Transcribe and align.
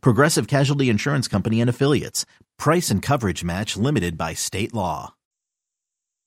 Progressive 0.00 0.46
Casualty 0.46 0.88
Insurance 0.88 1.28
Company 1.28 1.60
and 1.60 1.70
Affiliates. 1.70 2.26
Price 2.58 2.90
and 2.90 3.02
coverage 3.02 3.44
match 3.44 3.76
limited 3.76 4.16
by 4.16 4.34
state 4.34 4.72
law. 4.74 5.14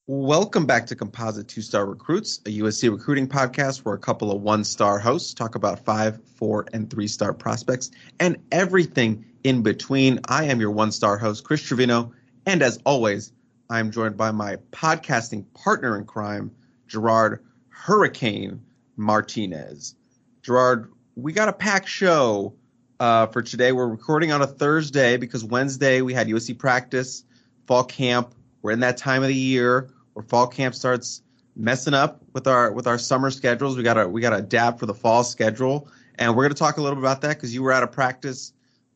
Welcome 0.09 0.65
back 0.65 0.85
to 0.87 0.95
Composite 0.95 1.49
Two 1.49 1.61
Star 1.61 1.85
Recruits, 1.85 2.39
a 2.45 2.59
USC 2.59 2.89
recruiting 2.89 3.27
podcast 3.27 3.79
where 3.79 3.95
a 3.95 3.99
couple 3.99 4.31
of 4.31 4.41
one 4.41 4.63
star 4.63 4.99
hosts 4.99 5.33
talk 5.33 5.55
about 5.55 5.83
five, 5.83 6.19
four, 6.37 6.65
and 6.71 6.89
three 6.89 7.09
star 7.09 7.33
prospects 7.33 7.91
and 8.21 8.37
everything 8.53 9.25
in 9.43 9.61
between. 9.63 10.21
I 10.29 10.45
am 10.45 10.61
your 10.61 10.71
one 10.71 10.93
star 10.93 11.17
host, 11.17 11.43
Chris 11.43 11.61
Trevino, 11.61 12.13
and 12.45 12.61
as 12.61 12.79
always, 12.85 13.33
I'm 13.69 13.91
joined 13.91 14.15
by 14.15 14.31
my 14.31 14.55
podcasting 14.71 15.45
partner 15.53 15.97
in 15.97 16.05
crime, 16.05 16.51
Gerard 16.87 17.43
Hurricane 17.67 18.61
Martinez. 18.95 19.95
Gerard, 20.41 20.89
we 21.17 21.33
got 21.33 21.49
a 21.49 21.53
packed 21.53 21.89
show 21.89 22.53
uh, 22.99 23.27
for 23.27 23.41
today. 23.41 23.71
We're 23.71 23.87
recording 23.87 24.31
on 24.31 24.41
a 24.41 24.47
Thursday 24.47 25.17
because 25.17 25.43
Wednesday 25.43 26.01
we 26.01 26.13
had 26.13 26.27
USC 26.27 26.57
practice, 26.57 27.23
fall 27.65 27.83
camp. 27.83 28.33
We're 28.61 28.71
in 28.71 28.79
that 28.81 28.97
time 28.97 29.21
of 29.21 29.29
the 29.29 29.35
year 29.35 29.89
where 30.13 30.23
fall 30.23 30.47
camp 30.47 30.75
starts 30.75 31.21
messing 31.55 31.93
up 31.93 32.21
with 32.33 32.47
our 32.47 32.71
with 32.71 32.87
our 32.87 32.97
summer 32.97 33.31
schedules. 33.31 33.77
We 33.77 33.83
gotta 33.83 34.07
we 34.07 34.21
gotta 34.21 34.37
adapt 34.37 34.79
for 34.79 34.85
the 34.85 34.93
fall 34.93 35.23
schedule, 35.23 35.87
and 36.15 36.35
we're 36.35 36.43
gonna 36.43 36.55
talk 36.55 36.77
a 36.77 36.81
little 36.81 36.95
bit 36.95 37.03
about 37.03 37.21
that 37.21 37.35
because 37.35 37.53
you 37.53 37.63
were 37.63 37.71
at 37.71 37.83
a 37.83 37.87
practice 37.87 38.53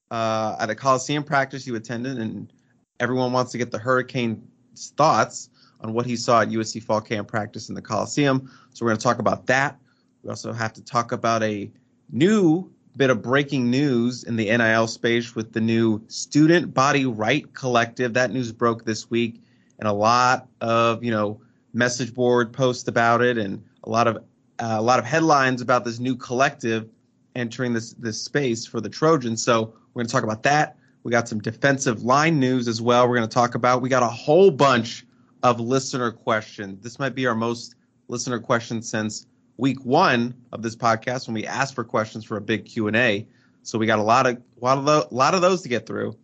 uh, 0.10 0.56
at 0.60 0.70
a 0.70 0.76
Coliseum 0.76 1.24
practice 1.24 1.66
you 1.68 1.76
attended, 1.76 2.18
and 2.18 2.52
everyone 3.00 3.32
wants 3.32 3.52
to 3.52 3.58
get 3.58 3.72
the 3.72 3.80
Hurricane's 3.80 4.94
thoughts 4.98 5.50
on 5.82 5.94
what 5.94 6.06
he 6.06 6.16
saw 6.16 6.42
at 6.42 6.50
USC 6.50 6.82
fall 6.82 7.02
camp 7.02 7.28
practice 7.28 7.70
in 7.70 7.76
the 7.76 7.82
Coliseum. 7.82 8.52
So 8.74 8.86
we're 8.86 8.96
to 8.96 9.02
talk 9.02 9.20
about 9.20 9.48
that. 9.48 9.80
We 10.24 10.30
also 10.30 10.54
have 10.54 10.74
to 10.74 10.84
talk 10.84 11.12
about 11.12 11.42
a 11.42 11.72
new 12.12 12.72
bit 12.98 13.10
of 13.10 13.22
breaking 13.22 13.70
news 13.70 14.24
in 14.24 14.36
the 14.36 14.46
NIL 14.46 14.88
space 14.88 15.36
with 15.36 15.54
the 15.54 15.62
new 15.62 16.02
Student 16.08 16.74
Body 16.74 17.06
Right 17.06 17.52
Collective. 17.54 18.14
That 18.14 18.32
news 18.32 18.52
broke 18.52 18.86
this 18.86 19.10
week, 19.10 19.42
and 19.80 19.88
a 19.88 19.94
lot 19.94 20.48
of 20.60 21.04
you 21.04 21.12
know 21.12 21.42
message 21.74 22.14
board 22.14 22.52
posts 22.52 22.88
about 22.88 23.22
it, 23.22 23.38
and 23.38 23.64
a 23.84 23.90
lot 23.90 24.08
of 24.08 24.18
uh, 24.60 24.76
a 24.78 24.82
lot 24.82 25.00
of 25.00 25.06
headlines 25.06 25.62
about 25.62 25.86
this 25.86 26.00
new 26.00 26.16
collective 26.16 26.90
entering 27.36 27.74
this 27.74 27.94
this 27.94 28.22
space 28.22 28.66
for 28.66 28.82
the 28.82 28.90
Trojans. 28.90 29.42
So 29.44 29.74
we're 29.94 30.02
going 30.02 30.08
to 30.08 30.12
talk 30.12 30.24
about 30.24 30.44
that. 30.44 30.78
We 31.04 31.12
got 31.12 31.28
some 31.28 31.40
defensive 31.40 32.04
line 32.04 32.40
news 32.40 32.68
as 32.68 32.82
well. 32.82 33.08
We're 33.08 33.16
going 33.16 33.28
to 33.28 33.34
talk 33.34 33.56
about. 33.56 33.82
We 33.82 33.90
got 33.90 34.04
a 34.04 34.08
whole 34.08 34.52
bunch 34.52 35.06
of 35.44 35.60
listener 35.60 36.12
questions. 36.12 36.84
This 36.84 37.00
might 37.00 37.16
be 37.16 37.26
our 37.26 37.36
most 37.36 37.76
listener 38.08 38.40
questions 38.40 38.88
since 38.88 39.26
week 39.62 39.86
one 39.86 40.34
of 40.52 40.64
this 40.64 40.76
podcast 40.76 41.28
when 41.28 41.36
we 41.36 41.46
asked 41.46 41.76
for 41.76 41.84
questions 41.84 42.26
for 42.26 42.36
a 42.36 42.42
big 42.42 42.66
Q 42.66 42.88
and 42.88 42.98
A. 42.98 43.28
So 43.62 43.78
we 43.78 43.86
got 43.86 44.00
a 44.00 44.04
lot 44.04 44.26
of 44.26 44.38
a 44.38 44.66
lot 44.66 44.80
of 44.80 44.86
the, 44.86 45.08
lot 45.12 45.36
of 45.36 45.42
those 45.42 45.62
to 45.62 45.70
get 45.70 45.86
through, 45.86 46.18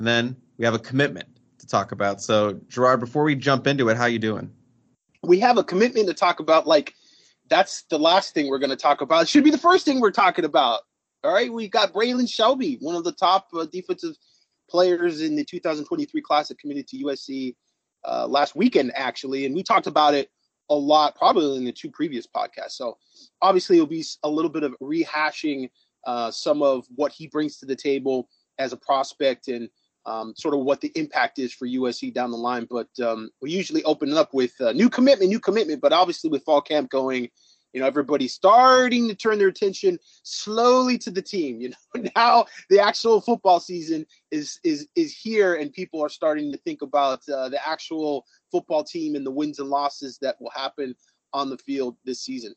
and 0.00 0.06
then 0.06 0.36
we 0.58 0.64
have 0.64 0.74
a 0.74 0.78
commitment 0.78 1.28
to 1.58 1.66
talk 1.66 1.92
about. 1.92 2.20
So 2.20 2.60
Gerard, 2.68 2.98
before 2.98 3.22
we 3.22 3.36
jump 3.36 3.68
into 3.68 3.88
it, 3.88 3.96
how 3.96 4.06
you 4.06 4.18
doing? 4.18 4.50
We 5.22 5.38
have 5.40 5.58
a 5.58 5.64
commitment 5.64 6.08
to 6.08 6.14
talk 6.14 6.40
about. 6.40 6.66
Like 6.66 6.94
that's 7.48 7.82
the 7.82 8.00
last 8.00 8.34
thing 8.34 8.48
we're 8.48 8.58
going 8.58 8.70
to 8.70 8.76
talk 8.76 9.00
about. 9.00 9.22
It 9.22 9.28
should 9.28 9.44
be 9.44 9.52
the 9.52 9.58
first 9.58 9.84
thing 9.84 10.00
we're 10.00 10.10
talking 10.10 10.44
about. 10.44 10.80
All 11.22 11.32
right, 11.32 11.52
we 11.52 11.68
got 11.68 11.92
Braylan 11.92 12.28
Shelby, 12.28 12.78
one 12.80 12.96
of 12.96 13.04
the 13.04 13.12
top 13.12 13.46
uh, 13.56 13.66
defensive 13.66 14.16
players 14.68 15.22
in 15.22 15.36
the 15.36 15.44
2023 15.44 16.20
class 16.20 16.48
that 16.48 16.58
committed 16.58 16.88
to 16.88 17.04
USC 17.04 17.54
uh, 18.04 18.26
last 18.26 18.56
weekend, 18.56 18.92
actually, 18.96 19.46
and 19.46 19.54
we 19.54 19.62
talked 19.62 19.86
about 19.86 20.14
it 20.14 20.30
a 20.70 20.74
lot, 20.74 21.14
probably 21.16 21.56
in 21.56 21.64
the 21.64 21.72
two 21.72 21.90
previous 21.90 22.26
podcasts. 22.26 22.72
So 22.72 22.98
obviously, 23.40 23.76
it'll 23.76 23.86
be 23.86 24.04
a 24.22 24.28
little 24.28 24.50
bit 24.50 24.62
of 24.62 24.74
rehashing 24.82 25.70
uh, 26.06 26.30
some 26.30 26.62
of 26.62 26.86
what 26.94 27.12
he 27.12 27.26
brings 27.26 27.58
to 27.58 27.66
the 27.66 27.76
table 27.76 28.28
as 28.58 28.72
a 28.72 28.76
prospect 28.76 29.48
and 29.48 29.68
um, 30.06 30.34
sort 30.36 30.54
of 30.54 30.60
what 30.60 30.80
the 30.80 30.92
impact 30.94 31.38
is 31.38 31.52
for 31.52 31.66
USC 31.66 32.14
down 32.14 32.30
the 32.30 32.36
line. 32.36 32.66
But 32.70 32.88
um, 33.04 33.30
we 33.42 33.50
usually 33.50 33.82
open 33.84 34.12
up 34.14 34.32
with 34.32 34.52
uh, 34.60 34.72
new 34.72 34.88
commitment, 34.88 35.30
new 35.30 35.40
commitment. 35.40 35.80
But 35.80 35.92
obviously, 35.92 36.30
with 36.30 36.44
fall 36.44 36.60
camp 36.60 36.90
going, 36.90 37.28
you 37.72 37.80
know, 37.80 37.86
everybody's 37.86 38.32
starting 38.32 39.08
to 39.08 39.14
turn 39.14 39.38
their 39.38 39.48
attention 39.48 39.98
slowly 40.22 40.96
to 40.98 41.10
the 41.10 41.20
team. 41.20 41.60
You 41.60 41.70
know, 41.70 42.08
now 42.16 42.46
the 42.70 42.80
actual 42.80 43.20
football 43.20 43.60
season 43.60 44.06
is 44.30 44.60
is 44.64 44.88
is 44.94 45.14
here, 45.14 45.56
and 45.56 45.72
people 45.72 46.02
are 46.02 46.08
starting 46.08 46.52
to 46.52 46.58
think 46.58 46.82
about 46.82 47.28
uh, 47.28 47.48
the 47.48 47.68
actual 47.68 48.24
football 48.50 48.84
team 48.84 49.14
and 49.14 49.26
the 49.26 49.30
wins 49.30 49.58
and 49.58 49.68
losses 49.68 50.18
that 50.22 50.36
will 50.40 50.50
happen 50.50 50.94
on 51.32 51.50
the 51.50 51.58
field 51.58 51.96
this 52.04 52.20
season. 52.20 52.54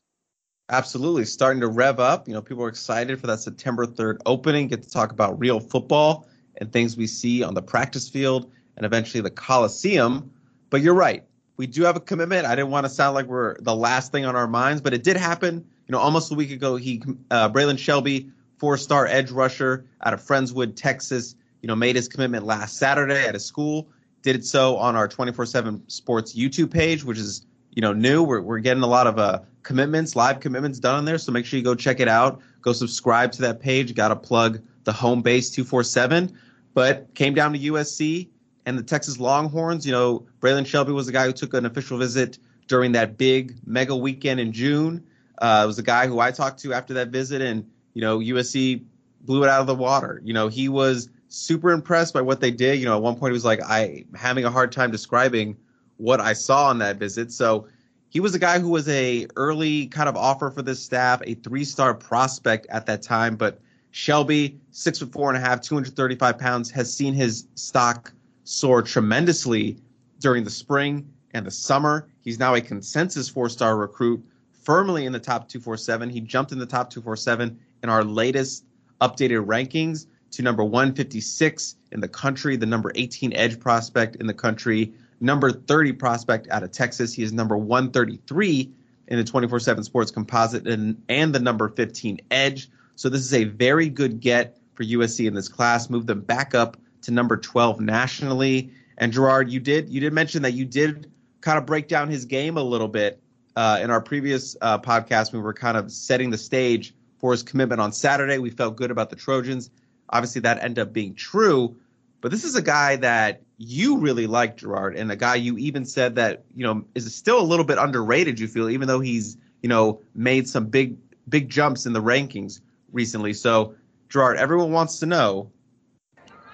Absolutely, 0.70 1.24
starting 1.24 1.60
to 1.60 1.68
rev 1.68 1.98
up. 1.98 2.28
You 2.28 2.34
know, 2.34 2.42
people 2.42 2.62
are 2.64 2.68
excited 2.68 3.20
for 3.20 3.26
that 3.26 3.40
September 3.40 3.86
third 3.86 4.22
opening. 4.26 4.68
Get 4.68 4.82
to 4.82 4.90
talk 4.90 5.10
about 5.10 5.38
real 5.38 5.58
football 5.58 6.28
and 6.56 6.72
things 6.72 6.96
we 6.96 7.06
see 7.06 7.42
on 7.42 7.54
the 7.54 7.62
practice 7.62 8.08
field 8.08 8.50
and 8.76 8.86
eventually 8.86 9.20
the 9.20 9.30
Coliseum. 9.30 10.30
But 10.70 10.82
you're 10.82 10.94
right 10.94 11.24
we 11.60 11.66
do 11.66 11.82
have 11.82 11.94
a 11.94 12.00
commitment. 12.00 12.46
I 12.46 12.54
didn't 12.54 12.70
want 12.70 12.86
to 12.86 12.90
sound 12.90 13.14
like 13.14 13.26
we're 13.26 13.54
the 13.60 13.76
last 13.76 14.12
thing 14.12 14.24
on 14.24 14.34
our 14.34 14.46
minds, 14.46 14.80
but 14.80 14.94
it 14.94 15.04
did 15.04 15.18
happen. 15.18 15.56
You 15.56 15.92
know, 15.92 15.98
almost 15.98 16.32
a 16.32 16.34
week 16.34 16.50
ago, 16.50 16.76
he 16.76 17.02
uh, 17.30 17.50
Braylan 17.50 17.78
Shelby, 17.78 18.30
four-star 18.56 19.06
edge 19.06 19.30
rusher 19.30 19.84
out 20.00 20.14
of 20.14 20.22
Friendswood, 20.22 20.74
Texas, 20.74 21.34
you 21.60 21.66
know, 21.66 21.76
made 21.76 21.96
his 21.96 22.08
commitment 22.08 22.46
last 22.46 22.78
Saturday 22.78 23.26
at 23.26 23.34
a 23.34 23.38
school. 23.38 23.90
Did 24.22 24.36
it 24.36 24.44
so 24.44 24.76
on 24.76 24.96
our 24.96 25.08
24/7 25.08 25.82
Sports 25.90 26.34
YouTube 26.34 26.70
page, 26.70 27.04
which 27.04 27.18
is 27.18 27.46
you 27.72 27.82
know 27.82 27.92
new. 27.92 28.22
We're 28.22 28.40
we're 28.40 28.58
getting 28.58 28.82
a 28.82 28.88
lot 28.88 29.06
of 29.06 29.18
uh, 29.18 29.40
commitments, 29.62 30.16
live 30.16 30.40
commitments 30.40 30.78
done 30.78 30.96
on 30.96 31.04
there. 31.04 31.18
So 31.18 31.32
make 31.32 31.46
sure 31.46 31.58
you 31.58 31.64
go 31.64 31.74
check 31.74 32.00
it 32.00 32.08
out. 32.08 32.40
Go 32.62 32.72
subscribe 32.72 33.32
to 33.32 33.42
that 33.42 33.60
page. 33.60 33.94
Got 33.94 34.08
to 34.08 34.16
plug 34.16 34.60
the 34.84 34.92
home 34.92 35.22
base 35.22 35.50
247. 35.50 36.36
But 36.74 37.12
came 37.14 37.34
down 37.34 37.52
to 37.52 37.58
USC 37.58 38.28
and 38.66 38.78
the 38.78 38.82
Texas 38.82 39.18
Longhorns. 39.18 39.86
You 39.86 39.92
know, 39.92 40.26
Braylan 40.40 40.66
Shelby 40.66 40.92
was 40.92 41.06
the 41.06 41.12
guy 41.12 41.26
who 41.26 41.32
took 41.32 41.54
an 41.54 41.66
official 41.66 41.98
visit 41.98 42.38
during 42.68 42.92
that 42.92 43.18
big 43.18 43.56
mega 43.66 43.96
weekend 43.96 44.40
in 44.40 44.52
June. 44.52 45.04
Uh, 45.38 45.62
it 45.64 45.66
was 45.66 45.76
the 45.76 45.82
guy 45.82 46.06
who 46.06 46.20
I 46.20 46.30
talked 46.30 46.60
to 46.60 46.72
after 46.72 46.94
that 46.94 47.08
visit, 47.08 47.42
and 47.42 47.68
you 47.94 48.02
know, 48.02 48.18
USC 48.18 48.84
blew 49.22 49.42
it 49.42 49.48
out 49.48 49.60
of 49.60 49.66
the 49.66 49.74
water. 49.74 50.20
You 50.24 50.32
know, 50.32 50.48
he 50.48 50.68
was 50.68 51.08
super 51.30 51.70
impressed 51.70 52.12
by 52.12 52.20
what 52.20 52.40
they 52.40 52.50
did. 52.50 52.78
You 52.78 52.84
know, 52.84 52.96
at 52.96 53.02
one 53.02 53.16
point 53.16 53.30
he 53.30 53.34
was 53.34 53.44
like, 53.44 53.60
"I'm 53.66 54.06
having 54.14 54.44
a 54.44 54.50
hard 54.50 54.72
time 54.72 54.90
describing 54.90 55.56
what 55.96 56.20
I 56.20 56.34
saw 56.34 56.68
on 56.68 56.78
that 56.78 56.98
visit." 56.98 57.32
So 57.32 57.66
he 58.10 58.20
was 58.20 58.34
a 58.34 58.38
guy 58.38 58.58
who 58.58 58.68
was 58.68 58.88
a 58.88 59.26
early 59.36 59.86
kind 59.86 60.08
of 60.08 60.16
offer 60.16 60.50
for 60.50 60.62
this 60.62 60.82
staff, 60.82 61.22
a 61.24 61.34
three 61.34 61.64
star 61.64 61.94
prospect 61.94 62.66
at 62.68 62.86
that 62.86 63.02
time. 63.02 63.36
But 63.36 63.60
Shelby, 63.92 64.58
six 64.70 64.98
foot 64.98 65.12
four 65.12 65.28
and 65.32 65.36
a 65.36 65.40
half, 65.40 65.60
235 65.60 66.38
pounds, 66.38 66.70
has 66.70 66.92
seen 66.92 67.14
his 67.14 67.46
stock 67.54 68.12
soar 68.44 68.82
tremendously 68.82 69.78
during 70.18 70.44
the 70.44 70.50
spring 70.50 71.08
and 71.32 71.46
the 71.46 71.50
summer. 71.50 72.08
He's 72.22 72.38
now 72.38 72.54
a 72.54 72.60
consensus 72.60 73.28
four 73.28 73.48
star 73.48 73.76
recruit, 73.76 74.22
firmly 74.52 75.06
in 75.06 75.12
the 75.12 75.20
top 75.20 75.48
247. 75.48 76.10
He 76.10 76.20
jumped 76.20 76.52
in 76.52 76.58
the 76.58 76.66
top 76.66 76.90
247 76.90 77.58
in 77.82 77.88
our 77.88 78.04
latest 78.04 78.64
updated 79.00 79.46
rankings 79.46 80.06
to 80.32 80.42
number 80.42 80.62
156 80.64 81.76
in 81.92 82.00
the 82.00 82.08
country, 82.08 82.56
the 82.56 82.66
number 82.66 82.92
18 82.94 83.32
edge 83.34 83.58
prospect 83.58 84.16
in 84.16 84.26
the 84.26 84.34
country, 84.34 84.92
number 85.20 85.52
30 85.52 85.92
prospect 85.94 86.48
out 86.50 86.62
of 86.62 86.70
Texas. 86.70 87.12
He 87.12 87.22
is 87.22 87.32
number 87.32 87.56
133 87.56 88.72
in 89.08 89.18
the 89.18 89.24
24 89.24 89.60
7 89.60 89.84
sports 89.84 90.10
composite 90.10 90.66
and, 90.66 91.02
and 91.08 91.34
the 91.34 91.40
number 91.40 91.68
15 91.68 92.20
edge. 92.30 92.70
So 92.96 93.08
this 93.08 93.22
is 93.22 93.34
a 93.34 93.44
very 93.44 93.88
good 93.88 94.20
get 94.20 94.58
for 94.74 94.84
USC 94.84 95.26
in 95.26 95.34
this 95.34 95.48
class. 95.48 95.90
Move 95.90 96.06
them 96.06 96.20
back 96.20 96.54
up 96.54 96.76
to 97.02 97.10
number 97.10 97.36
12 97.36 97.80
nationally. 97.80 98.72
And 98.98 99.12
Gerard, 99.12 99.50
you 99.50 99.60
did 99.60 99.88
you 99.88 100.00
did 100.00 100.12
mention 100.12 100.42
that 100.42 100.52
you 100.52 100.64
did 100.64 101.10
kind 101.40 101.58
of 101.58 101.66
break 101.66 101.88
down 101.88 102.08
his 102.08 102.24
game 102.24 102.56
a 102.56 102.62
little 102.62 102.88
bit 102.88 103.20
uh, 103.56 103.80
in 103.82 103.90
our 103.90 104.00
previous 104.00 104.56
uh, 104.60 104.78
podcast. 104.78 105.32
We 105.32 105.40
were 105.40 105.54
kind 105.54 105.76
of 105.76 105.90
setting 105.90 106.30
the 106.30 106.38
stage 106.38 106.94
for 107.18 107.32
his 107.32 107.42
commitment 107.42 107.80
on 107.80 107.92
Saturday. 107.92 108.38
We 108.38 108.50
felt 108.50 108.76
good 108.76 108.90
about 108.90 109.10
the 109.10 109.16
Trojans. 109.16 109.70
Obviously, 110.10 110.42
that 110.42 110.62
ended 110.62 110.80
up 110.80 110.92
being 110.92 111.14
true. 111.14 111.76
But 112.20 112.30
this 112.30 112.44
is 112.44 112.54
a 112.56 112.62
guy 112.62 112.96
that 112.96 113.42
you 113.56 113.98
really 113.98 114.26
like, 114.26 114.56
Gerard, 114.58 114.96
and 114.96 115.10
a 115.10 115.16
guy 115.16 115.36
you 115.36 115.56
even 115.58 115.84
said 115.84 116.16
that 116.16 116.44
you 116.54 116.64
know 116.64 116.84
is 116.94 117.14
still 117.14 117.40
a 117.40 117.42
little 117.42 117.64
bit 117.64 117.78
underrated. 117.78 118.38
You 118.38 118.48
feel, 118.48 118.68
even 118.68 118.88
though 118.88 119.00
he's 119.00 119.36
you 119.62 119.68
know 119.68 120.00
made 120.14 120.48
some 120.48 120.66
big 120.66 120.96
big 121.28 121.48
jumps 121.48 121.86
in 121.86 121.92
the 121.92 122.02
rankings 122.02 122.60
recently. 122.92 123.32
So, 123.32 123.74
Gerard, 124.08 124.36
everyone 124.36 124.72
wants 124.72 124.98
to 125.00 125.06
know 125.06 125.50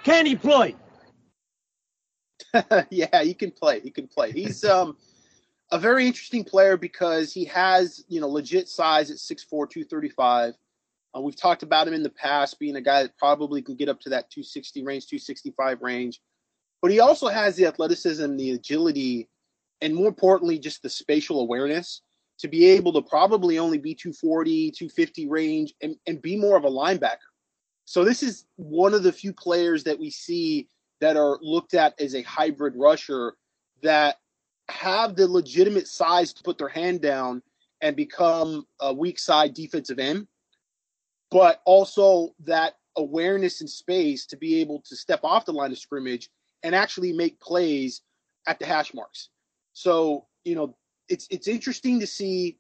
Can 0.04 0.26
he 0.26 0.36
play? 0.36 0.76
yeah, 2.90 3.22
he 3.22 3.34
can 3.34 3.50
play. 3.50 3.80
He 3.80 3.90
can 3.90 4.06
play. 4.06 4.32
He's 4.32 4.64
um 4.76 4.96
a 5.72 5.78
very 5.78 6.06
interesting 6.06 6.44
player 6.44 6.76
because 6.76 7.32
he 7.32 7.44
has, 7.46 8.04
you 8.08 8.20
know, 8.20 8.28
legit 8.28 8.68
size 8.68 9.10
at 9.10 9.16
6'4", 9.16 9.68
235. 9.68 10.54
Uh, 11.16 11.20
we've 11.20 11.36
talked 11.36 11.62
about 11.62 11.88
him 11.88 11.94
in 11.94 12.02
the 12.02 12.10
past 12.10 12.58
being 12.58 12.76
a 12.76 12.80
guy 12.80 13.02
that 13.02 13.16
probably 13.16 13.62
can 13.62 13.76
get 13.76 13.88
up 13.88 14.00
to 14.00 14.10
that 14.10 14.30
260 14.30 14.84
range, 14.84 15.06
265 15.06 15.80
range. 15.80 16.20
But 16.82 16.90
he 16.90 17.00
also 17.00 17.28
has 17.28 17.56
the 17.56 17.66
athleticism, 17.66 18.36
the 18.36 18.50
agility, 18.52 19.28
and 19.80 19.94
more 19.94 20.08
importantly, 20.08 20.58
just 20.58 20.82
the 20.82 20.90
spatial 20.90 21.40
awareness 21.40 22.02
to 22.38 22.48
be 22.48 22.66
able 22.66 22.92
to 22.92 23.02
probably 23.02 23.58
only 23.58 23.78
be 23.78 23.94
240, 23.94 24.70
250 24.72 25.28
range 25.28 25.74
and, 25.80 25.96
and 26.06 26.20
be 26.20 26.36
more 26.36 26.56
of 26.56 26.64
a 26.64 26.70
linebacker. 26.70 27.16
So 27.86 28.04
this 28.04 28.22
is 28.22 28.46
one 28.56 28.92
of 28.92 29.02
the 29.02 29.12
few 29.12 29.32
players 29.32 29.84
that 29.84 29.98
we 29.98 30.10
see 30.10 30.68
that 31.00 31.16
are 31.16 31.38
looked 31.40 31.74
at 31.74 31.98
as 32.00 32.14
a 32.14 32.22
hybrid 32.22 32.74
rusher 32.76 33.34
that 33.82 34.16
have 34.68 35.14
the 35.14 35.28
legitimate 35.28 35.86
size 35.86 36.32
to 36.34 36.42
put 36.42 36.58
their 36.58 36.68
hand 36.68 37.00
down 37.00 37.42
and 37.80 37.96
become 37.96 38.66
a 38.80 38.92
weak 38.92 39.18
side 39.18 39.54
defensive 39.54 39.98
end, 39.98 40.26
but 41.30 41.60
also 41.64 42.34
that 42.44 42.74
awareness 42.96 43.60
in 43.60 43.68
space 43.68 44.26
to 44.26 44.36
be 44.36 44.60
able 44.60 44.82
to 44.88 44.96
step 44.96 45.20
off 45.22 45.44
the 45.44 45.52
line 45.52 45.72
of 45.72 45.78
scrimmage 45.78 46.30
and 46.62 46.74
actually 46.74 47.12
make 47.12 47.38
plays 47.40 48.02
at 48.46 48.58
the 48.58 48.66
hash 48.66 48.94
marks. 48.94 49.28
So, 49.72 50.26
you 50.44 50.54
know, 50.54 50.76
it's 51.08 51.26
it's 51.30 51.48
interesting 51.48 52.00
to 52.00 52.06
see 52.06 52.58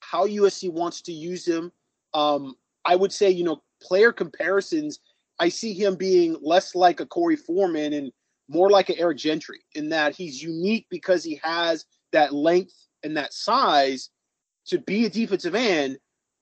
how 0.00 0.26
USC 0.26 0.70
wants 0.70 1.00
to 1.02 1.12
use 1.12 1.46
him. 1.46 1.72
Um, 2.12 2.56
I 2.84 2.96
would 2.96 3.12
say, 3.12 3.30
you 3.30 3.44
know, 3.44 3.62
player 3.82 4.12
comparisons, 4.12 5.00
I 5.38 5.48
see 5.48 5.72
him 5.72 5.96
being 5.96 6.36
less 6.42 6.74
like 6.74 7.00
a 7.00 7.06
Korey 7.06 7.38
Foreman 7.38 7.92
and 7.92 8.12
more 8.48 8.70
like 8.70 8.90
an 8.90 8.96
Eric 8.98 9.18
Gentry 9.18 9.60
in 9.74 9.88
that 9.88 10.14
he's 10.14 10.42
unique 10.42 10.86
because 10.90 11.24
he 11.24 11.40
has 11.42 11.86
that 12.12 12.34
length 12.34 12.74
and 13.02 13.16
that 13.16 13.32
size 13.32 14.10
to 14.66 14.78
be 14.78 15.06
a 15.06 15.10
defensive 15.10 15.54
end. 15.54 15.98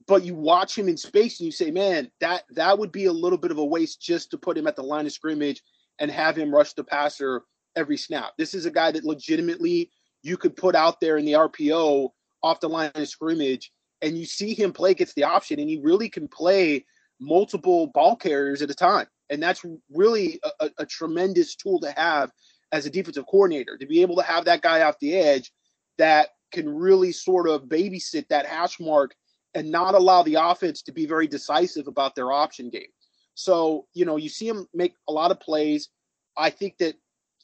But 0.06 0.25
you 0.25 0.34
watch 0.34 0.76
him 0.76 0.88
in 0.88 0.96
space 0.96 1.38
and 1.38 1.46
you 1.46 1.52
say, 1.52 1.70
man, 1.70 2.10
that 2.20 2.44
that 2.50 2.78
would 2.78 2.93
be 2.93 3.06
a 3.06 3.12
little 3.12 3.38
bit 3.38 3.50
of 3.50 3.58
a 3.58 3.64
waste 3.64 4.00
just 4.00 4.31
to 4.31 4.38
put 4.38 4.58
him 4.58 4.66
at 4.66 4.76
the 4.76 4.82
line 4.82 5.06
of 5.06 5.12
scrimmage 5.12 5.62
and 5.99 6.10
have 6.10 6.37
him 6.37 6.54
rush 6.54 6.72
the 6.72 6.84
passer 6.84 7.43
every 7.76 7.96
snap. 7.96 8.32
This 8.38 8.54
is 8.54 8.66
a 8.66 8.70
guy 8.70 8.90
that 8.90 9.04
legitimately 9.04 9.90
you 10.22 10.37
could 10.37 10.56
put 10.56 10.75
out 10.75 11.00
there 11.00 11.16
in 11.16 11.25
the 11.25 11.32
RPO 11.32 12.10
off 12.43 12.60
the 12.60 12.69
line 12.69 12.90
of 12.94 13.08
scrimmage, 13.08 13.72
and 14.00 14.19
you 14.19 14.25
see 14.25 14.54
him 14.54 14.72
play 14.72 14.94
gets 14.94 15.14
the 15.14 15.25
option, 15.25 15.60
and 15.60 15.69
he 15.69 15.81
really 15.82 16.08
can 16.08 16.28
play 16.28 16.84
multiple 17.20 17.88
ball 17.88 18.16
carriers 18.16 18.62
at 18.62 18.70
a 18.70 18.75
time. 18.75 19.06
And 19.31 19.43
that's 19.43 19.64
really 19.90 20.40
a, 20.60 20.70
a, 20.78 20.87
tremendous 20.87 21.54
tool 21.56 21.81
to 21.81 21.93
have 21.93 22.31
as 22.72 22.84
a 22.84 22.90
defensive 22.90 23.26
coordinator 23.26 23.78
to 23.78 23.87
be 23.87 24.02
able 24.02 24.16
to 24.16 24.22
have 24.22 24.44
that 24.44 24.60
guy 24.60 24.82
off 24.82 24.99
the 25.00 25.14
edge 25.14 25.52
that 25.99 26.31
can 26.50 26.69
really 26.69 27.12
sort 27.12 27.49
of 27.49 27.64
babysit 27.64 28.28
that 28.28 28.44
hash 28.44 28.78
mark 28.78 29.14
and 29.54 29.70
not 29.70 29.94
allow 29.94 30.22
the 30.22 30.34
offense 30.34 30.82
to 30.82 30.93
be 30.93 31.06
very 31.06 31.26
decisive 31.26 31.87
about 31.87 32.14
their 32.14 32.32
option 32.32 32.70
game. 32.70 32.90
So, 33.34 33.87
you 33.94 34.04
know, 34.04 34.16
you 34.16 34.28
see 34.28 34.49
him 34.49 34.66
make 34.75 34.94
a 35.08 35.12
lot 35.12 35.31
of 35.31 35.40
plays. 35.40 35.88
I 36.37 36.50
think 36.50 36.78
that 36.78 36.94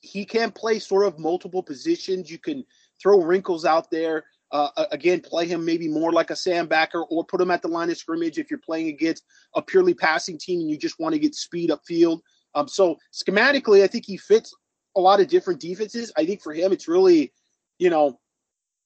he 0.00 0.24
can 0.24 0.50
play 0.50 0.78
sort 0.78 1.06
of 1.06 1.18
multiple 1.18 1.62
positions. 1.62 2.30
You 2.30 2.38
can 2.38 2.64
throw 3.00 3.22
wrinkles 3.22 3.64
out 3.64 3.90
there. 3.90 4.24
Uh, 4.50 4.70
again, 4.92 5.20
play 5.20 5.46
him 5.46 5.64
maybe 5.64 5.88
more 5.88 6.10
like 6.10 6.30
a 6.30 6.36
Sam 6.36 6.66
backer 6.66 7.02
or 7.02 7.24
put 7.24 7.40
him 7.40 7.50
at 7.50 7.60
the 7.60 7.68
line 7.68 7.90
of 7.90 7.98
scrimmage 7.98 8.38
if 8.38 8.50
you're 8.50 8.60
playing 8.60 8.88
against 8.88 9.24
a 9.54 9.60
purely 9.60 9.92
passing 9.92 10.38
team 10.38 10.60
and 10.60 10.70
you 10.70 10.78
just 10.78 10.98
want 10.98 11.12
to 11.14 11.18
get 11.18 11.34
speed 11.34 11.70
upfield. 11.70 12.20
Um, 12.54 12.66
so 12.66 12.96
schematically, 13.12 13.82
I 13.82 13.86
think 13.86 14.06
he 14.06 14.16
fits 14.16 14.54
a 14.96 15.00
lot 15.00 15.20
of 15.20 15.28
different 15.28 15.60
defenses. 15.60 16.12
I 16.16 16.24
think 16.24 16.42
for 16.42 16.54
him, 16.54 16.72
it's 16.72 16.88
really, 16.88 17.32
you 17.78 17.90
know, 17.90 18.18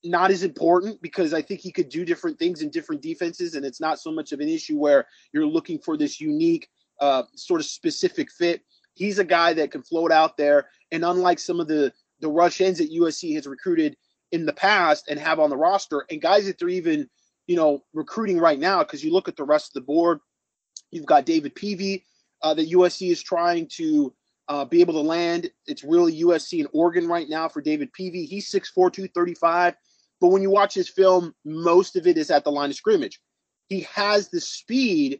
not 0.05 0.31
as 0.31 0.43
important 0.43 1.01
because 1.03 1.33
I 1.33 1.43
think 1.43 1.61
he 1.61 1.71
could 1.71 1.89
do 1.89 2.05
different 2.05 2.39
things 2.39 2.63
in 2.63 2.71
different 2.71 3.03
defenses, 3.03 3.55
and 3.55 3.65
it's 3.65 3.81
not 3.81 4.01
so 4.01 4.11
much 4.11 4.33
of 4.33 4.41
an 4.41 4.49
issue 4.49 4.77
where 4.77 5.07
you're 5.33 5.47
looking 5.47 5.79
for 5.79 5.97
this 5.97 6.21
unique, 6.21 6.69
uh, 7.01 7.23
sort 7.35 7.61
of 7.61 7.67
specific 7.67 8.31
fit. 8.31 8.63
He's 8.95 9.19
a 9.19 9.25
guy 9.25 9.53
that 9.55 9.71
can 9.71 9.83
float 9.83 10.13
out 10.13 10.37
there, 10.37 10.69
and 10.91 11.05
unlike 11.05 11.39
some 11.39 11.61
of 11.61 11.69
the 11.69 11.93
the 12.21 12.29
rush 12.29 12.61
ends 12.61 12.79
that 12.79 12.93
USC 12.93 13.35
has 13.35 13.47
recruited 13.47 13.97
in 14.31 14.47
the 14.47 14.53
past 14.53 15.09
and 15.09 15.19
have 15.19 15.41
on 15.41 15.51
the 15.51 15.57
roster, 15.57 16.05
and 16.11 16.21
guys 16.21 16.47
that 16.47 16.59
they're 16.59 16.69
even 16.69 17.09
you 17.47 17.57
know 17.57 17.83
recruiting 17.93 18.39
right 18.39 18.59
now, 18.59 18.81
because 18.81 19.05
you 19.05 19.13
look 19.13 19.29
at 19.29 19.37
the 19.37 19.45
rest 19.45 19.71
of 19.71 19.75
the 19.75 19.87
board, 19.87 20.19
you've 20.91 21.07
got 21.07 21.27
David 21.27 21.55
Peavy 21.55 22.05
uh, 22.43 22.55
that 22.55 22.71
USC 22.71 23.11
is 23.11 23.23
trying 23.23 23.69
to 23.77 24.13
uh, 24.49 24.65
be 24.65 24.81
able 24.81 24.95
to 24.95 25.01
land. 25.01 25.51
It's 25.67 25.85
really 25.85 26.23
USC 26.23 26.61
and 26.61 26.69
Oregon 26.73 27.07
right 27.07 27.29
now 27.29 27.49
for 27.49 27.61
David 27.61 27.93
Peavy. 27.93 28.27
He's 28.27 28.51
6'4", 28.51 28.93
235. 28.93 29.75
But 30.23 30.29
when 30.29 30.41
you 30.41 30.51
watch 30.51 30.73
his 30.73 30.89
film, 30.89 31.35
most 31.45 31.97
of 31.97 32.07
it 32.07 32.17
is 32.17 32.31
at 32.31 32.45
the 32.45 32.53
line 32.53 32.71
of 32.71 32.77
scrimmage. 32.77 33.21
He 33.69 33.81
has 33.93 34.29
the 34.29 34.41
speed 34.41 35.19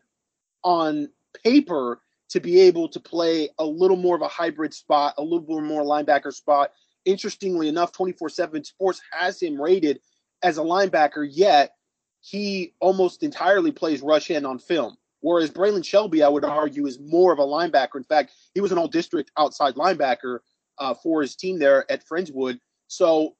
on 0.63 1.09
paper 1.43 2.01
to 2.29 2.39
be 2.39 2.61
able 2.61 2.89
to 2.91 3.01
play 3.01 3.49
a 3.59 3.65
little 3.65 3.97
more 3.97 4.15
of 4.15 4.23
a 4.23 4.29
hybrid 4.29 4.73
spot, 4.73 5.15
a 5.19 5.23
little 5.23 5.61
more 5.61 5.83
linebacker 5.83 6.33
spot. 6.33 6.71
Interestingly 7.05 7.67
enough, 7.67 7.91
24 7.91 8.29
7 8.29 8.63
Sports 8.63 9.03
has 9.11 9.43
him 9.43 9.61
rated 9.61 9.99
as 10.45 10.59
a 10.59 10.63
linebacker, 10.63 11.29
yet 11.29 11.73
he 12.21 12.73
almost 12.79 13.25
entirely 13.25 13.73
plays 13.73 14.03
rush 14.03 14.31
end 14.31 14.47
on 14.47 14.61
film. 14.61 14.97
Whereas 15.19 15.51
Braylan 15.51 15.85
Shelby, 15.85 16.23
I 16.23 16.29
would 16.29 16.45
argue, 16.45 16.87
is 16.87 17.01
more 17.01 17.33
of 17.33 17.41
a 17.41 17.43
linebacker. 17.43 17.97
In 17.97 18.05
fact, 18.05 18.35
he 18.55 18.61
was 18.61 18.71
an 18.71 18.79
all 18.79 18.87
district 18.87 19.33
outside 19.37 19.75
linebacker 19.75 20.39
uh, 20.79 20.95
for 20.95 21.23
his 21.23 21.35
team 21.35 21.59
there 21.59 21.91
at 21.91 22.07
Friendswood. 22.07 22.61
So 22.87 23.35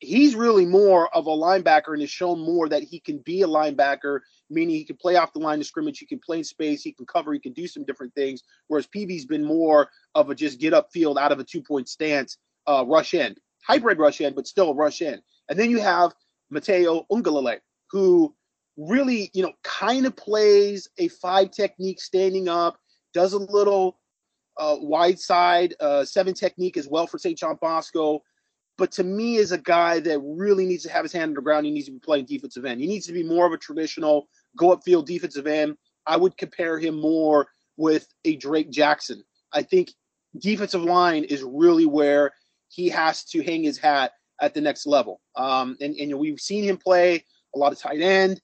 he's 0.00 0.34
really 0.34 0.64
more 0.64 1.14
of 1.14 1.26
a 1.26 1.30
linebacker 1.30 1.92
and 1.92 2.00
has 2.00 2.10
shown 2.10 2.38
more 2.38 2.68
that 2.68 2.82
he 2.82 3.00
can 3.00 3.18
be 3.18 3.42
a 3.42 3.46
linebacker, 3.46 4.20
meaning 4.48 4.76
he 4.76 4.84
can 4.84 4.96
play 4.96 5.16
off 5.16 5.32
the 5.32 5.38
line 5.38 5.60
of 5.60 5.66
scrimmage, 5.66 5.98
he 5.98 6.06
can 6.06 6.20
play 6.20 6.38
in 6.38 6.44
space, 6.44 6.82
he 6.82 6.92
can 6.92 7.06
cover, 7.06 7.32
he 7.32 7.40
can 7.40 7.52
do 7.52 7.66
some 7.66 7.84
different 7.84 8.14
things. 8.14 8.42
Whereas 8.68 8.86
Peevy's 8.86 9.26
been 9.26 9.44
more 9.44 9.90
of 10.14 10.30
a 10.30 10.34
just 10.34 10.60
get 10.60 10.74
up 10.74 10.90
field 10.92 11.18
out 11.18 11.32
of 11.32 11.40
a 11.40 11.44
two 11.44 11.62
point 11.62 11.88
stance, 11.88 12.38
uh, 12.66 12.84
rush 12.86 13.14
end, 13.14 13.38
hybrid 13.66 13.98
rush 13.98 14.20
end, 14.20 14.36
but 14.36 14.46
still 14.46 14.70
a 14.70 14.74
rush 14.74 15.02
end. 15.02 15.20
And 15.48 15.58
then 15.58 15.70
you 15.70 15.80
have 15.80 16.14
Mateo 16.50 17.06
Uiagalelei, 17.10 17.58
who 17.90 18.34
really, 18.76 19.30
you 19.34 19.42
know, 19.42 19.52
kind 19.64 20.06
of 20.06 20.14
plays 20.14 20.88
a 20.98 21.08
five 21.08 21.50
technique 21.50 22.00
standing 22.00 22.48
up, 22.48 22.78
does 23.12 23.32
a 23.32 23.38
little 23.38 23.98
uh, 24.58 24.76
wide 24.78 25.18
side 25.18 25.74
uh, 25.80 26.04
seven 26.04 26.34
technique 26.34 26.76
as 26.76 26.88
well 26.88 27.06
for 27.06 27.18
St. 27.18 27.36
John 27.36 27.58
Bosco 27.60 28.22
but 28.78 28.92
to 28.92 29.04
me, 29.04 29.36
is 29.36 29.50
a 29.50 29.58
guy 29.58 29.98
that 30.00 30.20
really 30.20 30.64
needs 30.64 30.84
to 30.84 30.90
have 30.90 31.02
his 31.02 31.12
hand 31.12 31.30
on 31.30 31.34
the 31.34 31.42
ground. 31.42 31.66
He 31.66 31.72
needs 31.72 31.86
to 31.86 31.92
be 31.92 31.98
playing 31.98 32.26
defensive 32.26 32.64
end. 32.64 32.80
He 32.80 32.86
needs 32.86 33.06
to 33.06 33.12
be 33.12 33.24
more 33.24 33.44
of 33.44 33.52
a 33.52 33.58
traditional 33.58 34.28
go 34.56 34.74
upfield 34.74 35.04
defensive 35.04 35.48
end. 35.48 35.76
I 36.06 36.16
would 36.16 36.36
compare 36.38 36.78
him 36.78 36.98
more 36.98 37.48
with 37.76 38.06
a 38.24 38.36
Drake 38.36 38.70
Jackson. 38.70 39.22
I 39.52 39.62
think 39.62 39.90
defensive 40.38 40.82
line 40.82 41.24
is 41.24 41.42
really 41.42 41.86
where 41.86 42.32
he 42.68 42.88
has 42.88 43.24
to 43.24 43.42
hang 43.42 43.64
his 43.64 43.78
hat 43.78 44.12
at 44.40 44.54
the 44.54 44.60
next 44.60 44.86
level. 44.86 45.20
Um, 45.34 45.76
and, 45.80 45.90
and 45.90 45.98
you 45.98 46.06
know, 46.08 46.16
we've 46.16 46.40
seen 46.40 46.62
him 46.62 46.76
play 46.76 47.24
a 47.54 47.58
lot 47.58 47.72
of 47.72 47.78
tight 47.78 48.00
end. 48.00 48.40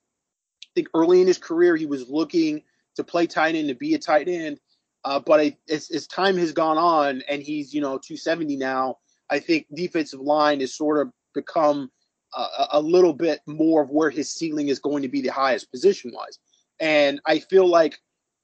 I 0.64 0.70
think 0.74 0.88
early 0.94 1.20
in 1.20 1.28
his 1.28 1.38
career, 1.38 1.76
he 1.76 1.86
was 1.86 2.08
looking 2.08 2.62
to 2.96 3.04
play 3.04 3.28
tight 3.28 3.54
end, 3.54 3.68
to 3.68 3.74
be 3.74 3.94
a 3.94 3.98
tight 3.98 4.28
end. 4.28 4.58
Uh, 5.04 5.20
but 5.20 5.38
I, 5.38 5.56
as, 5.68 5.90
as 5.90 6.08
time 6.08 6.36
has 6.38 6.52
gone 6.52 6.78
on 6.78 7.22
and 7.28 7.42
he's, 7.42 7.72
you 7.72 7.80
know, 7.80 7.98
270 7.98 8.56
now, 8.56 8.96
I 9.30 9.38
think 9.38 9.66
defensive 9.74 10.20
line 10.20 10.60
has 10.60 10.76
sort 10.76 11.00
of 11.00 11.12
become 11.34 11.90
a, 12.34 12.66
a 12.72 12.80
little 12.80 13.12
bit 13.12 13.40
more 13.46 13.82
of 13.82 13.90
where 13.90 14.10
his 14.10 14.32
ceiling 14.32 14.68
is 14.68 14.78
going 14.78 15.02
to 15.02 15.08
be 15.08 15.20
the 15.20 15.32
highest 15.32 15.70
position 15.70 16.12
wise. 16.14 16.38
And 16.80 17.20
I 17.26 17.38
feel 17.38 17.66
like 17.68 17.98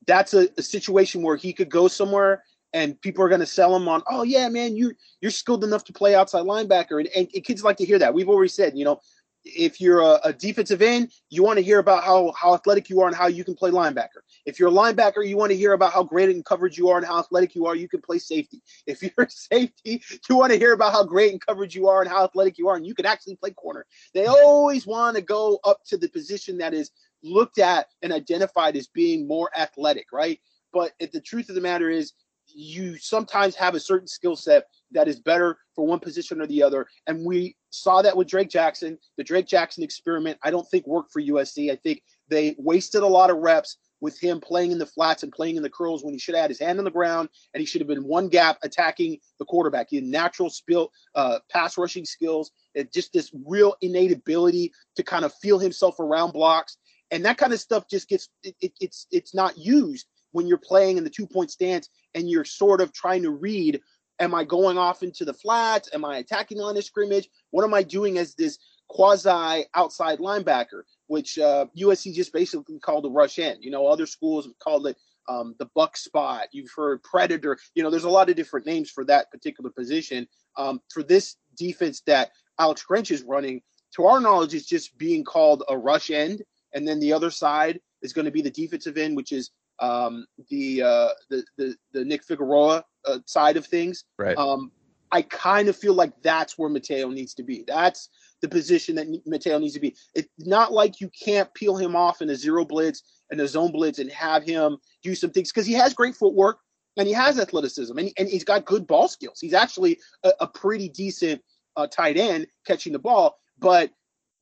that's 0.07 0.35
a, 0.35 0.49
a 0.57 0.63
situation 0.63 1.23
where 1.23 1.37
he 1.37 1.53
could 1.53 1.69
go 1.69 1.89
somewhere 1.89 2.43
and 2.73 3.01
people 3.01 3.25
are 3.25 3.29
going 3.29 3.41
to 3.41 3.47
sell 3.47 3.75
him 3.75 3.89
on, 3.89 4.03
oh 4.09 4.23
yeah, 4.23 4.49
man, 4.49 4.77
you 4.77 4.93
you're 5.21 5.31
skilled 5.31 5.65
enough 5.65 5.85
to 5.85 5.93
play 5.93 6.15
outside 6.15 6.45
linebacker, 6.45 7.01
and, 7.01 7.09
and, 7.17 7.29
and 7.35 7.45
kids 7.45 7.65
like 7.65 7.77
to 7.79 7.85
hear 7.85 7.99
that. 7.99 8.15
We've 8.15 8.29
already 8.29 8.49
said, 8.49 8.79
you 8.79 8.85
know, 8.85 9.01
if 9.45 9.81
you're 9.81 10.01
a, 10.01 10.21
a, 10.25 10.33
defensive 10.33 10.83
end, 10.83 11.11
you 11.31 11.43
want 11.43 11.59
to 11.59 11.65
hear 11.65 11.79
about 11.79 12.05
how, 12.05 12.33
how 12.37 12.55
athletic 12.55 12.91
you 12.91 13.01
are 13.01 13.09
and 13.09 13.17
how 13.17 13.27
you 13.27 13.43
can 13.43 13.55
play 13.55 13.71
linebacker. 13.71 14.21
If 14.47 14.59
you're 14.59 14.69
a 14.69 14.73
linebacker, 14.73 15.27
you 15.27 15.37
want 15.37 15.51
to 15.51 15.57
hear 15.57 15.73
about 15.73 15.93
how 15.93 16.03
great 16.03 16.29
in 16.29 16.43
coverage 16.43 16.79
you 16.79 16.89
are 16.89 16.99
and 16.99 17.07
how 17.07 17.19
athletic 17.19 17.55
you 17.55 17.67
are. 17.67 17.75
You 17.75 17.89
can 17.89 18.01
play 18.01 18.19
safety. 18.19 18.63
If 18.87 19.03
you're 19.03 19.27
a 19.27 19.31
safety, 19.31 20.03
you 20.29 20.37
want 20.37 20.53
to 20.53 20.59
hear 20.59 20.73
about 20.73 20.93
how 20.93 21.05
great 21.05 21.33
in 21.33 21.39
coverage 21.39 21.75
you 21.75 21.89
are 21.89 22.03
and 22.03 22.11
how 22.11 22.25
athletic 22.25 22.59
you 22.59 22.69
are, 22.69 22.77
and 22.77 22.87
you 22.87 22.95
can 22.95 23.07
actually 23.07 23.37
play 23.37 23.51
corner. 23.51 23.87
They 24.15 24.27
always 24.27 24.87
want 24.87 25.17
to 25.17 25.23
go 25.23 25.59
up 25.65 25.81
to 25.87 25.97
the 25.97 26.09
position 26.09 26.59
that 26.59 26.75
is 26.75 26.91
looked 27.23 27.59
at 27.59 27.87
and 28.03 28.13
identified 28.13 28.77
as 28.77 28.89
being 28.89 29.27
more 29.27 29.51
athletic, 29.57 30.07
right? 30.13 30.41
But 30.73 30.93
if 30.99 31.13
the 31.13 31.21
truth 31.21 31.49
of 31.49 31.55
the 31.55 31.61
matter 31.61 31.91
is, 31.91 32.13
you 32.53 32.97
sometimes 32.99 33.55
have 33.55 33.75
a 33.75 33.81
certain 33.81 34.09
skill 34.09 34.37
set 34.37 34.67
that 34.93 35.09
is 35.09 35.21
better 35.21 35.59
for 35.75 35.87
one 35.87 36.01
position 36.01 36.41
or 36.41 36.47
the 36.47 36.63
other. 36.63 36.87
And 37.07 37.25
we 37.25 37.57
saw 37.71 38.03
that 38.03 38.17
with 38.17 38.29
Drake 38.29 38.51
Jackson. 38.51 38.99
The 39.17 39.25
Drake 39.25 39.47
Jackson 39.47 39.85
experiment, 39.85 40.39
I 40.43 40.51
don't 40.51 40.69
think 40.69 40.87
worked 40.87 41.13
for 41.13 41.23
USC. 41.23 41.71
I 41.71 41.77
think 41.77 42.03
they 42.29 42.57
wasted 42.59 43.03
a 43.03 43.07
lot 43.07 43.31
of 43.31 43.39
reps 43.39 43.77
with 44.00 44.19
him 44.19 44.40
playing 44.40 44.73
in 44.73 44.78
the 44.78 44.87
flats 44.87 45.23
and 45.23 45.33
playing 45.33 45.57
in 45.57 45.62
the 45.62 45.71
curls 45.71 46.02
when 46.02 46.12
he 46.12 46.19
should 46.19 46.35
have 46.35 46.42
had 46.42 46.50
his 46.50 46.61
hand 46.61 46.78
on 46.78 46.85
the 46.85 46.90
ground 46.90 47.28
and 47.54 47.61
he 47.61 47.66
should 47.66 47.80
have 47.80 47.88
been 47.88 48.04
one 48.04 48.28
gap 48.28 48.59
attacking 48.62 49.19
the 49.38 49.45
quarterback. 49.45 49.88
He 49.90 49.97
had 49.97 50.04
natural 50.04 50.50
spill, 50.50 50.90
uh, 51.14 51.38
pass 51.50 51.76
rushing 51.76 52.04
skills, 52.04 52.50
and 52.75 52.90
just 52.92 53.12
this 53.12 53.30
real 53.47 53.75
innate 53.80 54.12
ability 54.12 54.73
to 54.97 55.02
kind 55.02 55.25
of 55.25 55.35
feel 55.35 55.59
himself 55.59 55.99
around 56.00 56.33
blocks. 56.33 56.76
And 57.11 57.25
that 57.25 57.38
kind 57.38 57.52
of 57.52 57.61
stuff 57.61 57.85
just 57.90 58.09
gets 58.09 58.28
it, 58.42 58.54
it, 58.61 58.73
it's 58.80 59.07
it's 59.11 59.35
not 59.35 59.59
used 59.59 60.07
when 60.33 60.47
you're 60.47 60.59
playing 60.59 60.97
in 60.97 61.04
the 61.04 61.11
two 61.11 61.26
point 61.26 61.50
stance 61.50 61.88
and 62.14 62.30
you're 62.30 62.45
sort 62.45 62.80
of 62.80 62.92
trying 62.92 63.23
to 63.23 63.30
read 63.30 63.80
am 64.21 64.35
I 64.35 64.45
going 64.45 64.76
off 64.76 65.02
into 65.02 65.25
the 65.25 65.33
flats? 65.33 65.88
Am 65.95 66.04
I 66.04 66.19
attacking 66.19 66.59
line 66.59 66.76
of 66.76 66.85
scrimmage? 66.85 67.28
What 67.50 67.64
am 67.64 67.73
I 67.73 67.83
doing 67.83 68.19
as 68.19 68.35
this 68.35 68.59
quasi 68.90 69.64
outside 69.75 70.19
linebacker, 70.19 70.83
which 71.11 71.40
uh, 71.40 71.67
USC 71.76 72.14
just 72.14 72.33
basically 72.33 72.79
called 72.79 73.05
a 73.05 73.09
rush 73.09 73.40
end. 73.40 73.59
You 73.62 73.73
know, 73.73 73.88
other 73.88 74.07
schools 74.07 74.47
have 74.47 74.57
called 74.61 74.87
it 74.87 74.97
um, 75.29 75.57
the 75.59 75.69
buck 75.75 75.97
spot. 75.97 76.47
You've 76.52 76.71
heard 76.75 77.02
predator. 77.02 77.59
You 77.75 77.83
know, 77.83 77.90
there's 77.90 78.05
a 78.05 78.09
lot 78.09 78.31
of 78.31 78.37
different 78.37 78.64
names 78.64 78.90
for 78.90 79.05
that 79.07 79.29
particular 79.33 79.71
position. 79.71 80.29
Um, 80.57 80.81
for 80.88 81.02
this 81.02 81.35
defense 81.59 82.00
that 82.07 82.31
Alex 82.61 82.85
Grinch 82.88 83.11
is 83.11 83.25
running, 83.25 83.61
to 83.97 84.05
our 84.05 84.21
knowledge, 84.21 84.55
it's 84.55 84.69
just 84.69 84.97
being 84.99 85.25
called 85.25 85.64
a 85.69 85.76
rush 85.76 86.11
end, 86.12 86.43
and 86.75 86.87
then 86.87 87.00
the 87.00 87.12
other 87.12 87.33
side 87.33 87.81
is 88.02 88.12
going 88.12 88.26
to 88.26 88.31
be 88.31 88.40
the 88.40 88.50
defensive 88.50 88.97
end, 88.97 89.17
which 89.17 89.33
is 89.33 89.50
um, 89.81 90.26
the, 90.49 90.81
uh, 90.83 91.09
the 91.29 91.45
the 91.59 91.75
the 91.93 92.05
Nick 92.05 92.23
Figueroa 92.23 92.85
uh, 93.05 93.19
side 93.26 93.57
of 93.57 93.67
things. 93.67 94.05
Right. 94.17 94.38
Um, 94.38 94.71
I 95.11 95.23
kind 95.23 95.69
of 95.69 95.75
feel 95.75 95.95
like 95.95 96.12
that's 96.23 96.57
where 96.57 96.69
Mateo 96.69 97.11
needs 97.11 97.35
to 97.35 97.43
be. 97.43 97.64
That's 97.67 98.11
the 98.43 98.49
position 98.49 98.95
that 98.97 99.07
Mateo 99.27 99.59
needs 99.59 99.75
to 99.75 99.81
be. 99.81 99.95
It's 100.15 100.29
not 100.39 100.73
like 100.73 101.01
you 101.01 101.11
can't 101.11 101.53
peel 101.55 101.77
him 101.77 101.95
off 101.95 102.23
in 102.23 102.31
a 102.31 102.37
zero 102.37 102.65
blitz 102.65 103.03
and 103.31 103.41
a 103.41 103.49
zone 103.49 103.73
blitz 103.73 103.99
and 103.99 104.11
have 104.11 104.43
him 104.43 104.79
do 105.03 105.15
some 105.15 105.31
things 105.31 105.53
because 105.53 105.67
he 105.67 105.75
has 105.75 105.95
great 105.95 106.15
footwork 106.15 106.59
and 106.97 107.07
he 107.07 107.15
has 107.15 107.39
athleticism 107.39 107.97
and, 107.97 108.11
and 108.19 108.29
he's 108.29 108.45
got 108.45 108.65
good 108.65 108.87
ball 108.87 109.09
skills. 109.09 109.39
He's 109.41 109.55
actually 109.55 109.99
a, 110.25 110.33
a 110.41 110.47
pretty 110.47 110.89
decent 110.89 111.43
uh, 111.77 111.87
tight 111.87 112.17
end 112.17 112.47
catching 112.67 112.93
the 112.93 112.99
ball, 112.99 113.37
but 113.59 113.91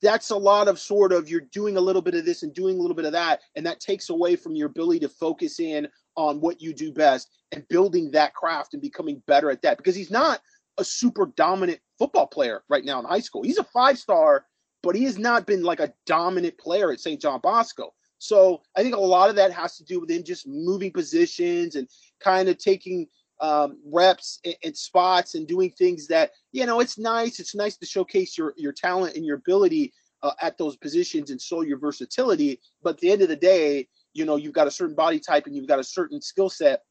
that's 0.00 0.30
a 0.30 0.36
lot 0.36 0.68
of 0.68 0.78
sort 0.78 1.12
of 1.12 1.28
you're 1.28 1.42
doing 1.52 1.76
a 1.76 1.80
little 1.80 2.02
bit 2.02 2.14
of 2.14 2.24
this 2.24 2.42
and 2.42 2.54
doing 2.54 2.78
a 2.78 2.80
little 2.80 2.94
bit 2.94 3.04
of 3.04 3.12
that, 3.12 3.40
and 3.56 3.66
that 3.66 3.80
takes 3.80 4.10
away 4.10 4.36
from 4.36 4.54
your 4.54 4.68
ability 4.68 5.00
to 5.00 5.08
focus 5.08 5.58
in 5.58 5.88
on 6.16 6.40
what 6.40 6.60
you 6.60 6.72
do 6.72 6.92
best 6.92 7.28
and 7.52 7.66
building 7.68 8.10
that 8.12 8.34
craft 8.34 8.74
and 8.74 8.82
becoming 8.82 9.22
better 9.26 9.50
at 9.50 9.62
that 9.62 9.76
because 9.76 9.94
he's 9.94 10.10
not 10.10 10.40
a 10.78 10.84
super 10.84 11.26
dominant 11.36 11.80
football 11.98 12.26
player 12.26 12.62
right 12.68 12.84
now 12.84 12.98
in 12.98 13.04
high 13.04 13.20
school. 13.20 13.42
He's 13.42 13.58
a 13.58 13.64
five 13.64 13.98
star, 13.98 14.46
but 14.82 14.94
he 14.94 15.04
has 15.04 15.18
not 15.18 15.46
been 15.46 15.62
like 15.62 15.80
a 15.80 15.92
dominant 16.06 16.56
player 16.58 16.92
at 16.92 17.00
St. 17.00 17.20
John 17.20 17.40
Bosco. 17.42 17.92
So 18.18 18.62
I 18.76 18.82
think 18.82 18.96
a 18.96 19.00
lot 19.00 19.30
of 19.30 19.36
that 19.36 19.52
has 19.52 19.76
to 19.76 19.84
do 19.84 20.00
with 20.00 20.10
him 20.10 20.24
just 20.24 20.46
moving 20.46 20.92
positions 20.92 21.76
and 21.76 21.88
kind 22.20 22.48
of 22.48 22.58
taking 22.58 23.06
um, 23.40 23.78
reps 23.86 24.40
and, 24.44 24.56
and, 24.64 24.76
spots 24.76 25.36
and 25.36 25.46
doing 25.46 25.70
things 25.70 26.08
that 26.08 26.32
you 26.50 26.66
know 26.66 26.80
it's 26.80 26.98
nice. 26.98 27.38
It's 27.38 27.54
nice 27.54 27.76
to 27.76 27.86
showcase 27.86 28.36
your 28.36 28.52
your 28.56 28.72
talent 28.72 29.14
and 29.14 29.24
your 29.24 29.36
ability 29.36 29.92
uh, 30.24 30.32
at 30.42 30.58
those 30.58 30.76
positions 30.76 31.30
and 31.30 31.40
show 31.40 31.60
your 31.60 31.78
versatility. 31.78 32.60
But 32.82 32.94
at 32.94 32.98
the 32.98 33.12
end 33.12 33.22
of 33.22 33.28
the 33.28 33.36
day, 33.36 33.86
you 34.12 34.24
know 34.24 34.34
you've 34.34 34.54
got 34.54 34.66
a 34.66 34.72
certain 34.72 34.96
body 34.96 35.20
type 35.20 35.46
and 35.46 35.54
you've 35.54 35.68
got 35.68 35.78
a 35.78 35.84
certain 35.84 36.20
skill 36.20 36.50
set 36.50 36.82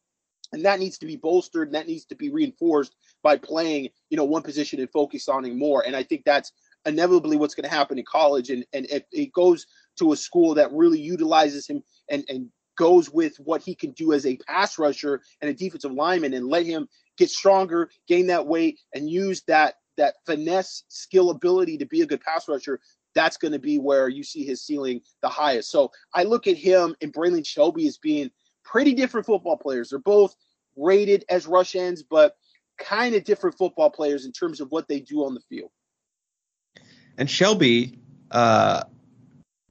and 0.54 0.64
that 0.66 0.80
needs 0.80 0.98
to 1.00 1.06
be 1.06 1.16
bolstered 1.16 1.68
and 1.68 1.76
that 1.76 1.88
needs 1.88 2.06
to 2.06 2.16
be 2.16 2.30
reinforced 2.30 2.96
by 3.28 3.36
playing 3.36 3.90
you 4.10 4.16
know 4.16 4.24
one 4.24 4.42
position 4.42 4.80
and 4.80 4.90
focus 4.90 5.28
on 5.28 5.44
it 5.44 5.54
more. 5.54 5.86
And 5.86 5.98
i 5.98 6.04
think 6.04 6.24
that's 6.24 6.54
inevitably 6.86 7.36
what's 7.36 7.56
going 7.56 7.70
to 7.70 7.76
happen 7.76 8.00
in 8.00 8.06
college. 8.06 8.50
And 8.50 8.66
and 8.72 8.86
if 8.90 9.04
it 9.12 9.34
goes 9.34 9.68
to 10.00 10.14
a 10.14 10.16
school 10.16 10.54
that 10.54 10.72
really 10.72 11.02
utilizes 11.02 11.68
him 11.68 11.84
and 12.10 12.24
and 12.30 12.50
goes 12.78 13.12
with 13.12 13.36
what 13.38 13.62
he 13.62 13.76
can 13.76 13.92
do 13.92 14.14
as 14.14 14.26
a 14.26 14.38
pass 14.48 14.80
rusher 14.80 15.22
and 15.42 15.50
a 15.50 15.54
defensive 15.54 15.92
lineman 15.92 16.34
and 16.34 16.48
let 16.48 16.66
him 16.66 16.88
get 17.18 17.30
stronger 17.30 17.90
gain 18.08 18.28
that 18.28 18.48
weight 18.48 18.80
and 18.94 19.10
use 19.10 19.44
that 19.48 19.74
that 19.98 20.16
finesse 20.26 20.84
skill 20.88 21.30
ability 21.30 21.78
to 21.78 21.86
be 21.86 22.02
a 22.02 22.06
good 22.06 22.22
pass 22.22 22.48
rusher 22.48 22.80
that's 23.14 23.36
going 23.36 23.52
to 23.52 23.60
be 23.60 23.78
where 23.78 24.08
you 24.08 24.24
see 24.24 24.46
his 24.46 24.64
ceiling 24.64 25.02
the 25.22 25.28
highest. 25.28 25.70
So 25.70 25.92
i 26.14 26.24
look 26.24 26.48
at 26.48 26.56
him 26.56 26.96
and 27.02 27.12
braylan 27.12 27.46
shelby 27.46 27.88
as 27.88 27.98
being 27.98 28.32
pretty 28.64 28.94
different 28.94 29.26
football 29.26 29.58
players. 29.58 29.90
They're 29.90 30.00
both 30.00 30.34
rated 30.78 31.26
as 31.30 31.48
rush 31.48 31.76
ends, 31.76 32.04
but 32.04 32.36
kind 32.78 33.16
of 33.16 33.24
different 33.24 33.58
football 33.58 33.90
players 33.90 34.26
in 34.26 34.32
terms 34.32 34.62
of 34.62 34.72
what 34.72 34.88
they 34.88 35.00
do 35.00 35.26
on 35.26 35.34
the 35.34 35.42
field. 35.42 35.72
And 37.18 37.30
Shelby, 37.30 37.98
uh, 38.32 38.84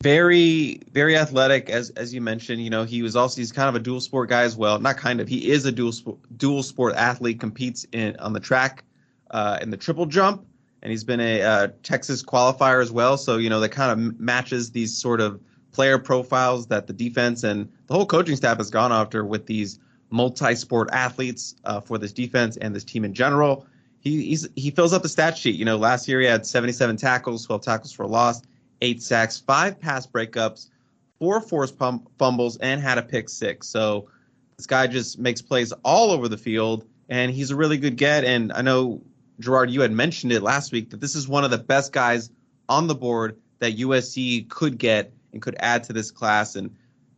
very 0.03 0.81
very 0.93 1.17
athletic 1.17 1.71
as 1.71 1.91
as 1.91 2.13
you 2.13 2.21
mentioned. 2.21 2.63
You 2.63 2.71
know, 2.71 2.85
he 2.85 3.03
was 3.03 3.17
also 3.17 3.41
he's 3.41 3.53
kind 3.53 3.69
of 3.69 3.75
a 3.75 3.81
dual 3.81 4.01
sport 4.01 4.29
guy 4.29 4.43
as 4.43 4.57
well. 4.57 4.79
Not 4.79 4.97
kind 4.97 5.21
of, 5.21 5.29
he 5.29 5.51
is 5.51 5.65
a 5.65 5.73
dual 5.73 5.93
sport 5.93 6.19
dual 6.37 6.63
sport 6.63 6.95
athlete. 6.97 7.41
Competes 7.41 7.87
in 7.93 8.17
on 8.17 8.33
the 8.33 8.41
track, 8.41 8.85
uh, 9.31 9.59
in 9.63 9.71
the 9.71 9.77
triple 9.77 10.07
jump, 10.07 10.47
and 10.83 10.91
he's 10.91 11.05
been 11.05 11.21
a 11.21 11.43
uh, 11.43 11.69
Texas 11.83 12.23
qualifier 12.23 12.83
as 12.83 12.93
well. 12.93 13.17
So 13.17 13.39
you 13.39 13.49
know 13.49 13.61
that 13.61 13.71
kind 13.71 13.91
of 13.91 14.21
matches 14.21 14.71
these 14.71 14.97
sort 14.97 15.21
of 15.21 15.41
player 15.73 15.99
profiles 15.99 16.67
that 16.69 16.87
the 16.87 16.93
defense 16.93 17.43
and 17.45 17.71
the 17.87 17.95
whole 17.95 18.07
coaching 18.07 18.37
staff 18.37 18.59
has 18.59 18.71
gone 18.71 18.93
after 18.93 19.25
with 19.25 19.47
these 19.47 19.79
multi-sport 20.11 20.89
athletes 20.93 21.55
uh, 21.65 21.81
for 21.81 21.99
this 21.99 22.13
defense 22.13 22.57
and 22.57 22.75
this 22.75 22.85
team 22.85 23.05
in 23.05 23.15
general. 23.15 23.67
He 24.01 24.39
he 24.55 24.71
fills 24.71 24.93
up 24.93 25.03
the 25.03 25.09
stat 25.09 25.37
sheet. 25.37 25.57
You 25.57 25.65
know, 25.65 25.77
last 25.77 26.07
year 26.07 26.21
he 26.21 26.27
had 26.27 26.47
77 26.47 26.97
tackles, 26.97 27.45
12 27.47 27.63
tackles 27.63 27.93
for 27.93 28.05
a 28.05 28.07
loss, 28.07 28.41
eight 28.81 29.03
sacks, 29.03 29.39
five 29.39 29.81
pass 29.81 30.07
breakups, 30.07 30.71
four 31.19 31.41
forced 31.41 31.77
fumbles, 31.77 32.57
and 32.59 32.81
had 32.81 32.99
a 32.99 33.03
pick 33.03 33.29
six. 33.29 33.67
So 33.67 34.09
this 34.57 34.67
guy 34.67 34.87
just 34.87 35.19
makes 35.19 35.43
plays 35.43 35.73
all 35.85 36.13
over 36.13 36.29
the 36.29 36.37
field, 36.37 36.87
and 37.09 37.33
he's 37.33 37.51
a 37.51 37.57
really 37.57 37.79
good 37.79 37.97
get. 37.97 38.25
And 38.25 38.53
I 38.53 38.63
know 38.63 39.03
Gerard, 39.41 39.71
you 39.71 39.81
had 39.81 39.93
mentioned 39.93 40.33
it 40.33 40.43
last 40.43 40.73
week 40.73 40.91
that 40.91 41.01
this 41.01 41.15
is 41.15 41.29
one 41.29 41.45
of 41.45 41.51
the 41.51 41.59
best 41.59 41.93
guys 41.93 42.31
on 42.69 42.87
the 42.87 42.95
board 42.95 43.39
that 43.59 43.77
USC 43.77 44.49
could 44.49 44.79
get 44.79 45.13
and 45.33 45.43
could 45.43 45.57
add 45.59 45.85
to 45.85 45.93
this 45.93 46.11
class. 46.11 46.57
And 46.57 46.77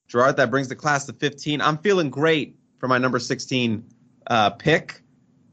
Gerard, 0.08 0.36
that 0.36 0.50
brings 0.50 0.68
the 0.68 0.76
class 0.76 1.06
to 1.06 1.12
15. 1.12 1.60
I'm 1.60 1.78
feeling 1.78 2.10
great 2.10 2.56
for 2.78 2.88
my 2.88 2.98
number 2.98 3.18
16 3.18 3.84
uh, 4.28 4.50
pick, 4.50 5.02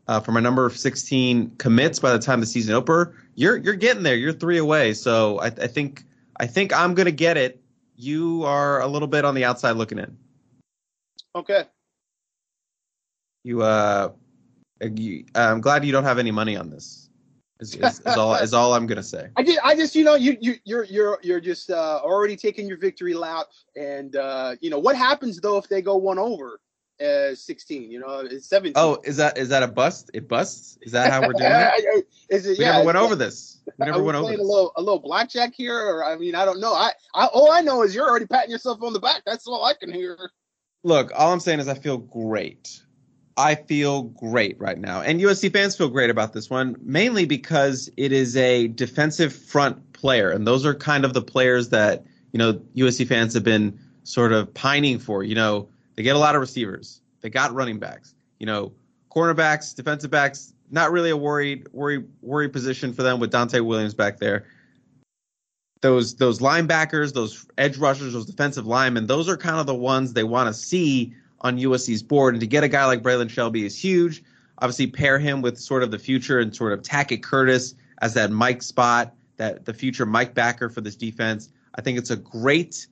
uh, 0.07 0.19
for 0.19 0.31
my 0.31 0.39
number 0.39 0.69
16 0.69 1.55
commits 1.57 1.99
by 1.99 2.11
the 2.11 2.19
time 2.19 2.39
the 2.39 2.45
season 2.45 2.75
opener. 2.75 3.15
You're 3.35 3.57
you're 3.57 3.75
getting 3.75 4.03
there. 4.03 4.15
You're 4.15 4.33
three 4.33 4.57
away. 4.57 4.93
So 4.93 5.39
I, 5.39 5.47
I 5.47 5.67
think 5.67 6.03
I 6.39 6.47
think 6.47 6.73
I'm 6.73 6.93
gonna 6.93 7.11
get 7.11 7.37
it. 7.37 7.61
You 7.95 8.43
are 8.45 8.81
a 8.81 8.87
little 8.87 9.07
bit 9.07 9.25
on 9.25 9.35
the 9.35 9.45
outside 9.45 9.71
looking 9.71 9.99
in. 9.99 10.17
Okay. 11.35 11.65
You 13.43 13.61
uh, 13.61 14.11
you, 14.81 15.25
I'm 15.35 15.61
glad 15.61 15.85
you 15.85 15.91
don't 15.91 16.03
have 16.03 16.19
any 16.19 16.31
money 16.31 16.55
on 16.55 16.69
this. 16.69 17.09
Is, 17.61 17.73
is, 17.75 18.01
is, 18.01 18.17
all 18.17 18.35
is 18.35 18.53
all 18.53 18.73
I'm 18.73 18.85
gonna 18.85 19.03
say. 19.03 19.29
I 19.37 19.43
just, 19.43 19.59
I 19.63 19.75
just, 19.75 19.95
you 19.95 20.03
know, 20.03 20.15
you 20.15 20.37
you 20.41 20.55
you're 20.65 20.83
you're 20.83 21.19
you're 21.23 21.39
just 21.39 21.69
uh, 21.69 22.01
already 22.03 22.35
taking 22.35 22.67
your 22.67 22.77
victory 22.77 23.13
lap, 23.13 23.47
and 23.77 24.15
uh, 24.17 24.55
you 24.59 24.69
know 24.69 24.79
what 24.79 24.97
happens 24.97 25.39
though 25.39 25.57
if 25.57 25.69
they 25.69 25.81
go 25.81 25.95
one 25.95 26.19
over, 26.19 26.59
uh, 27.03 27.35
16, 27.35 27.91
you 27.91 27.99
know, 27.99 28.19
it's 28.19 28.47
17. 28.47 28.73
Oh, 28.75 28.99
is 29.03 29.17
that 29.17 29.37
is 29.37 29.49
that 29.49 29.63
a 29.63 29.67
bust? 29.67 30.11
It 30.13 30.27
busts? 30.27 30.77
Is 30.81 30.91
that 30.93 31.11
how 31.11 31.21
we're 31.21 31.33
doing 31.33 31.51
it? 31.51 32.07
is 32.29 32.45
it? 32.45 32.57
We 32.57 32.65
yeah, 32.65 32.73
never 32.73 32.85
went 32.85 32.97
over 32.97 33.15
this. 33.15 33.61
We 33.77 33.85
never 33.85 34.03
went 34.03 34.17
over 34.17 34.31
this. 34.31 34.39
A 34.39 34.43
little 34.43 34.71
a 34.75 34.81
little 34.81 34.99
blackjack 34.99 35.53
here, 35.55 35.77
or 35.77 36.05
I 36.05 36.17
mean, 36.17 36.35
I 36.35 36.45
don't 36.45 36.59
know. 36.59 36.73
I, 36.73 36.91
I 37.13 37.25
all 37.27 37.51
I 37.51 37.61
know 37.61 37.83
is 37.83 37.93
you're 37.93 38.07
already 38.07 38.27
patting 38.27 38.51
yourself 38.51 38.81
on 38.81 38.93
the 38.93 38.99
back. 38.99 39.23
That's 39.25 39.47
all 39.47 39.63
I 39.65 39.73
can 39.73 39.91
hear. 39.91 40.31
Look, 40.83 41.11
all 41.15 41.33
I'm 41.33 41.39
saying 41.39 41.59
is 41.59 41.67
I 41.67 41.73
feel 41.73 41.97
great 41.97 42.81
I 43.37 43.55
feel 43.55 44.03
great 44.03 44.59
right 44.59 44.77
now. 44.77 45.01
And 45.01 45.19
USC 45.19 45.51
fans 45.51 45.75
feel 45.75 45.89
great 45.89 46.09
about 46.09 46.33
this 46.33 46.49
one, 46.49 46.75
mainly 46.81 47.25
because 47.25 47.89
it 47.97 48.11
is 48.11 48.37
a 48.37 48.69
defensive 48.69 49.35
front 49.35 49.93
player. 49.93 50.29
And 50.29 50.47
those 50.47 50.65
are 50.65 50.73
kind 50.73 51.03
of 51.03 51.13
the 51.13 51.21
players 51.21 51.69
that, 51.69 52.05
you 52.31 52.37
know, 52.37 52.53
USC 52.75 53.07
fans 53.07 53.33
have 53.33 53.43
been 53.43 53.77
sort 54.03 54.31
of 54.31 54.53
pining 54.53 54.99
for. 54.99 55.23
You 55.23 55.35
know, 55.35 55.67
they 55.95 56.03
get 56.03 56.15
a 56.15 56.19
lot 56.19 56.35
of 56.35 56.41
receivers, 56.41 57.01
they 57.21 57.29
got 57.29 57.53
running 57.53 57.79
backs, 57.79 58.15
you 58.39 58.45
know, 58.45 58.73
cornerbacks, 59.09 59.75
defensive 59.75 60.11
backs, 60.11 60.53
not 60.71 60.91
really 60.91 61.09
a 61.09 61.17
worried 61.17 61.67
worry 61.71 62.03
worry 62.21 62.49
position 62.49 62.93
for 62.93 63.03
them 63.03 63.19
with 63.19 63.31
Dante 63.31 63.59
Williams 63.59 63.93
back 63.93 64.19
there. 64.19 64.45
Those 65.81 66.15
those 66.15 66.39
linebackers, 66.39 67.13
those 67.13 67.45
edge 67.57 67.77
rushers, 67.77 68.13
those 68.13 68.25
defensive 68.25 68.65
linemen, 68.65 69.07
those 69.07 69.29
are 69.29 69.37
kind 69.37 69.59
of 69.59 69.67
the 69.67 69.75
ones 69.75 70.13
they 70.13 70.23
want 70.23 70.47
to 70.47 70.53
see 70.53 71.13
on 71.41 71.57
USC's 71.57 72.01
board. 72.01 72.33
And 72.33 72.41
to 72.41 72.47
get 72.47 72.63
a 72.63 72.67
guy 72.67 72.85
like 72.85 73.03
Braylan 73.03 73.29
Shelby 73.29 73.65
is 73.65 73.77
huge. 73.77 74.23
Obviously, 74.59 74.87
pair 74.87 75.19
him 75.19 75.41
with 75.41 75.59
sort 75.59 75.83
of 75.83 75.91
the 75.91 75.99
future 75.99 76.39
and 76.39 76.55
sort 76.55 76.73
of 76.73 76.81
Tackett 76.81 77.21
Curtis 77.21 77.75
as 78.01 78.13
that 78.15 78.31
Mike 78.31 78.61
spot, 78.61 79.13
that 79.37 79.65
the 79.65 79.73
future 79.73 80.05
Mike 80.05 80.33
backer 80.33 80.69
for 80.69 80.81
this 80.81 80.95
defense. 80.95 81.49
I 81.75 81.81
think 81.81 81.97
it's 81.97 82.09
a 82.09 82.15
great, 82.15 82.87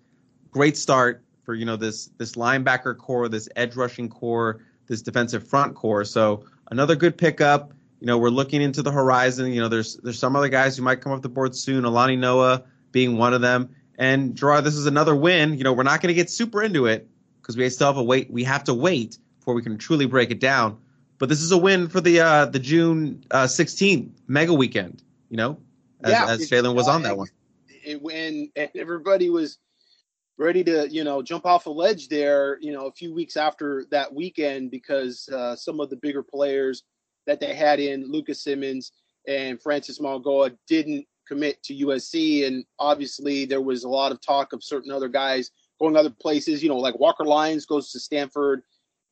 great 0.52 0.78
start 0.78 1.24
for 1.44 1.54
you 1.54 1.66
know 1.66 1.76
this 1.76 2.08
this 2.18 2.34
linebacker 2.34 2.98
core, 2.98 3.30
this 3.30 3.48
edge 3.56 3.76
rushing 3.76 4.10
core, 4.10 4.62
this 4.88 5.02
defensive 5.02 5.48
front 5.48 5.76
core. 5.76 6.04
So 6.06 6.46
another 6.72 6.96
good 6.96 7.18
pickup. 7.18 7.74
You 8.00 8.08
know, 8.08 8.18
we're 8.18 8.30
looking 8.30 8.62
into 8.62 8.82
the 8.82 8.92
horizon. 8.92 9.54
You 9.54 9.62
know, 9.62 9.70
there's 9.70 9.98
there's 9.98 10.20
some 10.20 10.36
other 10.36 10.50
guys 10.50 10.76
who 10.76 10.84
might 10.84 11.02
come 11.02 11.12
off 11.12 11.22
the 11.22 11.30
board 11.30 11.56
soon. 11.56 11.86
Alani 11.86 12.16
Noah 12.16 12.64
being 12.92 13.18
one 13.18 13.34
of 13.34 13.42
them. 13.42 13.70
And 13.98 14.36
Gerard, 14.36 14.64
this 14.64 14.76
is 14.76 14.86
another 14.86 15.16
win. 15.16 15.58
You 15.58 15.64
know, 15.64 15.74
we're 15.74 15.84
not 15.84 16.02
going 16.02 16.08
to 16.08 16.14
get 16.16 16.30
super 16.30 16.64
into 16.64 16.88
it, 16.88 17.08
because 17.44 17.58
we 17.58 17.70
still 17.70 17.88
have 17.88 17.98
a 17.98 18.04
wait. 18.04 18.32
We 18.32 18.44
have 18.46 18.64
to 18.66 18.74
wait 18.74 19.20
before 19.40 19.54
we 19.54 19.62
can 19.62 19.78
truly 19.78 20.06
break 20.06 20.32
it 20.32 20.40
down. 20.40 20.78
But 21.20 21.30
this 21.30 21.42
is 21.42 21.52
a 21.52 21.58
win 21.58 21.88
for 21.90 22.02
the 22.02 22.22
uh, 22.22 22.46
the 22.46 22.60
June 22.60 23.24
uh, 23.32 23.44
16th 23.46 24.10
mega 24.28 24.54
weekend. 24.54 25.04
You 25.30 25.38
know, 25.38 25.58
as, 26.04 26.12
Yeah, 26.12 26.26
as 26.30 26.50
Jalen 26.50 26.76
was 26.76 26.88
on 26.88 27.04
that 27.04 27.18
one. 27.18 27.28
it, 27.84 28.02
when 28.02 28.50
everybody 28.76 29.30
was 29.30 29.60
ready 30.38 30.64
to 30.64 30.88
you 30.90 31.04
know 31.04 31.22
jump 31.22 31.46
off 31.46 31.68
a 31.68 31.70
ledge 31.70 32.08
there 32.08 32.58
you 32.60 32.72
know 32.72 32.88
a 32.88 32.92
few 32.92 33.14
weeks 33.14 33.38
after 33.38 33.86
that 33.92 34.14
weekend 34.14 34.72
because 34.72 35.30
uh, 35.30 35.56
some 35.56 35.80
of 35.80 35.90
the 35.90 35.96
bigger 35.98 36.24
players 36.24 36.84
that 37.28 37.40
they 37.40 37.54
had 37.54 37.80
in 37.80 38.12
Lucas 38.12 38.44
Simmons 38.44 38.92
and 39.28 39.62
Francis 39.62 40.00
Mauigoa 40.00 40.56
didn't 40.68 41.06
commit 41.28 41.62
to 41.64 41.86
USC 41.86 42.48
and 42.48 42.66
obviously 42.80 43.46
there 43.46 43.62
was 43.62 43.84
a 43.84 43.90
lot 43.90 44.12
of 44.12 44.20
talk 44.22 44.54
of 44.54 44.64
certain 44.64 44.92
other 44.92 45.08
guys 45.08 45.52
going 45.80 45.96
other 45.96 46.10
places 46.10 46.64
you 46.64 46.70
know 46.70 46.78
like 46.78 47.00
Walker 47.00 47.26
Lyons 47.26 47.66
goes 47.66 47.92
to 47.92 48.00
Stanford. 48.00 48.64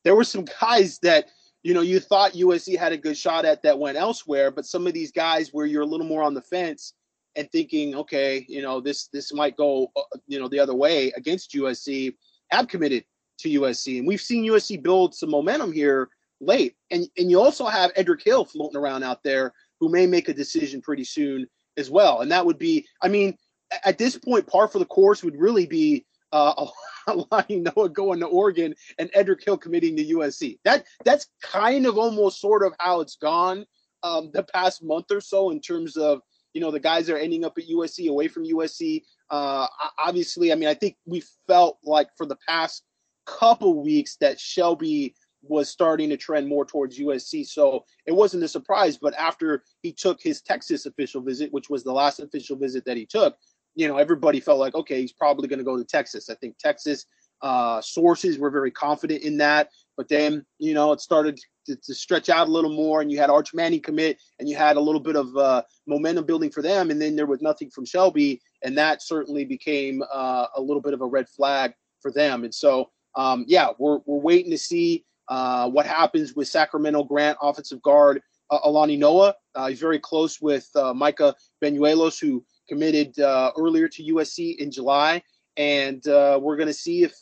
There 0.04 0.16
were 0.16 0.24
some 0.24 0.44
guys 0.60 0.98
that 1.02 1.28
you 1.62 1.72
know 1.72 1.82
you 1.82 2.00
thought 2.00 2.32
USC 2.32 2.76
had 2.76 2.92
a 2.92 2.98
good 2.98 3.16
shot 3.16 3.44
at 3.44 3.62
that 3.62 3.78
went 3.78 3.96
elsewhere 3.96 4.50
but 4.50 4.66
some 4.66 4.88
of 4.88 4.92
these 4.92 5.12
guys 5.12 5.50
where 5.52 5.66
you're 5.66 5.82
a 5.82 5.86
little 5.86 6.06
more 6.06 6.24
on 6.24 6.34
the 6.34 6.42
fence 6.42 6.94
and 7.36 7.50
thinking, 7.50 7.94
okay, 7.94 8.44
you 8.48 8.62
know, 8.62 8.80
this 8.80 9.08
this 9.08 9.32
might 9.32 9.56
go, 9.56 9.90
uh, 9.96 10.18
you 10.26 10.38
know, 10.38 10.48
the 10.48 10.58
other 10.58 10.74
way 10.74 11.12
against 11.16 11.52
USC, 11.52 12.14
have 12.50 12.68
committed 12.68 13.04
to 13.38 13.60
USC, 13.60 13.98
and 13.98 14.06
we've 14.06 14.20
seen 14.20 14.44
USC 14.44 14.82
build 14.82 15.14
some 15.14 15.30
momentum 15.30 15.72
here 15.72 16.08
late, 16.40 16.74
and 16.90 17.06
and 17.16 17.30
you 17.30 17.40
also 17.40 17.66
have 17.66 17.92
Edric 17.96 18.22
Hill 18.22 18.44
floating 18.44 18.76
around 18.76 19.02
out 19.02 19.22
there 19.22 19.52
who 19.80 19.88
may 19.88 20.06
make 20.06 20.28
a 20.28 20.34
decision 20.34 20.80
pretty 20.80 21.04
soon 21.04 21.46
as 21.76 21.90
well, 21.90 22.20
and 22.20 22.30
that 22.30 22.44
would 22.44 22.58
be, 22.58 22.86
I 23.02 23.08
mean, 23.08 23.36
at 23.84 23.98
this 23.98 24.16
point, 24.16 24.46
par 24.46 24.68
for 24.68 24.78
the 24.78 24.86
course 24.86 25.22
would 25.22 25.38
really 25.38 25.66
be. 25.66 26.04
Uh, 26.32 26.66
Noah 27.50 27.90
going 27.90 28.20
to 28.20 28.26
Oregon 28.26 28.74
and 28.98 29.10
Edric 29.12 29.44
Hill 29.44 29.58
committing 29.58 29.96
to 29.96 30.04
USC. 30.14 30.58
That 30.64 30.86
that's 31.04 31.26
kind 31.42 31.84
of 31.84 31.98
almost 31.98 32.40
sort 32.40 32.64
of 32.64 32.72
how 32.78 33.00
it's 33.00 33.16
gone 33.16 33.66
um, 34.02 34.30
the 34.32 34.44
past 34.44 34.82
month 34.82 35.10
or 35.10 35.20
so 35.20 35.50
in 35.50 35.60
terms 35.60 35.96
of 35.96 36.22
you 36.54 36.60
know 36.60 36.70
the 36.70 36.80
guys 36.80 37.08
are 37.10 37.16
ending 37.16 37.44
up 37.44 37.56
at 37.58 37.68
USC 37.68 38.08
away 38.08 38.28
from 38.28 38.44
USC. 38.44 39.02
Uh, 39.30 39.66
obviously, 39.98 40.52
I 40.52 40.54
mean, 40.54 40.68
I 40.68 40.74
think 40.74 40.96
we 41.06 41.22
felt 41.46 41.78
like 41.84 42.08
for 42.16 42.26
the 42.26 42.36
past 42.48 42.82
couple 43.26 43.82
weeks 43.82 44.16
that 44.20 44.38
Shelby 44.38 45.14
was 45.42 45.68
starting 45.68 46.08
to 46.10 46.16
trend 46.16 46.48
more 46.48 46.64
towards 46.64 46.98
USC, 46.98 47.46
so 47.46 47.84
it 48.06 48.12
wasn't 48.12 48.44
a 48.44 48.48
surprise. 48.48 48.98
But 48.98 49.14
after 49.14 49.64
he 49.82 49.92
took 49.92 50.20
his 50.20 50.42
Texas 50.42 50.86
official 50.86 51.20
visit, 51.20 51.52
which 51.52 51.70
was 51.70 51.82
the 51.82 51.92
last 51.92 52.20
official 52.20 52.56
visit 52.56 52.84
that 52.84 52.96
he 52.96 53.06
took, 53.06 53.36
you 53.74 53.88
know, 53.88 53.96
everybody 53.96 54.40
felt 54.40 54.58
like, 54.58 54.74
okay, 54.74 55.00
he's 55.00 55.12
probably 55.12 55.48
going 55.48 55.58
to 55.58 55.64
go 55.64 55.76
to 55.76 55.84
Texas. 55.84 56.28
I 56.28 56.34
think 56.34 56.58
Texas 56.58 57.06
uh, 57.42 57.80
sources 57.80 58.38
were 58.38 58.50
very 58.50 58.70
confident 58.70 59.22
in 59.22 59.36
that. 59.38 59.70
But 59.96 60.08
then, 60.08 60.46
you 60.58 60.74
know, 60.74 60.92
it 60.92 61.00
started 61.00 61.38
to, 61.66 61.76
to 61.76 61.94
stretch 61.94 62.28
out 62.28 62.48
a 62.48 62.50
little 62.50 62.72
more, 62.72 63.00
and 63.00 63.10
you 63.10 63.18
had 63.18 63.30
Arch 63.30 63.54
Manning 63.54 63.80
commit, 63.80 64.20
and 64.38 64.48
you 64.48 64.56
had 64.56 64.76
a 64.76 64.80
little 64.80 65.00
bit 65.00 65.16
of 65.16 65.36
uh, 65.36 65.62
momentum 65.86 66.24
building 66.24 66.50
for 66.50 66.62
them, 66.62 66.90
and 66.90 67.00
then 67.00 67.16
there 67.16 67.26
was 67.26 67.42
nothing 67.42 67.70
from 67.70 67.84
Shelby, 67.84 68.40
and 68.62 68.76
that 68.78 69.02
certainly 69.02 69.44
became 69.44 70.02
uh, 70.12 70.46
a 70.56 70.60
little 70.60 70.82
bit 70.82 70.94
of 70.94 71.00
a 71.00 71.06
red 71.06 71.28
flag 71.28 71.72
for 72.00 72.12
them. 72.12 72.44
And 72.44 72.54
so, 72.54 72.90
um, 73.16 73.44
yeah, 73.46 73.70
we're 73.78 73.98
we're 74.06 74.18
waiting 74.18 74.50
to 74.50 74.58
see 74.58 75.04
uh, 75.28 75.68
what 75.68 75.86
happens 75.86 76.34
with 76.34 76.48
Sacramento 76.48 77.04
Grant 77.04 77.38
offensive 77.40 77.82
guard 77.82 78.22
uh, 78.50 78.58
Alani 78.64 78.96
Noah. 78.96 79.34
Uh, 79.54 79.68
he's 79.68 79.80
very 79.80 79.98
close 79.98 80.40
with 80.40 80.68
uh, 80.74 80.92
Micah 80.92 81.34
Banuelos, 81.62 82.20
who 82.20 82.44
committed 82.68 83.14
earlier 83.18 83.88
to 83.88 84.14
USC 84.14 84.56
in 84.56 84.70
July, 84.70 85.22
and 85.56 86.02
we're 86.06 86.56
going 86.56 86.68
to 86.68 86.74
see 86.74 87.02
if 87.02 87.14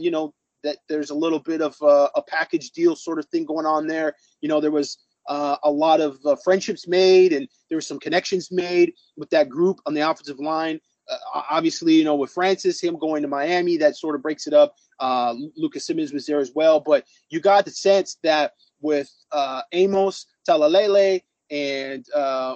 you 0.00 0.10
know 0.10 0.34
that 0.64 0.78
there's 0.88 1.10
a 1.10 1.14
little 1.14 1.38
bit 1.38 1.60
of 1.60 1.76
uh, 1.82 2.08
a 2.14 2.22
package 2.22 2.70
deal 2.70 2.96
sort 2.96 3.18
of 3.18 3.26
thing 3.26 3.44
going 3.44 3.66
on 3.66 3.86
there. 3.86 4.14
You 4.40 4.48
know, 4.48 4.60
there 4.60 4.70
was 4.70 4.98
uh, 5.28 5.56
a 5.62 5.70
lot 5.70 6.00
of 6.00 6.18
uh, 6.24 6.36
friendships 6.42 6.88
made, 6.88 7.32
and 7.32 7.48
there 7.68 7.76
were 7.76 7.82
some 7.82 8.00
connections 8.00 8.50
made 8.50 8.94
with 9.16 9.30
that 9.30 9.48
group 9.48 9.80
on 9.86 9.94
the 9.94 10.08
offensive 10.08 10.40
line. 10.40 10.80
Uh, 11.08 11.42
obviously, 11.50 11.94
you 11.94 12.04
know, 12.04 12.16
with 12.16 12.30
Francis, 12.30 12.80
him 12.80 12.98
going 12.98 13.22
to 13.22 13.28
Miami, 13.28 13.76
that 13.76 13.96
sort 13.96 14.14
of 14.14 14.22
breaks 14.22 14.46
it 14.46 14.54
up. 14.54 14.74
Uh, 15.00 15.34
Lucas 15.56 15.86
Simmons 15.86 16.12
was 16.12 16.26
there 16.26 16.40
as 16.40 16.52
well, 16.54 16.80
but 16.80 17.04
you 17.30 17.40
got 17.40 17.64
the 17.64 17.70
sense 17.70 18.18
that 18.22 18.52
with 18.80 19.10
uh, 19.32 19.62
Amos 19.72 20.26
Talalele 20.48 21.22
and 21.50 22.04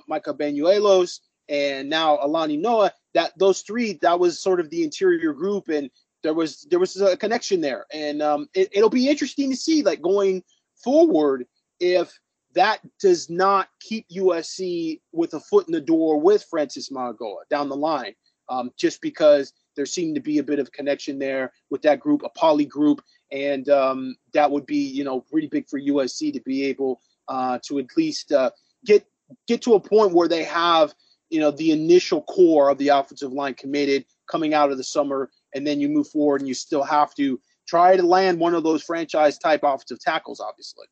Micah 0.09 0.35
Banuelos 0.35 1.21
and 1.49 1.89
now 1.89 2.19
Alani 2.23 2.57
Noah, 2.57 2.93
that 3.15 3.33
those 3.39 3.63
three, 3.63 3.99
that 4.03 4.19
was 4.19 4.41
sort 4.41 4.61
of 4.61 4.71
the 4.71 4.85
interior 4.85 5.33
group, 5.33 5.69
and 5.69 5.91
there 6.23 6.35
was 6.35 6.67
there 6.71 6.79
was 6.79 7.01
a 7.01 7.17
connection 7.17 7.61
there, 7.61 7.87
and 7.93 8.23
um, 8.23 8.49
it, 8.55 8.69
it'll 8.73 8.91
be 8.91 9.09
interesting 9.09 9.51
to 9.51 9.57
see, 9.57 9.83
like 9.83 10.01
going 10.01 10.43
forward, 10.83 11.47
if 11.81 12.13
that 12.55 12.81
does 13.01 13.31
not 13.31 13.69
keep 13.81 14.07
USC 14.11 15.01
with 15.13 15.35
a 15.35 15.41
foot 15.41 15.67
in 15.67 15.73
the 15.73 15.81
door 15.81 16.21
with 16.21 16.45
Francis 16.49 16.91
Mauigoa 16.91 17.49
down 17.51 17.69
the 17.69 17.77
line, 17.77 18.15
um, 18.49 18.71
just 18.77 19.01
because 19.01 19.53
there 19.77 19.87
seemed 19.87 20.15
to 20.15 20.21
be 20.21 20.39
a 20.39 20.43
bit 20.43 20.59
of 20.59 20.71
connection 20.73 21.19
there 21.19 21.53
with 21.71 21.83
that 21.83 22.01
group, 22.01 22.23
a 22.25 22.29
poly 22.31 22.67
group, 22.67 23.03
and 23.31 23.69
um, 23.69 24.17
that 24.35 24.51
would 24.51 24.67
be 24.67 24.87
you 24.87 25.05
know 25.05 25.21
pretty 25.21 25.49
big 25.49 25.69
for 25.69 25.81
USC 25.81 26.33
to 26.33 26.41
be 26.41 26.65
able 26.65 27.01
uh, 27.29 27.59
to 27.67 27.79
at 27.79 27.87
least 27.97 28.33
uh, 28.33 28.51
get 28.85 29.07
get 29.47 29.63
to 29.63 29.75
a 29.75 29.81
point 29.81 30.13
where 30.13 30.29
they 30.29 30.45
have 30.45 30.95
you 31.31 31.41
know 31.41 31.51
the 31.51 31.73
initial 31.73 32.23
core 32.23 32.71
of 32.71 32.79
the 32.79 32.89
offensive 32.89 33.33
line 33.33 33.55
committed 33.55 34.05
coming 34.31 34.55
out 34.55 34.71
of 34.71 34.77
the 34.77 34.85
summer, 34.85 35.31
and 35.55 35.67
then 35.67 35.81
you 35.81 35.89
move 35.89 36.09
forward 36.09 36.41
and 36.41 36.49
you 36.49 36.55
still 36.55 36.83
have 36.83 37.15
to 37.15 37.41
try 37.67 37.97
to 37.97 38.03
land 38.03 38.39
one 38.39 38.55
of 38.55 38.65
those 38.65 38.83
franchise 38.83 39.39
type 39.39 39.61
offensive 39.63 40.01
tackles, 40.01 40.41
obviously. 40.41 40.87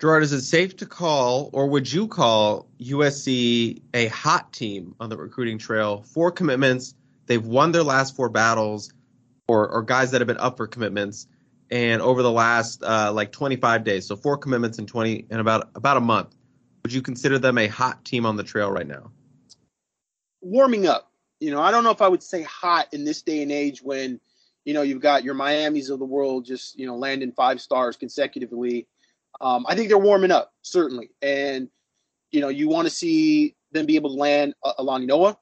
Gerard, 0.00 0.22
is 0.22 0.32
it 0.32 0.40
safe 0.40 0.76
to 0.78 0.86
call, 0.86 1.50
or 1.52 1.66
would 1.66 1.92
you 1.92 2.08
call 2.08 2.70
USC 2.80 3.82
a 3.92 4.06
hot 4.06 4.50
team 4.50 4.94
on 4.98 5.10
the 5.10 5.16
recruiting 5.16 5.58
trail? 5.58 6.02
Four 6.02 6.32
commitments. 6.32 6.94
They've 7.26 7.44
won 7.44 7.72
their 7.72 7.82
last 7.82 8.16
four 8.16 8.30
battles, 8.30 8.92
or, 9.46 9.68
or 9.68 9.82
guys 9.82 10.10
that 10.12 10.22
have 10.22 10.28
been 10.28 10.38
up 10.38 10.56
for 10.56 10.66
commitments, 10.66 11.26
and 11.70 12.00
over 12.00 12.22
the 12.22 12.30
last 12.30 12.82
uh, 12.82 13.12
like 13.12 13.30
25 13.30 13.84
days, 13.84 14.06
so 14.06 14.16
four 14.16 14.38
commitments 14.38 14.78
in 14.78 14.86
20 14.86 15.26
in 15.30 15.38
about 15.38 15.70
about 15.74 15.98
a 15.98 16.00
month. 16.00 16.34
Would 16.82 16.94
you 16.94 17.02
consider 17.02 17.38
them 17.38 17.58
a 17.58 17.66
hot 17.66 18.02
team 18.04 18.24
on 18.24 18.36
the 18.36 18.42
trail 18.42 18.70
right 18.70 18.86
now? 18.86 19.10
Warming 20.40 20.86
up. 20.86 21.09
You 21.40 21.50
know, 21.50 21.60
I 21.60 21.70
don't 21.70 21.84
know 21.84 21.90
if 21.90 22.02
I 22.02 22.08
would 22.08 22.22
say 22.22 22.42
hot 22.42 22.88
in 22.92 23.04
this 23.04 23.22
day 23.22 23.42
and 23.42 23.50
age 23.50 23.82
when, 23.82 24.20
you 24.66 24.74
know, 24.74 24.82
you've 24.82 25.00
got 25.00 25.24
your 25.24 25.34
Miamis 25.34 25.88
of 25.88 25.98
the 25.98 26.04
world 26.04 26.44
just, 26.44 26.78
you 26.78 26.86
know, 26.86 26.96
landing 26.96 27.32
five 27.32 27.60
stars 27.60 27.96
consecutively. 27.96 28.86
Um, 29.40 29.64
I 29.66 29.74
think 29.74 29.88
they're 29.88 29.98
warming 29.98 30.30
up, 30.30 30.52
certainly. 30.60 31.10
And, 31.22 31.68
you 32.30 32.42
know, 32.42 32.48
you 32.48 32.68
want 32.68 32.86
to 32.86 32.90
see 32.90 33.56
them 33.72 33.86
be 33.86 33.96
able 33.96 34.10
to 34.10 34.16
land 34.16 34.54
uh, 34.62 34.74
Alani 34.78 35.06
Noah 35.06 35.38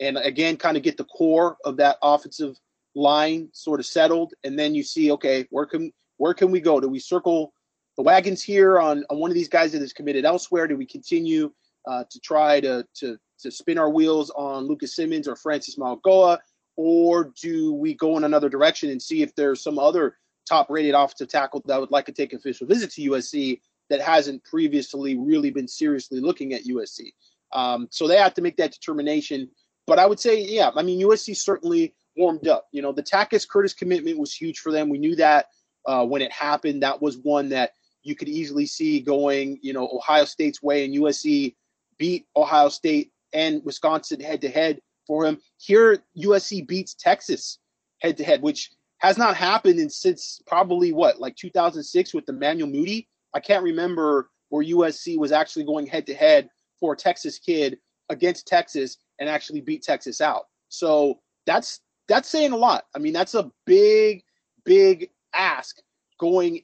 and, 0.00 0.16
again, 0.16 0.56
kind 0.56 0.76
of 0.76 0.82
get 0.82 0.96
the 0.96 1.04
core 1.04 1.58
of 1.64 1.76
that 1.76 1.98
offensive 2.02 2.58
line 2.94 3.50
sort 3.52 3.78
of 3.78 3.86
settled. 3.86 4.32
And 4.44 4.58
then 4.58 4.74
you 4.74 4.82
see, 4.82 5.12
okay, 5.12 5.46
where 5.50 5.66
can 5.66 5.92
where 6.16 6.34
can 6.34 6.50
we 6.50 6.60
go? 6.60 6.80
Do 6.80 6.88
we 6.88 6.98
circle 6.98 7.52
the 7.96 8.02
wagons 8.02 8.42
here 8.42 8.78
on, 8.78 9.04
on 9.10 9.18
one 9.18 9.30
of 9.30 9.34
these 9.34 9.48
guys 9.48 9.72
that 9.72 9.82
is 9.82 9.92
committed 9.92 10.24
elsewhere? 10.24 10.66
Do 10.66 10.76
we 10.76 10.86
continue 10.86 11.52
uh, 11.86 12.04
to 12.08 12.20
try 12.20 12.60
to, 12.60 12.86
to 12.94 13.18
to 13.42 13.50
spin 13.50 13.78
our 13.78 13.90
wheels 13.90 14.30
on 14.30 14.66
Lucas 14.66 14.96
Simmons 14.96 15.28
or 15.28 15.36
Francis 15.36 15.76
Mauigoa, 15.76 16.38
or 16.76 17.32
do 17.40 17.72
we 17.74 17.94
go 17.94 18.16
in 18.16 18.24
another 18.24 18.48
direction 18.48 18.90
and 18.90 19.00
see 19.00 19.22
if 19.22 19.34
there's 19.34 19.62
some 19.62 19.78
other 19.78 20.16
top-rated 20.48 20.94
offensive 20.94 21.28
tackle 21.28 21.62
that 21.66 21.80
would 21.80 21.90
like 21.90 22.06
to 22.06 22.12
take 22.12 22.32
official 22.32 22.66
visit 22.66 22.90
to 22.92 23.10
USC 23.10 23.60
that 23.90 24.00
hasn't 24.00 24.42
previously 24.44 25.16
really 25.16 25.50
been 25.50 25.68
seriously 25.68 26.20
looking 26.20 26.54
at 26.54 26.64
USC? 26.64 27.12
Um, 27.52 27.88
so 27.90 28.08
they 28.08 28.16
have 28.16 28.34
to 28.34 28.42
make 28.42 28.56
that 28.56 28.72
determination. 28.72 29.50
But 29.86 29.98
I 29.98 30.06
would 30.06 30.20
say, 30.20 30.40
yeah, 30.40 30.70
I 30.74 30.82
mean 30.82 31.00
USC 31.00 31.36
certainly 31.36 31.94
warmed 32.16 32.48
up. 32.48 32.68
You 32.72 32.82
know, 32.82 32.92
the 32.92 33.02
Tackett 33.02 33.48
Curtis 33.48 33.74
commitment 33.74 34.18
was 34.18 34.34
huge 34.34 34.58
for 34.58 34.72
them. 34.72 34.88
We 34.88 34.98
knew 34.98 35.16
that 35.16 35.46
uh, 35.86 36.06
when 36.06 36.22
it 36.22 36.32
happened. 36.32 36.82
That 36.82 37.02
was 37.02 37.18
one 37.18 37.48
that 37.50 37.72
you 38.02 38.14
could 38.14 38.28
easily 38.28 38.66
see 38.66 39.00
going, 39.00 39.58
you 39.62 39.72
know, 39.72 39.88
Ohio 39.92 40.24
State's 40.24 40.62
way, 40.62 40.84
and 40.84 40.94
USC 40.94 41.54
beat 41.98 42.26
Ohio 42.36 42.68
State 42.68 43.12
and 43.32 43.62
Wisconsin 43.64 44.20
head 44.20 44.40
to 44.42 44.48
head 44.48 44.80
for 45.06 45.24
him. 45.24 45.38
Here, 45.58 45.98
USC 46.16 46.66
beats 46.66 46.94
Texas 46.94 47.58
head 48.00 48.16
to 48.18 48.24
head, 48.24 48.42
which 48.42 48.70
has 48.98 49.18
not 49.18 49.36
happened 49.36 49.80
in 49.80 49.90
since 49.90 50.40
probably 50.46 50.92
what, 50.92 51.20
like 51.20 51.36
2006 51.36 52.14
with 52.14 52.28
Emmanuel 52.28 52.68
Moody. 52.68 53.08
I 53.34 53.40
can't 53.40 53.64
remember 53.64 54.30
where 54.50 54.64
USC 54.64 55.18
was 55.18 55.32
actually 55.32 55.64
going 55.64 55.86
head 55.86 56.06
to 56.06 56.14
head 56.14 56.48
for 56.78 56.92
a 56.92 56.96
Texas 56.96 57.38
kid 57.38 57.78
against 58.10 58.46
Texas 58.46 58.98
and 59.18 59.28
actually 59.28 59.60
beat 59.60 59.82
Texas 59.82 60.20
out. 60.20 60.46
So 60.68 61.20
that's 61.46 61.80
that's 62.08 62.28
saying 62.28 62.52
a 62.52 62.56
lot. 62.56 62.84
I 62.94 62.98
mean, 62.98 63.12
that's 63.12 63.34
a 63.34 63.50
big, 63.64 64.22
big 64.64 65.10
ask 65.34 65.78
going 66.18 66.62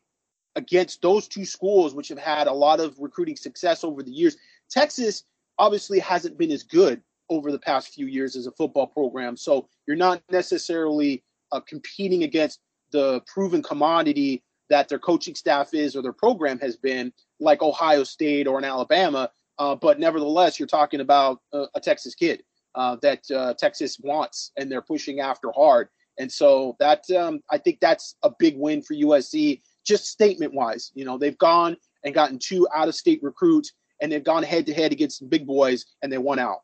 against 0.56 1.00
those 1.02 1.28
two 1.28 1.44
schools, 1.44 1.94
which 1.94 2.08
have 2.08 2.18
had 2.18 2.46
a 2.46 2.52
lot 2.52 2.80
of 2.80 2.98
recruiting 2.98 3.36
success 3.36 3.84
over 3.84 4.02
the 4.02 4.10
years. 4.10 4.36
Texas 4.70 5.24
obviously 5.58 5.98
hasn't 5.98 6.38
been 6.38 6.50
as 6.50 6.62
good 6.62 7.02
over 7.30 7.52
the 7.52 7.58
past 7.58 7.88
few 7.88 8.06
years 8.06 8.36
as 8.36 8.46
a 8.46 8.52
football 8.52 8.86
program. 8.86 9.36
So 9.36 9.68
you're 9.86 9.96
not 9.96 10.22
necessarily 10.30 11.22
uh, 11.52 11.60
competing 11.60 12.24
against 12.24 12.60
the 12.90 13.20
proven 13.26 13.62
commodity 13.62 14.42
that 14.70 14.88
their 14.88 14.98
coaching 14.98 15.34
staff 15.34 15.74
is 15.74 15.96
or 15.96 16.02
their 16.02 16.12
program 16.12 16.58
has 16.58 16.76
been, 16.76 17.12
like 17.40 17.62
Ohio 17.62 18.04
State 18.04 18.46
or 18.46 18.58
an 18.58 18.64
Alabama. 18.64 19.30
Uh, 19.58 19.74
but 19.74 19.98
nevertheless, 19.98 20.58
you're 20.58 20.68
talking 20.68 21.00
about 21.00 21.40
a, 21.52 21.66
a 21.74 21.80
Texas 21.80 22.14
kid 22.14 22.42
uh, 22.74 22.96
that 23.02 23.28
uh, 23.30 23.54
Texas 23.54 23.98
wants, 24.02 24.52
and 24.56 24.70
they're 24.70 24.82
pushing 24.82 25.20
after 25.20 25.50
hard. 25.52 25.88
And 26.18 26.30
so 26.30 26.76
that 26.80 27.08
um, 27.10 27.40
I 27.50 27.58
think 27.58 27.78
that's 27.80 28.16
a 28.22 28.30
big 28.38 28.56
win 28.56 28.82
for 28.82 28.94
USC, 28.94 29.62
just 29.86 30.06
statement 30.06 30.52
wise. 30.52 30.90
You 30.94 31.04
know, 31.04 31.16
they've 31.16 31.38
gone 31.38 31.76
and 32.04 32.14
gotten 32.14 32.38
two 32.38 32.66
out 32.74 32.88
of 32.88 32.94
state 32.94 33.20
recruits, 33.22 33.72
and 34.00 34.10
they've 34.10 34.24
gone 34.24 34.42
head 34.42 34.66
to 34.66 34.74
head 34.74 34.92
against 34.92 35.28
big 35.28 35.46
boys, 35.46 35.86
and 36.02 36.12
they 36.12 36.18
won 36.18 36.38
out. 36.38 36.58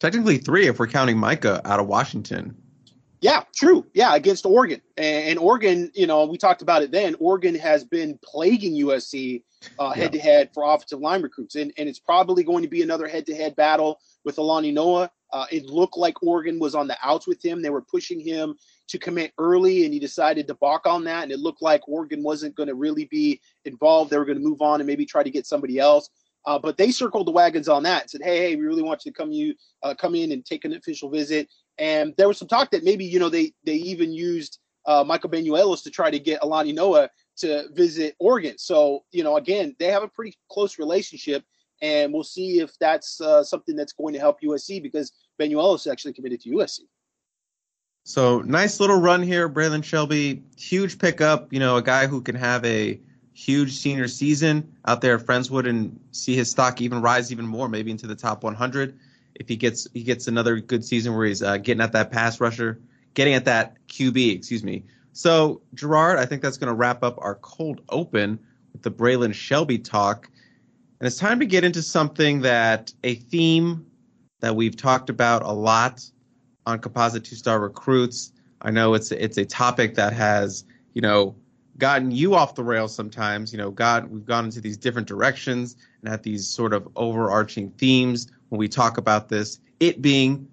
Technically 0.00 0.38
three 0.38 0.66
if 0.66 0.78
we're 0.78 0.88
counting 0.88 1.18
Micah 1.18 1.60
out 1.64 1.80
of 1.80 1.86
Washington. 1.86 2.56
Yeah, 3.20 3.44
true. 3.54 3.86
Yeah, 3.94 4.16
against 4.16 4.44
Oregon. 4.44 4.82
And, 4.96 5.28
and, 5.28 5.38
Oregon, 5.38 5.92
you 5.94 6.08
know, 6.08 6.26
we 6.26 6.36
talked 6.36 6.60
about 6.60 6.82
it 6.82 6.90
then. 6.90 7.14
Oregon 7.20 7.54
has 7.54 7.84
been 7.84 8.18
plaguing 8.24 8.74
USC 8.84 9.44
head 9.94 10.10
to 10.10 10.18
head 10.18 10.50
for 10.52 10.64
offensive 10.64 10.98
line 10.98 11.22
recruits. 11.22 11.54
And, 11.54 11.72
and 11.78 11.88
it's 11.88 12.00
probably 12.00 12.42
going 12.42 12.64
to 12.64 12.68
be 12.68 12.82
another 12.82 13.06
head 13.06 13.24
to 13.26 13.34
head 13.34 13.54
battle 13.54 14.00
with 14.24 14.38
Alani 14.38 14.72
Noah. 14.72 15.08
Uh, 15.32 15.46
it 15.52 15.66
looked 15.66 15.96
like 15.96 16.20
Oregon 16.22 16.58
was 16.58 16.74
on 16.74 16.88
the 16.88 16.96
outs 17.00 17.28
with 17.28 17.42
him. 17.44 17.62
They 17.62 17.70
were 17.70 17.82
pushing 17.82 18.18
him 18.18 18.56
to 18.88 18.98
commit 18.98 19.32
early, 19.38 19.84
and 19.84 19.94
he 19.94 20.00
decided 20.00 20.46
to 20.46 20.54
balk 20.54 20.86
on 20.86 21.04
that. 21.04 21.22
And 21.22 21.32
it 21.32 21.38
looked 21.38 21.62
like 21.62 21.88
Oregon 21.88 22.22
wasn't 22.22 22.54
going 22.54 22.68
to 22.68 22.74
really 22.74 23.06
be 23.06 23.40
involved. 23.64 24.10
They 24.10 24.18
were 24.18 24.24
going 24.24 24.38
to 24.38 24.44
move 24.44 24.60
on 24.60 24.80
and 24.80 24.86
maybe 24.86 25.06
try 25.06 25.22
to 25.22 25.30
get 25.30 25.46
somebody 25.46 25.78
else. 25.78 26.10
Uh, 26.44 26.58
but 26.58 26.76
they 26.76 26.90
circled 26.90 27.26
the 27.26 27.32
wagons 27.32 27.68
on 27.68 27.82
that 27.84 28.02
and 28.02 28.10
said, 28.10 28.22
"Hey, 28.22 28.38
hey, 28.38 28.56
we 28.56 28.64
really 28.64 28.82
want 28.82 29.04
you 29.04 29.12
to 29.12 29.16
come 29.16 29.30
you 29.30 29.54
uh, 29.82 29.94
come 29.94 30.14
in 30.14 30.32
and 30.32 30.44
take 30.44 30.64
an 30.64 30.72
official 30.72 31.08
visit." 31.08 31.48
And 31.78 32.14
there 32.16 32.28
was 32.28 32.38
some 32.38 32.48
talk 32.48 32.70
that 32.72 32.84
maybe 32.84 33.04
you 33.04 33.18
know 33.18 33.28
they 33.28 33.52
they 33.64 33.74
even 33.74 34.12
used 34.12 34.58
uh, 34.86 35.04
Michael 35.06 35.30
Banuelos 35.30 35.82
to 35.84 35.90
try 35.90 36.10
to 36.10 36.18
get 36.18 36.42
Alani 36.42 36.72
Noah 36.72 37.08
to 37.38 37.68
visit 37.72 38.16
Oregon. 38.18 38.58
So 38.58 39.04
you 39.12 39.22
know, 39.22 39.36
again, 39.36 39.76
they 39.78 39.86
have 39.86 40.02
a 40.02 40.08
pretty 40.08 40.36
close 40.50 40.78
relationship, 40.78 41.44
and 41.80 42.12
we'll 42.12 42.24
see 42.24 42.58
if 42.58 42.76
that's 42.78 43.20
uh, 43.20 43.44
something 43.44 43.76
that's 43.76 43.92
going 43.92 44.14
to 44.14 44.20
help 44.20 44.40
USC 44.40 44.82
because 44.82 45.12
Banuelos 45.40 45.90
actually 45.90 46.12
committed 46.12 46.40
to 46.42 46.50
USC. 46.50 46.80
So 48.04 48.40
nice 48.40 48.80
little 48.80 49.00
run 49.00 49.22
here, 49.22 49.48
Braylan 49.48 49.84
Shelby. 49.84 50.42
Huge 50.56 50.98
pickup. 50.98 51.52
You 51.52 51.60
know, 51.60 51.76
a 51.76 51.82
guy 51.82 52.06
who 52.06 52.20
can 52.20 52.34
have 52.34 52.64
a 52.64 53.00
huge 53.34 53.72
senior 53.72 54.08
season 54.08 54.72
out 54.86 55.00
there 55.00 55.16
at 55.16 55.24
Friendswood 55.24 55.68
and 55.68 55.98
see 56.10 56.34
his 56.34 56.50
stock 56.50 56.80
even 56.80 57.00
rise 57.00 57.32
even 57.32 57.46
more, 57.46 57.68
maybe 57.68 57.90
into 57.90 58.06
the 58.06 58.16
top 58.16 58.42
100 58.42 58.98
if 59.34 59.48
he 59.48 59.56
gets 59.56 59.88
he 59.92 60.02
gets 60.02 60.28
another 60.28 60.60
good 60.60 60.84
season 60.84 61.14
where 61.14 61.26
he's 61.26 61.42
uh, 61.42 61.56
getting 61.58 61.80
at 61.80 61.92
that 61.92 62.10
pass 62.10 62.40
rusher, 62.40 62.80
getting 63.14 63.34
at 63.34 63.44
that 63.44 63.76
QB, 63.88 64.34
excuse 64.34 64.64
me. 64.64 64.84
So 65.12 65.60
Gerard, 65.74 66.18
I 66.18 66.26
think 66.26 66.42
that's 66.42 66.56
going 66.56 66.68
to 66.68 66.74
wrap 66.74 67.02
up 67.02 67.16
our 67.18 67.36
cold 67.36 67.80
open 67.88 68.38
with 68.72 68.82
the 68.82 68.90
Braylan 68.90 69.34
Shelby 69.34 69.78
talk, 69.78 70.30
and 71.00 71.06
it's 71.06 71.18
time 71.18 71.40
to 71.40 71.46
get 71.46 71.64
into 71.64 71.82
something 71.82 72.40
that 72.42 72.92
a 73.04 73.16
theme 73.16 73.86
that 74.40 74.56
we've 74.56 74.76
talked 74.76 75.10
about 75.10 75.42
a 75.42 75.52
lot 75.52 76.04
on 76.66 76.78
composite 76.78 77.24
two 77.24 77.36
star 77.36 77.60
recruits. 77.60 78.32
I 78.60 78.70
know 78.70 78.94
it's 78.94 79.10
it's 79.12 79.38
a 79.38 79.44
topic 79.44 79.94
that 79.96 80.12
has 80.12 80.64
you 80.94 81.02
know 81.02 81.34
gotten 81.78 82.10
you 82.10 82.34
off 82.34 82.54
the 82.54 82.64
rails 82.64 82.94
sometimes. 82.94 83.52
You 83.52 83.58
know, 83.58 83.70
got 83.70 84.08
we've 84.08 84.24
gone 84.24 84.46
into 84.46 84.60
these 84.60 84.76
different 84.76 85.08
directions 85.08 85.76
and 86.00 86.10
had 86.10 86.22
these 86.22 86.46
sort 86.46 86.72
of 86.72 86.88
overarching 86.96 87.70
themes 87.72 88.30
when 88.48 88.58
we 88.58 88.68
talk 88.68 88.98
about 88.98 89.28
this. 89.28 89.60
It 89.80 90.00
being 90.02 90.48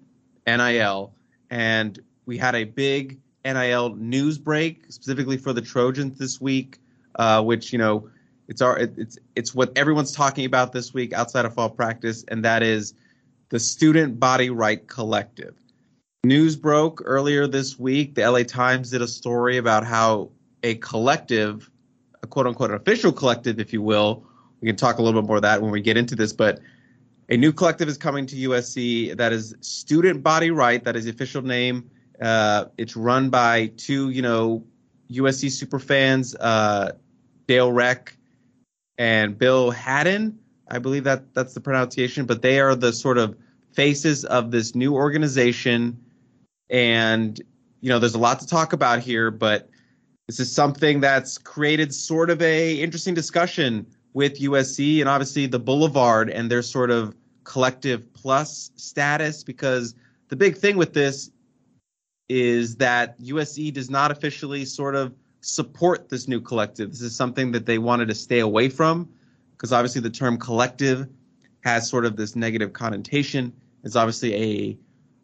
NIL, 0.46 1.12
and 1.50 1.98
we 2.26 2.36
had 2.36 2.54
a 2.54 2.64
big 2.64 3.18
NIL 3.44 3.94
news 3.96 4.38
break 4.38 4.84
specifically 4.88 5.36
for 5.36 5.52
the 5.52 5.62
Trojans 5.62 6.18
this 6.18 6.40
week, 6.40 6.78
uh, 7.16 7.42
which 7.42 7.72
you 7.72 7.78
know 7.78 8.08
it's 8.48 8.60
our 8.60 8.76
it's 8.78 9.18
it's 9.36 9.54
what 9.54 9.76
everyone's 9.76 10.12
talking 10.12 10.44
about 10.44 10.72
this 10.72 10.92
week 10.92 11.12
outside 11.12 11.44
of 11.44 11.54
fall 11.54 11.70
practice, 11.70 12.24
and 12.28 12.44
that 12.44 12.62
is 12.62 12.94
the 13.50 13.60
Student 13.60 14.18
Body 14.18 14.50
Right 14.50 14.86
Collective. 14.86 15.54
News 16.24 16.54
broke 16.54 17.00
earlier 17.06 17.46
this 17.46 17.78
week. 17.78 18.14
The 18.14 18.30
LA 18.30 18.42
Times 18.42 18.90
did 18.90 19.00
a 19.00 19.08
story 19.08 19.56
about 19.56 19.86
how 19.86 20.30
a 20.62 20.74
collective, 20.74 21.70
a 22.22 22.26
quote 22.26 22.46
unquote 22.46 22.72
official 22.72 23.10
collective, 23.10 23.58
if 23.58 23.72
you 23.72 23.80
will. 23.80 24.26
We 24.60 24.66
can 24.66 24.76
talk 24.76 24.98
a 24.98 25.02
little 25.02 25.22
bit 25.22 25.26
more 25.26 25.36
of 25.36 25.42
that 25.42 25.62
when 25.62 25.70
we 25.70 25.80
get 25.80 25.96
into 25.96 26.14
this, 26.14 26.34
but 26.34 26.60
a 27.30 27.38
new 27.38 27.54
collective 27.54 27.88
is 27.88 27.96
coming 27.96 28.26
to 28.26 28.36
USC 28.36 29.16
that 29.16 29.32
is 29.32 29.54
Student 29.62 30.22
Body 30.22 30.50
Right. 30.50 30.84
That 30.84 30.94
is 30.94 31.06
the 31.06 31.10
official 31.10 31.40
name. 31.40 31.90
Uh, 32.20 32.66
it's 32.76 32.96
run 32.96 33.30
by 33.30 33.68
two, 33.78 34.10
you 34.10 34.20
know, 34.20 34.62
USC 35.10 35.50
super 35.50 35.78
fans, 35.78 36.36
uh, 36.36 36.92
Dale 37.46 37.72
Reck 37.72 38.14
and 38.98 39.38
Bill 39.38 39.70
Haddon. 39.70 40.38
I 40.70 40.80
believe 40.80 41.04
that 41.04 41.32
that's 41.32 41.54
the 41.54 41.60
pronunciation, 41.60 42.26
but 42.26 42.42
they 42.42 42.60
are 42.60 42.74
the 42.74 42.92
sort 42.92 43.16
of 43.16 43.38
faces 43.72 44.26
of 44.26 44.50
this 44.50 44.74
new 44.74 44.94
organization. 44.94 45.98
And, 46.70 47.40
you 47.80 47.88
know, 47.88 47.98
there's 47.98 48.14
a 48.14 48.18
lot 48.18 48.40
to 48.40 48.46
talk 48.46 48.72
about 48.72 49.00
here, 49.00 49.30
but 49.30 49.68
this 50.28 50.38
is 50.38 50.52
something 50.52 51.00
that's 51.00 51.38
created 51.38 51.92
sort 51.92 52.30
of 52.30 52.40
a 52.40 52.74
interesting 52.74 53.14
discussion 53.14 53.86
with 54.12 54.40
USC 54.40 55.00
and 55.00 55.08
obviously 55.08 55.46
the 55.46 55.58
Boulevard 55.58 56.30
and 56.30 56.50
their 56.50 56.62
sort 56.62 56.90
of 56.90 57.14
collective 57.44 58.12
plus 58.14 58.70
status 58.76 59.42
because 59.42 59.94
the 60.28 60.36
big 60.36 60.56
thing 60.56 60.76
with 60.76 60.92
this 60.92 61.30
is 62.28 62.76
that 62.76 63.20
USC 63.20 63.72
does 63.72 63.90
not 63.90 64.12
officially 64.12 64.64
sort 64.64 64.94
of 64.94 65.12
support 65.40 66.08
this 66.08 66.28
new 66.28 66.40
collective. 66.40 66.90
This 66.90 67.02
is 67.02 67.16
something 67.16 67.50
that 67.52 67.66
they 67.66 67.78
wanted 67.78 68.06
to 68.06 68.14
stay 68.14 68.38
away 68.38 68.68
from 68.68 69.08
because 69.52 69.72
obviously 69.72 70.00
the 70.00 70.10
term 70.10 70.38
collective 70.38 71.08
has 71.64 71.88
sort 71.88 72.04
of 72.04 72.16
this 72.16 72.36
negative 72.36 72.72
connotation. 72.72 73.52
It's 73.82 73.96
obviously 73.96 74.34
a, 74.34 74.78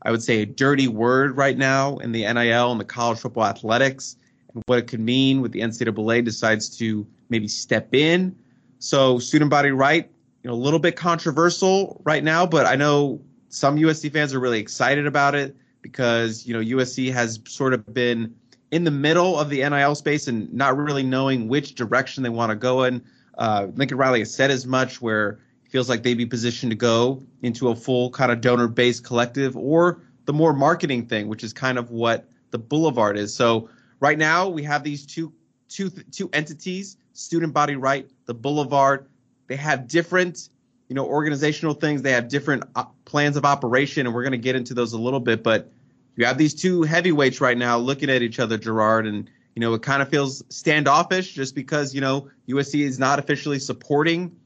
I 0.07 0.13
would 0.13 0.23
say, 0.23 0.43
a 0.43 0.47
dirty 0.47 0.87
word 0.87 1.37
right 1.37 1.59
now 1.59 1.97
in 1.97 2.13
the 2.13 2.21
NIL 2.33 2.71
and 2.71 2.81
the 2.81 2.85
college 2.85 3.19
football 3.19 3.45
athletics 3.45 4.17
and 4.55 4.63
what 4.67 4.79
it 4.79 4.87
could 4.87 5.01
mean 5.01 5.41
with 5.41 5.51
the 5.51 5.61
NCAA 5.61 6.25
decides 6.25 6.79
to 6.79 7.05
maybe 7.29 7.49
step 7.49 7.93
in. 7.93 8.37
So 8.79 9.19
student 9.19 9.51
body 9.51 9.73
right, 9.73 10.09
you 10.45 10.49
know, 10.49 10.55
a 10.55 10.63
little 10.63 10.79
bit 10.79 10.95
controversial 10.95 12.01
right 12.05 12.23
now, 12.23 12.47
but 12.47 12.67
I 12.67 12.77
know 12.77 13.21
some 13.49 13.77
USC 13.79 14.13
fans 14.13 14.33
are 14.33 14.39
really 14.39 14.61
excited 14.61 15.09
about 15.09 15.35
it 15.35 15.57
because 15.83 16.47
you 16.47 16.55
know 16.55 16.61
USC 16.61 17.13
has 17.13 17.41
sort 17.49 17.75
of 17.75 17.93
been 17.93 18.33
in 18.71 18.85
the 18.85 18.93
middle 18.93 19.37
of 19.37 19.51
the 19.51 19.69
NIL 19.69 19.97
space 19.97 20.29
and 20.29 20.53
not 20.55 20.77
really 20.77 21.03
knowing 21.03 21.49
which 21.49 21.75
direction 21.75 22.23
they 22.23 22.29
want 22.29 22.51
to 22.51 22.57
go 22.57 22.85
in. 22.85 23.03
Uh, 23.39 23.69
Lincoln 23.75 23.99
Riley 23.99 24.21
has 24.21 24.33
said 24.33 24.53
as 24.53 24.67
much, 24.67 25.03
where 25.03 25.41
he 25.41 25.46
feels 25.77 25.89
like 25.89 26.03
they'd 26.03 26.15
be 26.15 26.27
positioned 26.27 26.71
to 26.71 26.77
go 26.77 27.23
into 27.43 27.69
a 27.69 27.77
full 27.77 28.11
kind 28.11 28.33
of 28.33 28.41
donor-based 28.41 29.05
collective 29.05 29.57
or 29.57 30.01
the 30.25 30.33
more 30.33 30.53
marketing 30.53 31.07
thing, 31.07 31.29
which 31.29 31.45
is 31.45 31.53
kind 31.53 31.79
of 31.79 31.91
what 31.91 32.29
the 32.51 32.59
Boulevard 32.59 33.19
is. 33.19 33.35
So 33.35 33.69
Right 34.01 34.19
now, 34.19 34.49
we 34.49 34.63
have 34.65 34.83
these 34.85 35.07
two 35.07 35.33
two 35.69 35.91
two 35.91 36.29
entities, 36.33 36.97
Student 37.13 37.55
Body 37.55 37.77
Right, 37.77 38.09
the 38.27 38.35
Boulevard. 38.35 39.09
They 39.47 39.57
have 39.57 39.89
different, 39.89 40.51
you 40.89 40.95
know, 40.95 41.07
organizational 41.07 41.75
things. 41.75 42.03
They 42.03 42.13
have 42.13 42.29
different 42.29 42.65
uh, 42.75 42.85
plans 43.05 43.37
of 43.37 43.45
operation, 43.45 44.07
and 44.07 44.15
we're 44.15 44.23
going 44.23 44.33
to 44.33 44.39
get 44.39 44.55
into 44.55 44.75
those 44.75 44.93
a 44.93 44.99
little 44.99 45.21
bit. 45.21 45.43
But 45.43 45.73
you 46.17 46.27
have 46.27 46.37
these 46.37 46.55
two 46.55 46.83
heavyweights 46.83 47.41
right 47.41 47.57
now 47.57 47.79
looking 47.79 48.11
at 48.11 48.23
each 48.23 48.39
other, 48.39 48.59
Gerard, 48.59 49.07
and 49.07 49.31
you 49.55 49.61
know 49.61 49.73
it 49.73 49.83
kind 49.83 50.03
of 50.03 50.11
feels 50.11 50.43
standoffish 50.51 51.33
just 51.33 51.55
because 51.55 51.95
you 51.95 52.03
know 52.03 52.29
USC 52.49 52.85
is 52.85 52.99
not 52.99 53.19
officially 53.19 53.59
supporting 53.59 54.37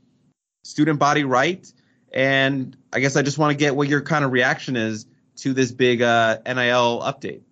Student 0.62 0.98
Body 0.98 1.24
Right. 1.24 1.72
And 2.12 2.76
I 2.92 3.00
guess 3.00 3.16
I 3.16 3.22
just 3.22 3.38
want 3.38 3.52
to 3.52 3.56
get 3.56 3.76
what 3.76 3.88
your 3.88 4.00
kind 4.00 4.24
of 4.24 4.32
reaction 4.32 4.76
is 4.76 5.06
to 5.36 5.52
this 5.52 5.70
big 5.70 6.02
uh, 6.02 6.38
NIL 6.44 7.00
update. 7.00 7.42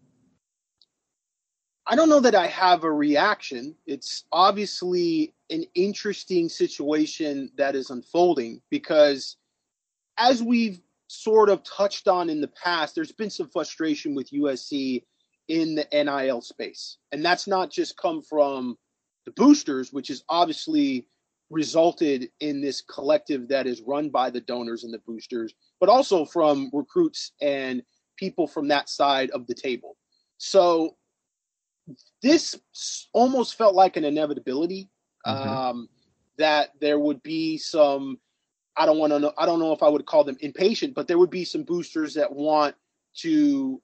I 1.87 1.97
don't 1.97 2.11
know 2.11 2.21
that 2.21 2.35
I 2.35 2.49
have 2.49 2.85
a 2.85 2.93
reaction. 2.93 3.75
It's 3.87 4.25
obviously 4.31 5.33
an 5.49 5.65
interesting 5.75 6.51
situation 6.51 7.51
that 7.57 7.75
is 7.75 7.89
unfolding 7.89 8.61
because, 8.69 9.37
as 10.19 10.43
we've 10.43 10.81
sort 11.07 11.49
of 11.49 11.63
touched 11.63 12.07
on 12.07 12.29
in 12.29 12.43
the 12.43 12.49
past, 12.49 12.95
there's 12.95 13.13
been 13.13 13.31
some 13.31 13.49
frustration 13.49 14.15
with 14.15 14.31
USC 14.31 15.05
in 15.49 15.75
the 15.77 15.87
NIL 15.91 16.43
space. 16.43 16.99
And 17.11 17.25
that's 17.25 17.47
not 17.47 17.71
just 17.71 17.97
come 17.97 18.21
from 18.21 18.77
the 19.25 19.33
boosters, 19.33 19.91
which 19.91 20.11
is 20.11 20.25
obviously 20.29 21.07
resulted 21.51 22.31
in 22.41 22.61
this 22.61 22.81
collective 22.83 23.49
that 23.49 23.67
is 23.67 23.81
run 23.83 24.11
by 24.11 24.31
the 24.31 24.41
donors 24.41 24.85
and 24.85 24.93
the 24.93 24.99
boosters, 25.07 25.55
but 25.81 25.89
also 25.89 26.25
from 26.25 26.71
recruits 26.73 27.33
and 27.41 27.83
people 28.17 28.47
from 28.47 28.69
that 28.69 28.89
side 28.89 29.31
of 29.31 29.47
the 29.47 29.55
table. 29.55 29.97
So 30.37 30.97
this 32.23 32.55
almost 33.13 33.57
felt 33.57 33.75
like 33.75 33.97
an 33.97 34.05
inevitability 34.05 34.89
mm-hmm. 35.27 35.49
um, 35.49 35.89
that 36.37 36.71
there 36.81 36.99
would 36.99 37.23
be 37.23 37.57
some. 37.59 38.19
I 38.77 38.87
don't 38.87 38.99
want 38.99 39.13
to 39.13 39.19
know. 39.19 39.33
I 39.37 39.47
don't 39.47 39.59
know 39.59 39.73
if 39.73 39.83
I 39.83 39.89
would 39.89 40.07
call 40.07 40.25
them 40.25 40.37
impatient, 40.41 40.95
but 40.95 41.09
there 41.09 41.19
would 41.19 41.31
be 41.31 41.45
some 41.45 41.65
boosters 41.65 42.15
that 42.15 42.33
want 42.33 42.77
to 43.17 43.81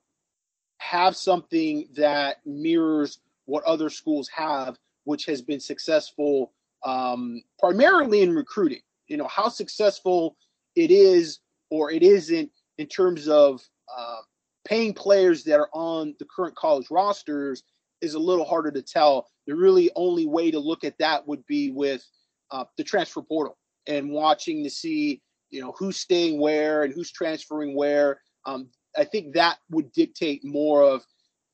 have 0.78 1.16
something 1.16 1.88
that 1.96 2.36
mirrors 2.46 3.18
what 3.46 3.64
other 3.64 3.90
schools 3.90 4.28
have, 4.28 4.78
which 5.04 5.24
has 5.26 5.42
been 5.42 5.60
successful 5.60 6.52
um, 6.84 7.42
primarily 7.58 8.22
in 8.22 8.34
recruiting. 8.34 8.80
You 9.08 9.16
know, 9.16 9.28
how 9.28 9.48
successful 9.48 10.36
it 10.76 10.90
is 10.90 11.40
or 11.70 11.90
it 11.90 12.02
isn't 12.02 12.50
in 12.78 12.86
terms 12.86 13.28
of 13.28 13.62
uh, 13.96 14.20
paying 14.64 14.94
players 14.94 15.44
that 15.44 15.58
are 15.58 15.68
on 15.72 16.14
the 16.18 16.26
current 16.34 16.56
college 16.56 16.86
rosters 16.90 17.62
is 18.00 18.14
a 18.14 18.18
little 18.18 18.44
harder 18.44 18.70
to 18.70 18.82
tell. 18.82 19.28
The 19.46 19.54
really 19.54 19.90
only 19.94 20.26
way 20.26 20.50
to 20.50 20.58
look 20.58 20.84
at 20.84 20.98
that 20.98 21.26
would 21.26 21.44
be 21.46 21.70
with 21.70 22.04
uh, 22.50 22.64
the 22.76 22.84
transfer 22.84 23.22
portal 23.22 23.58
and 23.86 24.10
watching 24.10 24.64
to 24.64 24.70
see, 24.70 25.20
you 25.50 25.60
know, 25.60 25.74
who's 25.78 25.98
staying 25.98 26.40
where 26.40 26.82
and 26.82 26.92
who's 26.92 27.12
transferring 27.12 27.76
where. 27.76 28.20
Um, 28.46 28.68
I 28.96 29.04
think 29.04 29.34
that 29.34 29.58
would 29.70 29.92
dictate 29.92 30.44
more 30.44 30.82
of 30.82 31.04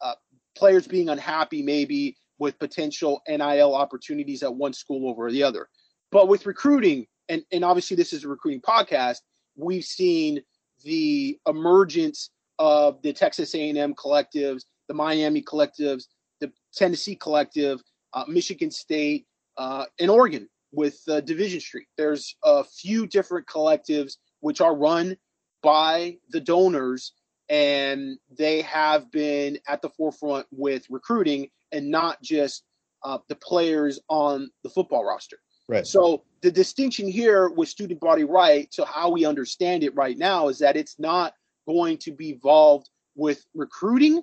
uh, 0.00 0.14
players 0.56 0.86
being 0.86 1.08
unhappy, 1.08 1.62
maybe 1.62 2.16
with 2.40 2.58
potential 2.58 3.22
NIL 3.28 3.74
opportunities 3.74 4.42
at 4.42 4.52
one 4.52 4.72
school 4.72 5.08
over 5.08 5.30
the 5.30 5.42
other. 5.44 5.68
But 6.10 6.26
with 6.26 6.46
recruiting, 6.46 7.06
and, 7.28 7.42
and 7.52 7.64
obviously 7.64 7.96
this 7.96 8.12
is 8.12 8.24
a 8.24 8.28
recruiting 8.28 8.62
podcast, 8.62 9.18
we've 9.54 9.84
seen 9.84 10.40
the 10.82 11.38
emergence 11.46 12.30
of 12.58 13.00
the 13.02 13.12
Texas 13.12 13.54
A&M 13.54 13.94
collectives, 13.94 14.62
the 14.88 14.94
Miami 14.94 15.42
collectives, 15.42 16.04
the 16.40 16.50
Tennessee 16.74 17.14
collective, 17.14 17.80
uh, 18.14 18.24
Michigan 18.26 18.70
State, 18.70 19.26
uh, 19.58 19.84
and 20.00 20.10
Oregon 20.10 20.48
with 20.72 20.98
uh, 21.08 21.20
Division 21.20 21.60
Street. 21.60 21.86
There's 21.98 22.36
a 22.42 22.64
few 22.64 23.06
different 23.06 23.46
collectives 23.46 24.14
which 24.40 24.62
are 24.62 24.74
run 24.74 25.16
by 25.62 26.16
the 26.30 26.40
donors, 26.40 27.12
and 27.50 28.16
they 28.30 28.62
have 28.62 29.10
been 29.10 29.58
at 29.68 29.82
the 29.82 29.90
forefront 29.90 30.46
with 30.50 30.86
recruiting 30.88 31.50
and 31.72 31.90
not 31.90 32.22
just 32.22 32.64
uh, 33.04 33.18
the 33.28 33.36
players 33.36 34.00
on 34.08 34.50
the 34.62 34.70
football 34.70 35.04
roster. 35.04 35.38
Right. 35.68 35.86
So 35.86 36.24
the 36.42 36.50
distinction 36.50 37.08
here 37.08 37.48
with 37.48 37.68
student 37.68 38.00
body 38.00 38.24
right 38.24 38.70
to 38.72 38.84
how 38.84 39.10
we 39.10 39.24
understand 39.24 39.84
it 39.84 39.94
right 39.94 40.18
now 40.18 40.48
is 40.48 40.58
that 40.58 40.76
it's 40.76 40.98
not 40.98 41.34
going 41.66 41.96
to 41.98 42.12
be 42.12 42.32
involved 42.32 42.88
with 43.14 43.46
recruiting, 43.54 44.22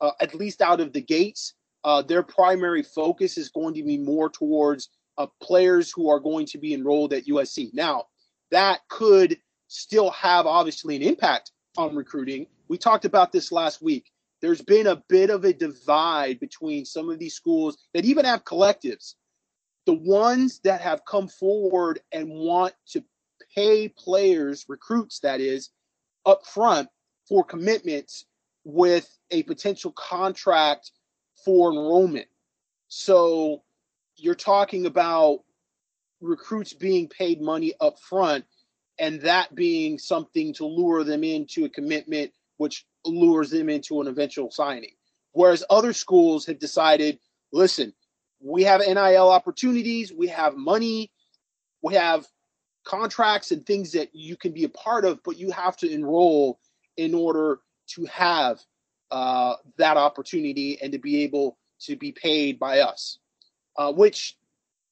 uh, 0.00 0.10
at 0.20 0.34
least 0.34 0.60
out 0.60 0.80
of 0.80 0.92
the 0.92 1.00
gates. 1.00 1.54
Uh, 1.84 2.02
their 2.02 2.22
primary 2.22 2.82
focus 2.82 3.38
is 3.38 3.48
going 3.48 3.74
to 3.74 3.82
be 3.82 3.96
more 3.96 4.28
towards 4.28 4.90
uh, 5.18 5.26
players 5.42 5.90
who 5.90 6.10
are 6.10 6.20
going 6.20 6.46
to 6.46 6.58
be 6.58 6.74
enrolled 6.74 7.12
at 7.12 7.26
USC. 7.26 7.72
Now, 7.72 8.04
that 8.50 8.80
could 8.88 9.38
still 9.68 10.10
have 10.10 10.46
obviously 10.46 10.96
an 10.96 11.02
impact 11.02 11.52
on 11.76 11.96
recruiting. 11.96 12.46
We 12.68 12.76
talked 12.76 13.06
about 13.06 13.32
this 13.32 13.50
last 13.50 13.82
week 13.82 14.11
there's 14.42 14.60
been 14.60 14.88
a 14.88 15.02
bit 15.08 15.30
of 15.30 15.44
a 15.44 15.52
divide 15.52 16.40
between 16.40 16.84
some 16.84 17.08
of 17.08 17.18
these 17.18 17.34
schools 17.34 17.78
that 17.94 18.04
even 18.04 18.24
have 18.24 18.44
collectives. 18.44 19.14
The 19.86 19.94
ones 19.94 20.60
that 20.64 20.80
have 20.80 21.04
come 21.04 21.28
forward 21.28 22.00
and 22.10 22.28
want 22.28 22.74
to 22.88 23.04
pay 23.54 23.88
players, 23.88 24.66
recruits 24.68 25.20
that 25.20 25.40
is, 25.40 25.70
up 26.26 26.44
front 26.44 26.88
for 27.28 27.44
commitments 27.44 28.26
with 28.64 29.16
a 29.30 29.44
potential 29.44 29.92
contract 29.92 30.90
for 31.44 31.72
enrollment. 31.72 32.26
So 32.88 33.62
you're 34.16 34.34
talking 34.34 34.86
about 34.86 35.40
recruits 36.20 36.72
being 36.72 37.08
paid 37.08 37.40
money 37.40 37.74
up 37.80 37.98
front 37.98 38.44
and 38.98 39.20
that 39.22 39.54
being 39.54 39.98
something 39.98 40.52
to 40.54 40.66
lure 40.66 41.04
them 41.04 41.24
into 41.24 41.64
a 41.64 41.68
commitment 41.68 42.32
which 42.58 42.86
lures 43.04 43.50
them 43.50 43.68
into 43.68 44.00
an 44.00 44.08
eventual 44.08 44.50
signing. 44.50 44.92
Whereas 45.32 45.64
other 45.70 45.92
schools 45.92 46.46
have 46.46 46.58
decided, 46.58 47.18
listen, 47.52 47.92
we 48.40 48.64
have 48.64 48.80
NIL 48.80 49.30
opportunities, 49.30 50.12
we 50.12 50.28
have 50.28 50.56
money, 50.56 51.10
we 51.82 51.94
have 51.94 52.26
contracts 52.84 53.50
and 53.52 53.64
things 53.64 53.92
that 53.92 54.14
you 54.14 54.36
can 54.36 54.52
be 54.52 54.64
a 54.64 54.68
part 54.68 55.04
of, 55.04 55.22
but 55.22 55.38
you 55.38 55.50
have 55.50 55.76
to 55.78 55.90
enroll 55.90 56.58
in 56.96 57.14
order 57.14 57.60
to 57.88 58.04
have 58.06 58.60
uh, 59.10 59.54
that 59.76 59.96
opportunity 59.96 60.80
and 60.82 60.92
to 60.92 60.98
be 60.98 61.22
able 61.22 61.58
to 61.80 61.96
be 61.96 62.12
paid 62.12 62.58
by 62.58 62.80
us, 62.80 63.18
uh, 63.76 63.92
which 63.92 64.36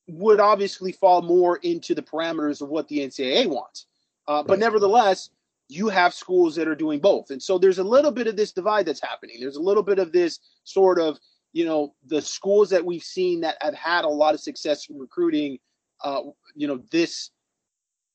would 0.09 0.41
obviously 0.41 0.93
fall 0.93 1.23
more 1.23 1.57
into 1.59 1.95
the 1.95 2.03
parameters 2.03 2.61
of 2.61 2.69
what 2.69 2.89
the 2.89 2.99
NCAA 2.99 3.47
wants. 3.47 3.87
Uh, 4.27 4.43
but 4.43 4.59
nevertheless, 4.59 5.31
you 5.71 5.89
have 5.89 6.13
schools 6.13 6.57
that 6.57 6.67
are 6.67 6.75
doing 6.75 6.99
both. 6.99 7.31
And 7.31 7.41
so 7.41 7.57
there's 7.57 7.79
a 7.79 7.85
little 7.85 8.11
bit 8.11 8.27
of 8.27 8.37
this 8.37 8.51
divide 8.51 8.87
that's 8.87 9.01
happening. 9.01 9.37
There's 9.39 9.57
a 9.57 9.63
little 9.63 9.85
bit 9.85 10.01
of 10.01 10.11
this 10.11 10.41
sort 10.65 10.99
of, 10.99 11.19
you 11.53 11.65
know, 11.65 11.95
the 12.07 12.21
schools 12.21 12.71
that 12.71 12.85
we've 12.85 13.05
seen 13.05 13.41
that 13.43 13.57
have 13.61 13.75
had 13.75 14.05
a 14.05 14.09
lot 14.09 14.35
of 14.35 14.41
success 14.41 14.87
recruiting, 14.91 15.59
uh, 16.03 16.23
you 16.57 16.67
know, 16.67 16.83
this 16.91 17.31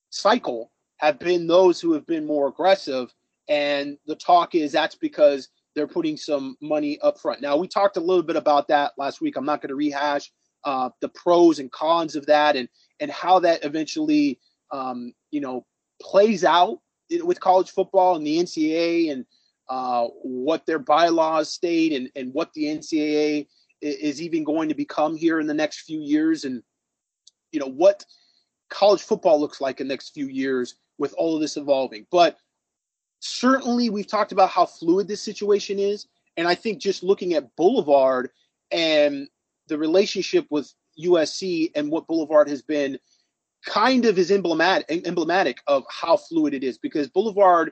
cycle 0.09 0.71
have 0.97 1.17
been 1.17 1.47
those 1.47 1.79
who 1.79 1.93
have 1.93 2.05
been 2.05 2.25
more 2.25 2.47
aggressive. 2.47 3.13
And 3.47 3.97
the 4.05 4.15
talk 4.15 4.53
is 4.53 4.73
that's 4.73 4.95
because 4.95 5.47
they're 5.75 5.87
putting 5.87 6.17
some 6.17 6.57
money 6.61 6.99
up 7.01 7.19
front. 7.19 7.41
Now, 7.41 7.55
we 7.55 7.69
talked 7.69 7.95
a 7.95 8.01
little 8.01 8.23
bit 8.23 8.35
about 8.35 8.67
that 8.67 8.91
last 8.97 9.21
week. 9.21 9.37
I'm 9.37 9.45
not 9.45 9.61
going 9.61 9.69
to 9.69 9.75
rehash 9.75 10.29
uh, 10.65 10.89
the 10.99 11.09
pros 11.09 11.59
and 11.59 11.71
cons 11.71 12.17
of 12.17 12.25
that 12.25 12.57
and, 12.57 12.67
and 12.99 13.11
how 13.11 13.39
that 13.39 13.63
eventually, 13.63 14.39
um, 14.71 15.13
you 15.31 15.39
know, 15.39 15.65
plays 16.01 16.43
out 16.43 16.79
with 17.23 17.39
college 17.39 17.71
football 17.71 18.15
and 18.15 18.25
the 18.25 18.39
NCAA 18.39 19.11
and 19.11 19.25
uh, 19.69 20.07
what 20.21 20.65
their 20.65 20.79
bylaws 20.79 21.51
state 21.51 21.93
and, 21.93 22.09
and 22.15 22.33
what 22.33 22.53
the 22.53 22.65
NCAA 22.65 23.47
is 23.81 24.21
even 24.21 24.43
going 24.43 24.69
to 24.69 24.75
become 24.75 25.15
here 25.15 25.39
in 25.39 25.47
the 25.47 25.53
next 25.53 25.81
few 25.81 25.99
years 25.99 26.45
and 26.45 26.63
you 27.51 27.59
know 27.59 27.69
what 27.69 28.05
college 28.69 29.01
football 29.01 29.39
looks 29.39 29.61
like 29.61 29.79
in 29.79 29.87
the 29.87 29.93
next 29.93 30.09
few 30.09 30.27
years 30.27 30.75
with 30.97 31.13
all 31.17 31.35
of 31.35 31.41
this 31.41 31.57
evolving. 31.57 32.05
But 32.11 32.37
certainly 33.19 33.89
we've 33.89 34.07
talked 34.07 34.31
about 34.31 34.49
how 34.49 34.65
fluid 34.65 35.07
this 35.07 35.21
situation 35.21 35.79
is. 35.79 36.07
And 36.37 36.47
i 36.47 36.55
think 36.55 36.81
just 36.81 37.03
looking 37.03 37.33
at 37.33 37.55
boulevard 37.55 38.29
and 38.71 39.27
the 39.67 39.77
relationship 39.77 40.45
with 40.49 40.73
usc 40.99 41.71
and 41.75 41.89
what 41.89 42.07
boulevard 42.07 42.49
has 42.49 42.61
been 42.61 42.99
kind 43.65 44.05
of 44.05 44.17
is 44.17 44.31
emblematic 44.31 44.85
emblematic 45.07 45.57
of 45.67 45.83
how 45.89 46.17
fluid 46.17 46.53
it 46.53 46.63
is 46.63 46.77
because 46.77 47.09
Boulevard, 47.09 47.71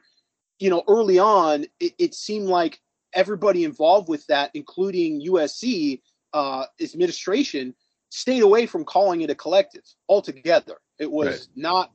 you 0.59 0.69
know, 0.69 0.83
early 0.87 1.19
on 1.19 1.65
it, 1.79 1.93
it 1.97 2.13
seemed 2.13 2.47
like 2.47 2.79
everybody 3.13 3.63
involved 3.63 4.09
with 4.09 4.25
that, 4.27 4.51
including 4.53 5.25
USC 5.25 6.01
uh, 6.33 6.65
administration, 6.81 7.75
stayed 8.09 8.43
away 8.43 8.65
from 8.65 8.83
calling 8.83 9.21
it 9.21 9.29
a 9.29 9.35
collective 9.35 9.83
altogether. 10.09 10.77
It 10.99 11.11
was 11.11 11.27
right. 11.27 11.47
not 11.55 11.91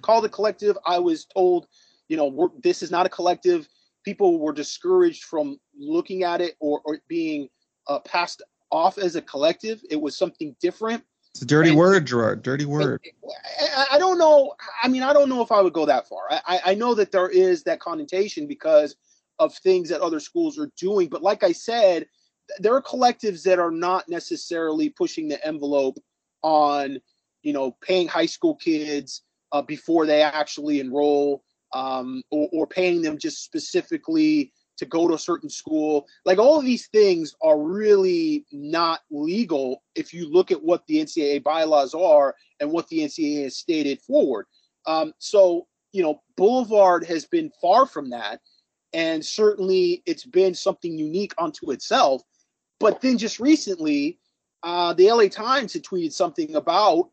called 0.00 0.24
a 0.24 0.28
collective. 0.28 0.76
I 0.86 0.98
was 0.98 1.26
told, 1.26 1.66
you 2.08 2.16
know, 2.16 2.52
this 2.62 2.82
is 2.82 2.90
not 2.90 3.06
a 3.06 3.08
collective. 3.08 3.68
People 4.04 4.38
were 4.38 4.52
discouraged 4.52 5.24
from 5.24 5.58
looking 5.78 6.24
at 6.24 6.40
it 6.40 6.54
or, 6.60 6.80
or 6.84 6.98
being 7.08 7.48
uh, 7.88 8.00
passed 8.00 8.42
off 8.70 8.98
as 8.98 9.16
a 9.16 9.22
collective. 9.22 9.80
It 9.90 10.00
was 10.00 10.16
something 10.16 10.56
different. 10.60 11.04
It's 11.34 11.42
a 11.42 11.46
dirty 11.46 11.70
and, 11.70 11.78
word, 11.78 12.06
Gerard. 12.06 12.42
Dirty 12.42 12.66
word. 12.66 13.00
I, 13.74 13.86
I, 13.92 13.98
don't 13.98 14.18
know. 14.18 14.54
I 14.82 14.88
mean, 14.88 15.02
I 15.02 15.14
don't 15.14 15.30
know 15.30 15.40
if 15.40 15.50
I 15.50 15.62
would 15.62 15.72
go 15.72 15.86
that 15.86 16.06
far. 16.06 16.28
I, 16.30 16.60
I 16.66 16.74
know 16.74 16.94
that 16.94 17.10
there 17.10 17.28
is 17.28 17.62
that 17.62 17.80
connotation 17.80 18.46
because 18.46 18.96
of 19.38 19.54
things 19.54 19.88
that 19.88 20.02
other 20.02 20.20
schools 20.20 20.58
are 20.58 20.70
doing. 20.76 21.08
But 21.08 21.22
like 21.22 21.42
I 21.42 21.52
said, 21.52 22.06
there 22.58 22.74
are 22.74 22.82
collectives 22.82 23.42
that 23.44 23.58
are 23.58 23.70
not 23.70 24.08
necessarily 24.08 24.90
pushing 24.90 25.28
the 25.28 25.44
envelope 25.46 25.98
on, 26.42 27.00
you 27.42 27.54
know, 27.54 27.72
paying 27.80 28.08
high 28.08 28.26
school 28.26 28.56
kids 28.56 29.22
uh, 29.52 29.62
before 29.62 30.04
they 30.04 30.22
actually 30.22 30.80
enroll, 30.80 31.44
um, 31.72 32.22
or, 32.30 32.48
or 32.52 32.66
paying 32.66 33.00
them 33.00 33.16
just 33.16 33.42
specifically 33.42 34.52
to 34.78 34.86
go 34.86 35.08
to 35.08 35.14
a 35.14 35.18
certain 35.18 35.48
school. 35.48 36.06
Like 36.24 36.38
all 36.38 36.58
of 36.58 36.64
these 36.64 36.88
things 36.88 37.34
are 37.42 37.58
really 37.58 38.46
not 38.52 39.00
legal 39.10 39.82
if 39.94 40.12
you 40.12 40.30
look 40.30 40.50
at 40.50 40.62
what 40.62 40.86
the 40.86 40.98
NCAA 40.98 41.42
bylaws 41.42 41.94
are 41.94 42.34
and 42.60 42.70
what 42.70 42.88
the 42.88 43.00
NCAA 43.00 43.44
has 43.44 43.56
stated 43.56 44.00
forward. 44.00 44.46
Um, 44.86 45.12
so, 45.18 45.66
you 45.92 46.02
know, 46.02 46.22
Boulevard 46.36 47.04
has 47.04 47.26
been 47.26 47.50
far 47.60 47.86
from 47.86 48.10
that. 48.10 48.40
And 48.92 49.24
certainly 49.24 50.02
it's 50.06 50.24
been 50.24 50.54
something 50.54 50.98
unique 50.98 51.32
unto 51.38 51.70
itself. 51.70 52.22
But 52.78 53.00
then 53.00 53.16
just 53.16 53.40
recently, 53.40 54.18
uh, 54.62 54.92
the 54.94 55.10
LA 55.10 55.28
Times 55.28 55.72
had 55.72 55.82
tweeted 55.82 56.12
something 56.12 56.54
about 56.54 57.10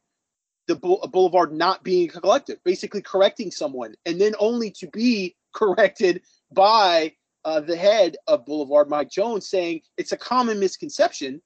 the 0.68 0.76
Boulevard 0.76 1.52
not 1.52 1.84
being 1.84 2.08
collective, 2.10 2.64
basically 2.64 3.02
correcting 3.02 3.50
someone, 3.50 3.96
and 4.06 4.22
then 4.22 4.36
only 4.40 4.70
to 4.72 4.88
be 4.88 5.36
corrected 5.54 6.22
by 6.52 7.14
uh, 7.46 7.60
the 7.60 7.76
head 7.76 8.18
of 8.28 8.46
Boulevard, 8.46 8.90
Mike 8.90 9.10
Jones, 9.10 9.50
saying 9.50 9.82
it's 9.98 10.12
a 10.12 10.18
common 10.18 10.60
misconception, 10.60 11.42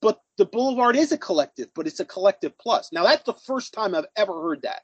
but 0.00 0.20
the 0.38 0.44
Boulevard 0.44 0.96
is 0.96 1.12
a 1.12 1.18
collective, 1.18 1.68
but 1.74 1.86
it's 1.86 2.00
a 2.00 2.04
collective 2.04 2.56
plus. 2.58 2.90
Now, 2.92 3.04
that's 3.04 3.24
the 3.24 3.34
first 3.34 3.72
time 3.72 3.94
I've 3.94 4.06
ever 4.16 4.42
heard 4.42 4.62
that. 4.62 4.82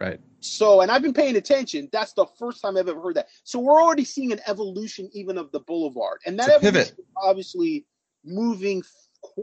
Right. 0.00 0.20
So, 0.40 0.80
and 0.80 0.90
I've 0.90 1.02
been 1.02 1.12
paying 1.14 1.36
attention. 1.36 1.88
That's 1.92 2.12
the 2.12 2.26
first 2.38 2.60
time 2.60 2.76
I've 2.76 2.88
ever 2.88 3.00
heard 3.00 3.14
that. 3.16 3.28
So, 3.44 3.60
we're 3.60 3.80
already 3.80 4.04
seeing 4.04 4.32
an 4.32 4.40
evolution 4.46 5.08
even 5.12 5.38
of 5.38 5.52
the 5.52 5.60
Boulevard, 5.60 6.18
and 6.26 6.38
that 6.38 6.48
evolution 6.48 6.96
pivot. 6.96 7.06
obviously 7.16 7.86
moving 8.24 8.82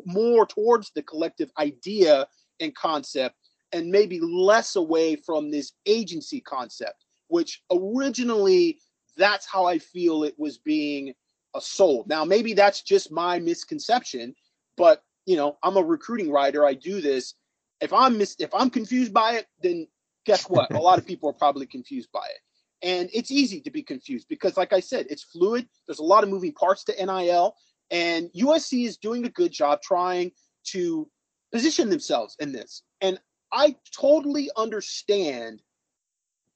more 0.05 0.45
towards 0.45 0.91
the 0.91 1.03
collective 1.03 1.51
idea 1.58 2.27
and 2.60 2.75
concept 2.75 3.36
and 3.71 3.89
maybe 3.89 4.19
less 4.19 4.75
away 4.75 5.15
from 5.15 5.51
this 5.51 5.73
agency 5.86 6.41
concept, 6.41 7.05
which 7.27 7.62
originally 7.71 8.79
that's 9.19 9.45
how 9.45 9.65
I 9.65 9.77
feel 9.77 10.23
it 10.23 10.36
was 10.39 10.58
being 10.58 11.13
sold. 11.60 12.08
Now, 12.08 12.25
maybe 12.25 12.53
that's 12.53 12.82
just 12.82 13.12
my 13.12 13.39
misconception, 13.39 14.34
but 14.77 15.03
you 15.25 15.36
know, 15.36 15.58
I'm 15.62 15.77
a 15.77 15.84
recruiting 15.84 16.32
writer. 16.32 16.65
I 16.65 16.73
do 16.73 17.01
this. 17.01 17.36
If 17.82 17.93
I'm 17.93 18.17
mis- 18.17 18.38
if 18.39 18.53
I'm 18.53 18.69
confused 18.69 19.13
by 19.13 19.34
it, 19.34 19.45
then 19.62 19.88
guess 20.25 20.49
what? 20.49 20.73
a 20.73 20.79
lot 20.79 20.97
of 20.97 21.05
people 21.05 21.29
are 21.29 21.34
probably 21.34 21.67
confused 21.67 22.10
by 22.12 22.25
it. 22.25 22.39
And 22.82 23.10
it's 23.13 23.29
easy 23.29 23.60
to 23.62 23.69
be 23.69 23.84
confused 23.84 24.27
because, 24.29 24.58
like 24.58 24.73
I 24.73 24.79
said, 24.79 25.08
it's 25.10 25.23
fluid. 25.23 25.67
There's 25.86 25.99
a 25.99 26.03
lot 26.03 26.23
of 26.23 26.29
moving 26.29 26.53
parts 26.53 26.84
to 26.86 27.05
NIL, 27.05 27.55
and 27.91 28.29
USC 28.36 28.86
is 28.86 28.97
doing 28.97 29.25
a 29.25 29.29
good 29.29 29.51
job 29.51 29.82
trying 29.82 30.32
to 30.67 31.10
position 31.51 31.89
themselves 31.89 32.36
in 32.39 32.51
this. 32.51 32.84
And 33.01 33.19
I 33.51 33.75
totally 33.93 34.49
understand 34.55 35.62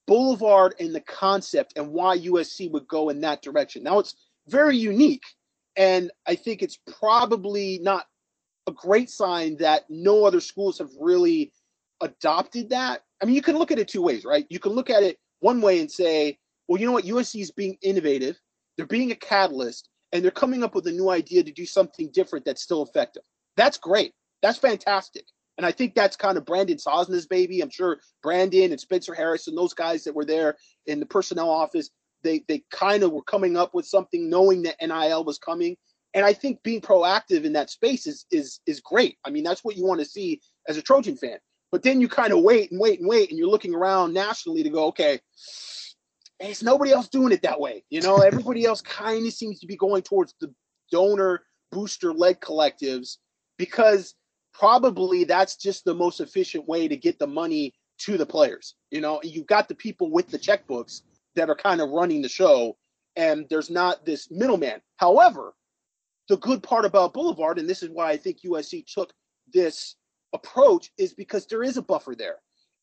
Boulevard 0.07 0.75
and 0.79 0.93
the 0.93 1.01
concept 1.01 1.73
and 1.77 1.91
why 1.91 2.17
USC 2.17 2.71
would 2.71 2.87
go 2.87 3.09
in 3.09 3.21
that 3.21 3.41
direction. 3.41 3.83
Now 3.83 3.99
it's 3.99 4.15
very 4.47 4.77
unique, 4.77 5.23
and 5.75 6.11
I 6.27 6.35
think 6.35 6.61
it's 6.61 6.79
probably 6.99 7.79
not 7.81 8.05
a 8.67 8.71
great 8.71 9.09
sign 9.09 9.57
that 9.57 9.83
no 9.89 10.25
other 10.25 10.39
schools 10.39 10.77
have 10.77 10.91
really 10.99 11.51
adopted 12.01 12.69
that. 12.69 13.03
I 13.21 13.25
mean, 13.25 13.35
you 13.35 13.41
can 13.41 13.57
look 13.57 13.71
at 13.71 13.79
it 13.79 13.87
two 13.87 14.01
ways, 14.01 14.25
right? 14.25 14.45
You 14.49 14.59
can 14.59 14.73
look 14.73 14.89
at 14.89 15.03
it 15.03 15.17
one 15.39 15.61
way 15.61 15.79
and 15.79 15.91
say, 15.91 16.37
well, 16.67 16.79
you 16.79 16.85
know 16.85 16.93
what? 16.93 17.05
USC 17.05 17.41
is 17.41 17.51
being 17.51 17.77
innovative, 17.81 18.39
they're 18.77 18.85
being 18.85 19.11
a 19.11 19.15
catalyst, 19.15 19.89
and 20.11 20.23
they're 20.23 20.31
coming 20.31 20.63
up 20.63 20.75
with 20.75 20.87
a 20.87 20.91
new 20.91 21.09
idea 21.09 21.43
to 21.43 21.51
do 21.51 21.65
something 21.65 22.09
different 22.13 22.45
that's 22.45 22.61
still 22.61 22.83
effective. 22.83 23.23
That's 23.57 23.77
great. 23.77 24.13
That's 24.41 24.57
fantastic. 24.57 25.25
And 25.57 25.65
I 25.65 25.71
think 25.71 25.93
that's 25.93 26.15
kind 26.15 26.37
of 26.37 26.45
Brandon 26.45 26.77
Sosna's 26.77 27.27
baby. 27.27 27.61
I'm 27.61 27.69
sure 27.69 27.99
Brandon 28.21 28.71
and 28.71 28.79
Spencer 28.79 29.13
Harris 29.13 29.47
and 29.47 29.57
those 29.57 29.73
guys 29.73 30.03
that 30.03 30.15
were 30.15 30.25
there 30.25 30.55
in 30.87 30.99
the 30.99 31.05
personnel 31.05 31.49
office, 31.49 31.89
they 32.23 32.43
they 32.47 32.63
kind 32.71 33.03
of 33.03 33.11
were 33.11 33.23
coming 33.23 33.55
up 33.55 33.73
with 33.73 33.85
something 33.85 34.29
knowing 34.29 34.63
that 34.63 34.77
NIL 34.81 35.23
was 35.23 35.37
coming. 35.37 35.77
And 36.15 36.25
I 36.25 36.33
think 36.33 36.61
being 36.63 36.81
proactive 36.81 37.43
in 37.43 37.53
that 37.53 37.69
space 37.69 38.07
is 38.07 38.25
is 38.31 38.59
is 38.65 38.79
great. 38.79 39.17
I 39.25 39.29
mean, 39.29 39.43
that's 39.43 39.63
what 39.63 39.77
you 39.77 39.85
want 39.85 39.99
to 39.99 40.05
see 40.05 40.41
as 40.67 40.77
a 40.77 40.81
Trojan 40.81 41.17
fan. 41.17 41.37
But 41.71 41.83
then 41.83 42.01
you 42.01 42.07
kind 42.07 42.33
of 42.33 42.43
wait 42.43 42.71
and 42.71 42.79
wait 42.79 42.99
and 42.99 43.09
wait, 43.09 43.29
and 43.29 43.37
you're 43.37 43.49
looking 43.49 43.73
around 43.73 44.13
nationally 44.13 44.63
to 44.63 44.69
go, 44.69 44.87
okay, 44.87 45.19
it's 46.39 46.61
nobody 46.61 46.91
else 46.91 47.09
doing 47.09 47.31
it 47.31 47.41
that 47.43 47.59
way. 47.59 47.83
You 47.89 48.01
know, 48.01 48.17
everybody 48.17 48.65
else 48.65 48.81
kind 48.81 49.25
of 49.25 49.33
seems 49.33 49.59
to 49.59 49.67
be 49.67 49.75
going 49.75 50.03
towards 50.03 50.35
the 50.39 50.53
donor 50.91 51.43
booster 51.71 52.13
led 52.13 52.39
collectives 52.39 53.17
because 53.57 54.13
probably 54.53 55.23
that's 55.23 55.55
just 55.55 55.85
the 55.85 55.93
most 55.93 56.19
efficient 56.19 56.67
way 56.67 56.87
to 56.87 56.95
get 56.95 57.19
the 57.19 57.27
money 57.27 57.73
to 57.99 58.17
the 58.17 58.25
players. 58.25 58.75
You 58.91 59.01
know, 59.01 59.19
you've 59.23 59.47
got 59.47 59.67
the 59.67 59.75
people 59.75 60.11
with 60.11 60.29
the 60.29 60.39
checkbooks 60.39 61.01
that 61.35 61.49
are 61.49 61.55
kind 61.55 61.81
of 61.81 61.89
running 61.89 62.21
the 62.21 62.29
show, 62.29 62.77
and 63.15 63.45
there's 63.49 63.69
not 63.69 64.05
this 64.05 64.29
middleman. 64.29 64.81
However, 64.97 65.53
the 66.29 66.37
good 66.37 66.63
part 66.63 66.85
about 66.85 67.13
Boulevard, 67.13 67.59
and 67.59 67.69
this 67.69 67.83
is 67.83 67.89
why 67.89 68.11
I 68.11 68.17
think 68.17 68.41
USC 68.41 68.85
took 68.85 69.13
this 69.51 69.95
approach, 70.33 70.91
is 70.97 71.13
because 71.13 71.45
there 71.45 71.63
is 71.63 71.77
a 71.77 71.81
buffer 71.81 72.15
there. 72.15 72.37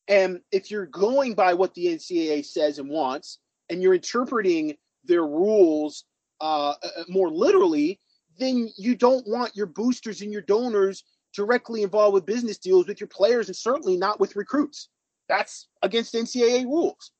And 0.09 0.41
if 0.51 0.71
you're 0.71 0.87
going 0.87 1.35
by 1.35 1.55
what 1.55 1.75
the 1.75 1.87
NCAA 1.87 2.45
says 2.45 2.79
and 2.79 2.89
wants, 2.89 3.39
and 3.69 3.83
you're 3.83 3.95
interpreting 3.95 4.77
their 5.05 5.25
rules 5.25 6.05
uh, 6.41 6.75
uh, 6.83 7.05
more 7.09 7.31
literally, 7.31 8.01
then 8.39 8.71
you 8.77 8.97
don't 8.97 9.27
want 9.29 9.55
your 9.55 9.67
boosters 9.67 10.23
and 10.23 10.33
your 10.33 10.43
donors 10.43 11.05
directly 11.35 11.83
involved 11.83 12.15
with 12.15 12.27
business 12.27 12.59
deals 12.59 12.87
with 12.87 13.01
your 13.01 13.09
players 13.09 13.49
and 13.49 13.57
certainly 13.57 13.97
not 13.97 14.21
with 14.21 14.37
recruits. 14.37 14.89
That's 15.29 15.69
against 15.83 16.15
NCAA 16.15 16.65
rules. 16.65 17.13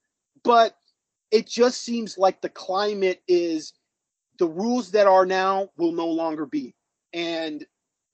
But 0.43 0.75
it 1.31 1.47
just 1.47 1.83
seems 1.83 2.19
like 2.19 2.41
the 2.41 2.49
climate 2.49 3.23
is 3.29 3.73
the 4.39 4.49
rules 4.49 4.91
that 4.93 5.07
are 5.07 5.27
now 5.27 5.69
will 5.77 5.93
no 5.93 6.09
longer 6.09 6.47
be. 6.47 6.75
And 7.13 7.65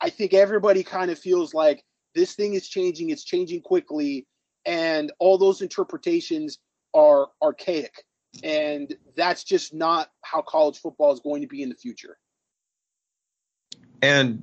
I 0.00 0.10
think 0.10 0.34
everybody 0.34 0.82
kind 0.82 1.10
of 1.10 1.18
feels 1.18 1.54
like 1.54 1.82
this 2.14 2.34
thing 2.34 2.54
is 2.54 2.68
changing, 2.68 3.10
it's 3.10 3.24
changing 3.24 3.62
quickly, 3.62 4.26
and 4.64 5.12
all 5.18 5.38
those 5.38 5.62
interpretations 5.62 6.58
are 6.94 7.28
archaic. 7.42 7.92
And 8.42 8.94
that's 9.16 9.44
just 9.44 9.72
not 9.72 10.10
how 10.22 10.42
college 10.42 10.78
football 10.78 11.12
is 11.12 11.20
going 11.20 11.42
to 11.42 11.48
be 11.48 11.62
in 11.62 11.68
the 11.68 11.74
future. 11.74 12.18
And 14.02 14.42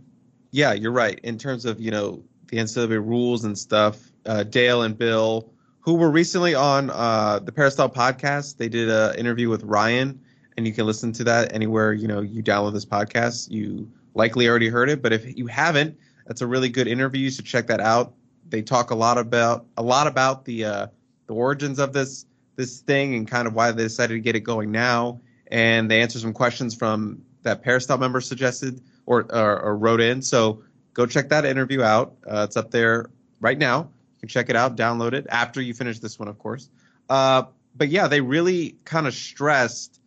yeah, 0.53 0.73
you're 0.73 0.91
right. 0.91 1.19
In 1.23 1.39
terms 1.39 1.65
of 1.65 1.81
you 1.81 1.89
know 1.89 2.23
the 2.47 2.57
NCAA 2.57 3.03
rules 3.03 3.43
and 3.43 3.57
stuff, 3.57 3.99
uh, 4.27 4.43
Dale 4.43 4.83
and 4.83 4.95
Bill, 4.95 5.51
who 5.79 5.95
were 5.95 6.11
recently 6.11 6.53
on 6.53 6.91
uh, 6.91 7.39
the 7.39 7.51
Peristyle 7.51 7.89
podcast, 7.89 8.57
they 8.57 8.69
did 8.69 8.87
an 8.87 9.15
interview 9.15 9.49
with 9.49 9.63
Ryan, 9.63 10.21
and 10.55 10.67
you 10.67 10.71
can 10.71 10.85
listen 10.85 11.11
to 11.13 11.23
that 11.23 11.53
anywhere 11.53 11.91
you 11.91 12.07
know 12.07 12.21
you 12.21 12.43
download 12.43 12.73
this 12.73 12.85
podcast. 12.85 13.49
You 13.49 13.91
likely 14.13 14.47
already 14.47 14.69
heard 14.69 14.91
it, 14.91 15.01
but 15.01 15.11
if 15.11 15.37
you 15.37 15.47
haven't, 15.47 15.97
that's 16.27 16.41
a 16.41 16.47
really 16.47 16.69
good 16.69 16.87
interview. 16.87 17.31
So 17.31 17.41
check 17.41 17.65
that 17.67 17.79
out. 17.79 18.13
They 18.47 18.61
talk 18.61 18.91
a 18.91 18.95
lot 18.95 19.17
about 19.17 19.65
a 19.75 19.81
lot 19.81 20.05
about 20.05 20.45
the 20.45 20.65
uh, 20.65 20.87
the 21.25 21.33
origins 21.33 21.79
of 21.79 21.93
this 21.93 22.27
this 22.57 22.81
thing 22.81 23.15
and 23.15 23.27
kind 23.27 23.47
of 23.47 23.55
why 23.55 23.71
they 23.71 23.81
decided 23.81 24.13
to 24.13 24.19
get 24.19 24.35
it 24.35 24.41
going 24.41 24.71
now. 24.71 25.19
And 25.47 25.89
they 25.89 26.03
answer 26.03 26.19
some 26.19 26.33
questions 26.33 26.75
from 26.75 27.23
that 27.41 27.63
Peristyle 27.63 27.97
member 27.97 28.21
suggested 28.21 28.81
or, 29.05 29.21
or, 29.33 29.59
or 29.61 29.77
wrote 29.77 30.01
in. 30.01 30.21
So 30.21 30.63
go 30.93 31.05
check 31.05 31.29
that 31.29 31.45
interview 31.45 31.81
out. 31.81 32.15
Uh, 32.25 32.45
it's 32.47 32.57
up 32.57 32.71
there 32.71 33.09
right 33.39 33.57
now. 33.57 33.89
You 34.13 34.19
can 34.21 34.29
check 34.29 34.49
it 34.49 34.55
out, 34.55 34.75
download 34.77 35.13
it 35.13 35.25
after 35.29 35.61
you 35.61 35.73
finish 35.73 35.99
this 35.99 36.19
one, 36.19 36.27
of 36.27 36.39
course. 36.39 36.69
Uh, 37.09 37.43
but 37.75 37.89
yeah, 37.89 38.07
they 38.07 38.21
really 38.21 38.75
kind 38.85 39.07
of 39.07 39.13
stressed 39.13 39.99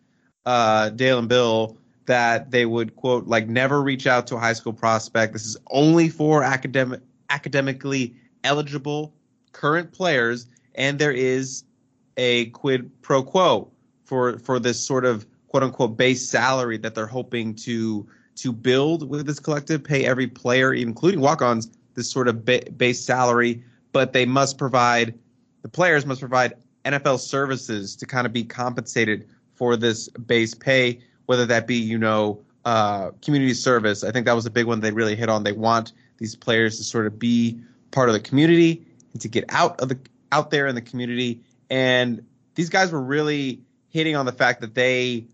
uh, 0.45 0.91
Dale 0.91 1.19
and 1.19 1.29
Bill 1.29 1.77
that 2.07 2.53
they 2.53 2.65
would 2.67 2.95
quote 2.97 3.27
like 3.27 3.49
never 3.49 3.83
reach 3.83 4.07
out 4.07 4.29
to 4.29 4.37
a 4.37 4.39
high 4.39 4.53
school 4.53 4.73
prospect. 4.73 5.33
This 5.33 5.45
is 5.45 5.57
only 5.71 6.09
for 6.09 6.43
academic 6.43 7.01
academically 7.29 8.15
eligible 8.45 9.13
current 9.53 9.93
players, 9.93 10.47
and 10.77 10.99
there 10.99 11.13
is 11.13 11.65
a 12.17 12.47
quid 12.47 12.91
pro 13.03 13.23
quo 13.23 13.71
for 14.05 14.39
for 14.39 14.59
this 14.59 14.81
sort 14.81 15.05
of 15.05 15.27
quote 15.49 15.65
unquote 15.65 15.97
base 15.97 16.29
salary 16.29 16.79
that 16.79 16.95
they're 16.95 17.07
hoping 17.07 17.55
to 17.55 18.07
to 18.37 18.53
build 18.53 19.09
with 19.09 19.27
this 19.27 19.39
collective, 19.39 19.83
pay 19.83 20.05
every 20.05 20.27
player, 20.27 20.73
including 20.73 21.21
walk-ons, 21.21 21.71
this 21.95 22.11
sort 22.11 22.29
of 22.29 22.45
ba- 22.45 22.71
base 22.77 23.03
salary, 23.05 23.63
but 23.93 24.13
they 24.13 24.27
must 24.27 24.59
provide 24.59 25.19
the 25.63 25.69
players 25.69 26.07
must 26.07 26.21
provide 26.21 26.55
NIL 26.85 27.19
services 27.19 27.97
to 27.97 28.07
kind 28.07 28.27
of 28.27 28.33
be 28.33 28.45
compensated 28.45 29.27
for 29.55 29.77
this 29.77 30.09
base 30.11 30.55
pay, 30.55 31.01
whether 31.25 31.45
that 31.47 31.67
be 31.67 31.75
you 31.75 31.99
know 31.99 32.41
uh, 32.65 33.11
community 33.23 33.55
service. 33.55 34.05
I 34.05 34.13
think 34.13 34.27
that 34.27 34.35
was 34.35 34.47
a 34.47 34.51
big 34.51 34.67
one 34.67 34.81
they 34.81 34.93
really 34.93 35.17
hit 35.17 35.29
on. 35.29 35.43
They 35.43 35.53
want 35.53 35.93
these 36.19 36.37
players 36.37 36.77
to 36.79 36.85
sort 36.85 37.07
of 37.07 37.19
be 37.19 37.59
part 37.91 38.09
of 38.09 38.13
the 38.13 38.21
community 38.21 38.87
and 39.13 39.21
to 39.23 39.29
get 39.29 39.45
out 39.49 39.81
of 39.81 39.89
the 39.89 39.99
out 40.31 40.51
there 40.51 40.67
in 40.67 40.75
the 40.75 40.83
community. 40.83 41.41
And 41.71 42.25
these 42.55 42.69
guys 42.69 42.93
were 42.93 43.03
really 43.03 43.61
hitting 43.89 44.15
on 44.15 44.27
the 44.27 44.33
fact 44.33 44.61
that 44.61 44.75
they 44.75 45.27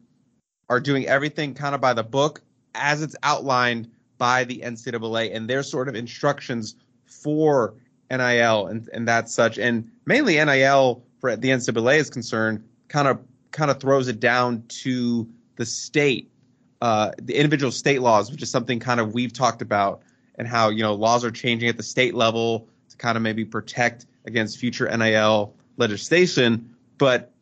are 0.69 0.81
doing 0.81 1.07
everything 1.07 1.55
kind 1.55 1.75
of 1.75 1.81
by 1.81 1.93
the 1.93 2.05
book 2.05 2.41
as 2.75 3.03
it's 3.03 3.17
outlined 3.23 3.91
by 4.19 4.45
the 4.45 4.61
NCAA 4.61 5.35
and 5.35 5.49
their 5.49 5.63
sort 5.63 5.89
of 5.89 5.95
instructions 5.95 6.77
for 7.07 7.75
NIL 8.11 8.67
and, 8.67 8.89
and 8.93 9.09
that 9.09 9.29
such. 9.29 9.59
And 9.59 9.91
mainly 10.07 10.35
NIL 10.35 11.03
for 11.21 11.37
the 11.37 11.49
NCAA 11.49 11.99
is 11.99 12.11
concerned, 12.11 12.65
kind 12.89 13.09
of 13.09 13.21
kind 13.51 13.71
of 13.71 13.81
throws 13.81 14.09
it 14.09 14.21
down 14.21 14.65
to 14.67 15.29
the 15.57 15.67
state, 15.67 16.31
uh, 16.81 17.13
the 17.21 17.35
individual 17.35 17.73
state 17.73 18.01
laws, 18.01 18.31
which 18.31 18.43
is 18.43 18.51
something 18.51 18.81
kind 18.81 19.01
of 19.01 19.15
we've 19.15 19.33
talked 19.33 19.63
about, 19.63 20.03
and 20.37 20.49
how 20.49 20.69
you 20.71 20.83
know 20.83 20.95
laws 20.95 21.25
are 21.25 21.31
changing 21.31 21.69
at 21.69 21.77
the 21.77 21.83
state 21.83 22.15
level 22.15 22.69
to 22.89 22.97
kind 22.97 23.17
of 23.17 23.23
maybe 23.23 23.45
protect 23.45 24.07
against 24.25 24.59
future 24.59 24.95
NIL 24.97 25.55
legislation. 25.77 26.77
But 26.99 27.33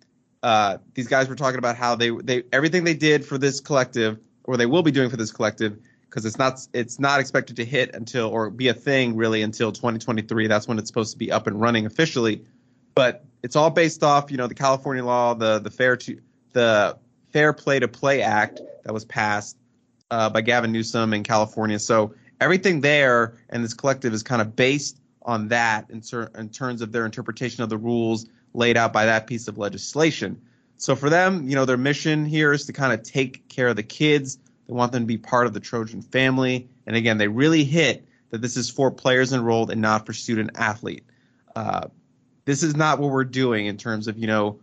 uh, 0.42 0.78
these 0.94 1.08
guys 1.08 1.28
were 1.28 1.36
talking 1.36 1.58
about 1.58 1.76
how 1.76 1.94
they 1.94 2.10
they 2.10 2.44
everything 2.52 2.84
they 2.84 2.94
did 2.94 3.24
for 3.24 3.38
this 3.38 3.60
collective 3.60 4.18
or 4.50 4.56
they 4.56 4.66
will 4.66 4.82
be 4.82 4.90
doing 4.90 5.08
for 5.08 5.16
this 5.16 5.30
collective 5.30 5.78
because 6.06 6.24
it's 6.24 6.36
not 6.36 6.66
it's 6.72 6.98
not 6.98 7.20
expected 7.20 7.54
to 7.54 7.64
hit 7.64 7.94
until 7.94 8.28
or 8.28 8.50
be 8.50 8.66
a 8.66 8.74
thing 8.74 9.14
really 9.14 9.42
until 9.42 9.70
2023. 9.70 10.48
That's 10.48 10.66
when 10.66 10.76
it's 10.76 10.88
supposed 10.88 11.12
to 11.12 11.18
be 11.18 11.30
up 11.30 11.46
and 11.46 11.60
running 11.60 11.86
officially. 11.86 12.44
But 12.96 13.24
it's 13.44 13.54
all 13.54 13.70
based 13.70 14.02
off 14.02 14.28
you 14.28 14.36
know 14.36 14.48
the 14.48 14.56
California 14.56 15.04
law, 15.04 15.34
the 15.34 15.60
the 15.60 15.70
fair 15.70 15.96
to 15.98 16.20
the 16.52 16.98
Fair 17.32 17.52
Play 17.52 17.78
to 17.78 17.86
Play 17.86 18.22
Act 18.22 18.60
that 18.82 18.92
was 18.92 19.04
passed 19.04 19.56
uh, 20.10 20.28
by 20.28 20.40
Gavin 20.40 20.72
Newsom 20.72 21.14
in 21.14 21.22
California. 21.22 21.78
So 21.78 22.12
everything 22.40 22.80
there 22.80 23.38
and 23.50 23.62
this 23.62 23.72
collective 23.72 24.12
is 24.12 24.24
kind 24.24 24.42
of 24.42 24.56
based 24.56 25.00
on 25.22 25.46
that 25.48 25.88
in, 25.90 26.00
ter- 26.00 26.28
in 26.36 26.48
terms 26.48 26.82
of 26.82 26.90
their 26.90 27.04
interpretation 27.04 27.62
of 27.62 27.68
the 27.68 27.78
rules 27.78 28.26
laid 28.52 28.76
out 28.76 28.92
by 28.92 29.04
that 29.04 29.28
piece 29.28 29.46
of 29.46 29.58
legislation. 29.58 30.42
So 30.80 30.96
for 30.96 31.10
them, 31.10 31.46
you 31.46 31.56
know, 31.56 31.66
their 31.66 31.76
mission 31.76 32.24
here 32.24 32.54
is 32.54 32.64
to 32.64 32.72
kind 32.72 32.94
of 32.94 33.02
take 33.02 33.50
care 33.50 33.68
of 33.68 33.76
the 33.76 33.82
kids, 33.82 34.38
They 34.66 34.72
want 34.72 34.92
them 34.92 35.02
to 35.02 35.06
be 35.06 35.18
part 35.18 35.46
of 35.46 35.52
the 35.52 35.60
Trojan 35.60 36.00
family. 36.00 36.70
And 36.86 36.96
again, 36.96 37.18
they 37.18 37.28
really 37.28 37.64
hit 37.64 38.08
that 38.30 38.40
this 38.40 38.56
is 38.56 38.70
for 38.70 38.90
players 38.90 39.34
enrolled 39.34 39.70
and 39.70 39.82
not 39.82 40.06
for 40.06 40.14
student 40.14 40.52
athlete. 40.54 41.04
Uh, 41.54 41.88
this 42.46 42.62
is 42.62 42.76
not 42.76 42.98
what 42.98 43.10
we're 43.10 43.24
doing 43.24 43.66
in 43.66 43.76
terms 43.76 44.08
of 44.08 44.16
you 44.16 44.26
know, 44.26 44.58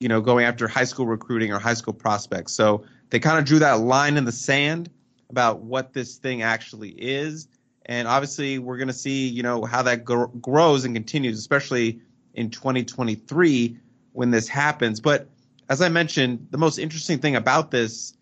you 0.00 0.08
know, 0.08 0.20
going 0.20 0.44
after 0.44 0.66
high 0.66 0.84
school 0.84 1.06
recruiting 1.06 1.52
or 1.52 1.60
high 1.60 1.74
school 1.74 1.94
prospects. 1.94 2.52
So 2.52 2.84
they 3.10 3.20
kind 3.20 3.38
of 3.38 3.44
drew 3.44 3.60
that 3.60 3.78
line 3.78 4.16
in 4.16 4.24
the 4.24 4.32
sand 4.32 4.90
about 5.30 5.60
what 5.60 5.92
this 5.92 6.16
thing 6.16 6.42
actually 6.42 6.90
is. 6.90 7.46
And 7.84 8.08
obviously, 8.08 8.58
we're 8.58 8.78
going 8.78 8.88
to 8.88 8.94
see, 8.94 9.28
you 9.28 9.44
know, 9.44 9.64
how 9.64 9.82
that 9.82 10.04
gr- 10.04 10.24
grows 10.24 10.84
and 10.84 10.92
continues, 10.92 11.38
especially 11.38 12.00
in 12.34 12.50
2023 12.50 13.78
when 14.12 14.32
this 14.32 14.48
happens. 14.48 14.98
But 14.98 15.28
as 15.68 15.80
I 15.80 15.88
mentioned, 15.88 16.48
the 16.50 16.58
most 16.58 16.78
interesting 16.78 17.18
thing 17.18 17.36
about 17.36 17.70
this, 17.70 18.16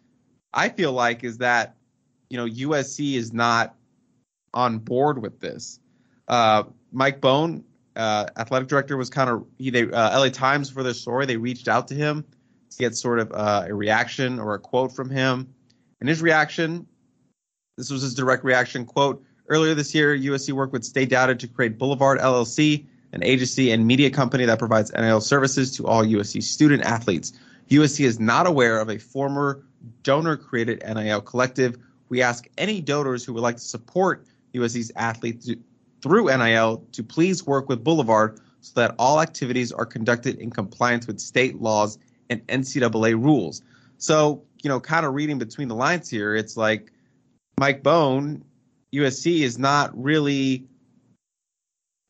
I 0.52 0.68
feel 0.68 0.92
like, 0.92 1.24
is 1.24 1.38
that, 1.38 1.76
you 2.30 2.36
know, 2.36 2.46
USC 2.46 3.14
is 3.14 3.32
not 3.32 3.74
on 4.54 4.78
board 4.78 5.20
with 5.20 5.40
this. 5.40 5.80
Uh, 6.28 6.64
Mike 6.92 7.20
Bohn, 7.20 7.64
uh, 7.96 8.26
athletic 8.36 8.68
director, 8.68 8.96
was 8.96 9.10
kind 9.10 9.28
of 9.28 9.44
he. 9.58 9.70
They 9.70 9.82
uh, 9.82 10.18
LA 10.18 10.30
Times 10.30 10.70
for 10.70 10.82
their 10.82 10.94
story. 10.94 11.26
They 11.26 11.36
reached 11.36 11.68
out 11.68 11.88
to 11.88 11.94
him 11.94 12.24
to 12.70 12.78
get 12.78 12.96
sort 12.96 13.20
of 13.20 13.32
uh, 13.32 13.66
a 13.68 13.74
reaction 13.74 14.38
or 14.38 14.54
a 14.54 14.58
quote 14.58 14.92
from 14.92 15.10
him. 15.10 15.54
And 16.00 16.08
his 16.08 16.22
reaction, 16.22 16.86
this 17.76 17.90
was 17.90 18.02
his 18.02 18.14
direct 18.14 18.44
reaction 18.44 18.84
quote. 18.84 19.22
Earlier 19.48 19.74
this 19.74 19.94
year, 19.94 20.16
USC 20.16 20.52
worked 20.52 20.72
with 20.72 20.84
State 20.84 21.10
Data 21.10 21.34
to 21.34 21.46
create 21.46 21.76
Boulevard 21.76 22.18
LLC, 22.18 22.86
an 23.14 23.22
agency 23.22 23.70
and 23.70 23.86
media 23.86 24.10
company 24.10 24.44
that 24.44 24.58
provides 24.58 24.92
NIL 24.92 25.20
services 25.20 25.74
to 25.76 25.86
all 25.86 26.04
USC 26.04 26.42
student 26.42 26.82
athletes. 26.82 27.32
USC 27.70 28.04
is 28.04 28.18
not 28.18 28.46
aware 28.46 28.80
of 28.80 28.90
a 28.90 28.98
former 28.98 29.64
donor 30.02 30.36
created 30.36 30.82
NIL 30.84 31.20
collective. 31.20 31.76
We 32.08 32.22
ask 32.22 32.46
any 32.58 32.80
donors 32.80 33.24
who 33.24 33.32
would 33.34 33.42
like 33.42 33.56
to 33.56 33.62
support 33.62 34.26
USC's 34.52 34.90
athletes 34.96 35.50
through 36.02 36.26
NIL 36.36 36.84
to 36.92 37.02
please 37.02 37.46
work 37.46 37.68
with 37.68 37.84
Boulevard 37.84 38.40
so 38.60 38.72
that 38.80 38.94
all 38.98 39.20
activities 39.20 39.70
are 39.70 39.86
conducted 39.86 40.38
in 40.38 40.50
compliance 40.50 41.06
with 41.06 41.20
state 41.20 41.60
laws 41.60 41.98
and 42.30 42.44
NCAA 42.48 43.14
rules. 43.14 43.62
So, 43.98 44.42
you 44.62 44.68
know, 44.68 44.80
kind 44.80 45.06
of 45.06 45.14
reading 45.14 45.38
between 45.38 45.68
the 45.68 45.74
lines 45.74 46.10
here, 46.10 46.34
it's 46.34 46.56
like 46.56 46.90
Mike 47.60 47.82
Bohn, 47.82 48.44
USC 48.92 49.40
is 49.40 49.58
not 49.58 49.90
really. 49.94 50.66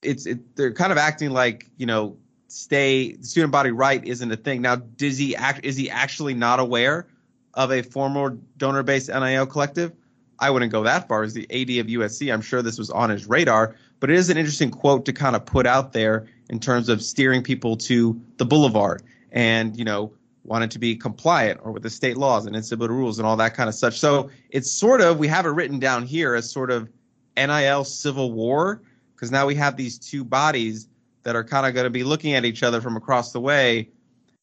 It's 0.05 0.27
it, 0.27 0.57
they're 0.57 0.73
kind 0.73 0.93
of 0.93 0.99
acting 0.99 1.31
like 1.31 1.69
you 1.77 1.87
know, 1.87 2.17
stay 2.49 3.17
student 3.21 3.53
body 3.53 3.71
right 3.71 4.05
isn't 4.05 4.31
a 4.31 4.37
thing. 4.37 4.63
Now, 4.63 4.77
does 4.77 5.19
he 5.19 5.35
act? 5.37 5.65
Is 5.65 5.77
he 5.77 5.91
actually 5.91 6.35
not 6.35 6.61
aware 6.61 7.07
of 7.55 7.71
a 7.71 7.83
former 7.83 8.37
donor-based 8.57 9.09
NIL 9.09 9.47
collective? 9.47 9.93
I 10.39 10.51
wouldn't 10.51 10.73
go 10.73 10.83
that 10.83 11.09
far. 11.09 11.23
As 11.23 11.35
the 11.35 11.45
AD 11.45 11.79
of 11.81 11.87
USC, 11.87 12.33
I'm 12.33 12.43
sure 12.43 12.63
this 12.63 12.79
was 12.79 12.91
on 12.91 13.11
his 13.11 13.27
radar, 13.27 13.77
but 14.01 14.11
it 14.11 14.17
is 14.17 14.31
an 14.31 14.37
interesting 14.37 14.71
quote 14.71 15.05
to 15.07 15.13
kind 15.13 15.37
of 15.37 15.47
put 15.47 15.67
out 15.67 15.93
there 15.93 16.27
in 16.51 16.61
terms 16.61 16.89
of 16.89 17.03
steering 17.03 17.43
people 17.43 17.77
to 17.77 18.21
the 18.37 18.45
boulevard 18.45 19.03
and 19.33 19.77
you 19.79 19.85
know 19.85 20.13
wanted 20.45 20.71
to 20.71 20.79
be 20.79 20.95
compliant 20.95 21.59
or 21.63 21.73
with 21.73 21.83
the 21.83 21.91
state 21.91 22.17
laws 22.17 22.47
and 22.47 22.55
NCAA 22.55 22.89
rules 22.89 23.19
and 23.19 23.27
all 23.27 23.37
that 23.37 23.55
kind 23.55 23.69
of 23.69 23.75
such. 23.75 23.99
So 23.99 24.31
it's 24.51 24.71
sort 24.71 25.01
of 25.01 25.19
we 25.19 25.27
have 25.29 25.47
it 25.47 25.51
written 25.51 25.79
down 25.79 26.05
here 26.05 26.35
as 26.35 26.51
sort 26.51 26.71
of 26.71 26.89
NIL 27.37 27.85
civil 27.85 28.33
war 28.33 28.83
because 29.15 29.31
now 29.31 29.47
we 29.47 29.55
have 29.55 29.77
these 29.77 29.99
two 29.99 30.25
bodies 30.25 30.89
that 31.23 31.37
are 31.37 31.45
kind 31.45 31.67
of 31.67 31.75
going 31.75 31.85
to 31.85 31.91
be 31.91 32.05
looking 32.05 32.35
at 32.35 32.45
each 32.45 32.63
other 32.63 32.81
from 32.81 32.97
across 32.97 33.33
the 33.33 33.41
way. 33.41 33.89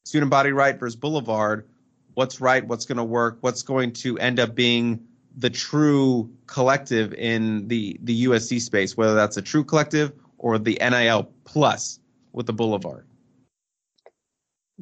Student 0.04 0.30
body 0.30 0.52
right 0.52 0.78
versus 0.78 0.96
Boulevard. 0.96 1.68
What's 2.14 2.40
right? 2.40 2.66
What's 2.66 2.84
going 2.84 2.98
to 2.98 3.04
work? 3.04 3.38
What's 3.40 3.62
going 3.62 3.92
to 3.92 4.18
end 4.18 4.40
up 4.40 4.54
being 4.54 5.06
the 5.36 5.50
true 5.50 6.30
collective 6.46 7.14
in 7.14 7.68
the 7.68 7.98
the 8.02 8.24
USC 8.24 8.60
space? 8.60 8.96
Whether 8.96 9.14
that's 9.14 9.36
a 9.36 9.42
true 9.42 9.64
collective 9.64 10.12
or 10.38 10.58
the 10.58 10.78
NIL 10.80 11.30
plus 11.44 12.00
with 12.32 12.46
the 12.46 12.52
Boulevard 12.52 13.06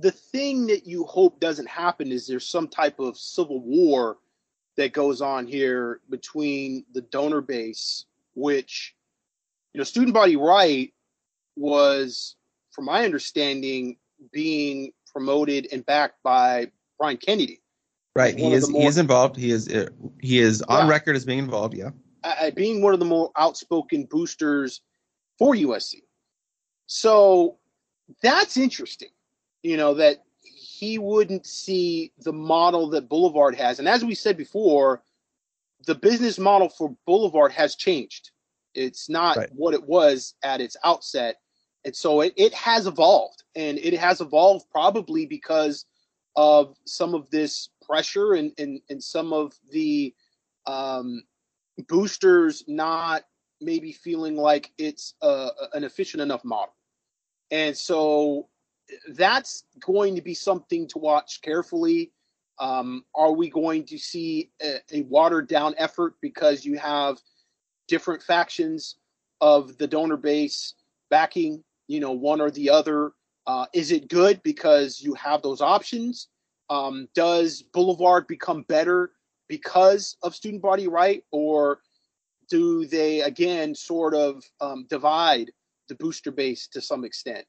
the 0.01 0.11
thing 0.11 0.66
that 0.66 0.86
you 0.86 1.05
hope 1.05 1.41
doesn't 1.41 1.68
happen 1.68 2.11
is 2.11 2.26
there's 2.26 2.47
some 2.47 2.68
type 2.68 2.99
of 2.99 3.18
civil 3.18 3.61
war 3.61 4.18
that 4.76 4.93
goes 4.93 5.20
on 5.20 5.47
here 5.47 6.01
between 6.09 6.84
the 6.93 7.03
donor 7.03 7.41
base, 7.41 8.07
which, 8.34 8.95
you 9.73 9.79
know, 9.79 9.85
student 9.85 10.14
body 10.14 10.37
right 10.37 10.93
was, 11.57 12.37
from 12.73 12.87
my 12.87 13.05
understanding, 13.05 13.97
being 14.33 14.93
promoted 15.12 15.68
and 15.73 15.85
backed 15.87 16.23
by 16.23 16.71
Brian 16.99 17.16
Kennedy. 17.16 17.61
Right. 18.16 18.37
He 18.37 18.53
is 18.53 18.68
more, 18.68 18.83
he 18.83 18.87
is 18.89 18.99
involved. 18.99 19.37
He 19.37 19.51
is 19.51 19.68
uh, 19.68 19.89
he 20.21 20.41
is 20.41 20.62
on 20.62 20.87
yeah, 20.87 20.91
record 20.91 21.16
as 21.16 21.25
being 21.25 21.39
involved. 21.39 21.75
Yeah. 21.75 21.91
Uh, 22.25 22.51
being 22.51 22.83
one 22.83 22.93
of 22.93 22.99
the 22.99 23.07
more 23.07 23.31
outspoken 23.37 24.05
boosters 24.05 24.81
for 25.39 25.55
USC. 25.55 26.03
So 26.87 27.57
that's 28.21 28.57
interesting 28.57 29.11
you 29.62 29.77
know, 29.77 29.95
that 29.95 30.25
he 30.43 30.99
wouldn't 30.99 31.47
see 31.47 32.12
the 32.21 32.33
model 32.33 32.89
that 32.91 33.09
Boulevard 33.09 33.55
has. 33.57 33.79
And 33.79 33.89
as 33.89 34.05
we 34.05 34.14
said 34.14 34.37
before, 34.37 35.03
the 35.87 35.95
business 35.95 36.39
model 36.39 36.68
for 36.68 36.97
Boulevard 37.07 37.53
has 37.53 37.77
changed. 37.77 38.31
It's 38.75 39.09
not 39.09 39.37
right. 39.37 39.51
what 39.55 39.75
it 39.75 39.83
was 39.83 40.35
at 40.43 40.61
its 40.61 40.77
outset. 40.85 41.37
And 41.85 41.95
so 41.95 42.21
it, 42.21 42.35
it 42.37 42.55
has 42.55 42.87
evolved. 42.87 43.43
And 43.55 43.79
it 43.79 43.95
has 43.95 44.21
evolved 44.21 44.66
probably 44.71 45.27
because 45.27 45.87
of 46.37 46.77
some 46.87 47.14
of 47.14 47.29
this 47.31 47.71
pressure 47.85 48.35
and, 48.35 48.53
and, 48.59 48.81
and 48.89 49.03
some 49.03 49.33
of 49.33 49.55
the 49.71 50.14
um, 50.66 51.23
boosters 51.89 52.64
not 52.68 53.25
maybe 53.61 53.93
feeling 53.93 54.37
like 54.37 54.71
it's 54.79 55.14
uh, 55.23 55.51
an 55.75 55.85
efficient 55.85 56.23
enough 56.23 56.45
model. 56.45 56.75
And 57.51 57.77
so 57.77 58.49
that's 59.09 59.64
going 59.81 60.14
to 60.14 60.23
be 60.23 60.35
something 60.35 60.87
to 60.89 60.99
watch 60.99 61.41
carefully. 61.43 62.12
Um, 62.59 63.05
are 63.14 63.33
we 63.33 63.49
going 63.49 63.85
to 63.87 63.99
see 63.99 64.51
a, 64.62 64.81
a, 64.93 65.03
watered 65.03 65.49
down 65.49 65.75
effort 65.79 66.14
because 66.21 66.64
you 66.64 66.79
have 66.79 67.18
different 67.91 68.22
factions 68.22 68.97
of 69.43 69.76
the 69.76 69.86
donor 69.86 70.16
base 70.16 70.74
backing, 71.11 71.62
you 71.88 72.01
know, 72.01 72.12
one 72.12 72.41
or 72.41 72.51
the 72.51 72.70
other? 72.70 73.12
Uh, 73.47 73.66
is 73.74 73.91
it 73.91 74.09
good 74.09 74.41
because 74.43 75.01
you 75.01 75.12
have 75.14 75.43
those 75.43 75.61
options? 75.61 76.28
Um, 76.70 77.09
does 77.14 77.62
Boulevard 77.62 78.26
become 78.28 78.62
better 78.62 79.11
because 79.49 80.16
of 80.22 80.34
student 80.34 80.62
body 80.62 80.86
right, 80.86 81.24
or 81.32 81.80
do 82.49 82.86
they 82.86 83.22
again 83.22 83.74
sort 83.74 84.14
of 84.14 84.45
um, 84.61 84.86
divide 84.88 85.51
the 85.88 85.97
booster 85.97 86.30
base 86.30 86.68
to 86.68 86.80
some 86.80 87.05
extent? 87.05 87.45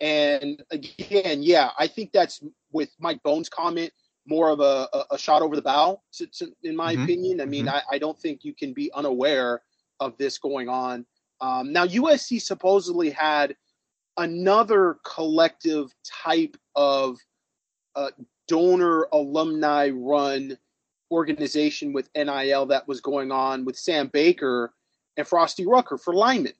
And 0.00 0.62
again, 0.70 1.42
yeah, 1.42 1.70
I 1.78 1.86
think 1.86 2.12
that's 2.12 2.42
with 2.72 2.90
Mike 3.00 3.22
Bohn's 3.22 3.48
comment 3.48 3.92
more 4.26 4.50
of 4.50 4.60
a, 4.60 4.88
a, 5.10 5.16
shot 5.16 5.40
over 5.40 5.56
the 5.56 5.62
bow, 5.62 6.02
in 6.62 6.76
my 6.76 6.92
mm-hmm. 6.92 7.02
opinion. 7.02 7.40
I 7.40 7.46
mean, 7.46 7.64
mm-hmm. 7.64 7.76
I, 7.76 7.96
I, 7.96 7.98
don't 7.98 8.18
think 8.18 8.44
you 8.44 8.54
can 8.54 8.74
be 8.74 8.92
unaware 8.92 9.62
of 10.00 10.16
this 10.18 10.38
going 10.38 10.68
on. 10.68 11.06
Um, 11.40 11.72
now, 11.72 11.86
USC 11.86 12.40
supposedly 12.40 13.10
had 13.10 13.56
another 14.16 14.98
collective 15.04 15.94
type 16.04 16.56
of 16.74 17.18
uh, 17.94 18.10
donor 18.48 19.08
alumni 19.12 19.90
run 19.90 20.58
organization 21.10 21.92
with 21.92 22.10
NIL 22.14 22.66
that 22.66 22.86
was 22.86 23.00
going 23.00 23.30
on 23.30 23.64
with 23.64 23.78
Sam 23.78 24.08
Baker 24.08 24.72
and 25.16 25.26
Frostee 25.26 25.66
Rucker 25.66 25.96
for 25.96 26.14
Lyman. 26.14 26.52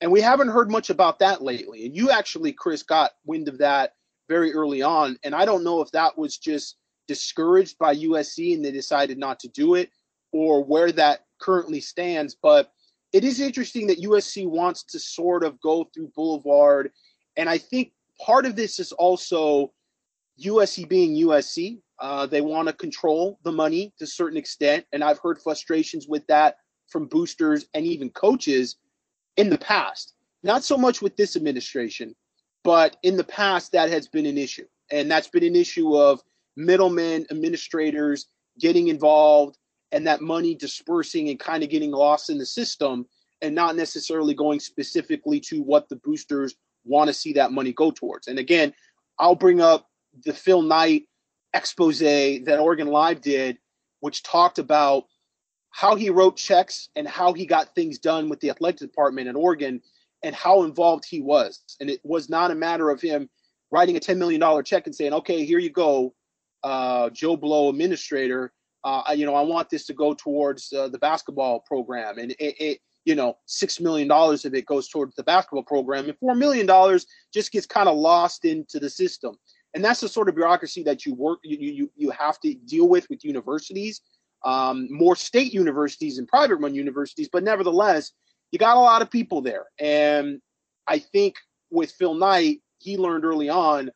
And 0.00 0.10
we 0.10 0.20
haven't 0.20 0.48
heard 0.48 0.70
much 0.70 0.88
about 0.88 1.18
that 1.18 1.42
lately. 1.42 1.84
And 1.84 1.94
you 1.94 2.10
actually, 2.10 2.52
Chris, 2.52 2.82
got 2.82 3.12
wind 3.26 3.48
of 3.48 3.58
that 3.58 3.94
very 4.28 4.52
early 4.52 4.80
on. 4.80 5.18
And 5.22 5.34
I 5.34 5.44
don't 5.44 5.64
know 5.64 5.82
if 5.82 5.90
that 5.90 6.16
was 6.16 6.38
just 6.38 6.76
discouraged 7.06 7.76
by 7.78 7.96
USC 7.96 8.54
and 8.54 8.64
they 8.64 8.70
decided 8.70 9.18
not 9.18 9.40
to 9.40 9.48
do 9.48 9.74
it 9.74 9.90
or 10.32 10.64
where 10.64 10.92
that 10.92 11.26
currently 11.40 11.80
stands. 11.80 12.36
But 12.40 12.72
it 13.12 13.24
is 13.24 13.40
interesting 13.40 13.86
that 13.88 14.02
USC 14.02 14.46
wants 14.46 14.84
to 14.84 14.98
sort 14.98 15.44
of 15.44 15.60
go 15.60 15.88
through 15.92 16.12
Boulevard. 16.14 16.92
And 17.36 17.48
I 17.48 17.58
think 17.58 17.92
part 18.20 18.46
of 18.46 18.56
this 18.56 18.78
is 18.78 18.92
also 18.92 19.72
USC 20.42 20.88
being 20.88 21.16
USC. 21.16 21.80
Uh, 21.98 22.26
they 22.26 22.40
want 22.40 22.68
to 22.68 22.74
control 22.74 23.38
the 23.42 23.52
money 23.52 23.92
to 23.98 24.04
a 24.04 24.06
certain 24.06 24.38
extent. 24.38 24.86
And 24.92 25.02
I've 25.02 25.18
heard 25.18 25.40
frustrations 25.40 26.06
with 26.08 26.26
that 26.28 26.56
from 26.88 27.06
boosters 27.06 27.66
and 27.74 27.84
even 27.84 28.10
coaches 28.10 28.76
in 29.36 29.50
the 29.50 29.58
past. 29.58 30.14
Not 30.42 30.64
so 30.64 30.78
much 30.78 31.02
with 31.02 31.16
this 31.16 31.36
administration, 31.36 32.14
but 32.64 32.96
in 33.02 33.16
the 33.16 33.24
past, 33.24 33.72
that 33.72 33.90
has 33.90 34.08
been 34.08 34.26
an 34.26 34.38
issue. 34.38 34.66
And 34.90 35.10
that's 35.10 35.28
been 35.28 35.44
an 35.44 35.56
issue 35.56 35.96
of 35.96 36.20
middlemen, 36.56 37.26
administrators 37.30 38.26
getting 38.58 38.88
involved 38.88 39.56
and 39.92 40.06
that 40.06 40.20
money 40.20 40.54
dispersing 40.54 41.28
and 41.28 41.38
kind 41.38 41.62
of 41.62 41.70
getting 41.70 41.90
lost 41.90 42.30
in 42.30 42.38
the 42.38 42.46
system 42.46 43.06
and 43.42 43.54
not 43.54 43.76
necessarily 43.76 44.34
going 44.34 44.60
specifically 44.60 45.40
to 45.40 45.62
what 45.62 45.88
the 45.88 45.96
boosters 45.96 46.54
want 46.84 47.08
to 47.08 47.14
see 47.14 47.32
that 47.32 47.52
money 47.52 47.72
go 47.72 47.90
towards. 47.90 48.28
And 48.28 48.38
again, 48.38 48.72
I'll 49.18 49.34
bring 49.34 49.60
up 49.60 49.88
the 50.24 50.32
Phil 50.32 50.62
Knight 50.62 51.04
expose 51.52 51.98
that 51.98 52.58
Oregon 52.60 52.86
Live 52.88 53.20
did 53.20 53.58
which 54.00 54.22
talked 54.22 54.58
about 54.58 55.04
how 55.70 55.94
he 55.94 56.10
wrote 56.10 56.36
checks 56.36 56.88
and 56.96 57.06
how 57.06 57.32
he 57.32 57.46
got 57.46 57.74
things 57.74 57.98
done 57.98 58.28
with 58.28 58.40
the 58.40 58.50
athletic 58.50 58.80
department 58.80 59.28
at 59.28 59.36
Oregon 59.36 59.80
and 60.22 60.34
how 60.34 60.64
involved 60.64 61.04
he 61.08 61.20
was. 61.20 61.60
And 61.80 61.88
it 61.88 62.00
was 62.02 62.28
not 62.28 62.50
a 62.50 62.56
matter 62.56 62.90
of 62.90 63.00
him 63.00 63.30
writing 63.70 63.96
a 63.96 64.00
$10 64.00 64.16
million 64.16 64.64
check 64.64 64.86
and 64.86 64.94
saying, 64.94 65.12
okay, 65.12 65.44
here 65.44 65.60
you 65.60 65.70
go, 65.70 66.12
uh, 66.64 67.08
Joe 67.10 67.36
Blow 67.36 67.68
administrator. 67.68 68.52
Uh, 68.84 69.02
you 69.14 69.26
know, 69.26 69.34
I 69.34 69.42
want 69.42 69.68
this 69.70 69.86
to 69.86 69.94
go 69.94 70.14
towards 70.14 70.72
uh, 70.72 70.88
the 70.88 70.98
basketball 70.98 71.60
program. 71.60 72.18
And 72.18 72.32
it, 72.32 72.56
it, 72.62 72.78
you 73.04 73.14
know, 73.14 73.36
$6 73.48 73.80
million 73.80 74.10
of 74.10 74.54
it 74.54 74.66
goes 74.66 74.88
towards 74.88 75.14
the 75.16 75.22
basketball 75.22 75.62
program. 75.62 76.08
And 76.08 76.18
$4 76.20 76.36
million 76.36 76.66
just 77.32 77.52
gets 77.52 77.66
kind 77.66 77.88
of 77.88 77.96
lost 77.96 78.44
into 78.44 78.78
the 78.78 78.90
system. 78.90 79.36
And 79.74 79.84
that's 79.84 80.00
the 80.00 80.08
sort 80.08 80.28
of 80.28 80.34
bureaucracy 80.34 80.82
that 80.84 81.06
you 81.06 81.14
work, 81.14 81.38
you, 81.44 81.56
you, 81.58 81.90
you 81.96 82.10
have 82.10 82.40
to 82.40 82.54
deal 82.54 82.88
with 82.88 83.08
with 83.08 83.24
universities 83.24 84.00
um, 84.44 84.88
more 84.90 85.16
state 85.16 85.52
universities 85.52 86.18
and 86.18 86.26
private 86.26 86.56
run 86.56 86.74
universities, 86.74 87.28
but 87.30 87.44
nevertheless, 87.44 88.12
you 88.52 88.58
got 88.58 88.76
a 88.76 88.80
lot 88.80 89.02
of 89.02 89.10
people 89.10 89.42
there. 89.42 89.66
And 89.78 90.40
I 90.86 90.98
think 90.98 91.36
with 91.70 91.92
Phil 91.92 92.14
Knight, 92.14 92.60
he 92.78 92.96
learned 92.96 93.24
early 93.24 93.48
on, 93.48 93.90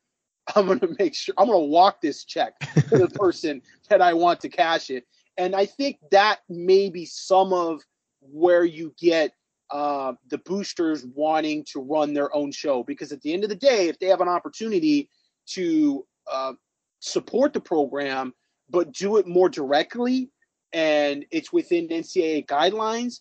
I'm 0.55 0.67
going 0.67 0.81
to 0.81 0.95
make 0.99 1.15
sure 1.15 1.35
I'm 1.39 1.47
going 1.47 1.63
to 1.63 1.67
walk 1.67 2.01
this 2.01 2.25
check 2.25 2.59
to 2.89 2.99
the 2.99 3.09
person 3.15 3.63
that 3.89 4.03
I 4.03 4.13
want 4.13 4.41
to 4.41 4.49
cash 4.49 4.91
it. 4.91 5.07
And 5.37 5.55
I 5.55 5.67
think 5.67 5.99
that 6.11 6.41
may 6.49 6.91
be 6.91 7.07
some 7.07 7.53
of 7.53 7.83
where 8.21 8.65
you 8.65 8.95
get 8.99 9.33
uh, 9.71 10.13
the 10.29 10.39
boosters 10.39 11.05
wanting 11.07 11.65
to 11.73 11.81
run 11.81 12.15
their 12.15 12.35
own 12.35 12.53
show 12.53 12.83
because 12.85 13.11
at 13.11 13.21
the 13.23 13.33
end 13.33 13.43
of 13.43 13.51
the 13.51 13.57
day, 13.57 13.89
if 13.89 13.99
they 13.99 14.07
have 14.07 14.21
an 14.21 14.29
opportunity 14.29 15.09
to 15.47 16.07
uh, 16.33 16.53
support 17.01 17.53
the 17.53 17.61
program 17.61 18.33
but 18.71 18.93
do 18.93 19.19
it 19.19 19.27
more 19.27 19.49
directly 19.49 20.31
and 20.73 21.25
it's 21.31 21.53
within 21.53 21.89
NCAA 21.89 22.47
guidelines, 22.47 23.21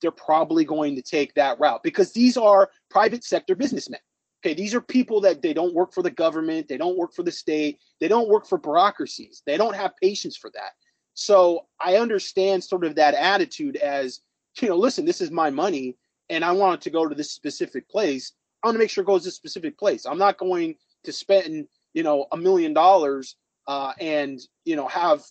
they're 0.00 0.10
probably 0.10 0.64
going 0.64 0.96
to 0.96 1.02
take 1.02 1.34
that 1.34 1.58
route 1.58 1.82
because 1.82 2.12
these 2.12 2.36
are 2.36 2.70
private 2.90 3.24
sector 3.24 3.54
businessmen. 3.54 4.00
Okay, 4.44 4.52
these 4.52 4.74
are 4.74 4.80
people 4.82 5.22
that 5.22 5.40
they 5.40 5.54
don't 5.54 5.72
work 5.72 5.94
for 5.94 6.02
the 6.02 6.10
government, 6.10 6.68
they 6.68 6.76
don't 6.76 6.98
work 6.98 7.14
for 7.14 7.22
the 7.22 7.32
state, 7.32 7.78
they 7.98 8.08
don't 8.08 8.28
work 8.28 8.46
for 8.46 8.58
bureaucracies, 8.58 9.42
they 9.46 9.56
don't 9.56 9.74
have 9.74 9.96
patience 10.02 10.36
for 10.36 10.50
that. 10.52 10.72
So 11.14 11.66
I 11.80 11.96
understand 11.96 12.62
sort 12.62 12.84
of 12.84 12.94
that 12.96 13.14
attitude 13.14 13.76
as, 13.76 14.20
you 14.60 14.68
know, 14.68 14.76
listen, 14.76 15.06
this 15.06 15.22
is 15.22 15.30
my 15.30 15.48
money 15.48 15.96
and 16.28 16.44
I 16.44 16.52
want 16.52 16.74
it 16.74 16.80
to 16.82 16.90
go 16.90 17.08
to 17.08 17.14
this 17.14 17.30
specific 17.30 17.88
place. 17.88 18.32
I 18.62 18.66
want 18.66 18.74
to 18.74 18.78
make 18.80 18.90
sure 18.90 19.02
it 19.02 19.06
goes 19.06 19.22
to 19.22 19.28
this 19.28 19.36
specific 19.36 19.78
place. 19.78 20.04
I'm 20.04 20.18
not 20.18 20.36
going 20.36 20.74
to 21.04 21.12
spend, 21.12 21.66
you 21.94 22.02
know, 22.02 22.26
a 22.32 22.36
million 22.36 22.74
dollars 22.74 23.36
uh, 23.66 23.92
and, 23.98 24.38
you 24.66 24.76
know, 24.76 24.88
have 24.88 25.22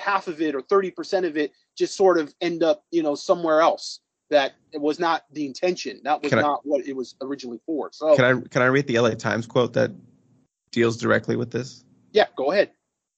half 0.00 0.28
of 0.28 0.40
it 0.40 0.54
or 0.54 0.60
30% 0.62 1.26
of 1.26 1.36
it 1.36 1.50
just 1.76 1.96
sort 1.96 2.18
of 2.18 2.32
end 2.40 2.62
up, 2.62 2.84
you 2.92 3.02
know, 3.02 3.16
somewhere 3.16 3.60
else 3.62 3.98
that 4.30 4.54
it 4.72 4.80
was 4.80 4.98
not 4.98 5.24
the 5.32 5.46
intention. 5.46 6.00
That 6.04 6.22
was 6.22 6.32
not 6.32 6.60
what 6.64 6.86
it 6.86 6.96
was 6.96 7.14
originally 7.20 7.60
for. 7.66 7.90
So 7.92 8.16
can 8.16 8.24
I 8.24 8.48
can 8.48 8.62
I 8.62 8.66
read 8.66 8.86
the 8.86 8.98
LA 8.98 9.10
Times 9.10 9.46
quote 9.46 9.72
that 9.74 9.92
deals 10.70 10.96
directly 10.96 11.36
with 11.36 11.50
this? 11.50 11.84
Yeah, 12.12 12.26
go 12.36 12.52
ahead. 12.52 12.70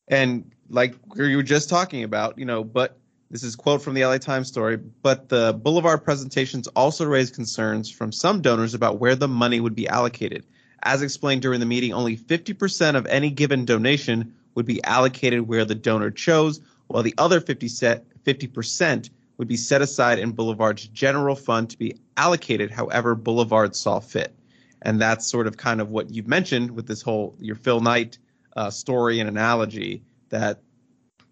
And 0.09 0.53
like 0.69 0.95
you 1.17 1.37
were 1.37 1.43
just 1.43 1.69
talking 1.69 2.05
about, 2.05 2.39
you 2.39 2.45
know, 2.45 2.65
but 2.65 2.99
this 3.31 3.43
is 3.43 3.57
quote 3.57 3.83
from 3.83 3.95
the 3.95 4.05
LA 4.05 4.19
Times 4.19 4.49
story, 4.49 4.77
but 4.77 5.29
the 5.29 5.53
Boulevard 5.53 6.05
presentations 6.05 6.69
also 6.69 7.05
raised 7.07 7.35
concerns 7.35 7.91
from 7.91 8.13
some 8.13 8.41
donors 8.41 8.75
about 8.75 8.99
where 8.99 9.17
the 9.17 9.29
money 9.29 9.61
would 9.61 9.75
be 9.75 9.89
allocated. 9.89 10.47
As 10.83 11.03
explained 11.03 11.43
during 11.43 11.59
the 11.59 11.67
meeting, 11.67 11.93
only 11.93 12.17
50% 12.17 12.95
of 12.95 13.07
any 13.07 13.31
given 13.31 13.65
donation 13.65 14.35
would 14.55 14.67
be 14.67 14.83
allocated 14.85 15.49
where 15.49 15.65
the 15.65 15.75
donor 15.75 16.11
chose, 16.11 16.61
while 16.87 17.03
the 17.03 17.15
other 17.19 17.41
50 17.41 17.67
set, 17.69 18.05
50% 18.25 19.11
would 19.39 19.49
be 19.49 19.57
set 19.57 19.83
aside 19.83 20.19
in 20.19 20.33
Boulevard's 20.33 20.87
general 20.89 21.37
fund 21.37 21.71
to 21.71 21.79
be 21.79 22.01
allocated 22.17 22.71
however 22.71 23.15
Boulevard 23.15 23.77
saw 23.77 24.01
fit. 24.01 24.35
And 24.83 25.01
that's 25.01 25.27
sort 25.27 25.47
of 25.47 25.57
kind 25.57 25.81
of 25.81 25.91
what 25.91 26.11
you've 26.11 26.29
mentioned 26.29 26.71
with 26.71 26.87
this 26.87 27.03
whole 27.03 27.37
your 27.39 27.57
Phil 27.57 27.81
Knight 27.81 28.19
uh, 28.57 28.71
story 28.71 29.21
and 29.21 29.29
analogy 29.29 30.03
that 30.31 30.61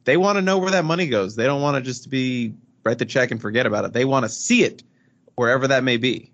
they 0.04 0.16
want 0.16 0.36
to 0.36 0.42
know 0.42 0.58
where 0.58 0.72
that 0.72 0.84
money 0.84 1.06
goes. 1.06 1.36
They 1.36 1.44
don't 1.44 1.62
want 1.62 1.76
to 1.76 1.82
just 1.82 2.10
be 2.10 2.54
write 2.84 2.98
the 2.98 3.06
check 3.06 3.30
and 3.30 3.40
forget 3.40 3.66
about 3.66 3.84
it. 3.84 3.92
They 3.92 4.04
want 4.04 4.24
to 4.24 4.28
see 4.28 4.62
it 4.62 4.82
wherever 5.36 5.68
that 5.68 5.84
may 5.84 5.96
be. 5.96 6.30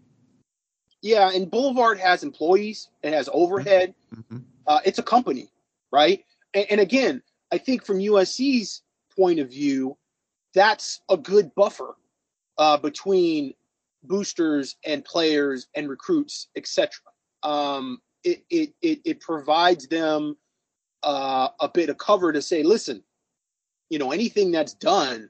Yeah, 1.02 1.30
and 1.32 1.50
Boulevard 1.50 1.98
has 1.98 2.22
employees, 2.22 2.88
it 3.02 3.12
has 3.12 3.28
overhead. 3.32 3.94
Mm-hmm. 4.14 4.38
Uh, 4.66 4.80
it's 4.84 4.98
a 4.98 5.02
company, 5.02 5.50
right? 5.90 6.24
and, 6.54 6.66
and 6.70 6.80
again, 6.80 7.22
I 7.52 7.58
think 7.58 7.84
from 7.84 7.98
USC's 7.98 8.82
point 9.16 9.40
of 9.40 9.50
view, 9.50 9.96
that's 10.54 11.00
a 11.08 11.16
good 11.16 11.54
buffer 11.54 11.96
uh, 12.58 12.76
between 12.76 13.54
boosters 14.02 14.76
and 14.84 15.04
players 15.04 15.68
and 15.74 15.88
recruits, 15.88 16.48
etc. 16.56 16.90
Um, 17.42 18.00
it, 18.24 18.44
it, 18.50 18.72
it, 18.82 19.00
it 19.04 19.20
provides 19.20 19.86
them 19.88 20.36
uh, 21.02 21.48
a 21.60 21.68
bit 21.68 21.88
of 21.88 21.98
cover 21.98 22.32
to 22.32 22.42
say, 22.42 22.62
listen, 22.62 23.02
you 23.88 23.98
know, 23.98 24.12
anything 24.12 24.50
that's 24.50 24.74
done, 24.74 25.28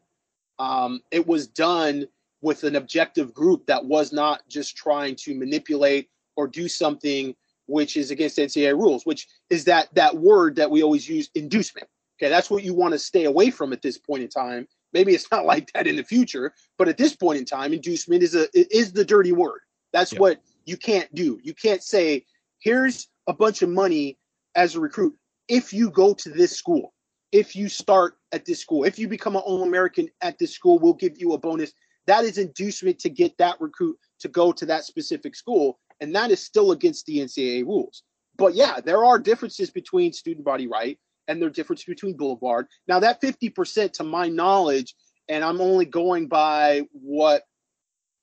um, 0.58 1.00
it 1.10 1.26
was 1.26 1.46
done 1.46 2.06
with 2.42 2.64
an 2.64 2.76
objective 2.76 3.34
group 3.34 3.66
that 3.66 3.84
was 3.84 4.12
not 4.12 4.46
just 4.48 4.76
trying 4.76 5.14
to 5.14 5.34
manipulate 5.34 6.08
or 6.36 6.46
do 6.46 6.68
something 6.68 7.34
which 7.66 7.96
is 7.96 8.10
against 8.10 8.38
NCAA 8.38 8.74
rules, 8.74 9.06
which 9.06 9.28
is 9.48 9.64
that 9.64 9.94
that 9.94 10.16
word 10.16 10.56
that 10.56 10.70
we 10.70 10.82
always 10.82 11.08
use, 11.08 11.30
inducement. 11.34 11.86
Okay, 12.18 12.28
that's 12.28 12.50
what 12.50 12.64
you 12.64 12.74
want 12.74 12.92
to 12.92 12.98
stay 12.98 13.24
away 13.24 13.50
from 13.50 13.72
at 13.72 13.80
this 13.80 13.96
point 13.96 14.22
in 14.22 14.28
time. 14.28 14.66
Maybe 14.92 15.14
it's 15.14 15.30
not 15.30 15.44
like 15.52 15.72
that 15.72 15.86
in 15.86 15.96
the 15.96 16.04
future, 16.04 16.52
but 16.78 16.88
at 16.88 16.98
this 16.98 17.16
point 17.16 17.38
in 17.38 17.44
time, 17.44 17.72
inducement 17.72 18.22
is 18.22 18.34
a 18.34 18.48
is 18.54 18.92
the 18.92 19.04
dirty 19.04 19.32
word. 19.32 19.60
That's 19.92 20.12
yep. 20.12 20.20
what 20.20 20.42
you 20.66 20.76
can't 20.76 21.12
do. 21.14 21.38
You 21.42 21.54
can't 21.54 21.82
say, 21.82 22.24
"Here's 22.60 23.08
a 23.26 23.32
bunch 23.32 23.62
of 23.62 23.68
money 23.68 24.18
as 24.54 24.74
a 24.74 24.80
recruit 24.80 25.14
if 25.48 25.72
you 25.72 25.90
go 25.90 26.14
to 26.14 26.30
this 26.30 26.56
school, 26.56 26.92
if 27.32 27.56
you 27.56 27.68
start 27.68 28.18
at 28.32 28.44
this 28.44 28.60
school, 28.60 28.84
if 28.84 28.98
you 28.98 29.08
become 29.08 29.36
an 29.36 29.42
All 29.42 29.62
American 29.62 30.08
at 30.20 30.38
this 30.38 30.54
school, 30.54 30.78
we'll 30.78 30.94
give 30.94 31.20
you 31.20 31.32
a 31.32 31.38
bonus." 31.38 31.72
That 32.06 32.24
is 32.24 32.38
inducement 32.38 32.98
to 33.00 33.10
get 33.10 33.36
that 33.38 33.60
recruit 33.60 33.96
to 34.20 34.28
go 34.28 34.52
to 34.52 34.66
that 34.66 34.84
specific 34.84 35.36
school 35.36 35.78
and 36.00 36.14
that 36.14 36.30
is 36.30 36.42
still 36.42 36.72
against 36.72 37.06
the 37.06 37.18
NCAA 37.18 37.64
rules. 37.64 38.02
But 38.36 38.54
yeah, 38.54 38.80
there 38.80 39.04
are 39.04 39.18
differences 39.18 39.70
between 39.70 40.12
student 40.12 40.44
body 40.44 40.66
right 40.66 40.98
and 41.30 41.40
there 41.40 41.46
are 41.46 41.52
differences 41.52 41.86
between 41.86 42.16
Boulevard. 42.16 42.66
Now 42.88 42.98
that 43.00 43.22
50% 43.22 43.92
to 43.92 44.04
my 44.04 44.28
knowledge, 44.28 44.94
and 45.28 45.44
I'm 45.44 45.60
only 45.60 45.84
going 45.84 46.26
by 46.26 46.82
what 46.90 47.44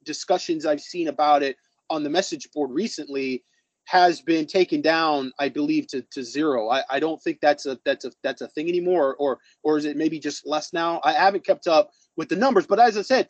discussions 0.04 0.66
I've 0.66 0.82
seen 0.82 1.08
about 1.08 1.42
it 1.42 1.56
on 1.90 2.04
the 2.04 2.10
message 2.10 2.50
board 2.54 2.72
recently, 2.72 3.46
has 3.86 4.20
been 4.20 4.46
taken 4.46 4.82
down, 4.82 5.32
I 5.40 5.48
believe, 5.48 5.88
to, 5.88 6.02
to 6.12 6.22
zero. 6.22 6.68
I, 6.70 6.84
I 6.90 7.00
don't 7.00 7.22
think 7.24 7.40
that's 7.42 7.66
a 7.66 7.80
that's 7.86 8.04
a 8.04 8.12
that's 8.22 8.42
a 8.42 8.50
thing 8.50 8.68
anymore, 8.68 9.16
or 9.16 9.40
or 9.64 9.78
is 9.78 9.86
it 9.86 9.96
maybe 9.96 10.20
just 10.20 10.46
less 10.46 10.74
now? 10.74 11.00
I 11.06 11.14
haven't 11.14 11.46
kept 11.46 11.68
up 11.68 11.90
with 12.18 12.28
the 12.28 12.36
numbers, 12.36 12.68
but 12.68 12.82
as 12.82 12.98
I 12.98 13.04
said, 13.04 13.30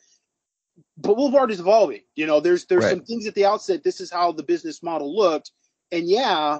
Boulevard 0.96 1.52
is 1.52 1.60
evolving. 1.60 2.00
You 2.16 2.26
know, 2.26 2.40
there's 2.40 2.66
there's 2.66 2.82
right. 2.82 2.90
some 2.90 3.04
things 3.04 3.28
at 3.28 3.36
the 3.36 3.44
outset. 3.44 3.84
This 3.84 4.00
is 4.00 4.10
how 4.10 4.32
the 4.32 4.42
business 4.42 4.82
model 4.82 5.14
looked, 5.14 5.52
and 5.92 6.08
yeah, 6.08 6.58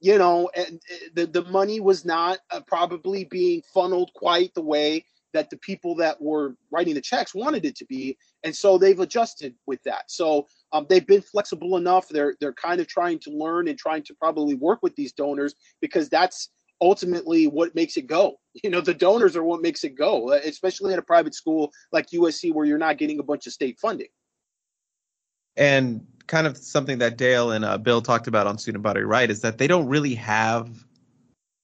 you 0.00 0.18
know, 0.18 0.50
and 0.54 0.80
the 1.14 1.26
the 1.26 1.44
money 1.44 1.80
was 1.80 2.04
not 2.04 2.38
uh, 2.50 2.60
probably 2.66 3.24
being 3.24 3.62
funneled 3.72 4.10
quite 4.14 4.52
the 4.54 4.62
way 4.62 5.04
that 5.32 5.50
the 5.50 5.56
people 5.56 5.96
that 5.96 6.20
were 6.22 6.54
writing 6.70 6.94
the 6.94 7.00
checks 7.00 7.34
wanted 7.34 7.64
it 7.64 7.76
to 7.76 7.86
be, 7.86 8.16
and 8.42 8.54
so 8.54 8.78
they've 8.78 9.00
adjusted 9.00 9.54
with 9.66 9.82
that. 9.84 10.10
So 10.10 10.46
um, 10.72 10.86
they've 10.88 11.06
been 11.06 11.22
flexible 11.22 11.76
enough. 11.76 12.08
They're 12.08 12.34
they're 12.40 12.52
kind 12.52 12.80
of 12.80 12.86
trying 12.86 13.18
to 13.20 13.30
learn 13.30 13.68
and 13.68 13.78
trying 13.78 14.02
to 14.04 14.14
probably 14.14 14.54
work 14.54 14.80
with 14.82 14.94
these 14.96 15.12
donors 15.12 15.54
because 15.80 16.08
that's 16.08 16.50
ultimately 16.80 17.46
what 17.46 17.74
makes 17.74 17.96
it 17.96 18.06
go. 18.06 18.36
You 18.62 18.70
know, 18.70 18.80
the 18.80 18.94
donors 18.94 19.36
are 19.36 19.42
what 19.42 19.62
makes 19.62 19.82
it 19.82 19.96
go, 19.96 20.30
especially 20.30 20.92
at 20.92 20.98
a 21.00 21.02
private 21.02 21.34
school 21.34 21.72
like 21.90 22.10
USC 22.10 22.54
where 22.54 22.64
you're 22.64 22.78
not 22.78 22.98
getting 22.98 23.18
a 23.18 23.24
bunch 23.24 23.48
of 23.48 23.52
state 23.52 23.80
funding. 23.80 24.06
And 25.56 26.06
kind 26.26 26.46
of 26.46 26.56
something 26.56 26.98
that 26.98 27.16
Dale 27.16 27.50
and 27.50 27.64
uh, 27.64 27.78
Bill 27.78 28.02
talked 28.02 28.26
about 28.26 28.46
on 28.46 28.58
Student 28.58 28.82
Body 28.82 29.02
Right 29.02 29.30
is 29.30 29.40
that 29.42 29.58
they 29.58 29.66
don't 29.66 29.86
really 29.86 30.14
have 30.14 30.84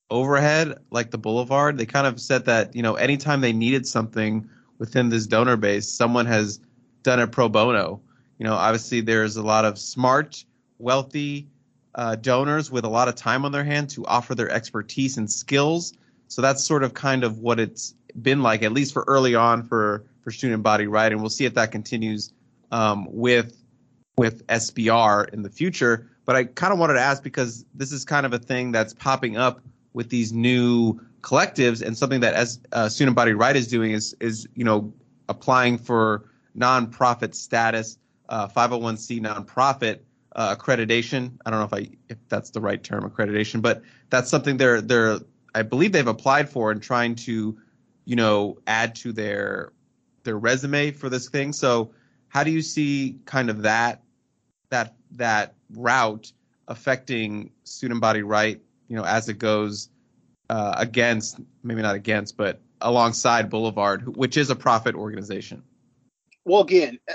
overhead 0.09 0.77
like 0.91 1.11
the 1.11 1.17
Boulevard. 1.17 1.77
They 1.77 1.85
kind 1.85 2.05
of 2.05 2.19
said 2.19 2.45
that, 2.45 2.75
you 2.75 2.83
know, 2.83 2.95
anytime 2.95 3.41
they 3.41 3.53
needed 3.53 3.87
something 3.87 4.49
within 4.77 5.09
this 5.09 5.25
donor 5.27 5.57
base, 5.57 5.89
someone 5.89 6.25
has 6.25 6.59
done 7.03 7.19
it 7.19 7.31
pro 7.31 7.49
bono. 7.49 8.01
You 8.37 8.45
know, 8.45 8.53
obviously 8.53 9.01
there's 9.01 9.37
a 9.37 9.43
lot 9.43 9.65
of 9.65 9.77
smart, 9.77 10.43
wealthy, 10.79 11.47
uh, 11.95 12.15
donors 12.15 12.71
with 12.71 12.85
a 12.85 12.89
lot 12.89 13.07
of 13.07 13.15
time 13.15 13.45
on 13.45 13.51
their 13.51 13.63
hands 13.63 13.95
to 13.95 14.05
offer 14.05 14.35
their 14.35 14.49
expertise 14.49 15.17
and 15.17 15.29
skills. 15.29 15.93
So 16.27 16.41
that's 16.41 16.63
sort 16.63 16.83
of 16.83 16.93
kind 16.93 17.23
of 17.23 17.39
what 17.39 17.59
it's 17.59 17.93
been 18.21 18.41
like, 18.41 18.63
at 18.63 18.71
least 18.71 18.93
for 18.93 19.03
early 19.07 19.35
on 19.35 19.63
for 19.63 20.05
for 20.21 20.31
student 20.31 20.63
body 20.63 20.87
right, 20.87 21.11
and 21.11 21.19
we'll 21.19 21.29
see 21.29 21.45
if 21.45 21.55
that 21.55 21.71
continues 21.71 22.31
um, 22.71 23.07
with 23.09 23.60
with 24.21 24.45
SBR 24.45 25.33
in 25.33 25.41
the 25.41 25.49
future. 25.49 26.07
But 26.25 26.35
I 26.35 26.43
kind 26.43 26.71
of 26.71 26.77
wanted 26.77 26.93
to 26.93 26.99
ask 26.99 27.23
because 27.23 27.65
this 27.73 27.91
is 27.91 28.05
kind 28.05 28.23
of 28.23 28.33
a 28.33 28.37
thing 28.37 28.71
that's 28.71 28.93
popping 28.93 29.35
up 29.35 29.61
with 29.93 30.09
these 30.09 30.31
new 30.31 31.01
collectives 31.21 31.81
and 31.81 31.97
something 31.97 32.19
that 32.19 32.35
as 32.35 32.59
uh, 32.71 32.87
student 32.87 33.15
body 33.15 33.33
right 33.33 33.55
is 33.55 33.67
doing 33.67 33.93
is 33.93 34.15
is 34.19 34.47
you 34.53 34.63
know 34.63 34.93
applying 35.27 35.79
for 35.79 36.29
nonprofit 36.55 37.33
status, 37.33 37.97
uh, 38.29 38.47
501c 38.47 39.19
nonprofit 39.21 40.01
uh, 40.35 40.55
accreditation. 40.55 41.31
I 41.43 41.49
don't 41.49 41.59
know 41.59 41.65
if 41.65 41.73
I 41.73 41.89
if 42.07 42.19
that's 42.29 42.51
the 42.51 42.61
right 42.61 42.83
term, 42.83 43.09
accreditation, 43.09 43.63
but 43.63 43.81
that's 44.11 44.29
something 44.29 44.57
they're 44.57 44.81
they're 44.81 45.17
I 45.55 45.63
believe 45.63 45.93
they've 45.93 46.05
applied 46.05 46.47
for 46.47 46.69
and 46.69 46.79
trying 46.79 47.15
to, 47.25 47.57
you 48.05 48.15
know, 48.15 48.59
add 48.67 48.93
to 48.97 49.13
their 49.13 49.73
their 50.25 50.37
resume 50.37 50.91
for 50.91 51.09
this 51.09 51.27
thing. 51.27 51.53
So 51.53 51.91
how 52.27 52.43
do 52.43 52.51
you 52.51 52.61
see 52.61 53.17
kind 53.25 53.49
of 53.49 53.63
that 53.63 54.03
that 54.71 54.95
that 55.11 55.53
route 55.73 56.31
affecting 56.67 57.51
student 57.63 58.01
body 58.01 58.23
right, 58.23 58.59
you 58.87 58.95
know, 58.95 59.03
as 59.03 59.29
it 59.29 59.37
goes 59.37 59.89
uh, 60.49 60.73
against 60.77 61.39
maybe 61.63 61.81
not 61.81 61.95
against, 61.95 62.35
but 62.35 62.59
alongside 62.81 63.49
Boulevard, 63.49 64.17
which 64.17 64.37
is 64.37 64.49
a 64.49 64.55
profit 64.55 64.95
organization? 64.95 65.63
Well, 66.45 66.61
again, 66.61 66.99
uh, 67.09 67.13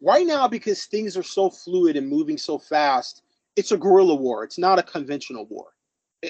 right 0.00 0.26
now 0.26 0.48
because 0.48 0.84
things 0.84 1.16
are 1.16 1.22
so 1.22 1.50
fluid 1.50 1.96
and 1.96 2.08
moving 2.08 2.38
so 2.38 2.58
fast, 2.58 3.22
it's 3.56 3.72
a 3.72 3.76
guerrilla 3.76 4.14
war. 4.14 4.44
It's 4.44 4.58
not 4.58 4.78
a 4.78 4.82
conventional 4.82 5.46
war. 5.46 5.66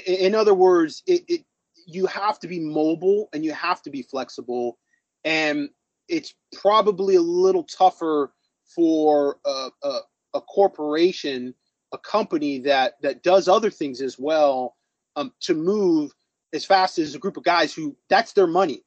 In 0.07 0.35
other 0.35 0.55
words, 0.55 1.03
it, 1.07 1.25
it 1.29 1.45
you 1.87 2.07
have 2.07 2.39
to 2.41 2.49
be 2.49 2.61
mobile 2.61 3.29
and 3.33 3.45
you 3.45 3.53
have 3.53 3.83
to 3.83 3.91
be 3.91 4.03
flexible, 4.03 4.79
and 5.25 5.69
it's 6.09 6.35
probably 6.61 7.17
a 7.17 7.21
little 7.21 7.65
tougher 7.65 8.33
for 8.75 9.39
a, 9.45 9.71
a, 9.83 9.99
a 10.35 10.41
corporation, 10.41 11.55
a 11.93 11.99
company 11.99 12.59
that 12.61 12.95
that 13.03 13.23
does 13.23 13.49
other 13.49 13.71
things 13.71 14.01
as 14.01 14.19
well, 14.19 14.77
um, 15.17 15.33
to 15.41 15.55
move 15.55 16.13
as 16.53 16.65
fast 16.65 16.99
as 16.99 17.15
a 17.15 17.19
group 17.19 17.37
of 17.37 17.45
guys 17.45 17.73
who 17.73 17.97
that's 18.09 18.33
their 18.33 18.47
money, 18.47 18.83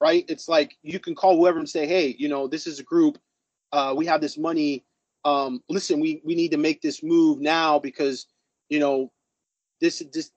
right? 0.00 0.24
It's 0.28 0.48
like 0.48 0.76
you 0.82 0.98
can 0.98 1.14
call 1.14 1.36
whoever 1.36 1.58
and 1.58 1.68
say, 1.68 1.86
hey, 1.86 2.14
you 2.18 2.28
know, 2.28 2.48
this 2.48 2.66
is 2.66 2.78
a 2.80 2.84
group 2.84 3.18
uh, 3.74 3.92
we 3.94 4.06
have 4.06 4.20
this 4.20 4.38
money. 4.38 4.84
Um, 5.24 5.62
listen, 5.68 5.98
we 5.98 6.22
we 6.24 6.36
need 6.36 6.52
to 6.52 6.56
make 6.56 6.80
this 6.80 7.02
move 7.02 7.40
now 7.40 7.78
because 7.78 8.26
you 8.68 8.78
know 8.78 9.10
this 9.80 10.02
this 10.12 10.30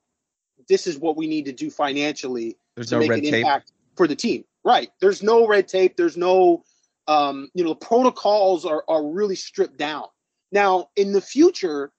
this 0.67 0.87
is 0.87 0.97
what 0.97 1.15
we 1.15 1.27
need 1.27 1.45
to 1.45 1.51
do 1.51 1.69
financially 1.69 2.57
There's 2.75 2.89
to 2.89 2.95
no 2.95 2.99
make 3.01 3.11
red 3.11 3.19
an 3.19 3.25
tape. 3.25 3.33
impact 3.45 3.73
for 3.95 4.07
the 4.07 4.15
team. 4.15 4.43
Right. 4.65 4.89
There's 4.99 5.21
no 5.21 5.47
red 5.47 5.67
tape. 5.67 5.97
There's 5.97 6.17
no 6.17 6.63
um, 7.07 7.49
you 7.53 7.63
know 7.63 7.69
the 7.69 7.85
protocols 7.85 8.65
are 8.65 8.83
are 8.87 9.05
really 9.05 9.35
stripped 9.35 9.77
down. 9.77 10.05
Now 10.51 10.89
in 10.95 11.11
the 11.11 11.21
future, 11.21 11.91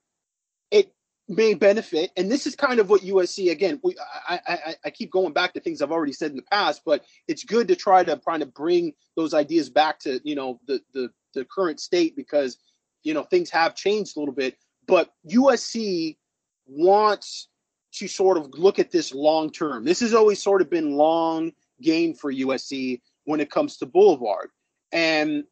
it 0.70 0.92
may 1.28 1.54
benefit, 1.54 2.10
and 2.16 2.30
this 2.30 2.46
is 2.46 2.56
kind 2.56 2.80
of 2.80 2.88
what 2.88 3.02
USC 3.02 3.50
again. 3.50 3.80
We 3.82 3.96
I, 4.28 4.40
I 4.46 4.74
I 4.86 4.90
keep 4.90 5.10
going 5.10 5.32
back 5.32 5.52
to 5.52 5.60
things 5.60 5.82
I've 5.82 5.92
already 5.92 6.12
said 6.12 6.30
in 6.30 6.36
the 6.36 6.42
past, 6.42 6.82
but 6.84 7.04
it's 7.26 7.44
good 7.44 7.68
to 7.68 7.76
try 7.76 8.02
to 8.04 8.16
try 8.16 8.38
to 8.38 8.46
bring 8.46 8.94
those 9.16 9.34
ideas 9.34 9.68
back 9.70 10.00
to 10.00 10.20
you 10.24 10.34
know 10.34 10.60
the 10.66 10.80
the 10.94 11.10
the 11.34 11.44
current 11.44 11.80
state 11.80 12.16
because 12.16 12.58
you 13.02 13.14
know 13.14 13.22
things 13.22 13.50
have 13.50 13.74
changed 13.74 14.16
a 14.16 14.20
little 14.20 14.34
bit. 14.34 14.56
But 14.86 15.10
USC 15.30 16.16
wants 16.66 17.48
to 17.94 18.08
sort 18.08 18.38
of 18.38 18.54
look 18.54 18.78
at 18.78 18.90
this 18.90 19.12
long 19.12 19.50
term. 19.50 19.84
This 19.84 20.00
has 20.00 20.14
always 20.14 20.42
sort 20.42 20.62
of 20.62 20.70
been 20.70 20.96
long 20.96 21.52
game 21.80 22.14
for 22.14 22.32
USC 22.32 23.00
when 23.24 23.40
it 23.40 23.50
comes 23.50 23.76
to 23.78 23.86
Boulevard, 23.86 24.48
and 24.92 25.44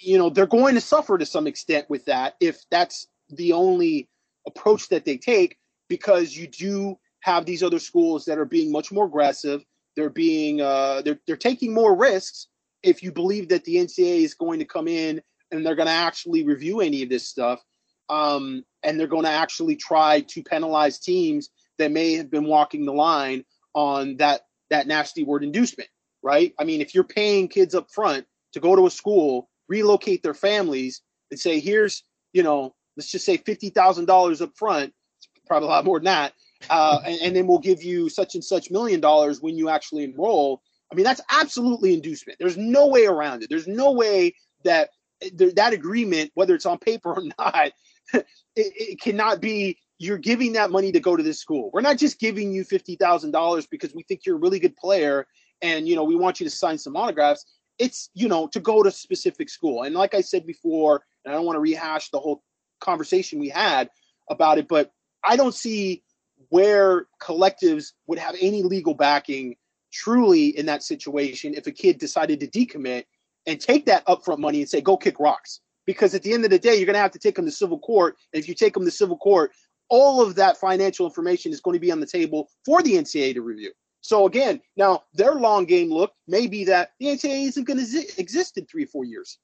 you 0.00 0.18
know 0.18 0.30
they're 0.30 0.46
going 0.46 0.74
to 0.74 0.80
suffer 0.80 1.18
to 1.18 1.26
some 1.26 1.46
extent 1.46 1.88
with 1.90 2.04
that 2.06 2.34
if 2.40 2.64
that's 2.70 3.08
the 3.30 3.52
only 3.52 4.08
approach 4.46 4.88
that 4.88 5.04
they 5.04 5.16
take 5.16 5.58
because 5.88 6.36
you 6.36 6.46
do 6.46 6.98
have 7.20 7.44
these 7.44 7.62
other 7.62 7.78
schools 7.78 8.24
that 8.24 8.38
are 8.38 8.44
being 8.44 8.70
much 8.72 8.92
more 8.92 9.06
aggressive. 9.06 9.64
They're 9.96 10.10
being 10.10 10.60
uh, 10.60 11.02
they're 11.04 11.18
they're 11.26 11.36
taking 11.36 11.74
more 11.74 11.96
risks 11.96 12.48
if 12.82 13.02
you 13.02 13.10
believe 13.10 13.48
that 13.48 13.64
the 13.64 13.76
NCAA 13.76 14.22
is 14.22 14.34
going 14.34 14.60
to 14.60 14.64
come 14.64 14.86
in 14.86 15.20
and 15.50 15.66
they're 15.66 15.74
going 15.74 15.88
to 15.88 15.92
actually 15.92 16.44
review 16.44 16.80
any 16.80 17.02
of 17.02 17.08
this 17.08 17.26
stuff, 17.26 17.60
um, 18.08 18.64
and 18.82 18.98
they're 18.98 19.08
going 19.08 19.24
to 19.24 19.30
actually 19.30 19.74
try 19.74 20.20
to 20.20 20.42
penalize 20.42 20.98
teams 20.98 21.50
that 21.78 21.90
may 21.90 22.14
have 22.14 22.30
been 22.30 22.44
walking 22.44 22.84
the 22.84 22.92
line 22.92 23.44
on 23.74 24.16
that 24.18 24.42
that 24.70 24.86
nasty 24.86 25.24
word 25.24 25.42
inducement, 25.42 25.88
right? 26.22 26.54
I 26.58 26.64
mean, 26.64 26.80
if 26.80 26.94
you're 26.94 27.04
paying 27.04 27.48
kids 27.48 27.74
up 27.74 27.90
front 27.90 28.26
to 28.52 28.60
go 28.60 28.76
to 28.76 28.86
a 28.86 28.90
school, 28.90 29.48
relocate 29.68 30.22
their 30.22 30.34
families, 30.34 31.02
and 31.30 31.38
say, 31.38 31.60
here's, 31.60 32.02
you 32.32 32.42
know, 32.42 32.74
let's 32.96 33.10
just 33.10 33.24
say 33.24 33.36
fifty 33.36 33.70
thousand 33.70 34.06
dollars 34.06 34.40
up 34.40 34.50
front, 34.56 34.92
it's 35.18 35.28
probably 35.46 35.68
a 35.68 35.70
lot 35.70 35.84
more 35.84 35.98
than 35.98 36.06
that, 36.06 36.32
uh, 36.70 37.00
and, 37.04 37.20
and 37.20 37.36
then 37.36 37.46
we'll 37.46 37.58
give 37.58 37.82
you 37.82 38.08
such 38.08 38.34
and 38.34 38.44
such 38.44 38.70
million 38.70 39.00
dollars 39.00 39.40
when 39.40 39.56
you 39.56 39.68
actually 39.68 40.04
enroll. 40.04 40.62
I 40.90 40.94
mean, 40.94 41.04
that's 41.04 41.20
absolutely 41.30 41.94
inducement. 41.94 42.38
There's 42.38 42.56
no 42.56 42.86
way 42.86 43.06
around 43.06 43.42
it. 43.42 43.50
There's 43.50 43.68
no 43.68 43.92
way 43.92 44.34
that 44.64 44.90
that 45.20 45.72
agreement, 45.72 46.30
whether 46.34 46.54
it's 46.54 46.66
on 46.66 46.78
paper 46.78 47.12
or 47.14 47.22
not, 47.38 47.72
it, 48.14 48.24
it 48.56 49.00
cannot 49.00 49.40
be. 49.40 49.78
You're 50.00 50.18
giving 50.18 50.52
that 50.52 50.70
money 50.70 50.92
to 50.92 51.00
go 51.00 51.16
to 51.16 51.24
this 51.24 51.40
school. 51.40 51.70
We're 51.72 51.80
not 51.80 51.98
just 51.98 52.20
giving 52.20 52.52
you 52.52 52.64
fifty 52.64 52.96
thousand 52.96 53.32
dollars 53.32 53.66
because 53.66 53.94
we 53.94 54.02
think 54.04 54.24
you're 54.24 54.36
a 54.36 54.40
really 54.40 54.60
good 54.60 54.76
player, 54.76 55.26
and 55.60 55.88
you 55.88 55.96
know 55.96 56.04
we 56.04 56.16
want 56.16 56.40
you 56.40 56.44
to 56.46 56.50
sign 56.50 56.78
some 56.78 56.96
autographs. 56.96 57.44
It's 57.78 58.10
you 58.14 58.28
know 58.28 58.48
to 58.48 58.60
go 58.60 58.82
to 58.82 58.88
a 58.88 58.92
specific 58.92 59.48
school. 59.48 59.82
And 59.82 59.94
like 59.94 60.14
I 60.14 60.20
said 60.20 60.46
before, 60.46 61.02
and 61.24 61.32
I 61.32 61.36
don't 61.36 61.46
want 61.46 61.56
to 61.56 61.60
rehash 61.60 62.10
the 62.10 62.18
whole 62.18 62.42
conversation 62.80 63.38
we 63.38 63.48
had 63.48 63.90
about 64.30 64.58
it, 64.58 64.68
but 64.68 64.92
I 65.24 65.36
don't 65.36 65.54
see 65.54 66.02
where 66.48 67.06
collectives 67.20 67.92
would 68.06 68.18
have 68.18 68.36
any 68.40 68.62
legal 68.62 68.94
backing 68.94 69.56
truly 69.92 70.56
in 70.56 70.66
that 70.66 70.82
situation 70.82 71.54
if 71.54 71.66
a 71.66 71.72
kid 71.72 71.98
decided 71.98 72.40
to 72.40 72.46
decommit 72.46 73.04
and 73.46 73.60
take 73.60 73.86
that 73.86 74.06
upfront 74.06 74.38
money 74.38 74.60
and 74.60 74.68
say 74.68 74.80
go 74.80 74.96
kick 74.96 75.18
rocks 75.18 75.60
because 75.86 76.14
at 76.14 76.22
the 76.22 76.32
end 76.32 76.44
of 76.44 76.50
the 76.50 76.58
day 76.58 76.76
you're 76.76 76.86
going 76.86 76.94
to 76.94 77.00
have 77.00 77.10
to 77.10 77.18
take 77.18 77.34
them 77.34 77.46
to 77.46 77.50
civil 77.50 77.78
court 77.78 78.16
and 78.32 78.40
if 78.40 78.48
you 78.48 78.54
take 78.54 78.74
them 78.74 78.84
to 78.84 78.90
civil 78.90 79.16
court 79.16 79.50
all 79.88 80.20
of 80.20 80.34
that 80.34 80.58
financial 80.58 81.06
information 81.06 81.52
is 81.52 81.60
going 81.60 81.74
to 81.74 81.80
be 81.80 81.90
on 81.90 82.00
the 82.00 82.06
table 82.06 82.48
for 82.64 82.82
the 82.82 82.94
ncaa 82.94 83.32
to 83.32 83.40
review 83.40 83.72
so 84.00 84.26
again 84.26 84.60
now 84.76 85.02
their 85.14 85.34
long 85.34 85.64
game 85.64 85.90
look 85.90 86.12
may 86.26 86.46
be 86.46 86.64
that 86.64 86.90
the 87.00 87.06
ncaa 87.06 87.46
isn't 87.46 87.64
going 87.64 87.78
to 87.78 88.20
exist 88.20 88.56
in 88.56 88.66
three 88.66 88.84
or 88.84 88.88
four 88.88 89.04
years 89.04 89.38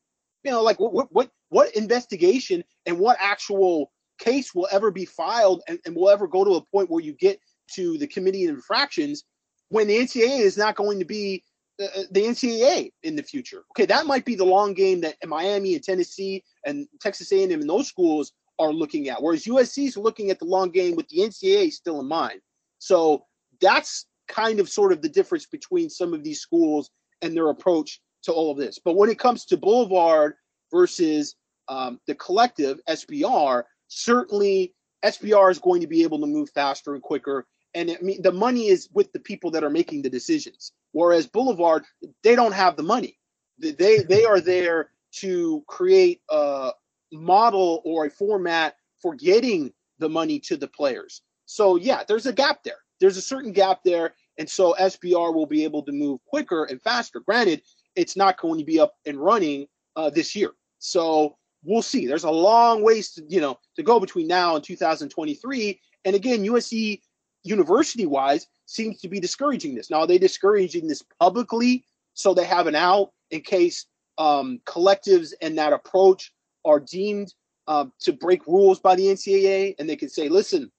you 0.44 0.50
know 0.50 0.62
like 0.62 0.78
what 0.78 1.12
what 1.12 1.30
what 1.48 1.74
investigation 1.74 2.62
and 2.86 2.98
what 2.98 3.16
actual 3.20 3.90
case 4.18 4.54
will 4.54 4.68
ever 4.70 4.90
be 4.90 5.04
filed 5.04 5.62
and, 5.68 5.78
and 5.84 5.94
will 5.94 6.10
ever 6.10 6.26
go 6.26 6.44
to 6.44 6.54
a 6.54 6.64
point 6.66 6.90
where 6.90 7.02
you 7.02 7.12
get 7.12 7.40
to 7.72 7.98
the 7.98 8.06
committee 8.06 8.44
of 8.44 8.54
infractions 8.54 9.24
when 9.68 9.86
the 9.86 9.96
NCAA 9.96 10.40
is 10.40 10.56
not 10.56 10.76
going 10.76 10.98
to 10.98 11.04
be 11.04 11.42
uh, 11.82 12.02
the 12.10 12.22
NCAA 12.22 12.92
in 13.02 13.16
the 13.16 13.22
future. 13.22 13.64
Okay, 13.72 13.86
that 13.86 14.06
might 14.06 14.24
be 14.24 14.36
the 14.36 14.44
long 14.44 14.74
game 14.74 15.00
that 15.00 15.16
Miami 15.26 15.74
and 15.74 15.82
Tennessee 15.82 16.44
and 16.64 16.86
Texas 17.00 17.32
A&M 17.32 17.50
and 17.50 17.68
those 17.68 17.88
schools 17.88 18.32
are 18.58 18.72
looking 18.72 19.08
at, 19.08 19.20
whereas 19.20 19.44
USC 19.44 19.88
is 19.88 19.96
looking 19.96 20.30
at 20.30 20.38
the 20.38 20.44
long 20.44 20.70
game 20.70 20.94
with 20.94 21.08
the 21.08 21.18
NCAA 21.18 21.72
still 21.72 22.00
in 22.00 22.06
mind. 22.06 22.40
So 22.78 23.24
that's 23.60 24.06
kind 24.28 24.60
of 24.60 24.68
sort 24.68 24.92
of 24.92 25.02
the 25.02 25.08
difference 25.08 25.46
between 25.46 25.90
some 25.90 26.14
of 26.14 26.22
these 26.22 26.40
schools 26.40 26.90
and 27.22 27.36
their 27.36 27.50
approach 27.50 28.00
to 28.24 28.32
all 28.32 28.50
of 28.50 28.58
this. 28.58 28.78
But 28.78 28.96
when 28.96 29.10
it 29.10 29.18
comes 29.18 29.44
to 29.46 29.56
Boulevard 29.56 30.34
versus 30.70 31.36
um, 31.68 32.00
the 32.06 32.14
collective 32.14 32.80
SBR, 32.88 33.64
certainly 33.88 34.74
SBR 35.04 35.50
is 35.50 35.58
going 35.58 35.80
to 35.80 35.86
be 35.86 36.02
able 36.02 36.20
to 36.20 36.26
move 36.26 36.50
faster 36.50 36.94
and 36.94 37.02
quicker 37.02 37.46
and 37.74 37.90
I 37.90 37.96
mean 38.00 38.22
the 38.22 38.32
money 38.32 38.68
is 38.68 38.88
with 38.92 39.12
the 39.12 39.20
people 39.20 39.50
that 39.50 39.64
are 39.64 39.70
making 39.70 40.02
the 40.02 40.10
decisions. 40.10 40.72
Whereas 40.92 41.26
Boulevard, 41.26 41.84
they 42.22 42.36
don't 42.36 42.52
have 42.52 42.76
the 42.76 42.82
money. 42.82 43.18
They 43.58 43.98
they 43.98 44.24
are 44.24 44.40
there 44.40 44.90
to 45.20 45.64
create 45.66 46.20
a 46.30 46.70
model 47.12 47.82
or 47.84 48.06
a 48.06 48.10
format 48.10 48.76
for 49.00 49.14
getting 49.14 49.72
the 49.98 50.08
money 50.08 50.38
to 50.40 50.56
the 50.56 50.68
players. 50.68 51.22
So 51.46 51.76
yeah, 51.76 52.04
there's 52.06 52.26
a 52.26 52.32
gap 52.32 52.62
there. 52.64 52.78
There's 53.00 53.16
a 53.16 53.22
certain 53.22 53.52
gap 53.52 53.80
there, 53.84 54.14
and 54.38 54.48
so 54.48 54.74
SBR 54.78 55.34
will 55.34 55.46
be 55.46 55.64
able 55.64 55.82
to 55.82 55.92
move 55.92 56.20
quicker 56.26 56.64
and 56.64 56.80
faster. 56.82 57.20
Granted, 57.20 57.62
it's 57.96 58.16
not 58.16 58.40
going 58.40 58.58
to 58.58 58.64
be 58.64 58.80
up 58.80 58.94
and 59.06 59.18
running 59.18 59.66
uh, 59.96 60.10
this 60.10 60.34
year, 60.34 60.52
so 60.78 61.36
we'll 61.64 61.82
see. 61.82 62.06
There's 62.06 62.24
a 62.24 62.30
long 62.30 62.82
ways 62.82 63.10
to 63.12 63.24
you 63.28 63.40
know 63.40 63.58
to 63.76 63.82
go 63.82 64.00
between 64.00 64.26
now 64.26 64.56
and 64.56 64.64
2023. 64.64 65.80
And 66.06 66.14
again, 66.14 66.44
USC 66.44 67.00
university 67.44 68.06
wise 68.06 68.46
seems 68.66 69.00
to 69.00 69.08
be 69.08 69.20
discouraging 69.20 69.74
this. 69.74 69.90
Now, 69.90 70.00
are 70.00 70.06
they 70.06 70.18
discouraging 70.18 70.88
this 70.88 71.02
publicly 71.20 71.84
so 72.14 72.32
they 72.32 72.44
have 72.44 72.66
an 72.66 72.74
out 72.74 73.10
in 73.30 73.42
case 73.42 73.86
um, 74.18 74.60
collectives 74.64 75.32
and 75.42 75.58
that 75.58 75.72
approach 75.72 76.32
are 76.64 76.80
deemed 76.80 77.34
uh, 77.66 77.86
to 78.00 78.12
break 78.12 78.46
rules 78.46 78.80
by 78.80 78.94
the 78.94 79.06
NCAA 79.06 79.74
and 79.78 79.88
they 79.88 79.96
can 79.96 80.08
say, 80.08 80.28
listen, 80.28 80.70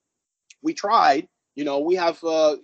we 0.64 0.74
tried, 0.74 1.28
you 1.56 1.64
know, 1.64 1.80
we 1.80 1.96
have 1.96 2.22
uh, 2.24 2.58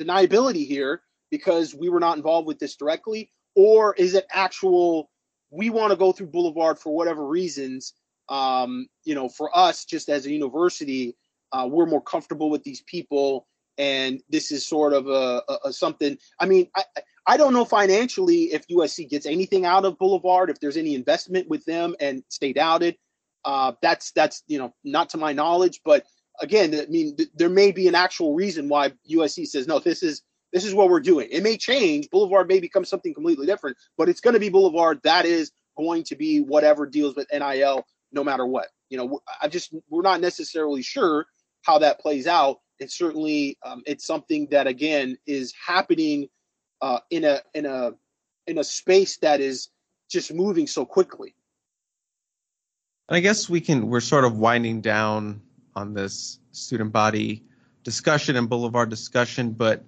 deniability 0.00 0.66
here 0.66 1.02
because 1.30 1.74
we 1.74 1.88
were 1.88 2.00
not 2.00 2.16
involved 2.16 2.46
with 2.46 2.58
this 2.58 2.76
directly? 2.76 3.30
Or 3.54 3.94
is 3.94 4.14
it 4.14 4.26
actual, 4.30 5.10
we 5.50 5.70
want 5.70 5.90
to 5.90 5.96
go 5.96 6.12
through 6.12 6.28
Boulevard 6.28 6.78
for 6.78 6.94
whatever 6.94 7.26
reasons? 7.26 7.94
Um, 8.28 8.88
you 9.04 9.14
know, 9.14 9.28
for 9.28 9.56
us, 9.56 9.84
just 9.84 10.08
as 10.08 10.26
a 10.26 10.30
university, 10.30 11.16
uh, 11.52 11.68
we're 11.70 11.86
more 11.86 12.02
comfortable 12.02 12.50
with 12.50 12.64
these 12.64 12.82
people 12.82 13.46
and 13.78 14.22
this 14.28 14.50
is 14.50 14.66
sort 14.66 14.92
of 14.92 15.06
a, 15.06 15.42
a, 15.48 15.58
a 15.66 15.72
something. 15.72 16.16
I 16.40 16.46
mean, 16.46 16.68
I 16.74 16.84
I 17.26 17.36
don't 17.36 17.52
know 17.52 17.64
financially 17.64 18.44
if 18.52 18.66
USC 18.68 19.08
gets 19.08 19.26
anything 19.26 19.64
out 19.64 19.84
of 19.84 19.98
Boulevard, 19.98 20.48
if 20.48 20.60
there's 20.60 20.76
any 20.76 20.94
investment 20.94 21.48
with 21.48 21.64
them 21.64 21.96
and 22.00 22.22
stay 22.28 22.52
doubted. 22.52 22.96
Uh, 23.44 23.72
that's 23.82 24.12
that's 24.12 24.42
you 24.46 24.58
know 24.58 24.74
not 24.84 25.10
to 25.10 25.18
my 25.18 25.32
knowledge, 25.32 25.80
but 25.84 26.04
again, 26.40 26.74
I 26.74 26.86
mean, 26.86 27.16
th- 27.16 27.30
there 27.34 27.48
may 27.48 27.72
be 27.72 27.88
an 27.88 27.94
actual 27.94 28.34
reason 28.34 28.68
why 28.68 28.92
USC 29.10 29.46
says 29.46 29.66
no. 29.66 29.78
This 29.78 30.02
is 30.02 30.22
this 30.52 30.64
is 30.64 30.74
what 30.74 30.88
we're 30.88 31.00
doing. 31.00 31.28
It 31.30 31.42
may 31.42 31.56
change. 31.56 32.08
Boulevard 32.10 32.48
may 32.48 32.60
become 32.60 32.84
something 32.84 33.12
completely 33.12 33.46
different, 33.46 33.76
but 33.98 34.08
it's 34.08 34.20
going 34.20 34.34
to 34.34 34.40
be 34.40 34.48
Boulevard. 34.48 35.00
That 35.02 35.26
is 35.26 35.52
going 35.76 36.04
to 36.04 36.16
be 36.16 36.40
whatever 36.40 36.86
deals 36.86 37.14
with 37.14 37.26
NIL, 37.32 37.84
no 38.12 38.24
matter 38.24 38.46
what. 38.46 38.68
You 38.88 38.98
know, 38.98 39.20
I 39.42 39.48
just 39.48 39.74
we're 39.90 40.02
not 40.02 40.20
necessarily 40.20 40.82
sure 40.82 41.26
how 41.62 41.78
that 41.78 42.00
plays 42.00 42.26
out. 42.26 42.60
It's 42.78 42.96
certainly 42.96 43.58
um, 43.64 43.82
it's 43.86 44.06
something 44.06 44.48
that 44.50 44.66
again 44.66 45.18
is 45.26 45.52
happening 45.66 46.28
uh, 46.80 47.00
in 47.10 47.24
a 47.24 47.42
in 47.54 47.66
a 47.66 47.92
in 48.46 48.58
a 48.58 48.64
space 48.64 49.18
that 49.18 49.40
is 49.40 49.68
just 50.08 50.32
moving 50.32 50.66
so 50.66 50.84
quickly. 50.84 51.34
I 53.08 53.20
guess 53.20 53.48
we 53.48 53.60
can 53.60 53.88
we're 53.88 54.00
sort 54.00 54.24
of 54.24 54.38
winding 54.38 54.80
down 54.80 55.42
on 55.76 55.94
this 55.94 56.40
student 56.50 56.92
body 56.92 57.44
discussion 57.84 58.34
and 58.34 58.48
boulevard 58.48 58.88
discussion, 58.88 59.52
but 59.52 59.84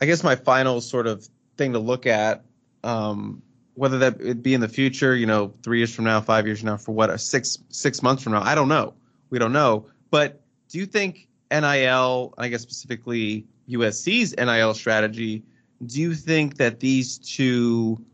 I 0.00 0.06
guess 0.06 0.24
my 0.24 0.34
final 0.34 0.80
sort 0.80 1.06
of 1.06 1.28
thing 1.56 1.74
to 1.74 1.78
look 1.78 2.06
at, 2.06 2.44
um, 2.82 3.42
whether 3.74 3.98
that 3.98 4.20
it 4.20 4.42
be 4.42 4.54
in 4.54 4.60
the 4.60 4.68
future, 4.68 5.14
you 5.14 5.26
know, 5.26 5.52
three 5.62 5.78
years 5.78 5.94
from 5.94 6.06
now, 6.06 6.20
five 6.20 6.46
years 6.46 6.60
from 6.60 6.70
now, 6.70 6.76
for 6.76 6.92
what, 6.92 7.10
a 7.10 7.18
six 7.18 7.58
six 7.68 8.02
months 8.02 8.24
from 8.24 8.32
now, 8.32 8.42
I 8.42 8.54
don't 8.54 8.68
know. 8.68 8.94
We 9.28 9.38
don't 9.38 9.52
know. 9.52 9.86
But 10.10 10.42
do 10.68 10.78
you 10.78 10.86
think 10.86 11.28
NIL, 11.52 12.34
I 12.36 12.48
guess 12.48 12.62
specifically 12.62 13.46
USC's 13.68 14.34
NIL 14.36 14.74
strategy, 14.74 15.44
do 15.86 16.00
you 16.00 16.14
think 16.14 16.56
that 16.56 16.80
these 16.80 17.18
two 17.18 18.04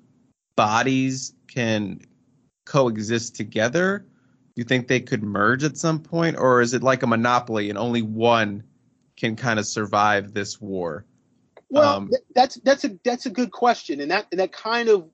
bodies 0.56 1.32
can 1.48 2.00
coexist 2.66 3.34
together? 3.34 4.04
Do 4.56 4.60
you 4.60 4.64
think 4.64 4.88
they 4.88 5.00
could 5.00 5.22
merge 5.22 5.64
at 5.64 5.76
some 5.76 6.00
point, 6.00 6.38
or 6.38 6.62
is 6.62 6.72
it 6.72 6.82
like 6.82 7.02
a 7.02 7.06
monopoly 7.06 7.68
and 7.68 7.78
only 7.78 8.00
one 8.00 8.64
can 9.14 9.36
kind 9.36 9.58
of 9.58 9.66
survive 9.66 10.32
this 10.32 10.58
war? 10.58 11.04
Well, 11.68 11.96
um, 11.96 12.10
that's 12.34 12.54
that's 12.56 12.84
a 12.84 12.98
that's 13.04 13.26
a 13.26 13.30
good 13.30 13.52
question, 13.52 14.00
and 14.00 14.10
that 14.10 14.28
and 14.30 14.40
that 14.40 14.52
kind 14.52 14.88
of 14.88 15.10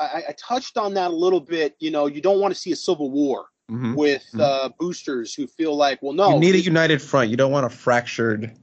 I, 0.00 0.22
I, 0.28 0.34
touched 0.38 0.78
on 0.78 0.94
that 0.94 1.10
a 1.10 1.14
little 1.14 1.40
bit. 1.40 1.74
You 1.80 1.90
know, 1.90 2.06
you 2.06 2.20
don't 2.20 2.38
want 2.38 2.54
to 2.54 2.60
see 2.60 2.70
a 2.70 2.76
civil 2.76 3.10
war 3.10 3.46
mm-hmm, 3.68 3.94
with 3.94 4.22
mm-hmm. 4.28 4.40
Uh, 4.40 4.68
boosters 4.78 5.34
who 5.34 5.48
feel 5.48 5.74
like, 5.74 6.00
well, 6.00 6.12
no, 6.12 6.34
you 6.34 6.38
need 6.38 6.54
a 6.54 6.60
united 6.60 7.02
front. 7.02 7.30
You 7.30 7.36
don't 7.36 7.50
want 7.50 7.66
a 7.66 7.70
fractured 7.70 8.56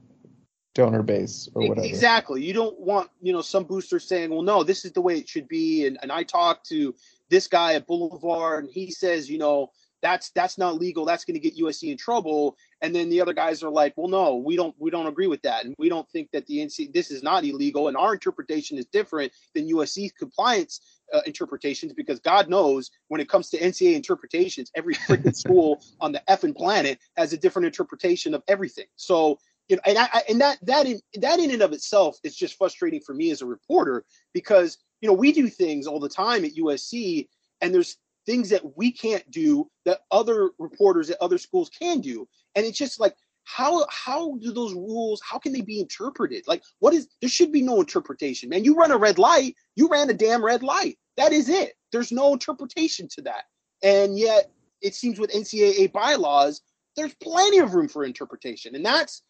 donor 0.74 1.02
base 1.02 1.46
or 1.54 1.68
whatever. 1.68 1.86
Exactly. 1.86 2.42
You 2.42 2.54
don't 2.54 2.80
want 2.80 3.10
you 3.20 3.34
know 3.34 3.42
some 3.42 3.64
boosters 3.64 4.08
saying, 4.08 4.30
well, 4.30 4.42
no, 4.42 4.64
this 4.64 4.86
is 4.86 4.92
the 4.92 5.02
way 5.02 5.18
it 5.18 5.28
should 5.28 5.48
be. 5.48 5.86
And 5.86 5.98
and 6.00 6.10
I 6.10 6.22
talked 6.22 6.68
to 6.68 6.94
this 7.28 7.48
guy 7.48 7.74
at 7.74 7.86
Boulevard, 7.86 8.64
and 8.64 8.72
he 8.72 8.90
says, 8.90 9.28
you 9.28 9.38
know, 9.38 9.70
that's 10.02 10.30
that's 10.30 10.58
not 10.58 10.78
legal. 10.78 11.04
That's 11.04 11.24
going 11.24 11.40
to 11.40 11.40
get 11.40 11.58
usc 11.58 11.88
in 11.88 11.96
trouble. 11.96 12.56
And 12.80 12.94
then 12.94 13.08
the 13.08 13.20
other 13.20 13.32
guys 13.32 13.62
are 13.62 13.70
like 13.70 13.94
well 13.96 14.08
no 14.08 14.36
we 14.36 14.56
don't 14.56 14.74
we 14.78 14.90
don't 14.90 15.06
agree 15.06 15.28
with 15.28 15.42
that. 15.42 15.64
And 15.64 15.74
we 15.78 15.88
don't 15.88 16.08
think 16.10 16.30
that 16.32 16.46
the 16.46 16.58
nc 16.58 16.92
this 16.92 17.10
is 17.10 17.22
not 17.22 17.44
illegal. 17.44 17.88
And 17.88 17.96
our 17.96 18.12
interpretation 18.12 18.76
is 18.78 18.86
different 18.86 19.32
than 19.54 19.68
usc's 19.68 20.12
compliance 20.12 20.80
uh, 21.12 21.20
interpretations 21.26 21.92
because 21.92 22.20
god 22.20 22.48
knows 22.48 22.90
when 23.08 23.20
it 23.20 23.28
comes 23.28 23.50
to 23.50 23.58
ncaa 23.58 23.94
interpretations 23.94 24.70
every 24.74 24.94
freaking 24.94 25.36
school 25.44 25.82
on 26.00 26.12
the 26.12 26.22
effing 26.28 26.56
planet 26.56 26.98
has 27.16 27.32
a 27.32 27.36
different 27.36 27.66
interpretation 27.66 28.34
of 28.34 28.42
everything. 28.48 28.86
So 28.96 29.38
you 29.68 29.76
know 29.76 29.82
and 29.86 29.98
i 29.98 30.22
and 30.28 30.40
that 30.40 30.58
that 30.62 30.86
in 30.86 31.00
that 31.20 31.38
in 31.38 31.50
and 31.50 31.62
of 31.62 31.72
itself 31.72 32.18
is 32.24 32.36
just 32.36 32.56
frustrating 32.56 33.00
for 33.00 33.14
me 33.14 33.30
as 33.30 33.42
a 33.42 33.46
reporter 33.46 34.04
because 34.34 34.78
you 35.00 35.08
know 35.08 35.14
we 35.14 35.32
do 35.32 35.48
things 35.48 35.86
all 35.86 36.00
the 36.00 36.08
time 36.08 36.44
at 36.44 36.54
usc 36.56 37.28
and 37.60 37.72
there's 37.72 37.96
things 38.26 38.48
that 38.50 38.76
we 38.76 38.92
can't 38.92 39.28
do 39.30 39.68
that 39.84 40.00
other 40.10 40.50
reporters 40.58 41.10
at 41.10 41.20
other 41.20 41.38
schools 41.38 41.70
can 41.70 42.00
do. 42.00 42.28
And 42.54 42.64
it's 42.64 42.78
just 42.78 43.00
like 43.00 43.14
how 43.44 43.84
how 43.90 44.36
do 44.36 44.52
those 44.52 44.72
rules 44.72 45.20
how 45.28 45.38
can 45.38 45.52
they 45.52 45.62
be 45.62 45.80
interpreted? 45.80 46.44
Like 46.46 46.62
what 46.78 46.94
is 46.94 47.08
there 47.20 47.30
should 47.30 47.52
be 47.52 47.62
no 47.62 47.80
interpretation 47.80 48.48
man. 48.48 48.64
You 48.64 48.74
run 48.74 48.92
a 48.92 48.96
red 48.96 49.18
light 49.18 49.56
you 49.74 49.88
ran 49.88 50.10
a 50.10 50.14
damn 50.14 50.44
red 50.44 50.62
light. 50.62 50.98
That 51.16 51.32
is 51.32 51.48
it. 51.48 51.74
There's 51.90 52.12
no 52.12 52.32
interpretation 52.32 53.08
to 53.14 53.22
that. 53.22 53.44
And 53.82 54.18
yet 54.18 54.50
it 54.80 54.94
seems 54.94 55.18
with 55.18 55.32
ncaa 55.32 55.92
bylaws 55.92 56.60
there's 56.96 57.14
plenty 57.14 57.58
of 57.58 57.74
room 57.74 57.88
for 57.88 58.04
interpretation. 58.04 58.74
And 58.74 58.84
that's 58.84 59.22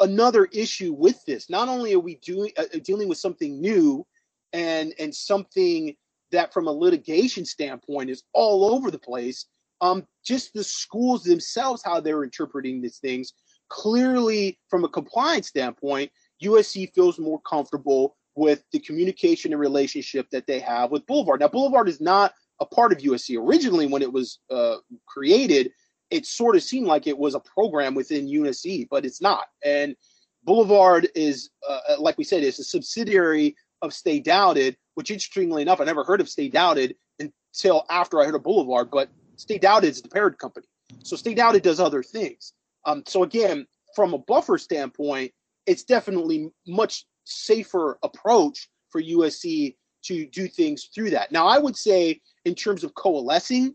another 0.00 0.46
issue 0.46 0.92
with 0.92 1.24
this. 1.26 1.48
Not 1.48 1.68
only 1.68 1.94
are 1.94 2.00
we 2.00 2.16
doing 2.16 2.50
uh, 2.56 2.64
dealing 2.82 3.08
with 3.08 3.18
something 3.18 3.60
new 3.60 4.06
and 4.52 4.92
and 4.98 5.14
something 5.14 5.94
that 6.34 6.52
from 6.52 6.66
a 6.66 6.72
litigation 6.72 7.44
standpoint 7.44 8.10
is 8.10 8.22
all 8.32 8.64
over 8.64 8.90
the 8.90 8.98
place. 8.98 9.46
Um, 9.80 10.06
just 10.24 10.52
the 10.54 10.64
schools 10.64 11.24
themselves, 11.24 11.82
how 11.84 12.00
they're 12.00 12.24
interpreting 12.24 12.80
these 12.80 12.98
things. 12.98 13.32
Clearly, 13.68 14.58
from 14.68 14.84
a 14.84 14.88
compliance 14.88 15.48
standpoint, 15.48 16.10
USC 16.42 16.92
feels 16.94 17.18
more 17.18 17.40
comfortable 17.40 18.16
with 18.36 18.64
the 18.72 18.78
communication 18.80 19.52
and 19.52 19.60
relationship 19.60 20.28
that 20.30 20.46
they 20.46 20.60
have 20.60 20.90
with 20.90 21.06
Boulevard. 21.06 21.40
Now, 21.40 21.48
Boulevard 21.48 21.88
is 21.88 22.00
not 22.00 22.32
a 22.60 22.66
part 22.66 22.92
of 22.92 22.98
USC. 22.98 23.38
Originally, 23.38 23.86
when 23.86 24.02
it 24.02 24.12
was 24.12 24.38
uh, 24.50 24.76
created, 25.06 25.70
it 26.10 26.26
sort 26.26 26.56
of 26.56 26.62
seemed 26.62 26.86
like 26.86 27.06
it 27.06 27.18
was 27.18 27.34
a 27.34 27.40
program 27.40 27.94
within 27.94 28.26
USC, 28.26 28.88
but 28.90 29.04
it's 29.04 29.20
not. 29.20 29.46
And 29.64 29.96
Boulevard 30.44 31.08
is, 31.14 31.50
uh, 31.68 31.96
like 31.98 32.18
we 32.18 32.24
said, 32.24 32.42
is 32.42 32.58
a 32.58 32.64
subsidiary 32.64 33.56
of 33.84 33.92
Stay 33.92 34.20
Doubted, 34.20 34.76
which 34.94 35.10
interestingly 35.10 35.62
enough, 35.62 35.80
I 35.80 35.84
never 35.84 36.04
heard 36.04 36.20
of 36.20 36.28
Stay 36.28 36.48
Doubted 36.48 36.96
until 37.20 37.84
after 37.90 38.20
I 38.20 38.24
heard 38.24 38.34
of 38.34 38.42
Boulevard, 38.42 38.90
but 38.90 39.08
Stay 39.36 39.58
Doubted 39.58 39.90
is 39.90 40.02
the 40.02 40.08
parent 40.08 40.38
company. 40.38 40.66
So 41.02 41.16
Stay 41.16 41.34
Doubted 41.34 41.62
does 41.62 41.80
other 41.80 42.02
things. 42.02 42.52
Um, 42.86 43.02
so 43.06 43.22
again, 43.22 43.66
from 43.94 44.14
a 44.14 44.18
buffer 44.18 44.58
standpoint, 44.58 45.32
it's 45.66 45.84
definitely 45.84 46.50
much 46.66 47.06
safer 47.24 47.98
approach 48.02 48.68
for 48.90 49.02
USC 49.02 49.76
to 50.04 50.26
do 50.26 50.48
things 50.48 50.90
through 50.94 51.10
that. 51.10 51.32
Now, 51.32 51.46
I 51.46 51.58
would 51.58 51.76
say 51.76 52.20
in 52.44 52.54
terms 52.54 52.84
of 52.84 52.94
coalescing, 52.94 53.74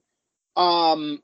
um, 0.55 1.21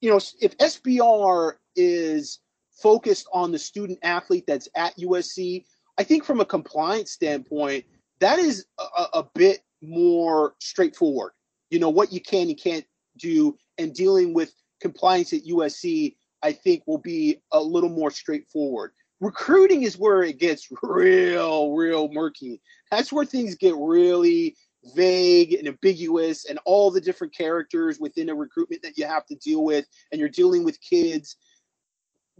you 0.00 0.10
know, 0.10 0.20
if 0.40 0.56
SBR 0.58 1.54
is 1.74 2.40
focused 2.82 3.26
on 3.32 3.52
the 3.52 3.58
student 3.58 3.98
athlete 4.02 4.44
that's 4.46 4.68
at 4.76 4.96
USC, 4.98 5.64
I 5.98 6.04
think 6.04 6.24
from 6.24 6.40
a 6.40 6.44
compliance 6.44 7.12
standpoint, 7.12 7.84
that 8.20 8.38
is 8.38 8.66
a, 8.78 9.18
a 9.18 9.28
bit 9.34 9.60
more 9.82 10.54
straightforward. 10.60 11.32
You 11.70 11.78
know 11.78 11.90
what 11.90 12.12
you 12.12 12.20
can 12.20 12.48
and 12.48 12.58
can't 12.58 12.84
do, 13.18 13.56
and 13.78 13.94
dealing 13.94 14.34
with 14.34 14.52
compliance 14.80 15.32
at 15.32 15.44
USC, 15.44 16.16
I 16.42 16.52
think 16.52 16.82
will 16.86 16.98
be 16.98 17.40
a 17.52 17.60
little 17.60 17.90
more 17.90 18.10
straightforward. 18.10 18.92
Recruiting 19.20 19.82
is 19.82 19.96
where 19.96 20.22
it 20.22 20.38
gets 20.38 20.68
real, 20.82 21.72
real 21.72 22.08
murky. 22.12 22.60
That's 22.90 23.12
where 23.12 23.24
things 23.24 23.54
get 23.54 23.74
really 23.76 24.56
vague 24.94 25.54
and 25.54 25.66
ambiguous, 25.66 26.44
and 26.44 26.58
all 26.66 26.90
the 26.90 27.00
different 27.00 27.34
characters 27.34 27.98
within 27.98 28.28
a 28.28 28.34
recruitment 28.34 28.82
that 28.82 28.98
you 28.98 29.06
have 29.06 29.24
to 29.26 29.34
deal 29.36 29.64
with, 29.64 29.86
and 30.12 30.20
you're 30.20 30.28
dealing 30.28 30.64
with 30.64 30.80
kids. 30.80 31.36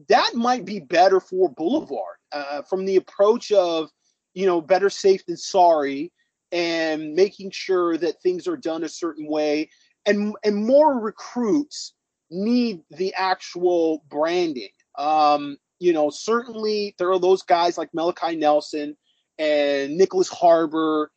That 0.09 0.35
might 0.35 0.65
be 0.65 0.81
better 0.81 1.21
for 1.21 1.49
Boulevard 1.49 2.17
uh, 2.35 2.63
from 2.63 2.85
the 2.85 2.97
approach 2.97 3.53
of 3.53 3.89
you 4.35 4.47
know, 4.47 4.61
better 4.61 4.91
safe 4.91 5.25
than 5.27 5.37
sorry 5.37 6.13
and 6.53 7.15
making 7.15 7.51
sure 7.53 7.97
that 7.97 8.21
things 8.21 8.47
are 8.47 8.57
done 8.57 8.85
a 8.85 8.89
certain 8.89 9.29
way. 9.29 9.71
And, 10.07 10.35
and 10.45 10.67
more 10.67 11.01
recruits 11.01 11.95
need 12.31 12.83
the 12.91 13.15
actual 13.15 14.05
branding. 14.11 14.69
Um, 14.99 15.57
you 15.79 15.93
know, 15.93 16.11
certainly 16.11 16.95
there 16.99 17.11
are 17.11 17.19
those 17.19 17.43
guys 17.43 17.79
like 17.79 17.95
Malachi 17.95 18.37
Nelson 18.37 18.97
and 19.39 19.97
nicholas 19.97 20.29
Harbor. 20.29 21.11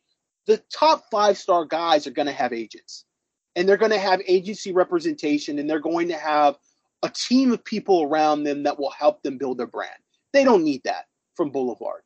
The 0.46 0.62
top 0.72 1.04
five 1.10 1.36
star 1.36 1.64
guys 1.66 2.06
are 2.06 2.12
going 2.12 2.26
to 2.26 2.32
have 2.32 2.52
agents 2.52 3.04
and 3.54 3.68
they're 3.68 3.76
going 3.76 3.92
to 3.92 3.98
have 3.98 4.22
agency 4.26 4.72
representation 4.72 5.58
and 5.58 5.68
they're 5.68 5.80
going 5.80 6.08
to 6.08 6.16
have 6.16 6.56
a 7.02 7.10
team 7.10 7.52
of 7.52 7.64
people 7.64 8.02
around 8.02 8.44
them 8.44 8.62
that 8.62 8.78
will 8.78 8.90
help 8.90 9.22
them 9.22 9.38
build 9.38 9.58
their 9.58 9.66
brand. 9.66 9.90
They 10.38 10.44
don't 10.44 10.62
need 10.62 10.84
that 10.84 11.06
from 11.34 11.50
Boulevard. 11.50 12.02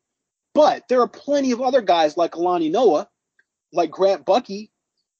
But 0.55 0.87
there 0.89 1.01
are 1.01 1.07
plenty 1.07 1.51
of 1.51 1.61
other 1.61 1.83
guys 1.83 2.17
like 2.17 2.33
Alani 2.33 2.67
Noah, 2.67 3.07
like 3.71 3.91
Grant 3.91 4.25
Bucky, 4.25 4.71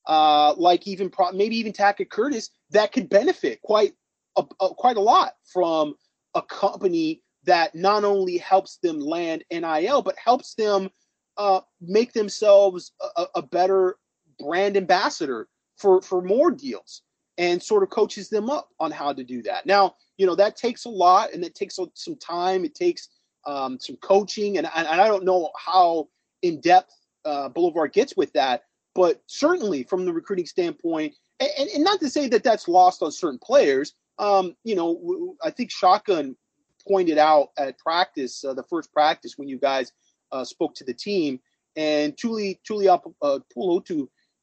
uh, 0.07 0.55
like 0.57 0.87
even 0.87 1.11
pro- 1.11 1.31
maybe 1.31 1.55
even 1.57 1.73
Tackett 1.73 2.09
Curtis 2.09 2.49
that 2.71 2.91
could 2.91 3.09
benefit 3.09 3.61
quite 3.61 3.93
a, 4.35 4.43
a, 4.59 4.69
quite 4.69 4.97
a 4.97 5.01
lot 5.01 5.33
from 5.45 5.93
a 6.33 6.41
company 6.41 7.21
that 7.43 7.75
not 7.75 8.03
only 8.03 8.39
helps 8.39 8.77
them 8.77 8.99
land 8.99 9.43
NIL 9.51 10.01
but 10.01 10.15
helps 10.17 10.55
them 10.55 10.89
uh, 11.37 11.61
make 11.81 12.13
themselves 12.13 12.93
a, 13.15 13.25
a, 13.35 13.41
better 13.43 13.97
brand 14.39 14.75
ambassador 14.75 15.47
for 15.77 16.01
for 16.01 16.23
more 16.23 16.49
deals 16.49 17.02
and 17.37 17.61
sort 17.61 17.83
of 17.83 17.89
coaches 17.89 18.29
them 18.29 18.49
up 18.49 18.69
on 18.79 18.91
how 18.91 19.11
to 19.11 19.23
do 19.23 19.41
that. 19.43 19.65
Now, 19.65 19.95
you 20.17 20.25
know 20.25 20.35
that 20.35 20.55
takes 20.55 20.85
a 20.85 20.89
lot 20.89 21.33
and 21.33 21.43
it 21.43 21.55
takes 21.55 21.79
some 21.95 22.15
time. 22.17 22.65
It 22.65 22.75
takes 22.75 23.09
um, 23.45 23.79
some 23.79 23.97
coaching, 23.97 24.57
and, 24.57 24.69
and 24.75 24.87
I 24.87 25.07
don't 25.07 25.25
know 25.25 25.49
how 25.57 26.09
in 26.41 26.61
depth 26.61 26.93
uh, 27.25 27.49
Boulevard 27.49 27.93
gets 27.93 28.15
with 28.15 28.31
that, 28.33 28.63
but 28.95 29.21
certainly 29.27 29.83
from 29.83 30.05
the 30.05 30.13
recruiting 30.13 30.45
standpoint, 30.45 31.13
and, 31.39 31.69
and, 31.69 31.83
not 31.83 31.99
to 31.99 32.09
say 32.09 32.27
that 32.27 32.43
that's 32.43 32.67
lost 32.67 33.01
on 33.01 33.11
certain 33.11 33.39
players. 33.39 33.93
Um, 34.19 34.55
you 34.63 34.75
know, 34.75 35.35
I 35.43 35.49
think 35.49 35.71
Shotgun 35.71 36.35
pointed 36.87 37.17
out 37.17 37.49
at 37.57 37.79
practice, 37.79 38.43
uh, 38.43 38.53
the 38.53 38.63
first 38.63 38.93
practice 38.93 39.33
when 39.37 39.47
you 39.47 39.57
guys 39.57 39.91
uh, 40.31 40.43
spoke 40.43 40.75
to 40.75 40.83
the 40.83 40.93
team, 40.93 41.39
and 41.75 42.15
Tuli 42.17 42.59
Tuli 42.65 42.87
uh, 42.87 43.39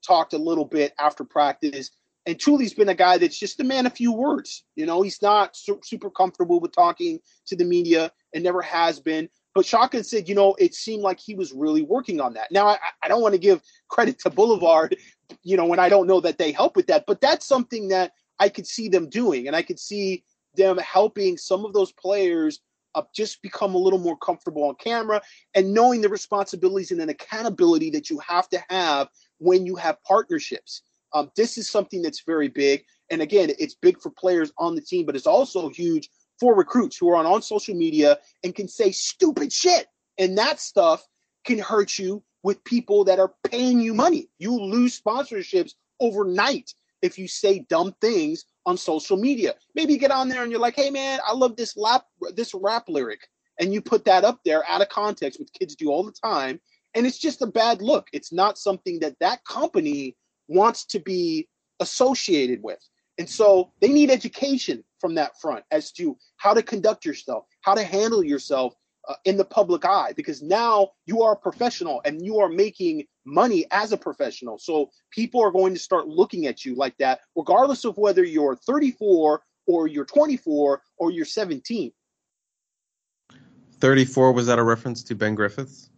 talked 0.06 0.32
a 0.32 0.38
little 0.38 0.64
bit 0.64 0.92
after 0.98 1.24
practice. 1.24 1.90
And 2.30 2.38
Tuli's 2.38 2.72
been 2.72 2.88
a 2.88 2.94
guy 2.94 3.18
that's 3.18 3.36
just 3.36 3.58
a 3.58 3.64
man 3.64 3.86
of 3.86 3.92
few 3.92 4.12
words. 4.12 4.62
You 4.76 4.86
know, 4.86 5.02
he's 5.02 5.20
not 5.20 5.56
su- 5.56 5.80
super 5.82 6.10
comfortable 6.10 6.60
with 6.60 6.70
talking 6.70 7.18
to 7.46 7.56
the 7.56 7.64
media 7.64 8.12
and 8.32 8.44
never 8.44 8.62
has 8.62 9.00
been. 9.00 9.28
But 9.52 9.66
Shotgun 9.66 10.04
said, 10.04 10.28
you 10.28 10.36
know, 10.36 10.54
it 10.60 10.76
seemed 10.76 11.02
like 11.02 11.18
he 11.18 11.34
was 11.34 11.52
really 11.52 11.82
working 11.82 12.20
on 12.20 12.34
that. 12.34 12.52
Now, 12.52 12.68
I, 12.68 12.78
I 13.02 13.08
don't 13.08 13.20
want 13.20 13.34
to 13.34 13.40
give 13.40 13.60
credit 13.88 14.20
to 14.20 14.30
Boulevard, 14.30 14.94
you 15.42 15.56
know, 15.56 15.66
when 15.66 15.80
I 15.80 15.88
don't 15.88 16.06
know 16.06 16.20
that 16.20 16.38
they 16.38 16.52
help 16.52 16.76
with 16.76 16.86
that, 16.86 17.04
but 17.04 17.20
that's 17.20 17.46
something 17.46 17.88
that 17.88 18.12
I 18.38 18.48
could 18.48 18.66
see 18.68 18.88
them 18.88 19.08
doing. 19.08 19.48
And 19.48 19.56
I 19.56 19.62
could 19.62 19.80
see 19.80 20.22
them 20.54 20.78
helping 20.78 21.36
some 21.36 21.64
of 21.64 21.72
those 21.72 21.90
players 21.90 22.60
uh, 22.94 23.02
just 23.12 23.42
become 23.42 23.74
a 23.74 23.78
little 23.78 23.98
more 23.98 24.16
comfortable 24.18 24.68
on 24.68 24.76
camera 24.76 25.20
and 25.56 25.74
knowing 25.74 26.00
the 26.00 26.08
responsibilities 26.08 26.92
and 26.92 27.00
an 27.00 27.08
accountability 27.08 27.90
that 27.90 28.08
you 28.08 28.20
have 28.20 28.48
to 28.50 28.62
have 28.68 29.08
when 29.38 29.66
you 29.66 29.74
have 29.74 30.00
partnerships. 30.04 30.82
Um, 31.12 31.30
this 31.36 31.58
is 31.58 31.68
something 31.68 32.02
that's 32.02 32.22
very 32.22 32.48
big. 32.48 32.84
And 33.10 33.22
again, 33.22 33.50
it's 33.58 33.74
big 33.74 34.00
for 34.00 34.10
players 34.10 34.52
on 34.58 34.74
the 34.74 34.80
team, 34.80 35.06
but 35.06 35.16
it's 35.16 35.26
also 35.26 35.68
huge 35.68 36.08
for 36.38 36.54
recruits 36.54 36.96
who 36.96 37.10
are 37.10 37.16
on, 37.16 37.26
on 37.26 37.42
social 37.42 37.74
media 37.74 38.18
and 38.44 38.54
can 38.54 38.68
say 38.68 38.90
stupid 38.92 39.52
shit. 39.52 39.86
And 40.18 40.38
that 40.38 40.60
stuff 40.60 41.06
can 41.44 41.58
hurt 41.58 41.98
you 41.98 42.22
with 42.42 42.62
people 42.64 43.04
that 43.04 43.18
are 43.18 43.34
paying 43.44 43.80
you 43.80 43.94
money. 43.94 44.28
You 44.38 44.58
lose 44.58 45.00
sponsorships 45.00 45.74
overnight 46.00 46.74
if 47.02 47.18
you 47.18 47.28
say 47.28 47.60
dumb 47.68 47.94
things 48.00 48.44
on 48.66 48.76
social 48.76 49.16
media. 49.16 49.54
Maybe 49.74 49.94
you 49.94 49.98
get 49.98 50.10
on 50.10 50.28
there 50.28 50.42
and 50.42 50.50
you're 50.50 50.60
like, 50.60 50.76
"Hey 50.76 50.90
man, 50.90 51.20
I 51.26 51.34
love 51.34 51.56
this 51.56 51.74
rap 51.76 52.06
this 52.34 52.54
rap 52.54 52.84
lyric." 52.88 53.28
And 53.58 53.74
you 53.74 53.82
put 53.82 54.04
that 54.06 54.24
up 54.24 54.40
there 54.44 54.66
out 54.68 54.82
of 54.82 54.88
context, 54.88 55.38
which 55.38 55.52
kids 55.58 55.76
do 55.76 55.90
all 55.90 56.02
the 56.02 56.12
time, 56.12 56.60
and 56.94 57.06
it's 57.06 57.18
just 57.18 57.42
a 57.42 57.46
bad 57.46 57.82
look. 57.82 58.08
It's 58.12 58.32
not 58.32 58.58
something 58.58 59.00
that 59.00 59.18
that 59.20 59.44
company 59.44 60.16
wants 60.50 60.84
to 60.84 60.98
be 60.98 61.48
associated 61.78 62.62
with. 62.62 62.80
And 63.18 63.28
so 63.28 63.72
they 63.80 63.88
need 63.88 64.10
education 64.10 64.84
from 65.00 65.14
that 65.14 65.40
front 65.40 65.64
as 65.70 65.92
to 65.92 66.16
how 66.36 66.52
to 66.54 66.62
conduct 66.62 67.04
yourself, 67.04 67.44
how 67.62 67.74
to 67.74 67.82
handle 67.82 68.24
yourself 68.24 68.74
uh, 69.08 69.14
in 69.24 69.36
the 69.36 69.44
public 69.44 69.84
eye, 69.84 70.12
because 70.16 70.42
now 70.42 70.90
you 71.06 71.22
are 71.22 71.32
a 71.32 71.36
professional 71.36 72.02
and 72.04 72.24
you 72.24 72.38
are 72.38 72.48
making 72.48 73.04
money 73.24 73.64
as 73.70 73.92
a 73.92 73.96
professional. 73.96 74.58
So 74.58 74.90
people 75.10 75.42
are 75.42 75.50
going 75.50 75.72
to 75.72 75.80
start 75.80 76.08
looking 76.08 76.46
at 76.46 76.64
you 76.64 76.74
like 76.74 76.96
that, 76.98 77.20
regardless 77.36 77.84
of 77.84 77.96
whether 77.96 78.24
you're 78.24 78.56
34 78.56 79.42
or 79.66 79.86
you're 79.86 80.04
24 80.04 80.82
or 80.98 81.10
you're 81.10 81.24
17. 81.24 81.92
34 83.78 84.32
was 84.32 84.46
that 84.46 84.58
a 84.58 84.62
reference 84.62 85.02
to 85.04 85.14
Ben 85.14 85.34
Griffiths? 85.34 85.89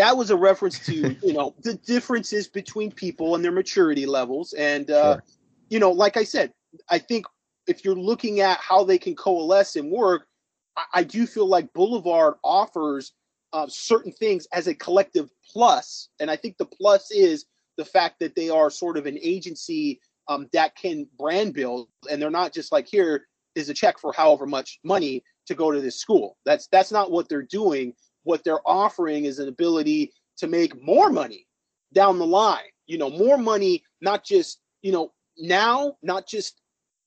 That 0.00 0.16
was 0.16 0.30
a 0.30 0.36
reference 0.36 0.78
to 0.86 0.94
you 1.22 1.32
know 1.32 1.54
the 1.62 1.74
differences 1.74 2.48
between 2.48 2.90
people 2.90 3.34
and 3.34 3.44
their 3.44 3.52
maturity 3.52 4.06
levels, 4.06 4.52
and 4.54 4.90
uh, 4.90 5.14
sure 5.14 5.22
you 5.70 5.78
know, 5.78 5.92
like 5.92 6.16
I 6.16 6.24
said, 6.24 6.52
I 6.90 6.98
think 6.98 7.24
if 7.66 7.84
you're 7.84 7.94
looking 7.94 8.40
at 8.40 8.58
how 8.58 8.84
they 8.84 8.98
can 8.98 9.14
coalesce 9.14 9.76
and 9.76 9.90
work, 9.90 10.26
I, 10.76 10.84
I 10.94 11.04
do 11.04 11.26
feel 11.26 11.46
like 11.46 11.72
Boulevard 11.72 12.34
offers 12.44 13.12
uh, 13.52 13.66
certain 13.68 14.12
things 14.12 14.46
as 14.52 14.66
a 14.66 14.74
collective 14.74 15.30
plus, 15.50 16.08
and 16.18 16.30
I 16.30 16.36
think 16.36 16.58
the 16.58 16.66
plus 16.66 17.10
is 17.10 17.46
the 17.78 17.84
fact 17.84 18.16
that 18.20 18.34
they 18.34 18.50
are 18.50 18.68
sort 18.68 18.98
of 18.98 19.06
an 19.06 19.18
agency 19.22 20.00
um, 20.28 20.48
that 20.52 20.76
can 20.76 21.06
brand 21.18 21.54
build, 21.54 21.88
and 22.10 22.20
they're 22.20 22.30
not 22.30 22.52
just 22.52 22.72
like 22.72 22.86
here 22.86 23.26
is 23.54 23.68
a 23.68 23.74
check 23.74 23.98
for 23.98 24.12
however 24.12 24.46
much 24.46 24.78
money 24.84 25.24
to 25.46 25.54
go 25.54 25.70
to 25.70 25.80
this 25.80 25.98
school. 25.98 26.36
That's 26.44 26.68
that's 26.68 26.92
not 26.92 27.10
what 27.10 27.28
they're 27.28 27.42
doing. 27.42 27.94
What 28.30 28.44
they're 28.44 28.66
offering 28.66 29.24
is 29.24 29.40
an 29.40 29.48
ability 29.48 30.12
to 30.38 30.46
make 30.46 30.80
more 30.80 31.10
money 31.10 31.46
down 31.92 32.18
the 32.18 32.26
line. 32.26 32.70
You 32.86 32.96
know, 32.96 33.10
more 33.10 33.36
money, 33.36 33.82
not 34.00 34.24
just 34.24 34.60
you 34.82 34.92
know 34.92 35.12
now, 35.36 35.96
not 36.02 36.28
just 36.28 36.60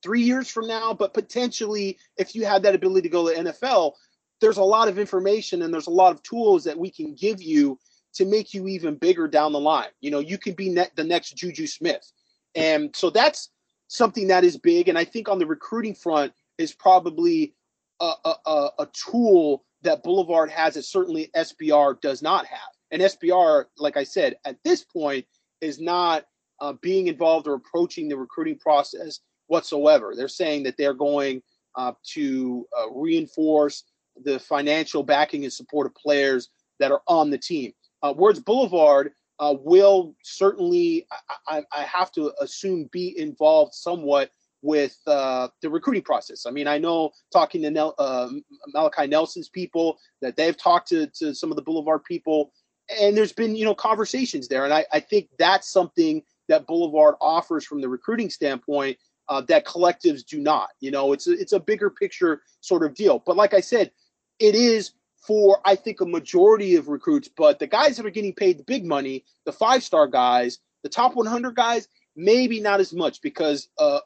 three 0.03 0.21
years 0.21 0.49
from 0.49 0.67
now, 0.67 0.93
but 0.93 1.13
potentially 1.13 1.97
if 2.17 2.35
you 2.35 2.45
had 2.45 2.61
that 2.63 2.75
ability 2.75 3.03
to 3.03 3.09
go 3.09 3.29
to 3.29 3.39
NFL, 3.39 3.93
there's 4.41 4.57
a 4.57 4.63
lot 4.63 4.89
of 4.89 4.99
information 4.99 5.61
and 5.61 5.73
there's 5.73 5.87
a 5.87 5.91
lot 5.91 6.13
of 6.13 6.21
tools 6.23 6.65
that 6.65 6.77
we 6.77 6.91
can 6.91 7.15
give 7.15 7.41
you 7.41 7.79
to 8.15 8.25
make 8.25 8.53
you 8.53 8.67
even 8.67 8.95
bigger 8.95 9.27
down 9.27 9.53
the 9.53 9.59
line. 9.59 9.87
You 10.01 10.11
know, 10.11 10.19
you 10.19 10.37
could 10.37 10.57
be 10.57 10.69
ne- 10.69 10.89
the 10.95 11.03
next 11.03 11.37
Juju 11.37 11.65
Smith. 11.65 12.11
And 12.53 12.93
so 12.93 13.09
that's 13.09 13.49
something 13.87 14.27
that 14.27 14.43
is 14.43 14.57
big. 14.57 14.89
And 14.89 14.97
I 14.97 15.05
think 15.05 15.29
on 15.29 15.39
the 15.39 15.47
recruiting 15.47 15.95
front 15.95 16.33
is 16.57 16.73
probably 16.73 17.55
a, 17.99 18.13
a, 18.25 18.69
a 18.79 18.87
tool 18.91 19.63
that 19.83 20.03
Boulevard 20.03 20.49
has 20.49 20.73
that 20.73 20.83
certainly 20.83 21.29
SBR 21.35 22.01
does 22.01 22.21
not 22.21 22.45
have. 22.45 22.59
And 22.91 23.01
SBR, 23.01 23.65
like 23.77 23.97
I 23.97 24.03
said, 24.03 24.37
at 24.45 24.57
this 24.63 24.83
point 24.83 25.25
is 25.61 25.79
not 25.79 26.25
uh, 26.61 26.73
being 26.81 27.07
involved 27.07 27.47
or 27.47 27.55
approaching 27.55 28.07
the 28.07 28.17
recruiting 28.17 28.57
process 28.57 29.19
whatsoever. 29.47 30.13
They're 30.15 30.27
saying 30.27 30.63
that 30.63 30.77
they're 30.77 30.93
going 30.93 31.41
uh, 31.75 31.93
to 32.13 32.67
uh, 32.77 32.91
reinforce 32.91 33.83
the 34.23 34.39
financial 34.39 35.03
backing 35.03 35.43
and 35.43 35.51
support 35.51 35.87
of 35.87 35.95
players 35.95 36.49
that 36.79 36.91
are 36.91 37.01
on 37.07 37.29
the 37.29 37.37
team. 37.37 37.73
Uh, 38.01 38.13
Words 38.15 38.39
Boulevard 38.39 39.11
uh, 39.39 39.55
will 39.59 40.15
certainly, 40.23 41.07
I, 41.47 41.63
I, 41.71 41.83
have 41.83 42.11
to 42.13 42.31
assume, 42.39 42.89
be 42.91 43.17
involved 43.17 43.73
somewhat 43.73 44.29
with 44.63 44.97
uh, 45.05 45.49
the 45.61 45.69
recruiting 45.69 46.01
process. 46.01 46.45
I 46.47 46.51
mean, 46.51 46.67
I 46.67 46.79
know 46.79 47.11
talking 47.31 47.61
to 47.61 47.69
Nel- 47.69 47.95
uh, 47.99 48.29
Malachi 48.73 49.05
Nelson's 49.05 49.49
people 49.49 49.99
that 50.21 50.35
they've 50.35 50.57
talked 50.57 50.87
to, 50.87 51.07
to 51.07 51.35
some 51.35 51.51
of 51.51 51.57
the 51.57 51.61
Boulevard 51.61 52.03
people, 52.05 52.51
and 52.99 53.15
there's 53.15 53.33
been 53.33 53.55
you 53.55 53.65
know 53.65 53.75
conversations 53.75 54.47
there, 54.47 54.63
and 54.63 54.73
I, 54.73 54.85
I 54.91 54.99
think 54.99 55.29
that's 55.37 55.69
something 55.69 56.23
that 56.47 56.65
Boulevard 56.65 57.15
offers 57.21 57.65
from 57.65 57.81
the 57.81 57.89
recruiting 57.89 58.29
standpoint 58.29 58.97
uh, 59.29 59.41
that 59.41 59.65
collectives 59.65 60.25
do 60.25 60.39
not. 60.39 60.69
You 60.79 60.91
know, 60.91 61.13
it's 61.13 61.27
a, 61.27 61.33
it's 61.33 61.53
a 61.53 61.59
bigger 61.59 61.89
picture 61.89 62.41
sort 62.61 62.83
of 62.83 62.95
deal. 62.95 63.21
But 63.25 63.37
like 63.37 63.53
I 63.53 63.59
said, 63.59 63.91
it 64.39 64.55
is 64.55 64.91
for 65.15 65.59
I 65.65 65.75
think 65.75 66.01
a 66.01 66.05
majority 66.05 66.75
of 66.75 66.87
recruits. 66.87 67.29
But 67.35 67.59
the 67.59 67.67
guys 67.67 67.97
that 67.97 68.05
are 68.05 68.11
getting 68.11 68.33
paid 68.33 68.59
the 68.59 68.63
big 68.63 68.85
money, 68.85 69.25
the 69.45 69.53
five 69.53 69.83
star 69.83 70.07
guys, 70.07 70.59
the 70.83 70.89
top 70.89 71.15
100 71.15 71.55
guys, 71.55 71.87
maybe 72.15 72.59
not 72.59 72.79
as 72.79 72.93
much 72.93 73.21
because 73.21 73.69
uh, 73.77 73.99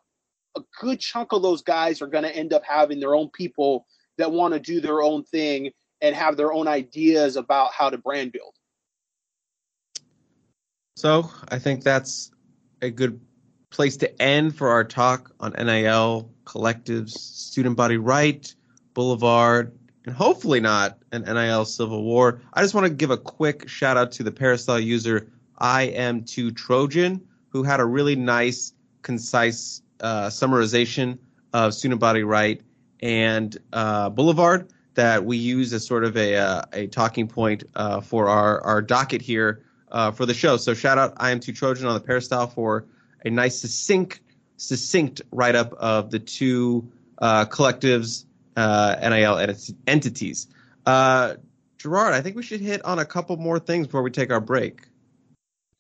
a 0.57 0.63
good 0.81 0.99
chunk 0.99 1.31
of 1.31 1.41
those 1.41 1.61
guys 1.61 2.01
are 2.01 2.07
going 2.07 2.23
to 2.23 2.35
end 2.35 2.53
up 2.53 2.63
having 2.63 2.99
their 2.99 3.15
own 3.15 3.29
people 3.29 3.85
that 4.17 4.31
want 4.31 4.53
to 4.53 4.59
do 4.59 4.81
their 4.81 5.01
own 5.01 5.23
thing 5.23 5.71
and 6.01 6.15
have 6.15 6.37
their 6.37 6.51
own 6.53 6.67
ideas 6.67 7.35
about 7.35 7.71
how 7.73 7.89
to 7.89 7.97
brand 7.97 8.31
build. 8.31 8.53
So 10.95 11.29
I 11.49 11.59
think 11.59 11.83
that's 11.83 12.31
a 12.81 12.89
good 12.89 13.19
place 13.69 13.97
to 13.97 14.21
end 14.21 14.55
for 14.55 14.69
our 14.69 14.83
talk 14.83 15.31
on 15.39 15.53
NIL, 15.53 16.31
collectives, 16.45 17.11
student 17.11 17.75
body 17.75 17.97
right, 17.97 18.53
Boulevard, 18.93 19.77
and 20.05 20.15
hopefully 20.15 20.59
not 20.59 20.97
an 21.11 21.23
NIL 21.23 21.65
civil 21.65 22.03
war. 22.03 22.41
I 22.53 22.61
just 22.61 22.73
want 22.73 22.87
to 22.87 22.93
give 22.93 23.11
a 23.11 23.17
quick 23.17 23.67
shout 23.69 23.97
out 23.97 24.11
to 24.13 24.23
the 24.23 24.31
Peristyle 24.31 24.79
user 24.79 25.29
I 25.59 25.83
am 25.83 26.23
2 26.23 26.51
Trojan, 26.51 27.21
who 27.49 27.63
had 27.63 27.79
a 27.79 27.85
really 27.85 28.15
nice, 28.15 28.73
concise 29.01 29.81
uh, 29.99 30.27
summarization 30.27 31.17
of 31.53 31.73
student 31.73 31.99
body 31.99 32.23
right 32.23 32.61
and 33.01 33.57
uh, 33.73 34.09
Boulevard 34.09 34.69
that 34.95 35.25
we 35.25 35.37
use 35.37 35.73
as 35.73 35.85
sort 35.85 36.03
of 36.03 36.17
a, 36.17 36.35
uh, 36.35 36.61
a 36.73 36.87
talking 36.87 37.27
point 37.27 37.63
uh, 37.75 38.01
for 38.01 38.27
our, 38.27 38.61
our 38.61 38.81
docket 38.81 39.21
here 39.21 39.63
uh, 39.91 40.11
for 40.11 40.25
the 40.25 40.33
show. 40.33 40.57
So 40.57 40.73
shout 40.73 40.97
out 40.97 41.13
I 41.17 41.31
am 41.31 41.39
2 41.39 41.53
Trojan 41.53 41.87
on 41.87 41.93
the 41.93 41.99
Peristyle 41.99 42.47
for 42.47 42.85
a 43.23 43.29
nice 43.29 43.59
succinct 43.59 44.21
succinct 44.57 45.21
write 45.31 45.55
up 45.55 45.73
of 45.73 46.09
the 46.09 46.19
two 46.19 46.91
collectives 47.21 48.25
NIL 48.55 49.55
entities. 49.85 50.47
Uh, 50.85 51.35
Gerard, 51.77 52.13
I 52.13 52.21
think 52.21 52.35
we 52.35 52.43
should 52.43 52.61
hit 52.61 52.83
on 52.83 52.97
a 52.97 53.05
couple 53.05 53.37
more 53.37 53.59
things 53.59 53.87
before 53.87 54.01
we 54.01 54.09
take 54.09 54.31
our 54.31 54.41
break. 54.41 54.86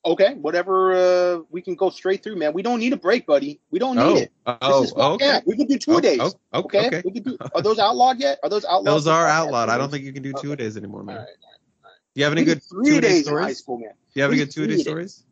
Okay, 0.07 0.35
whatever. 0.35 0.93
Uh, 0.93 1.39
we 1.49 1.61
can 1.61 1.75
go 1.75 1.89
straight 1.89 2.23
through, 2.23 2.37
man. 2.37 2.53
We 2.53 2.61
don't 2.61 2.79
need 2.79 2.93
a 2.93 2.97
break, 2.97 3.25
buddy. 3.25 3.59
We 3.71 3.77
don't 3.77 3.97
need 3.97 4.01
oh, 4.01 4.15
it. 4.15 4.31
Oh, 4.45 4.83
is, 4.83 4.93
okay. 4.93 5.25
Yeah, 5.25 5.39
we 5.45 5.57
can 5.57 5.67
do 5.67 5.77
two 5.77 5.95
oh, 5.95 5.99
days. 5.99 6.19
Oh, 6.21 6.59
okay. 6.61 6.87
okay. 6.87 7.01
We 7.03 7.11
can 7.11 7.23
do. 7.23 7.37
Are 7.53 7.61
those 7.61 7.77
outlawed 7.77 8.17
yet? 8.17 8.39
Are 8.41 8.49
those 8.49 8.63
outlawed? 8.69 8.85
Those 8.85 9.07
are 9.07 9.27
outlawed. 9.27 9.67
I 9.67 9.77
don't 9.77 9.91
think 9.91 10.05
you 10.05 10.13
can 10.13 10.23
do 10.23 10.31
two 10.31 10.53
okay. 10.53 10.63
days 10.63 10.77
anymore, 10.77 11.03
man. 11.03 11.17
All 11.17 11.21
right, 11.23 11.27
all 11.43 11.49
right, 11.51 11.59
all 11.83 11.89
right. 11.91 11.99
Do 12.15 12.19
you 12.19 12.23
have 12.23 12.31
any 12.31 12.43
we 12.43 12.45
good 12.45 12.63
three 12.63 13.01
days 13.01 13.25
stories? 13.25 13.43
in 13.43 13.47
high 13.49 13.53
school, 13.53 13.79
man? 13.79 13.89
Do 13.89 13.95
you 14.15 14.21
have 14.21 14.31
any 14.31 14.39
good 14.39 14.51
two 14.51 14.65
day 14.65 14.77
stories? 14.77 15.25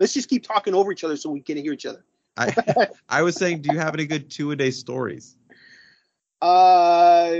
Let's 0.00 0.14
just 0.14 0.28
keep 0.28 0.42
talking 0.42 0.74
over 0.74 0.90
each 0.90 1.04
other 1.04 1.16
so 1.16 1.30
we 1.30 1.40
can 1.40 1.56
hear 1.58 1.72
each 1.72 1.86
other. 1.86 2.04
I 2.36 2.88
I 3.08 3.22
was 3.22 3.36
saying, 3.36 3.62
do 3.62 3.72
you 3.72 3.78
have 3.78 3.94
any 3.94 4.06
good 4.06 4.30
two 4.32 4.50
a 4.50 4.56
day 4.56 4.72
stories? 4.72 5.36
Uh, 6.42 7.34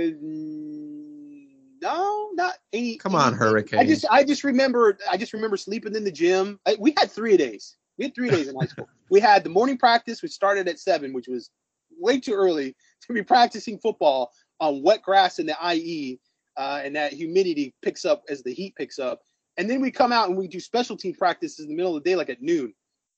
no, 1.81 2.29
not 2.33 2.55
any. 2.73 2.97
Come 2.97 3.15
on, 3.15 3.29
any- 3.29 3.37
Hurricane. 3.37 3.79
I 3.79 3.85
just, 3.85 4.05
I 4.09 4.23
just 4.23 4.43
remember, 4.43 4.97
I 5.09 5.17
just 5.17 5.33
remember 5.33 5.57
sleeping 5.57 5.95
in 5.95 6.03
the 6.03 6.11
gym. 6.11 6.59
I, 6.65 6.75
we 6.79 6.93
had 6.97 7.11
three 7.11 7.37
days. 7.37 7.75
We 7.97 8.05
had 8.05 8.15
three 8.15 8.29
days 8.29 8.47
in 8.47 8.55
high 8.55 8.67
school. 8.67 8.87
We 9.11 9.19
had 9.19 9.43
the 9.43 9.49
morning 9.49 9.79
practice, 9.79 10.21
which 10.21 10.33
started 10.33 10.67
at 10.67 10.77
seven, 10.77 11.13
which 11.13 11.27
was 11.27 11.49
way 11.97 12.19
too 12.19 12.33
early 12.33 12.75
to 13.07 13.13
be 13.13 13.23
practicing 13.23 13.79
football 13.79 14.31
on 14.59 14.83
wet 14.83 15.01
grass 15.01 15.39
in 15.39 15.47
the 15.47 15.55
IE, 15.73 16.19
uh, 16.57 16.81
and 16.83 16.95
that 16.95 17.11
humidity 17.11 17.73
picks 17.81 18.05
up 18.05 18.21
as 18.29 18.43
the 18.43 18.53
heat 18.53 18.75
picks 18.75 18.99
up. 18.99 19.21
And 19.57 19.67
then 19.67 19.81
we 19.81 19.89
come 19.89 20.11
out 20.11 20.29
and 20.29 20.37
we 20.37 20.47
do 20.47 20.59
special 20.59 20.95
team 20.95 21.15
practices 21.15 21.65
in 21.65 21.69
the 21.69 21.75
middle 21.75 21.97
of 21.97 22.03
the 22.03 22.09
day, 22.09 22.15
like 22.15 22.29
at 22.29 22.39
noon. 22.39 22.71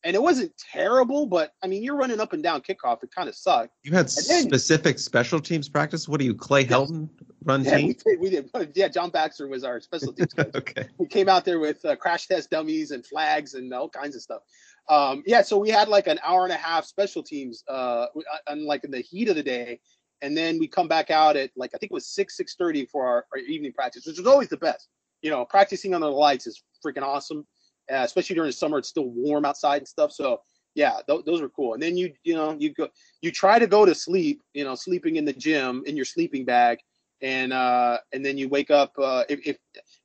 And 0.03 0.15
it 0.15 0.21
wasn't 0.21 0.51
terrible, 0.57 1.27
but 1.27 1.53
I 1.63 1.67
mean, 1.67 1.83
you're 1.83 1.95
running 1.95 2.19
up 2.19 2.33
and 2.33 2.41
down 2.41 2.61
kickoff. 2.61 3.03
It 3.03 3.11
kind 3.13 3.29
of 3.29 3.35
sucked. 3.35 3.73
You 3.83 3.91
had 3.91 4.07
then- 4.07 4.43
specific 4.43 4.97
special 4.97 5.39
teams 5.39 5.69
practice. 5.69 6.07
What 6.09 6.19
are 6.21 6.23
you, 6.23 6.33
Clay 6.33 6.65
Helton 6.65 7.07
run 7.43 7.63
Yeah, 7.63 7.75
we 7.75 7.81
team? 7.81 7.95
did, 8.05 8.19
we 8.19 8.29
did. 8.29 8.49
Yeah, 8.75 8.87
John 8.87 9.11
Baxter 9.11 9.47
was 9.47 9.63
our 9.63 9.79
special 9.79 10.13
teams 10.13 10.33
coach. 10.33 10.49
okay. 10.55 10.87
we 10.97 11.05
came 11.07 11.29
out 11.29 11.45
there 11.45 11.59
with 11.59 11.83
uh, 11.85 11.95
crash 11.95 12.27
test 12.27 12.49
dummies 12.49 12.89
and 12.91 13.05
flags 13.05 13.53
and 13.53 13.71
all 13.73 13.89
kinds 13.89 14.15
of 14.15 14.21
stuff. 14.23 14.41
Um, 14.89 15.21
yeah, 15.27 15.43
so 15.43 15.57
we 15.59 15.69
had 15.69 15.87
like 15.87 16.07
an 16.07 16.19
hour 16.23 16.43
and 16.45 16.51
a 16.51 16.57
half 16.57 16.85
special 16.85 17.21
teams, 17.21 17.63
uh, 17.67 18.07
and 18.47 18.63
like 18.63 18.83
in 18.83 18.89
the 18.91 19.01
heat 19.01 19.29
of 19.29 19.35
the 19.35 19.43
day, 19.43 19.79
and 20.23 20.35
then 20.35 20.57
we 20.57 20.67
come 20.67 20.87
back 20.87 21.11
out 21.11 21.35
at 21.35 21.51
like 21.55 21.71
I 21.75 21.77
think 21.77 21.91
it 21.91 21.93
was 21.93 22.07
six 22.07 22.35
six 22.35 22.55
thirty 22.55 22.85
for 22.87 23.05
our, 23.05 23.25
our 23.31 23.37
evening 23.37 23.71
practice, 23.73 24.07
which 24.07 24.17
was 24.17 24.25
always 24.27 24.49
the 24.49 24.57
best. 24.57 24.89
You 25.21 25.29
know, 25.29 25.45
practicing 25.45 25.93
under 25.93 26.07
the 26.07 26.13
lights 26.13 26.47
is 26.47 26.63
freaking 26.83 27.03
awesome, 27.03 27.45
uh, 27.91 28.03
especially 28.03 28.35
during 28.35 28.49
the 28.49 28.53
summer. 28.53 28.77
It's 28.77 28.89
still 28.89 29.09
warm 29.09 29.45
outside 29.45 29.77
and 29.77 29.87
stuff. 29.87 30.11
So 30.11 30.41
yeah, 30.75 30.97
th- 31.07 31.25
those 31.25 31.41
were 31.41 31.49
cool. 31.49 31.73
And 31.73 31.81
then 31.81 31.97
you 31.97 32.13
you 32.23 32.33
know 32.33 32.55
you 32.57 32.73
go 32.73 32.87
you 33.21 33.31
try 33.31 33.59
to 33.59 33.67
go 33.67 33.85
to 33.85 33.95
sleep, 33.95 34.41
you 34.53 34.63
know, 34.63 34.75
sleeping 34.75 35.15
in 35.17 35.25
the 35.25 35.33
gym 35.33 35.83
in 35.85 35.95
your 35.95 36.05
sleeping 36.05 36.45
bag, 36.45 36.79
and 37.21 37.53
uh, 37.53 37.97
and 38.13 38.25
then 38.25 38.37
you 38.37 38.49
wake 38.49 38.71
up. 38.71 38.93
Uh, 38.97 39.23
if, 39.29 39.39
if 39.45 39.57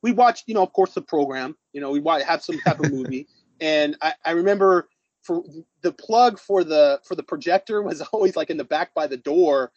we 0.03 0.13
watch, 0.13 0.43
you 0.47 0.55
know, 0.55 0.63
of 0.63 0.73
course, 0.73 0.95
the 0.95 1.03
program. 1.03 1.57
You 1.73 1.81
know, 1.81 1.91
we 1.91 2.01
watch, 2.01 2.23
have 2.25 2.43
some 2.43 2.59
type 2.61 2.81
of 2.81 2.93
movie, 2.93 3.27
and 3.61 3.97
I, 4.03 4.15
I 4.25 4.31
remember 4.33 4.89
for 5.23 5.43
the 5.83 5.93
plug 5.93 6.39
for 6.39 6.65
the 6.65 7.01
for 7.05 7.15
the 7.15 7.23
projector 7.23 7.83
was 7.83 8.01
always 8.13 8.37
like 8.37 8.51
in 8.51 8.57
the 8.57 8.65
back 8.65 8.95
by 8.95 9.07
the 9.07 9.17
door, 9.17 9.73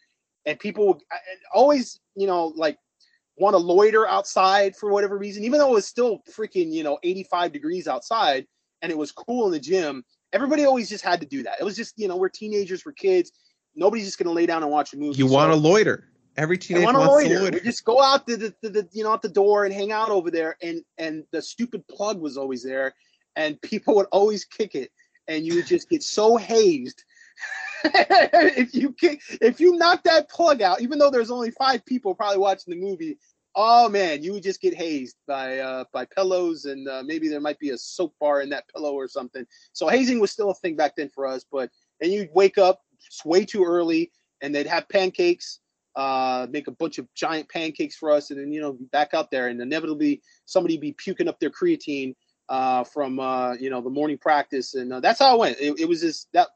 and 0.46 0.60
people 0.60 0.88
would 0.88 1.02
always, 1.54 2.00
you 2.16 2.28
know, 2.28 2.54
like 2.56 2.78
want 3.40 3.54
to 3.54 3.58
loiter 3.58 4.08
outside 4.08 4.76
for 4.76 4.92
whatever 4.92 5.18
reason, 5.18 5.44
even 5.44 5.60
though 5.60 5.72
it 5.72 5.76
was 5.76 5.88
still 5.88 6.22
freaking, 6.30 6.72
you 6.72 6.84
know, 6.84 7.00
85 7.04 7.52
degrees 7.54 7.88
outside 7.88 8.46
and 8.82 8.92
it 8.92 8.98
was 8.98 9.12
cool 9.12 9.46
in 9.46 9.52
the 9.52 9.60
gym. 9.60 10.04
Everybody 10.34 10.66
always 10.66 10.90
just 10.90 11.04
had 11.04 11.20
to 11.22 11.26
do 11.26 11.44
that. 11.44 11.56
It 11.60 11.64
was 11.64 11.76
just, 11.76 11.94
you 11.98 12.08
know, 12.08 12.18
we're 12.18 12.30
teenagers, 12.30 12.86
we're 12.86 12.92
kids. 12.92 13.32
Nobody's 13.76 14.06
just 14.06 14.18
gonna 14.20 14.32
lay 14.32 14.46
down 14.46 14.62
and 14.64 14.72
watch 14.72 14.94
a 14.94 14.98
movie. 14.98 15.18
You 15.18 15.28
So- 15.28 15.34
want 15.34 15.52
to 15.52 15.56
loiter. 15.56 16.06
Every 16.38 16.58
teenager 16.58 16.86
want 16.86 16.96
to 16.96 17.00
wants 17.00 17.24
to 17.24 17.30
loiter. 17.30 17.44
loiter. 17.44 17.58
We 17.58 17.64
just 17.66 17.84
go 17.84 18.02
out 18.02 18.26
to 18.28 18.38
the, 18.38 18.52
to 18.64 18.70
the 18.70 18.88
you 18.92 19.04
know 19.04 19.14
at 19.14 19.22
the 19.22 19.30
door 19.30 19.66
and 19.66 19.74
hang 19.74 19.92
out 19.92 20.10
over 20.10 20.32
there, 20.32 20.56
and 20.62 20.84
and 20.98 21.26
the 21.32 21.42
stupid 21.42 21.86
plug 21.88 22.22
was 22.22 22.38
always 22.38 22.64
there, 22.64 22.94
and 23.36 23.62
people 23.62 23.96
would 23.96 24.06
always 24.12 24.46
kick 24.46 24.74
it, 24.76 24.92
and 25.28 25.46
you 25.46 25.56
would 25.56 25.66
just 25.68 25.90
get 25.90 26.02
so 26.04 26.38
hazed. 26.38 27.04
if 27.84 28.74
you 28.74 28.94
kick, 28.94 29.22
if 29.42 29.60
you 29.60 29.76
knock 29.76 30.04
that 30.04 30.30
plug 30.30 30.62
out, 30.62 30.82
even 30.82 31.00
though 31.00 31.10
there's 31.10 31.32
only 31.32 31.52
five 31.52 31.84
people 31.86 32.14
probably 32.16 32.38
watching 32.38 32.74
the 32.74 32.80
movie, 32.80 33.18
oh 33.62 33.90
man, 33.90 34.24
you 34.24 34.32
would 34.34 34.44
just 34.44 34.62
get 34.62 34.74
hazed 34.74 35.18
by 35.28 35.60
uh, 35.60 35.84
by 35.92 36.06
pillows, 36.06 36.66
and 36.66 36.88
uh, 36.88 37.04
maybe 37.06 37.28
there 37.28 37.42
might 37.42 37.60
be 37.60 37.72
a 37.72 37.78
soap 37.78 38.14
bar 38.20 38.42
in 38.42 38.50
that 38.50 38.64
pillow 38.74 38.94
or 38.94 39.08
something. 39.08 39.46
So 39.74 39.88
hazing 39.90 40.20
was 40.20 40.32
still 40.32 40.50
a 40.50 40.56
thing 40.56 40.78
back 40.78 40.96
then 40.96 41.10
for 41.10 41.28
us, 41.28 41.46
but 41.52 41.70
and 42.02 42.12
you'd 42.12 42.30
wake 42.34 42.58
up 42.58 42.82
way 43.26 43.44
too 43.44 43.66
early, 43.66 44.12
and 44.42 44.56
they'd 44.56 44.68
have 44.68 44.88
pancakes 44.88 45.60
uh, 45.96 46.48
make 46.50 46.68
a 46.68 46.72
bunch 46.72 46.98
of 46.98 47.14
giant 47.14 47.50
pancakes 47.50 47.98
for 47.98 48.10
us, 48.10 48.32
and 48.32 48.40
then 48.40 48.54
you 48.54 48.62
know 48.62 48.78
back 48.92 49.14
out 49.14 49.30
there, 49.30 49.50
and 49.50 49.60
inevitably 49.62 50.22
somebody 50.46 50.78
be 50.78 50.94
puking 50.94 51.28
up 51.28 51.40
their 51.40 51.50
creatine 51.50 52.16
uh, 52.48 52.86
from 52.86 53.20
uh, 53.20 53.54
you 53.56 53.70
know 53.70 53.82
the 53.82 53.90
morning 53.90 54.18
practice, 54.18 54.76
and 54.76 54.94
uh, 54.94 55.00
that's 55.02 55.20
how 55.20 55.36
it 55.36 55.40
went. 55.40 55.58
It, 55.60 55.82
it 55.82 55.86
was 55.90 56.00
just 56.00 56.30
that 56.32 56.48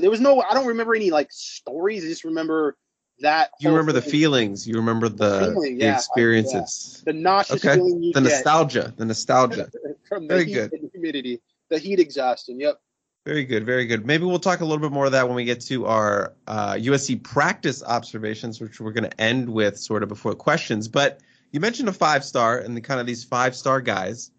there 0.00 0.10
was 0.10 0.20
no 0.20 0.40
I 0.42 0.54
don't 0.54 0.66
remember 0.66 0.96
any 0.96 1.10
like 1.10 1.30
stories. 1.30 2.04
I 2.04 2.08
just 2.08 2.24
remember 2.24 2.76
that. 3.20 3.50
You 3.60 3.70
remember 3.70 3.92
the 3.92 4.02
feelings. 4.02 4.66
You 4.66 4.74
remember 4.76 5.08
the, 5.08 5.40
feeling, 5.52 5.78
the 5.78 5.84
yeah, 5.84 5.92
I- 5.92 5.96
experiences. 5.96 7.02
the 7.04 7.12
nauseous 7.12 7.64
Okay. 7.64 7.76
feeling 7.76 8.02
you 8.02 8.12
The 8.12 8.20
get 8.22 8.30
nostalgia. 8.30 8.94
The 8.96 9.04
nostalgia. 9.04 9.70
from 10.08 10.26
the 10.26 10.34
Very 10.34 10.44
heat 10.46 10.54
good. 10.54 10.72
and 10.72 10.82
the 10.84 10.90
humidity, 10.92 11.40
the 11.68 11.78
heat 11.78 12.00
exhaustion. 12.00 12.58
Yep. 12.60 12.80
Very 13.26 13.44
good, 13.44 13.66
very 13.66 13.84
good. 13.86 14.06
Maybe 14.06 14.24
we'll 14.24 14.38
talk 14.38 14.60
a 14.60 14.64
little 14.64 14.78
bit 14.80 14.92
more 14.92 15.04
of 15.06 15.12
that 15.12 15.26
when 15.26 15.36
we 15.36 15.44
get 15.44 15.60
to 15.62 15.86
our 15.86 16.32
uh, 16.46 16.72
USC 16.72 17.22
practice 17.22 17.82
observations, 17.82 18.60
which 18.60 18.80
we're 18.80 18.92
going 18.92 19.08
to 19.08 19.20
end 19.20 19.48
with 19.48 19.78
sort 19.78 20.02
of 20.02 20.08
before 20.08 20.34
questions. 20.34 20.88
But 20.88 21.20
you 21.52 21.60
mentioned 21.60 21.88
a 21.88 21.92
five 21.92 22.24
star 22.24 22.58
and 22.58 22.74
the 22.76 22.80
kind 22.80 22.98
of 22.98 23.06
these 23.06 23.22
five 23.22 23.54
star 23.54 23.80
guys 23.82 24.30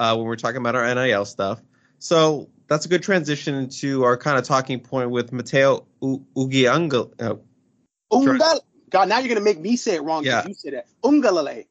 uh, 0.00 0.14
when 0.16 0.26
we're 0.26 0.36
talking 0.36 0.56
about 0.56 0.74
our 0.74 0.92
NIL 0.94 1.26
stuff. 1.26 1.60
So 1.98 2.48
that's 2.66 2.86
a 2.86 2.88
good 2.88 3.02
transition 3.02 3.68
to 3.68 4.04
our 4.04 4.16
kind 4.16 4.38
of 4.38 4.44
talking 4.44 4.80
point 4.80 5.10
with 5.10 5.32
Mateo 5.34 5.86
U- 6.02 6.24
Ugianga. 6.34 7.10
Uh. 7.22 7.34
Ungal- 8.12 8.60
God, 8.90 9.08
now 9.08 9.18
you're 9.18 9.28
gonna 9.28 9.40
make 9.40 9.60
me 9.60 9.76
say 9.76 9.94
it 9.94 10.02
wrong. 10.02 10.24
Yeah. 10.24 10.46
You 10.46 10.54
said 10.54 10.74
it. 10.74 10.86
Ungalale. 11.04 11.66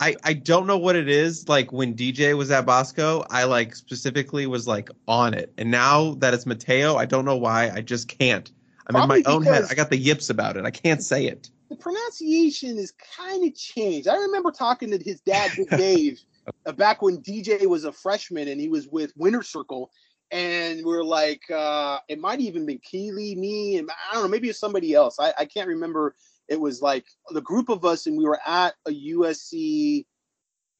I, 0.00 0.16
I 0.24 0.32
don't 0.32 0.66
know 0.66 0.78
what 0.78 0.96
it 0.96 1.08
is. 1.08 1.48
Like 1.48 1.70
when 1.72 1.94
DJ 1.94 2.36
was 2.36 2.50
at 2.50 2.64
Bosco, 2.64 3.24
I 3.30 3.44
like 3.44 3.76
specifically 3.76 4.46
was 4.46 4.66
like 4.66 4.90
on 5.06 5.34
it. 5.34 5.52
And 5.58 5.70
now 5.70 6.14
that 6.14 6.32
it's 6.34 6.46
Mateo, 6.46 6.96
I 6.96 7.04
don't 7.04 7.24
know 7.24 7.36
why. 7.36 7.70
I 7.70 7.82
just 7.82 8.08
can't. 8.08 8.50
I'm 8.86 8.94
Probably 8.94 9.18
in 9.18 9.24
my 9.26 9.32
own 9.32 9.42
head. 9.42 9.64
I 9.70 9.74
got 9.74 9.90
the 9.90 9.96
yips 9.98 10.30
about 10.30 10.56
it. 10.56 10.64
I 10.64 10.70
can't 10.70 11.02
say 11.02 11.26
it. 11.26 11.50
the 11.68 11.76
pronunciation 11.76 12.78
is 12.78 12.92
kind 13.16 13.44
of 13.44 13.54
changed. 13.54 14.08
I 14.08 14.16
remember 14.16 14.50
talking 14.50 14.90
to 14.92 14.98
his 14.98 15.20
dad, 15.20 15.50
Dave, 15.70 16.20
uh, 16.64 16.72
back 16.72 17.02
when 17.02 17.18
DJ 17.18 17.66
was 17.66 17.84
a 17.84 17.92
freshman 17.92 18.48
and 18.48 18.60
he 18.60 18.68
was 18.68 18.86
with 18.88 19.12
Winter 19.16 19.42
Circle, 19.42 19.90
and 20.30 20.84
we 20.84 20.92
are 20.94 21.04
like, 21.04 21.42
uh, 21.50 21.98
it 22.08 22.18
might 22.18 22.40
even 22.40 22.66
been 22.66 22.78
Keely, 22.78 23.34
me, 23.34 23.78
and 23.78 23.88
I 23.90 24.14
don't 24.14 24.24
know, 24.24 24.28
maybe 24.28 24.48
it's 24.48 24.58
somebody 24.58 24.94
else. 24.94 25.18
I, 25.20 25.32
I 25.38 25.44
can't 25.44 25.68
remember. 25.68 26.14
It 26.48 26.60
was 26.60 26.82
like 26.82 27.06
the 27.30 27.40
group 27.40 27.68
of 27.68 27.84
us, 27.84 28.06
and 28.06 28.16
we 28.16 28.24
were 28.24 28.40
at 28.46 28.74
a 28.86 28.90
USC. 28.90 30.04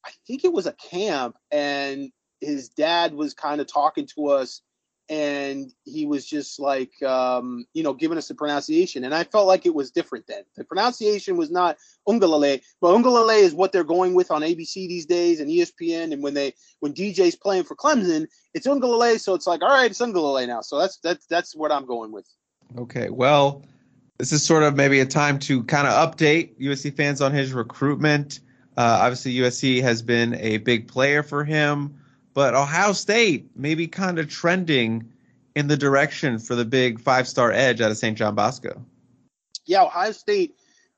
I 0.04 0.10
think 0.26 0.44
it 0.44 0.52
was 0.52 0.66
a 0.66 0.72
camp, 0.74 1.36
and 1.50 2.10
his 2.40 2.68
dad 2.68 3.14
was 3.14 3.34
kind 3.34 3.60
of 3.60 3.66
talking 3.66 4.06
to 4.14 4.28
us 4.28 4.62
and 5.08 5.72
he 5.84 6.04
was 6.04 6.26
just 6.26 6.58
like 6.58 7.02
um, 7.02 7.64
you 7.74 7.82
know 7.82 7.92
giving 7.92 8.18
us 8.18 8.28
the 8.28 8.34
pronunciation. 8.34 9.04
And 9.04 9.14
i 9.14 9.24
felt 9.24 9.46
like 9.46 9.66
it 9.66 9.74
was 9.74 9.90
different 9.90 10.26
then. 10.26 10.42
The 10.56 10.64
pronunciation 10.64 11.36
was 11.36 11.50
not 11.50 11.76
ungalale 12.08 12.60
but 12.80 12.94
ungalale 12.94 13.42
is 13.42 13.54
what 13.54 13.72
they're 13.72 13.84
going 13.84 14.14
with 14.14 14.30
on 14.30 14.42
abc 14.42 14.74
these 14.74 15.06
days 15.06 15.40
and 15.40 15.50
espn 15.50 16.12
and 16.12 16.22
when 16.22 16.34
they 16.34 16.54
when 16.80 16.94
dj's 16.94 17.36
playing 17.36 17.64
for 17.64 17.74
clemson 17.74 18.26
it's 18.54 18.66
ungalale. 18.66 19.18
So 19.20 19.34
it's 19.34 19.46
like 19.46 19.62
all 19.62 19.68
right 19.68 19.90
it's 19.90 20.00
ungalale 20.00 20.46
now. 20.46 20.60
So 20.60 20.78
that's 20.78 20.98
that's 20.98 21.26
that's 21.26 21.54
what 21.54 21.72
i'm 21.72 21.86
going 21.86 22.12
with. 22.12 22.26
Okay. 22.76 23.10
Well, 23.10 23.62
this 24.18 24.32
is 24.32 24.44
sort 24.44 24.62
of 24.62 24.76
maybe 24.76 25.00
a 25.00 25.06
time 25.06 25.38
to 25.40 25.62
kind 25.64 25.86
of 25.86 25.92
update 25.92 26.58
USC 26.58 26.96
fans 26.96 27.20
on 27.20 27.32
his 27.32 27.52
recruitment. 27.52 28.40
Uh, 28.76 28.98
obviously, 29.02 29.34
USC 29.34 29.82
has 29.82 30.02
been 30.02 30.34
a 30.34 30.58
big 30.58 30.88
player 30.88 31.22
for 31.22 31.44
him, 31.44 31.98
but 32.36 32.54
Ohio 32.54 32.92
State 32.92 33.48
maybe 33.56 33.88
kind 33.88 34.18
of 34.18 34.28
trending 34.28 35.10
in 35.54 35.68
the 35.68 35.76
direction 35.76 36.38
for 36.38 36.54
the 36.54 36.66
big 36.66 37.00
five 37.00 37.26
star 37.26 37.50
edge 37.50 37.80
out 37.80 37.90
of 37.90 37.96
St. 37.96 38.16
John 38.16 38.34
Bosco. 38.34 38.84
yeah, 39.64 39.82
Ohio 39.82 40.12
State 40.12 40.54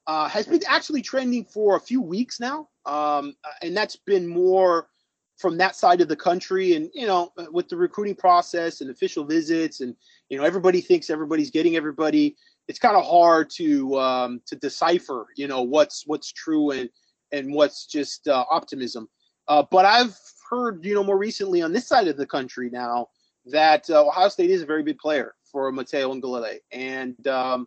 uh, 0.08 0.28
has 0.28 0.46
been 0.48 0.60
actually 0.66 1.00
trending 1.00 1.44
for 1.44 1.76
a 1.76 1.80
few 1.80 2.02
weeks 2.02 2.40
now, 2.40 2.68
um, 2.86 3.36
and 3.62 3.76
that's 3.76 3.94
been 3.94 4.26
more 4.26 4.88
from 5.36 5.56
that 5.58 5.76
side 5.76 6.00
of 6.00 6.08
the 6.08 6.16
country. 6.16 6.74
And 6.74 6.90
you 6.92 7.06
know, 7.06 7.32
with 7.52 7.68
the 7.68 7.76
recruiting 7.76 8.16
process 8.16 8.80
and 8.80 8.90
official 8.90 9.24
visits, 9.24 9.80
and 9.80 9.94
you 10.30 10.38
know, 10.38 10.44
everybody 10.44 10.80
thinks 10.80 11.08
everybody's 11.08 11.52
getting 11.52 11.76
everybody. 11.76 12.36
It's 12.66 12.80
kind 12.80 12.96
of 12.96 13.04
hard 13.04 13.48
to 13.50 13.96
um, 13.96 14.40
to 14.46 14.56
decipher, 14.56 15.28
you 15.36 15.46
know, 15.46 15.62
what's 15.62 16.04
what's 16.04 16.32
true 16.32 16.72
and 16.72 16.90
and 17.30 17.54
what's 17.54 17.86
just 17.86 18.26
uh, 18.26 18.44
optimism. 18.50 19.08
Uh, 19.46 19.62
but 19.70 19.84
I've 19.84 20.18
heard, 20.48 20.84
you 20.84 20.94
know, 20.94 21.04
more 21.04 21.18
recently 21.18 21.62
on 21.62 21.72
this 21.72 21.86
side 21.86 22.08
of 22.08 22.16
the 22.16 22.26
country 22.26 22.70
now 22.70 23.08
that 23.46 23.88
uh, 23.90 24.06
Ohio 24.06 24.28
State 24.28 24.50
is 24.50 24.62
a 24.62 24.66
very 24.66 24.82
big 24.82 24.98
player 24.98 25.34
for 25.50 25.70
Mateo 25.72 26.12
Ngalale, 26.12 26.58
and 26.72 27.26
um, 27.26 27.66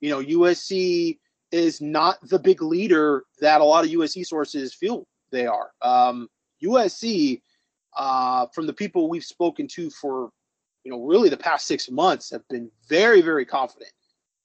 you 0.00 0.10
know, 0.10 0.22
USC 0.22 1.18
is 1.52 1.80
not 1.80 2.18
the 2.28 2.38
big 2.38 2.62
leader 2.62 3.24
that 3.40 3.60
a 3.60 3.64
lot 3.64 3.84
of 3.84 3.90
USC 3.90 4.26
sources 4.26 4.74
feel 4.74 5.06
they 5.30 5.46
are. 5.46 5.70
Um, 5.82 6.28
USC, 6.62 7.40
uh, 7.96 8.46
from 8.52 8.66
the 8.66 8.72
people 8.72 9.08
we've 9.08 9.24
spoken 9.24 9.66
to 9.68 9.90
for, 9.90 10.30
you 10.84 10.90
know, 10.90 11.04
really 11.04 11.28
the 11.28 11.36
past 11.36 11.66
six 11.66 11.90
months, 11.90 12.30
have 12.30 12.46
been 12.48 12.70
very, 12.88 13.22
very 13.22 13.44
confident 13.44 13.90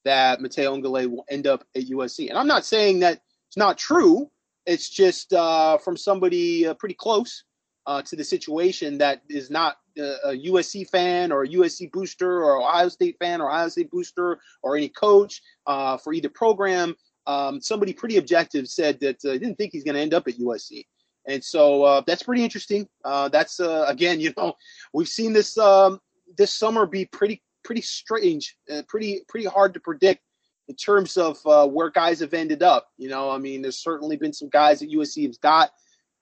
that 0.05 0.41
Mateo 0.41 0.75
Ngale 0.75 1.09
will 1.09 1.25
end 1.29 1.47
up 1.47 1.63
at 1.75 1.83
USC. 1.83 2.29
And 2.29 2.37
I'm 2.37 2.47
not 2.47 2.65
saying 2.65 2.99
that 2.99 3.21
it's 3.47 3.57
not 3.57 3.77
true. 3.77 4.29
It's 4.65 4.89
just 4.89 5.33
uh, 5.33 5.77
from 5.77 5.97
somebody 5.97 6.67
uh, 6.67 6.73
pretty 6.75 6.95
close 6.95 7.43
uh, 7.85 8.01
to 8.03 8.15
the 8.15 8.23
situation 8.23 8.97
that 8.99 9.21
is 9.29 9.49
not 9.49 9.77
uh, 9.99 10.15
a 10.25 10.37
USC 10.47 10.89
fan 10.89 11.31
or 11.31 11.43
a 11.43 11.47
USC 11.47 11.91
booster 11.91 12.43
or 12.43 12.61
Ohio 12.61 12.89
State 12.89 13.17
fan 13.19 13.41
or 13.41 13.49
Ohio 13.49 13.67
State 13.69 13.91
booster 13.91 14.39
or 14.63 14.77
any 14.77 14.89
coach 14.89 15.41
uh, 15.67 15.97
for 15.97 16.13
either 16.13 16.29
program. 16.29 16.95
um, 17.27 17.61
somebody 17.61 17.93
pretty 17.93 18.17
objective 18.17 18.67
said 18.67 18.99
that 18.99 19.23
uh, 19.25 19.33
didn't 19.33 19.55
think 19.55 19.71
he's 19.71 19.83
going 19.83 19.95
to 19.95 20.01
end 20.01 20.13
up 20.13 20.27
at 20.27 20.39
USC. 20.39 20.85
And 21.27 21.43
so 21.43 21.83
uh, 21.83 22.01
that's 22.07 22.23
pretty 22.23 22.43
interesting. 22.43 22.87
Uh, 23.05 23.29
that's 23.29 23.59
uh, 23.59 23.85
again, 23.87 24.19
you 24.23 24.33
know, 24.37 24.53
we've 24.93 25.07
seen 25.07 25.33
this 25.33 25.57
um, 25.57 25.99
this 26.37 26.53
summer 26.53 26.85
be 26.85 27.05
pretty 27.05 27.41
pretty 27.63 27.81
strange, 27.81 28.57
uh, 28.71 28.81
pretty 28.87 29.21
pretty 29.27 29.45
hard 29.45 29.73
to 29.73 29.79
predict 29.79 30.21
in 30.67 30.75
terms 30.75 31.17
of 31.17 31.37
where 31.73 31.89
guys 31.89 32.21
have 32.21 32.33
ended 32.33 32.63
up. 32.63 32.87
You 32.97 33.09
know, 33.09 33.29
I 33.29 33.37
mean, 33.37 33.61
there's 33.61 33.83
certainly 33.83 34.15
been 34.15 34.33
some 34.33 34.49
guys 34.49 34.79
that 34.79 34.91
USC 34.91 35.27
has 35.27 35.37
got 35.37 35.71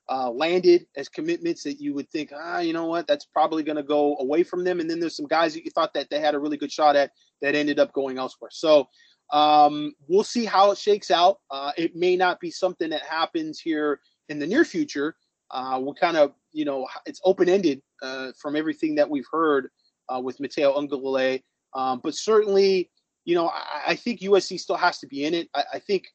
uh, 0.09 0.31
landed 0.31 0.87
as 0.97 1.07
commitments 1.07 1.63
that 1.63 1.79
you 1.79 1.93
would 1.93 2.09
think, 2.09 2.31
ah, 2.35 2.59
you 2.59 2.73
know 2.73 2.87
what, 2.87 3.05
that's 3.05 3.25
probably 3.25 3.61
going 3.61 3.75
to 3.75 3.83
go 3.83 4.17
away 4.17 4.43
from 4.43 4.63
them. 4.63 4.79
And 4.79 4.89
then 4.89 4.99
there's 4.99 5.15
some 5.15 5.27
guys 5.27 5.53
that 5.53 5.63
you 5.63 5.71
thought 5.71 5.93
that 5.93 6.09
they 6.09 6.19
had 6.19 6.33
a 6.33 6.39
really 6.39 6.57
good 6.57 6.71
shot 6.71 6.95
at 6.95 7.11
that 7.41 7.55
ended 7.55 7.79
up 7.79 7.93
going 7.93 8.17
elsewhere. 8.17 8.49
So 8.51 8.87
um, 9.31 9.93
we'll 10.07 10.23
see 10.23 10.45
how 10.45 10.71
it 10.71 10.77
shakes 10.79 11.11
out. 11.11 11.39
Uh, 11.51 11.71
it 11.77 11.95
may 11.95 12.15
not 12.15 12.39
be 12.39 12.49
something 12.49 12.89
that 12.89 13.03
happens 13.03 13.59
here 13.59 13.99
in 14.29 14.39
the 14.39 14.47
near 14.47 14.65
future. 14.65 15.15
Uh, 15.51 15.79
we'll 15.81 15.93
kind 15.93 16.17
of, 16.17 16.33
you 16.51 16.65
know, 16.65 16.87
it's 17.05 17.21
open 17.23 17.47
ended 17.47 17.81
uh, 18.01 18.31
from 18.41 18.55
everything 18.55 18.95
that 18.95 19.09
we've 19.09 19.27
heard 19.31 19.69
uh, 20.13 20.19
with 20.19 20.39
Mateo 20.39 20.73
Uiagalelei. 20.73 21.43
Um, 21.73 22.01
but 22.03 22.15
certainly, 22.15 22.89
you 23.25 23.35
know, 23.35 23.49
I, 23.49 23.83
I, 23.89 23.95
think 23.95 24.21
USC 24.21 24.59
still 24.59 24.77
has 24.77 24.97
to 24.99 25.07
be 25.07 25.25
in 25.25 25.35
it. 25.35 25.49
I, 25.53 25.63
I 25.75 25.79
think, 25.79 26.07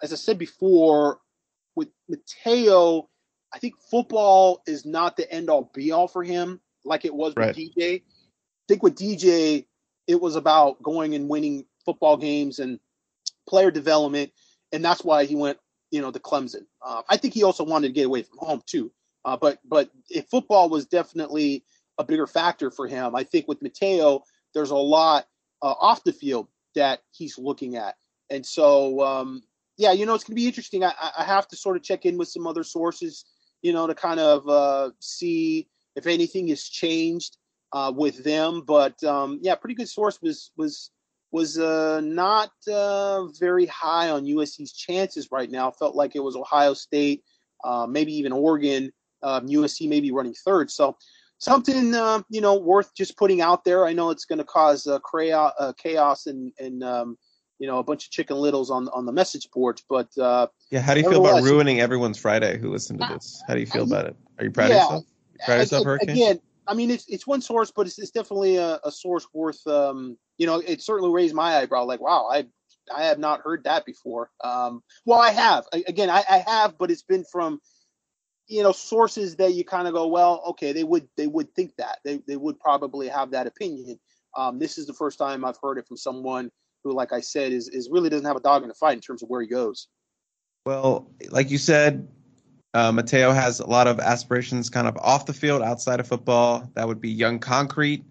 as 0.00 0.12
I 0.12 0.16
said 0.16 0.38
before, 0.38 1.18
with 1.74 1.88
Matayo, 2.08 3.08
I 3.56 3.58
think 3.58 3.80
football 3.80 4.62
is 4.66 4.84
not 4.84 5.16
the 5.16 5.32
end 5.32 5.48
all 5.48 5.70
be 5.72 5.90
all 5.90 6.08
for 6.08 6.22
him 6.22 6.60
like 6.84 7.06
it 7.06 7.14
was 7.14 7.32
right. 7.36 7.56
with 7.56 7.56
DJ. 7.56 8.02
I 8.02 8.02
think 8.68 8.82
with 8.82 8.96
DJ, 8.96 9.64
it 10.06 10.20
was 10.20 10.36
about 10.36 10.82
going 10.82 11.14
and 11.14 11.26
winning 11.26 11.64
football 11.82 12.18
games 12.18 12.58
and 12.58 12.78
player 13.48 13.70
development, 13.70 14.30
and 14.72 14.84
that's 14.84 15.02
why 15.02 15.24
he 15.24 15.34
went, 15.34 15.56
you 15.90 16.02
know, 16.02 16.10
to 16.10 16.18
Clemson. 16.18 16.66
Uh, 16.84 17.00
I 17.08 17.16
think 17.16 17.32
he 17.32 17.44
also 17.44 17.64
wanted 17.64 17.88
to 17.88 17.94
get 17.94 18.04
away 18.04 18.24
from 18.24 18.36
home 18.36 18.62
too. 18.66 18.92
Uh, 19.24 19.38
but 19.38 19.58
but 19.64 19.88
if 20.10 20.26
football 20.26 20.68
was 20.68 20.84
definitely 20.84 21.64
a 21.96 22.04
bigger 22.04 22.26
factor 22.26 22.70
for 22.70 22.86
him, 22.86 23.16
I 23.16 23.24
think 23.24 23.48
with 23.48 23.62
Mateo, 23.62 24.22
there's 24.52 24.70
a 24.70 24.76
lot 24.76 25.28
uh, 25.62 25.74
off 25.80 26.04
the 26.04 26.12
field 26.12 26.48
that 26.74 27.00
he's 27.10 27.38
looking 27.38 27.76
at, 27.76 27.96
and 28.28 28.44
so 28.44 29.00
um, 29.02 29.42
yeah, 29.78 29.92
you 29.92 30.04
know, 30.04 30.14
it's 30.14 30.24
gonna 30.24 30.34
be 30.34 30.46
interesting. 30.46 30.84
I, 30.84 30.92
I 31.18 31.24
have 31.24 31.48
to 31.48 31.56
sort 31.56 31.78
of 31.78 31.82
check 31.82 32.04
in 32.04 32.18
with 32.18 32.28
some 32.28 32.46
other 32.46 32.62
sources, 32.62 33.24
you 33.62 33.72
know, 33.72 33.86
to 33.86 33.94
kind 33.94 34.20
of 34.20 34.48
uh, 34.48 34.90
see 35.00 35.68
if 35.94 36.06
anything 36.06 36.48
has 36.48 36.62
changed 36.62 37.36
uh, 37.72 37.92
with 37.94 38.22
them. 38.24 38.62
But 38.66 39.02
um, 39.04 39.38
yeah, 39.42 39.54
pretty 39.54 39.74
good 39.74 39.88
source 39.88 40.20
was 40.22 40.50
was 40.56 40.90
was 41.32 41.58
uh, 41.58 42.00
not 42.02 42.50
uh, 42.70 43.26
very 43.38 43.66
high 43.66 44.10
on 44.10 44.24
USC's 44.24 44.72
chances 44.72 45.28
right 45.30 45.50
now. 45.50 45.70
Felt 45.70 45.96
like 45.96 46.16
it 46.16 46.22
was 46.22 46.36
Ohio 46.36 46.74
State, 46.74 47.24
uh, 47.64 47.86
maybe 47.86 48.12
even 48.14 48.32
Oregon. 48.32 48.92
USC 49.24 49.84
um, 49.84 49.90
maybe 49.90 50.12
running 50.12 50.34
third. 50.34 50.70
So 50.70 50.96
something 51.38 51.94
uh, 51.94 52.22
you 52.28 52.40
know 52.40 52.56
worth 52.56 52.94
just 52.94 53.16
putting 53.16 53.40
out 53.40 53.64
there. 53.64 53.86
I 53.86 53.92
know 53.92 54.10
it's 54.10 54.24
going 54.24 54.38
to 54.38 54.44
cause 54.44 54.86
uh, 54.86 54.98
chaos, 55.10 55.52
uh, 55.58 55.72
chaos 55.76 56.26
and 56.26 56.52
and 56.58 56.82
um, 56.82 57.18
you 57.58 57.66
know 57.66 57.78
a 57.78 57.82
bunch 57.82 58.06
of 58.06 58.10
chicken 58.10 58.36
littles 58.36 58.70
on 58.70 58.88
on 58.88 59.06
the 59.06 59.12
message 59.12 59.48
boards. 59.52 59.84
But 59.88 60.16
uh 60.18 60.48
yeah, 60.70 60.80
how 60.80 60.94
do 60.94 61.00
you 61.00 61.08
feel 61.08 61.24
about 61.24 61.42
ruining 61.42 61.80
everyone's 61.80 62.18
Friday? 62.18 62.58
Who 62.58 62.70
listened 62.70 63.00
to 63.00 63.06
this? 63.06 63.42
How 63.46 63.54
do 63.54 63.60
you 63.60 63.66
feel 63.66 63.84
about 63.84 64.06
it? 64.06 64.16
Are 64.38 64.44
you 64.44 64.50
proud 64.50 64.70
yeah, 64.70 64.76
of 64.76 64.82
yourself? 64.82 65.04
proud 65.44 65.54
of 65.54 65.60
yourself, 65.60 65.84
Hurricane? 65.84 66.10
Again, 66.10 66.40
I 66.66 66.74
mean, 66.74 66.90
it's 66.90 67.06
it's 67.08 67.26
one 67.26 67.40
source, 67.40 67.70
but 67.70 67.86
it's, 67.86 67.98
it's 67.98 68.10
definitely 68.10 68.56
a, 68.56 68.80
a 68.84 68.90
source 68.90 69.26
worth. 69.32 69.64
Um, 69.66 70.18
you 70.38 70.46
know, 70.46 70.56
it 70.58 70.82
certainly 70.82 71.12
raised 71.12 71.34
my 71.34 71.56
eyebrow. 71.56 71.84
Like, 71.84 72.00
wow, 72.00 72.28
I 72.30 72.46
I 72.94 73.04
have 73.04 73.18
not 73.18 73.40
heard 73.40 73.64
that 73.64 73.84
before. 73.84 74.30
Um, 74.42 74.82
well, 75.04 75.20
I 75.20 75.30
have. 75.30 75.64
I, 75.72 75.84
again, 75.86 76.10
I, 76.10 76.24
I 76.28 76.44
have, 76.46 76.78
but 76.78 76.90
it's 76.90 77.02
been 77.02 77.24
from 77.30 77.60
you 78.48 78.62
know 78.62 78.72
sources 78.72 79.36
that 79.36 79.54
you 79.54 79.64
kind 79.64 79.88
of 79.88 79.94
go, 79.94 80.06
well, 80.08 80.42
okay, 80.48 80.72
they 80.72 80.84
would 80.84 81.08
they 81.16 81.26
would 81.26 81.54
think 81.54 81.76
that 81.78 81.98
they 82.04 82.20
they 82.26 82.36
would 82.36 82.58
probably 82.58 83.08
have 83.08 83.30
that 83.30 83.46
opinion. 83.46 83.98
Um, 84.36 84.58
this 84.58 84.76
is 84.76 84.86
the 84.86 84.92
first 84.92 85.18
time 85.18 85.44
I've 85.44 85.58
heard 85.62 85.78
it 85.78 85.86
from 85.86 85.96
someone 85.96 86.50
who, 86.86 86.94
like 86.94 87.12
I 87.12 87.20
said, 87.20 87.52
is 87.52 87.68
is 87.68 87.90
really 87.90 88.08
doesn't 88.08 88.26
have 88.26 88.36
a 88.36 88.40
dog 88.40 88.62
in 88.62 88.68
the 88.68 88.74
fight 88.74 88.94
in 88.94 89.00
terms 89.00 89.22
of 89.22 89.28
where 89.28 89.40
he 89.40 89.48
goes. 89.48 89.88
Well, 90.64 91.10
like 91.30 91.50
you 91.50 91.58
said, 91.58 92.08
uh, 92.74 92.92
Matayo 92.92 93.34
has 93.34 93.60
a 93.60 93.66
lot 93.66 93.86
of 93.86 93.98
aspirations 94.00 94.70
kind 94.70 94.86
of 94.86 94.96
off 94.98 95.26
the 95.26 95.32
field, 95.32 95.62
outside 95.62 96.00
of 96.00 96.06
football. 96.06 96.70
That 96.74 96.86
would 96.86 97.00
be 97.00 97.10
young 97.10 97.38
concrete. 97.38 98.04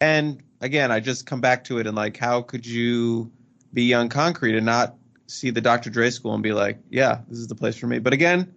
And 0.00 0.42
again, 0.60 0.90
I 0.90 1.00
just 1.00 1.26
come 1.26 1.40
back 1.40 1.64
to 1.64 1.78
it 1.78 1.86
and 1.86 1.96
like, 1.96 2.16
how 2.16 2.42
could 2.42 2.66
you 2.66 3.30
be 3.72 3.84
young 3.84 4.08
concrete 4.08 4.56
and 4.56 4.66
not 4.66 4.96
see 5.26 5.50
the 5.50 5.60
Dr. 5.60 5.90
Dre 5.90 6.10
school 6.10 6.34
and 6.34 6.42
be 6.42 6.52
like, 6.52 6.78
yeah, 6.90 7.20
this 7.28 7.38
is 7.38 7.46
the 7.46 7.54
place 7.54 7.76
for 7.76 7.86
me? 7.86 7.98
But 7.98 8.12
again, 8.12 8.54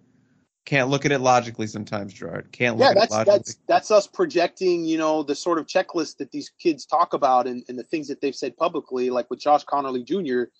can't 0.64 0.88
look 0.88 1.04
at 1.04 1.12
it 1.12 1.18
logically 1.18 1.66
sometimes, 1.66 2.12
Gerard. 2.12 2.52
Can't 2.52 2.76
look 2.76 2.84
yeah, 2.84 2.90
at 2.90 2.94
that's, 2.94 3.12
it 3.12 3.16
logically. 3.16 3.36
That's, 3.38 3.58
that's 3.66 3.90
us 3.90 4.06
projecting, 4.06 4.84
you 4.84 4.96
know, 4.96 5.22
the 5.22 5.34
sort 5.34 5.58
of 5.58 5.66
checklist 5.66 6.18
that 6.18 6.30
these 6.30 6.50
kids 6.58 6.86
talk 6.86 7.14
about 7.14 7.46
and, 7.46 7.64
and 7.68 7.78
the 7.78 7.82
things 7.82 8.08
that 8.08 8.20
they've 8.20 8.34
said 8.34 8.56
publicly, 8.56 9.10
like 9.10 9.28
with 9.28 9.40
Josh 9.40 9.64
Conerly 9.64 10.04
Jr., 10.04 10.50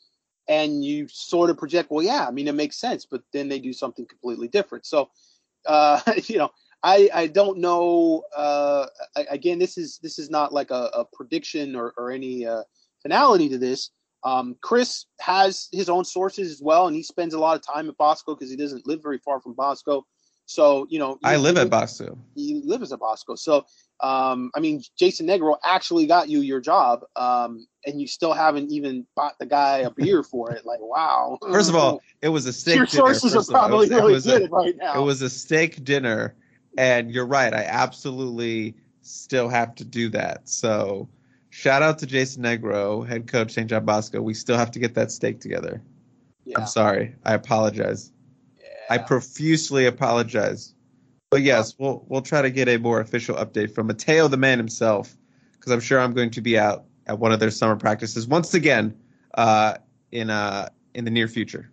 and 0.48 0.84
you 0.84 1.06
sort 1.08 1.50
of 1.50 1.56
project, 1.56 1.90
well, 1.90 2.04
yeah, 2.04 2.26
I 2.26 2.32
mean, 2.32 2.48
it 2.48 2.54
makes 2.54 2.76
sense, 2.76 3.06
but 3.06 3.22
then 3.32 3.48
they 3.48 3.60
do 3.60 3.72
something 3.72 4.04
completely 4.06 4.48
different. 4.48 4.84
So, 4.86 5.10
uh, 5.66 6.00
you 6.24 6.38
know, 6.38 6.50
I 6.82 7.08
I 7.14 7.26
don't 7.28 7.58
know. 7.58 8.24
Uh, 8.36 8.86
again, 9.30 9.60
this 9.60 9.78
is 9.78 9.98
this 10.02 10.18
is 10.18 10.30
not 10.30 10.52
like 10.52 10.72
a, 10.72 10.90
a 10.94 11.04
prediction 11.12 11.76
or 11.76 11.94
or 11.96 12.10
any 12.10 12.44
uh, 12.44 12.64
finality 13.02 13.48
to 13.50 13.58
this. 13.58 13.90
Um, 14.24 14.56
Chris 14.62 15.06
has 15.20 15.68
his 15.72 15.88
own 15.88 16.04
sources 16.04 16.50
as 16.50 16.62
well, 16.62 16.86
and 16.86 16.96
he 16.96 17.02
spends 17.02 17.34
a 17.34 17.38
lot 17.38 17.56
of 17.56 17.62
time 17.62 17.88
at 17.88 17.96
Bosco 17.96 18.34
because 18.34 18.50
he 18.50 18.56
doesn't 18.56 18.86
live 18.86 19.02
very 19.02 19.18
far 19.18 19.40
from 19.40 19.54
Bosco. 19.54 20.06
So 20.46 20.86
you 20.90 20.98
know, 20.98 21.18
I 21.24 21.36
live 21.36 21.56
at 21.56 21.70
Bosco. 21.70 22.18
You 22.34 22.62
live 22.64 22.82
at 22.82 22.98
Bosco, 22.98 23.36
so 23.36 23.64
um, 24.02 24.50
I 24.54 24.60
mean, 24.60 24.82
Jason 24.98 25.26
Negro 25.26 25.56
actually 25.64 26.06
got 26.06 26.28
you 26.28 26.40
your 26.40 26.60
job, 26.60 27.04
um, 27.14 27.66
and 27.86 28.00
you 28.00 28.08
still 28.08 28.32
haven't 28.32 28.70
even 28.72 29.06
bought 29.14 29.38
the 29.38 29.46
guy 29.46 29.78
a 29.78 29.90
beer 29.90 30.24
for 30.24 30.50
it. 30.50 30.66
Like, 30.66 30.80
wow. 30.80 31.38
First 31.40 31.68
of 31.68 31.76
all, 31.76 32.02
it 32.20 32.28
was 32.28 32.46
a 32.46 32.52
steak. 32.52 32.76
Your 32.76 32.86
dinner, 32.86 33.14
sources 33.14 33.36
are 33.36 33.44
probably 33.44 33.88
was, 33.88 33.90
really 33.90 34.20
good 34.20 34.50
a, 34.50 34.52
right 34.52 34.76
now. 34.76 35.00
It 35.00 35.04
was 35.04 35.22
a 35.22 35.30
steak 35.30 35.84
dinner, 35.84 36.34
and 36.76 37.12
you're 37.12 37.26
right. 37.26 37.54
I 37.54 37.62
absolutely 37.62 38.74
still 39.02 39.48
have 39.48 39.76
to 39.76 39.84
do 39.84 40.08
that. 40.10 40.48
So, 40.48 41.08
shout 41.52 41.82
out 41.82 41.98
to 41.98 42.06
Jason 42.06 42.42
Negro, 42.42 43.06
head 43.06 43.28
coach 43.28 43.52
St. 43.52 43.68
John 43.68 43.84
Bosco. 43.84 44.22
We 44.22 44.34
still 44.34 44.56
have 44.56 44.70
to 44.72 44.78
get 44.78 44.94
that 44.94 45.12
steak 45.12 45.40
together. 45.40 45.82
Yeah. 46.44 46.58
I'm 46.58 46.66
sorry. 46.66 47.14
I 47.24 47.34
apologize. 47.34 48.10
Yeah. 48.58 48.66
I 48.90 48.98
profusely 48.98 49.86
apologize. 49.86 50.74
But 51.30 51.42
yes, 51.42 51.74
we'll 51.78 52.04
we'll 52.08 52.22
try 52.22 52.42
to 52.42 52.50
get 52.50 52.68
a 52.68 52.78
more 52.78 53.00
official 53.00 53.36
update 53.36 53.74
from 53.74 53.88
Matayo, 53.88 54.30
the 54.30 54.36
man 54.36 54.58
himself, 54.58 55.16
because 55.52 55.72
I'm 55.72 55.80
sure 55.80 56.00
I'm 56.00 56.14
going 56.14 56.30
to 56.30 56.40
be 56.40 56.58
out 56.58 56.84
at 57.06 57.18
one 57.18 57.32
of 57.32 57.40
their 57.40 57.50
summer 57.50 57.76
practices 57.76 58.26
once 58.26 58.54
again 58.54 58.98
uh, 59.34 59.76
in 60.10 60.30
uh, 60.30 60.68
in 60.94 61.04
the 61.04 61.10
near 61.10 61.28
future. 61.28 61.70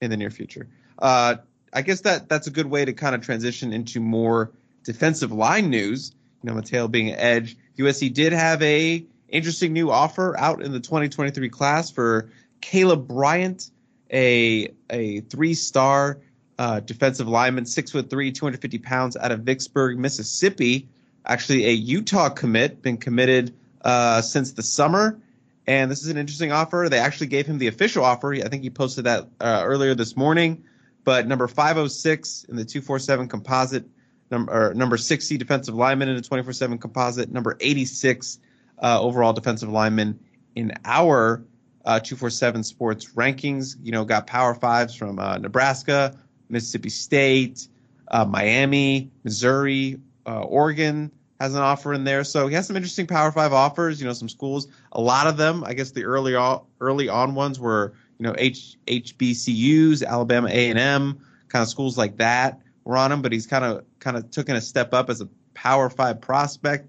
In 0.00 0.10
the 0.10 0.16
near 0.16 0.30
future, 0.30 0.66
uh, 0.98 1.36
I 1.74 1.82
guess 1.82 2.00
that 2.02 2.28
that's 2.30 2.46
a 2.46 2.50
good 2.50 2.66
way 2.66 2.86
to 2.86 2.92
kind 2.94 3.14
of 3.14 3.20
transition 3.20 3.72
into 3.72 4.00
more 4.00 4.52
defensive 4.84 5.32
line 5.32 5.68
news. 5.68 6.12
You 6.42 6.50
know, 6.50 6.58
Matayo 6.58 6.90
being 6.90 7.10
an 7.10 7.18
edge, 7.18 7.56
USC 7.80 8.12
did 8.12 8.32
have 8.32 8.62
a 8.62 9.04
interesting 9.28 9.72
new 9.72 9.90
offer 9.90 10.38
out 10.38 10.62
in 10.62 10.72
the 10.72 10.80
2023 10.80 11.48
class 11.48 11.90
for 11.90 12.30
Caleb 12.60 13.08
Bryant, 13.08 13.70
a 14.12 14.72
a 14.90 15.20
three 15.20 15.54
star 15.54 16.18
uh, 16.58 16.80
defensive 16.80 17.28
lineman, 17.28 17.64
six 17.64 17.90
foot 17.90 18.10
three, 18.10 18.32
250 18.32 18.78
pounds, 18.78 19.16
out 19.16 19.32
of 19.32 19.40
Vicksburg, 19.40 19.98
Mississippi. 19.98 20.88
Actually, 21.24 21.66
a 21.66 21.70
Utah 21.70 22.28
commit, 22.28 22.82
been 22.82 22.96
committed 22.96 23.54
uh, 23.82 24.20
since 24.20 24.52
the 24.52 24.62
summer. 24.62 25.18
And 25.66 25.90
this 25.90 26.02
is 26.02 26.08
an 26.08 26.16
interesting 26.16 26.52
offer. 26.52 26.88
They 26.90 26.98
actually 26.98 27.28
gave 27.28 27.46
him 27.46 27.58
the 27.58 27.68
official 27.68 28.04
offer. 28.04 28.34
I 28.34 28.48
think 28.48 28.62
he 28.62 28.70
posted 28.70 29.04
that 29.04 29.28
uh, 29.40 29.62
earlier 29.64 29.94
this 29.94 30.16
morning. 30.16 30.64
But 31.04 31.26
number 31.26 31.46
506 31.46 32.44
in 32.48 32.56
the 32.56 32.64
247 32.64 33.28
composite, 33.28 33.84
number 34.30 34.74
number 34.74 34.96
60 34.96 35.36
defensive 35.36 35.74
lineman 35.74 36.08
in 36.08 36.16
the 36.16 36.22
24/7 36.22 36.80
composite, 36.80 37.30
number 37.30 37.56
86 37.60 38.38
uh, 38.82 39.00
overall 39.00 39.32
defensive 39.32 39.68
lineman 39.68 40.18
in 40.54 40.72
our 40.84 41.44
uh, 41.84 42.00
247 42.00 42.62
sports 42.62 43.12
rankings. 43.14 43.76
You 43.82 43.92
know, 43.92 44.04
got 44.04 44.26
power 44.26 44.54
fives 44.54 44.94
from 44.94 45.18
uh, 45.18 45.38
Nebraska, 45.38 46.16
Mississippi 46.48 46.90
State, 46.90 47.68
uh, 48.08 48.24
Miami, 48.24 49.10
Missouri, 49.24 49.98
uh, 50.26 50.42
Oregon 50.42 51.10
has 51.40 51.54
an 51.54 51.62
offer 51.62 51.94
in 51.94 52.04
there. 52.04 52.22
So 52.22 52.48
he 52.48 52.54
has 52.54 52.66
some 52.66 52.76
interesting 52.76 53.06
Power 53.06 53.32
Five 53.32 53.52
offers. 53.52 54.00
You 54.00 54.06
know, 54.06 54.12
some 54.12 54.28
schools. 54.28 54.68
A 54.92 55.00
lot 55.00 55.26
of 55.26 55.36
them, 55.36 55.64
I 55.64 55.74
guess, 55.74 55.90
the 55.90 56.04
early 56.04 56.34
on, 56.34 56.62
early 56.80 57.08
on 57.08 57.34
ones 57.34 57.58
were 57.58 57.94
you 58.18 58.24
know 58.24 58.34
H, 58.38 58.76
HBCUs, 58.86 60.04
Alabama 60.06 60.48
A 60.48 60.70
and 60.70 60.78
M, 60.78 61.20
kind 61.48 61.62
of 61.62 61.68
schools 61.68 61.98
like 61.98 62.18
that 62.18 62.60
were 62.84 62.96
on 62.96 63.12
him. 63.12 63.22
But 63.22 63.32
he's 63.32 63.46
kind 63.46 63.64
of 63.64 63.84
kind 63.98 64.16
of 64.16 64.30
taken 64.30 64.56
a 64.56 64.60
step 64.60 64.92
up 64.94 65.10
as 65.10 65.20
a 65.20 65.28
Power 65.54 65.90
Five 65.90 66.20
prospect. 66.20 66.88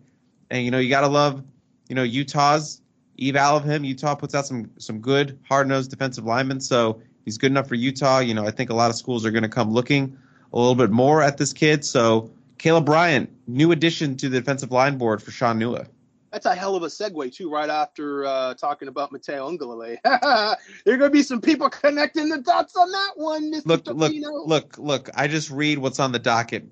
And 0.49 0.63
you 0.65 0.71
know, 0.71 0.79
you 0.79 0.89
got 0.89 1.01
to 1.01 1.07
love 1.07 1.43
you 1.89 1.95
know 1.95 2.03
Utah's 2.03 2.81
eval 3.19 3.57
of 3.57 3.63
him. 3.63 3.83
Utah 3.83 4.15
puts 4.15 4.33
out 4.33 4.45
some 4.45 4.71
some 4.77 4.99
good 4.99 5.37
hard 5.47 5.67
nosed 5.67 5.91
defensive 5.91 6.25
linemen, 6.25 6.59
so 6.59 7.01
he's 7.25 7.37
good 7.37 7.51
enough 7.51 7.67
for 7.67 7.75
Utah. 7.75 8.19
You 8.19 8.33
know, 8.33 8.45
I 8.45 8.51
think 8.51 8.69
a 8.69 8.75
lot 8.75 8.89
of 8.89 8.95
schools 8.95 9.25
are 9.25 9.31
going 9.31 9.43
to 9.43 9.49
come 9.49 9.71
looking 9.71 10.17
a 10.53 10.57
little 10.57 10.75
bit 10.75 10.91
more 10.91 11.21
at 11.21 11.37
this 11.37 11.53
kid. 11.53 11.85
So 11.85 12.29
Caleb 12.57 12.85
Bryant, 12.85 13.29
new 13.47 13.71
addition 13.71 14.17
to 14.17 14.29
the 14.29 14.39
defensive 14.39 14.71
line 14.71 14.97
board 14.97 15.21
for 15.21 15.31
Shaun 15.31 15.59
Nua. 15.59 15.87
That's 16.31 16.45
a 16.45 16.55
hell 16.55 16.75
of 16.75 16.83
a 16.83 16.87
segue 16.87 17.33
too. 17.33 17.49
Right 17.49 17.69
after 17.69 18.25
uh, 18.25 18.53
talking 18.53 18.87
about 18.87 19.11
Matayo 19.11 19.57
Uiagalelei, 19.57 19.97
there 20.85 20.93
are 20.93 20.97
going 20.97 20.99
to 20.99 21.09
be 21.09 21.23
some 21.23 21.41
people 21.41 21.69
connecting 21.69 22.29
the 22.29 22.39
dots 22.39 22.75
on 22.75 22.89
that 22.91 23.11
one. 23.15 23.51
Mr. 23.53 23.65
Look, 23.65 23.87
look, 23.87 24.13
look, 24.45 24.77
look! 24.77 25.09
I 25.13 25.27
just 25.27 25.51
read 25.51 25.77
what's 25.77 25.99
on 25.99 26.11
the 26.11 26.19
docket. 26.19 26.65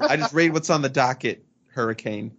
I 0.00 0.16
just 0.16 0.34
read 0.34 0.52
what's 0.52 0.70
on 0.70 0.82
the 0.82 0.88
docket. 0.88 1.44
Hurricane. 1.68 2.32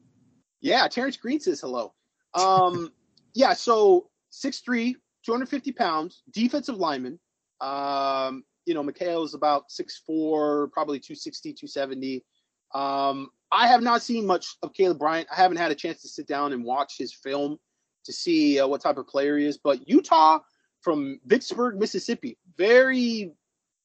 Yeah, 0.60 0.88
Terrence 0.90 1.15
Green 1.15 1.40
says 1.40 1.61
hello. 1.61 1.94
Um, 2.34 2.91
yeah, 3.34 3.53
so 3.53 4.10
6'3", 4.34 4.95
250 5.26 5.72
pounds, 5.72 6.23
defensive 6.31 6.76
lineman. 6.76 7.19
Um, 7.61 8.44
you 8.65 8.73
know, 8.73 8.84
Mikhail 8.84 9.23
is 9.23 9.34
about 9.34 9.69
6'4", 9.69 10.72
probably 10.72 10.99
260, 10.99 11.53
270. 11.53 12.26
Um, 12.73 13.30
I 13.52 13.68
have 13.68 13.82
not 13.82 14.02
seen 14.02 14.26
much 14.26 14.58
of 14.62 14.74
Caleb 14.74 15.00
Bryant. 15.00 15.28
I 15.32 15.36
haven't 15.36 15.58
had 15.58 15.72
a 15.72 15.76
chance 15.76 16.02
to 16.02 16.08
sit 16.08 16.28
down 16.28 16.54
and 16.54 16.64
watch 16.64 16.98
his 16.98 17.14
film 17.14 17.58
to 18.06 18.14
see 18.14 18.60
uh, 18.60 18.68
what 18.68 18.82
type 18.82 18.98
of 18.98 19.08
player 19.08 19.38
he 19.38 19.46
is. 19.46 19.58
But 19.58 19.88
Utah 19.88 20.40
from 20.82 21.20
Vicksburg, 21.26 21.78
Mississippi, 21.78 22.38
very, 22.58 23.32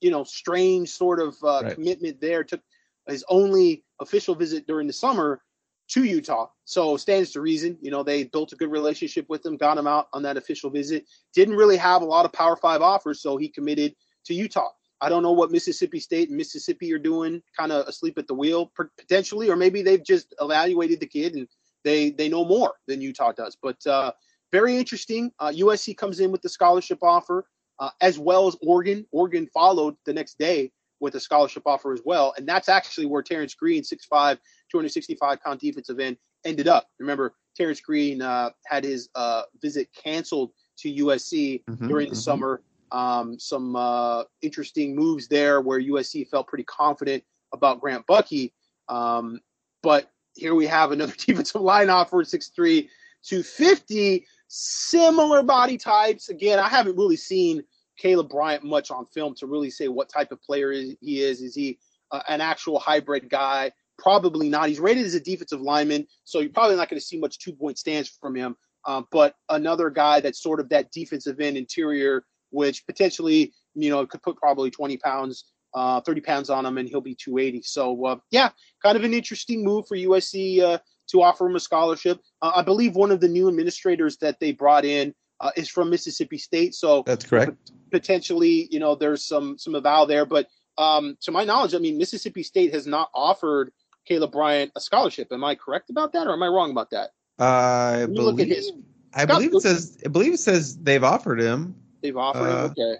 you 0.01 0.11
know, 0.11 0.25
strange 0.25 0.91
sort 0.91 1.21
of 1.21 1.37
uh, 1.43 1.63
Right. 1.65 1.75
commitment 1.75 2.21
there. 2.21 2.45
Took 2.45 2.61
his 3.09 3.25
only 3.29 3.85
official 4.01 4.35
visit 4.35 4.67
during 4.67 4.87
the 4.87 4.93
summer 4.93 5.41
to 5.89 6.05
Utah. 6.05 6.49
So 6.65 6.97
stands 6.97 7.33
to 7.33 7.41
reason, 7.41 7.77
you 7.81 7.91
know, 7.91 8.03
they 8.03 8.25
built 8.25 8.53
a 8.53 8.57
good 8.57 8.71
relationship 8.71 9.27
with 9.29 9.45
him, 9.45 9.57
got 9.57 9.77
him 9.77 9.87
out 9.87 10.09
on 10.13 10.23
that 10.23 10.37
official 10.37 10.71
visit. 10.71 11.05
Didn't 11.35 11.57
really 11.57 11.77
have 11.77 12.01
a 12.03 12.07
lot 12.07 12.25
of 12.25 12.33
Power 12.33 12.57
Five 12.57 12.81
offers, 12.81 13.21
so 13.21 13.37
he 13.37 13.49
committed 13.49 13.95
to 14.27 14.35
Utah. 14.35 14.71
I 15.01 15.09
don't 15.09 15.23
know 15.23 15.33
what 15.33 15.51
Mississippi 15.51 16.01
State 16.01 16.29
and 16.29 16.37
Mississippi 16.37 16.93
are 16.93 16.99
doing, 16.99 17.43
kind 17.59 17.73
of 17.73 17.87
asleep 17.87 18.19
at 18.19 18.27
the 18.27 18.35
wheel 18.35 18.73
potentially, 18.99 19.51
or 19.51 19.57
maybe 19.57 19.83
they've 19.83 20.05
just 20.05 20.35
evaluated 20.41 21.01
the 21.01 21.07
kid 21.07 21.35
and 21.35 21.49
they 21.85 22.11
they 22.11 22.29
know 22.29 22.45
more 22.45 22.75
than 22.87 23.01
Utah 23.01 23.33
does. 23.33 23.57
But 23.61 23.85
uh, 23.87 24.13
very 24.53 24.77
interesting. 24.77 25.33
Uh, 25.39 25.53
USC 25.55 25.97
comes 25.97 26.21
in 26.21 26.33
with 26.33 26.43
the 26.43 26.49
scholarship 26.49 26.99
offer, 27.03 27.47
uh, 27.79 27.91
as 28.01 28.19
well 28.19 28.47
as 28.47 28.57
Oregon. 28.63 29.07
Oregon 29.13 29.49
followed 29.53 29.97
the 30.07 30.13
next 30.13 30.39
day 30.39 30.73
with 31.01 31.15
a 31.17 31.21
scholarship 31.21 31.65
offer 31.67 31.93
as 31.93 32.01
well, 32.05 32.33
and 32.37 32.49
that's 32.49 32.69
actually 32.69 33.07
where 33.07 33.23
Terrence 33.23 33.55
Green, 33.55 33.83
6'5", 33.83 34.39
265 34.71 35.41
pound 35.41 35.61
defensive 35.61 36.01
end, 36.01 36.17
ended 36.45 36.69
up. 36.69 36.89
Remember, 36.99 37.35
Terrence 37.57 37.81
Green 37.81 38.23
uh, 38.23 38.51
had 38.67 38.85
his 38.85 39.09
uh, 39.15 39.43
visit 39.61 39.89
canceled 39.93 40.53
to 40.79 40.89
USC 40.89 41.63
Mhm, 41.69 41.89
during 41.89 42.09
the 42.09 42.15
mhm. 42.15 42.23
summer. 42.23 42.63
Um, 42.95 43.41
some 43.41 43.75
uh, 43.75 44.23
interesting 44.41 44.95
moves 44.95 45.27
there 45.27 45.61
where 45.61 45.81
USC 45.81 46.29
felt 46.29 46.47
pretty 46.47 46.63
confident 46.65 47.25
about 47.53 47.81
Grant 47.81 48.07
Bucky. 48.07 48.55
Um, 48.89 49.41
but 49.83 50.13
here 50.37 50.55
we 50.55 50.67
have 50.67 50.93
another 50.93 51.13
defensive 51.19 51.61
line 51.61 51.91
offer, 51.91 52.19
6'3", 52.19 52.89
250, 53.25 54.25
similar 54.47 55.43
body 55.43 55.77
types. 55.77 56.29
Again, 56.29 56.61
I 56.61 56.69
haven't 56.69 56.97
really 56.97 57.17
seen 57.17 57.65
Caleb 57.99 58.29
Bryant 58.29 58.63
much 58.63 58.93
on 58.93 59.07
film 59.07 59.35
to 59.37 59.47
really 59.47 59.71
say 59.71 59.89
what 59.89 60.09
type 60.09 60.31
of 60.31 60.41
player 60.41 60.71
is, 60.71 60.95
he 61.01 61.21
is. 61.21 61.41
Is 61.41 61.57
he 61.57 61.79
uh, 62.13 62.23
an 62.29 62.41
actual 62.41 62.79
hybrid 62.79 63.29
guy? 63.29 63.73
Probably 63.99 64.49
not. 64.49 64.69
He's 64.69 64.79
rated 64.79 65.05
as 65.05 65.15
a 65.15 65.21
defensive 65.21 65.61
lineman, 65.61 66.07
so 66.23 66.39
you're 66.39 66.51
probably 66.51 66.77
not 66.77 66.89
going 66.89 67.01
to 67.01 67.05
see 67.05 67.19
much 67.19 67.39
two 67.39 67.53
point 67.53 67.77
stance 67.77 68.09
from 68.09 68.37
him. 68.37 68.57
Um, 68.87 69.07
but 69.11 69.35
another 69.49 69.91
guy 69.91 70.21
that's 70.21 70.43
sort 70.43 70.61
of 70.61 70.69
that 70.69 70.93
defensive 70.93 71.41
end 71.41 71.57
interior, 71.57 72.25
which 72.55 72.87
potentially, 72.87 73.53
you 73.75 73.91
know, 73.91 74.07
could 74.07 74.23
put 74.23 74.37
probably 74.37 74.71
20 74.71 74.97
pounds, 74.99 75.45
uh, 75.75 76.01
30 76.01 76.21
pounds 76.21 76.51
on 76.51 76.65
him, 76.65 76.79
and 76.79 76.89
he'll 76.89 77.01
be 77.01 77.15
280. 77.17 77.63
So, 77.63 78.07
uh, 78.07 78.17
yeah, 78.31 78.51
kind 78.83 78.97
of 78.97 79.05
an 79.05 79.13
interesting 79.13 79.65
move 79.65 79.87
for 79.89 79.97
USC 79.97 80.61
uh, 80.61 80.79
to 81.11 81.23
offer 81.23 81.47
him 81.47 81.57
a 81.57 81.61
scholarship. 81.61 82.21
Uh, 82.41 82.53
I 82.57 82.63
believe 82.63 82.95
one 82.95 83.11
of 83.11 83.21
the 83.21 83.29
new 83.29 83.49
administrators 83.49 84.17
that 84.19 84.39
they 84.41 84.53
brought 84.53 84.85
in 84.85 85.15
uh, 85.41 85.51
is 85.57 85.69
from 85.69 85.91
Mississippi 85.91 86.39
State. 86.39 86.75
So, 86.75 87.03
That's 87.05 87.27
correct. 87.27 87.73
potentially, 87.91 88.69
you 88.71 88.79
know, 88.79 88.95
there's 88.95 89.25
some 89.27 89.59
some 89.59 89.75
avow 89.75 90.05
there. 90.05 90.25
But 90.25 90.47
um, 90.79 91.17
to 91.23 91.33
my 91.33 91.45
knowledge, 91.45 91.75
I 91.75 91.79
mean, 91.79 91.99
Mississippi 91.99 92.43
State 92.45 92.73
has 92.73 92.87
not 92.87 93.11
offered 93.15 93.73
Caleb 94.07 94.33
Bryant 94.33 94.71
a 94.77 94.81
scholarship. 94.81 95.29
Am 95.33 95.43
I 95.45 95.55
correct 95.57 95.91
about 95.91 96.13
that, 96.13 96.27
or 96.27 96.33
am 96.33 96.43
I 96.43 96.49
wrong 96.49 96.71
about 96.71 96.91
that? 96.91 97.11
I 97.39 98.05
When 98.07 98.15
look 98.15 98.41
at 98.41 98.47
believe. 98.49 98.57
his- 98.57 98.73
I 99.17 99.27
believe 99.27 99.55
it 99.55 99.61
says. 99.61 99.97
I 100.05 100.09
believe 100.09 100.33
it 100.35 100.41
says 100.41 100.77
they've 100.77 101.05
offered 101.05 101.41
him. 101.41 101.77
They've 102.05 102.17
offered 102.19 102.41
Uh, 102.51 102.65
him. 102.67 102.71
Okay. 102.79 102.97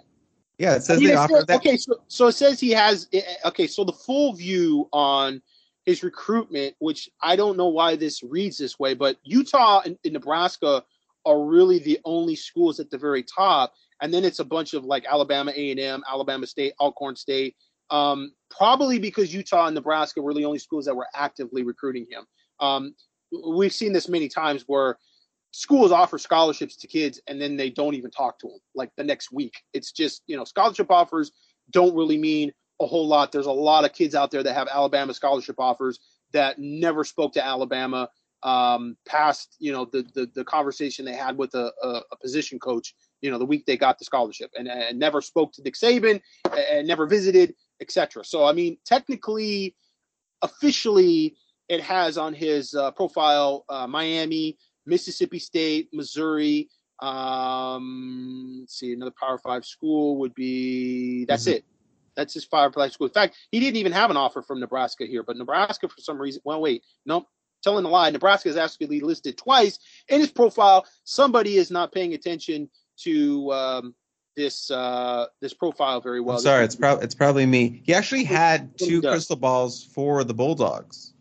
Yeah, 0.57 0.75
it 0.75 0.81
says 0.83 0.97
I 0.97 0.99
mean, 0.99 1.09
they 1.09 1.15
offered 1.15 1.35
says- 1.37 1.45
that. 1.45 1.55
Okay, 1.57 1.77
so 1.77 2.01
so 2.07 2.27
it 2.27 2.31
says 2.31 2.59
he 2.59 2.71
has. 2.71 3.07
eh, 3.13 3.21
Okay, 3.45 3.67
so 3.67 3.83
the 3.83 3.93
full 3.93 4.33
view 4.33 4.89
on 4.91 5.41
his 5.85 6.01
recruitment, 6.01 6.75
which 6.79 7.07
I 7.21 7.35
don't 7.35 7.55
know 7.55 7.67
why 7.67 7.95
this 7.95 8.23
reads 8.23 8.57
this 8.57 8.79
way, 8.79 8.95
but 8.95 9.17
Utah 9.23 9.81
and, 9.85 9.95
and 10.03 10.13
Nebraska 10.13 10.83
are 11.23 11.43
really 11.43 11.77
the 11.77 11.99
only 12.03 12.35
schools 12.35 12.79
at 12.79 12.89
the 12.89 12.97
very 12.97 13.21
top, 13.21 13.73
and 14.01 14.11
then 14.11 14.25
it's 14.25 14.39
a 14.39 14.43
bunch 14.45 14.73
of 14.73 14.85
like 14.85 15.05
Alabama 15.05 15.51
A 15.55 15.69
and 15.71 15.79
M, 15.79 16.03
Alabama 16.11 16.47
State, 16.47 16.73
Alcorn 16.79 17.15
State. 17.15 17.55
Um, 17.91 18.31
probably 18.49 18.97
because 18.97 19.31
Utah 19.31 19.67
and 19.67 19.75
Nebraska 19.75 20.19
were 20.19 20.33
the 20.33 20.45
only 20.45 20.57
schools 20.57 20.85
that 20.85 20.95
were 20.95 21.07
actively 21.13 21.61
recruiting 21.61 22.07
him. 22.09 22.25
Um, 22.59 22.95
we've 23.55 23.73
seen 23.73 23.93
this 23.93 24.09
many 24.09 24.27
times 24.27 24.63
where 24.65 24.97
schools 25.55 25.89
offer 25.89 26.17
scholarships 26.17 26.75
to 26.75 26.85
kids 26.85 27.21
and 27.27 27.41
then 27.41 27.55
they 27.55 27.69
don't 27.69 27.93
even 27.93 28.11
talk 28.11 28.37
to 28.37 28.47
them 28.47 28.59
like 28.75 28.91
the 28.97 29.03
next 29.05 29.31
week. 29.31 29.53
It's 29.73 29.93
just, 29.93 30.21
you 30.27 30.35
know, 30.35 30.43
scholarship 30.43 30.91
offers 30.91 31.31
don't 31.69 31.95
really 31.95 32.17
mean 32.17 32.51
a 32.81 32.85
whole 32.85 33.07
lot. 33.07 33.31
There's 33.31 33.45
a 33.45 33.51
lot 33.51 33.85
of 33.85 33.93
kids 33.93 34.15
out 34.15 34.31
there 34.31 34.43
that 34.43 34.53
have 34.53 34.67
Alabama 34.67 35.13
scholarship 35.13 35.55
offers 35.57 35.97
that 36.33 36.59
never 36.59 37.05
spoke 37.05 37.31
to 37.33 37.45
Alabama 37.45 38.09
um, 38.43 38.97
past, 39.07 39.55
you 39.57 39.71
know, 39.71 39.85
the, 39.85 40.05
the, 40.13 40.29
the 40.35 40.43
conversation 40.43 41.05
they 41.05 41.15
had 41.15 41.37
with 41.37 41.55
a, 41.55 41.71
a, 41.81 42.01
a 42.11 42.17
position 42.21 42.59
coach, 42.59 42.93
you 43.21 43.31
know, 43.31 43.37
the 43.37 43.45
week 43.45 43.65
they 43.65 43.77
got 43.77 43.97
the 43.97 44.03
scholarship 44.03 44.51
and, 44.57 44.67
and 44.67 44.99
never 44.99 45.21
spoke 45.21 45.53
to 45.53 45.61
Nick 45.61 45.75
Saban 45.75 46.19
and 46.53 46.85
never 46.85 47.07
visited, 47.07 47.55
etc. 47.79 48.25
So, 48.25 48.43
I 48.43 48.51
mean, 48.51 48.77
technically, 48.85 49.73
officially, 50.41 51.37
it 51.69 51.79
has 51.79 52.17
on 52.17 52.33
his 52.33 52.73
uh, 52.73 52.91
profile 52.91 53.63
uh, 53.69 53.87
Miami, 53.87 54.57
Mississippi 54.85 55.39
State, 55.39 55.89
Missouri. 55.93 56.69
Um, 57.01 58.57
let's 58.61 58.79
see, 58.79 58.93
another 58.93 59.13
Power 59.19 59.37
Five 59.37 59.65
school 59.65 60.17
would 60.17 60.33
be. 60.33 61.25
That's 61.25 61.45
Mhm. 61.45 61.53
it. 61.55 61.65
That's 62.15 62.33
his 62.33 62.45
Power 62.45 62.71
Five 62.71 62.93
school. 62.93 63.07
In 63.07 63.13
fact, 63.13 63.35
he 63.51 63.59
didn't 63.59 63.77
even 63.77 63.91
have 63.91 64.09
an 64.09 64.17
offer 64.17 64.41
from 64.41 64.59
Nebraska 64.59 65.05
here, 65.05 65.23
but 65.23 65.37
Nebraska 65.37 65.89
for 65.89 65.99
some 65.99 66.17
reason. 66.17 66.41
Well, 66.45 66.61
wait, 66.61 66.83
nope. 67.05 67.27
Telling 67.63 67.83
a 67.85 67.89
lie. 67.89 68.09
Nebraska 68.11 68.47
is 68.47 68.57
actually 68.57 68.99
listed 69.01 69.37
twice 69.37 69.79
in 70.07 70.19
his 70.19 70.31
profile. 70.31 70.85
Somebody 71.03 71.57
is 71.57 71.71
not 71.71 71.91
paying 71.91 72.13
attention 72.13 72.69
to 72.99 73.51
um, 73.51 73.95
this 74.35 74.69
uh, 74.69 75.25
this 75.41 75.53
profile 75.53 75.99
very 75.99 76.21
well. 76.21 76.37
I'm 76.37 76.43
sorry, 76.43 76.63
it's 76.63 76.75
probably 76.75 77.03
it's 77.03 77.15
probably 77.15 77.45
me. 77.45 77.81
He 77.85 77.93
actually 77.93 78.23
had 78.23 78.77
two 78.77 79.01
crystal 79.01 79.35
balls 79.35 79.83
for 79.83 80.23
the 80.23 80.33
Bulldogs. 80.33 81.13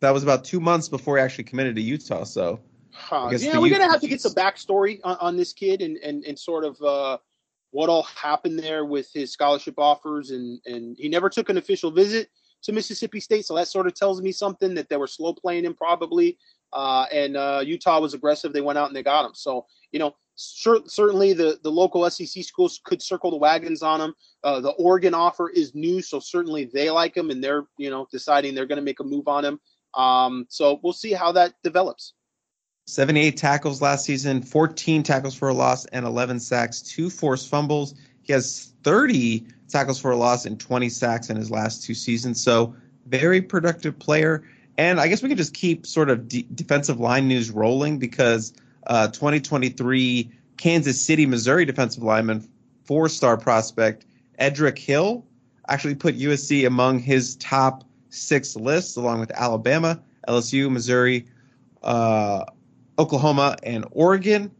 That 0.00 0.10
was 0.10 0.22
about 0.22 0.44
two 0.44 0.60
months 0.60 0.88
before 0.88 1.16
he 1.16 1.22
actually 1.22 1.44
committed 1.44 1.76
to 1.76 1.82
Utah. 1.82 2.24
So 2.24 2.60
huh. 2.92 3.30
yeah, 3.38 3.58
we're 3.58 3.70
gonna 3.70 3.90
have 3.90 4.00
to 4.00 4.08
get 4.08 4.20
some 4.20 4.32
backstory 4.32 5.00
on, 5.04 5.16
on 5.20 5.36
this 5.36 5.52
kid 5.52 5.82
and, 5.82 5.96
and, 5.98 6.24
and 6.24 6.38
sort 6.38 6.64
of 6.64 6.80
uh, 6.82 7.18
what 7.70 7.88
all 7.88 8.02
happened 8.02 8.58
there 8.58 8.84
with 8.84 9.10
his 9.12 9.32
scholarship 9.32 9.74
offers 9.78 10.30
and 10.30 10.60
and 10.66 10.96
he 10.98 11.08
never 11.08 11.28
took 11.28 11.48
an 11.48 11.58
official 11.58 11.90
visit 11.90 12.30
to 12.62 12.72
Mississippi 12.72 13.20
State, 13.20 13.46
so 13.46 13.54
that 13.54 13.68
sort 13.68 13.86
of 13.86 13.94
tells 13.94 14.20
me 14.20 14.32
something 14.32 14.74
that 14.74 14.88
they 14.88 14.96
were 14.96 15.06
slow 15.06 15.32
playing 15.32 15.64
him 15.64 15.74
probably. 15.74 16.38
Uh, 16.72 17.06
and 17.12 17.36
uh, 17.36 17.62
Utah 17.64 18.00
was 18.00 18.14
aggressive; 18.14 18.52
they 18.52 18.60
went 18.60 18.78
out 18.78 18.88
and 18.88 18.96
they 18.96 19.02
got 19.02 19.24
him. 19.24 19.32
So 19.34 19.66
you 19.92 19.98
know, 19.98 20.14
cer- 20.36 20.86
certainly 20.86 21.32
the 21.32 21.58
the 21.62 21.70
local 21.70 22.08
SEC 22.10 22.44
schools 22.44 22.80
could 22.84 23.02
circle 23.02 23.30
the 23.30 23.36
wagons 23.36 23.82
on 23.82 24.00
him. 24.00 24.14
Uh, 24.44 24.60
the 24.60 24.70
Oregon 24.70 25.14
offer 25.14 25.50
is 25.50 25.74
new, 25.74 26.02
so 26.02 26.20
certainly 26.20 26.66
they 26.72 26.90
like 26.90 27.16
him 27.16 27.30
and 27.30 27.42
they're 27.42 27.66
you 27.78 27.90
know 27.90 28.06
deciding 28.10 28.54
they're 28.54 28.66
going 28.66 28.76
to 28.76 28.82
make 28.82 29.00
a 29.00 29.04
move 29.04 29.26
on 29.26 29.44
him. 29.44 29.60
Um, 29.94 30.46
so 30.48 30.80
we'll 30.82 30.92
see 30.92 31.12
how 31.12 31.32
that 31.32 31.54
develops. 31.62 32.14
78 32.86 33.36
tackles 33.36 33.80
last 33.80 34.04
season, 34.04 34.42
14 34.42 35.02
tackles 35.02 35.34
for 35.34 35.48
a 35.48 35.54
loss, 35.54 35.84
and 35.86 36.04
11 36.04 36.40
sacks, 36.40 36.82
two 36.82 37.08
forced 37.08 37.48
fumbles. 37.48 37.94
He 38.22 38.32
has 38.32 38.74
30 38.82 39.46
tackles 39.68 40.00
for 40.00 40.10
a 40.10 40.16
loss 40.16 40.44
and 40.44 40.58
20 40.58 40.88
sacks 40.88 41.30
in 41.30 41.36
his 41.36 41.50
last 41.50 41.84
two 41.84 41.94
seasons. 41.94 42.42
So 42.42 42.74
very 43.06 43.40
productive 43.40 43.98
player. 43.98 44.42
And 44.76 45.00
I 45.00 45.08
guess 45.08 45.22
we 45.22 45.28
could 45.28 45.38
just 45.38 45.54
keep 45.54 45.86
sort 45.86 46.10
of 46.10 46.28
de- 46.28 46.46
defensive 46.54 46.98
line 46.98 47.28
news 47.28 47.50
rolling 47.50 47.98
because 47.98 48.52
uh, 48.86 49.08
2023 49.08 50.30
Kansas 50.56 51.00
City, 51.00 51.26
Missouri 51.26 51.64
defensive 51.64 52.02
lineman, 52.02 52.48
four-star 52.84 53.36
prospect 53.36 54.04
Edric 54.38 54.78
Hill 54.78 55.24
actually 55.68 55.94
put 55.94 56.18
USC 56.18 56.66
among 56.66 56.98
his 56.98 57.36
top 57.36 57.84
six 58.10 58.56
lists, 58.56 58.96
along 58.96 59.20
with 59.20 59.30
Alabama, 59.32 60.00
LSU, 60.28 60.70
Missouri, 60.70 61.26
uh, 61.82 62.44
Oklahoma, 62.98 63.56
and 63.62 63.86
Oregon. 63.92 64.50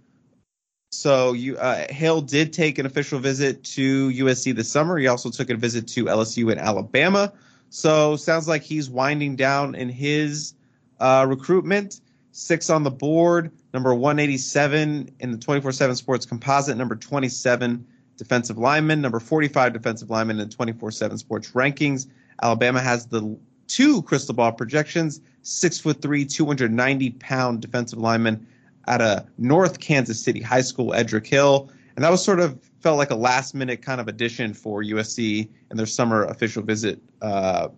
So 0.93 1.35
you 1.35 1.57
uh, 1.57 1.87
Hale 1.91 2.21
did 2.21 2.53
take 2.53 2.79
an 2.79 2.87
official 2.87 3.21
visit 3.21 3.63
to 3.65 4.09
USC 4.11 4.55
this 4.55 4.71
summer. 4.71 4.99
He 4.99 5.07
also 5.07 5.31
took 5.31 5.51
a 5.51 5.57
visit 5.57 5.87
to 5.89 6.07
LSU 6.07 6.51
and 6.51 6.61
Alabama. 6.61 7.33
So 7.69 8.17
sounds 8.17 8.49
like 8.49 8.63
he's 8.63 8.91
winding 8.91 9.37
down 9.37 9.77
in 9.77 9.89
his 9.89 10.55
uh, 10.99 11.27
recruitment. 11.29 12.01
Six 12.33 12.71
on 12.71 12.83
the 12.85 12.91
board, 12.91 13.51
number 13.75 13.95
187 13.95 15.11
in 15.21 15.31
the 15.31 15.39
24/7 15.39 15.97
Sports 15.97 16.27
Composite, 16.27 16.77
number 16.77 16.97
27 16.97 17.87
defensive 18.17 18.59
lineman, 18.59 19.01
number 19.01 19.21
45 19.21 19.73
defensive 19.73 20.11
lineman 20.11 20.41
in 20.41 20.49
24/7 20.49 21.19
Sports 21.19 21.53
rankings. 21.53 22.07
Alabama 22.43 22.81
has 22.81 23.07
the 23.07 23.37
two 23.69 24.03
crystal 24.03 24.35
ball 24.35 24.53
projections: 24.53 25.21
six 25.43 25.79
foot 25.79 26.03
three, 26.03 26.25
290 26.25 27.11
pound 27.13 27.61
defensive 27.61 27.99
lineman 27.99 28.47
at 28.87 29.01
a 29.01 29.27
North 29.39 29.81
Kansas 29.81 30.23
City 30.23 30.41
High 30.41 30.63
School, 30.63 30.95
Edric 30.95 31.27
Hill. 31.27 31.71
And 31.97 32.05
that 32.05 32.11
was 32.11 32.25
sort 32.25 32.41
of 32.41 32.59
felt 32.81 32.99
like 32.99 33.11
a 33.11 33.15
last 33.15 33.55
minute 33.55 33.83
kind 33.83 34.01
of 34.01 34.09
addition 34.09 34.55
for 34.55 34.83
USC 34.83 35.49
in 35.71 35.77
their 35.77 35.87
summer 35.87 36.25
official 36.25 36.63
visit 36.63 37.01
uh, 37.21 37.69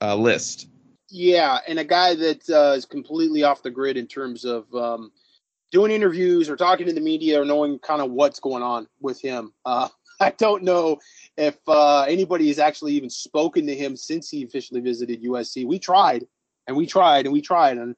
uh, 0.00 0.16
list. 0.16 0.68
Yeah, 1.10 1.58
and 1.66 1.78
a 1.78 1.84
guy 1.84 2.14
that 2.14 2.48
uh, 2.50 2.74
is 2.76 2.84
completely 2.84 3.42
off 3.42 3.62
the 3.62 3.70
grid 3.70 3.96
in 3.96 4.06
terms 4.06 4.44
of 4.44 4.72
um, 4.74 5.12
doing 5.70 5.90
interviews 5.90 6.48
or 6.50 6.56
talking 6.56 6.86
to 6.86 6.92
the 6.92 7.00
media 7.00 7.40
or 7.40 7.44
knowing 7.44 7.78
kind 7.78 8.02
of 8.02 8.10
what's 8.10 8.40
going 8.40 8.62
on 8.62 8.88
with 9.00 9.20
him. 9.20 9.52
Uh, 9.64 9.88
I 10.20 10.30
don't 10.30 10.64
know 10.64 10.98
if 11.38 11.56
uh, 11.66 12.02
anybody 12.02 12.48
has 12.48 12.58
actually 12.58 12.92
even 12.92 13.08
spoken 13.08 13.66
to 13.66 13.74
him 13.74 13.96
since 13.96 14.28
he 14.28 14.44
officially 14.44 14.80
visited 14.80 15.22
USC. 15.22 15.66
We 15.66 15.78
tried 15.78 16.26
and 16.66 16.76
we 16.76 16.86
tried 16.86 17.24
and 17.24 17.32
we 17.32 17.40
tried, 17.40 17.78
and 17.78 17.94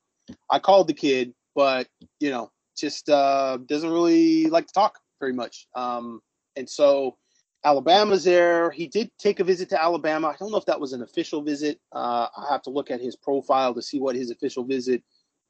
I 0.48 0.60
called 0.60 0.86
the 0.86 0.94
kid 0.94 1.34
but 1.54 1.88
you 2.20 2.30
know, 2.30 2.50
just 2.76 3.08
uh, 3.08 3.58
doesn't 3.66 3.90
really 3.90 4.46
like 4.46 4.66
to 4.66 4.72
talk 4.72 4.98
very 5.18 5.32
much. 5.32 5.66
Um, 5.74 6.20
and 6.56 6.68
so 6.68 7.16
Alabama's 7.64 8.24
there. 8.24 8.70
He 8.70 8.86
did 8.86 9.10
take 9.18 9.40
a 9.40 9.44
visit 9.44 9.68
to 9.70 9.82
Alabama. 9.82 10.28
I 10.28 10.36
don't 10.38 10.50
know 10.50 10.58
if 10.58 10.66
that 10.66 10.80
was 10.80 10.92
an 10.92 11.02
official 11.02 11.42
visit. 11.42 11.78
Uh, 11.92 12.28
I 12.34 12.46
have 12.50 12.62
to 12.62 12.70
look 12.70 12.90
at 12.90 13.00
his 13.00 13.16
profile 13.16 13.74
to 13.74 13.82
see 13.82 14.00
what 14.00 14.16
his 14.16 14.30
official 14.30 14.64
visit 14.64 15.02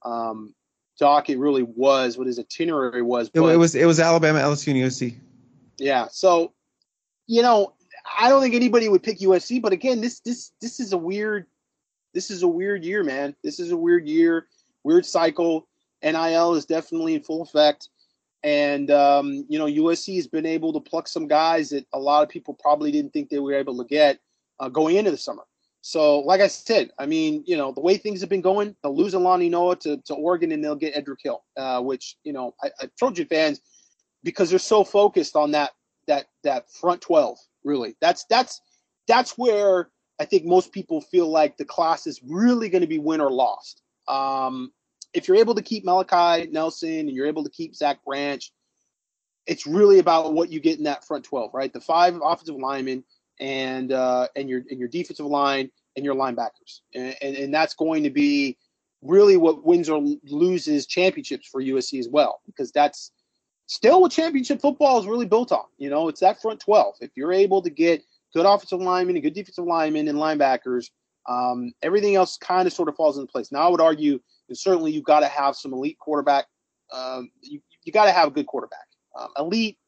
um, 0.04 0.54
docket 0.98 1.38
really 1.38 1.62
was, 1.62 2.18
what 2.18 2.26
his 2.26 2.38
itinerary 2.38 3.02
was. 3.02 3.30
But, 3.30 3.44
it, 3.44 3.56
was 3.56 3.74
it 3.74 3.86
was 3.86 4.00
Alabama, 4.00 4.40
LSU, 4.40 4.72
and 4.72 4.80
USC. 4.80 5.16
Yeah. 5.78 6.08
So, 6.10 6.52
you 7.26 7.42
know, 7.42 7.74
I 8.18 8.28
don't 8.28 8.42
think 8.42 8.54
anybody 8.54 8.88
would 8.88 9.02
pick 9.02 9.18
USC. 9.18 9.60
But 9.60 9.72
again, 9.72 10.00
this 10.00 10.20
this 10.20 10.52
this 10.60 10.80
is 10.80 10.92
a 10.92 10.98
weird 10.98 11.46
this 12.14 12.30
is 12.30 12.42
a 12.42 12.48
weird 12.48 12.84
year, 12.84 13.04
man. 13.04 13.34
This 13.42 13.60
is 13.60 13.70
a 13.70 13.76
weird 13.76 14.08
year, 14.08 14.46
weird 14.84 15.06
cycle. 15.06 15.68
NIL 16.02 16.54
is 16.54 16.66
definitely 16.66 17.14
in 17.14 17.22
full 17.22 17.42
effect. 17.42 17.88
And, 18.42 18.90
um, 18.90 19.44
you 19.48 19.58
know, 19.58 19.66
USC 19.66 20.16
has 20.16 20.26
been 20.26 20.46
able 20.46 20.72
to 20.72 20.80
pluck 20.80 21.08
some 21.08 21.28
guys 21.28 21.70
that 21.70 21.86
a 21.92 21.98
lot 21.98 22.22
of 22.22 22.28
people 22.28 22.54
probably 22.54 22.90
didn't 22.90 23.12
think 23.12 23.28
they 23.28 23.38
were 23.38 23.54
able 23.54 23.76
to 23.78 23.84
get 23.84 24.18
uh, 24.58 24.68
going 24.68 24.96
into 24.96 25.10
the 25.10 25.18
summer. 25.18 25.42
So, 25.82 26.20
like 26.20 26.40
I 26.40 26.46
said, 26.46 26.90
I 26.98 27.06
mean, 27.06 27.42
you 27.46 27.56
know, 27.56 27.72
the 27.72 27.80
way 27.80 27.96
things 27.96 28.20
have 28.20 28.28
been 28.28 28.42
going, 28.42 28.76
they'll 28.82 28.96
lose 28.96 29.14
Alani 29.14 29.48
Noa 29.48 29.76
to, 29.76 29.96
to 29.98 30.14
Oregon 30.14 30.52
and 30.52 30.62
they'll 30.62 30.76
get 30.76 30.96
Edric 30.96 31.20
Hill, 31.22 31.42
uh, 31.56 31.80
which, 31.80 32.16
you 32.22 32.32
know, 32.32 32.54
I, 32.62 32.70
I, 32.80 32.90
Trojan 32.98 33.26
fans, 33.26 33.60
because 34.22 34.50
they're 34.50 34.58
so 34.58 34.84
focused 34.84 35.36
on 35.36 35.52
that, 35.52 35.70
that, 36.06 36.26
that 36.44 36.70
front 36.70 37.00
12, 37.00 37.38
really. 37.64 37.96
That's, 38.00 38.24
that's, 38.28 38.60
that's 39.08 39.32
where 39.32 39.90
I 40.20 40.24
think 40.24 40.44
most 40.44 40.72
people 40.72 41.00
feel 41.00 41.28
like 41.28 41.56
the 41.56 41.64
class 41.64 42.06
is 42.06 42.20
really 42.22 42.68
going 42.68 42.82
to 42.82 42.86
be 42.86 42.98
win 42.98 43.20
or 43.20 43.30
lost. 43.30 43.82
Um, 44.06 44.72
if 45.14 45.26
you're 45.26 45.38
able 45.38 45.54
to 45.54 45.62
keep 45.62 45.84
Malachi 45.84 46.48
Nelson 46.50 46.90
and 46.90 47.10
you're 47.10 47.26
able 47.26 47.44
to 47.44 47.50
keep 47.50 47.74
Zach 47.74 48.04
Branch, 48.04 48.52
it's 49.46 49.66
really 49.66 49.98
about 49.98 50.32
what 50.32 50.50
you 50.50 50.60
get 50.60 50.78
in 50.78 50.84
that 50.84 51.04
front 51.04 51.24
12, 51.24 51.50
right? 51.54 51.72
The 51.72 51.80
five 51.80 52.18
offensive 52.22 52.56
linemen 52.56 53.04
and 53.40 53.92
uh, 53.92 54.28
and 54.36 54.48
your 54.48 54.62
and 54.70 54.78
your 54.78 54.88
defensive 54.88 55.26
line 55.26 55.70
and 55.96 56.04
your 56.04 56.14
linebackers, 56.14 56.80
and, 56.94 57.16
and, 57.20 57.36
and 57.36 57.54
that's 57.54 57.74
going 57.74 58.04
to 58.04 58.10
be 58.10 58.56
really 59.02 59.36
what 59.36 59.64
wins 59.64 59.88
or 59.88 60.00
loses 60.24 60.86
championships 60.86 61.48
for 61.48 61.62
USC 61.62 61.98
as 61.98 62.08
well, 62.08 62.40
because 62.46 62.70
that's 62.70 63.10
still 63.70 64.00
what 64.00 64.10
championship 64.10 64.60
football 64.60 64.98
is 64.98 65.06
really 65.06 65.26
built 65.26 65.52
on. 65.52 65.64
You 65.78 65.90
know, 65.90 66.08
it's 66.08 66.18
that 66.20 66.42
front 66.42 66.58
12. 66.58 66.96
If 67.00 67.12
you're 67.14 67.32
able 67.32 67.62
to 67.62 67.70
get 67.70 68.02
good 68.34 68.44
offensive 68.44 68.80
linemen 68.80 69.14
and 69.14 69.22
good 69.22 69.32
defensive 69.32 69.64
linemen 69.64 70.08
and 70.08 70.18
linebackers, 70.18 70.90
um, 71.28 71.72
everything 71.80 72.16
else 72.16 72.36
kind 72.36 72.66
of 72.66 72.72
sort 72.72 72.88
of 72.88 72.96
falls 72.96 73.16
into 73.16 73.30
place. 73.30 73.52
Now, 73.52 73.60
I 73.60 73.68
would 73.68 73.80
argue 73.80 74.18
and 74.48 74.58
certainly 74.58 74.90
you've 74.90 75.04
got 75.04 75.20
to 75.20 75.28
have 75.28 75.54
some 75.54 75.72
elite 75.72 76.00
quarterback. 76.00 76.46
Um, 76.92 77.30
you 77.42 77.60
you 77.84 77.92
got 77.92 78.06
to 78.06 78.12
have 78.12 78.26
a 78.26 78.30
good 78.32 78.46
quarterback. 78.46 78.88
Um, 79.16 79.28
elite, 79.38 79.78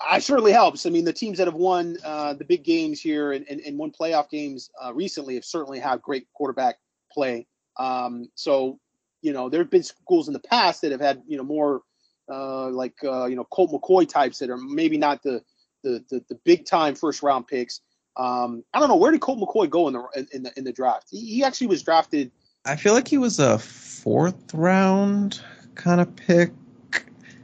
I 0.00 0.18
certainly 0.18 0.52
helps. 0.52 0.86
I 0.86 0.90
mean, 0.90 1.04
the 1.04 1.12
teams 1.12 1.36
that 1.36 1.46
have 1.46 1.54
won 1.54 1.98
uh, 2.02 2.32
the 2.32 2.46
big 2.46 2.64
games 2.64 2.98
here 2.98 3.32
and, 3.32 3.44
and, 3.50 3.60
and 3.60 3.76
won 3.76 3.92
playoff 3.92 4.30
games 4.30 4.70
uh, 4.82 4.94
recently 4.94 5.34
have 5.34 5.44
certainly 5.44 5.78
had 5.78 6.00
great 6.00 6.26
quarterback 6.32 6.76
play. 7.12 7.46
Um, 7.78 8.30
so, 8.34 8.80
you 9.20 9.34
know, 9.34 9.50
there 9.50 9.60
have 9.60 9.70
been 9.70 9.82
schools 9.82 10.28
in 10.28 10.32
the 10.32 10.40
past 10.40 10.80
that 10.80 10.92
have 10.92 11.02
had, 11.02 11.22
you 11.26 11.36
know, 11.36 11.44
more 11.44 11.82
uh, 12.30 12.70
like, 12.70 12.94
uh, 13.04 13.26
you 13.26 13.36
know, 13.36 13.44
Colt 13.44 13.70
McCoy 13.70 14.08
types 14.08 14.38
that 14.38 14.50
are 14.50 14.56
maybe 14.56 14.96
not 14.96 15.22
the, 15.22 15.42
the, 15.82 16.04
the, 16.10 16.24
the 16.28 16.34
big 16.44 16.64
time 16.66 16.94
first 16.94 17.22
round 17.22 17.46
picks. 17.46 17.80
Um, 18.16 18.64
I 18.72 18.78
don't 18.78 18.88
know 18.88 18.96
where 18.96 19.10
did 19.10 19.20
Colt 19.20 19.40
McCoy 19.40 19.68
go 19.68 19.88
in 19.88 19.94
the 19.94 20.26
in 20.32 20.44
the 20.44 20.52
in 20.56 20.64
the 20.64 20.72
draft. 20.72 21.08
He, 21.10 21.18
he 21.26 21.44
actually 21.44 21.66
was 21.66 21.82
drafted 21.82 22.30
I 22.64 22.76
feel 22.76 22.94
like 22.94 23.08
he 23.08 23.18
was 23.18 23.38
a 23.38 23.58
fourth 23.58 24.54
round 24.54 25.40
kind 25.74 26.00
of 26.00 26.14
pick. 26.16 26.52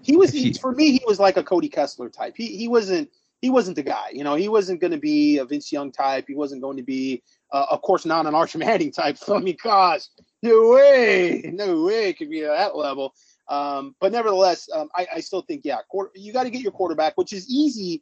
He 0.02 0.16
was 0.16 0.32
he, 0.32 0.54
for 0.54 0.72
me. 0.72 0.92
He 0.92 1.02
was 1.06 1.20
like 1.20 1.36
a 1.36 1.42
Cody 1.42 1.68
Kessler 1.68 2.08
type. 2.08 2.34
He 2.36 2.56
he 2.56 2.68
wasn't 2.68 3.10
he 3.42 3.50
wasn't 3.50 3.76
the 3.76 3.82
guy. 3.82 4.08
You 4.12 4.24
know, 4.24 4.34
he 4.34 4.48
wasn't 4.48 4.80
going 4.80 4.92
to 4.92 4.98
be 4.98 5.38
a 5.38 5.44
Vince 5.44 5.70
Young 5.70 5.92
type. 5.92 6.24
He 6.26 6.34
wasn't 6.34 6.62
going 6.62 6.78
to 6.78 6.82
be, 6.82 7.22
uh, 7.52 7.66
of 7.70 7.82
course, 7.82 8.06
not 8.06 8.26
an 8.26 8.34
Arch 8.34 8.56
Manning 8.56 8.92
type. 8.92 9.18
I 9.28 9.38
mean, 9.38 9.56
gosh, 9.62 10.06
no 10.42 10.70
way, 10.70 11.42
no 11.52 11.84
way 11.84 12.08
it 12.08 12.18
could 12.18 12.30
be 12.30 12.44
at 12.44 12.56
that 12.56 12.76
level. 12.76 13.14
Um, 13.50 13.96
but 14.00 14.12
nevertheless, 14.12 14.68
um, 14.72 14.88
I, 14.94 15.06
I, 15.16 15.20
still 15.20 15.42
think, 15.42 15.62
yeah, 15.64 15.78
quarter, 15.88 16.12
you 16.14 16.32
got 16.32 16.44
to 16.44 16.50
get 16.50 16.62
your 16.62 16.70
quarterback, 16.70 17.16
which 17.16 17.32
is 17.32 17.50
easy 17.50 18.00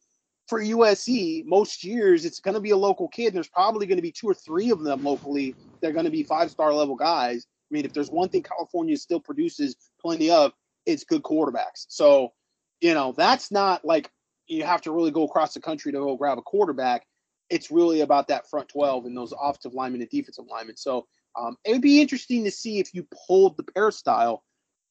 for 0.48 0.60
USC, 0.60 1.44
most 1.44 1.84
years 1.84 2.24
it's 2.24 2.40
going 2.40 2.54
to 2.54 2.60
be 2.60 2.70
a 2.70 2.76
local 2.76 3.08
kid. 3.08 3.28
And 3.28 3.36
there's 3.36 3.48
probably 3.48 3.86
going 3.86 3.96
to 3.96 4.02
be 4.02 4.10
two 4.10 4.28
or 4.28 4.34
three 4.34 4.70
of 4.70 4.80
them 4.80 5.04
locally. 5.04 5.54
They're 5.80 5.92
going 5.92 6.06
to 6.06 6.10
be 6.10 6.22
five 6.22 6.50
star 6.50 6.72
level 6.72 6.96
guys. 6.96 7.46
I 7.46 7.74
mean, 7.74 7.84
if 7.84 7.92
there's 7.92 8.10
one 8.10 8.30
thing 8.30 8.42
California 8.42 8.96
still 8.96 9.20
produces 9.20 9.76
plenty 10.00 10.30
of, 10.30 10.52
it's 10.86 11.04
good 11.04 11.22
quarterbacks. 11.22 11.84
So, 11.88 12.32
you 12.80 12.94
know, 12.94 13.12
that's 13.16 13.52
not 13.52 13.84
like 13.84 14.10
you 14.46 14.64
have 14.64 14.80
to 14.82 14.92
really 14.92 15.10
go 15.10 15.24
across 15.24 15.52
the 15.52 15.60
country 15.60 15.92
to 15.92 15.98
go 15.98 16.16
grab 16.16 16.38
a 16.38 16.42
quarterback. 16.42 17.06
It's 17.50 17.70
really 17.70 18.00
about 18.00 18.28
that 18.28 18.48
front 18.48 18.68
12 18.68 19.04
and 19.04 19.16
those 19.16 19.34
offensive 19.38 19.74
linemen 19.74 20.00
and 20.00 20.10
defensive 20.10 20.46
linemen. 20.50 20.76
So 20.78 21.06
um, 21.38 21.56
it 21.64 21.72
would 21.72 21.82
be 21.82 22.00
interesting 22.00 22.44
to 22.44 22.50
see 22.50 22.78
if 22.78 22.94
you 22.94 23.06
pulled 23.26 23.58
the 23.58 23.64
peristyle, 23.64 24.42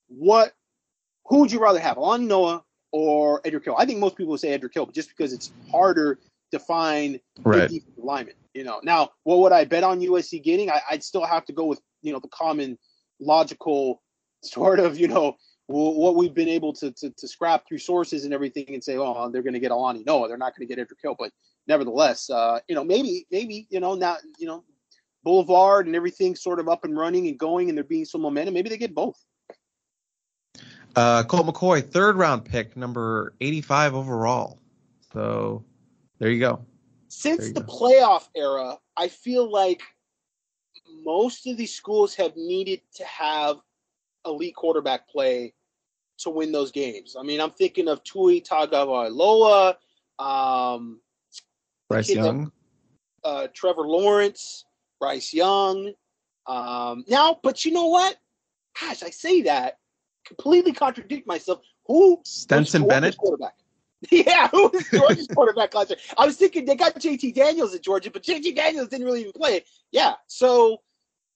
what 0.07 0.53
who 1.25 1.39
would 1.39 1.51
you 1.51 1.59
rather 1.59 1.79
have, 1.79 1.97
Alani 1.97 2.25
Noa 2.25 2.63
or 2.91 3.41
Edric 3.45 3.65
Hill. 3.65 3.75
I 3.77 3.85
think 3.85 3.99
most 3.99 4.15
people 4.15 4.31
would 4.31 4.39
say 4.39 4.53
Edric 4.53 4.73
Hill, 4.73 4.85
but 4.85 4.95
just 4.95 5.09
because 5.09 5.34
it's 5.34 5.51
harder 5.69 6.19
to 6.51 6.59
find 6.59 7.19
right. 7.43 7.69
defensive 7.69 7.93
lineman. 7.97 8.35
You 8.53 8.63
know, 8.63 8.79
now 8.84 9.11
what 9.23 9.39
would 9.39 9.51
I 9.51 9.65
bet 9.65 9.84
on 9.84 9.99
USC 9.99 10.41
getting? 10.41 10.69
I, 10.69 10.81
would 10.91 11.03
still 11.03 11.25
have 11.25 11.45
to 11.45 11.53
go 11.53 11.65
with 11.65 11.81
you 12.01 12.13
know 12.13 12.19
the 12.19 12.29
common, 12.29 12.77
logical 13.19 14.01
sort 14.43 14.79
of 14.79 14.97
you 14.99 15.07
know 15.07 15.35
what 15.67 16.15
we've 16.15 16.34
been 16.34 16.47
able 16.47 16.71
to, 16.71 16.91
to, 16.91 17.09
to 17.09 17.27
scrap 17.27 17.67
through 17.67 17.77
sources 17.77 18.23
and 18.23 18.34
everything 18.34 18.73
and 18.73 18.81
say, 18.81 18.95
oh, 18.95 19.29
they're 19.29 19.41
going 19.41 19.53
to 19.53 19.59
get 19.59 19.71
Alani. 19.71 20.01
No, 20.07 20.25
they're 20.25 20.38
not 20.38 20.55
going 20.55 20.65
to 20.65 20.73
get 20.73 20.81
Edric 20.81 20.99
Hill. 21.03 21.13
But 21.19 21.31
nevertheless, 21.67 22.29
uh, 22.29 22.59
you 22.69 22.75
know, 22.75 22.85
maybe 22.85 23.27
maybe 23.31 23.67
you 23.69 23.81
know 23.81 23.93
now 23.95 24.17
you 24.39 24.47
know 24.47 24.63
Boulevard 25.23 25.85
and 25.85 25.95
everything 25.95 26.35
sort 26.35 26.59
of 26.59 26.69
up 26.69 26.85
and 26.85 26.97
running 26.97 27.27
and 27.27 27.38
going, 27.38 27.67
and 27.67 27.77
there 27.77 27.84
being 27.84 28.05
some 28.05 28.21
momentum. 28.21 28.53
Maybe 28.53 28.69
they 28.69 28.77
get 28.77 28.95
both. 28.95 29.21
Uh, 30.97 31.21
Colt 31.21 31.45
McCoy, 31.45 31.87
third 31.87 32.15
round 32.15 32.43
pick, 32.43 32.75
number 32.75 33.35
85 33.39 33.93
overall. 33.93 34.57
So 35.13 35.63
there 36.17 36.31
you 36.31 36.39
go. 36.39 36.65
Since 37.07 37.49
you 37.49 37.53
the 37.53 37.61
go. 37.61 37.71
playoff 37.71 38.29
era, 38.35 38.79
I 38.97 39.07
feel 39.07 39.47
like 39.51 39.83
most 41.05 41.45
of 41.45 41.55
these 41.55 41.71
schools 41.71 42.15
have 42.15 42.35
needed 42.35 42.81
to 42.95 43.05
have 43.05 43.57
elite 44.25 44.55
quarterback 44.55 45.07
play 45.07 45.53
to 46.17 46.31
win 46.31 46.51
those 46.51 46.71
games. 46.71 47.15
I 47.17 47.21
mean, 47.21 47.39
I'm 47.41 47.51
thinking 47.51 47.87
of 47.87 48.03
Tua 48.03 48.41
Tagovailoa, 48.41 49.75
um, 50.17 50.99
Bryce 51.89 52.09
Young, 52.09 52.51
uh, 53.23 53.49
Trevor 53.53 53.87
Lawrence, 53.87 54.65
Bryce 54.99 55.31
Young. 55.31 55.93
Um, 56.47 57.05
now, 57.07 57.39
but 57.43 57.65
you 57.65 57.71
know 57.71 57.85
what? 57.85 58.17
Gosh, 58.81 59.03
I 59.03 59.11
say 59.11 59.43
that 59.43 59.77
completely 60.27 60.73
contradict 60.73 61.27
myself. 61.27 61.59
Who 61.85 62.21
Stetson 62.25 62.87
Bennett 62.87 63.17
quarterback? 63.17 63.53
Yeah, 64.11 64.47
who 64.49 64.69
was 64.71 64.87
Georgia's 64.91 65.27
quarterback 65.27 65.73
last 65.73 65.89
year? 65.89 65.97
I 66.19 66.27
was 66.27 66.37
thinking 66.37 66.65
they 66.65 66.75
got 66.75 66.93
JT 66.93 67.33
Daniels 67.33 67.73
at 67.73 67.81
Georgia, 67.81 68.11
but 68.11 68.21
JT 68.21 68.55
Daniels 68.55 68.89
didn't 68.89 69.07
really 69.07 69.21
even 69.21 69.31
play. 69.31 69.63
Yeah, 69.91 70.13
so 70.27 70.81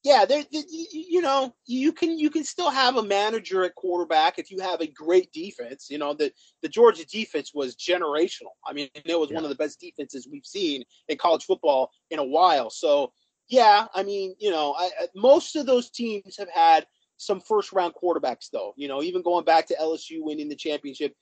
yeah, 0.03 0.25
there, 0.25 0.43
you 0.49 1.21
know, 1.21 1.53
you 1.67 1.91
can 1.91 2.17
you 2.17 2.31
can 2.31 2.43
still 2.43 2.71
have 2.71 2.97
a 2.97 3.03
manager 3.03 3.63
at 3.63 3.75
quarterback 3.75 4.39
if 4.39 4.49
you 4.49 4.59
have 4.59 4.81
a 4.81 4.87
great 4.87 5.31
defense. 5.31 5.87
You 5.91 5.99
know, 5.99 6.13
the 6.15 6.31
the 6.63 6.69
Georgia 6.69 7.05
defense 7.05 7.51
was 7.53 7.75
generational. 7.75 8.53
I 8.65 8.73
mean, 8.73 8.89
it 8.95 9.19
was 9.19 9.29
yeah. 9.29 9.35
one 9.35 9.43
of 9.43 9.49
the 9.49 9.55
best 9.55 9.79
defenses 9.79 10.27
we've 10.31 10.45
seen 10.45 10.83
in 11.07 11.17
college 11.17 11.43
football 11.43 11.91
in 12.09 12.17
a 12.17 12.23
while. 12.23 12.71
So, 12.71 13.13
yeah, 13.47 13.85
I 13.93 14.01
mean, 14.01 14.33
you 14.39 14.49
know, 14.49 14.73
I, 14.75 14.89
most 15.15 15.55
of 15.55 15.67
those 15.67 15.91
teams 15.91 16.35
have 16.37 16.49
had 16.49 16.87
some 17.21 17.39
first 17.39 17.71
round 17.71 17.93
quarterbacks, 18.01 18.49
though. 18.51 18.73
You 18.77 18.87
know, 18.87 19.03
even 19.03 19.21
going 19.21 19.45
back 19.45 19.67
to 19.67 19.75
LSU 19.75 20.21
winning 20.21 20.49
the 20.49 20.55
championship, 20.55 21.15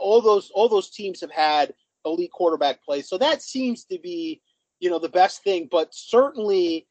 all 0.00 0.20
those 0.20 0.50
all 0.50 0.68
those 0.68 0.90
teams 0.90 1.20
have 1.20 1.30
had 1.30 1.74
elite 2.04 2.32
quarterback 2.32 2.82
play. 2.84 3.02
So 3.02 3.18
that 3.18 3.42
seems 3.42 3.84
to 3.84 3.98
be, 3.98 4.40
you 4.80 4.90
know, 4.90 4.98
the 4.98 5.08
best 5.08 5.42
thing. 5.42 5.68
But 5.70 5.94
certainly 5.94 6.86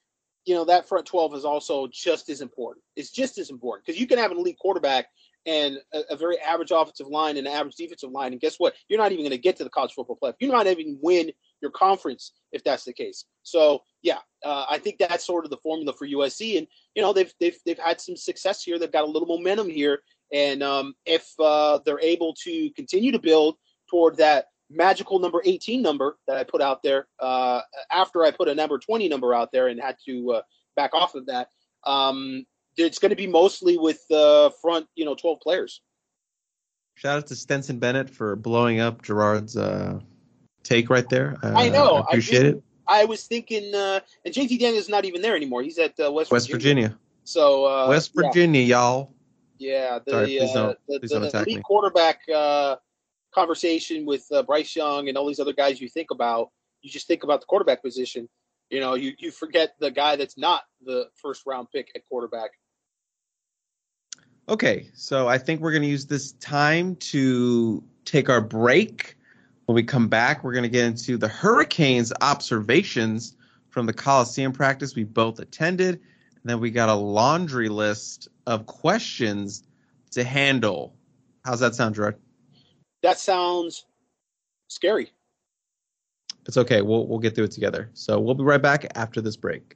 you 0.46 0.56
know 0.56 0.64
that 0.64 0.88
front 0.88 1.06
12 1.06 1.36
is 1.36 1.46
also 1.46 1.88
just 1.92 2.30
as 2.30 2.42
important. 2.42 2.84
It's 2.96 3.12
just 3.12 3.38
as 3.38 3.50
important 3.50 3.86
because 3.86 4.00
you 4.00 4.08
can 4.08 4.18
have 4.18 4.32
an 4.32 4.38
elite 4.38 4.58
quarterback 4.60 5.08
and 5.46 5.78
a, 5.94 6.02
a, 6.12 6.16
very 6.16 6.40
average 6.40 6.72
offensive 6.72 7.08
line 7.08 7.38
and 7.38 7.48
an 7.48 7.54
average 7.54 7.76
defensive 7.76 8.12
line, 8.12 8.32
and 8.32 8.42
guess 8.42 8.56
what? 8.58 8.74
You're 8.88 9.00
not 9.00 9.12
even 9.12 9.24
going 9.24 9.32
to 9.32 9.38
get 9.38 9.58
to 9.58 9.64
the 9.66 9.70
college 9.70 9.94
football 9.94 10.18
playoff. 10.22 10.36
you're 10.40 10.52
not 10.52 10.68
even 10.68 11.00
win 11.02 11.32
your 11.62 11.72
conference 11.72 12.34
if 12.52 12.64
that's 12.64 12.86
the 12.86 12.94
case. 12.94 13.26
So 13.44 13.84
yeah, 14.02 14.20
uh, 14.44 14.66
I 14.70 14.78
think 14.78 14.98
that's 14.98 15.26
sort 15.26 15.46
of 15.46 15.52
the 15.52 15.58
formula 15.58 15.94
for 15.94 16.08
USC, 16.08 16.58
and 16.58 16.68
you 16.96 17.02
know 17.02 17.14
they've 17.14 17.34
they've 17.40 17.58
they've 17.66 17.80
had 17.80 18.00
some 18.02 18.16
success 18.16 18.64
here. 18.64 18.80
They've 18.80 18.92
got 18.92 19.04
a 19.04 19.12
little 19.12 19.28
momentum 19.28 19.70
here, 19.70 20.00
and 20.32 20.64
um, 20.64 20.94
if 21.06 21.28
uh, 21.40 21.80
they're 21.86 22.00
able 22.00 22.34
to 22.44 22.70
continue 22.76 23.12
to 23.12 23.20
build 23.20 23.56
toward 23.90 24.18
that 24.18 24.46
magical 24.70 25.20
number 25.20 25.42
18 25.46 25.82
number 25.82 26.18
that 26.28 26.38
I 26.38 26.44
put 26.44 26.62
out 26.62 26.84
there 26.84 27.08
uh, 27.20 27.62
after 27.92 28.24
I 28.24 28.32
put 28.32 28.50
a 28.50 28.56
number 28.56 28.78
20 28.78 29.08
number 29.08 29.34
out 29.34 29.52
there 29.52 29.68
and 29.68 29.80
had 29.80 29.96
to 30.06 30.32
uh, 30.34 30.42
back 30.76 30.94
off 30.94 31.16
of 31.16 31.26
that. 31.28 31.48
Um, 31.86 32.46
it's 32.76 33.00
going 33.00 33.12
to 33.12 33.16
be 33.16 33.28
mostly 33.28 33.78
with 33.78 34.02
the 34.10 34.52
front, 34.62 34.88
you 34.96 35.06
know, 35.06 35.16
12 35.16 35.40
players. 35.42 35.82
Shout 36.96 37.18
out 37.18 37.28
to 37.28 37.36
Stetson 37.36 37.80
Bennett 37.80 38.10
for 38.10 38.36
blowing 38.36 38.80
up 38.80 39.02
Gerard's 39.02 39.56
uh, 39.56 40.00
take 40.68 40.90
right 40.90 41.08
there. 41.10 41.38
I 41.44 41.70
know. 41.70 41.96
I 41.96 42.00
appreciate 42.02 42.46
I 42.46 42.50
it. 42.50 42.64
I 42.90 43.06
was 43.06 43.26
thinking, 43.26 43.76
uh, 43.76 44.00
and 44.24 44.34
JT 44.34 44.60
Daniels 44.60 44.84
is 44.84 44.90
not 44.90 45.06
even 45.06 45.22
there 45.22 45.36
anymore. 45.36 45.62
He's 45.62 45.78
at 45.78 46.00
uh, 46.00 46.12
West, 46.12 46.32
West 46.32 46.50
Virginia. 46.50 46.90
Virginia. 46.90 47.00
So 47.26 47.66
uh, 47.66 47.90
West 47.90 48.12
Virginia, 48.16 48.62
yeah. 48.62 48.78
y'all. 48.78 49.14
Yeah, 49.58 50.00
the 50.06 50.12
Sorry, 50.12 50.26
please 50.26 50.54
don't, 50.54 50.78
the, 50.88 51.00
please 51.00 51.10
the, 51.10 51.44
the 51.46 51.62
quarterback 51.62 52.22
conversation 53.34 54.06
with 54.06 54.26
uh, 54.32 54.44
Bryce 54.44 54.76
Young 54.76 55.10
and 55.10 55.18
all 55.18 55.28
these 55.28 55.40
other 55.40 55.54
guys 55.54 55.80
you 55.80 55.90
think 55.90 56.12
about, 56.12 56.50
you 56.82 56.90
just 56.90 57.08
think 57.08 57.24
about 57.24 57.42
the 57.42 57.46
quarterback 57.46 57.84
position. 57.84 58.28
You 58.70 58.80
know, 58.80 58.96
you, 58.96 59.14
you 59.18 59.32
forget 59.32 59.76
the 59.80 59.92
guy 59.92 60.16
that's 60.16 60.38
not 60.38 60.64
the 60.84 61.06
first 61.22 61.44
round 61.46 61.68
pick 61.72 61.90
at 61.96 62.02
quarterback. 62.10 62.52
Okay, 64.50 64.90
so 64.94 65.28
I 65.28 65.38
think 65.38 65.62
we're 65.62 65.72
going 65.72 65.84
to 65.84 65.90
use 65.90 66.06
this 66.06 66.32
time 66.34 66.96
to 66.96 67.84
take 68.06 68.30
our 68.30 68.42
break. 68.42 69.17
When 69.68 69.76
we 69.76 69.84
come 69.84 70.08
back, 70.08 70.46
we're 70.46 70.54
going 70.54 70.64
to 70.64 70.70
get 70.70 70.86
into 70.86 71.18
the 71.18 71.28
Hurricanes 71.28 72.14
observations 72.22 73.36
from 73.70 73.86
the 73.86 73.92
Coliseum 73.92 74.54
practice 74.54 74.96
we 74.96 75.04
both 75.04 75.40
attended. 75.40 75.96
And 75.96 76.44
then 76.46 76.62
we 76.62 76.72
got 76.72 76.88
a 76.88 76.96
laundry 76.96 77.68
list 77.68 78.30
of 78.46 78.66
questions 78.66 79.64
to 80.12 80.24
handle. 80.24 80.96
How's 81.44 81.60
that 81.60 81.76
sound, 81.76 81.96
Gerard? 81.96 82.16
that 83.04 83.20
sounds 83.20 83.86
scary. 84.70 85.12
It's 86.46 86.58
okay. 86.58 86.82
We'll 86.82 87.06
we'll 87.06 87.20
get 87.20 87.36
through 87.36 87.46
it 87.46 87.52
together. 87.52 87.90
So 87.94 88.22
we'll 88.22 88.36
be 88.36 88.44
right 88.44 88.62
back 88.62 88.90
after 88.96 89.20
this 89.20 89.36
break. 89.36 89.76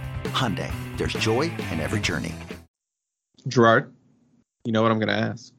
Hyundai, 0.29 0.71
there's 0.97 1.13
joy 1.13 1.51
in 1.71 1.79
every 1.79 1.99
journey. 1.99 2.33
Gerard, 3.47 3.93
you 4.65 4.71
know 4.71 4.81
what 4.81 4.91
I'm 4.91 4.99
going 4.99 5.09
to 5.09 5.17
ask. 5.17 5.53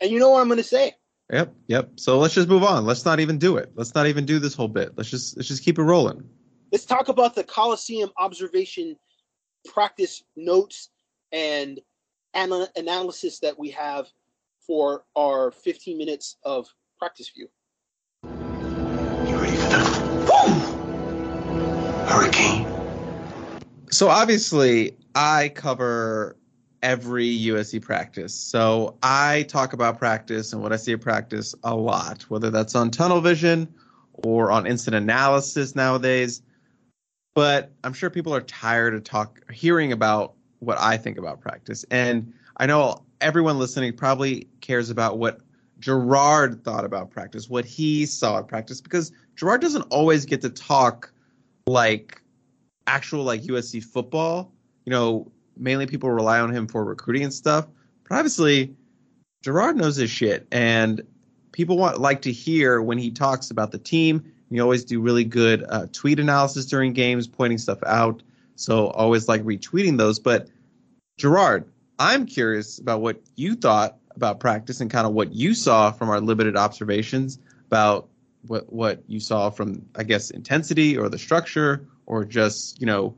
And 0.00 0.10
you 0.10 0.18
know 0.18 0.30
what 0.30 0.40
I'm 0.40 0.48
going 0.48 0.58
to 0.58 0.64
say. 0.64 0.94
Yep, 1.32 1.54
yep. 1.68 1.90
So 1.96 2.18
let's 2.18 2.34
just 2.34 2.48
move 2.48 2.64
on. 2.64 2.84
Let's 2.86 3.04
not 3.04 3.20
even 3.20 3.38
do 3.38 3.56
it. 3.56 3.70
Let's 3.74 3.94
not 3.94 4.06
even 4.06 4.26
do 4.26 4.38
this 4.38 4.54
whole 4.54 4.68
bit. 4.68 4.96
Let's 4.96 5.10
just 5.10 5.36
let's 5.36 5.48
just 5.48 5.62
keep 5.62 5.78
it 5.78 5.82
rolling. 5.82 6.28
Let's 6.72 6.84
talk 6.84 7.08
about 7.08 7.34
the 7.34 7.44
Coliseum 7.44 8.10
observation 8.18 8.96
practice 9.72 10.24
notes 10.36 10.90
and 11.30 11.80
an- 12.34 12.66
analysis 12.76 13.38
that 13.40 13.58
we 13.58 13.70
have 13.70 14.08
for 14.66 15.04
our 15.16 15.50
15 15.50 15.98
minutes 15.98 16.36
of 16.44 16.72
practice 16.98 17.28
view. 17.28 17.48
You 18.24 19.36
ready 19.38 19.56
for 19.56 19.68
the 19.68 19.78
Boom! 20.26 22.06
hurricane? 22.06 22.69
So 23.90 24.08
obviously, 24.08 24.96
I 25.14 25.50
cover 25.54 26.36
every 26.82 27.26
USC 27.26 27.82
practice. 27.82 28.34
So 28.34 28.96
I 29.02 29.44
talk 29.48 29.72
about 29.72 29.98
practice 29.98 30.52
and 30.52 30.62
what 30.62 30.72
I 30.72 30.76
see 30.76 30.92
at 30.92 31.00
practice 31.00 31.54
a 31.64 31.74
lot, 31.74 32.22
whether 32.30 32.50
that's 32.50 32.74
on 32.74 32.90
tunnel 32.90 33.20
vision 33.20 33.72
or 34.12 34.50
on 34.50 34.66
instant 34.66 34.94
analysis 34.94 35.74
nowadays. 35.74 36.42
But 37.34 37.72
I'm 37.84 37.92
sure 37.92 38.10
people 38.10 38.34
are 38.34 38.40
tired 38.40 38.94
of 38.94 39.04
talk 39.04 39.40
hearing 39.52 39.92
about 39.92 40.34
what 40.60 40.78
I 40.78 40.96
think 40.96 41.18
about 41.18 41.40
practice. 41.40 41.84
And 41.90 42.32
I 42.58 42.66
know 42.66 43.04
everyone 43.20 43.58
listening 43.58 43.96
probably 43.96 44.46
cares 44.60 44.90
about 44.90 45.18
what 45.18 45.40
Gerard 45.80 46.62
thought 46.64 46.84
about 46.84 47.10
practice, 47.10 47.48
what 47.48 47.64
he 47.64 48.06
saw 48.06 48.38
at 48.38 48.48
practice, 48.48 48.80
because 48.80 49.12
Gerard 49.36 49.60
doesn't 49.60 49.82
always 49.90 50.26
get 50.26 50.40
to 50.42 50.50
talk 50.50 51.12
like 51.66 52.20
actual 52.90 53.22
like 53.22 53.42
USC 53.42 53.82
football. 53.82 54.52
You 54.84 54.90
know, 54.90 55.30
mainly 55.56 55.86
people 55.86 56.10
rely 56.10 56.40
on 56.40 56.54
him 56.54 56.66
for 56.66 56.84
recruiting 56.84 57.22
and 57.22 57.32
stuff. 57.32 57.66
But 58.08 58.16
obviously, 58.16 58.74
Gerard 59.42 59.76
knows 59.76 59.96
his 59.96 60.10
shit, 60.10 60.46
and 60.50 61.02
people 61.52 61.76
want 61.76 62.00
like 62.00 62.22
to 62.22 62.32
hear 62.32 62.82
when 62.82 62.98
he 62.98 63.10
talks 63.10 63.50
about 63.50 63.70
the 63.70 63.78
team. 63.78 64.32
You 64.50 64.62
always 64.62 64.84
do 64.84 65.00
really 65.00 65.22
good 65.22 65.64
uh, 65.68 65.86
tweet 65.92 66.18
analysis 66.18 66.66
during 66.66 66.92
games, 66.92 67.28
pointing 67.28 67.58
stuff 67.58 67.78
out. 67.86 68.22
So 68.56 68.88
always 68.88 69.28
like 69.28 69.42
retweeting 69.44 69.96
those. 69.96 70.18
But 70.18 70.48
Gerard, 71.18 71.70
I'm 72.00 72.26
curious 72.26 72.80
about 72.80 73.00
what 73.00 73.20
you 73.36 73.54
thought 73.54 73.98
about 74.16 74.40
practice 74.40 74.80
and 74.80 74.90
kind 74.90 75.06
of 75.06 75.12
what 75.12 75.32
you 75.32 75.54
saw 75.54 75.92
from 75.92 76.10
our 76.10 76.20
limited 76.20 76.56
observations 76.56 77.38
about 77.66 78.08
what 78.46 78.72
what 78.72 79.04
you 79.06 79.20
saw 79.20 79.50
from 79.50 79.86
I 79.94 80.02
guess 80.02 80.30
intensity 80.30 80.98
or 80.98 81.08
the 81.08 81.18
structure 81.18 81.86
or 82.10 82.24
just 82.24 82.80
you 82.80 82.86
know 82.86 83.14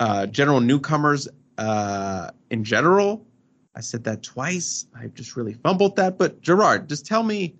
uh, 0.00 0.26
general 0.26 0.60
newcomers 0.60 1.28
uh, 1.56 2.30
in 2.50 2.64
general. 2.64 3.24
I 3.76 3.80
said 3.80 4.04
that 4.04 4.22
twice. 4.22 4.86
I 4.94 5.06
just 5.08 5.36
really 5.36 5.54
fumbled 5.54 5.96
that. 5.96 6.18
But 6.18 6.40
Gerard, 6.40 6.88
just 6.88 7.06
tell 7.06 7.22
me, 7.22 7.56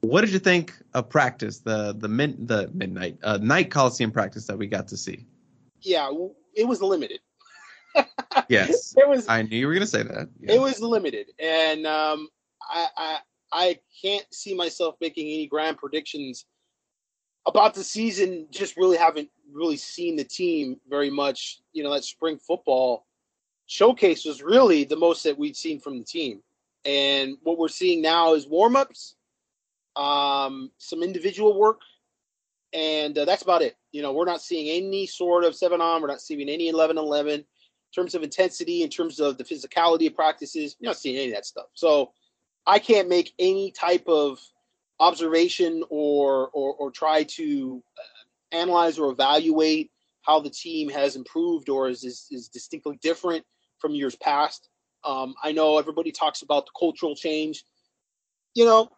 what 0.00 0.22
did 0.22 0.30
you 0.30 0.38
think 0.38 0.74
of 0.94 1.08
practice, 1.08 1.60
the 1.60 1.94
the 1.96 2.08
min, 2.08 2.34
the 2.46 2.70
midnight 2.72 3.18
uh, 3.22 3.38
night 3.40 3.70
Coliseum 3.70 4.10
practice 4.10 4.46
that 4.46 4.58
we 4.58 4.66
got 4.66 4.88
to 4.88 4.96
see? 4.96 5.26
Yeah, 5.80 6.10
it 6.54 6.66
was 6.66 6.80
limited. 6.80 7.20
yes, 8.48 8.94
it 8.96 9.08
was. 9.08 9.28
I 9.28 9.42
knew 9.42 9.56
you 9.56 9.66
were 9.66 9.74
going 9.74 9.82
to 9.82 9.86
say 9.86 10.02
that. 10.02 10.28
Yeah. 10.40 10.54
It 10.54 10.60
was 10.60 10.80
limited, 10.80 11.26
and 11.38 11.86
um, 11.86 12.28
I, 12.62 12.88
I 12.96 13.18
I 13.52 13.78
can't 14.02 14.26
see 14.32 14.54
myself 14.54 14.96
making 15.00 15.26
any 15.26 15.46
grand 15.46 15.76
predictions 15.76 16.46
about 17.46 17.74
the 17.74 17.84
season. 17.84 18.46
Just 18.50 18.76
really 18.76 18.96
haven't 18.96 19.30
really 19.52 19.76
seen 19.76 20.16
the 20.16 20.24
team 20.24 20.80
very 20.88 21.10
much. 21.10 21.60
You 21.72 21.82
know, 21.82 21.92
that 21.92 22.04
spring 22.04 22.38
football 22.38 23.06
showcase 23.66 24.24
was 24.24 24.42
really 24.42 24.84
the 24.84 24.96
most 24.96 25.22
that 25.24 25.38
we'd 25.38 25.56
seen 25.56 25.80
from 25.80 25.98
the 25.98 26.04
team. 26.04 26.42
And 26.84 27.36
what 27.42 27.58
we're 27.58 27.68
seeing 27.68 28.00
now 28.00 28.34
is 28.34 28.46
warm 28.46 28.76
ups, 28.76 29.16
um, 29.96 30.70
some 30.78 31.02
individual 31.02 31.58
work, 31.58 31.80
and 32.72 33.16
uh, 33.18 33.24
that's 33.24 33.42
about 33.42 33.62
it. 33.62 33.76
You 33.90 34.02
know, 34.02 34.12
we're 34.12 34.24
not 34.24 34.42
seeing 34.42 34.68
any 34.68 35.06
sort 35.06 35.44
of 35.44 35.56
seven 35.56 35.80
on, 35.80 36.00
we're 36.00 36.08
not 36.08 36.20
seeing 36.20 36.48
any 36.48 36.68
11 36.68 36.96
11 36.96 37.40
in 37.40 37.44
terms 37.94 38.14
of 38.14 38.22
intensity, 38.22 38.82
in 38.82 38.88
terms 38.88 39.18
of 39.18 39.36
the 39.36 39.44
physicality 39.44 40.06
of 40.06 40.14
practices. 40.14 40.76
You're 40.78 40.90
not 40.90 40.98
seeing 40.98 41.16
any 41.16 41.28
of 41.28 41.34
that 41.34 41.46
stuff. 41.46 41.66
So 41.74 42.12
I 42.66 42.78
can't 42.78 43.08
make 43.08 43.32
any 43.38 43.72
type 43.72 44.04
of 44.06 44.38
observation 45.00 45.82
or 45.90 46.50
or, 46.52 46.74
or 46.74 46.90
try 46.90 47.24
to 47.24 47.82
uh, 47.98 48.15
analyze 48.52 48.98
or 48.98 49.10
evaluate 49.10 49.90
how 50.22 50.40
the 50.40 50.50
team 50.50 50.88
has 50.88 51.16
improved 51.16 51.68
or 51.68 51.88
is, 51.88 52.04
is, 52.04 52.26
is 52.30 52.48
distinctly 52.48 52.98
different 53.00 53.44
from 53.78 53.94
years 53.94 54.16
past. 54.16 54.68
Um, 55.04 55.34
I 55.42 55.52
know 55.52 55.78
everybody 55.78 56.10
talks 56.10 56.42
about 56.42 56.66
the 56.66 56.72
cultural 56.78 57.14
change. 57.14 57.64
You 58.54 58.64
know, 58.64 58.88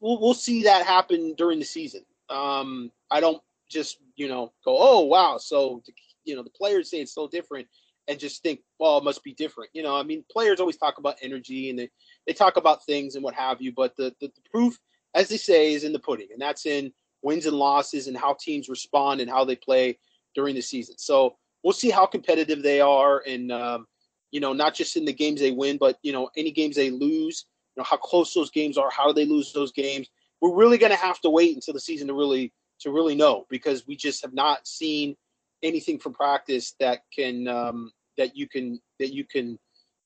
we'll, 0.00 0.20
we'll 0.20 0.34
see 0.34 0.64
that 0.64 0.84
happen 0.84 1.34
during 1.36 1.58
the 1.58 1.64
season. 1.64 2.02
Um, 2.28 2.90
I 3.10 3.20
don't 3.20 3.40
just, 3.70 3.98
you 4.16 4.28
know, 4.28 4.52
go, 4.64 4.76
oh, 4.78 5.00
wow. 5.06 5.38
So, 5.38 5.82
you 6.24 6.36
know, 6.36 6.42
the 6.42 6.50
players 6.50 6.90
say 6.90 6.98
it's 6.98 7.14
so 7.14 7.28
different 7.28 7.66
and 8.08 8.18
just 8.18 8.42
think, 8.42 8.60
well, 8.78 8.98
it 8.98 9.04
must 9.04 9.24
be 9.24 9.34
different. 9.34 9.70
You 9.72 9.82
know, 9.82 9.96
I 9.96 10.02
mean, 10.02 10.24
players 10.30 10.60
always 10.60 10.76
talk 10.76 10.98
about 10.98 11.16
energy 11.22 11.70
and 11.70 11.78
they, 11.78 11.88
they 12.26 12.32
talk 12.32 12.56
about 12.56 12.84
things 12.84 13.14
and 13.14 13.24
what 13.24 13.34
have 13.34 13.60
you, 13.60 13.72
but 13.72 13.96
the, 13.96 14.14
the, 14.20 14.28
the 14.28 14.50
proof, 14.50 14.78
as 15.14 15.28
they 15.28 15.36
say, 15.38 15.72
is 15.72 15.82
in 15.82 15.92
the 15.92 15.98
pudding, 15.98 16.28
and 16.32 16.40
that's 16.40 16.66
in 16.66 16.92
wins 17.26 17.46
and 17.46 17.56
losses 17.56 18.06
and 18.06 18.16
how 18.16 18.36
teams 18.40 18.68
respond 18.68 19.20
and 19.20 19.28
how 19.28 19.44
they 19.44 19.56
play 19.56 19.98
during 20.34 20.54
the 20.54 20.62
season. 20.62 20.96
So 20.96 21.36
we'll 21.64 21.72
see 21.72 21.90
how 21.90 22.06
competitive 22.06 22.62
they 22.62 22.80
are 22.80 23.22
and, 23.26 23.50
um, 23.50 23.86
you 24.30 24.38
know, 24.38 24.52
not 24.52 24.74
just 24.74 24.96
in 24.96 25.04
the 25.04 25.12
games 25.12 25.40
they 25.40 25.50
win, 25.50 25.76
but 25.76 25.98
you 26.02 26.12
know, 26.12 26.30
any 26.36 26.52
games 26.52 26.76
they 26.76 26.90
lose, 26.90 27.46
you 27.74 27.80
know, 27.80 27.84
how 27.84 27.96
close 27.96 28.32
those 28.32 28.50
games 28.50 28.78
are, 28.78 28.90
how 28.90 29.08
do 29.08 29.12
they 29.12 29.24
lose 29.24 29.52
those 29.52 29.72
games. 29.72 30.08
We're 30.40 30.54
really 30.54 30.78
going 30.78 30.92
to 30.92 30.98
have 30.98 31.20
to 31.22 31.30
wait 31.30 31.54
until 31.56 31.74
the 31.74 31.80
season 31.80 32.06
to 32.06 32.14
really 32.14 32.52
to 32.80 32.92
really 32.92 33.16
know 33.16 33.46
because 33.50 33.86
we 33.86 33.96
just 33.96 34.22
have 34.22 34.34
not 34.34 34.66
seen 34.66 35.16
anything 35.62 35.98
from 35.98 36.12
practice 36.12 36.74
that 36.78 37.00
can 37.12 37.48
um, 37.48 37.90
that 38.18 38.36
you 38.36 38.46
can 38.48 38.78
that 39.00 39.12
you 39.12 39.24
can 39.24 39.58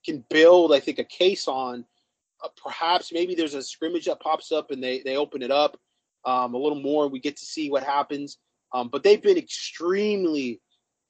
can 0.06 0.24
build. 0.30 0.72
I 0.72 0.80
think 0.80 0.98
a 0.98 1.04
case 1.04 1.48
on. 1.48 1.84
Uh, 2.42 2.48
perhaps 2.64 3.12
maybe 3.12 3.34
there's 3.34 3.54
a 3.54 3.62
scrimmage 3.62 4.06
that 4.06 4.20
pops 4.20 4.50
up 4.50 4.70
and 4.70 4.82
they 4.82 5.00
they 5.00 5.16
open 5.16 5.42
it 5.42 5.50
up 5.50 5.76
um, 6.24 6.54
a 6.54 6.58
little 6.58 6.80
more. 6.80 7.08
We 7.08 7.20
get 7.20 7.36
to 7.36 7.44
see 7.44 7.70
what 7.70 7.82
happens. 7.82 8.38
Um, 8.72 8.88
but 8.88 9.02
they've 9.02 9.22
been 9.22 9.38
extremely, 9.38 10.60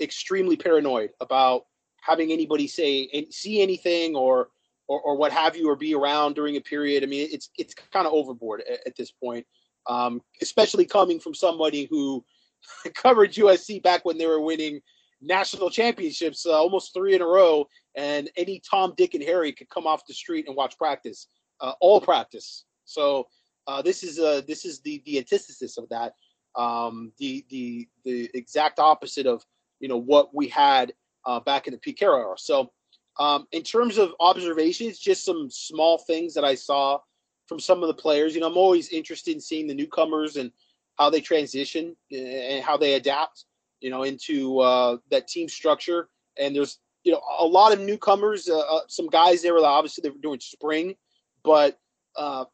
extremely 0.01 0.57
paranoid 0.57 1.11
about 1.21 1.65
having 2.03 2.33
anybody 2.33 2.67
say 2.67 3.09
and 3.13 3.33
see 3.33 3.61
anything 3.61 4.17
or, 4.17 4.49
or 4.89 5.01
or 5.03 5.17
what 5.17 5.33
have 5.33 5.57
you 5.57 5.69
or 5.69 5.77
be 5.77 5.95
around 5.95 6.35
during 6.35 6.57
a 6.57 6.61
period. 6.61 7.03
I 7.03 7.07
mean, 7.07 7.29
it's 7.31 7.51
it's 7.59 7.75
kind 7.75 8.07
of 8.07 8.13
overboard 8.13 8.63
at, 8.71 8.81
at, 8.87 8.97
this 8.97 9.11
point, 9.11 9.47
um, 9.87 10.23
especially 10.41 10.87
coming 10.87 11.21
from 11.21 11.35
somebody 11.35 11.87
who 11.91 12.25
covered 12.95 13.33
USC 13.35 13.83
back 13.83 14.05
when 14.05 14.19
they 14.19 14.27
were 14.27 14.41
winning 14.41 14.81
national 15.21 15.71
championships, 15.71 16.47
uh, 16.47 16.53
almost 16.53 16.95
three 16.95 17.15
in 17.15 17.23
a 17.23 17.27
row, 17.27 17.67
and 17.95 18.31
any 18.37 18.61
Tom, 18.69 18.95
Dick, 18.97 19.15
and 19.15 19.23
Harry 19.23 19.53
could 19.53 19.69
come 19.69 19.87
off 19.87 20.07
the 20.07 20.15
street 20.15 20.47
and 20.47 20.57
watch 20.57 20.79
practice, 20.79 21.27
uh, 21.61 21.73
all 21.81 22.01
practice. 22.01 22.65
So 22.85 23.29
uh, 23.71 23.83
this 23.83 24.03
is 24.03 24.19
uh, 24.19 24.43
this 24.49 24.65
is 24.65 24.81
the 24.81 25.01
the 25.07 25.19
antithesis 25.19 25.79
of 25.79 25.89
that, 25.91 26.15
um, 26.57 27.13
the 27.19 27.45
the 27.51 27.89
the 28.05 28.29
exact 28.35 28.81
opposite 28.81 29.27
of 29.27 29.45
you 29.79 29.89
know 29.89 29.97
what 29.97 30.35
we 30.35 30.49
had 30.49 30.93
uh, 31.25 31.39
back 31.39 31.69
in 31.69 31.79
the 31.81 31.93
Carroll 31.93 32.21
era. 32.21 32.35
So, 32.37 32.73
um, 33.21 33.47
in 33.53 33.63
terms 33.63 33.97
of 33.97 34.13
observations, 34.19 34.99
just 34.99 35.25
some 35.25 35.49
small 35.51 35.99
things 35.99 36.35
that 36.35 36.45
I 36.45 36.57
saw 36.57 36.99
from 37.47 37.61
some 37.61 37.83
of 37.83 37.87
the 37.87 37.95
players. 37.95 38.35
You 38.35 38.41
know, 38.41 38.49
I'm 38.49 38.57
always 38.57 38.89
interested 38.89 39.35
in 39.35 39.41
seeing 39.41 39.69
the 39.69 39.75
newcomers 39.75 40.35
and 40.35 40.51
how 40.99 41.09
they 41.09 41.21
transition 41.21 41.97
and 42.11 42.65
how 42.65 42.77
they 42.77 42.95
adapt. 42.95 43.45
You 43.81 43.91
know, 43.91 44.03
into 44.03 44.59
uh, 44.59 44.97
that 45.11 45.29
team 45.29 45.49
structure. 45.49 46.09
And 46.39 46.57
there's 46.57 46.81
you 47.05 47.13
know 47.13 47.23
a 47.39 47.47
lot 47.47 47.73
of 47.73 47.79
newcomers. 47.79 48.49
Uh, 48.49 48.59
uh 48.59 48.81
some 48.89 49.07
guys 49.07 49.43
there 49.43 49.55
were 49.55 49.65
obviously 49.65 50.03
they 50.03 50.11
were 50.11 50.19
doing 50.21 50.41
spring, 50.41 50.97
but 51.45 51.79
uh, 52.17 52.45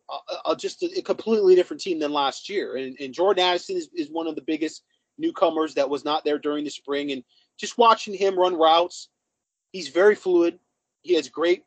just 0.57 0.83
a, 0.83 0.99
a, 0.99 1.03
completely 1.03 1.55
different 1.55 1.81
team 1.81 1.99
than 1.99 2.13
last 2.13 2.49
year. 2.49 2.77
And, 2.77 2.97
and 3.01 3.15
Jordan 3.15 3.45
Addison 3.45 3.77
is, 3.77 3.89
is 3.95 4.11
one 4.11 4.27
of 4.27 4.35
the 4.35 4.43
biggest 4.43 4.83
newcomers 5.19 5.75
that 5.75 5.89
was 5.89 6.05
not 6.05 6.25
there 6.25 6.39
during 6.39 6.65
the 6.65 6.71
spring. 6.71 7.13
And 7.13 7.25
just 7.59 7.79
watching 7.79 8.15
him 8.15 8.39
run 8.39 8.55
routes, 8.55 9.09
he's 9.73 9.89
very 9.89 10.15
fluid. 10.15 10.59
He 11.03 11.15
has 11.15 11.29
great 11.29 11.65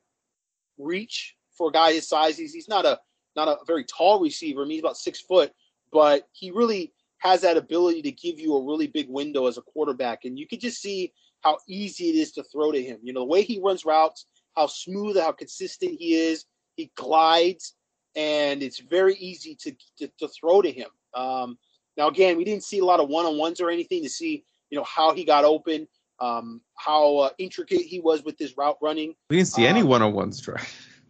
reach 0.77 1.35
for 1.57 1.69
a 1.69 1.71
guy 1.71 1.93
his 1.93 2.07
size. 2.07 2.37
He's, 2.37 2.53
he's 2.53 2.69
not 2.69 2.85
a 2.85 2.99
not 3.35 3.47
a 3.47 3.57
very 3.65 3.85
tall 3.85 4.19
receiver. 4.19 4.61
I 4.61 4.63
mean, 4.63 4.71
he's 4.71 4.81
about 4.81 4.97
six 4.97 5.21
foot, 5.21 5.51
but 5.91 6.27
he 6.31 6.51
really 6.51 6.93
has 7.19 7.41
that 7.41 7.57
ability 7.57 8.01
to 8.01 8.11
give 8.11 8.39
you 8.39 8.55
a 8.55 8.65
really 8.65 8.87
big 8.87 9.07
window 9.09 9.47
as 9.47 9.57
a 9.57 9.61
quarterback. 9.61 10.25
And 10.25 10.37
you 10.37 10.47
could 10.47 10.61
just 10.61 10.81
see 10.81 11.13
how 11.41 11.57
easy 11.67 12.09
it 12.09 12.15
is 12.15 12.31
to 12.33 12.43
throw 12.43 12.71
to 12.71 12.81
him. 12.81 12.99
You 13.03 13.13
know, 13.13 13.21
the 13.21 13.25
way 13.25 13.43
he 13.43 13.59
runs 13.59 13.85
routes, 13.85 14.25
how 14.55 14.67
smooth, 14.67 15.17
how 15.17 15.31
consistent 15.31 15.97
he 15.99 16.15
is. 16.15 16.45
He 16.75 16.91
glides, 16.95 17.75
and 18.15 18.63
it's 18.63 18.79
very 18.79 19.15
easy 19.15 19.55
to 19.55 19.75
to, 19.97 20.07
to 20.19 20.27
throw 20.27 20.61
to 20.61 20.71
him. 20.71 20.89
Um, 21.13 21.57
now, 21.97 22.07
again, 22.07 22.37
we 22.37 22.43
didn't 22.43 22.63
see 22.63 22.79
a 22.79 22.85
lot 22.85 22.99
of 22.99 23.09
one 23.09 23.25
on 23.25 23.37
ones 23.37 23.59
or 23.59 23.69
anything 23.69 24.03
to 24.03 24.09
see 24.09 24.43
you 24.69 24.77
know 24.77 24.85
how 24.85 25.13
he 25.13 25.23
got 25.23 25.45
open, 25.45 25.87
um, 26.19 26.61
how 26.77 27.17
uh, 27.17 27.29
intricate 27.37 27.81
he 27.81 27.99
was 27.99 28.23
with 28.23 28.37
his 28.37 28.55
route 28.57 28.77
running. 28.81 29.15
We 29.29 29.37
didn't 29.37 29.49
see 29.49 29.67
um, 29.67 29.75
any 29.75 29.83
one 29.83 30.01
on 30.01 30.13
ones 30.13 30.39
try. 30.39 30.61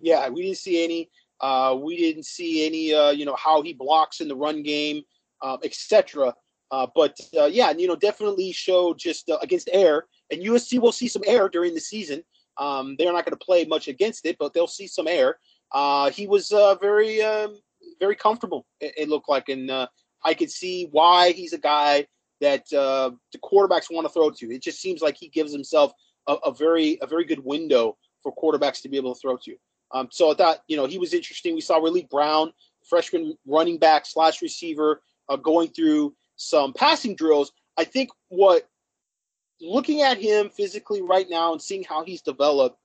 Yeah, 0.01 0.29
we 0.29 0.43
didn't 0.43 0.57
see 0.57 0.83
any. 0.83 1.09
Uh, 1.41 1.77
we 1.79 1.97
didn't 1.97 2.25
see 2.25 2.65
any. 2.65 2.93
Uh, 2.93 3.11
you 3.11 3.25
know 3.25 3.35
how 3.35 3.61
he 3.61 3.73
blocks 3.73 4.21
in 4.21 4.27
the 4.27 4.35
run 4.35 4.63
game, 4.63 5.03
um, 5.41 5.59
etc. 5.63 6.33
Uh, 6.71 6.87
but 6.95 7.17
uh, 7.37 7.45
yeah, 7.45 7.71
you 7.71 7.87
know, 7.87 7.95
definitely 7.95 8.51
showed 8.51 8.97
just 8.97 9.29
uh, 9.29 9.37
against 9.41 9.69
air, 9.71 10.05
and 10.31 10.41
USC 10.41 10.79
will 10.79 10.91
see 10.91 11.07
some 11.07 11.23
air 11.25 11.49
during 11.49 11.73
the 11.73 11.79
season. 11.79 12.23
Um, 12.57 12.95
they're 12.97 13.13
not 13.13 13.25
going 13.25 13.37
to 13.37 13.45
play 13.45 13.65
much 13.65 13.87
against 13.87 14.25
it, 14.25 14.37
but 14.37 14.53
they'll 14.53 14.67
see 14.67 14.87
some 14.87 15.07
air. 15.07 15.39
Uh, 15.71 16.09
he 16.09 16.27
was 16.27 16.51
uh, 16.51 16.75
very, 16.75 17.21
um, 17.21 17.59
very 17.99 18.15
comfortable. 18.15 18.65
It, 18.79 18.93
it, 18.97 19.09
looked 19.09 19.29
like, 19.29 19.49
and 19.49 19.69
uh, 19.69 19.87
I 20.23 20.33
could 20.33 20.51
see 20.51 20.87
why 20.91 21.31
he's 21.31 21.53
a 21.53 21.59
guy 21.59 22.07
that 22.41 22.71
uh, 22.73 23.11
the 23.31 23.39
quarterbacks 23.39 23.91
want 23.91 24.05
to 24.05 24.13
throw 24.13 24.31
to. 24.31 24.53
It 24.53 24.63
just 24.63 24.81
seems 24.81 25.01
like 25.01 25.17
he 25.17 25.29
gives 25.29 25.51
himself 25.51 25.91
a, 26.27 26.33
a 26.45 26.53
very 26.53 26.97
a 27.01 27.07
very 27.07 27.25
good 27.25 27.43
window 27.43 27.97
for 28.23 28.33
quarterbacks 28.35 28.81
to 28.81 28.89
be 28.89 28.97
able 28.97 29.13
to 29.13 29.19
throw 29.19 29.37
to. 29.37 29.55
Um, 29.91 30.07
so 30.11 30.31
I 30.31 30.35
thought 30.35 30.63
you 30.67 30.77
know 30.77 30.85
he 30.85 30.97
was 30.97 31.13
interesting. 31.13 31.53
We 31.53 31.61
saw 31.61 31.79
Raleek 31.79 32.09
Brown, 32.09 32.53
freshman 32.87 33.35
running 33.45 33.77
back 33.77 34.05
slash 34.05 34.41
receiver, 34.41 35.01
uh, 35.27 35.35
going 35.35 35.69
through 35.69 36.15
some 36.35 36.73
passing 36.73 37.15
drills. 37.15 37.51
I 37.77 37.83
think 37.83 38.09
what 38.29 38.67
looking 39.61 40.01
at 40.01 40.17
him 40.17 40.49
physically 40.49 41.01
right 41.01 41.27
now 41.29 41.51
and 41.51 41.61
seeing 41.61 41.83
how 41.83 42.03
he's 42.03 42.21
developed, 42.21 42.77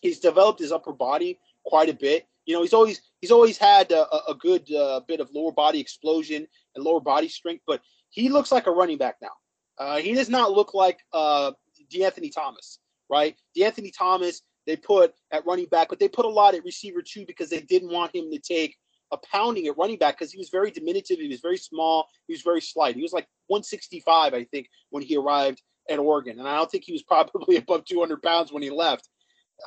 he's 0.00 0.18
developed 0.18 0.60
his 0.60 0.72
upper 0.72 0.92
body 0.92 1.38
quite 1.68 1.88
a 1.88 1.94
bit. 1.94 2.26
You 2.46 2.54
know, 2.54 2.62
he's 2.62 2.72
always 2.72 3.02
he's 3.20 3.30
always 3.30 3.58
had 3.58 3.92
a, 3.92 4.30
a 4.30 4.34
good 4.34 4.72
uh, 4.72 5.00
bit 5.06 5.20
of 5.20 5.28
lower 5.34 5.52
body 5.52 5.80
explosion 5.80 6.46
and 6.74 6.84
lower 6.84 7.00
body 7.00 7.28
strength, 7.28 7.62
but 7.66 7.82
he 8.10 8.30
looks 8.30 8.50
like 8.50 8.66
a 8.66 8.70
running 8.70 8.98
back 8.98 9.16
now. 9.20 9.36
Uh, 9.76 9.98
he 9.98 10.14
does 10.14 10.30
not 10.30 10.52
look 10.52 10.74
like 10.74 10.98
uh, 11.12 11.52
DeAnthony 11.92 12.32
Thomas, 12.34 12.78
right? 13.10 13.36
DeAnthony 13.56 13.92
Thomas 13.96 14.42
they 14.66 14.76
put 14.76 15.14
at 15.30 15.46
running 15.46 15.66
back, 15.66 15.88
but 15.88 15.98
they 15.98 16.08
put 16.08 16.26
a 16.26 16.28
lot 16.28 16.54
at 16.54 16.64
receiver 16.64 17.00
too 17.02 17.24
because 17.26 17.48
they 17.48 17.60
didn't 17.60 17.90
want 17.90 18.14
him 18.14 18.30
to 18.30 18.38
take 18.38 18.76
a 19.10 19.16
pounding 19.16 19.66
at 19.66 19.78
running 19.78 19.96
back 19.96 20.18
because 20.18 20.30
he 20.30 20.38
was 20.38 20.50
very 20.50 20.70
diminutive. 20.70 21.18
He 21.18 21.28
was 21.28 21.40
very 21.40 21.56
small. 21.56 22.06
He 22.26 22.34
was 22.34 22.42
very 22.42 22.60
slight. 22.60 22.94
He 22.94 23.02
was 23.02 23.12
like 23.12 23.26
165, 23.46 24.34
I 24.34 24.44
think, 24.44 24.68
when 24.90 25.02
he 25.02 25.16
arrived 25.16 25.62
at 25.88 25.98
Oregon, 25.98 26.38
and 26.38 26.46
I 26.46 26.56
don't 26.56 26.70
think 26.70 26.84
he 26.84 26.92
was 26.92 27.02
probably 27.08 27.56
above 27.56 27.84
200 27.84 28.22
pounds 28.22 28.52
when 28.52 28.62
he 28.62 28.70
left. 28.70 29.08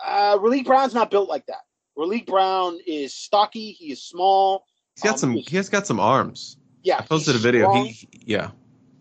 Uh, 0.06 0.38
Raleek 0.38 0.66
Brown's 0.66 0.94
not 0.94 1.12
built 1.12 1.28
like 1.28 1.46
that. 1.48 1.62
Raleek 1.98 2.26
Brown 2.26 2.80
is 2.86 3.14
stocky. 3.14 3.72
He 3.72 3.92
is 3.92 4.04
small. 4.04 4.66
He's 4.96 5.04
got 5.04 5.14
um, 5.14 5.18
some. 5.18 5.34
He 5.34 5.56
has 5.58 5.70
got 5.70 5.88
some 5.88 6.00
arms. 6.00 6.58
Yeah, 6.84 6.98
I 7.00 7.02
posted 7.02 7.36
a 7.36 7.40
video. 7.40 7.72
He, 7.74 8.08
yeah. 8.12 8.52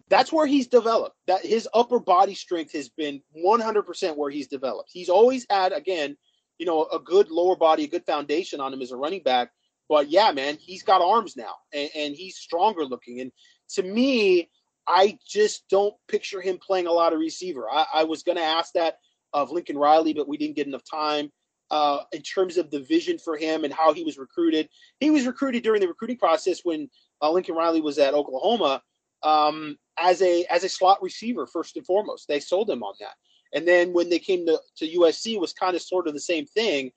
That's 0.09 0.33
where 0.33 0.47
he's 0.47 0.67
developed. 0.67 1.17
That 1.27 1.47
his 1.47 1.69
upper 1.73 2.01
body 2.01 2.35
strength 2.35 2.73
has 2.73 2.89
been 2.89 3.23
100% 3.37 4.17
where 4.17 4.31
he's 4.31 4.49
developed. 4.49 4.91
He's 4.93 5.09
always 5.09 5.47
had, 5.49 5.73
again, 5.73 6.17
you 6.59 6.67
know, 6.67 6.85
a 6.93 6.99
good 6.99 7.31
lower 7.31 7.57
body, 7.57 7.85
a 7.85 7.89
good 7.89 8.05
foundation 8.05 8.61
on 8.61 8.73
him 8.73 8.83
as 8.83 8.91
a 8.91 8.97
running 8.97 9.23
back. 9.23 9.51
But 9.89 10.11
yeah, 10.11 10.33
man, 10.33 10.59
he's 10.61 10.83
got 10.83 11.01
arms 11.01 11.37
now, 11.37 11.55
and, 11.73 11.91
and 11.97 12.15
he's 12.15 12.37
stronger 12.37 12.85
looking. 12.85 13.21
And 13.21 13.33
to 13.75 13.83
me, 13.83 14.51
I 14.87 15.19
just 15.27 15.69
don't 15.69 15.95
picture 16.09 16.41
him 16.41 16.59
playing 16.59 16.87
a 16.87 16.93
lot 16.93 17.13
of 17.13 17.21
receiver. 17.21 17.67
I, 17.71 17.87
I 17.95 18.05
was 18.05 18.23
going 18.23 18.37
to 18.37 18.45
ask 18.45 18.73
that 18.75 18.99
of 19.33 19.53
Lincoln 19.53 19.79
Riley, 19.79 20.13
but 20.13 20.29
we 20.29 20.37
didn't 20.37 20.57
get 20.57 20.67
enough 20.67 20.83
time 20.89 21.31
uh, 21.71 22.01
in 22.13 22.23
terms 22.23 22.57
of 22.57 22.71
the 22.71 22.81
vision 22.81 23.19
for 23.19 23.37
him 23.37 23.65
and 23.65 23.73
how 23.73 23.93
he 23.93 24.05
was 24.05 24.19
recruited. 24.19 24.69
He 24.99 25.11
was 25.11 25.27
recruited 25.27 25.63
during 25.63 25.81
the 25.81 25.89
recruiting 25.89 26.19
process 26.19 26.61
when 26.65 26.89
uh, 27.23 27.31
Lincoln 27.31 27.55
Riley 27.55 27.81
was 27.81 27.99
at 27.99 28.15
Oklahoma 28.15 28.83
um, 29.23 29.77
as 29.99 30.23
a 30.23 30.45
as 30.51 30.65
a 30.65 30.69
slot 30.69 31.03
receiver 31.03 31.47
first 31.47 31.77
and 31.77 31.87
foremost. 31.87 32.29
They 32.29 32.41
sold 32.41 32.71
him 32.71 32.83
on 32.83 32.95
that, 33.01 33.15
and 33.55 33.67
then 33.67 33.93
when 33.93 34.09
they 34.09 34.19
came 34.19 34.47
to, 34.47 34.59
to 34.79 34.99
USC, 34.99 35.35
it 35.35 35.41
was 35.41 35.53
kind 35.53 35.77
of 35.77 35.83
sort 35.83 36.09
of 36.09 36.15
the 36.15 36.21
same 36.21 36.47
thing. 36.47 36.91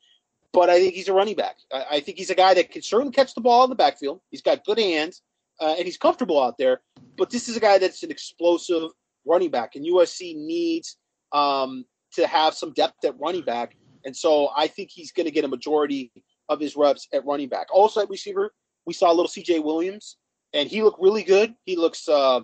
But 0.51 0.69
I 0.69 0.79
think 0.79 0.93
he's 0.93 1.07
a 1.07 1.13
running 1.13 1.35
back. 1.35 1.57
I, 1.71 1.85
I 1.91 1.99
think 1.99 2.17
he's 2.17 2.29
a 2.29 2.35
guy 2.35 2.53
that 2.53 2.71
can 2.71 2.81
certainly 2.81 3.11
catch 3.13 3.33
the 3.33 3.41
ball 3.41 3.63
in 3.63 3.69
the 3.69 3.75
backfield. 3.75 4.21
He's 4.29 4.41
got 4.41 4.65
good 4.65 4.79
hands, 4.79 5.21
uh, 5.59 5.75
and 5.77 5.85
he's 5.85 5.97
comfortable 5.97 6.41
out 6.41 6.57
there. 6.57 6.81
But 7.17 7.29
this 7.29 7.49
is 7.49 7.57
a 7.57 7.59
guy 7.59 7.77
that's 7.77 8.03
an 8.03 8.11
explosive 8.11 8.91
running 9.25 9.51
back, 9.51 9.75
and 9.75 9.85
USC 9.85 10.35
needs 10.35 10.97
um, 11.31 11.85
to 12.13 12.27
have 12.27 12.53
some 12.53 12.73
depth 12.73 13.03
at 13.05 13.19
running 13.19 13.43
back. 13.43 13.75
And 14.05 14.15
so 14.15 14.49
I 14.55 14.67
think 14.67 14.89
he's 14.91 15.11
going 15.11 15.25
to 15.25 15.31
get 15.31 15.45
a 15.45 15.47
majority 15.47 16.11
of 16.49 16.59
his 16.59 16.75
reps 16.75 17.07
at 17.13 17.25
running 17.25 17.49
back. 17.49 17.67
Also 17.71 18.01
at 18.01 18.09
receiver, 18.09 18.53
we 18.85 18.93
saw 18.93 19.11
a 19.11 19.13
little 19.13 19.27
CJ 19.27 19.63
Williams, 19.63 20.17
and 20.53 20.69
he 20.69 20.83
looked 20.83 21.01
really 21.01 21.23
good. 21.23 21.53
He 21.65 21.75
looks, 21.75 22.07
uh, 22.07 22.41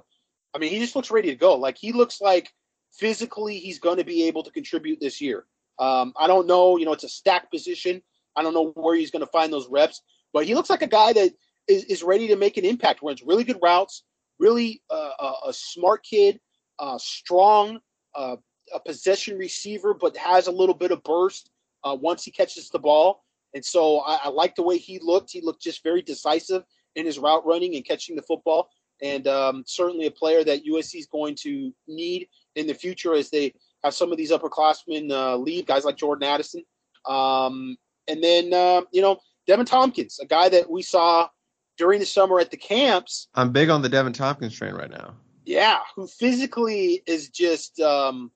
I 0.54 0.58
mean, 0.58 0.72
he 0.72 0.80
just 0.80 0.96
looks 0.96 1.12
ready 1.12 1.30
to 1.30 1.36
go. 1.36 1.56
Like 1.56 1.78
he 1.78 1.92
looks 1.92 2.22
like 2.22 2.52
physically 2.94 3.60
he's 3.60 3.80
going 3.80 3.98
to 3.98 4.04
be 4.04 4.24
able 4.24 4.44
to 4.44 4.52
contribute 4.52 5.00
this 5.00 5.22
year. 5.22 5.46
Um, 5.78 6.14
I 6.18 6.28
don't 6.28 6.48
know, 6.48 6.78
you 6.78 6.86
know, 6.86 6.94
it's 6.94 7.04
a 7.04 7.10
stack 7.10 7.52
position. 7.52 8.02
I 8.36 8.44
don't 8.44 8.54
know 8.54 8.72
where 8.76 8.96
he's 8.96 9.12
going 9.12 9.26
to 9.26 9.32
find 9.32 9.52
those 9.52 9.68
reps, 9.70 10.02
but 10.34 10.46
he 10.46 10.56
looks 10.56 10.70
like 10.70 10.82
a 10.82 10.88
guy 10.88 11.14
that 11.14 11.32
is, 11.68 11.86
is 11.86 12.04
ready 12.04 12.28
to 12.28 12.36
make 12.36 12.58
an 12.58 12.66
impact. 12.66 13.02
Runs 13.02 13.22
really 13.22 13.44
good 13.44 13.60
routes, 13.62 14.04
really 14.40 14.82
uh, 14.90 15.12
a, 15.20 15.34
a, 15.48 15.54
smart 15.54 16.04
kid, 16.04 16.40
uh, 16.80 16.98
strong, 16.98 17.80
uh, 18.16 18.38
a 18.74 18.80
possession 18.80 19.38
receiver, 19.38 19.94
but 19.94 20.16
has 20.18 20.48
a 20.48 20.52
little 20.52 20.76
bit 20.76 20.92
of 20.92 21.04
burst 21.04 21.52
uh, 21.84 21.96
once 22.00 22.24
he 22.24 22.32
catches 22.32 22.70
the 22.70 22.80
ball. 22.80 23.24
And 23.54 23.64
so 23.64 24.00
I, 24.00 24.20
I 24.26 24.30
like 24.30 24.56
the 24.56 24.64
way 24.64 24.78
he 24.78 25.00
looked. 25.02 25.32
He 25.32 25.42
looked 25.42 25.62
just 25.62 25.84
very 25.84 26.02
decisive 26.02 26.64
in 26.96 27.06
his 27.06 27.20
route 27.20 27.46
running 27.46 27.76
and 27.76 27.86
catching 27.86 28.16
the 28.16 28.22
football. 28.22 28.70
And 29.02 29.28
um, 29.28 29.64
certainly 29.66 30.06
a 30.06 30.12
player 30.12 30.44
that 30.44 30.66
USC 30.66 30.96
is 31.00 31.08
going 31.08 31.36
to 31.42 31.74
need 31.88 32.28
in 32.56 32.68
the 32.68 32.74
future 32.74 33.14
as 33.14 33.30
they 33.30 33.54
have 33.84 33.94
some 33.94 34.12
of 34.12 34.18
these 34.18 34.32
upperclassmen 34.32 35.12
uh, 35.12 35.38
leave, 35.38 35.66
guys 35.66 35.86
like 35.86 35.96
Jordan 35.96 36.28
Addison. 36.28 36.64
Um, 37.06 37.78
and 38.08 38.24
then, 38.24 38.54
uh, 38.54 38.82
you 38.92 39.02
know, 39.02 39.20
Deven 39.48 39.66
Tompkins, 39.66 40.20
a 40.20 40.26
guy 40.26 40.50
that 40.50 40.70
we 40.70 40.82
saw 40.82 41.30
during 41.78 42.00
the 42.00 42.06
summer 42.06 42.40
at 42.40 42.52
the 42.52 42.58
camps. 42.58 43.30
I'm 43.34 43.52
big 43.52 43.70
on 43.70 43.82
the 43.82 43.90
Deven 43.90 44.14
Tompkins 44.14 44.54
train 44.54 44.74
right 44.74 44.90
now. 44.90 45.16
Yeah, 45.46 45.80
who 45.96 46.06
physically 46.06 47.02
is 47.08 47.30
just 47.30 47.80
um, 47.80 48.32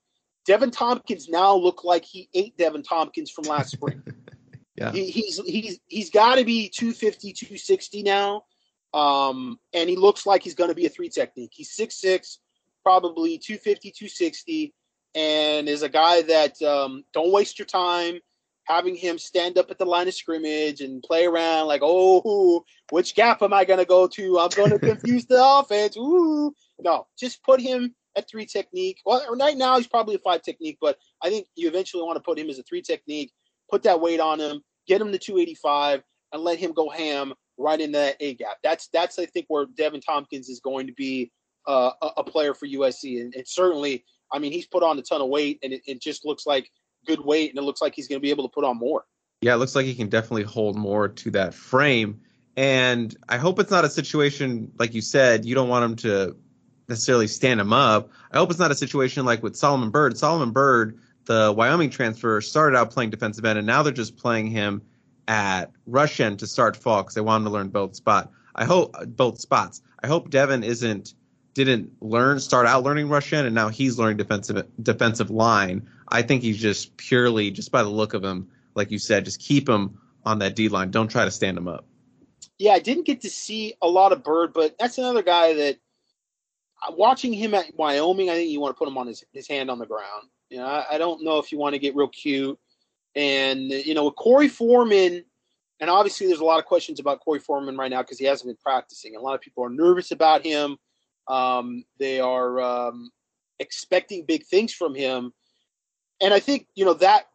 Deven 0.48 0.72
Tompkins 0.72 1.30
now 1.30 1.56
look 1.56 1.84
like 1.84 2.04
he 2.04 2.30
ate 2.34 2.58
Deven 2.58 2.84
Tompkins 2.88 3.32
from 3.32 3.46
last 3.46 3.72
spring. 3.72 4.04
yeah. 4.76 4.92
He, 4.92 5.10
he's 5.10 5.38
he's 5.46 5.80
he's 5.88 6.10
got 6.10 6.36
to 6.36 6.44
be 6.44 6.70
250, 6.70 7.34
260 7.34 8.04
now. 8.04 8.44
Um, 8.94 9.60
and 9.74 9.90
he 9.90 9.96
looks 9.96 10.26
like 10.26 10.44
he's 10.44 10.56
going 10.56 10.70
to 10.70 10.76
be 10.76 10.86
a 10.86 10.90
three 10.90 11.10
technique. 11.10 11.52
He's 11.54 11.76
6'6, 11.76 12.38
probably 12.84 13.40
250, 13.40 13.90
260, 13.90 14.74
and 15.16 15.68
is 15.68 15.82
a 15.82 15.90
guy 15.90 16.22
that 16.22 16.62
um, 16.62 17.04
don't 17.12 17.32
waste 17.32 17.58
your 17.58 17.66
time 17.66 18.20
having 18.66 18.96
him 18.96 19.18
stand 19.18 19.58
up 19.58 19.70
at 19.70 19.78
the 19.78 19.86
line 19.86 20.08
of 20.08 20.14
scrimmage 20.14 20.82
and 20.82 21.04
play 21.04 21.26
around 21.26 21.68
like, 21.68 21.82
oh, 21.84 22.64
which 22.92 23.16
gap 23.16 23.42
am 23.42 23.54
I 23.54 23.66
going 23.66 23.80
to 23.80 23.86
go 23.86 24.08
to? 24.08 24.40
I'm 24.40 24.50
going 24.50 24.70
to 24.80 24.80
confuse 24.80 25.26
the 25.26 25.44
offense. 25.44 25.98
Ooh. 25.98 26.54
No, 26.80 27.08
just 27.18 27.44
put 27.44 27.60
him 27.62 27.94
at 28.16 28.30
three 28.30 28.46
technique. 28.46 29.00
Well, 29.06 29.26
right 29.38 29.58
now 29.58 29.78
he's 29.78 29.88
probably 29.88 30.16
a 30.16 30.20
five 30.20 30.42
technique, 30.42 30.78
but 30.82 30.98
I 31.22 31.30
think 31.30 31.48
you 31.56 31.68
eventually 31.68 32.04
want 32.04 32.18
to 32.18 32.22
put 32.22 32.40
him 32.40 32.50
as 32.50 32.60
a 32.60 32.64
three 32.64 32.82
technique, 32.82 33.32
put 33.70 33.84
that 33.84 34.02
weight 34.02 34.20
on 34.20 34.40
him, 34.40 34.62
get 34.88 35.02
him 35.02 35.12
to 35.12 35.18
285, 35.18 36.04
and 36.32 36.44
let 36.44 36.60
him 36.60 36.74
go 36.74 36.90
ham 36.90 37.34
right 37.58 37.80
in 37.80 37.92
that 37.94 38.16
A 38.20 38.36
gap. 38.36 38.58
That's 38.64 38.88
that's 38.88 39.20
I 39.20 39.26
think 39.26 39.46
where 39.48 39.66
Deven 39.66 40.02
Tompkins 40.06 40.50
is 40.50 40.60
going 40.60 40.88
to 40.88 40.94
be 40.94 41.32
uh, 41.68 41.92
a, 42.02 42.08
a, 42.18 42.24
player 42.24 42.54
for 42.54 42.68
USC, 42.68 43.22
and, 43.22 43.34
and, 43.34 43.48
certainly, 43.48 44.04
I 44.34 44.40
mean, 44.40 44.52
he's 44.52 44.68
put 44.68 44.84
on 44.84 45.00
a 45.00 45.02
ton 45.02 45.22
of 45.22 45.30
weight, 45.30 45.60
and 45.64 45.72
it, 45.72 45.82
it 45.86 46.02
just 46.02 46.26
looks 46.26 46.46
like 46.46 46.70
good 47.08 47.24
weight, 47.24 47.52
and 47.52 47.58
it 47.58 47.62
looks 47.62 47.82
like 47.82 47.96
he's 47.96 48.10
going 48.10 48.20
to 48.20 48.22
be 48.22 48.32
able 48.32 48.44
to 48.44 48.54
put 48.54 48.66
on 48.66 48.78
more. 48.78 49.06
Yeah, 49.42 49.54
it 49.54 49.58
looks 49.58 49.76
like 49.76 49.86
he 49.86 49.96
can 49.96 50.10
definitely 50.10 50.44
hold 50.44 50.76
more 50.76 51.08
to 51.08 51.32
that 51.32 51.54
frame. 51.54 52.20
And 52.56 53.16
I 53.30 53.38
hope 53.38 53.60
it's 53.60 53.72
not 53.72 53.86
a 53.86 53.90
situation 53.90 54.72
like 54.78 54.94
you 54.94 55.02
said. 55.02 55.46
You 55.46 55.56
don't 55.56 55.70
want 55.70 55.86
him 55.86 55.96
to 55.98 56.36
necessarily 56.94 57.28
stand 57.28 57.60
him 57.60 57.74
up. 57.74 58.12
I 58.32 58.38
hope 58.38 58.50
it's 58.50 58.60
not 58.60 58.72
a 58.72 58.76
situation 58.76 59.26
like 59.26 59.44
with 59.44 59.56
Solomon 59.56 59.90
Byrd. 59.90 60.18
Solomon 60.18 60.52
Byrd, 60.52 61.00
the 61.26 61.54
Wyoming 61.56 61.90
transfer, 61.90 62.40
started 62.42 62.78
out 62.78 62.92
playing 62.92 63.10
defensive 63.10 63.44
end, 63.46 63.58
and 63.58 63.68
now 63.68 63.84
they're 63.84 63.92
just 63.92 64.16
playing 64.16 64.48
him 64.48 64.82
at 65.28 65.72
rush 65.86 66.20
end 66.20 66.40
to 66.40 66.48
start 66.48 66.76
fall 66.78 67.02
because 67.02 67.16
they 67.16 67.22
wanted 67.22 67.46
to 67.46 67.50
learn 67.50 67.70
both 67.70 67.96
spot. 67.96 68.32
I 68.56 68.66
hope 68.66 68.96
both 69.08 69.40
spots. 69.40 69.82
I 70.02 70.08
hope 70.08 70.30
Devin 70.30 70.64
isn't 70.64 71.14
didn't 71.54 71.92
learn 72.02 72.40
start 72.40 72.66
out 72.66 72.84
learning 72.84 73.10
rush 73.10 73.32
end 73.32 73.46
and 73.46 73.54
now 73.54 73.70
he's 73.70 74.00
learning 74.00 74.18
defensive 74.18 74.68
defensive 74.82 75.30
line. 75.30 75.88
I 76.08 76.24
think 76.24 76.42
he's 76.42 76.60
just 76.60 76.98
purely 76.98 77.52
just 77.52 77.72
by 77.72 77.84
the 77.84 77.90
look 77.90 78.14
of 78.14 78.24
him, 78.24 78.50
like 78.76 78.92
you 78.92 79.00
said, 79.00 79.26
just 79.26 79.40
keep 79.40 79.70
him 79.70 80.00
on 80.26 80.40
that 80.40 80.56
D 80.56 80.70
line. 80.70 80.92
Don't 80.92 81.10
try 81.10 81.26
to 81.26 81.32
stand 81.32 81.58
him 81.58 81.68
up. 81.68 81.86
Yeah, 82.58 82.74
I 82.74 82.80
didn't 82.80 83.06
get 83.06 83.22
to 83.22 83.30
see 83.30 83.76
a 83.82 83.88
lot 83.88 84.12
of 84.12 84.24
Byrd, 84.24 84.54
but 84.54 84.78
that's 84.78 84.98
another 84.98 85.24
guy 85.24 85.54
that 85.54 85.78
watching 86.92 87.34
him 87.34 87.54
at 87.54 87.76
Wyoming, 87.76 88.30
I 88.30 88.34
think 88.36 88.50
you 88.50 88.60
want 88.60 88.76
to 88.76 88.78
put 88.78 88.88
him 88.88 88.98
on 88.98 89.08
his, 89.08 89.24
his 89.34 89.48
hand 89.48 89.70
on 89.70 89.80
the 89.80 89.86
ground. 89.86 90.28
You 90.50 90.58
know, 90.58 90.66
I, 90.66 90.96
I 90.96 90.98
don't 90.98 91.24
know 91.24 91.40
if 91.40 91.52
you 91.52 91.58
want 91.58 91.74
to 91.74 91.80
get 91.80 91.96
real 91.96 92.10
cute. 92.10 92.58
And, 93.16 93.70
you 93.72 93.94
know, 93.94 94.06
with 94.06 94.16
Korey 94.16 94.50
Foreman, 94.50 95.24
and 95.80 95.90
obviously 95.90 96.28
there's 96.28 96.40
a 96.40 96.46
lot 96.46 96.60
of 96.60 96.66
questions 96.66 97.00
about 97.00 97.20
Korey 97.26 97.42
Foreman 97.42 97.78
right 97.78 97.92
now 97.92 98.02
because 98.02 98.20
he 98.20 98.26
hasn't 98.26 98.48
been 98.48 98.58
practicing. 98.64 99.16
A 99.16 99.20
lot 99.20 99.36
of 99.36 99.42
people 99.42 99.64
are 99.64 99.70
nervous 99.70 100.12
about 100.12 100.46
him. 100.46 100.78
Um, 101.28 101.84
they 102.00 102.20
are 102.20 102.62
um, 102.62 103.12
expecting 103.60 104.26
big 104.26 104.46
things 104.46 104.74
from 104.74 104.94
him. 104.94 105.34
And 106.22 106.34
I 106.34 106.40
think, 106.40 106.68
you 106.76 106.86
know, 106.86 106.94
that 106.96 107.26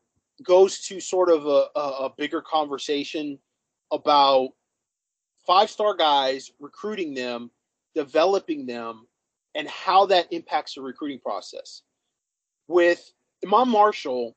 goes 0.43 0.81
to 0.83 1.01
sort 1.01 1.31
of 1.31 1.47
a, 1.47 1.67
a, 1.75 1.81
a 1.81 2.15
bigger 2.17 2.41
conversation 2.41 3.39
about 3.91 4.51
five 5.47 5.71
star 5.71 5.97
guys, 5.97 6.53
recruiting 6.61 7.15
them, 7.15 7.51
developing 7.95 8.67
them, 8.67 9.08
and 9.59 9.69
how 9.69 10.07
that 10.07 10.33
impacts 10.33 10.75
the 10.75 10.81
recruiting 10.81 11.19
process. 11.19 11.83
With 12.69 13.13
Iman 13.45 13.69
Marshall, 13.69 14.37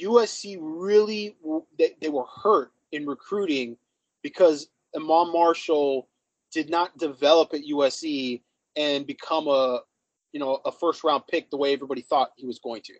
USC 0.00 0.58
really 0.60 1.34
they, 1.78 1.96
they 2.00 2.10
were 2.10 2.26
hurt 2.42 2.70
in 2.92 3.06
recruiting 3.06 3.76
because 4.22 4.68
Iman 4.94 5.32
Marshall 5.32 6.08
did 6.52 6.68
not 6.68 6.96
develop 6.98 7.54
at 7.54 7.62
USC 7.62 8.42
and 8.76 9.06
become 9.06 9.48
a 9.48 9.80
you 10.32 10.40
know 10.40 10.60
a 10.64 10.70
first 10.70 11.02
round 11.02 11.24
pick 11.28 11.50
the 11.50 11.56
way 11.56 11.72
everybody 11.72 12.02
thought 12.02 12.32
he 12.36 12.46
was 12.46 12.58
going 12.58 12.82
to. 12.82 12.94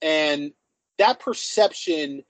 And 0.00 0.52
that 0.98 1.18
perception 1.18 2.22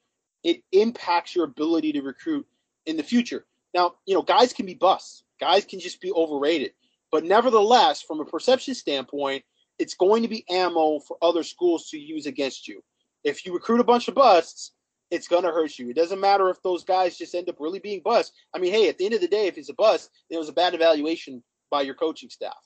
it 0.42 0.62
impacts 0.72 1.34
your 1.34 1.44
ability 1.44 1.92
to 1.92 2.00
recruit 2.00 2.46
in 2.86 2.96
the 2.96 3.02
future. 3.02 3.44
Now, 3.74 3.96
you 4.06 4.14
know, 4.14 4.22
guys 4.22 4.54
can 4.54 4.64
be 4.64 4.74
busts. 4.74 5.24
Guys 5.38 5.66
can 5.66 5.80
just 5.80 6.00
be 6.00 6.12
overrated. 6.12 6.72
But 7.12 7.24
nevertheless, 7.24 8.02
from 8.02 8.20
a 8.20 8.24
perception 8.24 8.74
standpoint, 8.74 9.44
it's 9.78 9.94
going 9.94 10.22
to 10.22 10.28
be 10.28 10.44
ammo 10.50 11.00
for 11.00 11.16
other 11.22 11.42
schools 11.42 11.88
to 11.90 11.98
use 11.98 12.26
against 12.26 12.66
you. 12.66 12.82
If 13.24 13.44
you 13.44 13.52
recruit 13.52 13.80
a 13.80 13.84
bunch 13.84 14.08
of 14.08 14.14
busts, 14.14 14.72
it's 15.10 15.28
going 15.28 15.44
to 15.44 15.50
hurt 15.50 15.78
you. 15.78 15.90
It 15.90 15.96
doesn't 15.96 16.20
matter 16.20 16.48
if 16.50 16.62
those 16.62 16.84
guys 16.84 17.16
just 17.16 17.34
end 17.34 17.48
up 17.48 17.56
really 17.60 17.78
being 17.78 18.00
busts. 18.04 18.32
I 18.54 18.58
mean, 18.58 18.72
hey, 18.72 18.88
at 18.88 18.98
the 18.98 19.04
end 19.04 19.14
of 19.14 19.20
the 19.20 19.28
day, 19.28 19.46
if 19.46 19.56
it's 19.56 19.68
a 19.68 19.74
bust, 19.74 20.10
it 20.30 20.38
was 20.38 20.48
a 20.48 20.52
bad 20.52 20.74
evaluation 20.74 21.42
by 21.70 21.82
your 21.82 21.94
coaching 21.94 22.30
staff, 22.30 22.56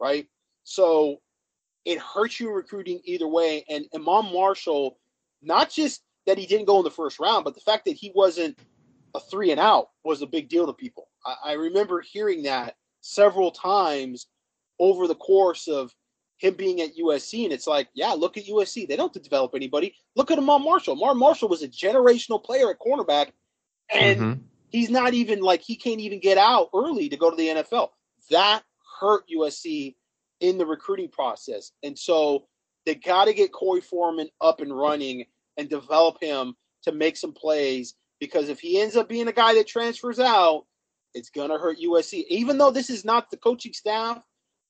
right? 0.00 0.26
So 0.64 1.20
it 1.84 1.98
hurts 1.98 2.40
you 2.40 2.50
recruiting 2.52 3.00
either 3.04 3.28
way. 3.28 3.64
And 3.68 3.86
Iman 3.94 4.32
Marshall, 4.32 4.98
not 5.42 5.70
just 5.70 6.02
that 6.26 6.38
he 6.38 6.46
didn't 6.46 6.66
go 6.66 6.78
in 6.78 6.84
the 6.84 6.90
first 6.90 7.18
round, 7.20 7.44
but 7.44 7.54
the 7.54 7.60
fact 7.60 7.84
that 7.86 7.96
he 7.96 8.12
wasn't 8.14 8.58
a 9.14 9.20
three 9.20 9.50
and 9.50 9.60
out 9.60 9.90
was 10.04 10.20
a 10.20 10.26
big 10.26 10.48
deal 10.48 10.66
to 10.66 10.72
people. 10.72 11.08
I, 11.24 11.36
I 11.44 11.52
remember 11.52 12.02
hearing 12.02 12.42
that 12.42 12.74
several 13.06 13.50
times 13.50 14.26
over 14.78 15.06
the 15.06 15.14
course 15.14 15.68
of 15.68 15.94
him 16.38 16.54
being 16.54 16.80
at 16.80 16.96
USC, 16.96 17.44
and 17.44 17.52
it's 17.52 17.66
like, 17.66 17.88
yeah, 17.94 18.12
look 18.12 18.36
at 18.36 18.46
USC. 18.46 18.86
They 18.86 18.96
don't 18.96 19.12
develop 19.12 19.54
anybody. 19.54 19.94
Look 20.16 20.30
at 20.30 20.38
Iman 20.38 20.62
Marshall. 20.62 21.02
Iman 21.02 21.18
Marshall 21.18 21.48
was 21.48 21.62
a 21.62 21.68
generational 21.68 22.42
player 22.42 22.70
at 22.70 22.78
cornerback, 22.78 23.30
and 23.90 24.20
mm-hmm. 24.20 24.40
he's 24.68 24.90
not 24.90 25.14
even 25.14 25.40
like 25.40 25.62
he 25.62 25.76
can't 25.76 26.00
even 26.00 26.20
get 26.20 26.36
out 26.36 26.68
early 26.74 27.08
to 27.08 27.16
go 27.16 27.30
to 27.30 27.36
the 27.36 27.48
NFL. 27.48 27.90
That 28.30 28.62
hurt 29.00 29.24
USC 29.34 29.94
in 30.40 30.58
the 30.58 30.66
recruiting 30.66 31.08
process, 31.08 31.72
and 31.82 31.98
so 31.98 32.46
they 32.84 32.94
got 32.94 33.26
to 33.26 33.34
get 33.34 33.52
Korey 33.52 33.82
Foreman 33.82 34.28
up 34.40 34.60
and 34.60 34.76
running 34.76 35.24
and 35.56 35.70
develop 35.70 36.18
him 36.20 36.54
to 36.82 36.92
make 36.92 37.16
some 37.16 37.32
plays. 37.32 37.94
Because 38.20 38.48
if 38.48 38.60
he 38.60 38.80
ends 38.80 38.96
up 38.96 39.08
being 39.08 39.28
a 39.28 39.32
guy 39.32 39.54
that 39.54 39.66
transfers 39.66 40.18
out, 40.18 40.64
it's 41.16 41.30
gonna 41.30 41.58
hurt 41.58 41.78
USC. 41.78 42.26
Even 42.28 42.58
though 42.58 42.70
this 42.70 42.90
is 42.90 43.04
not 43.04 43.30
the 43.30 43.38
coaching 43.38 43.72
staff 43.72 44.22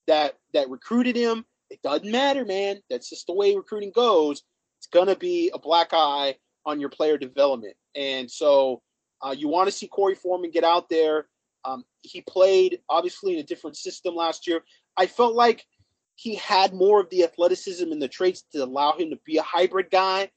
that 0.07 0.35
that 0.55 0.71
recruited 0.71 1.17
him, 1.17 1.45
it 1.71 1.83
doesn't 1.83 2.11
matter, 2.11 2.45
man. 2.45 2.81
That's 2.89 3.11
just 3.11 3.27
the 3.27 3.35
way 3.35 3.55
recruiting 3.57 3.93
goes. 3.95 4.43
It's 4.79 4.87
gonna 4.87 5.17
be 5.17 5.51
a 5.53 5.59
black 5.59 5.89
eye 5.93 6.37
on 6.65 6.81
your 6.81 6.89
player 6.89 7.19
development. 7.19 7.75
And 7.97 8.31
so 8.31 8.81
uh, 9.21 9.35
you 9.37 9.49
want 9.49 9.67
to 9.67 9.73
see 9.73 9.89
Korey 9.89 10.17
Foreman 10.17 10.51
get 10.53 10.65
out 10.65 10.89
there. 10.89 11.27
Um, 11.65 11.85
he 12.03 12.21
played 12.21 12.81
obviously 12.89 13.35
in 13.35 13.41
a 13.41 13.47
different 13.47 13.77
system 13.77 14.15
last 14.15 14.47
year. 14.47 14.63
I 14.97 15.07
felt 15.07 15.35
like 15.35 15.65
he 16.15 16.37
had 16.37 16.73
more 16.73 17.01
of 17.01 17.11
the 17.11 17.25
athleticism 17.25 17.91
and 17.91 18.01
the 18.01 18.09
traits 18.09 18.45
to 18.53 18.63
allow 18.63 18.97
him 18.97 19.11
to 19.11 19.19
be 19.25 19.39
a 19.39 19.43
hybrid 19.43 19.91
guy. 19.91 20.31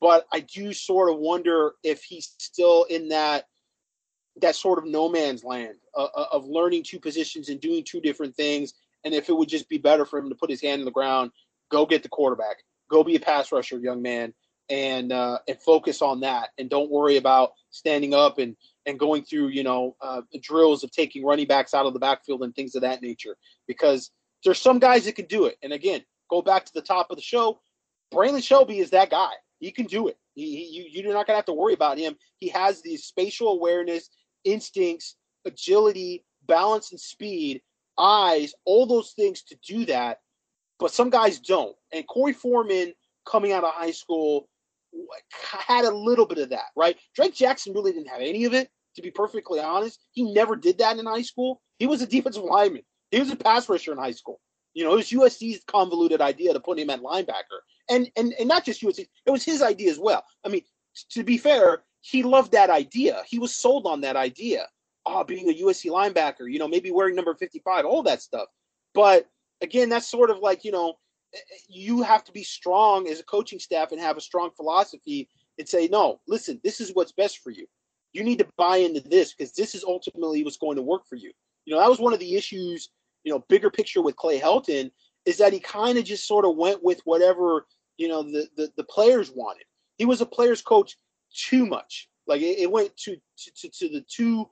But 0.00 0.26
I 0.32 0.40
do 0.40 0.72
sort 0.72 1.10
of 1.10 1.18
wonder 1.18 1.72
if 1.82 2.02
he's 2.02 2.34
still 2.38 2.84
in 2.84 3.08
that 3.08 3.46
that 4.40 4.56
sort 4.56 4.78
of 4.78 4.84
no 4.84 5.08
man's 5.08 5.44
land 5.44 5.76
uh, 5.96 6.08
uh, 6.14 6.26
of 6.32 6.44
learning 6.46 6.82
two 6.82 7.00
positions 7.00 7.48
and 7.48 7.60
doing 7.60 7.84
two 7.84 8.00
different 8.00 8.34
things, 8.34 8.74
and 9.04 9.14
if 9.14 9.28
it 9.28 9.36
would 9.36 9.48
just 9.48 9.68
be 9.68 9.78
better 9.78 10.04
for 10.04 10.18
him 10.18 10.28
to 10.28 10.34
put 10.34 10.50
his 10.50 10.62
hand 10.62 10.80
in 10.80 10.84
the 10.84 10.90
ground, 10.90 11.30
go 11.70 11.86
get 11.86 12.02
the 12.02 12.08
quarterback, 12.08 12.56
go 12.90 13.02
be 13.02 13.16
a 13.16 13.20
pass 13.20 13.52
rusher, 13.52 13.78
young 13.78 14.02
man, 14.02 14.34
and 14.68 15.12
uh, 15.12 15.38
and 15.48 15.60
focus 15.60 16.02
on 16.02 16.20
that, 16.20 16.50
and 16.58 16.68
don't 16.68 16.90
worry 16.90 17.16
about 17.16 17.52
standing 17.70 18.14
up 18.14 18.38
and 18.38 18.56
and 18.84 18.98
going 18.98 19.24
through 19.24 19.48
you 19.48 19.62
know 19.62 19.96
uh, 20.00 20.22
drills 20.42 20.84
of 20.84 20.90
taking 20.90 21.24
running 21.24 21.46
backs 21.46 21.74
out 21.74 21.86
of 21.86 21.92
the 21.92 21.98
backfield 21.98 22.42
and 22.42 22.54
things 22.54 22.74
of 22.74 22.82
that 22.82 23.02
nature, 23.02 23.36
because 23.66 24.10
there's 24.44 24.60
some 24.60 24.78
guys 24.78 25.04
that 25.04 25.16
can 25.16 25.26
do 25.26 25.46
it. 25.46 25.56
And 25.62 25.72
again, 25.72 26.02
go 26.30 26.42
back 26.42 26.64
to 26.66 26.72
the 26.74 26.82
top 26.82 27.10
of 27.10 27.16
the 27.16 27.22
show. 27.22 27.60
Braylan 28.12 28.42
Shelby 28.42 28.78
is 28.78 28.90
that 28.90 29.10
guy. 29.10 29.32
He 29.58 29.70
can 29.70 29.86
do 29.86 30.08
it. 30.08 30.18
He, 30.34 30.56
he, 30.56 30.64
you, 30.64 31.02
you're 31.02 31.14
not 31.14 31.26
gonna 31.26 31.38
have 31.38 31.46
to 31.46 31.52
worry 31.52 31.74
about 31.74 31.98
him. 31.98 32.16
He 32.38 32.48
has 32.48 32.82
the 32.82 32.96
spatial 32.96 33.52
awareness, 33.52 34.10
instincts, 34.46 35.16
agility, 35.44 36.24
balance, 36.46 36.92
and 36.92 37.00
speed, 37.00 37.60
eyes, 37.98 38.54
all 38.64 38.86
those 38.86 39.12
things 39.12 39.42
to 39.42 39.56
do 39.66 39.84
that. 39.86 40.20
But 40.78 40.92
some 40.92 41.10
guys 41.10 41.38
don't. 41.38 41.76
And 41.92 42.06
Korey 42.06 42.34
Foreman, 42.34 42.92
coming 43.26 43.52
out 43.52 43.64
of 43.64 43.72
high 43.74 43.92
school, 43.92 44.48
had 45.30 45.84
a 45.84 45.94
little 45.94 46.26
bit 46.26 46.38
of 46.38 46.50
that, 46.50 46.66
right? 46.76 46.96
Drake 47.14 47.34
Jackson 47.34 47.74
really 47.74 47.92
didn't 47.92 48.08
have 48.08 48.20
any 48.20 48.44
of 48.44 48.54
it, 48.54 48.68
to 48.94 49.02
be 49.02 49.10
perfectly 49.10 49.60
honest. 49.60 50.00
He 50.12 50.32
never 50.32 50.56
did 50.56 50.78
that 50.78 50.98
in 50.98 51.06
high 51.06 51.22
school. 51.22 51.60
He 51.78 51.86
was 51.86 52.02
a 52.02 52.06
defensive 52.06 52.44
lineman. 52.44 52.82
He 53.10 53.20
was 53.20 53.30
a 53.30 53.36
pass 53.36 53.68
rusher 53.68 53.92
in 53.92 53.98
high 53.98 54.12
school. 54.12 54.40
You 54.74 54.84
know, 54.84 54.92
it 54.92 54.96
was 54.96 55.10
USC's 55.10 55.64
convoluted 55.66 56.20
idea 56.20 56.52
to 56.52 56.60
put 56.60 56.78
him 56.78 56.90
at 56.90 57.00
linebacker, 57.00 57.60
and 57.88 58.10
and 58.14 58.34
and 58.38 58.46
not 58.46 58.64
just 58.64 58.82
USC. 58.82 59.06
It 59.24 59.30
was 59.30 59.42
his 59.42 59.62
idea 59.62 59.90
as 59.90 59.98
well. 59.98 60.22
I 60.44 60.50
mean, 60.50 60.62
to 61.12 61.24
be 61.24 61.38
fair, 61.38 61.82
he 62.08 62.22
loved 62.22 62.52
that 62.52 62.70
idea. 62.70 63.22
He 63.26 63.40
was 63.40 63.56
sold 63.56 63.84
on 63.86 64.02
that 64.02 64.14
idea. 64.14 64.68
Oh, 65.04 65.24
being 65.24 65.50
a 65.50 65.62
USC 65.64 65.90
linebacker, 65.90 66.50
you 66.50 66.58
know, 66.58 66.68
maybe 66.68 66.90
wearing 66.90 67.16
number 67.16 67.34
fifty-five, 67.34 67.84
all 67.84 68.02
that 68.04 68.22
stuff. 68.22 68.46
But 68.94 69.26
again, 69.60 69.88
that's 69.88 70.08
sort 70.08 70.30
of 70.30 70.38
like 70.38 70.64
you 70.64 70.70
know, 70.70 70.94
eh, 71.34 71.38
eh, 71.38 71.58
you 71.68 72.02
have 72.02 72.22
to 72.24 72.32
be 72.32 72.44
strong 72.44 73.08
as 73.08 73.18
a 73.18 73.24
coaching 73.24 73.58
staff 73.58 73.90
and 73.90 74.00
have 74.00 74.16
a 74.16 74.20
strong 74.20 74.50
philosophy 74.56 75.28
and 75.58 75.68
say, 75.68 75.88
no, 75.88 76.20
listen, 76.28 76.60
this 76.62 76.80
is 76.80 76.92
what's 76.92 77.12
best 77.12 77.38
for 77.38 77.50
you. 77.50 77.66
You 78.12 78.22
need 78.22 78.38
to 78.38 78.48
buy 78.56 78.76
into 78.78 79.00
this 79.00 79.34
because 79.34 79.52
this 79.52 79.74
is 79.74 79.82
ultimately 79.82 80.44
what's 80.44 80.58
going 80.58 80.76
to 80.76 80.82
work 80.82 81.06
for 81.08 81.16
you. 81.16 81.32
You 81.64 81.74
know, 81.74 81.80
that 81.80 81.90
was 81.90 81.98
one 81.98 82.12
of 82.12 82.20
the 82.20 82.36
issues, 82.36 82.90
you 83.24 83.32
know, 83.32 83.44
bigger 83.48 83.70
picture 83.70 84.02
with 84.02 84.16
Clay 84.16 84.38
Helton 84.38 84.90
is 85.24 85.38
that 85.38 85.52
he 85.52 85.58
kind 85.58 85.98
of 85.98 86.04
just 86.04 86.26
sort 86.26 86.44
of 86.44 86.56
went 86.56 86.84
with 86.84 87.00
whatever, 87.04 87.66
you 87.96 88.06
know, 88.06 88.22
the, 88.22 88.46
the, 88.56 88.70
the 88.76 88.84
players 88.84 89.32
wanted. 89.34 89.64
He 89.98 90.04
was 90.04 90.20
a 90.20 90.26
player's 90.26 90.62
coach 90.62 90.96
too 91.34 91.66
much. 91.66 92.08
Like 92.26 92.42
it, 92.42 92.58
it 92.58 92.70
went 92.70 92.96
to, 92.98 93.16
to, 93.56 93.68
to, 93.68 93.88
the 93.88 94.04
too 94.08 94.48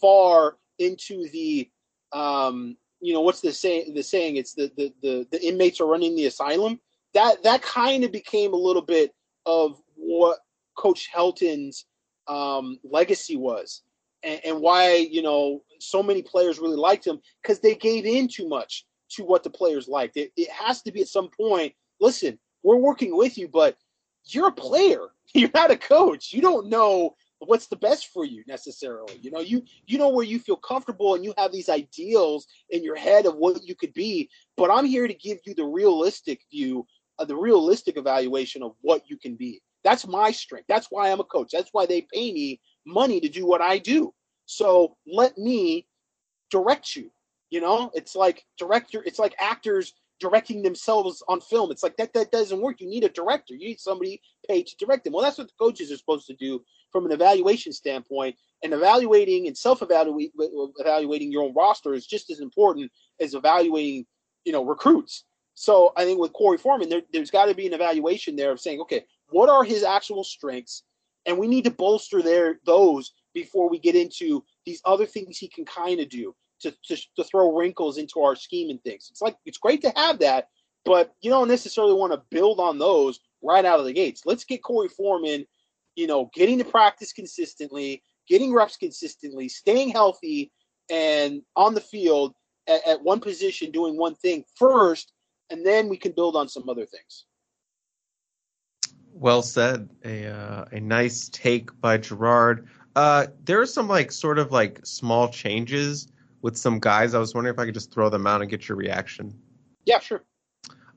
far 0.00 0.56
into 0.78 1.28
the, 1.30 1.70
um, 2.12 2.76
you 3.00 3.12
know, 3.12 3.20
what's 3.20 3.40
the 3.40 3.52
saying, 3.52 3.94
the 3.94 4.02
saying 4.02 4.36
it's 4.36 4.54
the, 4.54 4.70
the, 4.76 4.92
the, 5.02 5.26
the 5.30 5.46
inmates 5.46 5.80
are 5.80 5.86
running 5.86 6.16
the 6.16 6.26
asylum. 6.26 6.80
That, 7.14 7.42
that 7.42 7.62
kind 7.62 8.04
of 8.04 8.12
became 8.12 8.52
a 8.52 8.56
little 8.56 8.82
bit 8.82 9.12
of 9.46 9.80
what 9.94 10.38
coach 10.76 11.08
Helton's 11.12 11.86
um, 12.28 12.78
legacy 12.84 13.36
was 13.36 13.82
and, 14.22 14.40
and 14.44 14.60
why 14.60 14.96
you 14.96 15.22
know 15.22 15.62
so 15.80 16.02
many 16.02 16.22
players 16.22 16.58
really 16.58 16.76
liked 16.76 17.06
him 17.06 17.20
because 17.42 17.60
they 17.60 17.74
gave 17.74 18.04
in 18.04 18.28
too 18.28 18.48
much 18.48 18.86
to 19.10 19.24
what 19.24 19.42
the 19.42 19.50
players 19.50 19.88
liked. 19.88 20.16
It, 20.16 20.32
it 20.36 20.50
has 20.50 20.82
to 20.82 20.92
be 20.92 21.00
at 21.00 21.08
some 21.08 21.28
point. 21.28 21.72
Listen, 22.00 22.38
we're 22.62 22.76
working 22.76 23.16
with 23.16 23.38
you, 23.38 23.48
but 23.48 23.76
you're 24.34 24.48
a 24.48 24.52
player. 24.52 25.00
You're 25.34 25.50
not 25.52 25.70
a 25.70 25.76
coach. 25.76 26.32
You 26.32 26.40
don't 26.40 26.68
know 26.68 27.14
what's 27.40 27.66
the 27.66 27.76
best 27.76 28.08
for 28.14 28.24
you 28.24 28.42
necessarily. 28.46 29.18
You 29.20 29.30
know, 29.30 29.40
you 29.40 29.62
you 29.86 29.98
know 29.98 30.08
where 30.08 30.24
you 30.24 30.38
feel 30.38 30.56
comfortable 30.56 31.14
and 31.14 31.22
you 31.22 31.34
have 31.36 31.52
these 31.52 31.68
ideals 31.68 32.46
in 32.70 32.82
your 32.82 32.96
head 32.96 33.26
of 33.26 33.36
what 33.36 33.62
you 33.62 33.74
could 33.74 33.92
be. 33.92 34.30
But 34.56 34.70
I'm 34.70 34.86
here 34.86 35.06
to 35.06 35.12
give 35.12 35.38
you 35.44 35.54
the 35.54 35.66
realistic 35.66 36.40
view, 36.50 36.86
of 37.18 37.28
the 37.28 37.36
realistic 37.36 37.96
evaluation 37.96 38.62
of 38.62 38.74
what 38.80 39.02
you 39.08 39.16
can 39.16 39.36
be. 39.36 39.60
That's 39.84 40.06
my 40.06 40.30
strength. 40.30 40.66
That's 40.68 40.88
why 40.90 41.10
I'm 41.10 41.20
a 41.20 41.24
coach. 41.24 41.50
That's 41.52 41.70
why 41.72 41.86
they 41.86 42.02
pay 42.02 42.32
me 42.32 42.60
money 42.86 43.20
to 43.20 43.28
do 43.28 43.46
what 43.46 43.60
I 43.60 43.78
do. 43.78 44.14
So 44.46 44.96
let 45.06 45.36
me 45.36 45.86
direct 46.50 46.96
you. 46.96 47.10
You 47.50 47.60
know, 47.60 47.90
it's 47.94 48.14
like 48.14 48.44
director, 48.58 49.02
it's 49.04 49.18
like 49.18 49.34
actors 49.38 49.94
directing 50.20 50.62
themselves 50.62 51.22
on 51.28 51.40
film. 51.40 51.70
It's 51.70 51.82
like 51.82 51.96
that 51.96 52.12
that 52.14 52.32
doesn't 52.32 52.60
work. 52.60 52.80
You 52.80 52.88
need 52.88 53.04
a 53.04 53.08
director. 53.08 53.54
You 53.54 53.68
need 53.68 53.80
somebody 53.80 54.20
paid 54.48 54.66
to 54.66 54.76
direct 54.76 55.04
them. 55.04 55.12
Well, 55.12 55.22
that's 55.22 55.38
what 55.38 55.48
the 55.48 55.54
coaches 55.58 55.92
are 55.92 55.96
supposed 55.96 56.26
to 56.26 56.34
do 56.34 56.62
from 56.90 57.06
an 57.06 57.12
evaluation 57.12 57.72
standpoint. 57.72 58.36
And 58.62 58.72
evaluating 58.72 59.46
and 59.46 59.56
self-evaluating 59.56 60.32
evaluating 60.78 61.30
your 61.30 61.44
own 61.44 61.54
roster 61.54 61.94
is 61.94 62.06
just 62.06 62.30
as 62.30 62.40
important 62.40 62.90
as 63.20 63.34
evaluating, 63.34 64.06
you 64.44 64.52
know, 64.52 64.64
recruits. 64.64 65.24
So 65.54 65.92
I 65.96 66.04
think 66.04 66.20
with 66.20 66.32
Korey 66.32 66.58
Foreman, 66.58 66.88
there, 66.88 67.02
there's 67.12 67.30
got 67.30 67.46
to 67.46 67.54
be 67.54 67.66
an 67.66 67.74
evaluation 67.74 68.36
there 68.36 68.50
of 68.50 68.60
saying, 68.60 68.80
okay, 68.80 69.04
what 69.30 69.48
are 69.48 69.64
his 69.64 69.84
actual 69.84 70.24
strengths? 70.24 70.82
And 71.26 71.38
we 71.38 71.46
need 71.46 71.64
to 71.64 71.70
bolster 71.70 72.22
their 72.22 72.58
those 72.64 73.12
before 73.34 73.68
we 73.68 73.78
get 73.78 73.94
into 73.94 74.44
these 74.64 74.80
other 74.84 75.06
things 75.06 75.38
he 75.38 75.48
can 75.48 75.64
kind 75.64 76.00
of 76.00 76.08
do 76.08 76.34
to, 76.62 76.74
to, 76.84 76.96
to 77.16 77.24
throw 77.24 77.56
wrinkles 77.56 77.98
into 77.98 78.20
our 78.20 78.36
scheme 78.36 78.70
and 78.70 78.82
things. 78.82 79.08
It's 79.10 79.22
like 79.22 79.36
it's 79.44 79.58
great 79.58 79.82
to 79.82 79.92
have 79.96 80.18
that, 80.20 80.48
but 80.84 81.12
you 81.20 81.30
don't 81.30 81.48
necessarily 81.48 81.94
want 81.94 82.12
to 82.12 82.22
build 82.30 82.60
on 82.60 82.78
those 82.78 83.20
right 83.42 83.64
out 83.64 83.78
of 83.78 83.86
the 83.86 83.92
gates. 83.92 84.22
Let's 84.26 84.44
get 84.44 84.62
Korey 84.62 84.90
Foreman, 84.90 85.46
you 85.94 86.06
know, 86.06 86.30
getting 86.34 86.58
to 86.58 86.64
practice 86.64 87.12
consistently, 87.12 88.02
getting 88.28 88.52
reps 88.52 88.76
consistently, 88.76 89.48
staying 89.48 89.90
healthy 89.90 90.52
and 90.90 91.42
on 91.56 91.74
the 91.74 91.80
field 91.80 92.34
at, 92.66 92.86
at 92.86 93.02
one 93.02 93.20
position 93.20 93.70
doing 93.70 93.96
one 93.96 94.14
thing 94.14 94.44
first, 94.56 95.12
and 95.50 95.64
then 95.64 95.88
we 95.88 95.96
can 95.96 96.12
build 96.12 96.36
on 96.36 96.48
some 96.48 96.68
other 96.68 96.86
things. 96.86 97.24
Well 99.12 99.42
said. 99.42 99.90
A 100.04 100.26
uh, 100.26 100.64
a 100.70 100.80
nice 100.80 101.28
take 101.30 101.78
by 101.80 101.98
Gerard. 101.98 102.68
Uh, 102.94 103.26
there 103.44 103.60
are 103.60 103.66
some 103.66 103.88
like 103.88 104.12
sort 104.12 104.38
of 104.38 104.52
like 104.52 104.80
small 104.84 105.28
changes 105.28 106.08
with 106.42 106.56
some 106.56 106.78
guys. 106.78 107.14
I 107.14 107.18
was 107.18 107.34
wondering 107.34 107.54
if 107.54 107.58
I 107.58 107.64
could 107.64 107.74
just 107.74 107.92
throw 107.92 108.08
them 108.10 108.26
out 108.26 108.40
and 108.40 108.50
get 108.50 108.68
your 108.68 108.76
reaction. 108.76 109.34
Yeah, 109.84 109.98
sure. 109.98 110.22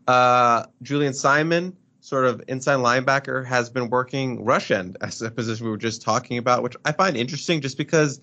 Uh, 0.08 0.66
Julian 0.82 1.14
Simon, 1.14 1.76
sort 2.00 2.26
of 2.26 2.44
inside 2.48 2.78
linebacker, 2.78 3.46
has 3.46 3.70
been 3.70 3.90
working 3.90 4.44
rush 4.44 4.72
end 4.72 4.98
as 5.02 5.22
a 5.22 5.32
position 5.32 5.66
we 5.66 5.72
were 5.72 5.78
just 5.78 6.02
talking 6.02 6.38
about, 6.38 6.64
which 6.64 6.76
I 6.86 6.92
find 6.92 7.16
interesting 7.16 7.62
just 7.62 7.78
because 7.78 8.22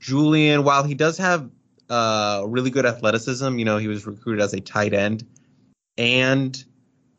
Julian, 0.00 0.64
while 0.64 0.82
he 0.82 0.94
does 0.94 1.18
have 1.18 1.50
uh, 1.88 2.44
really 2.46 2.70
good 2.70 2.86
athleticism, 2.86 3.58
you 3.58 3.64
know, 3.64 3.78
he 3.78 3.88
was 3.88 4.06
recruited 4.06 4.42
as 4.42 4.52
a 4.54 4.60
tight 4.60 4.94
end 4.94 5.24
and 5.98 6.64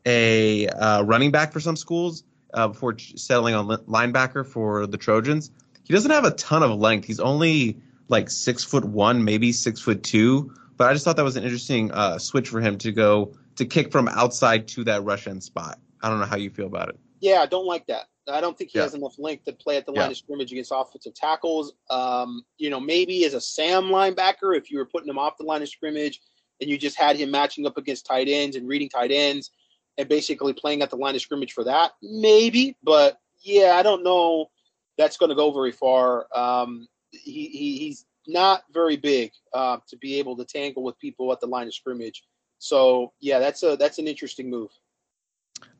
a 0.04 0.68
uh, 0.68 1.02
running 1.02 1.30
back 1.30 1.52
for 1.52 1.60
some 1.60 1.76
schools 1.76 2.24
uh, 2.52 2.68
before 2.68 2.98
settling 2.98 3.54
on 3.54 3.66
linebacker 3.66 4.46
for 4.46 4.86
the 4.86 4.96
Trojans. 4.96 5.50
He 5.84 5.92
doesn't 5.92 6.10
have 6.10 6.24
a 6.24 6.32
ton 6.32 6.62
of 6.62 6.78
length. 6.78 7.06
He's 7.06 7.20
only 7.20 7.78
like 8.08 8.30
six 8.30 8.64
foot 8.64 8.84
one, 8.84 9.24
maybe 9.24 9.52
six 9.52 9.80
foot 9.80 10.02
two. 10.02 10.54
But 10.76 10.90
I 10.90 10.92
just 10.92 11.04
thought 11.04 11.16
that 11.16 11.24
was 11.24 11.36
an 11.36 11.44
interesting 11.44 11.92
uh, 11.92 12.18
switch 12.18 12.48
for 12.48 12.60
him 12.60 12.78
to 12.78 12.92
go 12.92 13.34
to 13.56 13.64
kick 13.64 13.92
from 13.92 14.08
outside 14.08 14.66
to 14.68 14.84
that 14.84 15.04
rush 15.04 15.26
end 15.26 15.42
spot. 15.42 15.78
I 16.02 16.08
don't 16.08 16.20
know 16.20 16.26
how 16.26 16.36
you 16.36 16.50
feel 16.50 16.66
about 16.66 16.88
it. 16.88 16.98
Yeah, 17.20 17.40
I 17.40 17.46
don't 17.46 17.66
like 17.66 17.86
that. 17.86 18.06
I 18.28 18.40
don't 18.40 18.56
think 18.56 18.70
he 18.70 18.78
yeah. 18.78 18.84
has 18.84 18.94
enough 18.94 19.18
length 19.18 19.44
to 19.44 19.52
play 19.52 19.76
at 19.76 19.86
the 19.86 19.92
line 19.92 20.06
yeah. 20.06 20.10
of 20.10 20.16
scrimmage 20.16 20.50
against 20.50 20.72
offensive 20.74 21.14
tackles. 21.14 21.74
Um, 21.90 22.42
you 22.58 22.70
know, 22.70 22.80
maybe 22.80 23.24
as 23.24 23.34
a 23.34 23.40
Sam 23.40 23.84
linebacker, 23.84 24.56
if 24.56 24.70
you 24.70 24.78
were 24.78 24.86
putting 24.86 25.08
him 25.08 25.18
off 25.18 25.36
the 25.38 25.44
line 25.44 25.62
of 25.62 25.68
scrimmage 25.68 26.20
and 26.60 26.70
you 26.70 26.78
just 26.78 26.98
had 26.98 27.16
him 27.16 27.30
matching 27.30 27.66
up 27.66 27.76
against 27.76 28.06
tight 28.06 28.28
ends 28.28 28.56
and 28.56 28.68
reading 28.68 28.88
tight 28.88 29.10
ends 29.10 29.50
and 29.98 30.08
basically 30.08 30.52
playing 30.52 30.82
at 30.82 30.90
the 30.90 30.96
line 30.96 31.14
of 31.14 31.20
scrimmage 31.20 31.52
for 31.52 31.64
that, 31.64 31.92
maybe. 32.02 32.76
But 32.82 33.18
yeah, 33.42 33.76
I 33.76 33.82
don't 33.82 34.02
know 34.02 34.50
that's 34.96 35.16
going 35.16 35.30
to 35.30 35.36
go 35.36 35.50
very 35.52 35.72
far. 35.72 36.26
Um, 36.34 36.88
he, 37.24 37.46
he, 37.48 37.78
he's 37.78 38.06
not 38.26 38.64
very 38.72 38.96
big 38.96 39.32
uh, 39.52 39.78
to 39.88 39.96
be 39.96 40.18
able 40.18 40.36
to 40.36 40.44
tangle 40.44 40.82
with 40.82 40.98
people 40.98 41.32
at 41.32 41.40
the 41.40 41.46
line 41.46 41.66
of 41.66 41.74
scrimmage. 41.74 42.24
So 42.58 43.12
yeah, 43.20 43.38
that's 43.38 43.62
a 43.62 43.76
that's 43.76 43.98
an 43.98 44.06
interesting 44.06 44.48
move. 44.48 44.70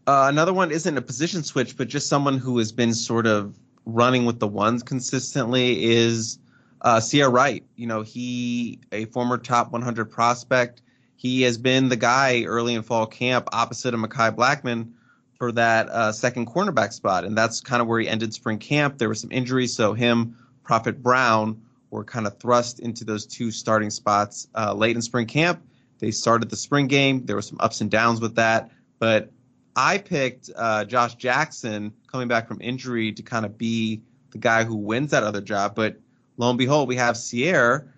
Uh, 0.06 0.26
another 0.28 0.52
one 0.52 0.70
isn't 0.70 0.98
a 0.98 1.02
position 1.02 1.42
switch, 1.42 1.76
but 1.76 1.88
just 1.88 2.08
someone 2.08 2.38
who 2.38 2.58
has 2.58 2.72
been 2.72 2.92
sort 2.92 3.26
of 3.26 3.58
running 3.86 4.26
with 4.26 4.38
the 4.38 4.48
ones 4.48 4.82
consistently 4.82 5.82
is 5.84 6.38
uh, 6.82 6.96
Ceyair 6.96 7.32
Wright. 7.32 7.64
You 7.76 7.86
know, 7.86 8.02
he 8.02 8.80
a 8.92 9.06
former 9.06 9.38
top 9.38 9.72
100 9.72 10.06
prospect. 10.10 10.82
He 11.16 11.42
has 11.42 11.56
been 11.56 11.88
the 11.88 11.96
guy 11.96 12.44
early 12.44 12.74
in 12.74 12.82
fall 12.82 13.06
camp 13.06 13.48
opposite 13.52 13.94
of 13.94 14.00
Mekhi 14.00 14.36
Blackman 14.36 14.94
for 15.38 15.52
that 15.52 15.88
uh, 15.88 16.12
second 16.12 16.46
cornerback 16.46 16.92
spot, 16.92 17.24
and 17.24 17.36
that's 17.36 17.60
kind 17.60 17.80
of 17.80 17.88
where 17.88 18.00
he 18.00 18.08
ended 18.08 18.34
spring 18.34 18.58
camp. 18.58 18.98
There 18.98 19.08
were 19.08 19.14
some 19.14 19.32
injuries, 19.32 19.74
so 19.74 19.94
him, 19.94 20.36
Prophet 20.64 21.02
Brown, 21.02 21.60
were 21.90 22.02
kind 22.04 22.26
of 22.26 22.36
thrust 22.38 22.80
into 22.80 23.04
those 23.04 23.24
two 23.24 23.52
starting 23.52 23.88
spots 23.90 24.48
uh, 24.56 24.74
late 24.74 24.96
in 24.96 25.02
spring 25.02 25.26
camp. 25.26 25.62
They 26.00 26.10
started 26.10 26.50
the 26.50 26.56
spring 26.56 26.88
game. 26.88 27.24
There 27.24 27.36
were 27.36 27.42
some 27.42 27.58
ups 27.60 27.80
and 27.80 27.88
downs 27.90 28.20
with 28.20 28.34
that, 28.34 28.70
but 28.98 29.30
I 29.76 29.98
picked 29.98 30.50
uh, 30.56 30.84
Josh 30.86 31.14
Jackson 31.14 31.92
coming 32.10 32.26
back 32.26 32.48
from 32.48 32.60
injury 32.60 33.12
to 33.12 33.22
kind 33.22 33.46
of 33.46 33.56
be 33.56 34.02
the 34.30 34.38
guy 34.38 34.64
who 34.64 34.74
wins 34.74 35.12
that 35.12 35.22
other 35.22 35.40
job. 35.40 35.76
But 35.76 35.96
lo 36.36 36.48
and 36.50 36.58
behold, 36.58 36.88
we 36.88 36.96
have 36.96 37.14
Ceyair, 37.14 37.88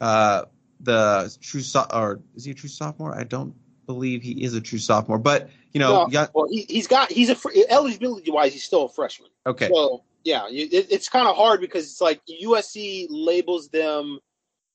uh, 0.00 0.44
the 0.80 1.36
true 1.40 1.60
so- 1.60 1.86
or 1.92 2.20
is 2.36 2.44
he 2.44 2.52
a 2.52 2.54
true 2.54 2.68
sophomore? 2.68 3.18
I 3.18 3.24
don't 3.24 3.54
believe 3.86 4.22
he 4.22 4.44
is 4.44 4.54
a 4.54 4.60
true 4.60 4.78
sophomore, 4.78 5.18
but 5.18 5.50
you 5.72 5.80
know, 5.80 6.04
No, 6.04 6.08
young- 6.08 6.28
well, 6.34 6.46
he, 6.48 6.66
he's 6.68 6.86
got 6.86 7.10
he's 7.10 7.30
a 7.30 7.36
eligibility 7.68 8.30
wise, 8.30 8.52
he's 8.52 8.64
still 8.64 8.84
a 8.84 8.88
freshman. 8.88 9.28
okay, 9.46 9.68
So 9.72 10.04
yeah, 10.24 10.46
it, 10.50 10.88
it's 10.90 11.08
kind 11.08 11.28
of 11.28 11.36
hard 11.36 11.60
because 11.60 11.84
it's 11.84 12.00
like 12.00 12.20
USC 12.42 13.06
labels 13.08 13.68
them 13.68 14.18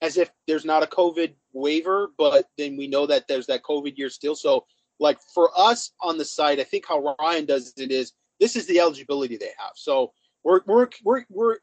as 0.02 0.18
if 0.18 0.32
there's 0.48 0.66
not 0.66 0.84
a 0.84 0.88
COVID 0.88 1.34
waiver, 1.54 2.10
but 2.18 2.48
then 2.58 2.78
we 2.78 2.88
know 2.88 3.06
that 3.06 3.28
there's 3.28 3.48
that 3.48 3.64
COVID 3.64 3.98
year 3.98 4.10
still. 4.10 4.36
So 4.36 4.66
like 5.00 5.20
for 5.34 5.52
us 5.56 5.92
on 6.02 6.18
the 6.18 6.26
site, 6.26 6.60
I 6.60 6.64
think 6.64 6.86
how 6.88 7.16
Ryan 7.20 7.46
does 7.46 7.74
it 7.78 7.92
is 7.92 8.14
this 8.40 8.56
is 8.56 8.68
the 8.68 8.80
eligibility 8.80 9.38
they 9.38 9.52
have. 9.58 9.72
So 9.76 10.14
we're 10.44 10.62
we're 10.66 10.90
we're 11.04 11.26
we're 11.30 11.58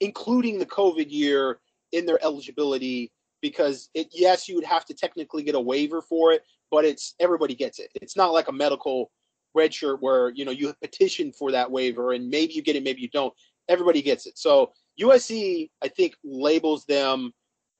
including 0.00 0.58
the 0.58 0.66
COVID 0.66 1.06
year 1.10 1.60
in 1.92 2.06
their 2.06 2.22
eligibility 2.22 3.12
because 3.40 3.88
it 3.94 4.08
yes 4.12 4.48
you 4.48 4.54
would 4.54 4.64
have 4.64 4.84
to 4.86 4.94
technically 4.94 5.42
get 5.42 5.54
a 5.54 5.60
waiver 5.60 6.02
for 6.02 6.32
it, 6.32 6.42
but 6.70 6.84
it's 6.84 7.14
everybody 7.20 7.54
gets 7.54 7.78
it. 7.78 7.90
It's 7.94 8.16
not 8.16 8.32
like 8.32 8.48
a 8.48 8.52
medical 8.52 9.10
red 9.58 9.72
shirt 9.74 10.00
where 10.00 10.30
you 10.30 10.44
know 10.44 10.50
you 10.50 10.72
petition 10.80 11.32
for 11.32 11.52
that 11.52 11.70
waiver 11.70 12.12
and 12.12 12.30
maybe 12.30 12.52
you 12.54 12.62
get 12.62 12.76
it, 12.76 12.84
maybe 12.84 13.02
you 13.02 13.10
don't. 13.10 13.34
Everybody 13.68 14.00
gets 14.00 14.26
it. 14.26 14.38
So 14.38 14.72
USC, 15.00 15.70
I 15.82 15.88
think, 15.88 16.14
labels 16.24 16.84
them 16.86 17.32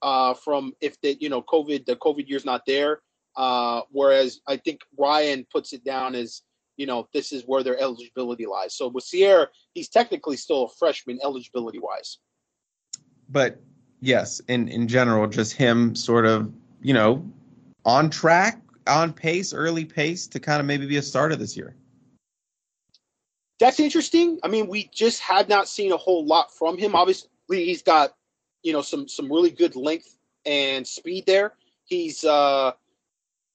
uh, 0.03 0.35
from 0.35 0.73
if 0.81 1.01
the 1.01 1.17
you 1.21 1.29
know 1.29 1.43
COVID 1.43 1.87
the 1.87 1.97
COVID 1.97 2.29
year's 2.29 2.45
not 2.45 2.63
there. 2.67 3.01
Uh, 3.37 3.83
whereas 3.91 4.41
I 4.49 4.57
think 4.57 4.81
Ryan 4.99 5.47
puts 5.53 5.73
it 5.73 5.85
down 5.85 6.15
as 6.15 6.43
you 6.77 6.87
know 6.87 7.09
this 7.15 7.33
is 7.33 7.45
where 7.45 7.63
their 7.63 7.79
eligibility 7.79 8.47
lies. 8.47 8.77
So 8.77 8.89
with 8.89 9.05
Ceyair, 9.05 9.49
he's 9.75 9.89
technically 9.89 10.37
still 10.37 10.65
a 10.65 10.69
freshman 10.79 11.19
eligibility 11.23 11.79
wise. 11.79 12.19
but 13.29 13.61
yes, 14.01 14.41
in 14.49 14.69
in 14.69 14.89
general, 14.89 15.27
just 15.27 15.53
him 15.55 15.95
sort 15.95 16.27
of 16.27 16.53
you 16.83 16.95
know 16.95 17.25
on 17.85 18.11
track, 18.11 18.61
on 18.89 19.13
pace, 19.13 19.53
early 19.53 19.85
pace 19.85 20.27
to 20.29 20.41
kind 20.41 20.61
of 20.61 20.67
maybe 20.67 20.87
be 20.87 20.97
a 20.97 21.03
starter 21.03 21.37
this 21.37 21.57
year. 21.57 21.77
That's 23.61 23.81
interesting. 23.81 24.39
I 24.43 24.49
mean, 24.49 24.69
we 24.69 24.89
just 24.95 25.21
had 25.21 25.49
not 25.49 25.69
seen 25.69 25.93
a 25.93 25.97
whole 25.97 26.25
lot 26.25 26.53
from 26.53 26.79
him. 26.79 26.95
Obviously, 26.95 27.29
he's 27.49 27.83
got 27.83 28.15
you 28.63 28.73
know 28.73 28.83
some 28.83 29.09
some 29.09 29.31
really 29.31 29.51
good 29.51 29.77
length 29.77 30.17
and 30.47 30.87
speed 30.87 31.27
there. 31.27 31.55
He's 31.85 32.25
uh 32.25 32.73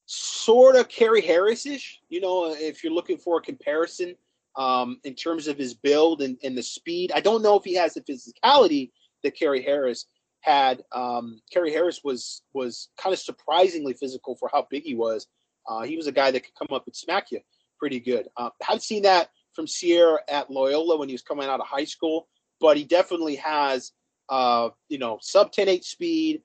sort 0.05 0.75
of 0.75 0.89
Kerry 0.89 1.21
Harris-ish, 1.21 2.01
you 2.09 2.19
know, 2.19 2.53
if 2.53 2.83
you're 2.83 2.93
looking 2.93 3.17
for 3.17 3.37
a 3.37 3.41
comparison 3.41 4.15
um, 4.55 4.99
in 5.03 5.15
terms 5.15 5.47
of 5.47 5.57
his 5.57 5.73
build 5.73 6.21
and, 6.21 6.37
and 6.43 6.57
the 6.57 6.63
speed. 6.63 7.11
I 7.15 7.21
don't 7.21 7.41
know 7.41 7.57
if 7.57 7.63
he 7.63 7.75
has 7.75 7.93
the 7.93 8.01
physicality 8.01 8.91
that 9.23 9.37
Kerry 9.37 9.63
Harris 9.63 10.05
had. 10.43 10.83
Um, 10.91 11.41
Kerry 11.51 11.71
Harris 11.71 12.01
was 12.03 12.41
was 12.53 12.89
kind 12.97 13.13
of 13.13 13.19
surprisingly 13.19 13.93
physical 13.93 14.35
for 14.35 14.49
how 14.51 14.67
big 14.69 14.83
he 14.83 14.95
was. 14.95 15.27
Uh, 15.67 15.81
he 15.83 15.95
was 15.95 16.07
a 16.07 16.11
guy 16.11 16.29
that 16.29 16.41
could 16.41 16.55
come 16.55 16.75
up 16.75 16.85
and 16.85 16.95
smack 16.95 17.31
you 17.31 17.39
pretty 17.79 17.99
good. 17.99 18.27
Uh, 18.37 18.49
haven't 18.61 18.81
seen 18.81 19.03
that 19.03 19.29
from 19.53 19.65
Ceyair 19.65 20.17
at 20.29 20.49
Loyola 20.49 20.97
when 20.97 21.09
he 21.09 21.13
was 21.13 21.21
coming 21.21 21.47
out 21.47 21.59
of 21.59 21.67
high 21.67 21.83
school, 21.83 22.27
but 22.59 22.77
he 22.77 22.83
definitely 22.83 23.35
has, 23.35 23.91
uh, 24.29 24.69
you 24.89 24.97
know, 24.97 25.19
sub 25.21 25.51
10 25.51 25.67
8 25.67 25.83
speed. 25.83 26.41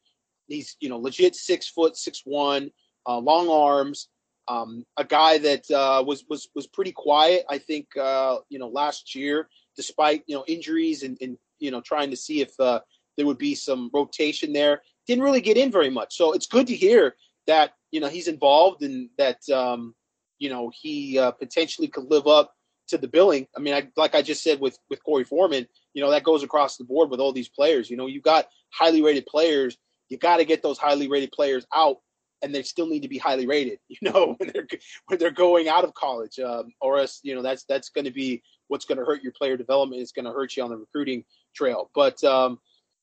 He's, 0.47 0.77
you 0.81 0.89
know, 0.89 0.99
legit 0.99 1.37
six 1.37 1.69
foot, 1.69 1.97
six 1.97 2.23
one, 2.25 2.71
uh, 3.07 3.19
long 3.19 3.49
arms. 3.51 4.09
Um, 4.49 4.85
a 4.97 5.05
guy 5.05 5.39
that 5.39 5.71
uh, 5.71 6.03
was 6.07 6.25
was 6.29 6.49
was 6.55 6.67
pretty 6.67 6.93
quiet, 6.93 7.45
I 7.51 7.59
think, 7.59 7.87
uh, 7.97 8.39
you 8.49 8.59
know, 8.59 8.69
last 8.69 9.15
year, 9.15 9.49
despite 9.77 10.25
you 10.27 10.35
know 10.35 10.45
injuries 10.49 11.03
and, 11.03 11.19
and 11.21 11.37
you 11.59 11.71
know 11.71 11.81
trying 11.81 12.11
to 12.11 12.17
see 12.17 12.41
if 12.41 12.51
uh, 12.59 12.81
there 13.19 13.27
would 13.27 13.37
be 13.37 13.55
some 13.55 13.91
rotation 13.93 14.55
there. 14.55 14.81
Didn't 15.07 15.25
really 15.25 15.43
get 15.43 15.59
in 15.59 15.71
very 15.71 15.91
much, 15.91 16.17
so 16.17 16.33
it's 16.33 16.47
good 16.47 16.67
to 16.69 16.77
hear 16.77 17.17
that 17.47 17.73
you 17.91 18.01
know 18.01 18.09
he's 18.09 18.29
involved 18.29 18.83
and 18.83 19.11
that 19.19 19.47
um, 19.51 19.95
you 20.39 20.49
know 20.49 20.71
he 20.73 21.19
uh, 21.19 21.33
potentially 21.33 21.89
could 21.89 22.11
live 22.11 22.27
up 22.27 22.55
to 22.89 22.97
the 22.97 23.09
billing. 23.09 23.47
I 23.57 23.61
mean, 23.61 23.75
I, 23.75 23.89
like 23.97 24.15
I 24.15 24.23
just 24.23 24.43
said 24.43 24.61
with 24.61 24.79
with 24.89 25.01
Korey 25.07 25.27
Foreman, 25.27 25.67
you 25.95 26.03
know 26.03 26.11
that 26.11 26.25
goes 26.25 26.43
across 26.43 26.77
the 26.77 26.85
board 26.85 27.11
with 27.11 27.21
all 27.21 27.33
these 27.33 27.49
players. 27.49 27.91
You 27.91 27.97
know, 27.97 28.07
you 28.07 28.21
got 28.21 28.47
highly 28.73 29.03
rated 29.03 29.27
players. 29.27 29.77
You 30.09 30.17
got 30.17 30.39
to 30.39 30.45
get 30.45 30.63
those 30.63 30.79
highly 30.79 31.09
rated 31.09 31.33
players 31.33 31.67
out, 31.75 31.99
and 32.43 32.55
they 32.55 32.63
still 32.63 32.87
need 32.87 33.03
to 33.03 33.09
be 33.09 33.19
highly 33.19 33.47
rated. 33.47 33.79
You 33.89 34.13
know, 34.13 34.35
when 34.39 34.51
they're 34.55 34.69
when 35.07 35.19
they're 35.19 35.31
going 35.31 35.69
out 35.69 35.85
of 35.85 35.95
college, 35.95 36.39
um, 36.39 36.73
or 36.81 36.99
else 36.99 37.21
you 37.25 37.35
know 37.35 37.43
that's 37.43 37.65
that's 37.65 37.89
going 37.89 38.05
to 38.05 38.13
be 38.13 38.43
what's 38.69 38.85
going 38.85 38.99
to 38.99 39.05
hurt 39.05 39.23
your 39.23 39.33
player 39.33 39.57
development. 39.57 40.03
It's 40.03 40.13
going 40.13 40.27
to 40.27 40.33
hurt 40.33 40.57
you 40.57 40.63
on 40.63 40.71
the 40.71 40.77
recruiting 40.77 41.25
trail. 41.55 41.91
But 41.95 42.23
um, 42.23 42.59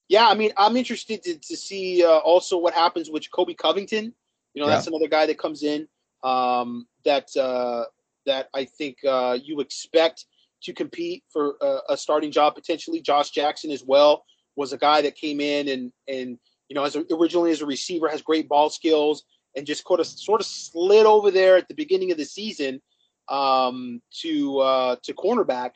yeah, 0.08 0.28
I 0.28 0.36
mean, 0.36 0.52
I'm 0.58 0.78
interested 0.78 1.24
to, 1.24 1.38
to 1.38 1.58
see 1.58 2.04
uh, 2.04 2.18
also 2.18 2.58
what 2.58 2.74
happens 2.74 3.10
with 3.10 3.30
Kobe 3.32 3.54
Covington. 3.54 4.14
You 4.54 4.62
know, 4.62 4.68
that's 4.68 4.88
another 4.88 5.08
guy 5.08 5.26
that 5.26 5.38
comes 5.38 5.64
in 5.64 5.88
um, 6.24 6.88
that 7.04 7.36
uh, 7.36 7.86
that 8.26 8.50
I 8.54 8.66
think 8.66 8.98
uh, 9.08 9.38
you 9.42 9.60
expect 9.60 10.26
to 10.64 10.74
compete 10.74 11.24
for 11.32 11.56
a, 11.62 11.80
a 11.90 11.98
starting 11.98 12.32
job 12.32 12.56
potentially. 12.56 13.02
Josh 13.02 13.32
Jackson 13.32 13.72
as 13.72 13.84
well 13.84 14.24
was 14.56 14.74
a 14.74 14.78
guy 14.78 15.02
that 15.02 15.16
came 15.16 15.40
in 15.40 15.68
and 15.70 15.92
and 16.08 16.38
you 16.70 16.76
know 16.76 16.84
as 16.84 16.96
a, 16.96 17.04
originally 17.12 17.52
as 17.52 17.62
a 17.62 17.66
receiver 17.66 18.08
has 18.08 18.22
great 18.22 18.48
ball 18.48 18.70
skills 18.70 19.24
and 19.56 19.66
just 19.66 19.86
sort 19.86 20.00
of 20.00 20.08
sort 20.08 20.42
of 20.42 20.48
slid 20.48 21.06
over 21.06 21.32
there 21.32 21.58
at 21.58 21.68
the 21.68 21.76
beginning 21.76 22.12
of 22.12 22.18
the 22.18 22.26
season 22.26 22.82
um, 23.30 24.02
to 24.22 24.60
uh, 24.60 24.96
to 25.04 25.14
cornerback, 25.14 25.72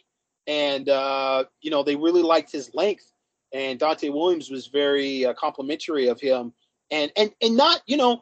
and 0.48 0.90
uh, 0.90 1.44
you 1.62 1.72
know 1.72 1.84
they 1.84 1.96
really 1.96 2.22
liked 2.22 2.52
his 2.52 2.74
length, 2.74 3.09
and 3.54 3.80
Donte 3.80 4.12
Williams 4.14 4.50
was 4.50 4.68
very 4.68 5.26
uh, 5.26 5.34
complimentary 5.34 6.08
of 6.08 6.20
him, 6.20 6.54
and 6.92 7.12
and 7.16 7.32
and 7.42 7.56
not 7.58 7.82
you 7.88 7.98
know 7.98 8.22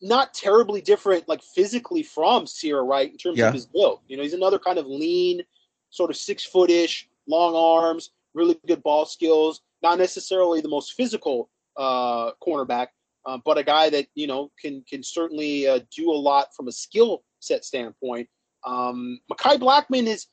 not 0.00 0.32
terribly 0.32 0.80
different 0.80 1.28
like 1.28 1.42
physically 1.42 2.02
from 2.02 2.44
Ceyair 2.44 2.86
Wright 2.86 3.10
in 3.10 3.16
terms 3.16 3.38
Yeah. 3.38 3.48
of 3.48 3.54
his 3.54 3.66
build. 3.66 4.00
You 4.06 4.16
know 4.16 4.22
he's 4.22 4.34
another 4.34 4.58
kind 4.58 4.78
of 4.78 4.86
lean, 4.86 5.42
sort 5.90 6.10
of 6.10 6.16
six 6.16 6.46
footish, 6.48 7.04
long 7.26 7.54
arms, 7.54 8.10
really 8.34 8.58
good 8.66 8.82
ball 8.82 9.06
skills. 9.06 9.60
Not 9.82 9.98
necessarily 9.98 10.60
the 10.60 10.68
most 10.68 10.94
physical 10.94 11.50
uh, 11.76 12.32
cornerback, 12.44 12.88
uh, 13.26 13.38
but 13.44 13.58
a 13.58 13.62
guy 13.64 13.90
that 13.90 14.06
you 14.14 14.26
know 14.26 14.50
can 14.60 14.84
can 14.88 15.02
certainly 15.02 15.66
uh, 15.66 15.80
do 15.96 16.10
a 16.10 16.12
lot 16.12 16.54
from 16.54 16.68
a 16.68 16.72
skill 16.72 17.22
set 17.40 17.64
standpoint. 17.64 18.28
Um, 18.64 19.20
Mekhi 19.30 19.60
Blackman 19.60 20.08
is, 20.08 20.26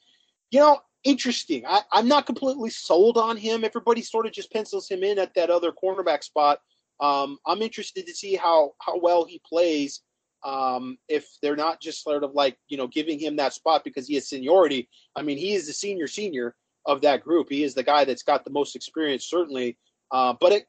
you 0.50 0.60
know, 0.60 0.80
interesting. 1.06 1.65
I, 1.65 1.82
I'm 1.94 2.07
not 2.07 2.26
completely 2.26 2.72
sold 2.72 3.18
on 3.18 3.38
him. 3.38 3.64
Everybody 3.64 4.02
sort 4.02 4.26
of 4.26 4.34
just 4.34 4.52
pencils 4.52 4.90
him 4.90 5.03
in 5.03 5.18
at 5.18 5.34
that 5.36 5.49
other 5.49 5.72
cornerback 5.72 6.23
spot. 6.23 6.60
Um, 6.99 7.38
I'm 7.45 7.61
interested 7.61 8.06
to 8.07 8.14
see 8.14 8.36
how 8.36 8.73
how 8.82 8.99
well 8.99 9.23
he 9.23 9.41
plays. 9.48 10.02
Um, 10.44 10.98
if 11.07 11.27
they're 11.41 11.56
not 11.56 11.82
just 11.82 12.03
sort 12.03 12.23
of 12.23 12.34
like 12.34 12.57
you 12.68 12.77
know 12.77 12.88
giving 12.88 13.19
him 13.19 13.38
that 13.38 13.53
spot 13.53 13.84
because 13.84 14.07
he 14.07 14.15
has 14.15 14.27
seniority. 14.27 14.90
I 15.15 15.22
mean, 15.22 15.38
he 15.38 15.53
is 15.53 15.68
the 15.68 15.73
senior 15.73 16.07
senior 16.07 16.56
of 16.86 17.02
that 17.02 17.23
group. 17.23 17.48
He 17.49 17.64
is 17.64 17.73
the 17.73 17.84
guy 17.84 18.06
that's 18.06 18.23
got 18.23 18.44
the 18.44 18.52
most 18.52 18.76
experience, 18.76 19.26
certainly. 19.26 19.77
Uh, 20.11 20.34
but 20.40 20.52
at, 20.53 20.64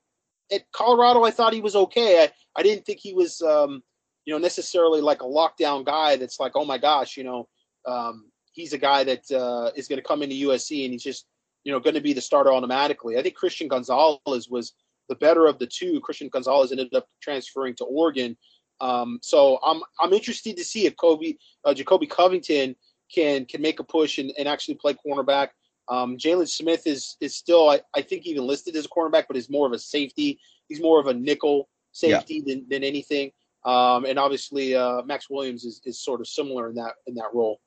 at 0.50 0.72
Colorado, 0.72 1.24
I 1.24 1.30
thought 1.30 1.52
he 1.52 1.60
was 1.60 1.76
okay. 1.76 2.22
I, 2.22 2.32
I 2.58 2.62
didn't 2.62 2.86
think 2.86 3.00
he 3.00 3.12
was, 3.12 3.42
um, 3.42 3.82
you 4.24 4.32
know, 4.32 4.38
necessarily 4.38 5.00
like 5.00 5.20
a 5.20 5.26
lockdown 5.26 5.84
guy 5.84 6.16
that's 6.16 6.40
like, 6.40 6.52
oh 6.54 6.64
my 6.64 6.78
gosh, 6.78 7.16
you 7.16 7.24
know, 7.24 7.48
um, 7.86 8.30
he's 8.56 8.72
a 8.72 8.78
guy 8.78 9.04
that 9.04 9.30
uh, 9.30 9.70
is 9.76 9.86
going 9.86 9.98
to 9.98 10.06
come 10.06 10.22
into 10.22 10.48
USC 10.48 10.84
and 10.84 10.92
he's 10.92 11.02
just, 11.02 11.26
you 11.62 11.70
know, 11.70 11.78
going 11.78 11.94
to 11.94 12.00
be 12.00 12.14
the 12.14 12.20
starter 12.20 12.52
automatically. 12.52 13.18
I 13.18 13.22
think 13.22 13.34
Christian 13.34 13.68
Gonzalez 13.68 14.48
was 14.50 14.72
the 15.08 15.14
better 15.14 15.46
of 15.46 15.58
the 15.58 15.66
two. 15.66 16.00
Christian 16.00 16.28
Gonzalez 16.28 16.72
ended 16.72 16.92
up 16.94 17.06
transferring 17.22 17.76
to 17.76 17.84
Oregon. 17.84 18.36
Um, 18.80 19.18
so 19.22 19.58
I'm 19.64 19.82
I'm 20.00 20.12
interested 20.12 20.56
to 20.56 20.64
see 20.64 20.86
if 20.86 20.96
Kobe 20.96 21.34
uh, 21.64 21.72
Jacobe 21.72 22.08
Covington 22.08 22.74
can 23.14 23.44
can 23.44 23.62
make 23.62 23.78
a 23.78 23.84
push 23.84 24.18
and, 24.18 24.32
and 24.38 24.48
actually 24.48 24.74
play 24.74 24.96
cornerback. 25.06 25.48
Um, 25.88 26.16
Jalen 26.16 26.48
Smith 26.48 26.86
is 26.86 27.16
is 27.20 27.36
still 27.36 27.70
I, 27.70 27.80
I 27.94 28.02
think 28.02 28.26
even 28.26 28.46
listed 28.46 28.74
as 28.76 28.86
a 28.86 28.88
cornerback, 28.88 29.24
but 29.28 29.36
is 29.36 29.48
more 29.48 29.66
of 29.66 29.72
a 29.72 29.78
safety. 29.78 30.40
He's 30.68 30.80
more 30.80 30.98
of 30.98 31.06
a 31.06 31.14
nickel 31.14 31.68
safety 31.92 32.42
than, 32.46 32.66
than 32.68 32.84
anything. 32.84 33.30
Um, 33.64 34.04
and 34.04 34.18
obviously 34.18 34.74
uh, 34.74 35.02
Max 35.02 35.30
Williams 35.30 35.64
is, 35.64 35.80
is 35.84 36.02
sort 36.02 36.20
of 36.20 36.26
similar 36.26 36.68
in 36.68 36.74
that 36.76 36.94
in 37.06 37.14
that 37.14 37.32
role. 37.32 37.60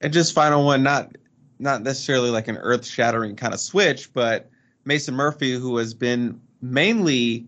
And 0.00 0.12
just 0.12 0.32
final 0.32 0.64
one, 0.64 0.82
not 0.82 1.16
not 1.58 1.82
necessarily 1.82 2.30
like 2.30 2.48
an 2.48 2.56
earth 2.58 2.86
shattering 2.86 3.34
kind 3.34 3.52
of 3.52 3.60
switch, 3.60 4.12
but 4.12 4.48
Mason 4.84 5.14
Murphy, 5.14 5.52
who 5.52 5.76
has 5.78 5.92
been 5.92 6.40
mainly 6.62 7.46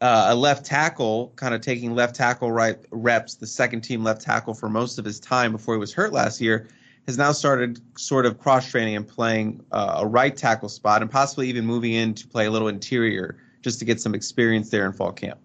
uh, 0.00 0.28
a 0.30 0.34
left 0.34 0.64
tackle, 0.64 1.32
kind 1.36 1.54
of 1.54 1.60
taking 1.60 1.94
left 1.94 2.14
tackle 2.14 2.50
right 2.50 2.78
reps, 2.90 3.34
the 3.34 3.46
second 3.46 3.82
team 3.82 4.02
left 4.02 4.22
tackle 4.22 4.54
for 4.54 4.68
most 4.68 4.98
of 4.98 5.04
his 5.04 5.20
time 5.20 5.52
before 5.52 5.74
he 5.74 5.78
was 5.78 5.92
hurt 5.92 6.12
last 6.12 6.40
year, 6.40 6.68
has 7.06 7.18
now 7.18 7.32
started 7.32 7.80
sort 7.98 8.24
of 8.24 8.38
cross 8.38 8.68
training 8.68 8.96
and 8.96 9.06
playing 9.06 9.62
uh, 9.72 9.96
a 9.98 10.06
right 10.06 10.36
tackle 10.36 10.68
spot 10.68 11.02
and 11.02 11.10
possibly 11.10 11.48
even 11.48 11.66
moving 11.66 11.92
in 11.92 12.14
to 12.14 12.26
play 12.26 12.46
a 12.46 12.50
little 12.50 12.68
interior 12.68 13.36
just 13.62 13.78
to 13.78 13.84
get 13.84 14.00
some 14.00 14.14
experience 14.14 14.70
there 14.70 14.86
in 14.86 14.92
fall 14.92 15.12
camp. 15.12 15.38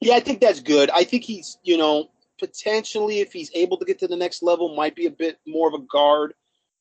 Yeah, 0.00 0.14
I 0.14 0.20
think 0.20 0.40
that's 0.40 0.60
good. 0.60 0.90
I 0.90 1.02
think 1.02 1.24
he's, 1.24 1.58
you 1.64 1.76
know, 1.76 2.10
potentially 2.38 3.20
if 3.20 3.32
he's 3.32 3.50
able 3.54 3.76
to 3.78 3.84
get 3.84 3.98
to 4.00 4.08
the 4.08 4.16
next 4.16 4.42
level, 4.42 4.74
might 4.74 4.94
be 4.94 5.06
a 5.06 5.10
bit 5.10 5.38
more 5.46 5.68
of 5.68 5.74
a 5.74 5.84
guard. 5.84 6.34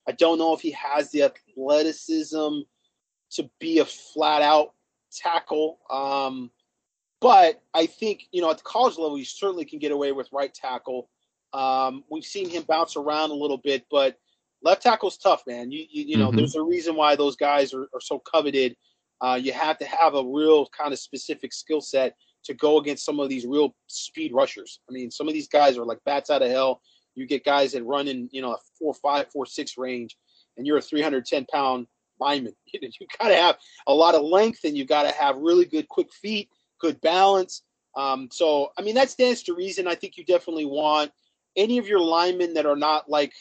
I 0.07 0.13
don't 0.13 0.37
know 0.37 0.53
if 0.53 0.61
he 0.61 0.71
has 0.71 1.11
the 1.11 1.23
athleticism 1.23 2.59
to 3.31 3.49
be 3.59 3.79
a 3.79 3.85
flat 3.85 4.41
out 4.41 4.73
tackle. 5.11 5.79
Um, 5.89 6.51
but 7.19 7.61
I 7.73 7.87
think, 7.87 8.23
you 8.31 8.41
know, 8.41 8.51
at 8.51 8.57
the 8.57 8.63
college 8.63 8.97
level, 8.97 9.17
you 9.17 9.25
certainly 9.25 9.65
can 9.65 9.79
get 9.79 9.91
away 9.91 10.11
with 10.11 10.29
right 10.31 10.53
tackle. 10.53 11.09
Um, 11.53 12.03
we've 12.09 12.25
seen 12.25 12.49
him 12.49 12.63
bounce 12.63 12.95
around 12.95 13.31
a 13.31 13.35
little 13.35 13.57
bit, 13.57 13.85
but 13.89 14.17
left 14.63 14.83
tackle's 14.83 15.17
tough, 15.17 15.43
man. 15.47 15.71
You, 15.71 15.85
you, 15.89 16.03
you 16.05 16.17
know, 16.17 16.27
mm-hmm. 16.27 16.37
there's 16.37 16.55
a 16.55 16.63
reason 16.63 16.95
why 16.95 17.15
those 17.15 17.35
guys 17.35 17.73
are, 17.73 17.87
are 17.93 18.01
so 18.01 18.19
coveted. 18.19 18.75
Uh, 19.19 19.39
you 19.41 19.51
have 19.51 19.77
to 19.79 19.85
have 19.85 20.13
a 20.13 20.23
real 20.23 20.67
kind 20.67 20.93
of 20.93 20.99
specific 20.99 21.51
skill 21.53 21.81
set 21.81 22.15
to 22.47 22.53
go 22.53 22.77
against 22.77 23.05
some 23.05 23.19
of 23.19 23.29
these 23.29 23.45
real 23.45 23.75
speed 23.87 24.33
rushers. 24.33 24.79
I 24.89 24.93
mean, 24.93 25.11
some 25.11 25.27
of 25.27 25.33
these 25.33 25.47
guys 25.47 25.77
are 25.77 25.85
like 25.85 25.99
bats 26.05 26.29
out 26.29 26.41
of 26.41 26.49
hell. 26.49 26.81
You 27.15 27.27
get 27.27 27.43
guys 27.43 27.73
that 27.73 27.83
run 27.83 28.07
in, 28.07 28.29
you 28.31 28.41
know, 28.41 28.53
a 28.53 28.57
four, 28.79 28.93
five, 28.93 29.31
four, 29.31 29.45
six 29.45 29.77
range, 29.77 30.17
and 30.57 30.65
you're 30.65 30.77
a 30.77 30.81
310 30.81 31.45
pound 31.51 31.87
lineman. 32.19 32.53
You, 32.73 32.79
you 32.99 33.07
got 33.19 33.29
to 33.29 33.35
have 33.35 33.57
a 33.87 33.93
lot 33.93 34.15
of 34.15 34.23
length, 34.23 34.63
and 34.63 34.77
you 34.77 34.85
got 34.85 35.03
to 35.03 35.11
have 35.11 35.37
really 35.37 35.65
good 35.65 35.87
quick 35.87 36.11
feet, 36.13 36.49
good 36.79 36.99
balance. 37.01 37.63
Um, 37.95 38.29
so, 38.31 38.71
I 38.77 38.81
mean, 38.81 38.95
that 38.95 39.09
stands 39.09 39.43
to 39.43 39.55
reason. 39.55 39.87
I 39.87 39.95
think 39.95 40.17
you 40.17 40.25
definitely 40.25 40.65
want 40.65 41.11
any 41.55 41.79
of 41.79 41.87
your 41.87 41.99
linemen 41.99 42.53
that 42.53 42.65
are 42.65 42.75
not 42.75 43.09
like 43.09 43.33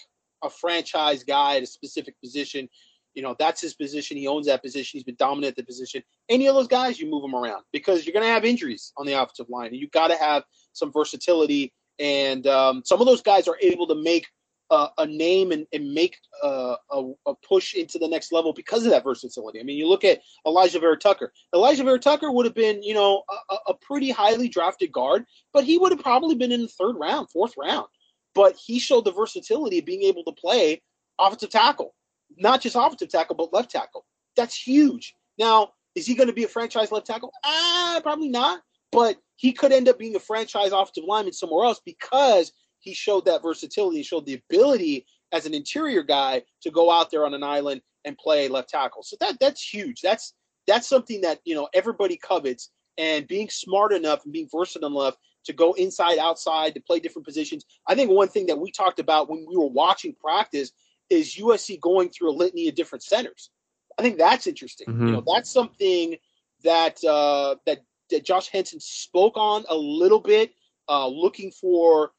a 0.43 0.51
franchise 0.51 1.23
guy 1.23 1.57
at 1.57 1.62
a 1.62 1.66
specific 1.66 2.19
position. 2.20 2.69
You 3.16 3.22
know, 3.22 3.34
that's 3.38 3.62
his 3.62 3.74
position. 3.74 4.16
He 4.16 4.28
owns 4.28 4.47
that 4.47 4.62
position. 4.62 4.98
He's 4.98 5.05
been 5.05 5.16
dominant 5.18 5.52
at 5.52 5.56
the 5.56 5.64
position. 5.64 6.02
Any 6.28 6.47
of 6.47 6.55
those 6.55 6.68
guys, 6.68 7.01
you 7.01 7.10
move 7.10 7.22
them 7.22 7.34
around 7.34 7.64
because 7.72 8.05
you're 8.05 8.12
going 8.12 8.26
to 8.26 8.32
have 8.32 8.44
injuries 8.44 8.93
on 8.97 9.06
the 9.06 9.14
offensive 9.14 9.48
line, 9.48 9.68
and 9.68 9.76
you 9.76 9.88
got 9.88 10.09
to 10.09 10.16
have 10.16 10.44
some 10.74 10.93
versatility. 10.93 11.72
And 11.98 12.47
um, 12.47 12.82
some 12.84 13.01
of 13.01 13.06
those 13.06 13.22
guys 13.22 13.48
are 13.48 13.56
able 13.62 13.86
to 13.88 13.94
make 13.94 14.26
uh, 14.70 14.88
a 14.98 15.06
name 15.06 15.52
and, 15.52 15.66
and 15.72 15.94
make 15.94 16.18
uh, 16.43 16.76
a, 16.90 17.12
a, 17.26 17.34
push 17.36 17.74
into 17.74 17.98
the 17.98 18.09
next 18.09 18.32
level 18.32 18.52
because 18.52 18.84
of 18.84 18.90
that 18.90 19.05
versatility. 19.05 19.60
I 19.60 19.62
mean, 19.62 19.78
you 19.78 19.88
look 19.88 20.05
at 20.05 20.20
Alijah 20.47 20.80
Vera-Tucker. 20.80 21.32
Alijah 21.55 21.84
Vera-Tucker 21.84 22.30
would 22.30 22.47
have 22.47 22.55
been, 22.55 22.82
you 22.82 22.94
know, 22.94 23.22
a, 23.51 23.56
a, 23.68 23.74
pretty 23.74 24.10
highly 24.10 24.48
drafted 24.48 24.90
guard, 24.90 25.24
but 25.52 25.64
he 25.64 25.78
would 25.78 25.93
have 25.93 26.02
probably 26.02 26.34
been 26.34 26.52
in 26.52 26.62
the 26.62 26.68
third 26.68 26.97
round, 26.97 27.30
fourth 27.30 27.55
round. 27.56 27.86
But 28.34 28.56
he 28.56 28.78
showed 28.78 29.05
the 29.05 29.12
versatility 29.12 29.78
of 29.78 29.86
being 29.86 30.02
able 30.02 30.24
to 30.24 30.32
play 30.32 30.82
offensive 31.18 31.51
tackle, 31.51 31.94
not 32.36 32.61
just 32.61 32.77
offensive 32.77 33.09
tackle, 33.09 33.36
but 33.36 33.53
left 33.53 33.70
tackle. 33.70 34.05
That's 34.36 34.55
huge. 34.55 35.15
Now, 35.39 35.73
is 35.94 36.07
he 36.07 36.15
going 36.15 36.28
to 36.28 36.35
be 36.35 36.44
a 36.44 36.48
franchise 36.48 36.93
left 36.93 37.07
tackle? 37.07 37.32
Ah, 37.44 38.01
probably 38.03 38.28
not. 38.28 38.61
But 38.93 39.16
he 39.36 39.53
could 39.53 39.73
end 39.73 39.89
up 39.89 39.98
being 39.98 40.16
a 40.16 40.20
franchise 40.20 40.73
offensive 40.73 41.05
lineman 41.07 41.32
somewhere 41.32 41.66
else 41.66 41.81
because– 41.85 42.53
he 42.86 42.94
showed 42.94 43.24
that 43.24 43.43
versatility. 43.43 43.98
He 43.98 44.03
showed 44.05 44.27
the 44.27 44.40
ability 44.48 45.07
as 45.32 45.44
an 45.44 45.55
interior 45.55 46.03
guy 46.03 46.43
to 46.62 46.70
go 46.70 46.90
out 46.90 47.11
there 47.11 47.27
on 47.27 47.35
an 47.35 47.43
island 47.43 47.82
and 48.05 48.16
play 48.16 48.48
left 48.48 48.69
tackle. 48.70 49.03
So 49.03 49.16
that 49.20 49.39
that's 49.40 49.62
huge. 49.62 50.01
That's 50.01 50.35
that's 50.66 50.89
something 50.89 51.20
that 51.23 51.40
you 51.44 51.55
know 51.55 51.69
everybody 51.74 52.16
covets. 52.16 52.70
And 52.98 53.27
being 53.27 53.51
smart 53.51 53.93
enough 53.93 54.24
and 54.24 54.32
being 54.32 54.48
versatile 54.51 55.03
enough 55.03 55.16
to 55.44 55.53
go 55.53 55.74
inside, 55.74 56.19
outside, 56.19 56.74
to 56.74 56.81
play 56.81 56.98
different 56.98 57.27
positions. 57.27 57.66
I 57.86 57.94
think 57.94 58.11
one 58.11 58.28
thing 58.28 58.47
that 58.47 58.59
we 58.59 58.70
talked 58.70 59.01
about 59.01 59.28
when 59.28 59.44
we 59.47 59.57
were 59.57 59.66
watching 59.66 60.15
practice 60.15 60.73
is 61.11 61.37
USC 61.37 61.81
going 61.81 62.11
through 62.11 62.31
a 62.31 62.37
litany 62.37 62.69
of 62.69 62.74
different 62.74 63.03
centers. 63.03 63.51
I 63.99 64.03
think 64.03 64.19
that's 64.19 64.47
interesting. 64.47 64.89
Mm-hmm. 64.89 65.07
You 65.07 65.12
know, 65.12 65.24
that's 65.27 65.51
something 65.51 66.16
that 66.65 67.03
uh, 67.05 67.57
that 67.66 67.81
that 68.11 68.24
Josh 68.24 68.49
Henson 68.49 68.81
spoke 68.81 69.37
on 69.37 69.65
a 69.69 69.77
little 69.77 70.20
bit, 70.20 70.53
uh, 70.89 71.09
looking 71.09 71.51
for 71.51 72.12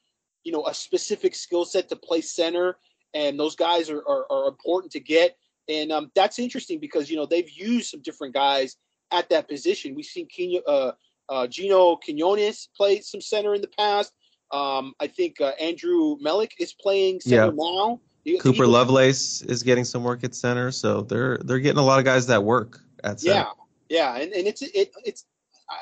you 0.44 0.52
know 0.52 0.66
a 0.68 0.74
specific 0.74 1.36
skill 1.36 1.66
set 1.66 1.90
to 1.90 1.96
play 1.96 2.22
center, 2.22 2.78
and 3.14 3.40
those 3.40 3.56
guys 3.56 3.90
are, 3.90 4.04
are, 4.08 4.26
are 4.32 4.48
important 4.48 4.92
to 4.94 5.00
get. 5.00 5.38
And 5.70 5.92
um, 5.92 6.12
that's 6.16 6.40
interesting 6.40 6.80
because 6.80 7.10
you 7.10 7.18
know 7.18 7.26
they've 7.26 7.50
used 7.50 7.90
some 7.90 8.02
different 8.02 8.34
guys 8.34 8.78
at 9.12 9.30
that 9.30 9.48
position. 9.48 9.96
We've 9.96 10.06
seen 10.06 10.28
Quino, 10.28 10.62
uh, 10.66 10.92
uh, 11.30 11.48
Gino 11.48 11.98
Quinones 11.98 12.70
play 12.76 13.02
some 13.02 13.22
center 13.22 13.54
in 13.54 13.62
the 13.62 13.70
past. 13.78 14.14
Um, 14.52 14.94
I 15.00 15.08
think 15.08 15.42
uh, 15.42 15.52
Andrew 15.60 16.18
Melick 16.24 16.52
is 16.60 16.74
playing 16.74 17.20
center 17.20 17.48
yeah. 17.48 17.52
now. 17.54 18.00
Cooper 18.40 18.68
Lovelace 18.68 19.42
is 19.44 19.64
getting 19.64 19.86
some 19.86 20.04
work 20.04 20.24
at 20.24 20.36
center, 20.36 20.72
so 20.72 21.02
they're 21.02 21.38
they're 21.40 21.60
getting 21.60 21.80
a 21.80 21.86
lot 21.86 22.00
of 22.00 22.06
guys 22.06 22.28
that 22.28 22.44
work 22.44 22.82
at 23.04 23.22
center. 23.22 23.48
Yeah, 23.90 24.16
yeah, 24.16 24.22
and, 24.22 24.34
and 24.34 24.48
it's 24.48 24.62
it 24.62 24.92
it's 25.06 25.26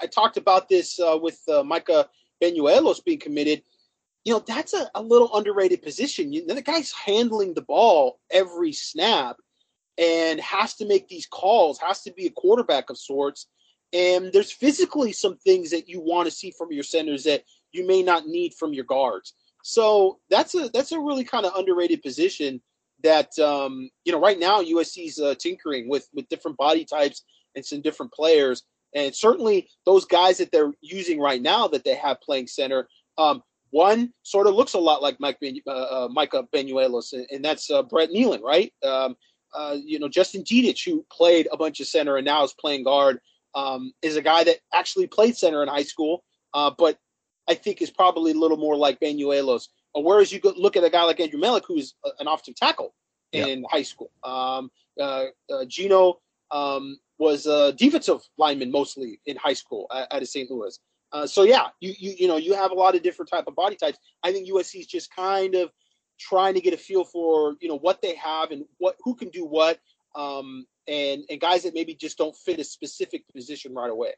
I 0.01 0.05
talked 0.05 0.37
about 0.37 0.69
this 0.69 0.99
uh, 0.99 1.17
with 1.19 1.39
uh, 1.47 1.63
Micah 1.63 2.07
Banuelos 2.41 3.03
being 3.03 3.19
committed 3.19 3.63
you 4.25 4.33
know, 4.33 4.43
that's 4.45 4.73
a, 4.73 4.89
a 4.95 5.01
little 5.01 5.33
underrated 5.35 5.83
position. 5.83 6.33
You 6.33 6.45
know, 6.45 6.55
the 6.55 6.61
guy's 6.61 6.91
handling 6.91 7.53
the 7.53 7.61
ball 7.61 8.19
every 8.31 8.73
snap 8.73 9.37
and 9.97 10.41
has 10.41 10.73
to 10.75 10.87
make 10.87 11.07
these 11.07 11.27
calls, 11.27 11.79
has 11.79 12.01
to 12.01 12.11
be 12.11 12.25
a 12.25 12.31
quarterback 12.31 12.89
of 12.89 12.97
sorts. 12.97 13.47
And 13.93 14.33
there's 14.33 14.51
physically 14.51 15.13
some 15.13 15.37
things 15.37 15.69
that 15.69 15.87
you 15.87 16.01
want 16.01 16.27
to 16.27 16.35
see 16.35 16.51
from 16.57 16.71
your 16.71 16.83
centers 16.83 17.23
that 17.25 17.43
you 17.71 17.85
may 17.85 18.01
not 18.01 18.25
need 18.25 18.55
from 18.55 18.73
your 18.73 18.83
guards. 18.83 19.33
So 19.67 20.19
that's 20.29 20.53
a 20.53 20.69
that's 20.69 20.91
a 20.91 20.99
really 20.99 21.23
kind 21.23 21.43
of 21.43 21.55
underrated 21.55 22.03
position 22.03 22.61
that 23.01 23.37
um, 23.39 23.89
you 24.03 24.11
know 24.11 24.21
right 24.21 24.37
now 24.37 24.61
USC's 24.61 25.19
uh, 25.19 25.33
tinkering 25.39 25.89
with 25.89 26.07
with 26.13 26.29
different 26.29 26.55
body 26.57 26.85
types 26.85 27.23
and 27.55 27.65
some 27.65 27.81
different 27.81 28.13
players, 28.13 28.61
and 28.93 29.15
certainly 29.15 29.67
those 29.83 30.05
guys 30.05 30.37
that 30.37 30.51
they're 30.51 30.71
using 30.81 31.19
right 31.19 31.41
now 31.41 31.67
that 31.69 31.83
they 31.83 31.95
have 31.95 32.21
playing 32.21 32.45
center. 32.45 32.87
Um, 33.17 33.41
one 33.71 34.13
sort 34.21 34.45
of 34.45 34.53
looks 34.53 34.75
a 34.75 34.79
lot 34.79 35.01
like 35.01 35.19
Mike 35.19 35.39
ben, 35.41 35.57
uh, 35.65 35.71
uh, 35.71 36.09
Micah 36.11 36.43
Banuelos, 36.53 37.15
and 37.31 37.43
that's 37.43 37.71
uh, 37.71 37.81
Brett 37.81 38.11
Neilon, 38.11 38.43
right? 38.43 38.71
Um, 38.83 39.17
uh, 39.51 39.77
you 39.83 39.97
know, 39.97 40.07
Justin 40.07 40.43
Dedich, 40.43 40.85
who 40.85 41.03
played 41.11 41.47
a 41.51 41.57
bunch 41.57 41.79
of 41.79 41.87
center 41.87 42.17
and 42.17 42.25
now 42.25 42.43
is 42.43 42.53
playing 42.53 42.83
guard, 42.83 43.19
um, 43.55 43.93
is 44.03 44.15
a 44.15 44.21
guy 44.21 44.43
that 44.43 44.57
actually 44.75 45.07
played 45.07 45.35
center 45.35 45.63
in 45.63 45.69
high 45.69 45.81
school, 45.81 46.23
uh, 46.53 46.69
but 46.77 46.99
I 47.47 47.55
think 47.55 47.81
is 47.81 47.91
probably 47.91 48.31
a 48.31 48.35
little 48.35 48.57
more 48.57 48.75
like 48.75 48.99
Banuelos. 48.99 49.67
Uh, 49.95 50.01
whereas 50.01 50.31
you 50.31 50.39
look 50.43 50.75
at 50.75 50.83
a 50.83 50.89
guy 50.89 51.03
like 51.03 51.19
Andrew 51.19 51.39
Melick, 51.39 51.63
who's 51.67 51.95
an 52.19 52.27
offensive 52.27 52.55
tackle 52.55 52.93
in 53.31 53.61
yeah. 53.61 53.67
high 53.69 53.83
school. 53.83 54.11
Um, 54.23 54.71
Gino 55.67 56.19
um, 56.51 56.97
was 57.17 57.45
a 57.45 57.73
defensive 57.73 58.21
lineman 58.37 58.71
mostly 58.71 59.19
in 59.25 59.37
high 59.37 59.53
school 59.53 59.87
at, 59.93 60.07
at 60.11 60.27
St. 60.27 60.49
Louis. 60.49 60.79
Uh, 61.11 61.25
so 61.25 61.43
yeah, 61.43 61.67
you 61.79 61.93
you 61.97 62.15
you 62.19 62.27
know 62.27 62.37
you 62.37 62.53
have 62.53 62.71
a 62.71 62.75
lot 62.75 62.95
of 62.95 63.03
different 63.03 63.29
type 63.29 63.47
of 63.47 63.55
body 63.55 63.75
types. 63.75 63.97
I 64.23 64.31
think 64.31 64.49
USC 64.49 64.81
is 64.81 64.87
just 64.87 65.15
kind 65.15 65.55
of 65.55 65.71
trying 66.19 66.53
to 66.55 66.61
get 66.61 66.73
a 66.73 66.77
feel 66.77 67.03
for 67.03 67.55
you 67.61 67.69
know 67.69 67.77
what 67.77 68.01
they 68.01 68.15
have 68.15 68.51
and 68.51 68.65
what 68.79 68.95
who 69.01 69.15
can 69.15 69.29
do 69.29 69.45
what, 69.45 69.79
um, 70.15 70.65
and 70.87 71.23
and 71.29 71.39
guys 71.39 71.63
that 71.63 71.73
maybe 71.73 71.95
just 71.95 72.17
don't 72.17 72.35
fit 72.35 72.59
a 72.59 72.63
specific 72.63 73.23
position 73.33 73.73
right 73.73 73.89
away. 73.89 74.13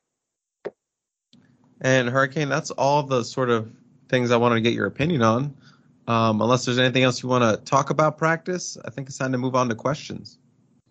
And 1.82 2.10
Hurricane, 2.10 2.50
that's 2.50 2.72
all 2.72 3.04
the 3.04 3.24
sort 3.24 3.50
of 3.50 3.72
things 4.10 4.32
I 4.32 4.38
wanted 4.38 4.56
to 4.56 4.62
get 4.62 4.74
your 4.74 4.88
opinion 4.88 5.22
on. 5.22 5.56
Um, 6.08 6.42
unless 6.42 6.66
there's 6.66 6.80
anything 6.80 7.04
else 7.04 7.22
you 7.22 7.30
want 7.30 7.44
to 7.44 7.64
talk 7.66 7.90
about 7.90 8.18
practice, 8.18 8.78
I 8.86 8.90
think 8.90 9.10
it's 9.10 9.18
time 9.18 9.34
to 9.34 9.38
move 9.38 9.56
on 9.56 9.68
to 9.70 9.76
questions. 9.76 10.40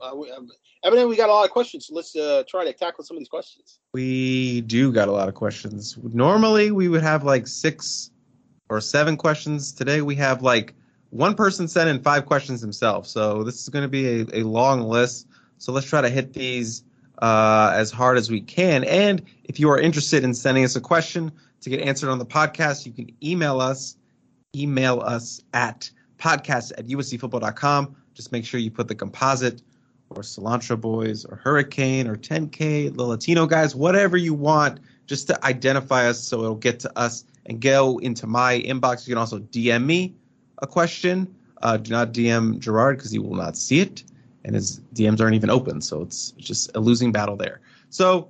Uh, 0.01 0.15
we, 0.15 0.31
um, 0.31 0.51
evidently 0.85 1.09
we 1.09 1.17
got 1.17 1.31
a 1.31 1.33
lot 1.33 1.45
of 1.45 1.51
questions. 1.51 1.87
So 1.87 1.95
let's 1.95 2.15
uh, 2.15 2.45
try 2.47 2.65
to 2.65 2.73
tackle 2.73 3.03
some 3.03 3.17
of 3.17 3.21
these 3.21 3.29
questions. 3.29 3.79
We 3.95 4.61
do 4.63 4.93
got 4.93 5.09
a 5.09 5.13
lot 5.13 5.29
of 5.29 5.35
questions. 5.35 5.99
Normally 6.03 6.71
we 6.71 6.89
would 6.89 7.03
have 7.03 7.25
like 7.25 7.47
six 7.47 8.11
or 8.69 8.81
seven 8.81 9.17
questions. 9.17 9.73
Today 9.73 10.03
we 10.03 10.15
have 10.17 10.43
like 10.43 10.75
one 11.11 11.35
person 11.35 11.67
sent 11.67 11.89
in 11.89 12.03
five 12.03 12.27
questions 12.27 12.61
himself. 12.61 13.07
So 13.07 13.43
this 13.43 13.63
is 13.63 13.69
going 13.71 13.85
to 13.85 13.89
be 13.89 14.21
a, 14.21 14.41
a 14.41 14.43
long 14.43 14.83
list. 14.83 15.29
So 15.59 15.73
let's 15.73 15.87
try 15.87 16.03
to 16.03 16.11
hit 16.11 16.35
these 16.35 16.85
uh, 17.19 17.73
as 17.75 17.91
hard 17.91 18.19
as 18.19 18.31
we 18.31 18.41
can. 18.41 18.85
And 18.85 19.23
if 19.45 19.59
you 19.61 19.71
are 19.71 19.79
interested 19.79 20.25
in 20.25 20.35
sending 20.35 20.65
us 20.65 20.77
a 20.77 20.81
question 20.81 21.33
to 21.61 21.71
get 21.71 21.81
answered 21.81 22.11
on 22.11 22.19
the 22.19 22.27
podcast, 22.27 22.87
you 22.87 22.93
can 22.93 23.11
email 23.23 23.61
us. 23.61 23.97
Email 24.55 25.01
us 25.01 25.43
at 25.53 25.91
podcast 26.19 26.73
at 26.79 26.87
uscfootball.com. 26.87 27.97
Just 28.15 28.33
make 28.33 28.45
sure 28.45 28.59
you 28.59 28.71
put 28.71 28.89
the 28.89 28.95
composite 28.95 29.63
or 30.11 30.23
Cilantro 30.23 30.81
Boys 30.81 31.25
or 31.25 31.37
Hurricane 31.37 32.07
or 32.07 32.17
10K, 32.17 32.95
the 32.95 33.03
Latino 33.03 33.47
guys, 33.47 33.75
whatever 33.75 34.17
you 34.17 34.35
want, 34.35 34.81
just 35.07 35.27
to 35.29 35.45
identify 35.45 36.09
us 36.09 36.23
so 36.23 36.43
it'll 36.43 36.55
get 36.55 36.81
to 36.81 36.99
us 36.99 37.25
and 37.47 37.61
go 37.61 37.99
into 37.99 38.27
my 38.27 38.61
inbox. 38.61 39.07
You 39.07 39.15
can 39.15 39.19
also 39.19 39.39
DM 39.39 39.85
me 39.85 40.15
a 40.59 40.67
question. 40.67 41.35
Uh, 41.63 41.77
do 41.77 41.91
not 41.91 42.13
DM 42.13 42.59
Gerard 42.59 42.99
because 42.99 43.11
he 43.11 43.19
will 43.19 43.35
not 43.35 43.57
see 43.57 43.81
it, 43.81 44.05
and 44.47 44.55
his 44.55 44.81
DMs 44.95 45.21
aren't 45.21 45.35
even 45.35 45.51
open, 45.51 45.81
so 45.81 46.03
it's 46.03 46.31
just 46.39 46.75
a 46.77 46.81
losing 46.81 47.11
battle 47.11 47.37
there. 47.37 47.61
So, 47.91 48.29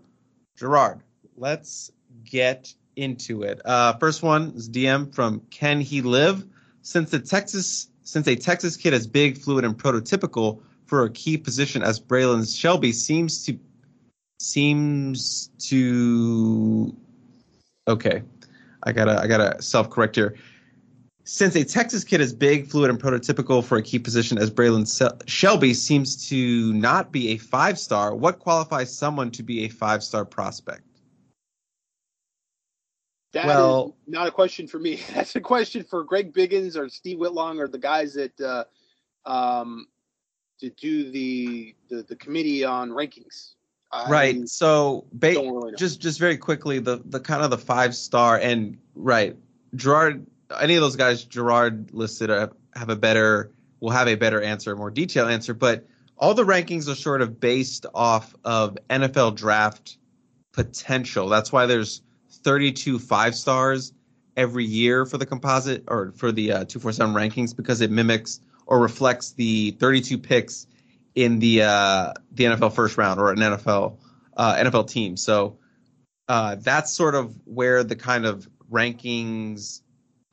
Gerard, 0.57 1.03
let's 1.37 1.93
get 2.25 2.75
into 2.97 3.43
it. 3.43 3.61
Uh, 3.65 3.93
first 3.99 4.23
one 4.23 4.55
is 4.57 4.69
DM 4.69 5.15
from 5.15 5.43
Can 5.51 5.81
He 5.81 6.01
Live? 6.01 6.45
Since 6.81 7.11
the 7.11 7.19
Texas, 7.19 7.89
since 8.03 8.27
a 8.27 8.35
Texas 8.35 8.77
kid 8.79 8.95
as 8.95 9.07
big, 9.07 9.37
fluid, 9.37 9.65
and 9.65 9.77
prototypical 9.77 10.61
for 10.87 11.05
a 11.05 11.11
key 11.11 11.37
position 11.37 11.83
as 11.83 12.01
Braylan 12.01 12.59
Shelby 12.59 12.93
seems 12.93 13.45
to 13.45 13.59
seems 14.41 15.51
to 15.59 16.95
okay. 17.87 18.23
I 18.83 18.93
gotta 18.93 19.21
I 19.21 19.27
gotta 19.27 19.61
self 19.61 19.91
correct 19.91 20.17
here. 20.17 20.37
Since 21.28 21.57
a 21.57 21.65
Texas 21.65 22.05
kid 22.05 22.20
is 22.20 22.32
big, 22.32 22.69
fluid, 22.69 22.89
and 22.89 23.03
prototypical 23.03 23.62
for 23.65 23.77
a 23.77 23.82
key 23.82 23.98
position 23.98 24.39
as 24.39 24.48
Braylan 24.48 24.86
Shelby 25.27 25.74
seems 25.74 26.28
to 26.28 26.73
not 26.73 27.11
be 27.11 27.31
a 27.31 27.36
five 27.36 27.81
star, 27.81 28.15
what 28.15 28.39
qualifies 28.39 28.97
someone 28.97 29.32
to 29.32 29.43
be 29.43 29.65
a 29.65 29.69
five 29.69 30.05
star 30.05 30.24
prospect? 30.24 30.82
That 33.32 33.47
well, 33.47 33.97
not 34.07 34.28
a 34.28 34.31
question 34.31 34.69
for 34.69 34.78
me. 34.78 35.01
That's 35.15 35.35
a 35.35 35.40
question 35.40 35.82
for 35.82 36.05
Greg 36.05 36.32
Biggins 36.32 36.77
or 36.77 36.89
Steve 36.89 37.19
Wiltfong 37.19 37.59
or 37.59 37.66
the 37.66 37.78
guys 37.78 38.15
that 38.15 38.40
uh, 38.40 38.65
um, 39.28 39.89
to 40.61 40.70
do 40.70 41.11
the, 41.11 41.74
the 41.89 42.05
the 42.05 42.15
committee 42.15 42.65
on 42.65 42.90
rankings. 42.90 43.55
Right. 44.09 44.48
So 44.48 45.07
ba- 45.12 45.31
really 45.31 45.73
just 45.77 46.01
just 46.01 46.20
very 46.20 46.36
quickly 46.36 46.78
the 46.78 47.03
the 47.05 47.19
kind 47.19 47.43
of 47.43 47.51
the 47.51 47.59
five 47.59 47.97
star 47.97 48.39
and 48.39 48.78
right 48.94 49.36
Gerard 49.74 50.24
any 50.60 50.74
of 50.74 50.81
those 50.81 50.97
guys 50.97 51.24
Gerard 51.24 51.93
listed 51.93 52.31
have, 52.31 52.52
have 52.74 52.89
a 52.89 52.97
better 52.97 53.52
will 53.81 53.90
have 53.90 54.09
a 54.09 54.14
better 54.14 54.40
answer, 54.40 54.73
a 54.73 54.77
more 54.77 54.90
detailed 54.90 55.31
answer, 55.31 55.55
but 55.55 55.86
all 56.16 56.35
the 56.35 56.44
rankings 56.44 56.89
are 56.89 56.94
sort 56.94 57.20
of 57.20 57.39
based 57.39 57.85
off 57.94 58.35
of 58.44 58.78
NFL 58.89 59.36
draft 59.36 59.98
potential. 60.52 61.28
That's 61.28 61.52
why 61.52 61.66
there's 61.66 62.02
32 62.31 62.98
five 62.98 63.35
stars 63.35 63.93
every 64.36 64.64
year 64.64 65.05
for 65.05 65.18
the 65.18 65.27
composite 65.27 65.85
or 65.89 66.12
for 66.16 66.32
the 66.32 66.52
uh, 66.52 66.64
247 66.64 67.14
rankings 67.14 67.56
because 67.56 67.81
it 67.81 67.90
mimics 67.90 68.40
or 68.66 68.81
reflects 68.81 69.32
the 69.32 69.73
32 69.73 70.18
picks 70.18 70.66
in 71.14 71.39
the 71.39 71.62
uh, 71.62 72.12
the 72.32 72.44
NFL 72.44 72.73
first 72.73 72.97
round 72.98 73.20
or 73.20 73.31
an 73.31 73.39
NFL 73.39 73.97
uh, 74.36 74.55
NFL 74.55 74.89
team. 74.89 75.16
So 75.16 75.59
uh, 76.28 76.56
that's 76.56 76.93
sort 76.93 77.14
of 77.14 77.35
where 77.44 77.85
the 77.85 77.97
kind 77.97 78.27
of 78.27 78.48
rankings 78.70 79.82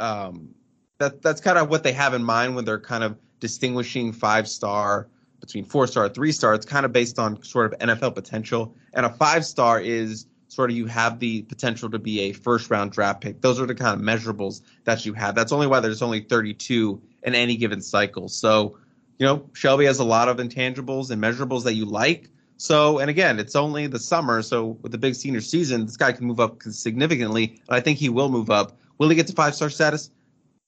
um, 0.04 0.54
that 1.00 1.22
that's 1.22 1.40
kind 1.40 1.58
of 1.58 1.70
what 1.70 1.84
they 1.84 1.94
have 1.94 2.14
in 2.14 2.24
mind 2.24 2.56
when 2.56 2.66
they're 2.66 2.80
kind 2.80 3.04
of 3.04 3.18
distinguishing 3.40 4.12
five 4.12 4.48
star 4.48 5.08
between 5.40 5.66
four 5.66 5.88
star, 5.88 6.10
three 6.10 6.32
star. 6.32 6.54
It's 6.54 6.66
kind 6.66 6.86
of 6.86 6.92
based 6.92 7.20
on 7.20 7.42
sort 7.44 7.74
of 7.74 7.80
NFL 7.80 8.14
potential, 8.14 8.76
and 8.94 9.06
a 9.06 9.10
five 9.10 9.46
star 9.46 9.80
is 9.80 10.28
sort 10.50 10.70
of 10.70 10.76
you 10.76 10.86
have 10.86 11.20
the 11.20 11.42
potential 11.44 11.90
to 11.90 12.00
be 12.00 12.20
a 12.22 12.34
first 12.34 12.70
round 12.70 12.92
draft 12.92 13.22
pick. 13.22 13.42
Those 13.42 13.60
are 13.60 13.66
the 13.66 13.76
kind 13.76 14.00
of 14.00 14.06
measurables 14.06 14.62
that 14.84 15.06
you 15.06 15.14
have. 15.14 15.36
That's 15.36 15.52
only 15.52 15.68
why 15.68 15.80
there's 15.80 16.02
only 16.02 16.20
32 16.20 17.02
in 17.24 17.34
any 17.34 17.56
given 17.56 17.82
cycle. 17.82 18.30
So, 18.30 18.78
you 19.18 19.26
know, 19.26 19.50
Shelby 19.54 19.86
has 19.86 20.00
a 20.00 20.04
lot 20.04 20.30
of 20.30 20.38
intangibles 20.38 21.10
and 21.10 21.22
measurables 21.22 21.64
that 21.64 21.74
you 21.74 21.86
like. 21.86 22.30
So, 22.58 23.00
and 23.00 23.10
again, 23.10 23.40
it's 23.40 23.56
only 23.56 23.88
the 23.88 24.00
summer. 24.00 24.42
So, 24.44 24.78
with 24.82 24.92
the 24.92 24.98
big 24.98 25.16
senior 25.16 25.42
season, 25.42 25.86
this 25.86 25.98
guy 25.98 26.12
can 26.12 26.28
move 26.28 26.40
up 26.40 26.62
significantly. 26.62 27.60
And 27.68 27.76
I 27.76 27.80
think 27.80 27.98
he 27.98 28.10
will 28.10 28.30
move 28.30 28.52
up. 28.52 28.78
Will 29.04 29.10
he 29.10 29.16
get 29.16 29.28
to 29.28 29.34
five 29.34 29.54
star 29.54 29.70
status? 29.70 30.12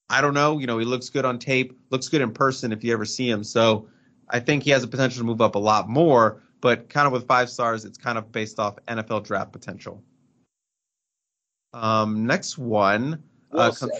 I 0.09 0.21
don't 0.21 0.33
know. 0.33 0.59
You 0.59 0.67
know, 0.67 0.77
he 0.77 0.85
looks 0.85 1.09
good 1.09 1.25
on 1.25 1.39
tape, 1.39 1.77
looks 1.89 2.09
good 2.09 2.21
in 2.21 2.31
person 2.31 2.71
if 2.71 2.83
you 2.83 2.93
ever 2.93 3.05
see 3.05 3.29
him. 3.29 3.43
So, 3.43 3.87
I 4.29 4.39
think 4.39 4.63
he 4.63 4.71
has 4.71 4.81
the 4.81 4.87
potential 4.87 5.19
to 5.19 5.23
move 5.23 5.41
up 5.41 5.55
a 5.55 5.59
lot 5.59 5.87
more 5.87 6.41
but 6.65 6.89
kind 6.89 7.05
of 7.05 7.13
with 7.13 7.27
five 7.27 7.47
stars, 7.47 7.85
it's 7.85 7.95
kind 7.95 8.17
of 8.17 8.31
based 8.31 8.59
off 8.59 8.77
NFL 8.87 9.23
draft 9.23 9.51
potential. 9.51 10.03
Um, 11.73 12.25
next 12.25 12.57
one 12.57 13.21
uh, 13.51 13.71
comes, 13.71 13.91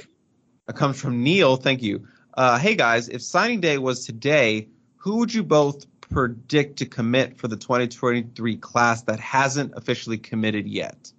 uh, 0.68 0.72
comes, 0.72 0.99
from 0.99 1.22
Neil. 1.22 1.57
Thank 1.57 1.84
you. 1.84 2.07
Uh, 2.34 2.57
hey 2.57 2.74
guys, 2.74 3.07
if 3.10 3.22
signing 3.22 3.62
day 3.62 3.78
was 3.78 4.03
today, 4.03 4.68
who 4.95 5.18
would 5.18 5.32
you 5.32 5.44
both 5.44 5.86
predict 6.02 6.78
to 6.78 6.88
commit 6.88 7.38
for 7.38 7.48
the 7.48 7.56
2023 7.56 8.57
class 8.57 9.03
that 9.03 9.20
hasn't 9.20 9.72
officially 9.76 10.18
committed 10.18 10.68
yet? 10.68 11.12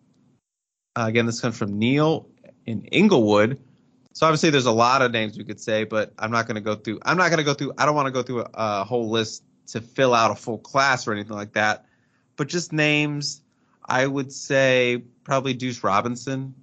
Uh, 0.96 1.04
again, 1.06 1.26
this 1.26 1.40
comes 1.40 1.56
from 1.56 1.78
Neil 1.78 2.26
in 2.66 2.84
Inglewood. 2.86 3.60
So 4.12 4.26
obviously, 4.26 4.50
there's 4.50 4.66
a 4.66 4.72
lot 4.72 5.02
of 5.02 5.12
names 5.12 5.36
we 5.36 5.44
could 5.44 5.60
say, 5.60 5.84
but 5.84 6.12
I'm 6.18 6.30
not 6.30 6.46
going 6.46 6.56
to 6.56 6.60
go 6.60 6.74
through. 6.74 7.00
I'm 7.02 7.16
not 7.16 7.28
going 7.28 7.38
to 7.38 7.44
go 7.44 7.54
through. 7.54 7.72
I 7.78 7.86
don't 7.86 7.94
want 7.94 8.06
to 8.06 8.12
go 8.12 8.22
through 8.22 8.40
a, 8.40 8.50
a 8.54 8.84
whole 8.84 9.10
list 9.10 9.44
to 9.68 9.80
fill 9.80 10.14
out 10.14 10.30
a 10.30 10.34
full 10.34 10.58
class 10.58 11.06
or 11.06 11.12
anything 11.12 11.36
like 11.36 11.52
that. 11.52 11.86
But 12.36 12.48
just 12.48 12.72
names, 12.72 13.42
I 13.84 14.06
would 14.06 14.32
say 14.32 15.02
probably 15.24 15.54
Deuce 15.54 15.82
Robinson 15.84 16.54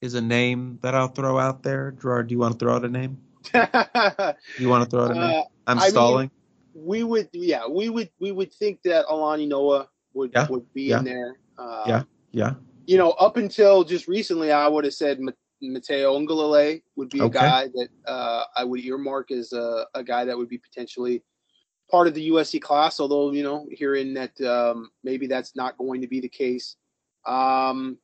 is 0.00 0.14
a 0.14 0.20
name 0.20 0.78
that 0.82 0.94
I'll 0.94 1.08
throw 1.08 1.38
out 1.38 1.62
there. 1.62 1.92
Gerard, 1.92 2.28
do 2.28 2.34
you 2.34 2.38
want 2.38 2.58
to 2.58 2.58
throw 2.58 2.74
out 2.74 2.84
a 2.84 2.88
name? 2.88 3.18
you 4.58 4.68
want 4.68 4.84
to 4.84 4.90
throw 4.90 5.04
out 5.04 5.10
a 5.12 5.14
name? 5.14 5.40
Uh, 5.40 5.42
I'm 5.66 5.78
I 5.78 5.88
stalling. 5.88 6.30
Mean, 6.74 6.86
we 6.86 7.04
would, 7.04 7.28
yeah, 7.32 7.68
we 7.68 7.88
would, 7.88 8.10
we 8.18 8.32
would 8.32 8.52
think 8.52 8.82
that 8.82 9.04
Alani 9.08 9.46
Noa 9.46 9.88
would 10.14 10.32
yeah, 10.34 10.48
would 10.48 10.72
be 10.74 10.84
yeah. 10.84 10.98
in 10.98 11.04
there. 11.04 11.36
Uh, 11.56 11.84
yeah, 11.86 12.02
yeah. 12.32 12.54
You 12.86 12.98
know, 12.98 13.10
up 13.12 13.36
until 13.36 13.84
just 13.84 14.08
recently, 14.08 14.50
I 14.52 14.68
would 14.68 14.84
have 14.84 14.94
said 14.94 15.18
Matayo 15.62 16.26
Uiagalelei 16.26 16.82
would 16.96 17.10
be 17.10 17.20
a 17.20 17.28
guy 17.28 17.68
that 17.68 17.88
uh, 18.06 18.44
I 18.56 18.64
would 18.64 18.80
earmark 18.80 19.30
as 19.30 19.52
a, 19.52 19.86
a 19.94 20.02
guy 20.02 20.24
that 20.24 20.36
would 20.36 20.48
be 20.48 20.58
potentially 20.58 21.22
part 21.90 22.08
of 22.08 22.14
the 22.14 22.30
USC 22.30 22.60
class, 22.60 22.98
although, 22.98 23.32
you 23.32 23.42
know, 23.42 23.66
hearing 23.70 24.14
that 24.14 24.40
um, 24.40 24.90
maybe 25.04 25.26
that's 25.26 25.54
not 25.54 25.78
going 25.78 26.00
to 26.00 26.08
be 26.08 26.20
the 26.20 26.28
case. 26.28 26.76
Um, 27.26 27.98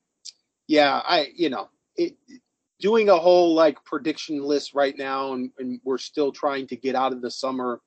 yeah, 0.68 1.00
I, 1.04 1.28
you 1.34 1.48
know, 1.48 1.70
it, 1.96 2.16
doing 2.80 3.08
a 3.08 3.16
whole 3.16 3.54
like 3.54 3.82
prediction 3.84 4.42
list 4.42 4.74
right 4.74 4.96
now, 4.96 5.32
and, 5.32 5.50
and 5.58 5.80
we're 5.84 5.98
still 5.98 6.30
trying 6.30 6.66
to 6.68 6.76
get 6.76 6.94
out 6.94 7.12
of 7.12 7.22
the 7.22 7.30
summer 7.30 7.80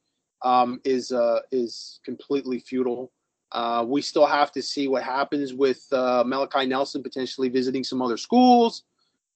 um, 0.43 0.81
is 0.83 1.11
uh, 1.11 1.39
is 1.51 1.99
completely 2.03 2.59
futile. 2.59 3.11
Uh, 3.51 3.85
we 3.87 4.01
still 4.01 4.25
have 4.25 4.51
to 4.53 4.61
see 4.61 4.87
what 4.87 5.03
happens 5.03 5.53
with 5.53 5.85
uh, 5.91 6.23
Malachi 6.25 6.65
Nelson 6.65 7.03
potentially 7.03 7.49
visiting 7.49 7.83
some 7.83 8.01
other 8.01 8.17
schools. 8.17 8.83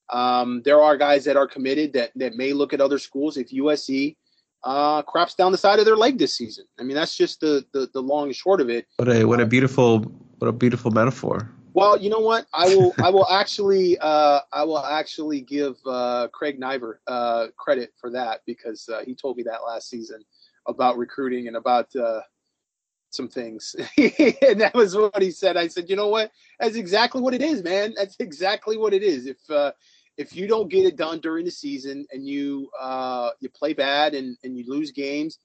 Um, 0.09 0.61
there 0.63 0.81
are 0.81 0.95
guys 0.97 1.25
that 1.25 1.35
are 1.35 1.47
committed 1.47 1.93
that 1.93 2.11
that 2.15 2.35
may 2.35 2.53
look 2.53 2.73
at 2.73 2.81
other 2.81 2.99
schools 2.99 3.37
if 3.37 3.49
USC 3.49 4.15
uh, 4.63 5.01
craps 5.03 5.35
down 5.35 5.51
the 5.51 5.57
side 5.57 5.79
of 5.79 5.85
their 5.85 5.95
leg 5.95 6.17
this 6.17 6.35
season. 6.35 6.65
I 6.79 6.83
mean, 6.83 6.95
that's 6.95 7.15
just 7.15 7.39
the, 7.39 7.65
the, 7.73 7.89
the 7.93 8.01
long 8.01 8.27
and 8.27 8.35
short 8.35 8.61
of 8.61 8.69
it. 8.69 8.87
What 8.97 9.09
a 9.09 9.25
what 9.25 9.39
a 9.39 9.45
beautiful 9.45 9.99
what 10.39 10.47
a 10.47 10.51
beautiful 10.51 10.91
metaphor. 10.91 11.49
Well, 11.73 11.99
you 11.99 12.09
know 12.09 12.19
what? 12.19 12.47
I 12.53 12.73
will 12.73 12.93
I 13.03 13.09
will 13.09 13.27
actually 13.27 13.97
uh, 13.99 14.39
I 14.53 14.63
will 14.63 14.79
actually 14.79 15.41
give 15.41 15.75
uh, 15.85 16.29
Craig 16.31 16.59
Naivar 16.59 16.95
uh, 17.05 17.47
credit 17.57 17.91
for 17.99 18.09
that 18.11 18.41
because 18.45 18.87
uh, 18.87 19.01
he 19.05 19.13
told 19.13 19.37
me 19.37 19.43
that 19.43 19.59
last 19.65 19.89
season 19.89 20.23
about 20.67 20.97
recruiting 20.97 21.47
and 21.47 21.57
about 21.57 21.93
uh, 21.95 22.21
some 23.15 23.27
things, 23.27 23.75
and 23.97 24.61
that 24.61 24.73
was 24.73 24.95
what 24.95 25.21
he 25.21 25.31
said. 25.31 25.57
I 25.57 25.67
said, 25.67 25.89
you 25.89 25.95
know 25.95 26.09
what? 26.09 26.31
That's 26.59 26.75
exactly 26.75 27.21
what 27.21 27.33
it 27.33 27.41
is, 27.41 27.63
man. 27.63 27.93
That's 27.95 28.15
exactly 28.19 28.77
what 28.77 28.93
it 28.93 29.03
is. 29.03 29.25
If 29.25 29.49
uh, 29.49 29.71
if 30.17 30.35
you 30.35 30.47
don't 30.47 30.69
get 30.69 30.85
it 30.85 30.95
done 30.95 31.19
during 31.19 31.45
the 31.45 31.51
season 31.51 32.05
and 32.11 32.27
you 32.27 32.69
uh, 32.79 33.31
you 33.39 33.49
play 33.49 33.73
bad 33.73 34.13
and, 34.13 34.37
and 34.43 34.57
you 34.57 34.65
lose 34.67 34.91
games, 34.91 35.39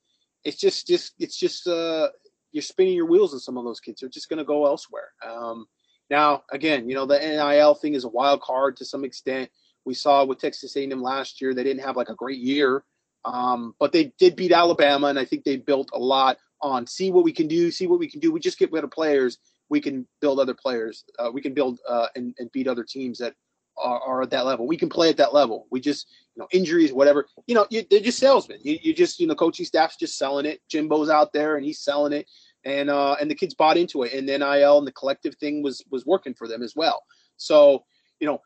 it's 0.44 0.56
just 0.56 0.86
just 0.86 1.14
it's 1.18 1.36
just 1.36 1.66
uh, 1.66 2.09
you're 2.52 2.62
spinning 2.62 2.94
your 2.94 3.06
wheels 3.06 3.32
on 3.34 3.40
some 3.40 3.56
of 3.56 3.64
those 3.64 3.80
kids. 3.80 4.01
They're 4.01 4.10
just 4.10 4.28
going 4.28 4.38
to 4.38 4.44
go 4.44 4.66
elsewhere. 4.66 5.10
Um, 5.26 5.66
now, 6.09 6.42
again, 6.51 6.88
you 6.88 6.94
know 6.94 7.06
the 7.06 7.18
NIL 7.18 7.74
thing 7.74 7.94
is 7.94 8.05
a 8.05 8.09
wild 8.09 8.40
card 8.42 8.76
to 8.78 8.84
some 8.84 9.05
extent. 9.05 9.51
We 9.84 9.94
saw 9.94 10.24
with 10.24 10.38
Texas 10.38 10.76
A&M 10.76 11.02
last 11.02 11.40
year; 11.40 11.55
they 11.55 11.64
didn't 11.64 11.84
have 11.84 11.97
like 11.97 12.09
a 12.09 12.14
great 12.14 12.38
year, 12.38 12.84
um, 13.24 13.74
but 13.78 13.92
they 13.92 14.12
did 14.18 14.36
beat 14.36 14.52
Alabama, 14.52 15.09
and 15.09 15.18
I 15.18 15.24
think 15.24 15.44
they 15.44 15.56
built 15.56 15.90
a 15.92 15.98
lot 15.98 16.38
on 16.62 16.87
see 16.87 17.11
what 17.11 17.24
we 17.24 17.32
can 17.32 17.49
do, 17.49 17.70
see 17.70 17.87
what 17.87 17.99
we 17.99 18.09
can 18.09 18.20
do. 18.20 18.32
We 18.32 18.41
just 18.41 18.59
get 18.59 18.73
better 18.73 18.89
players. 18.89 19.39
We 19.69 19.81
can 19.81 20.07
build 20.20 20.41
other 20.41 20.55
players. 20.55 21.05
Uh, 21.19 21.31
we 21.32 21.41
can 21.41 21.55
build 21.55 21.78
uh, 21.89 22.09
and, 22.16 22.35
and 22.39 22.51
beat 22.53 22.66
other 22.66 22.85
teams 22.85 23.19
that 23.19 23.35
are, 23.78 24.01
are, 24.01 24.23
at 24.23 24.31
that 24.31 24.47
level. 24.47 24.66
We 24.66 24.77
can 24.77 24.89
play 24.89 25.09
at 25.09 25.16
that 25.19 25.32
level. 25.32 25.66
We 25.70 25.81
just, 25.81 26.09
you 26.35 26.41
know, 26.41 26.49
injuries, 26.53 26.93
whatever. 26.93 27.27
You 27.47 27.55
know, 27.55 27.66
you, 27.70 27.85
they're 27.89 28.01
just 28.01 28.19
salesmen. 28.19 28.59
You, 28.62 28.78
you 28.82 28.95
just, 28.95 29.20
you 29.20 29.27
know, 29.27 29.35
coaching 29.35 29.65
staff's 29.65 29.97
just 29.97 30.19
selling 30.19 30.45
it. 30.45 30.61
Jimbo's 30.69 31.09
out 31.09 31.32
there 31.32 31.57
and 31.57 31.65
he's 31.65 31.81
selling 31.81 32.12
it, 32.12 32.27
and 32.65 32.91
uh, 32.91 33.16
and 33.20 33.31
the 33.31 33.35
kids 33.35 33.55
bought 33.55 33.77
into 33.77 34.03
it. 34.03 34.12
And 34.12 34.28
then 34.28 34.41
NIL 34.41 34.78
and 34.78 34.87
the 34.87 34.93
collective 34.93 35.37
thing 35.37 35.62
was 35.62 35.82
was 35.91 36.05
working 36.05 36.35
for 36.35 36.49
them 36.49 36.62
as 36.62 36.74
well. 36.77 37.03
So, 37.37 37.85
you 38.19 38.27
know, 38.27 38.41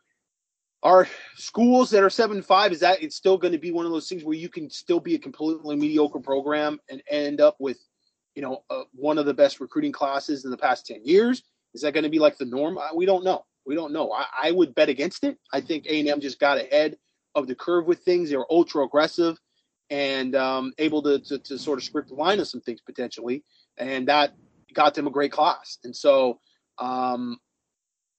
our 0.83 1.07
schools 1.35 1.89
that 1.89 2.03
are 2.03 2.09
seven 2.11 2.41
five 2.41 2.71
is 2.71 2.79
that 2.79 3.01
it's 3.01 3.15
still 3.15 3.37
going 3.37 3.51
to 3.51 3.59
be 3.59 3.71
one 3.71 3.85
of 3.85 3.91
those 3.91 4.07
things 4.07 4.23
where 4.23 4.37
you 4.37 4.47
can 4.47 4.69
still 4.69 4.99
be 4.99 5.15
a 5.15 5.19
completely 5.19 5.75
mediocre 5.75 6.19
program 6.19 6.79
and 6.89 7.01
end 7.09 7.41
up 7.41 7.55
with, 7.59 7.79
you 8.35 8.41
know, 8.41 8.63
uh, 8.69 8.83
one 8.93 9.17
of 9.17 9.25
the 9.25 9.33
best 9.33 9.59
recruiting 9.59 9.91
classes 9.91 10.45
in 10.45 10.51
the 10.51 10.57
past 10.57 10.85
ten 10.85 11.03
years. 11.03 11.43
Is 11.73 11.81
that 11.81 11.93
going 11.93 12.03
to 12.03 12.09
be 12.09 12.19
like 12.19 12.37
the 12.37 12.45
norm? 12.45 12.77
We 12.95 13.05
don't 13.05 13.23
know. 13.23 13.45
We 13.65 13.75
don't 13.75 13.91
know. 13.91 14.11
I, 14.11 14.25
I 14.43 14.51
would 14.51 14.75
bet 14.75 14.89
against 14.89 15.23
it. 15.23 15.37
I 15.51 15.59
think 15.59 15.85
A&M 15.87 16.21
just 16.21 16.39
got 16.39 16.57
ahead 16.57 16.97
of 17.33 17.47
the 17.47 17.55
curve 17.55 17.85
with 17.85 17.99
things. 17.99 18.29
They 18.29 18.37
were 18.37 18.47
ultra 18.49 18.83
aggressive 18.85 19.37
and 19.89 20.35
um, 20.35 20.73
able 20.77 21.01
to, 21.03 21.19
to, 21.19 21.37
to 21.39 21.57
sort 21.57 21.79
of 21.79 21.83
script 21.83 22.09
the 22.09 22.15
line 22.15 22.39
of 22.39 22.47
some 22.47 22.61
things 22.61 22.81
potentially, 22.81 23.43
and 23.77 24.07
that 24.07 24.33
got 24.73 24.93
them 24.93 25.07
a 25.07 25.11
great 25.11 25.31
class. 25.31 25.79
And 25.83 25.95
so, 25.95 26.39
um, 26.77 27.37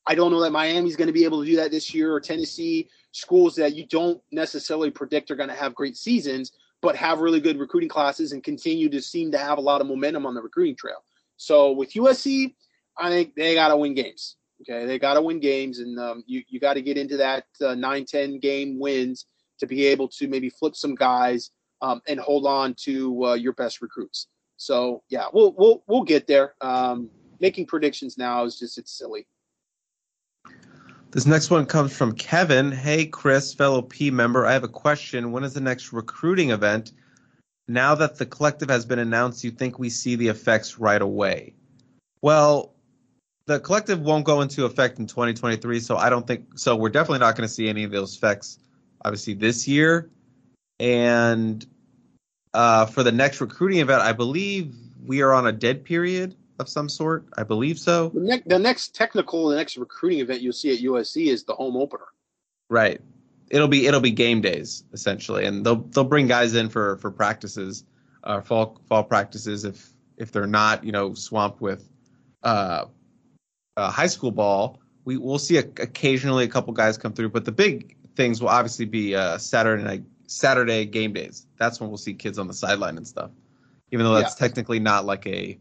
I 0.07 0.15
don't 0.15 0.31
know 0.31 0.41
that 0.43 0.53
Miami's 0.53 0.97
going 0.97 1.09
to 1.09 1.13
be 1.13 1.25
able 1.25 1.41
to 1.43 1.51
do 1.51 1.57
that 1.57 1.73
this 1.73 1.93
year 1.93 2.13
or 2.13 2.21
Tennessee 2.21 2.89
schools 3.11 3.57
that 3.57 3.75
you 3.75 3.87
don't 3.87 4.21
necessarily 4.31 4.91
predict 4.91 5.31
are 5.31 5.37
going 5.37 5.49
to 5.49 5.55
have 5.55 5.75
great 5.75 5.97
seasons, 5.97 6.53
but 6.87 6.95
have 6.95 7.19
really 7.19 7.41
good 7.41 7.59
recruiting 7.59 7.89
classes 7.89 8.31
and 8.31 8.45
continue 8.45 8.89
to 8.89 9.03
seem 9.03 9.33
to 9.33 9.39
have 9.39 9.59
a 9.59 9.61
lot 9.61 9.81
of 9.81 9.89
momentum 9.89 10.25
on 10.25 10.35
the 10.35 10.41
recruiting 10.41 10.77
trail. 10.77 11.05
So 11.37 11.73
with 11.73 11.95
USC, 11.95 12.55
I 12.97 13.11
think 13.11 13.35
they 13.35 13.55
got 13.55 13.71
to 13.71 13.77
win 13.77 13.93
games. 13.93 14.37
Okay, 14.61 14.87
they 14.87 14.97
got 14.97 15.15
to 15.15 15.21
win 15.21 15.41
games, 15.41 15.81
and 15.81 15.99
um, 15.99 16.23
you 16.29 16.45
you 16.49 16.61
got 16.61 16.75
to 16.75 16.83
get 16.83 16.97
into 16.97 17.17
that 17.17 17.45
uh, 17.61 17.75
9-10 17.75 18.41
game 18.41 18.79
wins 18.79 19.27
to 19.59 19.67
be 19.67 19.85
able 19.85 20.07
to 20.11 20.29
maybe 20.29 20.49
flip 20.49 20.77
some 20.77 20.95
guys 20.95 21.51
um, 21.83 22.01
and 22.07 22.21
hold 22.21 22.47
on 22.47 22.73
to 22.85 23.27
uh, 23.27 23.35
your 23.35 23.53
best 23.55 23.83
recruits. 23.83 24.29
So 24.57 25.03
yeah, 25.09 25.27
we'll 25.33 25.55
we'll 25.59 25.83
we'll 25.89 26.05
get 26.05 26.29
there. 26.29 26.55
Um, 26.61 27.11
making 27.41 27.67
predictions 27.67 28.17
now 28.17 28.45
is 28.45 28.61
just 28.61 28.79
it's 28.79 28.97
silly. 28.97 29.27
This 31.13 31.25
next 31.27 31.51
one 31.51 31.67
comes 31.67 31.97
from 31.97 32.13
Kevin. 32.13 32.73
Hey, 32.73 33.07
Chris, 33.07 33.55
fellow 33.55 33.81
P 33.81 34.11
member, 34.11 34.45
I 34.45 34.53
have 34.53 34.65
a 34.65 34.69
question. 34.69 35.33
When 35.33 35.45
is 35.45 35.55
the 35.55 35.61
next 35.61 35.93
recruiting 35.93 36.51
event? 36.51 36.93
Now 37.69 37.95
that 37.95 38.17
the 38.17 38.27
collective 38.27 38.69
has 38.69 38.85
been 38.85 38.99
announced, 38.99 39.45
you 39.45 39.51
think 39.51 39.79
we 39.79 39.89
see 39.89 40.17
the 40.17 40.29
effects 40.29 40.79
right 40.79 41.01
away? 41.01 41.55
Well, 42.23 42.75
the 43.47 43.61
collective 43.61 44.01
won't 44.01 44.25
go 44.25 44.41
into 44.41 44.65
effect 44.65 44.99
in 44.99 45.07
2023, 45.07 45.79
so 45.81 45.97
I 45.97 46.11
don't 46.11 46.27
think 46.27 46.59
so. 46.59 46.75
We're 46.75 46.91
definitely 46.91 47.21
not 47.21 47.37
going 47.37 47.49
to 47.49 47.55
see 47.55 47.69
any 47.69 47.85
of 47.85 47.93
those 47.93 48.17
effects, 48.17 48.59
obviously, 49.05 49.35
this 49.35 49.69
year. 49.69 50.11
And 50.81 51.65
uh, 52.53 52.87
for 52.87 53.05
the 53.05 53.13
next 53.13 53.41
recruiting 53.41 53.79
event, 53.79 54.03
I 54.03 54.13
believe 54.13 54.75
we 55.05 55.23
are 55.23 55.33
on 55.33 55.47
a 55.47 55.53
dead 55.53 55.85
period 55.85 56.35
of 56.59 56.69
some 56.69 56.89
sort. 56.89 57.27
I 57.37 57.43
believe 57.43 57.79
so. 57.79 58.11
The, 58.11 58.21
ne- 58.21 58.43
the 58.47 58.59
next 58.59 58.95
technical, 58.95 59.49
the 59.49 59.57
next 59.57 59.77
recruiting 59.77 60.21
event 60.21 60.41
you'll 60.41 60.53
see 60.53 60.73
at 60.73 60.81
USC 60.81 61.27
is 61.27 61.45
the 61.45 61.55
home 61.55 61.77
opener. 61.77 62.07
Right. 62.69 63.01
It'll 63.49 63.69
be 63.69 63.87
it'll 63.87 64.01
be 64.01 64.11
game 64.11 64.41
days 64.41 64.83
essentially, 64.93 65.45
and 65.45 65.65
they'll 65.65 65.77
they'll 65.77 66.05
bring 66.05 66.27
guys 66.27 66.55
in 66.55 66.69
for 66.69 66.97
for 66.97 67.13
practices, 67.13 67.85
uh, 68.25 68.41
fall 68.41 68.81
fall 68.89 69.05
practices 69.05 69.65
if 69.65 69.89
if 70.17 70.33
they're 70.33 70.49
not 70.49 70.83
you 70.83 70.91
know 70.91 71.15
swamped 71.15 71.61
with 71.61 71.89
uh, 72.43 72.87
uh, 73.77 73.91
high 73.91 74.09
school 74.09 74.33
ball. 74.33 74.81
We 75.05 75.17
will 75.17 75.39
see 75.39 75.59
a, 75.59 75.61
occasionally 75.61 76.43
a 76.43 76.49
couple 76.49 76.73
guys 76.73 76.99
come 76.99 77.13
through, 77.13 77.29
but 77.29 77.45
the 77.45 77.53
big 77.53 77.97
things 78.17 78.41
will 78.41 78.49
obviously 78.49 78.87
be 78.87 79.15
uh, 79.15 79.39
Saturday 79.39 79.85
night 79.85 80.03
Saturday 80.27 80.85
game 80.85 81.13
days. 81.13 81.47
That's 81.57 81.81
when 81.81 81.89
we'll 81.89 81.99
see 81.99 82.15
kids 82.15 82.39
on 82.41 82.49
the 82.49 82.55
sideline 82.55 82.97
and 82.97 83.07
stuff. 83.07 83.31
Even 83.93 84.05
though 84.05 84.15
that's 84.15 84.35
yeah. 84.41 84.49
technically 84.49 84.81
not 84.81 85.05
like 85.05 85.25
a 85.27 85.59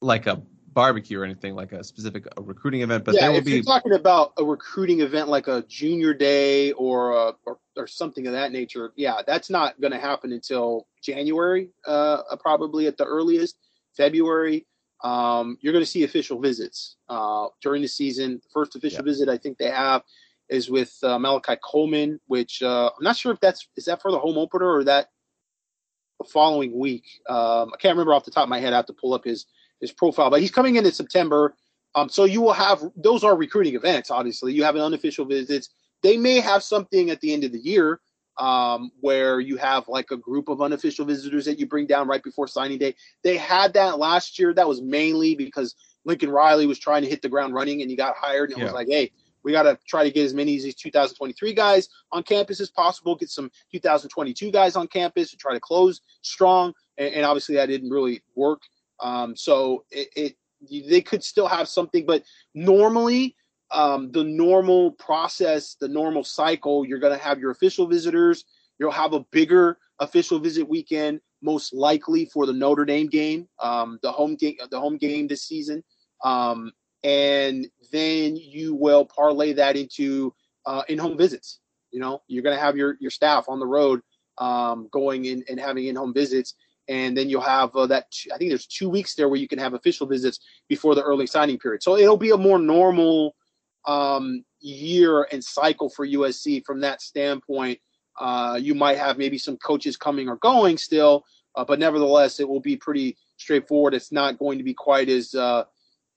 like 0.00 0.26
a 0.26 0.42
barbecue 0.72 1.20
or 1.20 1.24
anything 1.24 1.54
like 1.54 1.72
a 1.72 1.82
specific 1.82 2.26
a 2.36 2.42
recruiting 2.42 2.82
event, 2.82 3.04
but 3.04 3.14
yeah, 3.14 3.22
there 3.22 3.30
will 3.32 3.38
if 3.38 3.44
be 3.44 3.52
you're 3.52 3.62
talking 3.62 3.92
about 3.92 4.32
a 4.38 4.44
recruiting 4.44 5.00
event 5.00 5.28
like 5.28 5.48
a 5.48 5.62
junior 5.62 6.14
day 6.14 6.72
or 6.72 7.12
a, 7.12 7.32
or, 7.44 7.58
or 7.76 7.86
something 7.86 8.26
of 8.26 8.32
that 8.32 8.52
nature. 8.52 8.92
Yeah, 8.96 9.20
that's 9.26 9.50
not 9.50 9.80
going 9.80 9.92
to 9.92 9.98
happen 9.98 10.32
until 10.32 10.86
January, 11.02 11.70
uh, 11.86 12.22
probably 12.36 12.86
at 12.86 12.96
the 12.96 13.04
earliest, 13.04 13.58
February. 13.96 14.66
Um, 15.02 15.56
you're 15.60 15.72
going 15.72 15.84
to 15.84 15.90
see 15.90 16.04
official 16.04 16.38
visits 16.40 16.96
uh, 17.08 17.46
during 17.62 17.82
the 17.82 17.88
season. 17.88 18.40
The 18.42 18.50
first 18.52 18.76
official 18.76 18.98
yeah. 18.98 19.10
visit 19.10 19.28
I 19.28 19.38
think 19.38 19.58
they 19.58 19.70
have 19.70 20.02
is 20.48 20.68
with 20.68 20.96
uh, 21.02 21.18
Malachi 21.18 21.54
Coleman, 21.64 22.20
which 22.26 22.62
uh, 22.62 22.90
I'm 22.96 23.04
not 23.04 23.16
sure 23.16 23.32
if 23.32 23.40
that's 23.40 23.66
is 23.76 23.86
that 23.86 24.02
for 24.02 24.10
the 24.10 24.18
home 24.18 24.36
opener 24.36 24.70
or 24.70 24.84
that 24.84 25.08
the 26.18 26.24
following 26.24 26.78
week. 26.78 27.04
Um, 27.28 27.70
I 27.72 27.76
can't 27.78 27.94
remember 27.94 28.14
off 28.14 28.24
the 28.24 28.30
top 28.30 28.44
of 28.44 28.48
my 28.50 28.60
head. 28.60 28.72
I 28.72 28.76
have 28.76 28.86
to 28.86 28.92
pull 28.92 29.14
up 29.14 29.24
his 29.24 29.46
his 29.80 29.92
profile, 29.92 30.30
but 30.30 30.40
he's 30.40 30.50
coming 30.50 30.76
in 30.76 30.86
in 30.86 30.92
September. 30.92 31.54
Um, 31.94 32.08
so 32.08 32.24
you 32.24 32.40
will 32.40 32.52
have 32.52 32.82
those 32.96 33.24
are 33.24 33.36
recruiting 33.36 33.74
events. 33.74 34.10
Obviously, 34.10 34.52
you 34.52 34.62
have 34.62 34.76
an 34.76 34.82
unofficial 34.82 35.24
visits. 35.24 35.70
They 36.02 36.16
may 36.16 36.40
have 36.40 36.62
something 36.62 37.10
at 37.10 37.20
the 37.20 37.32
end 37.32 37.44
of 37.44 37.52
the 37.52 37.58
year 37.58 38.00
um, 38.38 38.90
where 39.00 39.40
you 39.40 39.56
have 39.56 39.86
like 39.88 40.10
a 40.10 40.16
group 40.16 40.48
of 40.48 40.62
unofficial 40.62 41.04
visitors 41.04 41.44
that 41.44 41.58
you 41.58 41.66
bring 41.66 41.86
down 41.86 42.08
right 42.08 42.22
before 42.22 42.46
signing 42.48 42.78
day. 42.78 42.94
They 43.22 43.36
had 43.36 43.74
that 43.74 43.98
last 43.98 44.38
year. 44.38 44.54
That 44.54 44.68
was 44.68 44.80
mainly 44.80 45.34
because 45.34 45.74
Lincoln 46.04 46.30
Riley 46.30 46.66
was 46.66 46.78
trying 46.78 47.02
to 47.02 47.08
hit 47.08 47.22
the 47.22 47.28
ground 47.28 47.54
running 47.54 47.82
and 47.82 47.90
he 47.90 47.96
got 47.96 48.16
hired 48.16 48.50
and 48.50 48.58
it 48.58 48.62
yeah. 48.62 48.66
was 48.66 48.74
like, 48.74 48.88
hey, 48.88 49.10
we 49.42 49.52
got 49.52 49.62
to 49.64 49.78
try 49.86 50.04
to 50.04 50.10
get 50.10 50.24
as 50.24 50.34
many 50.34 50.56
of 50.56 50.62
these 50.62 50.74
2023 50.74 51.54
guys 51.54 51.88
on 52.12 52.22
campus 52.22 52.60
as 52.60 52.70
possible, 52.70 53.14
get 53.14 53.30
some 53.30 53.50
2022 53.72 54.50
guys 54.50 54.76
on 54.76 54.86
campus 54.86 55.32
and 55.32 55.40
try 55.40 55.52
to 55.52 55.60
close 55.60 56.00
strong. 56.22 56.72
And, 56.98 57.14
and 57.14 57.26
obviously 57.26 57.54
that 57.56 57.66
didn't 57.66 57.90
really 57.90 58.22
work. 58.34 58.62
Um, 59.02 59.36
so 59.36 59.84
it, 59.90 60.08
it, 60.16 60.36
they 60.88 61.00
could 61.00 61.24
still 61.24 61.48
have 61.48 61.68
something, 61.68 62.04
but 62.04 62.22
normally 62.54 63.36
um, 63.70 64.10
the 64.12 64.24
normal 64.24 64.92
process, 64.92 65.76
the 65.80 65.88
normal 65.88 66.24
cycle, 66.24 66.84
you're 66.84 66.98
going 66.98 67.16
to 67.16 67.24
have 67.24 67.38
your 67.38 67.50
official 67.50 67.86
visitors. 67.86 68.44
You'll 68.78 68.90
have 68.90 69.12
a 69.12 69.24
bigger 69.30 69.78
official 70.00 70.38
visit 70.38 70.68
weekend, 70.68 71.20
most 71.42 71.72
likely 71.72 72.24
for 72.26 72.46
the 72.46 72.52
Notre 72.52 72.84
Dame 72.84 73.06
game, 73.06 73.48
um, 73.60 73.98
the 74.02 74.10
home 74.10 74.34
game, 74.36 74.56
the 74.70 74.80
home 74.80 74.96
game 74.96 75.28
this 75.28 75.44
season, 75.44 75.84
um, 76.24 76.72
and 77.04 77.66
then 77.92 78.36
you 78.36 78.74
will 78.74 79.04
parlay 79.04 79.52
that 79.54 79.76
into 79.76 80.34
uh, 80.66 80.82
in-home 80.88 81.16
visits. 81.16 81.60
You 81.90 82.00
know, 82.00 82.22
you're 82.28 82.42
going 82.42 82.56
to 82.56 82.62
have 82.62 82.76
your 82.76 82.96
your 83.00 83.10
staff 83.10 83.48
on 83.48 83.58
the 83.58 83.66
road 83.66 84.00
um, 84.38 84.88
going 84.90 85.26
in 85.26 85.44
and 85.48 85.60
having 85.60 85.86
in-home 85.86 86.14
visits, 86.14 86.54
and 86.88 87.16
then 87.16 87.28
you'll 87.28 87.40
have 87.40 87.74
uh, 87.76 87.86
that. 87.86 88.06
I 88.32 88.38
think 88.38 88.50
there's 88.50 88.66
two 88.66 88.88
weeks 88.88 89.14
there 89.14 89.28
where 89.28 89.38
you 89.38 89.48
can 89.48 89.58
have 89.58 89.74
official 89.74 90.06
visits 90.06 90.40
before 90.68 90.94
the 90.94 91.02
early 91.02 91.26
signing 91.26 91.58
period. 91.58 91.82
So 91.82 91.96
it'll 91.96 92.16
be 92.16 92.30
a 92.30 92.36
more 92.36 92.58
normal 92.58 93.34
um, 93.86 94.44
year 94.60 95.26
and 95.30 95.42
cycle 95.42 95.88
for 95.88 96.06
USC 96.06 96.64
from 96.64 96.80
that 96.80 97.00
standpoint. 97.00 97.78
Uh, 98.18 98.58
you 98.60 98.74
might 98.74 98.98
have 98.98 99.18
maybe 99.18 99.38
some 99.38 99.56
coaches 99.56 99.96
coming 99.96 100.28
or 100.28 100.36
going 100.36 100.76
still, 100.76 101.24
uh, 101.54 101.64
but 101.64 101.78
nevertheless, 101.78 102.40
it 102.40 102.48
will 102.48 102.60
be 102.60 102.76
pretty 102.76 103.16
straightforward. 103.36 103.94
It's 103.94 104.12
not 104.12 104.38
going 104.38 104.58
to 104.58 104.64
be 104.64 104.74
quite 104.74 105.08
as 105.08 105.34
uh, 105.34 105.64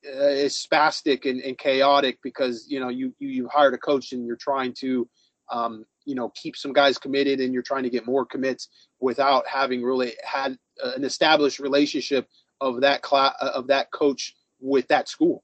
as 0.06 0.54
spastic 0.56 1.30
and, 1.30 1.40
and, 1.42 1.58
chaotic 1.58 2.20
because 2.22 2.66
you 2.68 2.80
know 2.80 2.90
you, 2.90 3.14
you 3.20 3.30
you 3.30 3.48
hired 3.48 3.74
a 3.74 3.78
coach 3.78 4.12
and 4.12 4.26
you're 4.26 4.36
trying 4.36 4.74
to 4.74 5.08
um, 5.52 5.86
you 6.06 6.16
know 6.16 6.30
keep 6.36 6.58
some 6.58 6.74
guys 6.74 6.98
committed 6.98 7.40
and 7.40 7.54
you're 7.54 7.64
trying 7.64 7.84
to 7.84 7.90
get 7.90 8.06
more 8.06 8.26
commits 8.26 8.68
without 9.04 9.46
having 9.46 9.84
really 9.84 10.14
had 10.24 10.58
an 10.96 11.04
established 11.04 11.60
relationship 11.60 12.28
of 12.62 12.82
that 12.82 13.02
class 13.02 13.36
of 13.42 13.68
that 13.68 13.92
coach 13.92 14.34
with 14.62 14.88
that 14.88 15.10
school. 15.10 15.44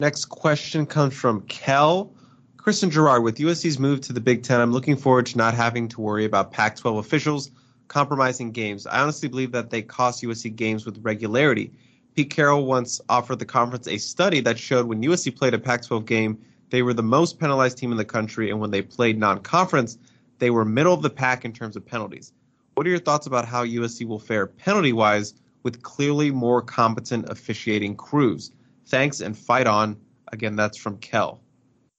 Next 0.00 0.24
question 0.26 0.86
comes 0.86 1.14
from 1.14 1.42
Kel. 1.42 2.14
Kristen 2.56 2.90
Gerard, 2.90 3.22
with 3.22 3.36
USC's 3.38 3.78
move 3.78 4.00
to 4.02 4.12
the 4.12 4.20
Big 4.20 4.42
Ten, 4.42 4.60
I'm 4.60 4.72
looking 4.72 4.96
forward 4.96 5.26
to 5.26 5.36
not 5.38 5.54
having 5.54 5.86
to 5.88 6.00
worry 6.00 6.24
about 6.24 6.50
Pac 6.50 6.76
12 6.76 6.96
officials 6.98 7.50
compromising 7.88 8.50
games. 8.50 8.86
I 8.86 9.00
honestly 9.00 9.28
believe 9.28 9.52
that 9.52 9.70
they 9.70 9.82
cost 9.82 10.22
USC 10.22 10.54
games 10.54 10.86
with 10.86 10.98
regularity. 11.02 11.72
Pete 12.14 12.30
Carroll 12.30 12.66
once 12.66 13.00
offered 13.08 13.38
the 13.38 13.46
conference 13.46 13.86
a 13.86 13.98
study 13.98 14.40
that 14.40 14.58
showed 14.58 14.86
when 14.86 15.02
USC 15.02 15.34
played 15.34 15.54
a 15.54 15.58
Pac 15.58 15.82
12 15.82 16.04
game, 16.04 16.38
they 16.70 16.82
were 16.82 16.94
the 16.94 17.02
most 17.02 17.38
penalized 17.38 17.78
team 17.78 17.90
in 17.90 17.98
the 17.98 18.04
country, 18.04 18.50
and 18.50 18.60
when 18.60 18.70
they 18.70 18.82
played 18.82 19.18
non 19.18 19.40
conference, 19.40 19.98
they 20.38 20.50
were 20.50 20.64
middle 20.64 20.94
of 20.94 21.02
the 21.02 21.10
pack 21.10 21.44
in 21.44 21.52
terms 21.52 21.76
of 21.76 21.84
penalties. 21.84 22.32
What 22.74 22.86
are 22.86 22.90
your 22.90 22.98
thoughts 22.98 23.26
about 23.26 23.44
how 23.44 23.64
USC 23.64 24.06
will 24.06 24.18
fare 24.18 24.46
penalty 24.46 24.92
wise 24.92 25.34
with 25.64 25.82
clearly 25.82 26.30
more 26.30 26.62
competent 26.62 27.28
officiating 27.28 27.96
crews? 27.96 28.52
Thanks 28.86 29.20
and 29.20 29.36
fight 29.36 29.66
on. 29.66 29.96
Again, 30.32 30.56
that's 30.56 30.76
from 30.78 30.98
Kel. 30.98 31.40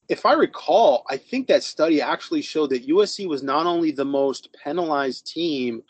If 0.08 0.26
I 0.26 0.34
recall, 0.34 1.04
I 1.10 1.18
think 1.18 1.48
that 1.48 1.64
study 1.64 2.02
actually 2.02 2.42
showed 2.42 2.72
that 2.72 2.88
USC 2.88 3.28
was 3.28 3.44
not 3.44 3.66
only 3.66 3.92
the 3.92 4.06
most 4.06 4.50
penalized 4.64 5.28
team, 5.28 5.84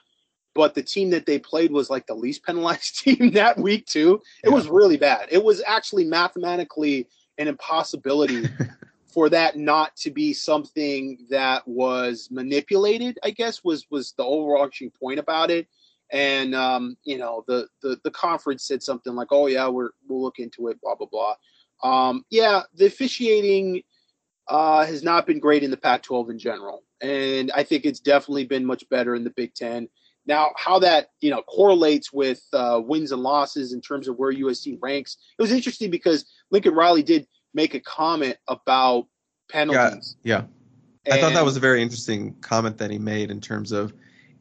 but 0.56 0.76
the 0.76 0.84
team 0.84 1.10
that 1.12 1.26
they 1.26 1.40
played 1.40 1.72
was 1.72 1.90
like 1.90 2.06
the 2.08 2.16
least 2.16 2.44
penalized 2.44 3.00
team 3.04 3.32
that 3.32 3.58
week 3.58 3.86
too. 3.86 4.22
It 4.44 4.50
yeah. 4.50 4.56
was 4.56 4.68
really 4.68 4.98
bad. 4.98 5.28
It 5.32 5.44
was 5.44 5.62
actually 5.66 6.06
mathematically 6.06 7.08
an 7.38 7.48
impossibility 7.48 8.50
for 9.11 9.30
that 9.30 9.57
not 9.57 9.95
to 9.98 10.11
be 10.11 10.34
something 10.34 11.18
that 11.30 11.68
was 11.68 12.30
manipulated. 12.31 13.18
I 13.23 13.31
guess 13.31 13.64
was 13.64 13.86
was 13.90 14.14
the 14.18 14.23
overarching 14.23 14.91
point 14.91 15.19
about 15.19 15.52
it 15.52 15.68
and 16.11 16.56
um, 16.56 16.98
you 17.03 17.18
know 17.18 17.44
the, 17.48 17.68
the 17.81 17.99
the 18.03 18.11
conference 18.11 18.65
said 18.65 18.81
something 18.81 19.14
like, 19.15 19.27
"Oh 19.31 19.48
yeah, 19.48 19.68
we're 19.68 19.90
we'll 20.07 20.22
look 20.22 20.40
into 20.40 20.68
it." 20.68 20.80
Blah 20.81 20.95
blah 20.95 21.07
blah. 21.07 21.36
Um, 21.84 22.26
yeah, 22.30 22.64
the 22.76 22.88
officiating 22.88 23.84
uh, 24.48 24.86
has 24.86 25.03
not 25.03 25.27
been 25.27 25.40
great 25.40 25.64
in 25.64 25.72
the 25.72 25.77
Pac-12 25.77 26.31
in 26.31 26.40
general, 26.40 26.84
and 27.02 27.52
I 27.56 27.64
think 27.64 27.86
it's 27.86 27.99
definitely 27.99 28.45
been 28.45 28.65
much 28.65 28.88
better 28.90 29.15
in 29.15 29.23
the 29.23 29.30
Big 29.30 29.53
Ten. 29.53 29.88
Now, 30.26 30.52
how 30.57 30.80
that 30.80 31.10
you 31.22 31.30
know 31.30 31.44
correlates 31.44 32.11
with 32.11 32.41
uh, 32.53 32.81
wins 32.84 33.11
and 33.11 33.22
losses 33.22 33.73
in 33.73 33.81
terms 33.81 34.07
of 34.07 34.18
where 34.18 34.34
USC 34.34 34.77
ranks, 34.81 35.18
it 35.38 35.41
was 35.41 35.52
interesting 35.52 35.91
because 35.91 36.26
Lincoln 36.49 36.73
Riley 36.73 37.03
did 37.03 37.27
make 37.54 37.74
a 37.74 37.80
comment 37.80 38.38
about 38.48 39.08
penalties. 39.50 40.16
Yeah, 40.24 40.44
yeah. 41.06 41.16
I 41.16 41.22
thought 41.22 41.34
that 41.34 41.46
was 41.46 41.58
a 41.58 41.60
very 41.60 41.82
interesting 41.82 42.36
comment 42.42 42.78
that 42.78 42.92
he 42.92 43.00
made 43.00 43.32
in 43.32 43.42
terms 43.42 43.72
of 43.72 43.94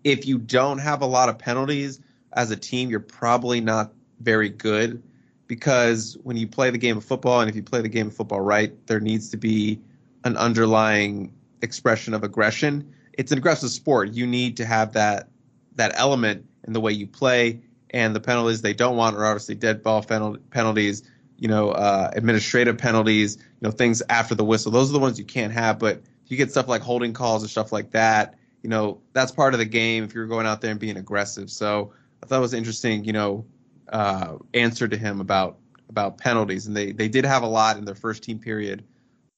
if 0.05 0.27
you 0.27 0.39
don't 0.39 0.79
have 0.79 1.03
a 1.03 1.07
lot 1.07 1.29
of 1.29 1.39
penalties 1.39 2.01
as 2.35 2.51
a 2.51 2.57
team, 2.57 2.91
you're 2.91 3.01
probably 3.01 3.61
not 3.61 3.93
very 4.21 4.49
good. 4.49 5.03
because 5.49 6.17
when 6.23 6.37
you 6.37 6.47
play 6.47 6.71
the 6.71 6.79
game 6.79 6.97
of 6.97 7.05
football, 7.05 7.41
and 7.41 7.51
if 7.51 7.57
you 7.57 7.63
play 7.63 7.81
the 7.81 7.89
game 7.89 8.07
of 8.09 8.15
football 8.15 8.41
right, 8.41 8.73
there 8.87 9.01
needs 9.01 9.31
to 9.31 9.37
be 9.37 9.81
an 10.25 10.37
underlying 10.37 11.33
expression 11.63 12.15
of 12.15 12.23
aggression. 12.23 12.95
It's 13.15 13.33
an 13.33 13.39
aggressive 13.39 13.71
sport. 13.71 14.13
You 14.13 14.27
need 14.27 14.57
to 14.59 14.67
have 14.67 14.93
that 14.93 15.29
that 15.75 15.93
element 15.95 16.45
in 16.67 16.73
the 16.73 16.81
way 16.81 16.93
you 16.93 17.07
play. 17.07 17.61
And 17.91 18.15
the 18.15 18.21
penalties 18.21 18.61
they 18.61 18.75
don't 18.75 18.97
want 18.97 19.17
are 19.17 19.25
obviously 19.25 19.55
dead 19.55 19.83
ball 19.83 20.03
penalties, 20.03 21.03
you 21.39 21.49
know, 21.49 21.71
uh, 21.71 22.11
administrative 22.15 22.79
penalties, 22.79 23.37
you 23.37 23.45
know, 23.63 23.71
things 23.71 24.03
after 24.09 24.35
the 24.35 24.45
whistle. 24.45 24.73
Those 24.73 24.91
are 24.91 24.93
the 24.93 24.99
ones 24.99 25.19
you 25.19 25.25
can't 25.25 25.53
have. 25.53 25.79
But 25.79 26.03
you 26.27 26.37
get 26.37 26.51
stuff 26.51 26.69
like 26.69 26.83
holding 26.83 27.13
calls 27.13 27.43
and 27.43 27.51
stuff 27.51 27.73
like 27.73 27.93
that. 27.93 28.37
You 28.63 28.71
know, 28.71 29.01
that's 29.13 29.33
part 29.33 29.55
of 29.55 29.59
the 29.59 29.67
game 29.67 30.05
if 30.05 30.15
you're 30.15 30.27
going 30.27 30.47
out 30.47 30.61
there 30.61 30.73
and 30.73 30.81
being 30.81 30.97
aggressive. 30.97 31.51
So 31.51 31.93
I 32.23 32.27
thought 32.27 32.39
it 32.39 32.41
was 32.41 32.55
interesting, 32.55 33.05
you 33.05 33.13
know, 33.13 33.47
uh, 33.89 34.37
answer 34.53 34.87
to 34.89 34.97
him 34.97 35.21
about 35.21 35.59
about 35.89 36.19
penalties, 36.19 36.67
and 36.67 36.77
they 36.77 36.93
they 36.93 37.09
did 37.09 37.25
have 37.25 37.43
a 37.43 37.47
lot 37.47 37.79
in 37.79 37.85
their 37.85 37.95
first 37.95 38.23
team 38.23 38.39
period 38.39 38.85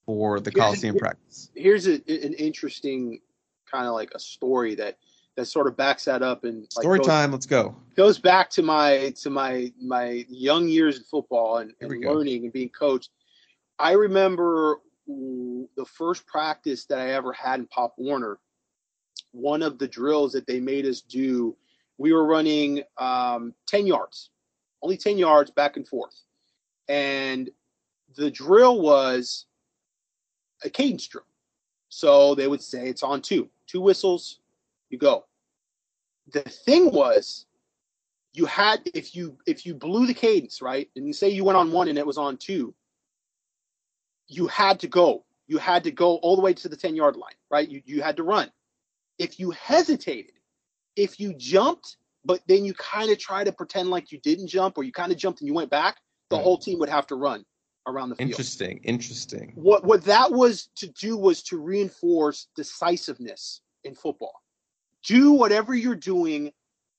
for 0.07 0.41
the 0.41 0.51
Coliseum 0.51 0.95
Here- 0.95 1.01
practice. 1.01 1.51
Here's 1.55 1.87
a, 1.87 1.95
an 1.95 2.35
interesting 2.35 3.21
kind 3.71 3.87
of 3.87 3.95
like 3.95 4.13
a 4.15 4.19
story 4.19 4.75
that 4.77 4.99
that 5.37 5.47
sort 5.47 5.67
of 5.67 5.77
backs 5.77 6.05
that 6.05 6.23
up 6.23 6.45
and 6.45 6.61
like, 6.77 6.83
Story 6.83 6.99
goes- 6.99 7.07
time, 7.07 7.33
let's 7.33 7.47
go. 7.47 7.75
goes 7.97 8.19
back 8.19 8.51
to 8.51 8.63
my 8.63 9.13
to 9.21 9.31
my 9.31 9.73
my 9.81 10.25
young 10.29 10.69
years 10.69 10.99
in 10.99 11.05
football 11.05 11.59
and, 11.59 11.73
and 11.81 12.05
learning 12.05 12.45
and 12.45 12.53
being 12.53 12.69
coached. 12.71 13.11
I 13.79 13.93
remember 13.93 14.81
the 15.07 15.85
first 15.87 16.27
practice 16.27 16.85
that 16.87 16.99
I 16.99 17.11
ever 17.13 17.33
had 17.33 17.61
in 17.61 17.67
Pop 17.67 17.95
Warner. 17.97 18.39
One 19.33 19.63
of 19.63 19.79
the 19.79 19.89
drills 19.89 20.33
that 20.33 20.47
they 20.47 20.61
made 20.61 20.87
us 20.87 21.01
do, 21.01 21.57
we 21.99 22.13
were 22.13 22.25
running 22.27 22.83
um, 22.99 23.55
ten 23.67 23.87
yards, 23.87 24.31
only 24.83 24.97
ten 24.97 25.17
yards 25.17 25.51
back 25.51 25.77
and 25.77 25.87
forth, 25.87 26.25
and 26.89 27.49
the 28.17 28.31
drill 28.31 28.81
was 28.81 29.47
a 30.65 30.71
cadence 30.71 31.07
drill. 31.07 31.25
So 31.89 32.35
they 32.35 32.47
would 32.49 32.63
say 32.63 32.89
it's 32.89 33.03
on 33.03 33.23
two, 33.23 33.49
two 33.67 33.81
whistles, 33.81 34.40
you 34.91 34.99
go. 34.99 35.25
The 36.33 36.43
thing 36.43 36.91
was, 36.93 37.47
you 38.33 38.47
had 38.47 38.81
if 38.95 39.15
you 39.17 39.37
if 39.47 39.67
you 39.67 39.75
blew 39.75 40.07
the 40.07 40.15
cadence 40.15 40.63
right 40.63 40.89
and 40.95 41.15
say 41.15 41.29
you 41.29 41.43
went 41.45 41.57
on 41.59 41.73
one 41.73 41.89
and 41.89 41.99
it 41.99 42.07
was 42.07 42.17
on 42.19 42.37
two 42.37 42.73
you 44.29 44.47
had 44.47 44.79
to 44.79 44.87
go 44.87 45.25
you 45.49 45.59
had 45.59 45.83
to 45.83 45.91
go 45.91 46.17
all 46.19 46.37
the 46.37 46.43
way 46.43 46.55
to 46.55 46.69
the 46.69 46.77
10 46.77 46.95
yard 46.95 47.17
line 47.17 47.35
right 47.51 47.69
you, 47.69 47.83
you 47.85 48.03
had 48.03 48.17
to 48.17 48.23
run 48.23 48.49
if 49.19 49.41
you 49.41 49.51
hesitated 49.51 50.35
if 50.95 51.19
you 51.19 51.35
jumped 51.35 51.97
but 52.25 52.41
then 52.47 52.65
you 52.65 52.73
kind 52.75 53.11
of 53.11 53.19
try 53.19 53.43
to 53.43 53.51
pretend 53.51 53.91
like 53.91 54.13
you 54.13 54.21
didn't 54.21 54.47
jump 54.47 54.79
or 54.79 54.85
you 54.85 54.93
kind 54.93 55.11
of 55.11 55.19
jumped 55.19 55.41
and 55.41 55.49
you 55.49 55.55
went 55.55 55.71
back 55.71 55.97
the 56.29 56.37
Right. 56.37 56.45
whole 56.45 56.59
team 56.59 56.79
would 56.79 56.89
have 56.89 57.09
to 57.09 57.17
run 57.17 57.45
around 57.89 58.11
the 58.11 58.15
field 58.15 58.31
Interesting, 58.31 58.79
interesting. 58.85 59.51
what 59.57 59.85
what 59.85 60.05
that 60.05 60.31
was 60.31 60.69
to 60.77 60.87
do 60.91 61.17
was 61.17 61.43
to 61.45 61.59
reinforce 61.59 62.47
decisiveness 62.55 63.63
in 63.83 63.97
football. 63.97 64.40
Do 65.05 65.33
whatever 65.33 65.75
you're 65.75 65.97
doing 65.97 66.53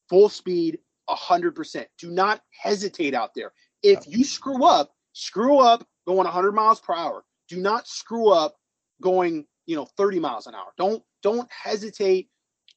full 0.09 0.29
speed, 0.29 0.79
100%. 1.09 1.85
Do 1.97 2.11
not 2.11 2.41
hesitate 2.61 3.13
out 3.13 3.31
there. 3.35 3.53
If 3.83 4.07
you 4.07 4.23
screw 4.23 4.65
up, 4.65 4.91
screw 5.13 5.59
up 5.59 5.85
going 6.05 6.17
100 6.17 6.51
miles 6.51 6.79
per 6.79 6.93
hour. 6.95 7.23
Do 7.47 7.57
not 7.57 7.87
screw 7.87 8.29
up 8.29 8.55
going, 9.01 9.45
you 9.65 9.75
know, 9.75 9.85
30 9.97 10.19
miles 10.19 10.47
an 10.47 10.55
hour. 10.55 10.71
Don't 10.77 11.03
don't 11.23 11.49
hesitate. 11.51 12.29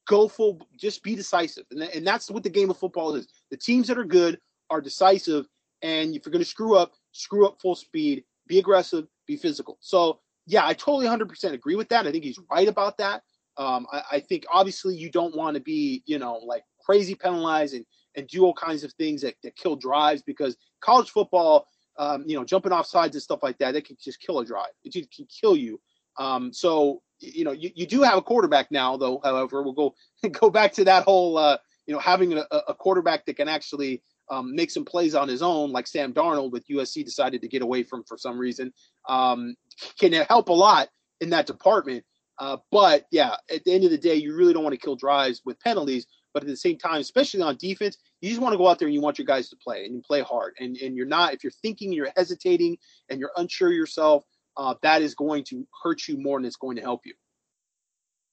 Go 0.07 0.27
full 0.27 0.61
just 0.79 1.01
be 1.03 1.15
decisive. 1.15 1.65
And, 1.71 1.81
and 1.81 2.05
that's 2.05 2.29
what 2.29 2.43
the 2.43 2.49
game 2.49 2.69
of 2.69 2.77
football 2.77 3.15
is. 3.15 3.27
The 3.51 3.57
teams 3.57 3.87
that 3.87 3.97
are 3.97 4.03
good 4.03 4.39
are 4.69 4.81
decisive 4.81 5.47
and 5.81 6.15
if 6.15 6.25
you're 6.25 6.31
going 6.31 6.43
to 6.43 6.49
screw 6.49 6.75
up, 6.75 6.93
screw 7.11 7.45
up 7.45 7.61
full 7.61 7.75
speed, 7.75 8.23
be 8.47 8.59
aggressive, 8.59 9.07
be 9.27 9.37
physical. 9.37 9.77
So 9.81 10.19
yeah, 10.47 10.65
I 10.65 10.73
totally 10.73 11.07
100% 11.07 11.53
agree 11.53 11.75
with 11.75 11.89
that. 11.89 12.07
I 12.07 12.11
think 12.11 12.23
he's 12.23 12.39
right 12.51 12.67
about 12.67 12.97
that. 12.97 13.23
Um, 13.57 13.87
I, 13.91 14.01
I 14.13 14.19
think 14.19 14.45
obviously 14.51 14.95
you 14.95 15.09
don't 15.09 15.35
want 15.35 15.55
to 15.55 15.61
be, 15.61 16.03
you 16.05 16.19
know, 16.19 16.35
like 16.35 16.63
crazy 16.83 17.15
penalized 17.15 17.73
and, 17.73 17.85
and 18.15 18.27
do 18.27 18.43
all 18.43 18.53
kinds 18.53 18.83
of 18.83 18.93
things 18.93 19.21
that, 19.21 19.35
that 19.43 19.55
kill 19.55 19.75
drives 19.75 20.21
because 20.21 20.57
college 20.81 21.09
football, 21.09 21.67
um, 21.97 22.23
you 22.27 22.35
know, 22.35 22.43
jumping 22.43 22.71
off 22.71 22.85
sides 22.85 23.15
and 23.15 23.23
stuff 23.23 23.39
like 23.43 23.57
that, 23.59 23.73
that 23.73 23.85
can 23.85 23.97
just 24.01 24.19
kill 24.19 24.39
a 24.39 24.45
drive. 24.45 24.71
It 24.83 24.93
can 24.93 25.27
kill 25.41 25.55
you. 25.55 25.79
Um, 26.17 26.53
so 26.53 27.01
you 27.19 27.43
know, 27.43 27.51
you, 27.51 27.71
you 27.75 27.85
do 27.85 28.01
have 28.01 28.17
a 28.17 28.21
quarterback 28.21 28.71
now, 28.71 28.97
though. 28.97 29.21
However, 29.23 29.63
we'll 29.63 29.73
go 29.73 29.95
go 30.31 30.49
back 30.49 30.73
to 30.73 30.83
that 30.85 31.03
whole, 31.03 31.37
uh, 31.37 31.57
you 31.87 31.93
know, 31.93 31.99
having 31.99 32.33
a, 32.33 32.45
a 32.67 32.73
quarterback 32.73 33.25
that 33.25 33.37
can 33.37 33.47
actually 33.47 34.01
um, 34.29 34.55
make 34.55 34.71
some 34.71 34.85
plays 34.85 35.15
on 35.15 35.27
his 35.27 35.41
own, 35.41 35.71
like 35.71 35.87
Sam 35.87 36.13
Darnold 36.13 36.51
with 36.51 36.67
USC 36.67 37.05
decided 37.05 37.41
to 37.41 37.47
get 37.47 37.61
away 37.61 37.83
from 37.83 38.03
for 38.03 38.17
some 38.17 38.37
reason, 38.37 38.73
um, 39.07 39.55
can 39.99 40.13
help 40.13 40.49
a 40.49 40.53
lot 40.53 40.89
in 41.21 41.29
that 41.29 41.45
department. 41.45 42.03
Uh, 42.39 42.57
but 42.71 43.05
yeah, 43.11 43.35
at 43.49 43.63
the 43.63 43.73
end 43.73 43.83
of 43.83 43.91
the 43.91 43.97
day, 43.97 44.15
you 44.15 44.35
really 44.35 44.53
don't 44.53 44.63
want 44.63 44.73
to 44.73 44.79
kill 44.79 44.95
drives 44.95 45.41
with 45.45 45.59
penalties. 45.59 46.05
But 46.33 46.43
at 46.43 46.49
the 46.49 46.57
same 46.57 46.77
time, 46.77 46.99
especially 46.99 47.41
on 47.41 47.55
defense, 47.55 47.97
you 48.19 48.29
just 48.29 48.41
want 48.41 48.53
to 48.53 48.57
go 48.57 48.67
out 48.67 48.77
there 48.77 48.89
and 48.89 48.93
you 48.93 49.01
want 49.01 49.17
your 49.17 49.25
guys 49.25 49.47
to 49.49 49.55
play 49.55 49.85
and 49.85 49.95
you 49.95 50.01
play 50.01 50.21
hard. 50.21 50.53
And 50.59 50.75
and 50.77 50.95
you're 50.95 51.05
not 51.05 51.33
if 51.33 51.43
you're 51.43 51.51
thinking, 51.51 51.93
you're 51.93 52.11
hesitating, 52.17 52.77
and 53.09 53.19
you're 53.21 53.31
unsure 53.37 53.71
yourself, 53.71 54.25
uh, 54.57 54.75
that 54.81 55.01
is 55.01 55.15
going 55.15 55.45
to 55.45 55.65
hurt 55.83 56.07
you 56.07 56.17
more 56.17 56.37
than 56.37 56.45
it's 56.45 56.57
going 56.57 56.75
to 56.75 56.81
help 56.81 57.05
you. 57.05 57.13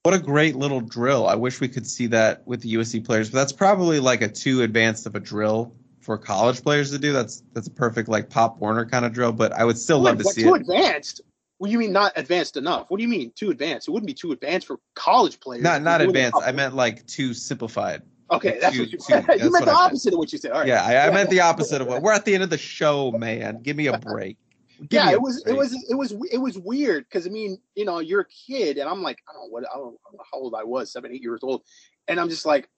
What 0.02 0.14
a 0.14 0.18
great 0.18 0.56
little 0.56 0.80
drill. 0.80 1.28
I 1.28 1.36
wish 1.36 1.60
we 1.60 1.68
could 1.68 1.86
see 1.86 2.08
that 2.08 2.44
with 2.44 2.60
the 2.62 2.74
USC 2.74 3.04
players, 3.04 3.30
but 3.30 3.38
that's 3.38 3.52
probably 3.52 4.00
like 4.00 4.20
a 4.20 4.28
too 4.28 4.62
advanced 4.62 5.06
of 5.06 5.14
a 5.14 5.20
drill 5.20 5.76
for 6.00 6.18
college 6.18 6.60
players 6.60 6.90
to 6.90 6.98
do. 6.98 7.12
That's 7.12 7.44
that's 7.52 7.68
a 7.68 7.70
perfect 7.70 8.08
like 8.08 8.28
Pop 8.28 8.58
Warner 8.58 8.84
kind 8.84 9.04
of 9.04 9.12
drill, 9.12 9.30
but 9.30 9.52
I 9.52 9.64
would 9.64 9.78
still 9.78 10.00
love 10.00 10.18
to 10.18 10.24
see 10.24 10.42
too 10.42 10.56
it. 10.56 10.62
advanced? 10.62 11.20
What 11.62 11.68
do 11.68 11.72
you 11.74 11.78
mean 11.78 11.92
not 11.92 12.12
advanced 12.16 12.56
enough? 12.56 12.86
What 12.88 12.96
do 12.96 13.04
you 13.04 13.08
mean 13.08 13.30
too 13.36 13.52
advanced? 13.52 13.86
It 13.86 13.92
wouldn't 13.92 14.08
be 14.08 14.14
too 14.14 14.32
advanced 14.32 14.66
for 14.66 14.80
college 14.96 15.38
players. 15.38 15.62
Not 15.62 15.80
not 15.80 16.00
it 16.00 16.08
advanced. 16.08 16.42
I 16.44 16.50
meant 16.50 16.74
like 16.74 17.06
too 17.06 17.32
simplified. 17.32 18.02
Okay, 18.32 18.58
that's 18.60 18.74
too- 18.74 18.82
what 18.82 18.90
you, 18.90 18.98
too- 18.98 19.14
you 19.14 19.14
meant 19.14 19.28
what 19.28 19.38
the 19.38 19.70
I 19.70 19.74
meant. 19.74 19.76
opposite 19.76 20.12
of 20.12 20.18
what 20.18 20.32
you 20.32 20.38
said. 20.38 20.50
All 20.50 20.58
right. 20.58 20.66
Yeah, 20.66 20.84
I, 20.84 21.06
I 21.06 21.10
meant 21.12 21.30
the 21.30 21.38
opposite 21.38 21.80
of 21.80 21.86
what 21.86 22.02
we're 22.02 22.14
at 22.14 22.24
the 22.24 22.34
end 22.34 22.42
of 22.42 22.50
the 22.50 22.58
show, 22.58 23.12
man. 23.12 23.62
Give 23.62 23.76
me 23.76 23.86
a 23.86 23.96
break. 23.96 24.38
Give 24.80 24.88
yeah, 24.90 25.06
me 25.06 25.12
a 25.12 25.14
it 25.14 25.22
was 25.22 25.44
it 25.46 25.52
was 25.52 25.72
it 25.88 25.94
was 25.94 26.12
it 26.32 26.38
was 26.38 26.58
weird 26.58 27.04
because 27.04 27.28
I 27.28 27.30
mean, 27.30 27.58
you 27.76 27.84
know, 27.84 28.00
you're 28.00 28.22
a 28.22 28.26
kid, 28.26 28.78
and 28.78 28.88
I'm 28.90 29.00
like, 29.00 29.18
I 29.28 29.32
don't 29.32 29.42
know 29.42 29.50
what 29.50 29.62
I 29.72 29.76
don't, 29.76 29.94
I 30.04 30.10
don't 30.10 30.18
know 30.18 30.24
how 30.32 30.38
old 30.38 30.56
I 30.56 30.64
was, 30.64 30.90
seven, 30.90 31.12
eight 31.12 31.22
years 31.22 31.44
old, 31.44 31.62
and 32.08 32.18
I'm 32.18 32.28
just 32.28 32.44
like, 32.44 32.68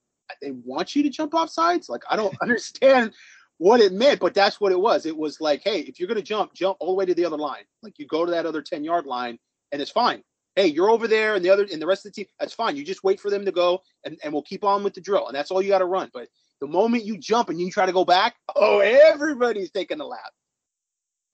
they 0.43 0.51
want 0.51 0.95
you 0.95 1.01
to 1.01 1.09
jump 1.09 1.33
off 1.33 1.49
sides. 1.49 1.89
Like, 1.89 2.03
I 2.07 2.15
don't 2.15 2.35
understand 2.43 3.13
what 3.57 3.79
it 3.79 3.93
meant, 3.93 4.19
but 4.19 4.33
that's 4.33 4.59
what 4.59 4.71
it 4.71 4.79
was. 4.79 5.05
It 5.05 5.15
was 5.15 5.39
like, 5.39 5.61
hey, 5.63 5.79
if 5.81 5.99
you're 5.99 6.07
gonna 6.07 6.21
jump, 6.21 6.53
jump 6.53 6.77
all 6.79 6.89
the 6.89 6.95
way 6.95 7.05
to 7.05 7.13
the 7.13 7.25
other 7.25 7.37
line. 7.37 7.63
Like, 7.81 7.97
you 7.97 8.07
go 8.07 8.25
to 8.25 8.31
that 8.31 8.45
other 8.45 8.61
ten 8.61 8.83
yard 8.83 9.05
line, 9.05 9.39
and 9.71 9.81
it's 9.81 9.91
fine. 9.91 10.23
Hey, 10.55 10.67
you're 10.67 10.89
over 10.89 11.07
there, 11.07 11.35
and 11.35 11.43
the 11.43 11.49
other 11.49 11.67
and 11.71 11.81
the 11.81 11.87
rest 11.87 12.05
of 12.05 12.13
the 12.13 12.23
team, 12.23 12.27
that's 12.39 12.53
fine. 12.53 12.75
You 12.75 12.85
just 12.85 13.03
wait 13.03 13.19
for 13.19 13.29
them 13.29 13.45
to 13.45 13.51
go, 13.51 13.81
and 14.03 14.17
and 14.23 14.33
we'll 14.33 14.43
keep 14.43 14.63
on 14.63 14.83
with 14.83 14.93
the 14.93 15.01
drill, 15.01 15.27
and 15.27 15.35
that's 15.35 15.51
all 15.51 15.61
you 15.61 15.69
got 15.69 15.79
to 15.79 15.85
run. 15.85 16.09
But 16.13 16.27
the 16.61 16.67
moment 16.67 17.05
you 17.05 17.17
jump 17.17 17.49
and 17.49 17.59
you 17.59 17.69
try 17.71 17.85
to 17.85 17.93
go 17.93 18.05
back, 18.05 18.35
oh, 18.55 18.79
everybody's 18.79 19.71
taking 19.71 19.99
a 19.99 20.05
lap. 20.05 20.31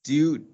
Do 0.03 0.13
you 0.13 0.45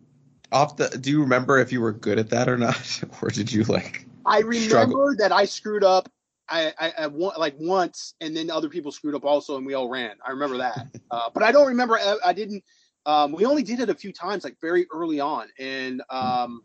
off 0.52 0.77
the 0.77 0.89
do 0.89 1.10
you 1.10 1.22
remember 1.22 1.57
if 1.57 1.72
you 1.72 1.81
were 1.81 1.94
good 1.94 2.19
at 2.19 2.30
that 2.30 2.49
or 2.49 2.57
not? 2.57 3.03
or 3.22 3.30
did 3.30 3.52
you 3.52 3.64
like 3.64 4.06
I 4.26 4.39
remember 4.39 4.69
struggle. 4.69 5.15
that 5.19 5.31
I 5.31 5.45
screwed 5.45 5.84
up. 5.84 6.10
I, 6.49 6.74
I, 6.80 6.94
I 6.99 7.07
wa- 7.07 7.34
like 7.38 7.56
once, 7.60 8.15
and 8.22 8.36
then 8.36 8.49
other 8.49 8.69
people 8.69 8.91
screwed 8.91 9.15
up 9.15 9.26
also, 9.26 9.57
and 9.57 9.65
we 9.65 9.74
all 9.74 9.90
ran. 9.90 10.15
I 10.26 10.32
remember 10.32 10.57
that, 10.57 10.88
uh, 11.11 11.30
but 11.34 11.44
I 11.44 11.52
don't 11.52 11.68
remember. 11.68 11.98
I, 11.98 12.18
I 12.26 12.34
didn't. 12.34 12.64
Um, 13.06 13.32
we 13.32 13.45
only 13.45 13.64
did 13.64 13.80
it 13.80 13.90
a 13.90 13.95
few 13.95 14.11
times, 14.11 14.44
like 14.44 14.57
very 14.61 14.86
early 14.94 15.19
on, 15.19 15.48
and 15.60 16.02
um, 16.10 16.61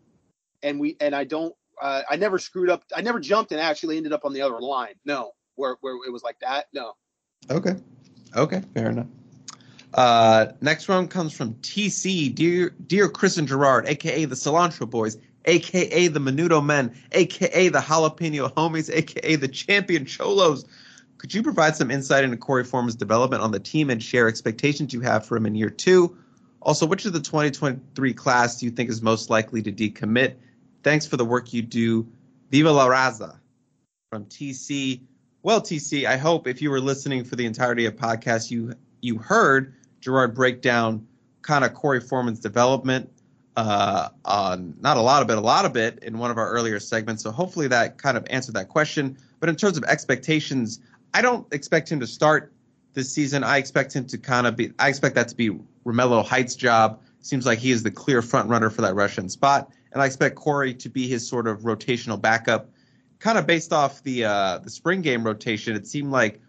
and 0.63 0.79
we 0.81 0.97
and 1.01 1.15
I 1.15 1.25
don't. 1.25 1.55
Uh, 1.81 2.03
I 2.09 2.17
never 2.17 2.39
screwed 2.39 2.71
up. 2.71 2.85
I 2.95 3.01
never 3.01 3.21
jumped 3.21 3.53
and 3.53 3.61
actually 3.61 3.97
ended 3.97 4.13
up 4.13 4.25
on 4.25 4.33
the 4.33 4.43
other 4.43 4.61
line. 4.61 4.95
No, 5.05 5.33
where 5.57 5.77
where 5.81 5.95
it 6.07 6.13
was 6.13 6.23
like 6.23 6.39
that. 6.41 6.67
No. 6.73 6.95
Okay. 7.51 7.75
Okay, 8.37 8.63
fair 8.75 8.91
enough. 8.91 9.07
Uh, 9.95 10.47
next 10.61 10.89
one 10.89 11.07
comes 11.07 11.35
from 11.35 11.55
TC, 11.57 12.35
dear 12.35 12.71
dear 12.87 13.09
Chris 13.09 13.37
and 13.37 13.47
Gerard, 13.47 13.87
aka 13.87 14.25
the 14.25 14.35
Cilantro 14.35 14.89
Boys, 14.89 15.19
aka 15.45 16.09
the 16.09 16.21
Menudo 16.21 16.65
Men, 16.65 16.95
aka 17.13 17.69
the 17.69 17.79
Jalapeno 17.79 18.53
Homies, 18.53 18.91
aka 18.95 19.37
the 19.37 19.49
Champion 19.49 20.05
Cholos. 20.05 20.65
Could 21.19 21.35
you 21.35 21.43
provide 21.43 21.77
some 21.77 21.91
insight 21.91 22.25
into 22.25 22.37
Korey 22.37 22.67
Foreman's 22.67 22.97
development 22.97 23.43
on 23.43 23.53
the 23.53 23.61
team 23.61 23.91
and 23.91 24.03
share 24.03 24.27
expectations 24.27 24.93
you 24.93 25.01
have 25.03 25.25
for 25.25 25.37
him 25.37 25.47
in 25.47 25.55
year 25.55 25.71
two? 25.71 26.17
Also, 26.63 26.87
which 26.87 27.05
of 27.05 27.13
the 27.13 27.21
2023 27.21 28.15
class 28.15 28.59
do 28.59 28.67
you 28.67 28.73
think 28.73 28.89
is 28.91 29.03
most 29.03 29.31
likely 29.31 29.63
to 29.63 29.73
decommit? 29.73 30.35
Thanks 30.83 31.07
for 31.07 31.17
the 31.17 31.25
work 31.25 31.53
you 31.53 31.63
do. 31.63 32.07
Viva 32.51 32.71
la 32.71 32.89
Raza 32.89 33.39
from 34.11 34.25
TC. 34.27 35.01
Well, 35.43 35.61
TC, 35.61 36.07
I 36.07 36.17
hope 36.17 36.47
if 36.47 36.61
you 36.61 36.71
were 36.71 36.81
listening 36.81 37.25
for 37.25 37.37
the 37.37 37.47
entirety 37.47 37.87
of 37.87 37.97
podcast, 37.97 38.51
you 38.51 38.75
you 39.01 39.19
heard 39.19 39.75
Gerard 40.01 40.35
break 40.35 40.61
down 40.61 41.07
kind 41.43 41.65
of 41.65 41.73
Korey 41.73 42.03
Foreman's 42.03 42.41
development. 42.41 43.12
Uh, 43.55 44.09
on 44.25 44.75
not 44.81 44.97
a 44.97 45.01
lot 45.01 45.23
of 45.23 45.29
it, 45.29 45.37
a 45.37 45.41
lot 45.41 45.67
of 45.67 45.77
it 45.77 45.99
in 46.03 46.17
one 46.17 46.31
of 46.31 46.39
our 46.39 46.49
earlier 46.49 46.81
segments. 46.81 47.23
So 47.23 47.31
hopefully 47.31 47.69
that 47.69 47.99
kind 47.99 48.17
of 48.17 48.27
answered 48.31 48.55
that 48.55 48.69
question. 48.69 49.19
But 49.41 49.51
in 49.51 49.57
terms 49.57 49.77
of 49.77 49.85
expectations, 49.85 50.81
I 51.13 51.21
don't 51.21 51.47
expect 51.53 51.93
him 51.93 52.01
to 52.01 52.07
start 52.07 52.53
this 52.95 53.13
season. 53.13 53.45
I 53.45 53.59
expect 53.59 53.95
him 53.95 54.07
to 54.07 54.19
kind 54.19 54.47
of 54.47 54.57
be. 54.57 54.73
I 54.79 54.89
expect 54.89 55.15
that 55.17 55.29
to 55.29 55.37
be 55.37 55.51
Romello 55.85 56.25
Heights' 56.25 56.55
job. 56.55 57.01
Seems 57.21 57.47
like 57.47 57.59
he 57.59 57.71
is 57.71 57.83
the 57.83 57.91
clear 57.91 58.23
front 58.23 58.49
runner 58.49 58.71
for 58.71 58.83
that 58.83 58.95
rush 58.95 59.19
end 59.19 59.31
spot, 59.31 59.71
and 59.93 60.03
I 60.03 60.07
expect 60.07 60.37
Korey 60.37 60.79
to 60.81 60.89
be 60.89 61.07
his 61.07 61.27
sort 61.27 61.47
of 61.47 61.61
rotational 61.61 62.21
backup. 62.21 62.71
Kind 63.19 63.39
of 63.39 63.47
based 63.47 63.73
off 63.73 64.03
the 64.03 64.25
uh, 64.25 64.59
the 64.59 64.71
spring 64.71 65.03
game 65.03 65.25
rotation, 65.25 65.77
it 65.77 65.87
seemed 65.87 66.11
like 66.11 66.41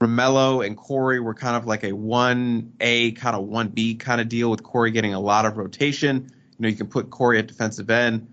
Romello 0.00 0.66
and 0.66 0.76
Korey 0.76 1.22
were 1.22 1.34
kind 1.34 1.56
of 1.56 1.66
like 1.66 1.84
a 1.84 1.92
one 1.92 2.72
A 2.80 3.12
kind 3.12 3.36
of 3.36 3.44
one 3.44 3.68
B 3.68 3.94
kind 3.94 4.20
of 4.20 4.28
deal 4.28 4.50
with 4.50 4.62
Korey 4.62 4.92
getting 4.92 5.14
a 5.14 5.20
lot 5.20 5.46
of 5.46 5.56
rotation. 5.56 6.30
You 6.58 6.62
know, 6.62 6.68
you 6.68 6.76
can 6.76 6.86
put 6.86 7.10
Korey 7.10 7.38
at 7.38 7.46
defensive 7.46 7.90
end, 7.90 8.26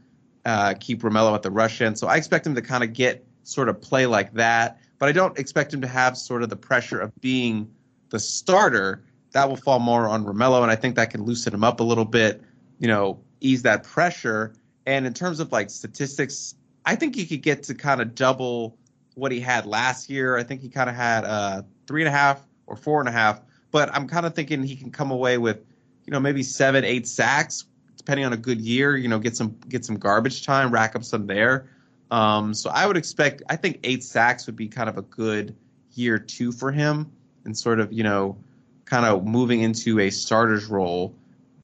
uh, 0.45 0.75
keep 0.79 1.01
Romello 1.01 1.33
at 1.33 1.41
the 1.41 1.51
rush 1.51 1.81
end. 1.81 1.97
So 1.97 2.07
I 2.07 2.15
expect 2.17 2.45
him 2.47 2.55
to 2.55 2.61
kind 2.61 2.83
of 2.83 2.93
get 2.93 3.25
sort 3.43 3.69
of 3.69 3.81
play 3.81 4.05
like 4.05 4.33
that, 4.33 4.79
but 4.99 5.09
I 5.09 5.11
don't 5.11 5.37
expect 5.37 5.73
him 5.73 5.81
to 5.81 5.87
have 5.87 6.17
sort 6.17 6.43
of 6.43 6.49
the 6.49 6.55
pressure 6.55 6.99
of 6.99 7.11
being 7.21 7.69
the 8.09 8.19
starter 8.19 9.03
that 9.33 9.49
will 9.49 9.57
fall 9.57 9.79
more 9.79 10.07
on 10.07 10.23
Romello, 10.23 10.61
and 10.61 10.71
I 10.71 10.75
think 10.75 10.95
that 10.95 11.09
can 11.09 11.23
loosen 11.23 11.53
him 11.53 11.63
up 11.63 11.79
a 11.79 11.83
little 11.83 12.05
bit, 12.05 12.41
you 12.79 12.87
know, 12.87 13.19
ease 13.41 13.63
that 13.63 13.83
pressure. 13.83 14.53
And 14.85 15.05
in 15.05 15.13
terms 15.13 15.39
of 15.39 15.51
like 15.51 15.69
statistics, 15.69 16.55
I 16.85 16.95
think 16.95 17.15
he 17.15 17.25
could 17.25 17.41
get 17.41 17.63
to 17.63 17.75
kind 17.75 18.01
of 18.01 18.15
double 18.15 18.77
what 19.15 19.31
he 19.31 19.39
had 19.39 19.65
last 19.65 20.09
year. 20.09 20.37
I 20.37 20.43
think 20.43 20.61
he 20.61 20.69
kind 20.69 20.89
of 20.89 20.95
had 20.95 21.25
uh, 21.25 21.63
three 21.87 22.01
and 22.01 22.07
a 22.07 22.11
half 22.11 22.41
or 22.67 22.75
four 22.75 22.99
and 22.99 23.09
a 23.09 23.11
half, 23.11 23.41
but 23.71 23.93
I'm 23.93 24.07
kind 24.07 24.25
of 24.25 24.35
thinking 24.35 24.63
he 24.63 24.75
can 24.75 24.91
come 24.91 25.11
away 25.11 25.37
with, 25.37 25.57
you 26.05 26.11
know, 26.11 26.19
maybe 26.19 26.43
seven, 26.43 26.83
eight 26.83 27.07
sacks, 27.07 27.65
depending 28.03 28.25
on 28.25 28.33
a 28.33 28.37
good 28.37 28.59
year. 28.59 28.97
You 28.97 29.07
know, 29.07 29.19
get 29.19 29.35
some 29.35 29.55
get 29.69 29.85
some 29.85 29.97
garbage 29.97 30.45
time, 30.45 30.71
rack 30.71 30.95
up 30.95 31.03
some 31.03 31.25
there. 31.27 31.69
Um, 32.11 32.53
so 32.53 32.69
I 32.69 32.85
would 32.85 32.97
expect, 32.97 33.41
I 33.49 33.55
think 33.55 33.79
eight 33.83 34.03
sacks 34.03 34.45
would 34.45 34.55
be 34.55 34.67
kind 34.67 34.89
of 34.89 34.97
a 34.97 35.01
good 35.01 35.55
year 35.93 36.19
two 36.19 36.51
for 36.51 36.71
him, 36.71 37.11
and 37.45 37.57
sort 37.57 37.79
of 37.79 37.93
you 37.93 38.03
know 38.03 38.37
kind 38.85 39.05
of 39.05 39.25
moving 39.25 39.61
into 39.61 39.99
a 39.99 40.09
starter's 40.09 40.65
role 40.65 41.15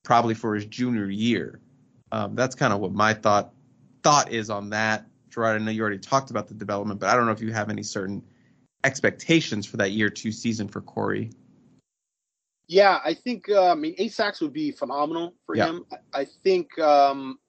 probably 0.03 0.33
for 0.33 0.55
his 0.55 0.65
junior 0.65 1.09
year. 1.09 1.59
Um, 2.11 2.35
that's 2.35 2.55
kind 2.55 2.73
of 2.73 2.79
what 2.79 2.93
my 2.93 3.13
thought 3.13 3.53
thought 4.01 4.31
is 4.31 4.49
on 4.49 4.69
that. 4.69 5.05
Gerard, 5.29 5.61
I 5.61 5.63
know 5.63 5.71
you 5.71 5.81
already 5.81 5.99
talked 5.99 6.31
about 6.31 6.47
the 6.47 6.55
development, 6.55 6.99
but 6.99 7.09
I 7.09 7.15
don't 7.15 7.25
know 7.25 7.31
if 7.31 7.41
you 7.41 7.51
have 7.51 7.69
any 7.69 7.83
certain 7.83 8.23
expectations 8.83 9.65
for 9.65 9.77
that 9.77 9.91
year 9.91 10.09
two 10.09 10.31
season 10.31 10.67
for 10.67 10.81
Korey. 10.81 11.31
Yeah, 12.69 12.99
I 13.03 13.15
think 13.15 13.49
uh, 13.49 13.71
I 13.71 13.75
mean 13.75 13.95
eight 13.97 14.13
sacks 14.13 14.39
would 14.41 14.53
be 14.53 14.71
phenomenal 14.71 15.33
for 15.45 15.57
yeah. 15.57 15.65
him. 15.65 15.85
I 16.13 16.27
think 16.43 16.77
um, 16.77 17.39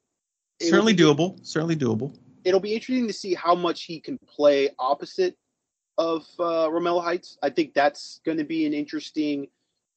certainly 0.61 0.95
be, 0.95 1.03
doable. 1.03 1.39
Certainly 1.47 1.77
doable. 1.77 2.17
It'll 2.45 2.59
be 2.59 2.73
interesting 2.73 3.07
to 3.07 3.13
see 3.13 3.35
how 3.35 3.55
much 3.55 3.85
he 3.85 4.01
can 4.01 4.19
play 4.27 4.71
opposite 4.79 5.37
of 5.99 6.27
uh, 6.39 6.69
Romello 6.69 7.05
Heights. 7.05 7.37
I 7.43 7.51
think 7.51 7.75
that's 7.75 8.23
going 8.25 8.39
to 8.39 8.45
be 8.45 8.65
an 8.65 8.73
interesting 8.73 9.49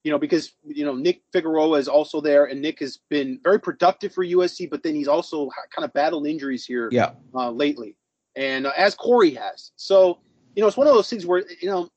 you 0.03 0.11
know, 0.11 0.19
because 0.19 0.51
you 0.65 0.83
know 0.83 0.95
Nick 0.95 1.21
Figueroa 1.31 1.79
is 1.79 1.87
also 1.87 2.19
there, 2.19 2.45
and 2.45 2.61
Nick 2.61 2.79
has 2.79 2.99
been 3.09 3.39
very 3.41 3.59
productive 3.59 4.13
for 4.13 4.25
USC, 4.25 4.69
but 4.69 4.83
then 4.83 4.95
he's 4.95 5.07
also 5.07 5.49
kind 5.73 5.85
of 5.85 5.93
battled 5.93 6.27
injuries 6.27 6.65
here, 6.65 6.89
yeah, 6.91 7.11
uh, 7.33 7.49
lately, 7.49 7.95
and 8.35 8.67
uh, 8.67 8.73
as 8.75 8.95
Korey 8.95 9.37
has. 9.37 9.71
So 9.77 10.19
you 10.55 10.61
know, 10.61 10.67
it's 10.67 10.75
one 10.75 10.87
of 10.87 10.93
those 10.93 11.09
things 11.09 11.25
where 11.25 11.45
you 11.61 11.69
know 11.69 11.87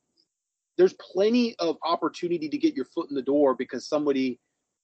there's 0.76 0.94
plenty 0.94 1.56
of 1.58 1.76
opportunity 1.82 2.48
to 2.48 2.58
get 2.58 2.74
your 2.74 2.84
foot 2.84 3.08
in 3.10 3.16
the 3.16 3.22
door 3.22 3.54
because 3.54 3.86
somebody 3.86 4.38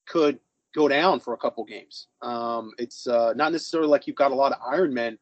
could 0.06 0.38
go 0.74 0.88
down 0.88 1.20
for 1.20 1.34
a 1.34 1.36
couple 1.36 1.64
games. 1.64 2.08
Um, 2.22 2.72
it's 2.78 3.06
uh, 3.06 3.34
not 3.34 3.52
necessarily 3.52 3.88
like 3.88 4.06
you've 4.06 4.16
got 4.16 4.32
a 4.32 4.34
lot 4.34 4.52
of 4.52 4.58
Iron 4.66 4.94
Men 4.94 5.18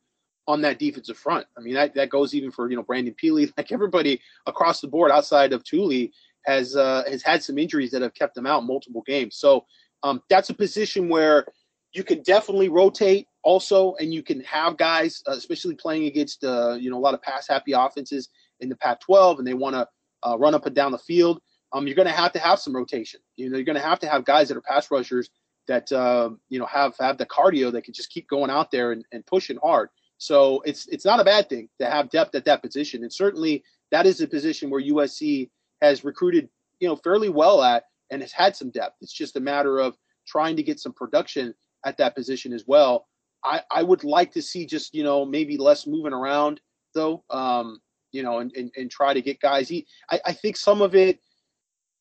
on 0.47 0.61
that 0.63 0.79
defensive 0.79 1.17
front. 1.17 1.47
I 1.57 1.61
mean, 1.61 1.75
that, 1.75 1.95
that 1.95 2.11
goes 2.11 2.35
even 2.35 2.51
for 2.51 2.71
you 2.71 2.77
know 2.77 2.83
Brandon 2.83 3.15
Pili. 3.23 3.53
like 3.57 3.73
everybody 3.73 4.21
across 4.47 4.81
the 4.81 4.89
board 4.89 5.11
outside 5.11 5.53
of 5.53 5.65
Tuli 5.65 6.13
has 6.47 6.77
uh, 6.77 7.05
has 7.09 7.23
had 7.23 7.43
some 7.43 7.59
injuries 7.59 7.91
that 7.91 8.03
have 8.03 8.15
kept 8.15 8.35
them 8.35 8.47
out 8.47 8.65
multiple 8.65 9.03
games. 9.07 9.37
So 9.37 9.67
um, 10.03 10.23
that's 10.29 10.51
a 10.51 10.55
position 10.55 11.09
where 11.09 11.47
you 11.93 12.05
can 12.05 12.23
definitely 12.23 12.69
rotate 12.69 13.27
also, 13.43 13.95
and 13.97 14.15
you 14.15 14.23
can 14.23 14.41
have 14.41 14.77
guys, 14.77 15.23
uh, 15.27 15.33
especially 15.33 15.75
playing 15.75 16.05
against 16.05 16.45
uh, 16.45 16.75
you 16.75 16.91
know 16.91 16.99
a 16.99 17.01
lot 17.01 17.15
of 17.15 17.23
pass 17.23 17.49
happy 17.49 17.73
offenses 17.73 18.29
in 18.61 18.69
the 18.69 18.77
Pac-12, 18.77 19.39
and 19.39 19.47
they 19.47 19.55
want 19.55 19.75
to 19.75 19.89
uh, 20.23 20.37
run 20.39 20.55
up 20.55 20.67
and 20.67 20.75
down 20.75 20.93
the 20.93 20.99
field. 20.99 21.41
Um, 21.73 21.87
you're 21.87 21.97
going 21.97 22.09
to 22.09 22.13
have 22.13 22.33
to 22.33 22.39
have 22.39 22.59
some 22.59 22.75
rotation. 22.75 23.21
You 23.37 23.49
know, 23.49 23.57
you're 23.57 23.65
going 23.65 23.77
to 23.77 23.83
have 23.83 24.01
to 24.01 24.09
have 24.09 24.25
guys 24.25 24.49
that 24.49 24.57
are 24.57 24.63
pass 24.63 24.91
rushers 24.91 25.31
that 25.69 25.91
uh, 25.93 26.31
you 26.49 26.59
know 26.59 26.67
have 26.67 26.95
have 26.99 27.19
the 27.19 27.27
cardio 27.27 27.71
that 27.73 27.85
can 27.85 27.95
just 27.95 28.11
keep 28.11 28.29
going 28.29 28.51
out 28.51 28.71
there 28.71 28.93
and, 28.93 29.05
and 29.13 29.25
pushing 29.27 29.59
hard. 29.63 29.89
So 30.19 30.63
it's 30.65 30.87
it's 30.89 31.05
not 31.05 31.21
a 31.21 31.25
bad 31.25 31.49
thing 31.49 31.69
to 31.81 31.87
have 31.89 32.11
depth 32.11 32.35
at 32.35 32.45
that 32.47 32.63
position, 32.63 33.03
and 33.03 33.13
certainly 33.13 33.63
that 33.91 34.07
is 34.07 34.21
a 34.21 34.29
position 34.29 34.71
where 34.71 34.83
USC 34.83 35.51
has 35.83 36.05
recruited, 36.05 36.49
you 36.81 36.89
know, 36.89 36.97
fairly 36.97 37.29
well 37.29 37.63
at 37.63 37.85
and 38.11 38.23
has 38.23 38.33
had 38.33 38.57
some 38.57 38.71
depth. 38.71 38.97
It's 39.01 39.13
just 39.13 39.37
a 39.37 39.41
matter 39.41 39.79
of 39.79 39.97
trying 40.27 40.57
to 40.57 40.63
get 40.63 40.81
some 40.81 40.93
production 40.93 41.55
at 41.85 41.97
that 41.99 42.15
position 42.15 42.53
as 42.53 42.65
well. 42.67 43.07
I, 43.45 43.63
I 43.71 43.83
would 43.83 44.05
like 44.05 44.33
to 44.33 44.43
see 44.43 44.67
just, 44.67 44.95
you 44.95 45.03
know, 45.03 45.25
maybe 45.25 45.57
less 45.57 45.87
moving 45.87 46.13
around 46.13 46.61
though, 46.95 47.25
um, 47.31 47.81
you 48.13 48.23
know, 48.23 48.39
and, 48.39 48.53
and, 48.57 48.71
and 48.77 48.91
try 48.91 49.15
to 49.15 49.23
get 49.23 49.41
guys. 49.41 49.71
I, 50.11 50.21
I 50.25 50.33
think 50.33 50.57
some 50.57 50.83
of 50.83 50.95
it, 50.95 51.21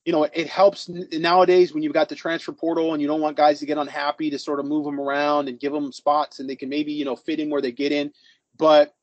you 0.05 0.13
know, 0.13 0.23
it 0.23 0.47
helps 0.47 0.89
nowadays 0.89 1.73
when 1.73 1.83
you've 1.83 1.93
got 1.93 2.09
the 2.09 2.15
transfer 2.15 2.51
portal 2.51 2.93
and 2.93 3.01
you 3.01 3.07
don't 3.07 3.21
want 3.21 3.37
guys 3.37 3.59
to 3.59 3.65
get 3.65 3.77
unhappy 3.77 4.29
to 4.29 4.39
sort 4.39 4.59
of 4.59 4.65
move 4.65 4.85
them 4.85 4.99
around 4.99 5.49
and 5.49 5.59
give 5.59 5.73
them 5.73 5.91
spots 5.91 6.39
and 6.39 6.49
they 6.49 6.55
can 6.55 6.69
maybe, 6.69 6.93
you 6.93 7.05
know, 7.05 7.15
fit 7.15 7.39
in 7.39 7.49
where 7.49 7.61
they 7.61 7.71
get 7.71 7.91
in. 7.91 8.11
But 8.57 8.93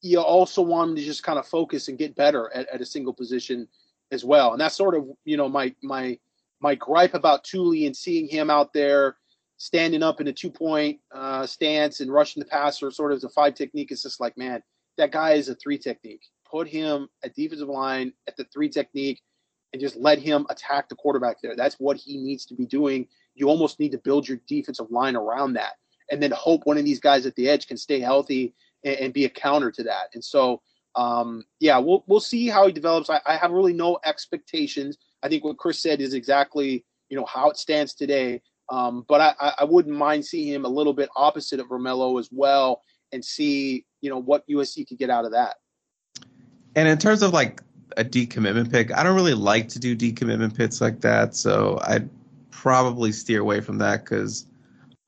you 0.00 0.20
also 0.20 0.62
want 0.62 0.90
them 0.90 0.96
to 0.96 1.02
just 1.02 1.22
kind 1.22 1.38
of 1.38 1.46
focus 1.46 1.88
and 1.88 1.98
get 1.98 2.16
better 2.16 2.50
at, 2.54 2.68
at 2.68 2.80
a 2.80 2.86
single 2.86 3.12
position 3.12 3.68
as 4.10 4.24
well. 4.24 4.52
And 4.52 4.60
that's 4.60 4.76
sort 4.76 4.94
of, 4.94 5.06
you 5.24 5.36
know, 5.36 5.48
my 5.48 5.74
my 5.82 6.18
my 6.60 6.74
gripe 6.74 7.14
about 7.14 7.44
Tuli 7.44 7.86
and 7.86 7.96
seeing 7.96 8.28
him 8.28 8.50
out 8.50 8.72
there 8.72 9.16
standing 9.60 10.02
up 10.02 10.22
in 10.22 10.28
a 10.28 10.32
two 10.32 10.50
point 10.50 10.98
uh, 11.14 11.46
stance 11.46 12.00
and 12.00 12.10
rushing 12.10 12.40
the 12.40 12.48
passer 12.48 12.90
sort 12.90 13.12
of 13.12 13.16
as 13.16 13.24
a 13.24 13.28
five 13.28 13.54
technique. 13.54 13.92
is 13.92 14.02
just 14.02 14.20
like, 14.20 14.36
man, 14.38 14.62
that 15.00 15.12
guy 15.12 15.32
is 15.32 15.48
a 15.48 15.54
three 15.54 15.78
technique. 15.78 16.22
Put 16.50 16.68
him 16.68 17.08
at 17.24 17.34
defensive 17.34 17.68
line 17.68 18.12
at 18.28 18.36
the 18.36 18.44
three 18.44 18.68
technique 18.68 19.20
and 19.72 19.80
just 19.80 19.96
let 19.96 20.18
him 20.18 20.46
attack 20.50 20.88
the 20.88 20.96
quarterback 20.96 21.36
there. 21.42 21.56
That's 21.56 21.76
what 21.76 21.96
he 21.96 22.18
needs 22.18 22.44
to 22.46 22.54
be 22.54 22.66
doing. 22.66 23.06
You 23.34 23.48
almost 23.48 23.78
need 23.78 23.92
to 23.92 23.98
build 23.98 24.28
your 24.28 24.40
defensive 24.46 24.90
line 24.90 25.16
around 25.16 25.54
that 25.54 25.74
and 26.10 26.22
then 26.22 26.32
hope 26.32 26.66
one 26.66 26.76
of 26.76 26.84
these 26.84 27.00
guys 27.00 27.24
at 27.24 27.34
the 27.36 27.48
edge 27.48 27.66
can 27.66 27.76
stay 27.76 28.00
healthy 28.00 28.54
and, 28.84 28.96
and 28.96 29.14
be 29.14 29.24
a 29.24 29.30
counter 29.30 29.70
to 29.70 29.84
that. 29.84 30.08
And 30.14 30.24
so, 30.24 30.60
um, 30.96 31.44
yeah, 31.60 31.78
we'll 31.78 32.04
we'll 32.08 32.20
see 32.20 32.48
how 32.48 32.66
he 32.66 32.72
develops. 32.72 33.08
I, 33.08 33.20
I 33.24 33.36
have 33.36 33.52
really 33.52 33.72
no 33.72 33.98
expectations. 34.04 34.98
I 35.22 35.28
think 35.28 35.44
what 35.44 35.58
Chris 35.58 35.80
said 35.80 36.00
is 36.00 36.14
exactly 36.14 36.84
you 37.08 37.16
know 37.16 37.26
how 37.26 37.50
it 37.50 37.56
stands 37.56 37.94
today. 37.94 38.42
Um, 38.70 39.04
but 39.08 39.20
I, 39.20 39.54
I 39.58 39.64
wouldn't 39.64 39.96
mind 39.96 40.24
seeing 40.24 40.46
him 40.46 40.64
a 40.64 40.68
little 40.68 40.92
bit 40.92 41.08
opposite 41.16 41.58
of 41.58 41.68
Romello 41.68 42.20
as 42.20 42.28
well, 42.30 42.82
and 43.12 43.24
see 43.24 43.84
you 44.00 44.10
know 44.10 44.18
what 44.18 44.46
USC 44.48 44.86
could 44.88 44.98
get 44.98 45.10
out 45.10 45.24
of 45.24 45.32
that. 45.32 45.56
And 46.76 46.88
in 46.88 46.98
terms 46.98 47.22
of 47.22 47.32
like 47.32 47.60
a 47.96 48.04
decommitment 48.04 48.70
pick, 48.70 48.96
I 48.96 49.02
don't 49.02 49.16
really 49.16 49.34
like 49.34 49.68
to 49.70 49.78
do 49.78 49.96
decommitment 49.96 50.56
picks 50.56 50.80
like 50.80 51.00
that, 51.00 51.34
so 51.34 51.78
I'd 51.82 52.08
probably 52.50 53.12
steer 53.12 53.40
away 53.40 53.60
from 53.60 53.78
that 53.78 54.04
because 54.04 54.46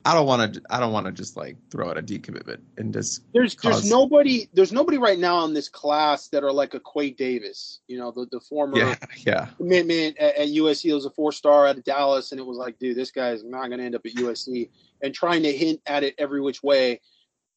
I 0.05 0.13
don't 0.13 0.27
want 0.27 0.55
to. 0.55 0.61
I 0.69 0.81
don't 0.81 0.91
want 0.91 1.05
to 1.05 1.13
just 1.13 1.37
like 1.37 1.55
throw 1.69 1.89
out 1.89 1.97
a 1.97 2.01
decommitment 2.01 2.59
and 2.77 2.93
just. 2.93 3.23
There's 3.33 3.55
cause... 3.55 3.81
there's 3.81 3.89
nobody 3.89 4.49
there's 4.53 4.73
nobody 4.73 4.97
right 4.97 5.17
now 5.17 5.45
in 5.45 5.53
this 5.53 5.69
class 5.69 6.27
that 6.29 6.43
are 6.43 6.51
like 6.51 6.73
a 6.73 6.81
Quay 6.81 7.11
Davis. 7.11 7.79
You 7.87 7.99
know 7.99 8.11
the 8.11 8.27
the 8.29 8.41
former 8.41 8.77
yeah, 8.77 8.95
yeah. 9.25 9.45
commitment 9.57 10.17
at, 10.17 10.35
at 10.35 10.47
USC. 10.49 10.89
It 10.89 10.93
was 10.93 11.05
a 11.05 11.09
four 11.09 11.31
star 11.31 11.67
out 11.67 11.77
of 11.77 11.85
Dallas, 11.85 12.31
and 12.31 12.39
it 12.39 12.45
was 12.45 12.57
like, 12.57 12.77
dude, 12.79 12.97
this 12.97 13.11
guy 13.11 13.29
is 13.29 13.45
not 13.45 13.67
going 13.67 13.79
to 13.79 13.85
end 13.85 13.95
up 13.95 14.05
at 14.05 14.13
USC. 14.15 14.69
And 15.01 15.13
trying 15.13 15.43
to 15.43 15.51
hint 15.51 15.81
at 15.85 16.03
it 16.03 16.15
every 16.17 16.41
which 16.41 16.63
way, 16.63 17.01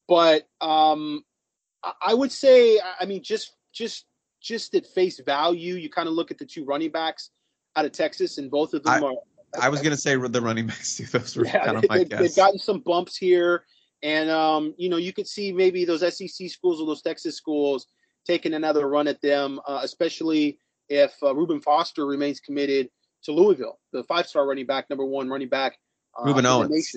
but 0.09 0.49
um, 0.61 1.25
I, 2.03 2.15
would 2.15 2.33
say, 2.33 2.81
I 3.01 3.05
mean, 3.07 3.23
just 3.23 3.53
just 3.73 4.07
just 4.41 4.75
at 4.75 4.87
face 4.87 5.21
value, 5.21 5.75
you 5.75 5.91
kind 5.91 6.09
of 6.09 6.15
look 6.15 6.31
at 6.31 6.39
the 6.39 6.47
two 6.47 6.65
running 6.65 6.91
backs 6.91 7.31
out 7.75 7.85
of 7.85 7.93
Texas, 7.93 8.39
and 8.39 8.51
both 8.51 8.75
of 8.75 8.83
them 8.83 9.05
I, 9.05 9.07
are 9.07 9.15
I 9.61 9.69
was 9.69 9.81
gonna 9.83 9.97
say 9.97 10.17
the 10.17 10.41
running 10.41 10.67
backs 10.67 10.97
too. 10.97 11.05
Those 11.07 11.37
were 11.37 11.47
yeah, 11.47 11.65
kind 11.65 11.79
of 11.79 11.89
my 11.89 11.99
they, 11.99 12.05
guess. 12.05 12.21
They've 12.21 12.37
gotten 12.37 12.59
some 12.59 12.81
bumps 12.81 13.17
here, 13.17 13.65
and 14.03 14.31
um, 14.31 14.75
you 14.77 14.89
know, 14.89 14.97
you 14.97 15.13
could 15.13 15.27
see 15.27 15.53
maybe 15.53 15.85
those 15.85 16.01
SEC 16.01 16.49
schools 16.49 16.81
or 16.81 16.87
those 16.87 17.03
Texas 17.03 17.37
schools 17.37 17.87
taking 18.27 18.55
another 18.55 18.89
run 18.89 19.07
at 19.09 19.21
them, 19.23 19.61
uh, 19.67 19.81
especially 19.83 20.59
if 20.89 21.15
uh, 21.23 21.35
Reuben 21.35 21.61
Foster 21.61 22.07
remains 22.07 22.41
committed 22.41 22.91
to 23.23 23.33
Louisville, 23.33 23.79
the 23.93 24.03
five-star 24.05 24.47
running 24.47 24.67
back, 24.67 24.91
number 24.91 25.05
one 25.05 25.29
running 25.29 25.49
back. 25.49 25.79
Uh, 26.19 26.25
Rueben 26.25 26.45
Owens. 26.45 26.97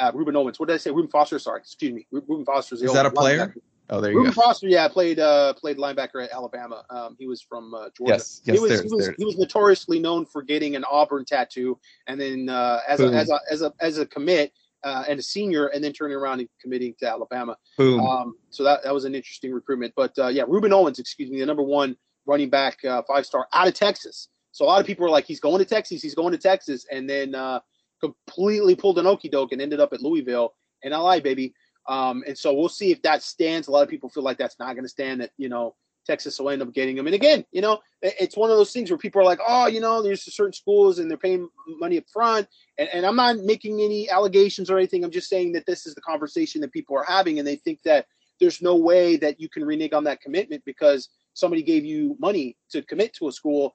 Uh, 0.00 0.12
Rueben 0.12 0.34
Owens. 0.34 0.58
What 0.58 0.68
did 0.68 0.74
I 0.74 0.78
say? 0.78 0.90
Reuben 0.90 1.10
Foster. 1.10 1.38
Sorry, 1.38 1.60
excuse 1.60 1.92
me. 1.92 2.06
Reuben 2.10 2.44
Foster 2.44 2.74
is 2.74 2.92
that 2.92 3.06
a 3.06 3.10
player? 3.10 3.54
Oh, 3.90 4.00
there 4.00 4.12
you 4.12 4.18
Reuben 4.18 4.32
go. 4.32 4.40
Foster, 4.40 4.68
yeah, 4.68 4.86
played 4.88 5.18
uh, 5.18 5.52
played 5.54 5.76
linebacker 5.76 6.24
at 6.24 6.30
Alabama. 6.32 6.84
Um, 6.90 7.16
he 7.18 7.26
was 7.26 7.42
from 7.42 7.74
uh, 7.74 7.88
Georgia. 7.96 8.14
Yes, 8.14 8.40
yes, 8.44 8.56
he 8.56 8.60
was, 8.60 8.70
there, 8.70 8.82
he, 8.82 8.88
was 8.88 9.06
there. 9.06 9.14
he 9.18 9.24
was 9.24 9.36
notoriously 9.36 9.98
known 9.98 10.26
for 10.26 10.42
getting 10.42 10.76
an 10.76 10.84
Auburn 10.84 11.24
tattoo, 11.24 11.78
and 12.06 12.20
then 12.20 12.48
uh, 12.48 12.80
as, 12.88 13.00
a, 13.00 13.06
as 13.06 13.30
a 13.30 13.40
as 13.50 13.62
a 13.62 13.72
as 13.80 13.98
a 13.98 14.06
commit 14.06 14.52
uh, 14.84 15.04
and 15.08 15.18
a 15.18 15.22
senior, 15.22 15.66
and 15.66 15.82
then 15.82 15.92
turning 15.92 16.16
around 16.16 16.38
and 16.38 16.48
committing 16.60 16.94
to 17.00 17.08
Alabama. 17.08 17.56
Boom. 17.76 18.00
Um, 18.00 18.36
so 18.50 18.62
that 18.62 18.84
that 18.84 18.94
was 18.94 19.04
an 19.04 19.14
interesting 19.14 19.52
recruitment. 19.52 19.92
But 19.96 20.16
uh, 20.18 20.28
yeah, 20.28 20.44
Rueben 20.44 20.72
Owens, 20.72 21.00
excuse 21.00 21.28
me, 21.28 21.40
the 21.40 21.46
number 21.46 21.64
one 21.64 21.96
running 22.26 22.48
back, 22.48 22.84
uh, 22.84 23.02
five 23.08 23.26
star 23.26 23.48
out 23.52 23.66
of 23.66 23.74
Texas. 23.74 24.28
So 24.52 24.64
a 24.64 24.66
lot 24.66 24.80
of 24.80 24.86
people 24.86 25.06
are 25.06 25.10
like, 25.10 25.26
he's 25.26 25.40
going 25.40 25.58
to 25.58 25.64
Texas, 25.64 26.02
he's 26.02 26.14
going 26.14 26.32
to 26.32 26.38
Texas, 26.38 26.84
and 26.90 27.08
then 27.08 27.34
uh, 27.34 27.60
completely 28.00 28.74
pulled 28.74 28.98
an 28.98 29.06
okey 29.06 29.28
doke 29.28 29.52
and 29.52 29.60
ended 29.60 29.80
up 29.80 29.92
at 29.92 30.02
Louisville. 30.02 30.54
And 30.82 30.94
lie, 30.94 31.20
baby. 31.20 31.54
Um, 31.88 32.22
and 32.26 32.36
so 32.36 32.54
we'll 32.54 32.68
see 32.68 32.90
if 32.90 33.02
that 33.02 33.22
stands. 33.22 33.68
A 33.68 33.70
lot 33.70 33.82
of 33.82 33.88
people 33.88 34.08
feel 34.08 34.22
like 34.22 34.38
that's 34.38 34.58
not 34.58 34.74
going 34.74 34.84
to 34.84 34.88
stand. 34.88 35.20
That 35.20 35.30
you 35.36 35.48
know 35.48 35.74
Texas 36.06 36.38
will 36.38 36.50
end 36.50 36.62
up 36.62 36.72
getting 36.72 36.96
him. 36.96 37.06
And 37.06 37.14
again, 37.14 37.44
you 37.52 37.60
know, 37.60 37.78
it's 38.02 38.36
one 38.36 38.50
of 38.50 38.56
those 38.56 38.72
things 38.72 38.90
where 38.90 38.98
people 38.98 39.20
are 39.20 39.24
like, 39.24 39.40
oh, 39.46 39.66
you 39.66 39.80
know, 39.80 40.02
there's 40.02 40.22
certain 40.34 40.52
schools 40.52 40.98
and 40.98 41.10
they're 41.10 41.18
paying 41.18 41.48
money 41.78 41.98
up 41.98 42.04
front. 42.12 42.48
And, 42.78 42.88
and 42.92 43.06
I'm 43.06 43.16
not 43.16 43.38
making 43.38 43.80
any 43.80 44.08
allegations 44.10 44.70
or 44.70 44.78
anything. 44.78 45.04
I'm 45.04 45.10
just 45.10 45.28
saying 45.28 45.52
that 45.52 45.66
this 45.66 45.86
is 45.86 45.94
the 45.94 46.00
conversation 46.00 46.60
that 46.62 46.72
people 46.72 46.96
are 46.96 47.04
having, 47.04 47.38
and 47.38 47.46
they 47.46 47.56
think 47.56 47.82
that 47.84 48.06
there's 48.40 48.62
no 48.62 48.76
way 48.76 49.16
that 49.18 49.38
you 49.38 49.48
can 49.48 49.64
renege 49.64 49.92
on 49.92 50.04
that 50.04 50.20
commitment 50.20 50.64
because 50.64 51.10
somebody 51.34 51.62
gave 51.62 51.84
you 51.84 52.16
money 52.18 52.56
to 52.70 52.82
commit 52.82 53.14
to 53.14 53.28
a 53.28 53.32
school. 53.32 53.74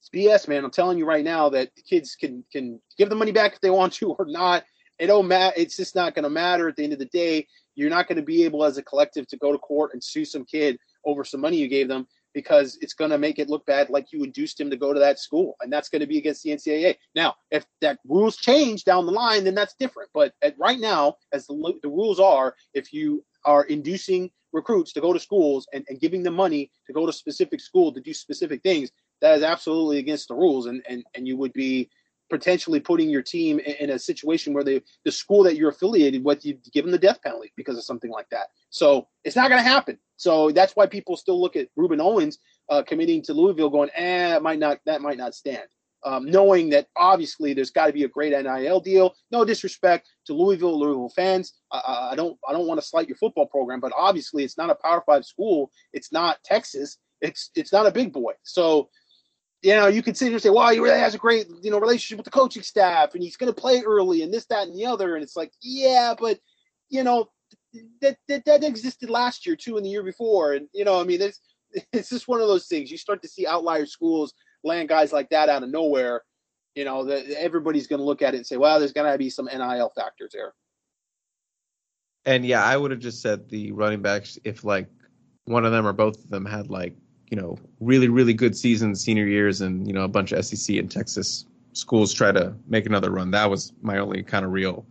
It's 0.00 0.10
BS, 0.10 0.48
man. 0.48 0.64
I'm 0.64 0.70
telling 0.70 0.98
you 0.98 1.06
right 1.06 1.24
now 1.24 1.48
that 1.50 1.70
kids 1.88 2.14
can 2.14 2.44
can 2.52 2.80
give 2.96 3.08
the 3.08 3.16
money 3.16 3.32
back 3.32 3.54
if 3.54 3.60
they 3.60 3.70
want 3.70 3.92
to 3.94 4.12
or 4.12 4.26
not. 4.26 4.64
It 4.98 5.06
don't 5.06 5.28
matter. 5.28 5.54
It's 5.56 5.76
just 5.76 5.94
not 5.94 6.14
going 6.14 6.24
to 6.24 6.30
matter 6.30 6.68
at 6.68 6.76
the 6.76 6.84
end 6.84 6.92
of 6.92 6.98
the 6.98 7.06
day. 7.06 7.46
You're 7.76 7.90
not 7.90 8.08
going 8.08 8.16
to 8.16 8.22
be 8.22 8.44
able 8.44 8.64
as 8.64 8.78
a 8.78 8.82
collective 8.82 9.28
to 9.28 9.36
go 9.36 9.52
to 9.52 9.58
court 9.58 9.92
and 9.92 10.02
sue 10.02 10.24
some 10.24 10.44
kid 10.44 10.78
over 11.04 11.24
some 11.24 11.40
money 11.40 11.56
you 11.56 11.68
gave 11.68 11.88
them 11.88 12.06
because 12.34 12.78
it's 12.80 12.94
going 12.94 13.10
to 13.10 13.18
make 13.18 13.38
it 13.38 13.48
look 13.48 13.64
bad 13.66 13.88
like 13.90 14.12
you 14.12 14.22
induced 14.22 14.60
him 14.60 14.70
to 14.70 14.76
go 14.76 14.92
to 14.92 15.00
that 15.00 15.18
school 15.18 15.56
and 15.60 15.72
that's 15.72 15.88
going 15.88 16.00
to 16.00 16.06
be 16.06 16.18
against 16.18 16.42
the 16.42 16.50
ncaa 16.50 16.94
now 17.14 17.34
if 17.50 17.64
that 17.80 17.98
rules 18.06 18.36
change 18.36 18.84
down 18.84 19.06
the 19.06 19.12
line 19.12 19.44
then 19.44 19.54
that's 19.54 19.74
different 19.78 20.10
but 20.12 20.32
at, 20.42 20.54
right 20.58 20.78
now 20.78 21.14
as 21.32 21.46
the, 21.46 21.78
the 21.82 21.88
rules 21.88 22.20
are 22.20 22.54
if 22.74 22.92
you 22.92 23.24
are 23.44 23.64
inducing 23.64 24.30
recruits 24.52 24.92
to 24.92 25.00
go 25.00 25.12
to 25.12 25.20
schools 25.20 25.66
and, 25.72 25.84
and 25.88 26.00
giving 26.00 26.22
them 26.22 26.34
money 26.34 26.70
to 26.86 26.92
go 26.92 27.06
to 27.06 27.12
specific 27.12 27.60
school 27.60 27.92
to 27.92 28.00
do 28.00 28.12
specific 28.12 28.62
things 28.62 28.90
that 29.20 29.36
is 29.36 29.42
absolutely 29.42 29.98
against 29.98 30.28
the 30.28 30.34
rules 30.34 30.66
and 30.66 30.82
and, 30.88 31.04
and 31.14 31.26
you 31.26 31.36
would 31.36 31.52
be 31.52 31.90
potentially 32.30 32.78
putting 32.78 33.08
your 33.08 33.22
team 33.22 33.58
in, 33.58 33.74
in 33.76 33.90
a 33.90 33.98
situation 33.98 34.52
where 34.52 34.64
the 34.64 34.82
the 35.04 35.12
school 35.12 35.42
that 35.42 35.56
you're 35.56 35.70
affiliated 35.70 36.24
with 36.24 36.44
you 36.44 36.58
give 36.72 36.84
them 36.84 36.92
the 36.92 36.98
death 36.98 37.20
penalty 37.22 37.52
because 37.56 37.76
of 37.76 37.84
something 37.84 38.10
like 38.10 38.28
that 38.30 38.48
so 38.70 39.06
it's 39.24 39.36
not 39.36 39.48
going 39.48 39.62
to 39.62 39.68
happen 39.68 39.98
so 40.18 40.50
that's 40.50 40.74
why 40.74 40.86
people 40.86 41.16
still 41.16 41.40
look 41.40 41.56
at 41.56 41.68
Rueben 41.78 42.00
Owens 42.00 42.38
uh, 42.68 42.82
committing 42.82 43.22
to 43.22 43.32
Louisville, 43.32 43.70
going, 43.70 43.88
"eh, 43.94 44.36
it 44.36 44.42
might 44.42 44.58
not 44.58 44.78
that 44.84 45.00
might 45.00 45.16
not 45.16 45.34
stand." 45.34 45.68
Um, 46.04 46.26
knowing 46.26 46.70
that 46.70 46.86
obviously 46.96 47.54
there's 47.54 47.70
got 47.70 47.86
to 47.86 47.92
be 47.92 48.04
a 48.04 48.08
great 48.08 48.32
NIL 48.32 48.80
deal. 48.80 49.14
No 49.32 49.44
disrespect 49.44 50.08
to 50.26 50.32
Louisville, 50.32 50.78
Louisville 50.78 51.12
fans. 51.14 51.54
I, 51.72 52.10
I 52.12 52.14
don't 52.16 52.36
I 52.48 52.52
don't 52.52 52.66
want 52.66 52.80
to 52.80 52.86
slight 52.86 53.08
your 53.08 53.16
football 53.16 53.46
program, 53.46 53.80
but 53.80 53.92
obviously 53.96 54.44
it's 54.44 54.58
not 54.58 54.70
a 54.70 54.74
Power 54.74 55.02
Five 55.06 55.24
school. 55.24 55.70
It's 55.92 56.12
not 56.12 56.38
Texas. 56.44 56.98
It's 57.20 57.50
it's 57.54 57.72
not 57.72 57.86
a 57.86 57.92
big 57.92 58.12
boy. 58.12 58.32
So 58.42 58.90
you 59.62 59.74
know, 59.74 59.88
you 59.88 60.02
can 60.02 60.14
sit 60.14 60.26
here 60.26 60.34
and 60.34 60.42
say, 60.42 60.50
well, 60.50 60.70
he 60.70 60.78
really 60.78 60.98
has 60.98 61.14
a 61.14 61.18
great, 61.18 61.46
you 61.62 61.70
know, 61.70 61.80
relationship 61.80 62.18
with 62.18 62.24
the 62.24 62.30
coaching 62.30 62.62
staff 62.62 63.14
and 63.14 63.22
he's 63.22 63.36
going 63.36 63.52
to 63.52 63.60
play 63.60 63.82
early 63.82 64.22
and 64.22 64.32
this, 64.32 64.46
that, 64.46 64.68
and 64.68 64.78
the 64.78 64.86
other. 64.86 65.14
And 65.14 65.22
it's 65.22 65.36
like, 65.36 65.52
yeah, 65.60 66.14
but, 66.18 66.38
you 66.88 67.02
know, 67.02 67.28
that, 68.00 68.16
that 68.28 68.44
that 68.44 68.64
existed 68.64 69.10
last 69.10 69.46
year 69.46 69.56
too, 69.56 69.76
and 69.76 69.84
the 69.84 69.90
year 69.90 70.02
before, 70.02 70.54
and 70.54 70.68
you 70.72 70.84
know, 70.84 71.00
I 71.00 71.04
mean, 71.04 71.20
it's 71.20 71.40
it's 71.92 72.10
just 72.10 72.28
one 72.28 72.40
of 72.40 72.48
those 72.48 72.66
things. 72.66 72.90
You 72.90 72.98
start 72.98 73.22
to 73.22 73.28
see 73.28 73.46
outlier 73.46 73.86
schools 73.86 74.34
land 74.64 74.88
guys 74.88 75.12
like 75.12 75.28
that 75.30 75.48
out 75.48 75.62
of 75.62 75.70
nowhere. 75.70 76.22
You 76.74 76.84
know, 76.84 77.04
that 77.04 77.26
everybody's 77.30 77.86
going 77.86 77.98
to 77.98 78.04
look 78.04 78.22
at 78.22 78.34
it 78.34 78.38
and 78.38 78.46
say, 78.46 78.56
well, 78.56 78.78
there's 78.78 78.92
going 78.92 79.10
to 79.10 79.18
be 79.18 79.30
some 79.30 79.46
NIL 79.46 79.92
factors 79.96 80.30
there. 80.32 80.54
And 82.24 82.44
yeah, 82.46 82.64
I 82.64 82.76
would 82.76 82.92
have 82.92 83.00
just 83.00 83.20
said 83.20 83.48
the 83.48 83.72
running 83.72 84.00
backs 84.00 84.38
if 84.44 84.62
like 84.62 84.88
one 85.44 85.64
of 85.64 85.72
them 85.72 85.86
or 85.86 85.92
both 85.92 86.22
of 86.22 86.30
them 86.30 86.44
had 86.44 86.68
like 86.68 86.94
you 87.30 87.36
know 87.36 87.58
really 87.80 88.08
really 88.08 88.32
good 88.32 88.56
seasons 88.56 89.00
senior 89.00 89.26
years 89.26 89.60
and 89.60 89.86
you 89.86 89.92
know 89.92 90.04
a 90.04 90.08
bunch 90.08 90.32
of 90.32 90.44
SEC 90.44 90.76
and 90.76 90.90
Texas 90.90 91.46
schools 91.72 92.12
try 92.12 92.32
to 92.32 92.54
make 92.66 92.86
another 92.86 93.10
run. 93.10 93.30
That 93.30 93.50
was 93.50 93.72
my 93.82 93.98
only 93.98 94.22
kind 94.22 94.44
of 94.44 94.52
real 94.52 94.84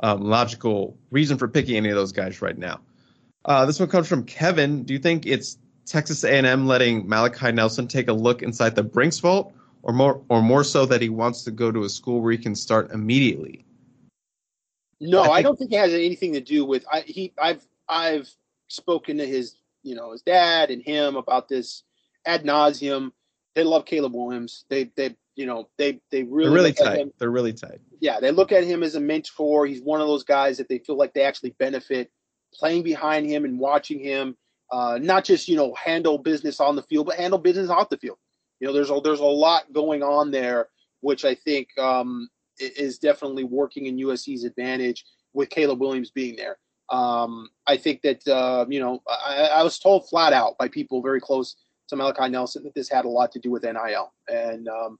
um, 0.00 0.22
logical 0.22 0.96
reason 1.10 1.38
for 1.38 1.48
picking 1.48 1.76
any 1.76 1.88
of 1.88 1.96
those 1.96 2.12
guys 2.12 2.42
right 2.42 2.56
now. 2.56 2.80
Uh, 3.44 3.64
this 3.66 3.80
one 3.80 3.88
comes 3.88 4.08
from 4.08 4.24
Kevin. 4.24 4.82
Do 4.82 4.92
you 4.92 4.98
think 4.98 5.26
it's 5.26 5.58
Texas 5.86 6.24
A&M 6.24 6.66
letting 6.66 7.08
Malachi 7.08 7.52
Nelson 7.52 7.88
take 7.88 8.08
a 8.08 8.12
look 8.12 8.42
inside 8.42 8.74
the 8.74 8.82
Brinks 8.82 9.18
vault, 9.18 9.52
or 9.82 9.92
more, 9.92 10.22
or 10.28 10.42
more 10.42 10.62
so 10.62 10.86
that 10.86 11.00
he 11.00 11.08
wants 11.08 11.42
to 11.44 11.50
go 11.50 11.72
to 11.72 11.84
a 11.84 11.88
school 11.88 12.20
where 12.20 12.32
he 12.32 12.38
can 12.38 12.54
start 12.54 12.90
immediately? 12.92 13.64
No, 15.00 15.20
I, 15.20 15.24
think, 15.24 15.36
I 15.36 15.42
don't 15.42 15.58
think 15.58 15.72
it 15.72 15.78
has 15.78 15.94
anything 15.94 16.34
to 16.34 16.40
do 16.40 16.64
with. 16.64 16.84
I, 16.92 17.00
he, 17.00 17.32
I've, 17.40 17.66
I've 17.88 18.30
spoken 18.68 19.16
to 19.18 19.26
his, 19.26 19.54
you 19.82 19.94
know, 19.94 20.12
his 20.12 20.22
dad 20.22 20.70
and 20.70 20.82
him 20.82 21.16
about 21.16 21.48
this 21.48 21.84
ad 22.26 22.44
nauseum. 22.44 23.10
They 23.54 23.64
love 23.64 23.84
Caleb 23.84 24.14
Williams. 24.14 24.64
They, 24.70 24.90
they, 24.96 25.16
you 25.34 25.46
know, 25.46 25.68
they, 25.76 26.00
they 26.10 26.22
really, 26.22 26.44
They're 26.44 26.54
really 26.54 26.72
tight. 26.72 27.18
They're 27.18 27.30
really 27.30 27.52
tight 27.52 27.80
yeah, 28.00 28.18
they 28.18 28.30
look 28.30 28.50
at 28.50 28.64
him 28.64 28.82
as 28.82 28.94
a 28.94 29.00
mentor. 29.00 29.66
He's 29.66 29.82
one 29.82 30.00
of 30.00 30.08
those 30.08 30.24
guys 30.24 30.56
that 30.56 30.68
they 30.68 30.78
feel 30.78 30.96
like 30.96 31.12
they 31.12 31.22
actually 31.22 31.54
benefit 31.58 32.10
playing 32.54 32.82
behind 32.82 33.26
him 33.26 33.44
and 33.44 33.58
watching 33.58 34.00
him, 34.00 34.36
uh, 34.72 34.98
not 35.00 35.24
just 35.24 35.46
you 35.46 35.56
know 35.56 35.74
handle 35.74 36.18
business 36.18 36.60
on 36.60 36.76
the 36.76 36.82
field, 36.82 37.06
but 37.06 37.16
handle 37.16 37.38
business 37.38 37.68
off 37.68 37.90
the 37.90 37.98
field. 37.98 38.18
You 38.58 38.66
know, 38.66 38.72
there's 38.72 38.90
a 38.90 39.00
there's 39.04 39.20
a 39.20 39.24
lot 39.24 39.72
going 39.72 40.02
on 40.02 40.30
there, 40.30 40.68
which 41.00 41.24
I 41.24 41.34
think 41.34 41.68
um, 41.78 42.28
is 42.58 42.98
definitely 42.98 43.44
working 43.44 43.86
in 43.86 43.98
USC's 43.98 44.44
advantage 44.44 45.04
with 45.34 45.50
Caleb 45.50 45.80
Williams 45.80 46.10
being 46.10 46.36
there. 46.36 46.56
Um, 46.90 47.48
I 47.66 47.76
think 47.76 48.02
that 48.02 48.26
uh, 48.26 48.66
you 48.68 48.80
know 48.80 49.02
I, 49.08 49.50
I, 49.54 49.62
was 49.62 49.78
told 49.78 50.08
flat 50.08 50.32
out 50.32 50.58
by 50.58 50.66
people 50.66 51.00
very 51.00 51.20
close 51.20 51.54
to 51.88 51.96
Malachi 51.96 52.28
Nelson 52.28 52.64
that 52.64 52.74
this 52.74 52.88
had 52.88 53.04
a 53.04 53.08
lot 53.08 53.30
to 53.32 53.38
do 53.38 53.50
with 53.50 53.62
NIL, 53.62 54.12
and 54.28 54.68
um, 54.68 54.98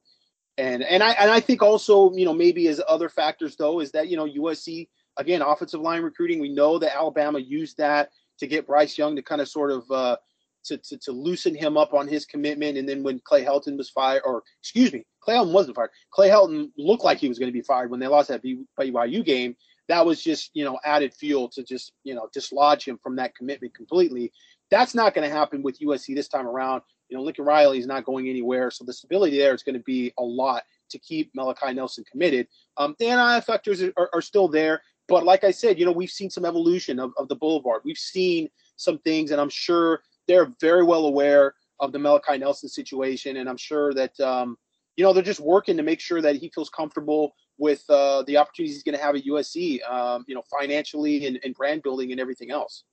and 0.57 0.85
and 0.85 1.03
I 1.03 1.11
and 1.13 1.31
I 1.31 1.41
think 1.41 1.63
also 1.63 2.13
you 2.13 2.25
know 2.25 2.33
maybe 2.33 2.69
as 2.69 2.81
other 2.89 3.09
factors 3.09 3.57
though 3.57 3.81
is 3.81 3.91
that 3.93 4.09
you 4.09 4.17
know 4.17 4.27
USC 4.27 4.89
again 5.17 5.43
offensive 5.43 5.81
line 5.81 6.03
recruiting. 6.03 6.41
We 6.41 6.55
know 6.55 6.79
that 6.79 6.95
Alabama 6.95 7.41
used 7.41 7.79
that 7.79 8.11
to 8.39 8.47
get 8.47 8.67
Bryce 8.67 8.97
Young 8.97 9.17
to 9.17 9.23
kind 9.23 9.41
of 9.41 9.49
sort 9.49 9.73
of 9.73 9.91
uh, 9.91 10.17
to, 10.65 10.79
to 10.79 10.99
to 10.99 11.13
loosen 11.13 11.55
him 11.55 11.77
up 11.77 11.95
on 11.95 12.09
his 12.09 12.25
commitment. 12.25 12.79
And 12.79 12.89
then 12.89 13.03
when 13.03 13.21
Clay 13.21 13.45
Helton 13.45 13.77
was 13.77 13.91
fired, 13.91 14.23
or 14.25 14.43
excuse 14.61 14.93
me, 14.93 15.05
Clay 15.21 15.35
Helton 15.35 15.53
wasn't 15.53 15.77
fired. 15.77 15.91
Clay 16.11 16.29
Helton 16.29 16.71
looked 16.77 17.05
like 17.05 17.19
he 17.19 17.29
was 17.29 17.39
going 17.39 17.49
to 17.49 17.59
be 17.59 17.63
fired 17.63 17.91
when 17.91 18.01
they 18.01 18.07
lost 18.07 18.29
that 18.29 18.43
BYU 18.43 19.25
game. 19.25 19.57
That 19.91 20.07
was 20.07 20.23
just 20.23 20.53
you 20.55 20.65
know 20.65 20.79
added 20.85 21.13
fuel 21.13 21.49
to 21.49 21.65
just 21.65 21.93
you 22.05 22.15
know 22.15 22.29
dislodge 22.33 22.85
him 22.85 22.97
from 23.03 23.17
that 23.17 23.35
commitment 23.35 23.75
completely. 23.75 24.33
That's 24.71 24.95
not 24.95 25.15
going 25.15 25.29
to 25.29 25.35
happen 25.35 25.63
with 25.65 25.81
USC 25.81 26.15
this 26.15 26.29
time 26.29 26.47
around. 26.47 26.83
You 27.09 27.17
know, 27.17 27.25
Lincoln 27.25 27.45
Riley 27.45 27.81
is 27.81 27.89
not 27.89 28.05
going 28.05 28.29
anywhere, 28.29 28.71
so 28.71 28.85
the 28.85 28.93
stability 28.93 29.37
there 29.37 29.53
is 29.53 29.65
going 29.65 29.75
to 29.75 29.83
be 29.83 30.13
a 30.17 30.23
lot 30.23 30.63
to 30.91 30.99
keep 31.01 31.33
Malachi 31.35 31.75
Nelson 31.75 32.05
committed. 32.09 32.47
Um, 32.77 32.95
the 33.01 33.07
NIL 33.07 33.41
factors 33.41 33.83
are, 33.83 34.11
are, 34.15 34.23
still 34.23 34.47
there, 34.47 34.81
but 35.09 35.25
like 35.25 35.43
I 35.43 35.51
said, 35.51 35.77
you 35.77 35.85
know, 35.85 35.91
we've 35.91 36.09
seen 36.09 36.31
some 36.31 36.45
evolution 36.45 37.01
of, 37.01 37.13
of 37.19 37.27
the 37.27 37.35
Boulevard. 37.35 37.83
We've 37.85 37.99
seen 37.99 38.49
some 38.77 38.99
things, 38.99 39.33
and 39.33 39.41
I'm 39.41 39.51
sure 39.51 40.03
they're 40.29 40.53
very 40.61 40.85
well 40.85 41.07
aware 41.07 41.55
of 41.81 41.91
the 41.91 41.99
Malachi 41.99 42.39
Nelson 42.39 42.69
situation, 42.69 43.39
and 43.39 43.49
I'm 43.49 43.57
sure 43.57 43.93
that 43.95 44.19
um, 44.21 44.57
you 44.95 45.03
know 45.03 45.13
they're 45.13 45.25
just 45.25 45.41
working 45.41 45.77
to 45.79 45.83
make 45.83 45.99
sure 45.99 46.23
that 46.23 46.37
he 46.37 46.49
feels 46.55 46.71
comfortable 46.71 47.35
with 47.61 47.85
uh, 47.91 48.23
the 48.23 48.39
opportunities 48.39 48.75
he's 48.75 48.83
going 48.83 48.97
to 48.97 49.03
have 49.03 49.15
at 49.15 49.25
USC, 49.25 49.89
um, 49.89 50.25
you 50.27 50.35
know, 50.35 50.43
financially 50.59 51.27
and, 51.27 51.39
and 51.45 51.55
brand 51.55 51.83
building 51.83 52.11
and 52.11 52.21
everything 52.21 52.51
else. 52.51 52.85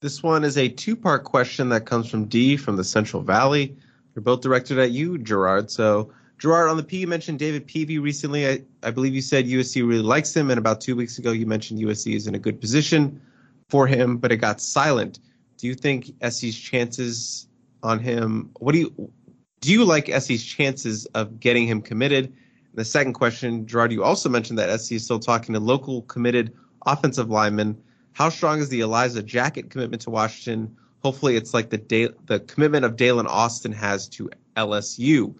This 0.00 0.22
one 0.22 0.42
is 0.42 0.56
a 0.56 0.68
two 0.68 0.96
part 0.96 1.24
question 1.24 1.68
that 1.68 1.84
comes 1.84 2.10
from 2.10 2.24
D 2.24 2.56
from 2.56 2.76
the 2.76 2.84
Central 2.84 3.22
Valley. 3.22 3.76
They're 4.14 4.22
both 4.22 4.40
directed 4.40 4.78
at 4.78 4.90
you, 4.90 5.18
Gerard. 5.18 5.70
So, 5.70 6.12
Gerard, 6.38 6.70
on 6.70 6.76
the 6.76 6.82
P, 6.82 6.98
you 6.98 7.06
mentioned 7.06 7.38
David 7.38 7.68
Peevy 7.68 8.00
recently. 8.00 8.48
I, 8.48 8.62
I 8.82 8.90
believe 8.90 9.14
you 9.14 9.20
said 9.20 9.46
USC 9.46 9.86
really 9.86 10.02
likes 10.02 10.34
him. 10.34 10.50
And 10.50 10.58
about 10.58 10.80
two 10.80 10.96
weeks 10.96 11.18
ago, 11.18 11.32
you 11.32 11.46
mentioned 11.46 11.80
USC 11.80 12.14
is 12.14 12.26
in 12.26 12.34
a 12.34 12.38
good 12.38 12.60
position 12.60 13.20
for 13.68 13.86
him, 13.86 14.16
but 14.16 14.32
it 14.32 14.38
got 14.38 14.60
silent. 14.60 15.18
Do 15.58 15.66
you 15.66 15.74
think 15.74 16.12
SC's 16.26 16.58
chances 16.58 17.48
on 17.82 17.98
him, 17.98 18.50
what 18.58 18.72
do 18.72 18.78
you, 18.78 19.12
do 19.60 19.72
you 19.72 19.84
like 19.84 20.06
SC's 20.06 20.44
chances 20.44 21.06
of 21.06 21.38
getting 21.38 21.66
him 21.66 21.82
committed? 21.82 22.32
The 22.78 22.84
second 22.84 23.14
question, 23.14 23.66
Gerard, 23.66 23.90
you 23.90 24.04
also 24.04 24.28
mentioned 24.28 24.56
that 24.60 24.80
SC 24.80 24.92
is 24.92 25.04
still 25.04 25.18
talking 25.18 25.52
to 25.52 25.58
local 25.58 26.02
committed 26.02 26.54
offensive 26.86 27.28
linemen. 27.28 27.76
How 28.12 28.28
strong 28.28 28.60
is 28.60 28.68
the 28.68 28.78
Elishah 28.78 29.24
Jackett 29.24 29.68
commitment 29.68 30.02
to 30.02 30.10
Washington? 30.10 30.76
Hopefully, 31.02 31.34
it's 31.34 31.52
like 31.52 31.70
the 31.70 32.14
the 32.26 32.38
commitment 32.38 32.84
of 32.84 32.94
Daylen 32.94 33.26
Austin 33.26 33.72
has 33.72 34.08
to 34.10 34.30
LSU. 34.56 35.34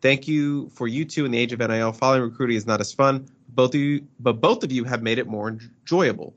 Thank 0.00 0.26
you 0.26 0.70
for 0.70 0.88
you 0.88 1.04
two 1.04 1.24
in 1.24 1.30
the 1.30 1.38
age 1.38 1.52
of 1.52 1.60
NIL. 1.60 1.92
Following 1.92 2.22
recruiting 2.22 2.56
is 2.56 2.66
not 2.66 2.80
as 2.80 2.92
fun. 2.92 3.28
Both 3.50 3.76
of 3.76 3.80
you, 3.80 4.04
but 4.18 4.40
both 4.40 4.64
of 4.64 4.72
you 4.72 4.82
have 4.82 5.04
made 5.04 5.18
it 5.18 5.28
more 5.28 5.50
enjoyable. 5.50 6.34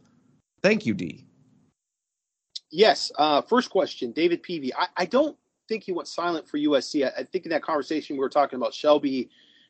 Thank 0.62 0.86
you, 0.86 0.94
D. 0.94 1.26
Yes. 2.70 3.12
Uh, 3.18 3.42
first 3.42 3.72
question, 3.72 4.12
David 4.12 4.44
Peevy. 4.44 4.70
I, 4.78 4.90
I, 4.96 5.06
don't 5.06 5.36
think 5.68 5.84
he 5.84 5.92
went 5.92 6.08
silent 6.08 6.48
for 6.48 6.60
USC. 6.60 7.04
I, 7.04 7.22
I, 7.22 7.24
think 7.24 7.46
in 7.46 7.50
that 7.50 7.64
conversation 7.64 8.16
we 8.16 8.20
were 8.20 8.30
talking 8.30 8.58
about 8.58 8.74
Shelby 8.74 9.30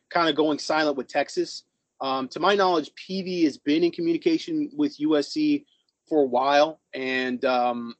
kind 0.09 0.29
of 0.29 0.35
going 0.35 0.59
silent 0.59 0.97
with 0.97 1.07
Texas. 1.07 1.63
Um, 2.01 2.27
to 2.29 2.39
my 2.39 2.55
knowledge, 2.55 2.91
Peevy 2.95 3.43
has 3.43 3.57
been 3.57 3.83
in 3.83 3.91
communication 3.91 4.69
with 4.75 4.97
USC 4.99 5.65
for 6.07 6.23
a 6.23 6.27
while, 6.27 6.79
and 6.93 7.43
um, 7.45 7.95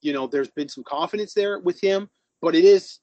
you 0.00 0.12
know 0.12 0.26
there's 0.26 0.50
been 0.50 0.68
some 0.68 0.84
confidence 0.84 1.34
there 1.34 1.58
with 1.58 1.80
him. 1.80 2.08
But 2.40 2.54
it 2.54 2.64
is 2.64 3.00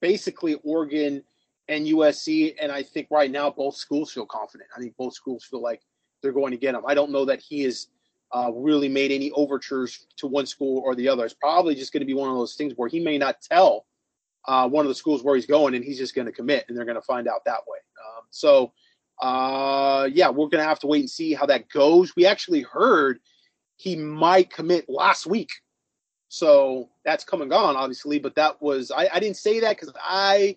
basically 0.00 0.54
Oregon 0.64 1.22
and 1.68 1.86
USC. 1.86 2.54
And 2.60 2.70
I 2.70 2.82
think 2.82 3.08
right 3.10 3.30
now 3.30 3.50
both 3.50 3.76
schools 3.76 4.12
feel 4.12 4.26
confident. 4.26 4.68
I 4.76 4.80
think 4.80 4.96
both 4.96 5.14
schools 5.14 5.44
feel 5.44 5.62
like 5.62 5.80
they're 6.22 6.32
going 6.32 6.50
to 6.52 6.58
get 6.58 6.74
him. 6.74 6.82
I 6.86 6.94
don't 6.94 7.10
know 7.10 7.24
that 7.24 7.40
he 7.40 7.62
has 7.62 7.88
uh, 8.34 8.50
really 8.54 8.88
made 8.88 9.10
any 9.10 9.30
overtures 9.32 10.06
to 10.16 10.26
one 10.26 10.46
school 10.46 10.82
or 10.84 10.94
the 10.94 11.08
other. 11.08 11.24
It's 11.24 11.34
probably 11.34 11.74
just 11.74 11.92
going 11.92 12.00
to 12.00 12.06
be 12.06 12.14
one 12.14 12.30
of 12.30 12.36
those 12.36 12.54
things 12.54 12.74
where 12.76 12.88
he 12.88 13.00
may 13.00 13.18
not 13.18 13.40
tell 13.40 13.86
uh, 14.46 14.68
one 14.68 14.84
of 14.84 14.88
the 14.88 14.94
schools 14.94 15.22
where 15.22 15.36
he's 15.36 15.46
going, 15.46 15.74
and 15.74 15.84
he's 15.84 15.98
just 15.98 16.14
going 16.14 16.26
to 16.26 16.32
commit, 16.32 16.64
and 16.68 16.76
they're 16.76 16.84
going 16.84 16.96
to 16.96 17.02
find 17.02 17.28
out 17.28 17.44
that 17.44 17.60
way. 17.66 17.78
Um, 18.04 18.24
so, 18.30 18.72
uh, 19.20 20.08
yeah, 20.12 20.28
we're 20.28 20.48
going 20.48 20.62
to 20.62 20.68
have 20.68 20.80
to 20.80 20.86
wait 20.86 21.00
and 21.00 21.10
see 21.10 21.32
how 21.32 21.46
that 21.46 21.68
goes. 21.68 22.14
We 22.16 22.26
actually 22.26 22.62
heard 22.62 23.20
he 23.76 23.96
might 23.96 24.52
commit 24.52 24.88
last 24.88 25.26
week. 25.26 25.50
So 26.28 26.88
that's 27.04 27.24
come 27.24 27.42
and 27.42 27.50
gone, 27.50 27.76
obviously. 27.76 28.18
But 28.18 28.36
that 28.36 28.60
was, 28.62 28.90
I, 28.90 29.08
I 29.12 29.20
didn't 29.20 29.36
say 29.36 29.60
that 29.60 29.76
because 29.76 29.92
I 30.02 30.56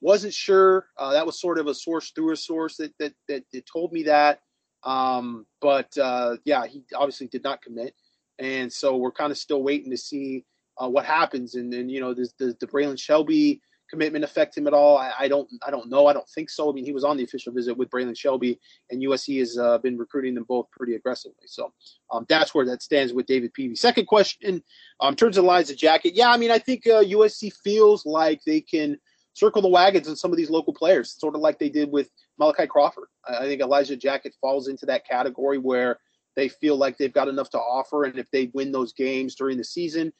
wasn't 0.00 0.34
sure. 0.34 0.88
Uh, 0.98 1.12
that 1.12 1.24
was 1.24 1.40
sort 1.40 1.58
of 1.58 1.66
a 1.68 1.74
source 1.74 2.10
through 2.10 2.32
a 2.32 2.36
source 2.36 2.76
that, 2.76 2.92
that, 2.98 3.14
that, 3.28 3.44
that 3.52 3.66
told 3.66 3.92
me 3.92 4.02
that. 4.04 4.40
Um, 4.82 5.46
but 5.60 5.96
uh, 5.96 6.36
yeah, 6.44 6.66
he 6.66 6.84
obviously 6.94 7.28
did 7.28 7.42
not 7.42 7.62
commit. 7.62 7.94
And 8.38 8.72
so 8.72 8.96
we're 8.96 9.10
kind 9.10 9.32
of 9.32 9.38
still 9.38 9.62
waiting 9.62 9.90
to 9.90 9.96
see 9.96 10.44
uh, 10.82 10.88
what 10.88 11.04
happens. 11.04 11.54
And 11.54 11.72
then, 11.72 11.88
you 11.88 12.00
know, 12.00 12.14
does, 12.14 12.32
does 12.32 12.54
the 12.56 12.66
Braylan 12.66 12.98
Shelby 12.98 13.60
commitment 13.88 14.24
affect 14.24 14.56
him 14.56 14.66
at 14.66 14.74
all? 14.74 14.98
I, 14.98 15.12
I, 15.20 15.28
don't 15.28 15.48
I 15.66 15.70
don't 15.70 15.88
know. 15.88 16.06
I 16.06 16.12
don't 16.12 16.28
think 16.28 16.50
so. 16.50 16.70
I 16.70 16.72
mean, 16.72 16.84
he 16.84 16.92
was 16.92 17.04
on 17.04 17.16
the 17.16 17.24
official 17.24 17.52
visit 17.52 17.76
with 17.76 17.90
Braylan 17.90 18.16
Shelby, 18.16 18.60
and 18.90 19.02
USC 19.02 19.38
has 19.38 19.58
uh, 19.58 19.78
been 19.78 19.96
recruiting 19.96 20.34
them 20.34 20.44
both 20.48 20.70
pretty 20.70 20.94
aggressively. 20.94 21.46
So 21.46 21.72
um, 22.10 22.26
that's 22.28 22.54
where 22.54 22.66
that 22.66 22.82
stands 22.82 23.12
with 23.12 23.26
David 23.26 23.52
Peevy. 23.54 23.76
Second 23.76 24.06
question, 24.06 24.62
um, 25.00 25.12
in 25.12 25.16
terms 25.16 25.38
of 25.38 25.44
Elishah 25.44 25.76
Jackett, 25.76 26.12
yeah, 26.14 26.30
I 26.30 26.36
mean, 26.36 26.50
I 26.50 26.58
think 26.58 26.86
uh, 26.86 27.02
USC 27.02 27.52
feels 27.64 28.04
like 28.04 28.40
they 28.44 28.60
can 28.60 28.98
circle 29.34 29.60
the 29.60 29.68
wagons 29.68 30.08
on 30.08 30.16
some 30.16 30.30
of 30.30 30.38
these 30.38 30.50
local 30.50 30.72
players, 30.72 31.14
sort 31.18 31.34
of 31.34 31.42
like 31.42 31.58
they 31.58 31.68
did 31.68 31.90
with 31.90 32.10
Malachi 32.38 32.66
Crawford. 32.66 33.08
I, 33.28 33.38
I 33.38 33.42
think 33.42 33.60
Elishah 33.60 34.00
Jackett 34.00 34.34
falls 34.40 34.68
into 34.68 34.86
that 34.86 35.06
category 35.06 35.58
where 35.58 35.98
they 36.36 36.48
feel 36.48 36.76
like 36.76 36.98
they've 36.98 37.12
got 37.12 37.28
enough 37.28 37.50
to 37.50 37.58
offer, 37.58 38.04
and 38.04 38.18
if 38.18 38.30
they 38.30 38.50
win 38.52 38.72
those 38.72 38.92
games 38.92 39.34
during 39.34 39.56
the 39.56 39.64
season, 39.64 40.12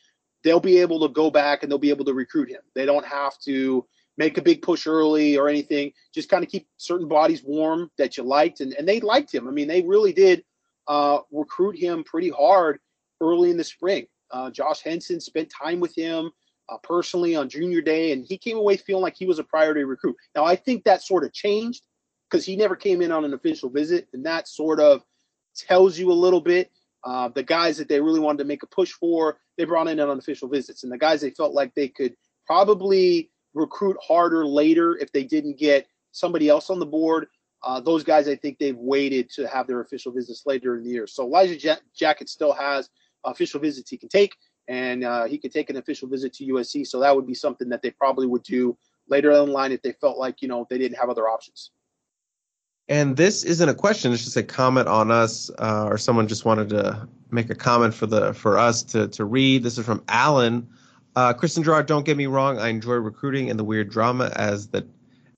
they'll 0.44 0.60
be 0.60 0.78
able 0.78 1.00
to 1.00 1.12
go 1.12 1.30
back 1.30 1.62
and 1.62 1.70
they'll 1.70 1.78
be 1.78 1.90
able 1.90 2.04
to 2.04 2.14
recruit 2.14 2.48
him. 2.48 2.60
They 2.74 2.86
don't 2.86 3.06
have 3.06 3.38
to 3.40 3.86
make 4.18 4.38
a 4.38 4.42
big 4.42 4.62
push 4.62 4.86
early 4.86 5.36
or 5.36 5.48
anything. 5.48 5.92
Just 6.14 6.28
kind 6.28 6.44
of 6.44 6.50
keep 6.50 6.66
certain 6.76 7.08
bodies 7.08 7.42
warm 7.44 7.90
that 7.98 8.16
you 8.16 8.22
liked, 8.22 8.60
and, 8.60 8.72
and 8.74 8.88
they 8.88 9.00
liked 9.00 9.34
him. 9.34 9.48
I 9.48 9.50
mean, 9.50 9.68
they 9.68 9.82
really 9.82 10.12
did 10.12 10.44
uh, 10.88 11.18
recruit 11.30 11.78
him 11.78 12.04
pretty 12.04 12.30
hard 12.30 12.78
early 13.20 13.50
in 13.50 13.56
the 13.56 13.64
spring. 13.64 14.06
Uh, 14.30 14.50
Josh 14.50 14.80
Henson 14.82 15.20
spent 15.20 15.50
time 15.50 15.80
with 15.80 15.94
him 15.96 16.30
uh, 16.68 16.78
personally 16.82 17.36
on 17.36 17.48
junior 17.48 17.80
day, 17.80 18.12
and 18.12 18.24
he 18.26 18.38
came 18.38 18.56
away 18.56 18.76
feeling 18.76 19.02
like 19.02 19.16
he 19.16 19.26
was 19.26 19.38
a 19.38 19.44
priority 19.44 19.84
recruit. 19.84 20.16
Now, 20.34 20.44
I 20.44 20.56
think 20.56 20.84
that 20.84 21.02
sort 21.02 21.24
of 21.24 21.32
changed 21.32 21.82
because 22.28 22.44
he 22.44 22.56
never 22.56 22.74
came 22.74 23.02
in 23.02 23.12
on 23.12 23.24
an 23.24 23.34
official 23.34 23.70
visit, 23.70 24.08
and 24.12 24.24
that 24.26 24.48
sort 24.48 24.80
of 24.80 25.02
tells 25.56 25.98
you 25.98 26.10
a 26.10 26.14
little 26.14 26.40
bit. 26.40 26.70
Uh, 27.06 27.28
the 27.28 27.42
guys 27.42 27.78
that 27.78 27.88
they 27.88 28.00
really 28.00 28.18
wanted 28.18 28.38
to 28.38 28.44
make 28.44 28.64
a 28.64 28.66
push 28.66 28.90
for, 28.90 29.38
they 29.56 29.64
brought 29.64 29.86
in 29.86 30.00
on 30.00 30.18
official 30.18 30.48
visits, 30.48 30.82
and 30.82 30.90
the 30.90 30.98
guys 30.98 31.20
they 31.20 31.30
felt 31.30 31.54
like 31.54 31.72
they 31.74 31.86
could 31.86 32.16
probably 32.46 33.30
recruit 33.54 33.96
harder 34.04 34.44
later 34.44 34.98
if 34.98 35.12
they 35.12 35.22
didn't 35.22 35.56
get 35.56 35.86
somebody 36.10 36.48
else 36.48 36.68
on 36.68 36.80
the 36.80 36.86
board. 36.86 37.28
Uh, 37.62 37.80
those 37.80 38.02
guys, 38.02 38.26
I 38.28 38.34
think 38.34 38.58
they've 38.58 38.76
waited 38.76 39.30
to 39.30 39.46
have 39.46 39.68
their 39.68 39.80
official 39.80 40.12
visits 40.12 40.42
later 40.46 40.76
in 40.76 40.82
the 40.82 40.90
year. 40.90 41.06
So 41.06 41.24
Elijah 41.24 41.56
ja- 41.56 41.76
Jackett 41.96 42.28
still 42.28 42.52
has 42.52 42.90
official 43.24 43.60
visits 43.60 43.88
he 43.88 43.96
can 43.96 44.08
take, 44.08 44.34
and 44.66 45.04
uh, 45.04 45.26
he 45.26 45.38
could 45.38 45.52
take 45.52 45.70
an 45.70 45.76
official 45.76 46.08
visit 46.08 46.32
to 46.34 46.46
USC. 46.46 46.84
So 46.88 46.98
that 47.00 47.14
would 47.14 47.26
be 47.26 47.34
something 47.34 47.68
that 47.68 47.82
they 47.82 47.90
probably 47.90 48.26
would 48.26 48.42
do 48.42 48.76
later 49.08 49.30
on 49.30 49.46
the 49.46 49.52
line 49.52 49.70
if 49.70 49.80
they 49.82 49.92
felt 49.92 50.18
like 50.18 50.42
you 50.42 50.48
know 50.48 50.66
they 50.68 50.78
didn't 50.78 50.98
have 50.98 51.08
other 51.08 51.28
options. 51.28 51.70
And 52.88 53.16
this 53.16 53.42
isn't 53.42 53.68
a 53.68 53.74
question; 53.74 54.12
it's 54.12 54.24
just 54.24 54.36
a 54.36 54.42
comment 54.42 54.86
on 54.86 55.10
us, 55.10 55.50
uh, 55.58 55.86
or 55.86 55.98
someone 55.98 56.28
just 56.28 56.44
wanted 56.44 56.68
to 56.70 57.08
make 57.30 57.50
a 57.50 57.54
comment 57.54 57.94
for 57.94 58.06
the 58.06 58.32
for 58.32 58.58
us 58.58 58.82
to 58.84 59.08
to 59.08 59.24
read. 59.24 59.62
This 59.62 59.78
is 59.78 59.84
from 59.84 60.02
Alan. 60.08 60.68
Uh, 61.16 61.32
Kristen 61.32 61.62
Gerard, 61.62 61.86
don't 61.86 62.04
get 62.04 62.16
me 62.16 62.26
wrong. 62.26 62.58
I 62.58 62.68
enjoy 62.68 62.94
recruiting 62.94 63.50
and 63.50 63.58
the 63.58 63.64
weird 63.64 63.90
drama 63.90 64.30
as 64.36 64.68
the 64.68 64.86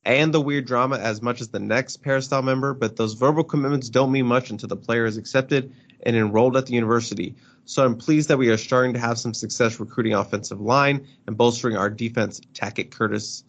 and 0.04 0.32
the 0.32 0.40
weird 0.40 0.66
drama 0.66 0.98
as 0.98 1.22
much 1.22 1.40
as 1.40 1.48
the 1.48 1.58
next 1.58 1.98
peristyle 1.98 2.42
member, 2.42 2.74
but 2.74 2.96
those 2.96 3.14
verbal 3.14 3.44
commitments 3.44 3.88
don't 3.88 4.10
mean 4.10 4.26
much 4.26 4.50
until 4.50 4.68
the 4.68 4.76
player 4.76 5.06
is 5.06 5.16
accepted 5.16 5.72
and 6.04 6.16
enrolled 6.16 6.56
at 6.56 6.66
the 6.66 6.72
university. 6.72 7.34
So 7.64 7.84
I'm 7.84 7.96
pleased 7.96 8.28
that 8.28 8.38
we 8.38 8.48
are 8.48 8.56
starting 8.56 8.94
to 8.94 8.98
have 8.98 9.18
some 9.18 9.34
success 9.34 9.78
recruiting 9.78 10.14
offensive 10.14 10.60
line 10.60 11.06
and 11.26 11.36
bolstering 11.36 11.76
our 11.76 11.90
defense. 11.90 12.40
Tackett 12.54 12.90
Curtis, 12.90 13.44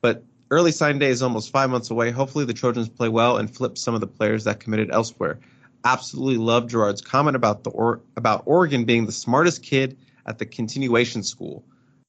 but 0.00 0.24
Early 0.50 0.72
sign 0.72 0.98
day 0.98 1.10
is 1.10 1.22
almost 1.22 1.50
five 1.50 1.70
months 1.70 1.90
away. 1.90 2.10
Hopefully, 2.10 2.44
the 2.44 2.52
Trojans 2.52 2.88
play 2.88 3.08
well 3.08 3.36
and 3.36 3.48
flip 3.48 3.78
some 3.78 3.94
of 3.94 4.00
the 4.00 4.06
players 4.06 4.44
that 4.44 4.58
committed 4.58 4.90
elsewhere. 4.90 5.38
Absolutely 5.84 6.38
love 6.38 6.66
Gerard's 6.66 7.00
comment 7.00 7.36
about 7.36 7.62
the 7.62 7.70
or, 7.70 8.00
about 8.16 8.42
Oregon 8.46 8.84
being 8.84 9.06
the 9.06 9.12
smartest 9.12 9.62
kid 9.62 9.96
at 10.26 10.38
the 10.38 10.46
continuation 10.46 11.22
school. 11.22 11.64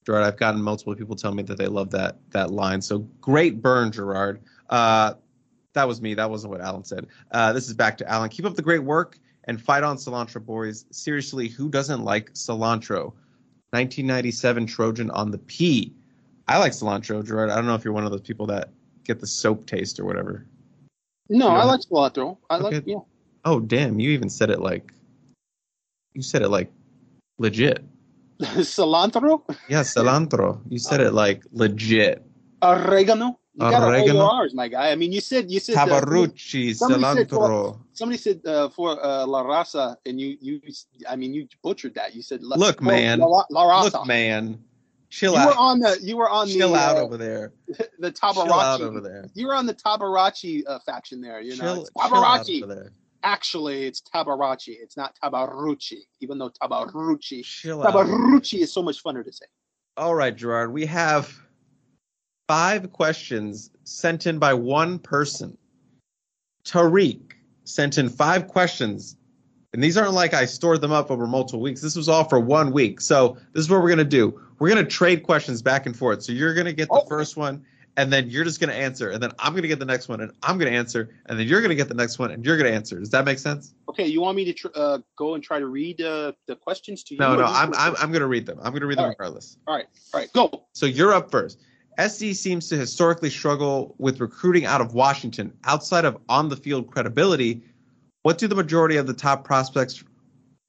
Gerard, 0.06 0.24
I've 0.24 0.38
gotten 0.38 0.62
multiple 0.62 0.96
people 0.96 1.16
tell 1.16 1.34
me 1.34 1.44
that 1.44 1.58
they 1.58 1.68
love 1.68 1.92
that 1.92 2.18
that 2.32 2.50
line. 2.50 2.82
So 2.82 3.00
great 3.22 3.62
burn, 3.62 3.92
Gerard. 3.92 4.42
Uh, 4.70 5.14
that 5.74 5.88
was 5.88 6.02
me. 6.02 6.16
That 6.16 6.30
wasn't 6.30 6.52
what 6.52 6.62
Alan 6.62 6.84
said. 6.84 7.08
Uh, 7.32 7.54
this 7.54 7.68
is 7.68 7.76
back 7.76 7.98
to 8.00 8.10
Alan. 8.10 8.30
Keep 8.30 8.46
up 8.46 8.56
the 8.56 8.64
great 8.64 8.84
work 8.84 9.20
and 9.46 9.62
fight 9.62 9.84
on 9.84 9.98
cilantro, 9.98 10.44
boys. 10.44 10.86
Seriously, 10.92 11.48
who 11.48 11.70
doesn't 11.70 12.04
like 12.04 12.34
cilantro? 12.34 13.14
1997 13.70 14.66
Trojan 14.66 15.12
on 15.12 15.32
the 15.32 15.38
P. 15.38 15.94
I 16.52 16.58
like 16.58 16.74
cilantro, 16.74 17.26
Gerard. 17.26 17.50
I 17.50 17.56
don't 17.56 17.66
know 17.66 17.76
if 17.76 17.86
you're 17.86 17.94
one 17.94 18.04
of 18.04 18.12
those 18.12 18.22
people 18.22 18.46
that 18.48 18.72
get 19.06 19.22
the 19.22 19.28
soap 19.28 19.66
taste 19.66 20.02
or 20.02 20.06
whatever. 20.06 20.46
No, 21.30 21.48
I 21.48 21.64
like 21.64 21.80
cilantro. 21.80 22.38
I 22.50 22.58
okay. 22.58 22.64
like 22.64 22.84
yeah. 22.86 22.98
Oh 23.46 23.62
damn! 23.62 24.02
You 24.02 24.10
even 24.10 24.30
said 24.30 24.50
it 24.50 24.60
like 24.60 24.92
you 26.14 26.22
said 26.22 26.42
it 26.42 26.50
like 26.50 26.70
legit. 27.38 27.86
cilantro? 28.42 29.44
Yeah, 29.70 29.80
cilantro. 29.96 30.60
You 30.68 30.78
said 30.78 31.00
it 31.00 31.14
like 31.14 31.44
legit. 31.54 32.22
Oregano. 32.62 33.40
You 33.54 33.68
Oregano. 33.68 34.20
got 34.20 34.36
R's, 34.36 34.54
my 34.54 34.68
guy. 34.68 34.92
I 34.92 34.96
mean, 34.96 35.14
you 35.14 35.22
said 35.22 35.50
you 35.50 35.62
said 35.62 35.76
tabarucci, 35.76 36.82
uh, 36.82 36.90
cilantro. 36.90 37.16
Said 37.16 37.30
for, 37.30 37.80
somebody 37.94 38.18
said 38.18 38.42
uh, 38.46 38.68
for 38.68 39.02
uh, 39.02 39.26
La 39.26 39.46
Raza, 39.46 39.96
and 40.06 40.20
you 40.20 40.38
you 40.42 40.60
I 41.10 41.16
mean 41.16 41.34
you 41.34 41.48
butchered 41.64 41.96
that. 41.96 42.14
You 42.14 42.22
said 42.22 42.44
La, 42.44 42.58
look, 42.58 42.82
man. 42.82 43.20
La, 43.20 43.46
La 43.50 43.64
Raza. 43.64 43.94
Look, 43.94 44.08
man 44.08 44.60
chill 45.12 45.34
you 45.34 45.38
out. 45.38 45.48
were 45.50 45.56
on 45.56 45.80
the 45.80 46.00
you 46.02 46.18
were 46.18 46.30
on 46.30 46.48
chill 46.48 46.72
the 46.72 46.80
out 46.80 46.98
uh, 46.98 47.02
over 47.02 47.18
there. 47.18 47.54
The 48.00 48.12
Tabarachi 48.12 48.82
over 48.82 49.00
there. 49.00 49.30
You 49.36 49.48
were 49.48 49.54
on 49.54 49.68
the 49.68 49.76
Tabarachi 49.76 50.64
uh, 50.66 50.80
faction 50.80 51.22
there. 51.22 51.40
You 51.40 51.56
know, 51.58 51.76
chill, 51.76 51.88
Tabarachi. 51.96 52.90
Actually, 53.24 53.86
it's 53.86 54.02
Tabarachi. 54.02 54.76
It's 54.82 54.98
not 54.98 55.16
Tabarucci, 55.24 56.00
even 56.22 56.40
though 56.40 56.50
Tabarucci. 56.50 57.44
Chill 57.44 57.80
Tabarucci 57.80 58.56
out. 58.56 58.62
is 58.62 58.74
so 58.74 58.82
much 58.82 59.04
funner 59.04 59.24
to 59.24 59.32
say. 59.32 59.46
All 59.98 60.16
right, 60.16 60.36
Gerard. 60.36 60.74
We 60.74 60.88
have 60.88 61.32
five 62.48 62.92
questions 62.92 63.70
sent 63.84 64.26
in 64.26 64.40
by 64.40 64.56
one 64.56 64.98
person. 64.98 65.56
Tariq 66.66 67.34
sent 67.66 68.00
in 68.00 68.10
five 68.10 68.48
questions 68.48 69.18
and 69.74 69.82
these 69.82 69.98
aren't 69.98 70.14
like 70.14 70.34
I 70.34 70.46
stored 70.46 70.82
them 70.82 70.92
up 70.92 71.12
over 71.12 71.26
multiple 71.26 71.62
weeks. 71.62 71.82
This 71.82 71.96
was 71.96 72.10
all 72.10 72.26
for 72.26 72.40
one 72.40 72.72
week. 72.72 73.00
So 73.00 73.38
this 73.54 73.64
is 73.64 73.70
what 73.70 73.82
we're 73.82 73.90
gonna 73.90 74.04
do. 74.04 74.40
We're 74.62 74.70
gonna 74.70 74.86
trade 74.86 75.24
questions 75.24 75.64
back 75.64 75.88
and 75.88 75.98
forth. 75.98 76.22
So 76.22 76.34
you're 76.34 76.54
gonna 76.54 76.72
get 76.72 76.88
the 76.88 77.02
oh. 77.02 77.06
first 77.08 77.36
one, 77.36 77.66
and 77.98 78.14
then 78.14 78.30
you're 78.30 78.44
just 78.44 78.60
gonna 78.60 78.74
answer, 78.74 79.10
and 79.10 79.22
then 79.22 79.32
I'm 79.40 79.56
gonna 79.56 79.68
get 79.68 79.80
the 79.80 79.86
next 79.86 80.08
one, 80.08 80.22
and 80.22 80.32
I'm 80.44 80.60
gonna 80.60 80.70
answer, 80.70 81.10
and 81.26 81.40
then 81.40 81.48
you're 81.48 81.64
gonna 81.64 81.74
get 81.74 81.88
the 81.88 81.96
next 81.96 82.20
one, 82.20 82.30
and 82.30 82.46
you're 82.46 82.58
gonna 82.58 82.70
answer. 82.70 83.00
Does 83.00 83.10
that 83.10 83.26
make 83.26 83.40
sense? 83.40 83.74
Okay. 83.90 84.06
You 84.06 84.22
want 84.22 84.38
me 84.38 84.46
to 84.46 84.54
tr- 84.54 84.68
uh, 84.76 85.00
go 85.18 85.34
and 85.34 85.44
try 85.44 85.58
to 85.58 85.66
read 85.66 86.00
uh, 86.00 86.34
the 86.46 86.56
questions 86.56 87.04
to 87.06 87.16
you? 87.16 87.20
No, 87.20 87.36
no. 87.36 87.46
I'm, 87.46 87.74
I'm 87.74 87.96
I'm 87.98 88.12
gonna 88.12 88.28
read 88.28 88.46
them. 88.46 88.60
I'm 88.62 88.72
gonna 88.72 88.86
read 88.86 89.00
all 89.00 89.06
them 89.06 89.10
right. 89.10 89.18
regardless. 89.18 89.58
All 89.66 89.76
right. 89.76 89.88
All 90.14 90.20
right. 90.20 90.32
Go. 90.32 90.68
So 90.74 90.86
you're 90.86 91.12
up 91.12 91.32
first. 91.32 91.58
SC 92.00 92.36
seems 92.36 92.70
to 92.70 92.78
historically 92.78 93.32
struggle 93.32 93.96
with 93.98 94.20
recruiting 94.20 94.66
out 94.66 94.80
of 94.80 94.94
Washington 94.94 95.58
outside 95.64 96.06
of 96.06 96.20
on 96.30 96.50
the 96.50 96.56
field 96.56 96.92
credibility 96.92 97.64
what 98.24 98.38
do 98.38 98.48
the 98.48 98.56
majority 98.56 98.98
of 98.98 99.08
the 99.08 99.14
top 99.14 99.44
prospects 99.44 100.04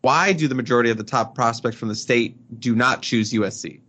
why 0.02 0.32
do 0.32 0.48
the 0.48 0.54
majority 0.54 0.90
of 0.90 0.98
the 0.98 1.04
top 1.04 1.34
prospects 1.34 1.76
from 1.76 1.88
the 1.88 1.94
state 1.94 2.60
do 2.60 2.74
not 2.74 3.02
choose 3.02 3.32
USC? 3.32 3.80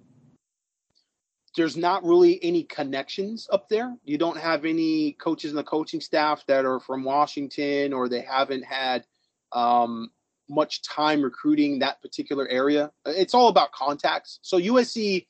There's 1.56 1.76
not 1.76 2.04
really 2.04 2.44
any 2.44 2.64
connections 2.64 3.48
up 3.52 3.68
there. 3.68 3.96
You 4.06 4.18
don't 4.18 4.38
have 4.38 4.66
any 4.66 5.14
coaches 5.14 5.52
in 5.52 5.56
the 5.56 5.64
coaching 5.64 6.02
staff 6.02 6.44
that 6.48 6.66
are 6.66 6.80
from 6.80 7.04
Washington 7.04 7.94
or 7.94 8.10
they 8.10 8.22
haven't 8.22 8.64
had 8.64 9.06
um, 9.52 10.10
much 10.50 10.82
time 10.84 11.22
recruiting 11.22 11.80
that 11.80 12.02
particular 12.02 12.48
area. 12.48 12.92
It's 13.06 13.34
all 13.34 13.50
about 13.50 13.72
contacts. 13.72 14.40
So 14.42 14.60
USC, 14.60 15.26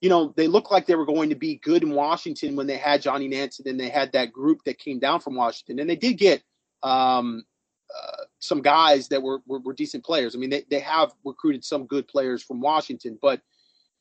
you 0.00 0.08
know, 0.08 0.32
they 0.36 0.48
look 0.48 0.70
like 0.70 0.86
they 0.86 0.96
were 0.96 1.06
going 1.06 1.30
to 1.30 1.36
be 1.36 1.56
good 1.56 1.82
in 1.82 1.90
Washington 1.90 2.56
when 2.56 2.66
they 2.66 2.76
had 2.76 3.02
Johnny 3.02 3.28
Nansen 3.28 3.68
and 3.68 3.78
they 3.78 3.88
had 3.88 4.12
that 4.12 4.32
group 4.32 4.62
that 4.64 4.78
came 4.78 4.98
down 4.98 5.20
from 5.20 5.34
Washington. 5.34 5.78
And 5.80 5.88
they 5.88 5.96
did 5.96 6.18
get 6.18 6.42
um, 6.82 7.44
uh, 7.90 8.24
some 8.38 8.62
guys 8.62 9.08
that 9.08 9.22
were, 9.22 9.40
were, 9.46 9.60
were 9.60 9.72
decent 9.72 10.04
players. 10.04 10.34
I 10.34 10.38
mean, 10.38 10.50
they 10.50 10.64
they 10.70 10.80
have 10.80 11.12
recruited 11.24 11.64
some 11.64 11.86
good 11.86 12.06
players 12.08 12.42
from 12.42 12.60
Washington, 12.60 13.18
but 13.20 13.40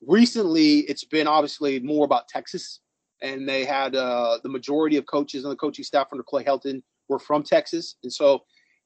recently, 0.05 0.79
it's 0.81 1.03
been 1.03 1.27
obviously 1.27 1.79
more 1.79 2.05
about 2.05 2.27
Texas, 2.27 2.79
and 3.21 3.47
they 3.47 3.65
had 3.65 3.95
uh, 3.95 4.39
the 4.43 4.49
majority 4.49 4.97
of 4.97 5.05
coaches 5.05 5.45
on 5.45 5.49
the 5.49 5.55
coaching 5.55 5.85
staff 5.85 6.07
under 6.11 6.23
Clay 6.23 6.43
Helton 6.43 6.81
were 7.09 7.19
from 7.19 7.43
Texas, 7.43 7.95
and 8.03 8.11
so 8.11 8.43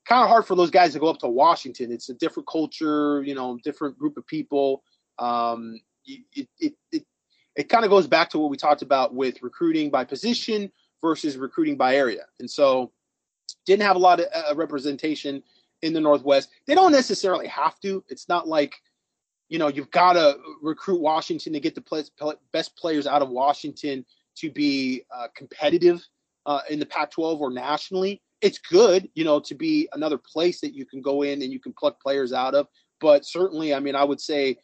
kind 0.08 0.24
of 0.24 0.30
hard 0.30 0.46
for 0.46 0.56
those 0.56 0.72
guys 0.72 0.94
to 0.94 1.00
go 1.00 1.08
up 1.08 1.20
to 1.20 1.28
Washington. 1.28 1.92
It's 1.92 2.10
a 2.10 2.14
different 2.14 2.48
culture, 2.48 3.22
you 3.24 3.36
know, 3.36 3.60
different 3.64 3.98
group 4.00 4.18
of 4.18 4.26
people. 4.26 4.84
Um, 5.20 5.80
it, 6.06 6.48
it, 6.60 6.74
it, 6.92 7.04
it 7.58 7.70
kind 7.70 7.84
of 7.84 7.92
goes 7.92 8.08
back 8.08 8.30
to 8.30 8.40
what 8.40 8.50
we 8.50 8.56
talked 8.56 8.84
about 8.84 9.14
with 9.14 9.42
recruiting 9.42 9.90
by 9.90 10.06
position 10.06 10.72
versus 11.02 11.36
recruiting 11.36 11.76
by 11.76 11.96
area. 11.96 12.26
And 12.40 12.50
so 12.50 12.92
didn't 13.68 13.84
have 13.84 13.96
a 13.96 14.00
lot 14.00 14.20
of 14.20 14.28
uh, 14.34 14.56
representation 14.56 15.44
in 15.82 15.94
the 15.94 16.02
Northwest. 16.02 16.50
They 16.66 16.76
don't 16.76 16.92
necessarily 16.92 17.48
have 17.48 17.80
to. 17.82 18.04
It's 18.10 18.28
not 18.28 18.48
like, 18.48 18.74
you 19.50 19.60
know, 19.60 19.68
you've 19.68 19.92
got 19.92 20.14
to 20.14 20.38
recruit 20.62 21.00
Washington 21.00 21.54
to 21.54 21.60
get 21.60 21.76
the 21.76 22.36
best 22.52 22.76
players 22.76 23.06
out 23.06 23.22
of 23.22 23.30
Washington 23.30 24.06
to 24.38 24.50
be 24.50 25.04
uh, 25.16 25.28
competitive 25.36 26.04
uh, 26.46 26.62
in 26.70 26.80
the 26.80 26.86
Pac 26.86 27.12
12 27.12 27.42
or 27.42 27.52
nationally 27.52 28.22
it's 28.42 28.60
good, 28.60 29.10
you 29.16 29.24
know, 29.24 29.40
to 29.40 29.56
be 29.56 29.90
another 29.94 30.18
place 30.18 30.62
that 30.62 30.74
you 30.74 30.86
can 30.86 31.02
go 31.02 31.24
in 31.24 31.42
and 31.42 31.52
you 31.52 31.60
can 31.60 31.74
pluck 31.74 32.02
players 32.02 32.34
out 32.34 32.54
of. 32.54 32.68
But 33.00 33.26
certainly, 33.26 33.74
I 33.74 33.80
mean, 33.80 33.96
I 33.96 34.04
would 34.04 34.22
say 34.22 34.58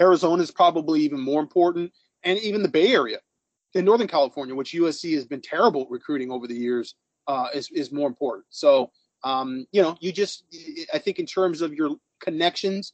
Arizona 0.00 0.42
is 0.42 0.50
probably 0.50 1.00
even 1.00 1.20
more 1.20 1.40
important, 1.40 1.92
and 2.24 2.38
even 2.38 2.62
the 2.62 2.68
Bay 2.68 2.92
Area 2.92 3.18
in 3.74 3.84
Northern 3.84 4.08
California, 4.08 4.54
which 4.54 4.72
USC 4.72 5.14
has 5.14 5.26
been 5.26 5.40
terrible 5.40 5.86
recruiting 5.90 6.30
over 6.30 6.46
the 6.46 6.54
years, 6.54 6.94
uh, 7.26 7.48
is 7.54 7.70
is 7.70 7.92
more 7.92 8.08
important. 8.08 8.46
So, 8.50 8.90
um, 9.24 9.66
you 9.72 9.82
know, 9.82 9.96
you 10.00 10.12
just, 10.12 10.44
I 10.92 10.98
think, 10.98 11.18
in 11.18 11.26
terms 11.26 11.60
of 11.62 11.74
your 11.74 11.96
connections 12.20 12.92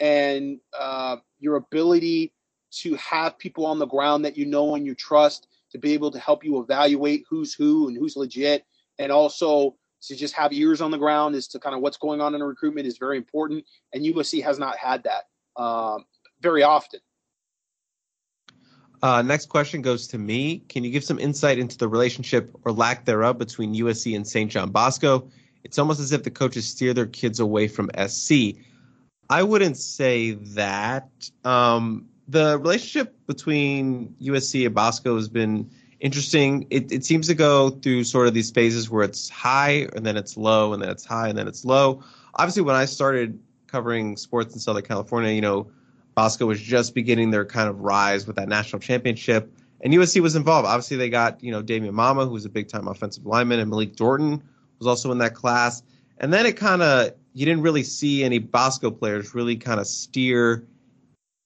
and 0.00 0.58
uh, 0.78 1.16
your 1.38 1.56
ability 1.56 2.32
to 2.70 2.94
have 2.96 3.38
people 3.38 3.66
on 3.66 3.78
the 3.78 3.86
ground 3.86 4.24
that 4.24 4.36
you 4.36 4.46
know 4.46 4.74
and 4.74 4.84
you 4.84 4.94
trust 4.94 5.46
to 5.70 5.78
be 5.78 5.92
able 5.92 6.10
to 6.10 6.18
help 6.18 6.44
you 6.44 6.60
evaluate 6.60 7.24
who's 7.28 7.54
who 7.54 7.88
and 7.88 7.96
who's 7.96 8.16
legit 8.16 8.64
and 8.98 9.12
also 9.12 9.76
to 10.02 10.14
just 10.14 10.34
have 10.34 10.52
ears 10.52 10.80
on 10.80 10.90
the 10.90 10.98
ground 10.98 11.34
as 11.34 11.48
to 11.48 11.58
kind 11.58 11.74
of 11.74 11.80
what's 11.80 11.96
going 11.96 12.20
on 12.20 12.34
in 12.34 12.42
recruitment 12.42 12.86
is 12.86 12.98
very 12.98 13.16
important. 13.16 13.64
And 13.92 14.04
USC 14.04 14.42
has 14.42 14.58
not 14.58 14.76
had 14.76 15.04
that 15.04 15.24
um, 15.60 16.04
very 16.40 16.62
often. 16.62 17.00
Uh, 19.04 19.20
next 19.20 19.50
question 19.50 19.82
goes 19.82 20.06
to 20.06 20.16
me. 20.16 20.60
Can 20.70 20.82
you 20.82 20.90
give 20.90 21.04
some 21.04 21.18
insight 21.18 21.58
into 21.58 21.76
the 21.76 21.86
relationship 21.86 22.56
or 22.64 22.72
lack 22.72 23.04
thereof 23.04 23.36
between 23.36 23.74
USC 23.74 24.16
and 24.16 24.26
St. 24.26 24.50
John 24.50 24.70
Bosco? 24.70 25.28
It's 25.62 25.78
almost 25.78 26.00
as 26.00 26.12
if 26.12 26.22
the 26.22 26.30
coaches 26.30 26.66
steer 26.66 26.94
their 26.94 27.04
kids 27.04 27.38
away 27.38 27.68
from 27.68 27.90
SC. 28.08 28.56
I 29.28 29.42
wouldn't 29.42 29.76
say 29.76 30.30
that. 30.54 31.10
Um, 31.44 32.08
the 32.28 32.58
relationship 32.58 33.14
between 33.26 34.14
USC 34.22 34.64
and 34.64 34.74
Bosco 34.74 35.16
has 35.16 35.28
been 35.28 35.70
interesting. 36.00 36.66
It, 36.70 36.90
it 36.90 37.04
seems 37.04 37.26
to 37.26 37.34
go 37.34 37.68
through 37.68 38.04
sort 38.04 38.26
of 38.26 38.32
these 38.32 38.50
phases 38.50 38.88
where 38.88 39.04
it's 39.04 39.28
high 39.28 39.86
and 39.94 40.06
then 40.06 40.16
it's 40.16 40.38
low 40.38 40.72
and 40.72 40.82
then 40.82 40.88
it's 40.88 41.04
high 41.04 41.28
and 41.28 41.36
then 41.36 41.46
it's 41.46 41.66
low. 41.66 42.02
Obviously, 42.36 42.62
when 42.62 42.74
I 42.74 42.86
started 42.86 43.38
covering 43.66 44.16
sports 44.16 44.54
in 44.54 44.60
Southern 44.60 44.82
California, 44.82 45.30
you 45.32 45.42
know, 45.42 45.70
Bosco 46.14 46.46
was 46.46 46.60
just 46.60 46.94
beginning 46.94 47.30
their 47.30 47.44
kind 47.44 47.68
of 47.68 47.80
rise 47.80 48.26
with 48.26 48.36
that 48.36 48.48
national 48.48 48.80
championship, 48.80 49.52
and 49.80 49.92
USC 49.92 50.20
was 50.20 50.36
involved. 50.36 50.66
Obviously, 50.66 50.96
they 50.96 51.10
got 51.10 51.42
you 51.42 51.50
know 51.50 51.62
Damian 51.62 51.94
Mama, 51.94 52.24
who 52.24 52.32
was 52.32 52.44
a 52.44 52.50
big 52.50 52.68
time 52.68 52.88
offensive 52.88 53.26
lineman, 53.26 53.60
and 53.60 53.70
Malik 53.70 53.96
Dorton 53.96 54.40
was 54.78 54.86
also 54.86 55.12
in 55.12 55.18
that 55.18 55.34
class. 55.34 55.82
And 56.18 56.32
then 56.32 56.46
it 56.46 56.56
kind 56.56 56.82
of 56.82 57.12
you 57.32 57.44
didn't 57.44 57.62
really 57.62 57.82
see 57.82 58.24
any 58.24 58.38
Bosco 58.38 58.90
players 58.90 59.34
really 59.34 59.56
kind 59.56 59.80
of 59.80 59.86
steer 59.86 60.66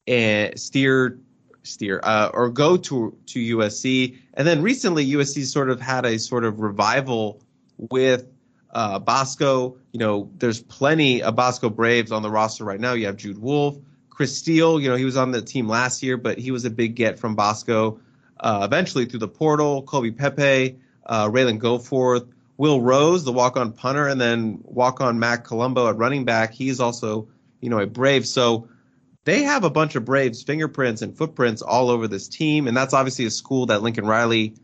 and 0.07 0.59
steer 0.59 1.19
steer 1.63 2.01
uh, 2.03 2.31
or 2.33 2.49
go 2.49 2.77
to 2.77 3.17
to 3.27 3.57
USC. 3.57 4.19
And 4.35 4.47
then 4.47 4.63
recently, 4.63 5.07
USC 5.07 5.45
sort 5.45 5.71
of 5.71 5.81
had 5.81 6.05
a 6.05 6.19
sort 6.19 6.45
of 6.45 6.61
revival 6.61 7.43
with 7.77 8.27
uh, 8.73 8.99
Bosco. 8.99 9.77
You 9.93 9.99
know, 9.99 10.31
there's 10.39 10.61
plenty 10.61 11.23
of 11.23 11.37
Bosco 11.37 11.71
Braves 11.71 12.13
on 12.13 12.23
the 12.23 12.31
roster 12.31 12.65
right 12.65 12.81
now. 12.81 12.93
You 12.93 13.07
have 13.07 13.17
Jude 13.17 13.39
Wolfe, 13.39 13.79
Chris 14.19 14.37
Steele. 14.37 14.81
You 14.81 14.89
know, 14.89 14.97
he 14.97 15.05
was 15.05 15.17
on 15.17 15.31
the 15.31 15.41
team 15.41 15.69
last 15.69 16.03
year, 16.03 16.17
but 16.17 16.39
he 16.39 16.51
was 16.51 16.65
a 16.65 16.71
big 16.71 16.97
get 16.97 17.21
from 17.21 17.37
Bosco. 17.37 18.01
Uh, 18.41 18.63
eventually 18.65 19.07
through 19.07 19.21
the 19.21 19.29
portal, 19.29 19.83
Kobe 19.85 20.11
Pepe, 20.11 20.77
uh, 21.07 21.29
Ralen 21.29 21.61
Goforth, 21.61 22.27
Will 22.57 22.81
Rose, 22.81 23.23
the 23.23 23.31
walk-on 23.31 23.71
punter, 23.71 24.09
and 24.09 24.21
then 24.21 24.59
walk-on 24.65 25.21
Mac 25.21 25.45
Colombo 25.45 25.89
at 25.89 25.97
running 25.97 26.25
back. 26.25 26.53
He's 26.53 26.81
also, 26.81 27.29
you 27.61 27.71
know, 27.71 27.79
a 27.79 27.87
Brave. 27.87 28.27
So 28.27 28.69
they 29.23 29.45
have 29.45 29.63
a 29.63 29.71
bunch 29.71 29.95
of 29.95 30.05
Braves 30.05 30.43
fingerprints 30.43 31.01
and 31.01 31.17
footprints 31.17 31.63
all 31.63 31.89
over 31.89 32.09
this 32.09 32.27
team, 32.27 32.67
and 32.67 32.77
that's 32.77 32.95
obviously 32.95 33.25
a 33.25 33.31
school 33.31 33.67
that 33.67 33.83
Lincoln 33.83 34.05
Riley 34.05 34.55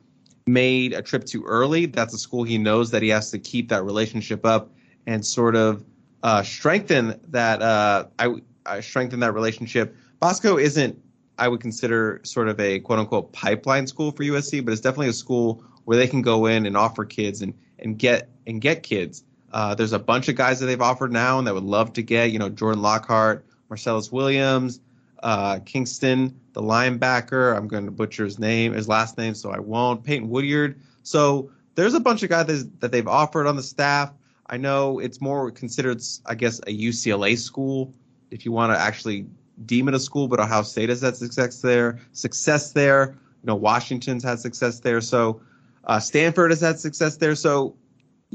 made 0.49 0.95
a 0.95 1.01
trip 1.01 1.27
to 1.27 1.45
early. 1.45 1.87
That's 1.87 2.13
a 2.13 2.19
school 2.19 2.43
he 2.43 2.59
knows 2.59 2.91
that 2.91 3.03
he 3.03 3.11
has 3.11 3.31
to 3.31 3.39
keep 3.39 3.69
that 3.69 3.85
relationship 3.85 4.45
up 4.45 4.73
and 5.07 5.25
sort 5.25 5.55
of 5.55 5.85
uh, 6.25 6.43
strengthen 6.43 7.21
that. 7.29 7.63
Uh, 7.63 8.07
I, 8.19 8.35
I 8.67 8.81
strengthen 8.81 9.21
that 9.21 9.33
relationship. 9.35 9.97
Bosco 10.21 10.57
isn't, 10.59 10.99
I 11.39 11.49
would 11.49 11.61
consider, 11.61 12.21
sort 12.25 12.49
of 12.49 12.59
a 12.61 12.81
quote 12.81 12.99
unquote 12.99 13.33
pipeline 13.33 13.87
school 13.87 14.13
for 14.13 14.23
USC, 14.23 14.65
but 14.65 14.73
it's 14.73 14.81
definitely 14.81 15.09
a 15.09 15.15
school 15.15 15.63
where 15.85 15.97
they 15.97 16.07
can 16.07 16.23
go 16.23 16.47
in 16.47 16.67
and 16.67 16.77
offer 16.77 17.05
kids 17.05 17.43
and 17.43 17.55
and 17.79 17.99
get 17.99 18.29
and 18.47 18.61
get 18.61 18.83
kids. 18.83 19.25
Uh, 19.53 19.75
there's 19.75 19.93
a 19.93 19.99
bunch 19.99 20.29
of 20.29 20.35
guys 20.35 20.59
that 20.61 20.67
they've 20.67 20.81
offered 20.81 21.13
now 21.13 21.39
and 21.39 21.47
that 21.47 21.55
would 21.55 21.65
love 21.65 21.93
to 21.93 22.03
get. 22.03 22.31
You 22.33 22.39
know, 22.39 22.49
Jordan 22.49 22.83
Lockhart, 22.83 23.45
Marcellus 23.69 24.11
Williams, 24.11 24.81
uh, 25.23 25.61
Kingston, 25.65 26.39
the 26.53 26.63
linebacker. 26.63 27.57
I'm 27.57 27.69
going 27.69 27.85
to 27.85 27.91
butcher 27.91 28.25
his 28.25 28.39
name, 28.39 28.73
his 28.73 28.89
last 28.89 29.17
name, 29.19 29.35
so 29.35 29.51
I 29.51 29.59
won't. 29.59 30.03
Peyton 30.03 30.29
Woodyard. 30.29 30.81
So 31.03 31.51
there's 31.75 31.95
a 31.95 32.01
bunch 32.01 32.23
of 32.23 32.31
guys 32.31 32.69
that 32.69 32.93
they've 32.93 33.07
offered 33.07 33.47
on 33.47 33.57
the 33.57 33.63
staff. 33.63 34.13
I 34.47 34.57
know 34.57 34.99
it's 34.99 35.21
more 35.21 35.51
considered, 35.51 36.03
I 36.27 36.35
guess, 36.35 36.59
a 36.61 36.77
UCLA 36.77 37.39
school 37.39 37.95
if 38.35 38.45
you 38.45 38.51
want 38.51 38.73
to 38.73 38.79
actually 38.79 39.27
deem 39.65 39.87
it 39.87 39.95
a 39.95 40.01
school, 40.01 40.27
but 40.27 40.41
Ohio 40.41 40.63
State 40.63 40.89
has 40.89 41.03
had 41.03 41.17
success 41.17 41.61
there. 41.61 42.01
Success 42.13 42.73
there. 42.73 43.17
You 43.43 43.47
know, 43.47 43.55
Washington's 43.55 44.25
had 44.25 44.41
success 44.41 44.81
there. 44.81 45.01
So 45.01 45.41
uh, 45.85 46.01
Stanford 46.01 46.51
has 46.51 46.61
had 46.61 46.81
success 46.81 47.17
there. 47.17 47.37
So 47.37 47.77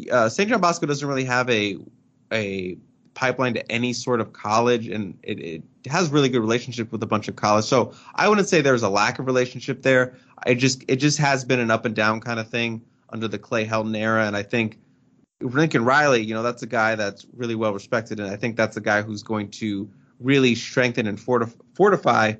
uh, 0.09 0.29
St. 0.29 0.49
John 0.49 0.61
Bosco 0.61 0.85
doesn't 0.85 1.07
really 1.07 1.25
have 1.25 1.49
a 1.49 1.77
a 2.31 2.77
pipeline 3.13 3.55
to 3.55 3.69
any 3.69 3.91
sort 3.91 4.21
of 4.21 4.31
college, 4.31 4.87
and 4.87 5.17
it, 5.23 5.39
it 5.39 5.63
has 5.91 6.09
really 6.09 6.29
good 6.29 6.39
relationship 6.39 6.93
with 6.93 7.03
a 7.03 7.07
bunch 7.07 7.27
of 7.27 7.35
college. 7.35 7.65
So 7.65 7.93
I 8.15 8.29
wouldn't 8.29 8.47
say 8.47 8.61
there's 8.61 8.83
a 8.83 8.89
lack 8.89 9.19
of 9.19 9.25
relationship 9.25 9.81
there. 9.81 10.15
I 10.45 10.53
just 10.53 10.85
it 10.87 10.97
just 10.97 11.17
has 11.17 11.43
been 11.43 11.59
an 11.59 11.71
up 11.71 11.83
and 11.83 11.93
down 11.93 12.21
kind 12.21 12.39
of 12.39 12.47
thing 12.47 12.81
under 13.09 13.27
the 13.27 13.39
Clay 13.39 13.65
Helton 13.65 13.97
era, 13.97 14.25
and 14.25 14.37
I 14.37 14.43
think 14.43 14.79
Lincoln 15.41 15.85
Riley, 15.85 16.21
you 16.21 16.33
know, 16.33 16.43
that's 16.43 16.63
a 16.63 16.67
guy 16.67 16.95
that's 16.95 17.25
really 17.35 17.55
well 17.55 17.73
respected, 17.73 18.19
and 18.19 18.29
I 18.29 18.35
think 18.35 18.57
that's 18.57 18.77
a 18.77 18.81
guy 18.81 19.01
who's 19.01 19.23
going 19.23 19.49
to 19.51 19.89
really 20.19 20.53
strengthen 20.55 21.07
and 21.07 21.17
fortif- 21.17 21.55
fortify 21.73 22.33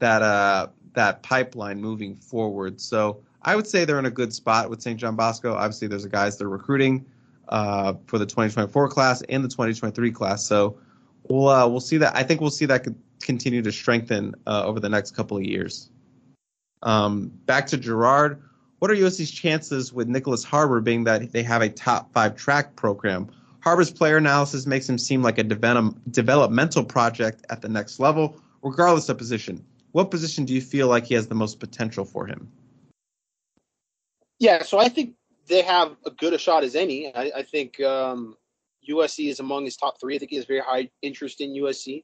that 0.00 0.22
uh, 0.22 0.68
that 0.94 1.22
pipeline 1.22 1.80
moving 1.80 2.14
forward. 2.14 2.80
So 2.80 3.22
I 3.42 3.56
would 3.56 3.66
say 3.66 3.84
they're 3.84 3.98
in 3.98 4.06
a 4.06 4.10
good 4.10 4.32
spot 4.32 4.68
with 4.68 4.82
St. 4.82 4.98
John 4.98 5.16
Bosco. 5.16 5.54
Obviously, 5.54 5.88
there's 5.88 6.04
a 6.04 6.10
guys 6.10 6.36
they're 6.36 6.48
recruiting 6.48 7.06
uh, 7.48 7.94
for 8.06 8.18
the 8.18 8.26
2024 8.26 8.88
class 8.88 9.22
and 9.28 9.42
the 9.42 9.48
2023 9.48 10.10
class. 10.12 10.44
So 10.44 10.78
we'll 11.28 11.48
uh, 11.48 11.66
we'll 11.66 11.80
see 11.80 11.96
that. 11.98 12.14
I 12.14 12.22
think 12.22 12.40
we'll 12.40 12.50
see 12.50 12.66
that 12.66 12.86
continue 13.22 13.62
to 13.62 13.72
strengthen 13.72 14.34
uh, 14.46 14.64
over 14.64 14.80
the 14.80 14.88
next 14.88 15.12
couple 15.12 15.36
of 15.36 15.44
years. 15.44 15.90
Um, 16.82 17.28
back 17.46 17.66
to 17.68 17.78
Gerard. 17.78 18.42
What 18.82 18.90
are 18.90 18.96
USC's 18.96 19.30
chances 19.30 19.92
with 19.92 20.08
Nyckoles 20.08 20.44
Harbor 20.44 20.80
being 20.80 21.04
that 21.04 21.30
they 21.30 21.44
have 21.44 21.62
a 21.62 21.68
top 21.68 22.12
five 22.12 22.34
track 22.34 22.74
program? 22.74 23.30
Harbor's 23.60 23.92
player 23.92 24.16
analysis 24.16 24.66
makes 24.66 24.88
him 24.88 24.98
seem 24.98 25.22
like 25.22 25.38
a 25.38 25.44
develop, 25.44 25.94
developmental 26.10 26.82
project 26.82 27.46
at 27.48 27.62
the 27.62 27.68
next 27.68 28.00
level, 28.00 28.40
regardless 28.60 29.08
of 29.08 29.18
position. 29.18 29.64
What 29.92 30.10
position 30.10 30.44
do 30.44 30.52
you 30.52 30.60
feel 30.60 30.88
like 30.88 31.04
he 31.04 31.14
has 31.14 31.28
the 31.28 31.34
most 31.36 31.60
potential 31.60 32.04
for 32.04 32.26
him? 32.26 32.50
Yeah, 34.40 34.64
so 34.64 34.80
I 34.80 34.88
think 34.88 35.14
they 35.46 35.62
have 35.62 35.94
a 36.04 36.10
good 36.10 36.32
a 36.32 36.38
shot 36.38 36.64
as 36.64 36.74
any. 36.74 37.14
I, 37.14 37.30
I 37.36 37.42
think 37.44 37.80
um, 37.82 38.36
USC 38.90 39.28
is 39.30 39.38
among 39.38 39.64
his 39.64 39.76
top 39.76 40.00
three. 40.00 40.16
I 40.16 40.18
think 40.18 40.32
he 40.32 40.36
has 40.38 40.46
very 40.46 40.58
high 40.58 40.90
interest 41.02 41.40
in 41.40 41.50
USC. 41.50 42.02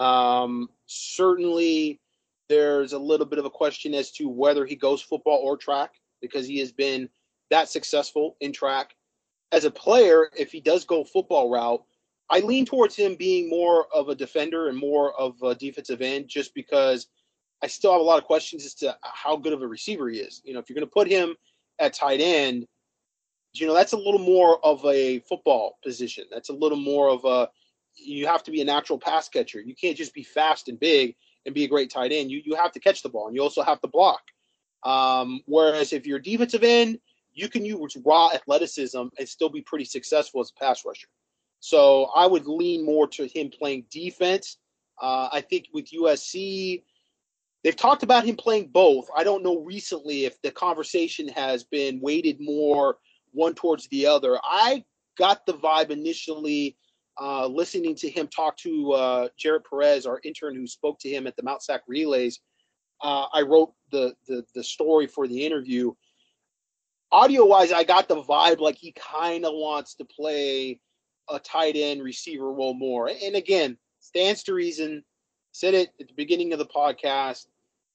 Um, 0.00 0.68
certainly, 0.86 2.00
there's 2.52 2.92
a 2.92 2.98
little 2.98 3.24
bit 3.24 3.38
of 3.38 3.46
a 3.46 3.50
question 3.50 3.94
as 3.94 4.10
to 4.10 4.28
whether 4.28 4.66
he 4.66 4.76
goes 4.76 5.00
football 5.00 5.38
or 5.38 5.56
track 5.56 5.94
because 6.20 6.46
he 6.46 6.58
has 6.58 6.70
been 6.70 7.08
that 7.48 7.70
successful 7.70 8.36
in 8.40 8.52
track. 8.52 8.94
As 9.52 9.64
a 9.64 9.70
player, 9.70 10.28
if 10.36 10.52
he 10.52 10.60
does 10.60 10.84
go 10.84 11.02
football 11.02 11.48
route, 11.50 11.82
I 12.28 12.40
lean 12.40 12.66
towards 12.66 12.94
him 12.94 13.14
being 13.14 13.48
more 13.48 13.86
of 13.94 14.10
a 14.10 14.14
defender 14.14 14.68
and 14.68 14.76
more 14.76 15.18
of 15.18 15.42
a 15.42 15.54
defensive 15.54 16.02
end 16.02 16.28
just 16.28 16.54
because 16.54 17.06
I 17.62 17.68
still 17.68 17.92
have 17.92 18.02
a 18.02 18.04
lot 18.04 18.18
of 18.18 18.24
questions 18.24 18.66
as 18.66 18.74
to 18.74 18.98
how 19.02 19.36
good 19.36 19.54
of 19.54 19.62
a 19.62 19.66
receiver 19.66 20.10
he 20.10 20.18
is. 20.18 20.42
You 20.44 20.52
know, 20.52 20.60
if 20.60 20.68
you're 20.68 20.74
going 20.74 20.86
to 20.86 20.92
put 20.92 21.08
him 21.08 21.34
at 21.80 21.94
tight 21.94 22.20
end, 22.20 22.66
you 23.54 23.66
know, 23.66 23.74
that's 23.74 23.92
a 23.94 23.98
little 23.98 24.18
more 24.18 24.62
of 24.62 24.84
a 24.84 25.20
football 25.20 25.78
position. 25.82 26.24
That's 26.30 26.50
a 26.50 26.54
little 26.54 26.78
more 26.78 27.08
of 27.08 27.24
a 27.24 27.48
you 27.96 28.26
have 28.26 28.42
to 28.42 28.50
be 28.50 28.60
a 28.60 28.64
natural 28.64 28.98
pass 28.98 29.28
catcher. 29.28 29.60
You 29.60 29.74
can't 29.74 29.96
just 29.96 30.14
be 30.14 30.22
fast 30.22 30.68
and 30.68 30.78
big 30.78 31.14
and 31.46 31.54
be 31.54 31.64
a 31.64 31.68
great 31.68 31.90
tight 31.90 32.12
end, 32.12 32.30
you 32.30 32.42
you 32.44 32.54
have 32.54 32.72
to 32.72 32.80
catch 32.80 33.02
the 33.02 33.08
ball 33.08 33.26
and 33.26 33.36
you 33.36 33.42
also 33.42 33.62
have 33.62 33.80
to 33.80 33.88
block. 33.88 34.22
Um, 34.84 35.40
whereas 35.46 35.92
if 35.92 36.06
you're 36.06 36.18
defensive 36.18 36.64
end, 36.64 36.98
you 37.34 37.48
can 37.48 37.64
use 37.64 37.96
raw 38.04 38.30
athleticism 38.32 39.02
and 39.18 39.28
still 39.28 39.48
be 39.48 39.62
pretty 39.62 39.84
successful 39.84 40.40
as 40.40 40.50
a 40.50 40.60
pass 40.60 40.84
rusher. 40.84 41.08
So 41.60 42.10
I 42.14 42.26
would 42.26 42.46
lean 42.46 42.84
more 42.84 43.06
to 43.08 43.26
him 43.26 43.50
playing 43.50 43.86
defense. 43.90 44.58
Uh, 45.00 45.28
I 45.32 45.40
think 45.40 45.66
with 45.72 45.90
USC, 45.92 46.82
they've 47.62 47.76
talked 47.76 48.02
about 48.02 48.24
him 48.24 48.36
playing 48.36 48.68
both. 48.72 49.08
I 49.16 49.24
don't 49.24 49.42
know 49.42 49.60
recently 49.60 50.24
if 50.24 50.40
the 50.42 50.50
conversation 50.50 51.28
has 51.28 51.62
been 51.64 52.00
weighted 52.00 52.38
more 52.40 52.98
one 53.30 53.54
towards 53.54 53.88
the 53.88 54.06
other. 54.06 54.38
I 54.42 54.84
got 55.16 55.46
the 55.46 55.54
vibe 55.54 55.90
initially 55.90 56.76
uh, 57.22 57.46
listening 57.46 57.94
to 57.94 58.10
him 58.10 58.26
talk 58.26 58.56
to 58.56 58.92
uh, 58.92 59.28
Jared 59.38 59.62
Perez, 59.62 60.06
our 60.06 60.20
intern 60.24 60.56
who 60.56 60.66
spoke 60.66 60.98
to 60.98 61.08
him 61.08 61.28
at 61.28 61.36
the 61.36 61.42
Mount 61.44 61.62
Sac 61.62 61.82
Relays. 61.86 62.40
Uh, 63.00 63.26
I 63.32 63.42
wrote 63.42 63.72
the, 63.92 64.14
the 64.26 64.44
the 64.56 64.64
story 64.64 65.06
for 65.06 65.28
the 65.28 65.46
interview. 65.46 65.92
Audio 67.12 67.44
wise, 67.44 67.70
I 67.70 67.84
got 67.84 68.08
the 68.08 68.22
vibe 68.22 68.58
like 68.58 68.76
he 68.76 68.92
kind 68.92 69.44
of 69.44 69.52
wants 69.54 69.94
to 69.96 70.04
play 70.04 70.80
a 71.30 71.38
tight 71.38 71.76
end 71.76 72.02
receiver 72.02 72.52
role 72.52 72.74
more. 72.74 73.08
And 73.08 73.36
again, 73.36 73.78
stands 74.00 74.42
to 74.44 74.54
reason. 74.54 75.04
Said 75.52 75.74
it 75.74 75.90
at 76.00 76.08
the 76.08 76.14
beginning 76.14 76.52
of 76.52 76.58
the 76.58 76.66
podcast. 76.66 77.46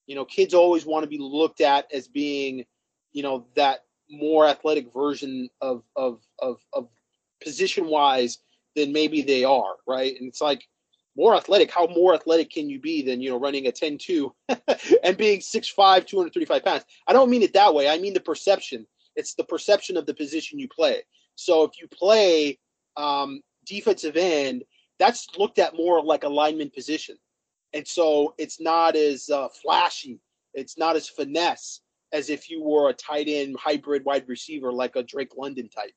You 0.05 0.15
know, 0.15 0.23
kids 0.23 0.53
always 0.53 0.85
want 0.85 1.03
to 1.03 1.09
be 1.09 1.17
looked 1.17 1.59
at 1.59 1.91
as 1.91 2.07
being, 2.07 2.63
you 3.11 3.23
know, 3.23 3.45
that 3.55 3.79
more 4.09 4.47
athletic 4.47 4.93
version 4.93 5.49
of 5.59 5.83
of 5.97 6.21
of, 6.39 6.59
of 6.71 6.87
position 7.41 7.87
wise 7.87 8.37
than 8.77 8.93
maybe 8.93 9.21
they 9.21 9.43
are, 9.43 9.75
right? 9.87 10.15
And 10.17 10.29
it's 10.29 10.39
like 10.41 10.63
more 11.17 11.35
athletic. 11.35 11.71
How 11.71 11.87
more 11.87 12.13
athletic 12.13 12.51
can 12.51 12.69
you 12.69 12.79
be 12.79 13.01
than 13.01 13.19
you 13.19 13.31
know 13.31 13.39
running 13.39 13.67
a 13.67 13.71
10-2 13.71 14.31
and 15.03 15.17
being 15.17 15.39
6'5", 15.39 15.75
235 16.05 16.63
pounds? 16.63 16.85
I 17.07 17.13
don't 17.13 17.29
mean 17.29 17.41
it 17.41 17.53
that 17.53 17.73
way. 17.73 17.89
I 17.89 17.97
mean 17.97 18.13
the 18.13 18.21
perception. 18.21 18.85
It's 19.15 19.33
the 19.33 19.43
perception 19.43 19.97
of 19.97 20.05
the 20.05 20.13
position 20.13 20.59
you 20.59 20.67
play. 20.69 21.01
So 21.35 21.63
if 21.63 21.71
you 21.81 21.87
play 21.87 22.59
um, 22.95 23.41
defensive 23.65 24.15
end, 24.15 24.63
that's 24.99 25.27
looked 25.37 25.59
at 25.59 25.75
more 25.75 26.03
like 26.03 26.23
a 26.23 26.29
lineman 26.29 26.71
position, 26.71 27.17
and 27.73 27.87
so 27.87 28.33
it's 28.37 28.59
not 28.61 28.95
as 28.95 29.29
uh, 29.29 29.47
flashy. 29.61 30.19
It's 30.53 30.77
not 30.77 30.95
as 30.95 31.07
finesse 31.07 31.81
as 32.13 32.29
if 32.29 32.49
you 32.49 32.63
were 32.63 32.89
a 32.89 32.93
tight 32.93 33.27
end 33.27 33.57
hybrid 33.59 34.03
wide 34.05 34.27
receiver 34.27 34.71
like 34.71 34.95
a 34.95 35.03
Drake 35.03 35.35
London 35.37 35.69
type. 35.69 35.91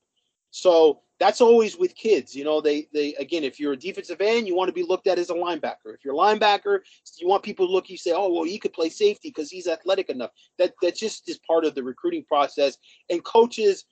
So 0.51 1.01
that's 1.19 1.41
always 1.41 1.77
with 1.77 1.95
kids. 1.95 2.35
You 2.35 2.45
know, 2.45 2.61
they 2.61 2.89
they 2.93 3.15
again, 3.15 3.45
if 3.45 3.61
you're 3.61 3.75
a 3.75 3.77
defensive 3.77 4.20
end, 4.20 4.49
you 4.49 4.57
want 4.57 4.69
to 4.69 4.75
be 4.75 4.83
looked 4.83 5.07
at 5.07 5.19
as 5.19 5.31
a 5.31 5.35
linebacker. 5.35 5.95
If 5.95 6.05
you're 6.05 6.15
a 6.15 6.19
linebacker, 6.19 6.81
you 7.19 7.29
want 7.29 7.43
people 7.43 7.67
to 7.67 7.73
look. 7.73 7.89
You 7.89 7.97
say, 7.97 8.12
oh 8.12 8.33
well, 8.33 8.45
he 8.45 8.59
could 8.59 8.73
play 8.73 8.89
safety 8.89 9.29
because 9.29 9.51
he's 9.51 9.69
athletic 9.69 10.09
enough. 10.09 10.31
That 10.59 10.75
that 10.83 10.97
just 10.97 11.29
is 11.29 11.39
part 11.47 11.65
of 11.65 11.75
the 11.75 11.83
recruiting 11.83 12.25
process. 12.25 12.79
And 13.11 13.23
coaches 13.23 13.85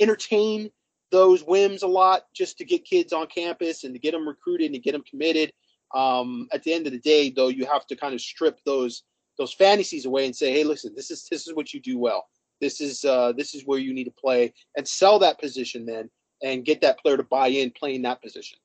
entertain 0.00 0.70
those 1.10 1.42
whims 1.42 1.82
a 1.82 1.86
lot 1.86 2.22
just 2.34 2.58
to 2.58 2.64
get 2.64 2.84
kids 2.84 3.12
on 3.12 3.26
campus 3.26 3.84
and 3.84 3.94
to 3.94 3.98
get 3.98 4.12
them 4.12 4.28
recruited 4.28 4.72
and 4.72 4.82
get 4.82 4.92
them 4.92 5.04
committed. 5.08 5.52
Um, 5.94 6.48
at 6.52 6.62
the 6.62 6.72
end 6.72 6.86
of 6.86 6.92
the 6.92 7.00
day, 7.00 7.30
though, 7.30 7.48
you 7.48 7.64
have 7.66 7.86
to 7.86 7.96
kind 7.96 8.14
of 8.14 8.20
strip 8.20 8.60
those 8.64 9.02
those 9.38 9.54
fantasies 9.54 10.04
away 10.04 10.26
and 10.26 10.34
say, 10.34 10.52
hey, 10.52 10.64
listen, 10.64 10.92
this 10.94 11.10
is 11.10 11.26
this 11.30 11.46
is 11.46 11.54
what 11.54 11.72
you 11.72 11.80
do 11.80 11.98
well. 11.98 12.26
This 12.60 12.80
is 12.80 13.04
uh, 13.04 13.32
this 13.36 13.54
is 13.54 13.64
where 13.64 13.78
you 13.78 13.94
need 13.94 14.04
to 14.04 14.14
play 14.18 14.52
and 14.76 14.86
sell 14.86 15.18
that 15.20 15.40
position 15.40 15.86
then 15.86 16.10
and 16.42 16.64
get 16.64 16.80
that 16.80 16.98
player 16.98 17.16
to 17.16 17.22
buy 17.22 17.48
in 17.48 17.70
playing 17.70 18.02
that 18.02 18.22
position. 18.22 18.58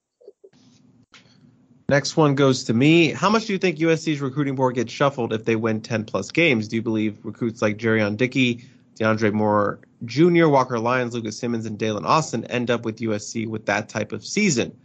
Next 1.90 2.16
one 2.16 2.34
goes 2.34 2.64
to 2.66 2.74
me. 2.74 3.10
How 3.12 3.30
much 3.30 3.46
do 3.46 3.54
you 3.54 3.60
think 3.60 3.78
USC's 3.78 4.22
recruiting 4.22 4.56
board 4.56 4.76
gets 4.76 4.92
shuffled 4.92 5.34
if 5.34 5.46
they 5.46 5.56
win 5.56 5.82
10 5.82 6.06
plus 6.06 6.32
games? 6.32 6.68
Do 6.68 6.78
you 6.78 6.82
believe 6.82 7.20
recruits 7.24 7.62
like 7.62 7.78
Jurion 7.78 8.16
Dickey, 8.16 8.64
DeAndre 8.96 9.34
Moore 9.34 9.80
Jr., 10.06 10.48
Walker 10.48 10.80
Lyons, 10.80 11.14
Lucas 11.14 11.38
Simmons, 11.38 11.66
and 11.66 11.78
Daylen 11.78 12.06
Austin 12.06 12.46
end 12.46 12.72
up 12.72 12.86
with 12.86 13.00
USC 13.00 13.48
with 13.48 13.66
that 13.66 13.90
type 13.90 14.12
of 14.12 14.26
season? 14.26 14.76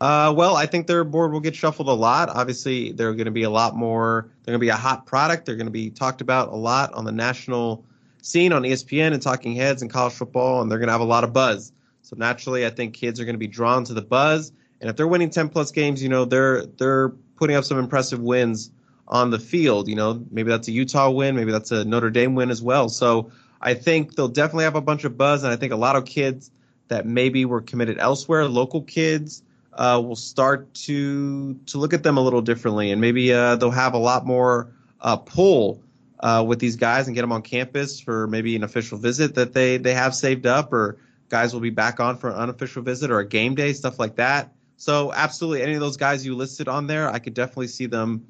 Uh, 0.00 0.32
well, 0.34 0.56
I 0.56 0.64
think 0.64 0.86
their 0.86 1.04
board 1.04 1.30
will 1.30 1.40
get 1.40 1.54
shuffled 1.54 1.88
a 1.88 1.92
lot. 1.92 2.30
Obviously, 2.30 2.92
they're 2.92 3.12
going 3.12 3.26
to 3.26 3.30
be 3.30 3.42
a 3.42 3.50
lot 3.50 3.76
more. 3.76 4.30
They're 4.42 4.52
going 4.52 4.60
to 4.60 4.64
be 4.64 4.70
a 4.70 4.76
hot 4.76 5.04
product. 5.04 5.44
They're 5.44 5.56
going 5.56 5.66
to 5.66 5.70
be 5.70 5.90
talked 5.90 6.22
about 6.22 6.48
a 6.48 6.56
lot 6.56 6.92
on 6.94 7.04
the 7.04 7.12
national 7.12 7.84
scene 8.22 8.52
on 8.52 8.62
ESPN 8.62 9.12
and 9.12 9.22
Talking 9.22 9.54
Heads 9.54 9.82
and 9.82 9.90
college 9.90 10.12
football, 10.12 10.62
and 10.62 10.70
they're 10.70 10.78
going 10.78 10.88
to 10.88 10.92
have 10.92 11.00
a 11.00 11.04
lot 11.04 11.24
of 11.24 11.32
buzz. 11.32 11.72
So 12.02 12.16
naturally, 12.16 12.66
I 12.66 12.70
think 12.70 12.94
kids 12.94 13.20
are 13.20 13.24
going 13.24 13.34
to 13.34 13.38
be 13.38 13.46
drawn 13.46 13.84
to 13.84 13.94
the 13.94 14.02
buzz. 14.02 14.52
And 14.80 14.88
if 14.88 14.96
they're 14.96 15.08
winning 15.08 15.30
10 15.30 15.48
plus 15.50 15.70
games, 15.70 16.02
you 16.02 16.08
know 16.08 16.24
they're 16.24 16.64
they're 16.64 17.10
putting 17.36 17.56
up 17.56 17.64
some 17.64 17.78
impressive 17.78 18.20
wins 18.20 18.70
on 19.08 19.30
the 19.30 19.38
field. 19.38 19.88
You 19.88 19.96
know, 19.96 20.24
maybe 20.30 20.50
that's 20.50 20.68
a 20.68 20.72
Utah 20.72 21.10
win, 21.10 21.36
maybe 21.36 21.52
that's 21.52 21.70
a 21.70 21.84
Notre 21.84 22.10
Dame 22.10 22.34
win 22.34 22.50
as 22.50 22.62
well. 22.62 22.88
So 22.88 23.30
I 23.60 23.74
think 23.74 24.14
they'll 24.14 24.28
definitely 24.28 24.64
have 24.64 24.76
a 24.76 24.80
bunch 24.80 25.04
of 25.04 25.18
buzz, 25.18 25.42
and 25.42 25.52
I 25.52 25.56
think 25.56 25.72
a 25.72 25.76
lot 25.76 25.96
of 25.96 26.04
kids 26.04 26.50
that 26.88 27.06
maybe 27.06 27.44
were 27.44 27.60
committed 27.60 27.98
elsewhere, 27.98 28.48
local 28.48 28.82
kids 28.82 29.42
uh, 29.74 30.02
will 30.04 30.16
start 30.16 30.72
to 30.74 31.54
to 31.66 31.78
look 31.78 31.92
at 31.92 32.02
them 32.02 32.16
a 32.16 32.20
little 32.20 32.42
differently, 32.42 32.90
and 32.90 33.00
maybe 33.00 33.32
uh, 33.32 33.56
they'll 33.56 33.70
have 33.70 33.94
a 33.94 33.98
lot 33.98 34.26
more 34.26 34.72
uh, 35.00 35.16
pull 35.16 35.82
uh, 36.20 36.44
with 36.46 36.58
these 36.58 36.76
guys 36.76 37.06
and 37.06 37.14
get 37.14 37.22
them 37.22 37.32
on 37.32 37.42
campus 37.42 37.98
for 37.98 38.26
maybe 38.26 38.54
an 38.54 38.62
official 38.62 38.98
visit 38.98 39.34
that 39.34 39.52
they 39.52 39.78
they 39.78 39.94
have 39.94 40.14
saved 40.14 40.46
up, 40.46 40.72
or 40.72 40.98
guys 41.28 41.52
will 41.52 41.60
be 41.60 41.70
back 41.70 41.98
on 42.00 42.16
for 42.16 42.28
an 42.28 42.36
unofficial 42.36 42.82
visit 42.82 43.10
or 43.10 43.20
a 43.20 43.26
game 43.26 43.54
day, 43.54 43.72
stuff 43.72 43.98
like 43.98 44.16
that. 44.16 44.52
So 44.76 45.12
absolutely, 45.12 45.62
any 45.62 45.74
of 45.74 45.80
those 45.80 45.96
guys 45.96 46.24
you 46.24 46.34
listed 46.36 46.68
on 46.68 46.86
there, 46.86 47.10
I 47.10 47.18
could 47.18 47.34
definitely 47.34 47.68
see 47.68 47.86
them 47.86 48.26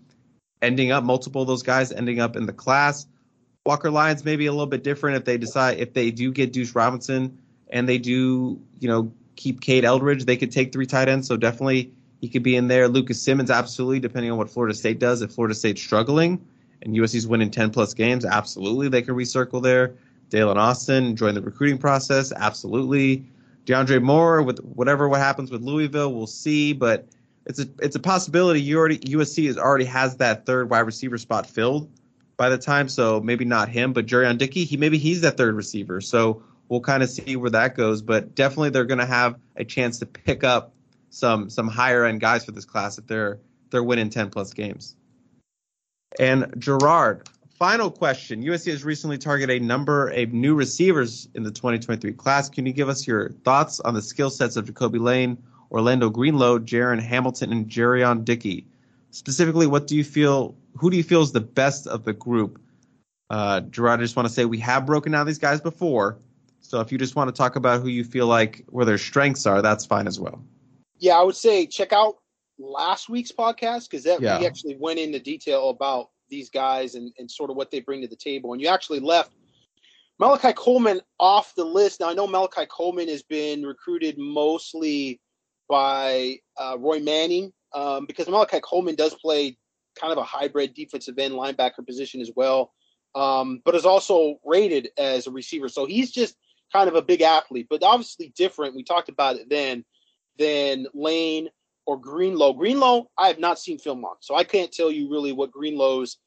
ending 0.62 0.92
up 0.92 1.04
multiple 1.04 1.42
of 1.42 1.48
those 1.48 1.62
guys 1.62 1.90
ending 1.90 2.20
up 2.20 2.36
in 2.36 2.46
the 2.46 2.52
class. 2.52 3.06
Walker 3.66 3.90
Lyons 3.90 4.24
maybe 4.24 4.46
a 4.46 4.52
little 4.52 4.66
bit 4.66 4.84
different 4.84 5.16
if 5.16 5.24
they 5.24 5.36
decide 5.36 5.78
if 5.78 5.92
they 5.92 6.10
do 6.10 6.32
get 6.32 6.52
Deuce 6.52 6.74
Robinson 6.74 7.38
and 7.68 7.88
they 7.88 7.98
do 7.98 8.60
you 8.78 8.88
know 8.88 9.12
keep 9.36 9.60
Kade 9.60 9.84
Eldridge, 9.84 10.26
they 10.26 10.36
could 10.36 10.52
take 10.52 10.72
three 10.72 10.86
tight 10.86 11.08
ends. 11.08 11.26
So 11.26 11.36
definitely 11.36 11.92
he 12.20 12.28
could 12.28 12.42
be 12.42 12.54
in 12.54 12.68
there. 12.68 12.86
Lucas 12.88 13.20
Simmons, 13.20 13.50
absolutely, 13.50 13.98
depending 13.98 14.30
on 14.30 14.38
what 14.38 14.50
Florida 14.50 14.74
State 14.74 14.98
does. 14.98 15.22
If 15.22 15.32
Florida 15.32 15.54
State's 15.54 15.82
struggling 15.82 16.44
and 16.83 16.94
USC's 16.94 17.26
winning 17.26 17.50
10 17.50 17.70
plus 17.70 17.94
games, 17.94 18.25
absolutely 18.25 18.89
they 18.89 19.02
can 19.02 19.15
recircle 19.15 19.62
there. 19.62 19.94
Daylen 20.31 20.57
Austin 20.57 21.17
join 21.17 21.34
the 21.34 21.42
recruiting 21.42 21.78
process, 21.78 22.33
absolutely. 22.33 23.26
DeAndre 23.67 24.02
Moore 24.02 24.42
with 24.42 24.59
whatever 24.60 25.09
what 25.09 25.20
happens 25.20 25.50
with 25.50 25.62
Louisville, 25.62 26.12
we'll 26.15 26.26
see. 26.26 26.73
But 26.73 27.07
it's 27.47 27.59
a 27.59 27.68
it's 27.81 27.97
a 27.97 28.00
possibility. 28.00 28.60
You 28.60 28.78
already 28.78 28.99
USC 28.99 29.49
is 29.49 29.59
already 29.59 29.84
has 29.86 30.17
that 30.18 30.47
third 30.47 30.70
wide 30.70 30.81
receiver 30.81 31.18
spot 31.18 31.47
filled 31.47 31.91
by 32.36 32.49
the 32.49 32.59
time, 32.59 32.89
so 32.89 33.20
maybe 33.20 33.44
not 33.44 33.68
him, 33.68 33.92
but 33.92 34.07
Jurion 34.07 34.39
Dickey, 34.39 34.65
he 34.65 34.76
maybe 34.76 34.99
he's 34.99 35.20
that 35.20 35.36
third 35.36 35.55
receiver. 35.55 36.00
So 36.00 36.42
we'll 36.68 36.81
kind 36.81 37.02
of 37.02 37.10
see 37.10 37.36
where 37.36 37.50
that 37.50 37.76
goes. 37.76 38.00
But 38.00 38.34
definitely, 38.34 38.70
they're 38.70 38.84
going 38.84 38.99
to 38.99 39.07
have 39.07 39.36
a 39.57 39.65
chance 39.65 39.99
to 39.99 40.07
pick 40.07 40.42
up 40.44 40.73
some 41.10 41.50
some 41.50 41.68
higher 41.68 42.05
end 42.05 42.20
guys 42.20 42.44
for 42.44 42.52
this 42.52 42.65
class 42.65 42.99
if 42.99 43.07
they're 43.07 43.41
they're 43.70 43.84
winning 43.84 44.10
10 44.10 44.31
plus 44.31 44.52
games. 44.52 44.97
And 46.18 46.52
Gerard, 46.58 47.28
final 47.58 47.90
question. 47.90 48.42
USC 48.42 48.70
has 48.70 48.84
recently 48.84 49.18
targeted 49.18 49.60
a 49.60 49.64
number 49.64 50.08
of 50.08 50.32
new 50.32 50.55
receivers 50.55 51.28
in 51.34 51.42
the 51.42 51.50
2023 51.50 52.12
class. 52.14 52.48
Can 52.48 52.66
you 52.66 52.72
give 52.72 52.89
us 52.89 53.06
your 53.06 53.30
thoughts 53.44 53.80
on 53.80 53.94
the 53.94 54.02
skill 54.02 54.30
sets 54.30 54.56
of 54.56 54.64
Jakobi 54.64 54.98
Lane, 54.98 55.39
Orlando 55.70 56.10
Greenlow, 56.10 56.58
Jaron 56.58 57.00
Hamilton, 57.00 57.52
and 57.52 57.68
Jurion 57.68 58.24
Dickey? 58.24 58.66
Specifically, 59.10 59.66
what 59.66 59.86
do 59.86 59.97
you 59.97 60.05
feel? 60.05 60.55
Who 60.76 60.90
do 60.90 60.97
you 60.97 61.02
feel 61.02 61.22
is 61.22 61.32
the 61.32 61.40
best 61.40 61.86
of 61.86 62.05
the 62.05 62.12
group? 62.12 62.60
Uh, 63.28 63.60
Gerard, 63.60 64.00
I 64.00 64.02
just 64.02 64.16
want 64.16 64.26
to 64.26 64.34
say 64.34 64.44
we 64.44 64.58
have 64.58 64.86
broken 64.86 65.12
down 65.12 65.26
these 65.26 65.39
guys 65.39 65.60
before, 65.60 66.18
so 66.60 66.80
if 66.80 66.90
you 66.90 66.98
just 66.98 67.14
want 67.14 67.28
to 67.28 67.32
talk 67.32 67.56
about 67.56 67.82
who 67.82 67.89
you 67.89 68.05
feel 68.05 68.26
like 68.26 68.64
where 68.68 68.84
their 68.84 68.98
strengths 68.98 69.47
are, 69.47 69.62
that's 69.62 69.84
fine 69.84 70.06
as 70.06 70.18
well. 70.18 70.42
Yeah, 70.98 71.18
I 71.18 71.22
would 71.22 71.36
say 71.36 71.66
check 71.66 71.92
out 71.92 72.16
last 72.60 73.08
week's 73.08 73.32
podcast 73.32 73.90
because 73.90 74.05
that 74.05 74.20
yeah. 74.20 74.39
we 74.39 74.47
actually 74.47 74.76
went 74.76 74.98
into 74.98 75.18
detail 75.18 75.70
about 75.70 76.10
these 76.28 76.50
guys 76.50 76.94
and, 76.94 77.12
and 77.18 77.30
sort 77.30 77.50
of 77.50 77.56
what 77.56 77.70
they 77.70 77.80
bring 77.80 78.00
to 78.02 78.08
the 78.08 78.16
table. 78.16 78.52
And 78.52 78.62
you 78.62 78.68
actually 78.68 79.00
left 79.00 79.32
Malachi 80.18 80.52
Coleman 80.52 81.00
off 81.18 81.55
the 81.55 81.64
list. 81.64 82.00
Now 82.00 82.10
I 82.10 82.14
know 82.14 82.26
Malachi 82.26 82.66
Coleman 82.66 83.08
has 83.08 83.22
been 83.22 83.64
recruited 83.64 84.16
mostly 84.18 85.20
by 85.68 86.36
uh, 86.58 86.76
Roy 86.78 87.00
Manning 87.00 87.52
um, 87.72 88.06
because 88.06 88.28
Malachi 88.28 88.60
Coleman 88.60 88.94
does 88.94 89.14
play 89.14 89.56
kind 89.98 90.12
of 90.12 90.18
a 90.18 90.24
hybrid 90.24 90.74
defensive 90.74 91.18
end 91.18 91.34
linebacker 91.34 91.84
position 91.86 92.20
as 92.20 92.30
well, 92.34 92.72
um, 93.14 93.60
but 93.64 93.74
is 93.74 93.86
also 93.86 94.39
rated 94.44 94.90
as 94.98 95.26
a 95.26 95.30
receiver. 95.30 95.68
So 95.68 95.86
he's 95.86 96.10
just 96.10 96.36
kind 96.72 96.89
of 96.89 96.94
a 96.94 97.02
big 97.02 97.22
athlete, 97.22 97.66
but 97.68 97.82
obviously 97.82 98.32
different. 98.36 98.76
We 98.76 98.84
talked 98.84 99.08
about 99.08 99.36
it 99.36 99.48
then 99.48 99.84
than 100.39 100.86
Lane 100.94 101.48
or 101.86 102.00
Greenlow. 102.00 102.57
Greenlow, 102.57 103.07
I 103.18 103.28
have 103.28 103.39
not 103.39 103.59
seen 103.59 103.78
film 103.78 104.05
on, 104.05 104.17
so 104.20 104.34
I 104.34 104.44
can't 104.44 104.73
tell 104.73 104.91
you 104.91 105.10
really 105.10 105.33
what 105.33 105.50
Greenlow's 105.50 106.18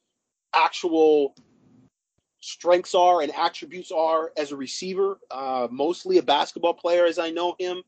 actual 0.54 1.36
strengths 2.42 2.94
are 2.94 3.22
and 3.22 3.34
attributes 3.34 3.92
are 3.92 4.32
as 4.38 4.52
a 4.52 4.56
receiver. 4.56 5.20
Uh, 5.32 5.68
mostly 5.72 6.18
a 6.18 6.24
basketball 6.24 6.74
player, 6.74 7.06
as 7.06 7.18
I 7.18 7.30
know 7.30 7.56
him, 7.58 7.82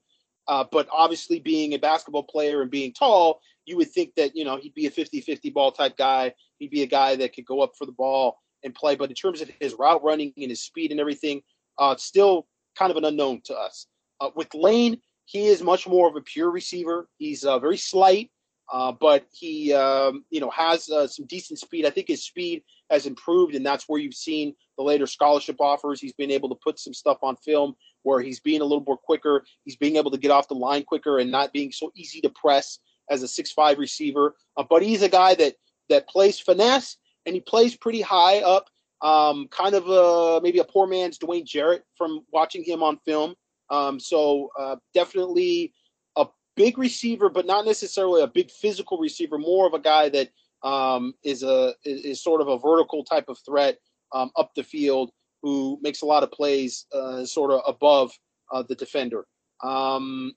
uh, 0.48 0.64
but 0.72 0.88
obviously 0.92 1.40
being 1.40 1.74
a 1.74 1.78
basketball 1.80 2.24
player 2.24 2.62
and 2.62 2.72
being 2.72 2.94
tall 2.94 3.42
you 3.66 3.78
would 3.78 3.92
think 3.92 4.16
that, 4.16 4.36
you 4.36 4.46
know, 4.46 4.58
he'd 4.58 4.74
be 4.74 4.86
a 4.86 4.92
50 4.92 5.22
50 5.22 5.50
ball 5.50 5.72
type 5.72 5.98
guy. 5.98 6.34
He'd 6.58 6.72
be 6.72 6.84
a 6.84 6.88
guy 6.88 7.16
that 7.18 7.34
could 7.34 7.46
go 7.46 7.62
up 7.62 7.74
for 7.78 7.86
the 7.86 7.92
ball 7.92 8.40
and 8.64 8.74
play. 8.74 8.96
But 8.96 9.10
in 9.10 9.16
terms 9.16 9.42
of 9.42 9.50
his 9.60 9.74
route 9.74 10.04
running 10.04 10.34
and 10.38 10.50
his 10.50 10.62
speed 10.62 10.92
and 10.92 11.00
everything, 11.00 11.42
uh, 11.80 11.96
still 11.98 12.48
kind 12.78 12.92
of 12.92 12.98
an 12.98 13.06
unknown 13.06 13.42
to 13.46 13.56
us. 13.56 13.88
Uh, 14.22 14.30
with 14.36 14.54
Lane, 14.54 15.02
he 15.26 15.48
is 15.48 15.62
much 15.62 15.88
more 15.88 16.08
of 16.08 16.16
a 16.16 16.22
pure 16.22 16.52
receiver. 16.52 17.08
He's 17.18 17.44
uh, 17.44 17.60
very 17.60 17.78
slight, 17.78 18.32
uh, 18.72 18.92
but 18.92 19.26
he 19.32 19.74
um, 19.74 20.24
you 20.30 20.40
know 20.40 20.50
has 20.52 20.90
uh, 20.90 21.08
some 21.08 21.26
decent 21.26 21.60
speed. 21.60 21.86
I 21.86 21.90
think 21.90 22.08
his 22.08 22.24
speed 22.24 22.64
has 22.90 23.06
improved, 23.06 23.56
and 23.56 23.66
that's 23.66 23.86
where 23.88 24.00
you've 24.00 24.14
seen 24.14 24.56
the 24.78 24.84
later 24.84 25.08
scholarship 25.08 25.58
offers. 25.60 26.00
He's 26.00 26.14
been 26.14 26.32
able 26.32 26.50
to 26.50 26.56
put 26.64 26.80
some 26.80 26.94
stuff 26.94 27.18
on 27.24 27.36
film 27.38 27.76
where 28.04 28.22
he's 28.22 28.40
being 28.40 28.62
a 28.62 28.66
little 28.66 28.84
more 28.86 28.98
quicker. 28.98 29.44
He's 29.64 29.76
being 29.76 29.96
able 29.96 30.12
to 30.12 30.18
get 30.18 30.32
off 30.32 30.48
the 30.48 30.56
line 30.56 30.84
quicker 30.84 31.20
and 31.20 31.32
not 31.32 31.54
being 31.54 31.72
so 31.72 31.92
easy 31.96 32.22
to 32.22 32.30
press 32.30 32.80
as 33.10 33.24
a 33.24 33.28
six-five 33.28 33.78
receiver. 33.80 34.36
Uh, 34.58 34.64
but 34.70 34.84
he's 34.84 35.02
a 35.02 35.10
guy 35.10 35.36
that 35.36 35.56
that 35.90 36.08
plays 36.08 36.40
finesse 36.40 36.98
and 37.26 37.36
he 37.36 37.42
plays 37.42 37.76
pretty 37.76 38.02
high 38.02 38.40
up. 38.40 38.70
Um, 39.02 39.48
kind 39.50 39.76
of 39.76 39.88
a, 39.88 40.42
maybe 40.42 40.60
a 40.60 40.64
poor 40.64 40.88
man's 40.88 41.20
Dwayne 41.20 41.46
Jarrett 41.46 41.84
from 41.98 42.22
watching 42.32 42.64
him 42.64 42.82
on 42.82 42.98
film. 43.06 43.36
Um, 43.70 44.00
so 44.00 44.50
uh, 44.60 44.76
definitely 44.94 45.74
a 46.16 46.28
big 46.56 46.78
receiver, 46.78 47.30
but 47.30 47.46
not 47.46 47.66
necessarily 47.66 48.22
a 48.22 48.28
big 48.28 48.52
physical 48.52 48.98
receiver. 48.98 49.38
More 49.38 49.68
of 49.68 49.74
a 49.74 49.80
guy 49.80 50.10
that 50.10 50.30
um, 50.64 51.14
is 51.24 51.44
a 51.44 51.74
is, 51.84 52.24
sort 52.24 52.42
of 52.42 52.48
a 52.48 52.58
vertical 52.58 53.04
type 53.04 53.30
of 53.30 53.38
threat 53.46 53.78
um, 54.14 54.32
up 54.36 54.52
the 54.56 54.64
field 54.64 55.12
who 55.42 55.80
makes 55.82 56.02
a 56.02 56.06
lot 56.06 56.24
of 56.24 56.32
plays, 56.32 56.86
uh, 56.94 57.26
sort 57.26 57.52
of 57.52 57.62
above 57.68 58.12
uh, 58.52 58.64
the 58.68 58.76
defender. 58.76 59.26
Um, 59.64 60.34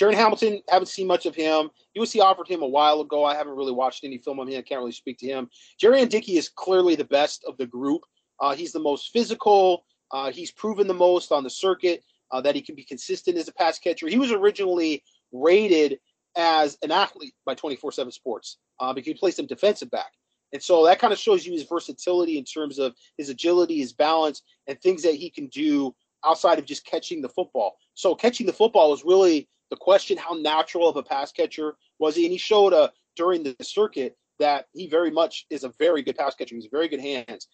Jaron 0.00 0.14
Hamilton, 0.14 0.60
haven't 0.68 0.88
seen 0.88 1.06
much 1.06 1.26
of 1.26 1.34
him. 1.34 1.70
USC 1.96 2.20
offered 2.20 2.48
him 2.48 2.62
a 2.62 2.68
while 2.68 3.00
ago. 3.00 3.24
I 3.24 3.34
haven't 3.34 3.54
really 3.54 3.72
watched 3.72 4.04
any 4.04 4.18
film 4.18 4.40
on 4.40 4.48
him. 4.48 4.58
I 4.58 4.62
can't 4.62 4.80
really 4.80 4.92
speak 4.92 5.18
to 5.18 5.26
him. 5.26 5.48
Jurion 5.80 6.08
Dickey 6.08 6.36
is 6.36 6.48
clearly 6.48 6.96
the 6.96 7.04
best 7.04 7.44
of 7.46 7.56
the 7.58 7.66
group. 7.66 8.02
Uh, 8.40 8.54
he's 8.54 8.72
the 8.72 8.80
most 8.80 9.10
physical. 9.12 9.84
Uh, 10.10 10.30
he's 10.30 10.50
proven 10.50 10.86
the 10.86 10.94
most 10.94 11.32
on 11.32 11.44
the 11.44 11.50
circuit 11.50 12.04
uh, 12.30 12.40
that 12.40 12.54
he 12.54 12.62
can 12.62 12.74
be 12.74 12.84
consistent 12.84 13.36
as 13.36 13.48
a 13.48 13.52
pass 13.52 13.78
catcher. 13.78 14.08
He 14.08 14.18
was 14.18 14.32
originally 14.32 15.02
rated 15.32 15.98
as 16.36 16.76
an 16.82 16.90
athlete 16.90 17.34
by 17.46 17.54
24 17.54 17.92
7 17.92 18.12
Sports 18.12 18.58
uh, 18.80 18.92
because 18.92 19.06
he 19.06 19.14
plays 19.14 19.36
some 19.36 19.46
defensive 19.46 19.90
back. 19.90 20.10
And 20.52 20.62
so 20.62 20.84
that 20.84 21.00
kind 21.00 21.12
of 21.12 21.18
shows 21.18 21.44
you 21.44 21.52
his 21.52 21.64
versatility 21.64 22.38
in 22.38 22.44
terms 22.44 22.78
of 22.78 22.94
his 23.18 23.28
agility, 23.28 23.78
his 23.78 23.92
balance, 23.92 24.42
and 24.68 24.80
things 24.80 25.02
that 25.02 25.14
he 25.14 25.28
can 25.28 25.48
do 25.48 25.94
outside 26.24 26.58
of 26.58 26.64
just 26.64 26.86
catching 26.86 27.20
the 27.20 27.28
football. 27.28 27.76
So 27.94 28.14
catching 28.14 28.46
the 28.46 28.52
football 28.52 28.90
was 28.90 29.04
really 29.04 29.48
the 29.70 29.76
question 29.76 30.16
how 30.16 30.34
natural 30.34 30.88
of 30.88 30.96
a 30.96 31.02
pass 31.02 31.32
catcher 31.32 31.76
was 31.98 32.14
he? 32.14 32.24
And 32.24 32.32
he 32.32 32.38
showed 32.38 32.72
uh, 32.72 32.88
during 33.16 33.42
the 33.42 33.56
circuit 33.62 34.16
that 34.38 34.66
he 34.72 34.88
very 34.88 35.10
much 35.10 35.46
is 35.50 35.64
a 35.64 35.72
very 35.78 36.02
good 36.02 36.16
pass 36.16 36.34
catcher. 36.34 36.54
He's 36.54 36.68
very 36.70 36.88
good 36.88 37.00
hands. 37.00 37.48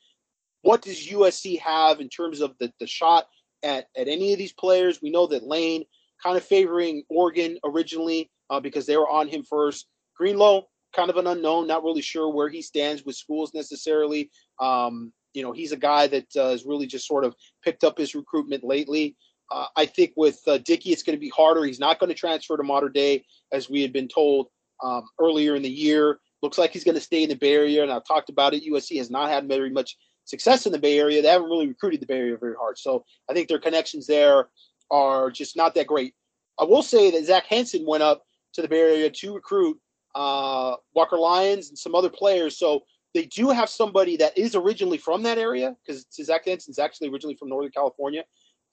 What 0.62 0.82
does 0.82 1.08
USC 1.08 1.58
have 1.60 2.00
in 2.00 2.08
terms 2.08 2.40
of 2.40 2.54
the, 2.58 2.72
the 2.80 2.86
shot 2.86 3.26
at, 3.62 3.86
at 3.96 4.08
any 4.08 4.32
of 4.32 4.38
these 4.38 4.52
players? 4.52 5.00
We 5.02 5.10
know 5.10 5.26
that 5.28 5.44
Lane 5.44 5.84
kind 6.22 6.36
of 6.36 6.44
favoring 6.44 7.04
Oregon 7.08 7.58
originally 7.64 8.30
uh, 8.50 8.60
because 8.60 8.86
they 8.86 8.96
were 8.96 9.08
on 9.08 9.28
him 9.28 9.42
first. 9.42 9.86
Greenlow, 10.20 10.64
kind 10.94 11.10
of 11.10 11.16
an 11.16 11.26
unknown, 11.26 11.66
not 11.66 11.84
really 11.84 12.02
sure 12.02 12.28
where 12.28 12.48
he 12.48 12.62
stands 12.62 13.04
with 13.04 13.16
schools 13.16 13.54
necessarily. 13.54 14.30
Um, 14.60 15.12
you 15.32 15.42
know, 15.42 15.52
he's 15.52 15.72
a 15.72 15.76
guy 15.76 16.06
that 16.08 16.26
uh, 16.36 16.50
has 16.50 16.64
really 16.64 16.86
just 16.86 17.06
sort 17.06 17.24
of 17.24 17.34
picked 17.64 17.84
up 17.84 17.96
his 17.98 18.14
recruitment 18.14 18.64
lately. 18.64 19.16
Uh, 19.50 19.66
I 19.76 19.86
think 19.86 20.12
with 20.16 20.40
uh, 20.46 20.58
Dickey, 20.58 20.90
it's 20.90 21.02
going 21.02 21.16
to 21.16 21.20
be 21.20 21.30
harder. 21.30 21.64
He's 21.64 21.80
not 21.80 21.98
going 21.98 22.08
to 22.08 22.14
transfer 22.14 22.56
to 22.56 22.62
Mater 22.62 22.88
Dei, 22.88 23.24
as 23.52 23.68
we 23.68 23.82
had 23.82 23.92
been 23.92 24.08
told 24.08 24.48
um, 24.82 25.04
earlier 25.20 25.56
in 25.56 25.62
the 25.62 25.70
year. 25.70 26.18
Looks 26.42 26.58
like 26.58 26.72
he's 26.72 26.84
going 26.84 26.94
to 26.94 27.00
stay 27.00 27.22
in 27.22 27.28
the 27.28 27.34
Bay 27.36 27.54
Area, 27.54 27.82
and 27.82 27.92
I've 27.92 28.06
talked 28.06 28.30
about 28.30 28.54
it. 28.54 28.64
USC 28.64 28.96
has 28.98 29.10
not 29.10 29.28
had 29.28 29.48
very 29.48 29.70
much 29.70 29.96
success 30.30 30.66
in 30.66 30.72
the 30.72 30.78
Bay 30.78 30.98
Area. 30.98 31.20
They 31.20 31.28
haven't 31.28 31.50
really 31.50 31.68
recruited 31.68 32.00
the 32.00 32.06
Bay 32.06 32.18
Area 32.18 32.36
very 32.36 32.54
hard, 32.58 32.78
so 32.78 33.04
I 33.28 33.34
think 33.34 33.48
their 33.48 33.58
connections 33.58 34.06
there 34.06 34.48
are 34.90 35.30
just 35.30 35.56
not 35.56 35.74
that 35.74 35.86
great. 35.86 36.14
I 36.58 36.64
will 36.64 36.82
say 36.82 37.10
that 37.10 37.24
Zach 37.24 37.46
Hanson 37.46 37.84
went 37.86 38.02
up 38.02 38.22
to 38.54 38.62
the 38.62 38.68
Bay 38.68 38.80
Area 38.80 39.10
to 39.10 39.34
recruit 39.34 39.78
uh, 40.14 40.76
Walker 40.94 41.18
Lyons 41.18 41.68
and 41.68 41.78
some 41.78 41.94
other 41.94 42.10
players, 42.10 42.58
so 42.58 42.80
they 43.12 43.26
do 43.26 43.50
have 43.50 43.68
somebody 43.68 44.16
that 44.16 44.38
is 44.38 44.54
originally 44.54 44.98
from 44.98 45.22
that 45.24 45.36
area 45.36 45.76
because 45.84 46.06
Zach 46.12 46.44
Hanson's 46.46 46.78
actually 46.78 47.08
originally 47.08 47.36
from 47.36 47.48
Northern 47.48 47.72
California 47.72 48.24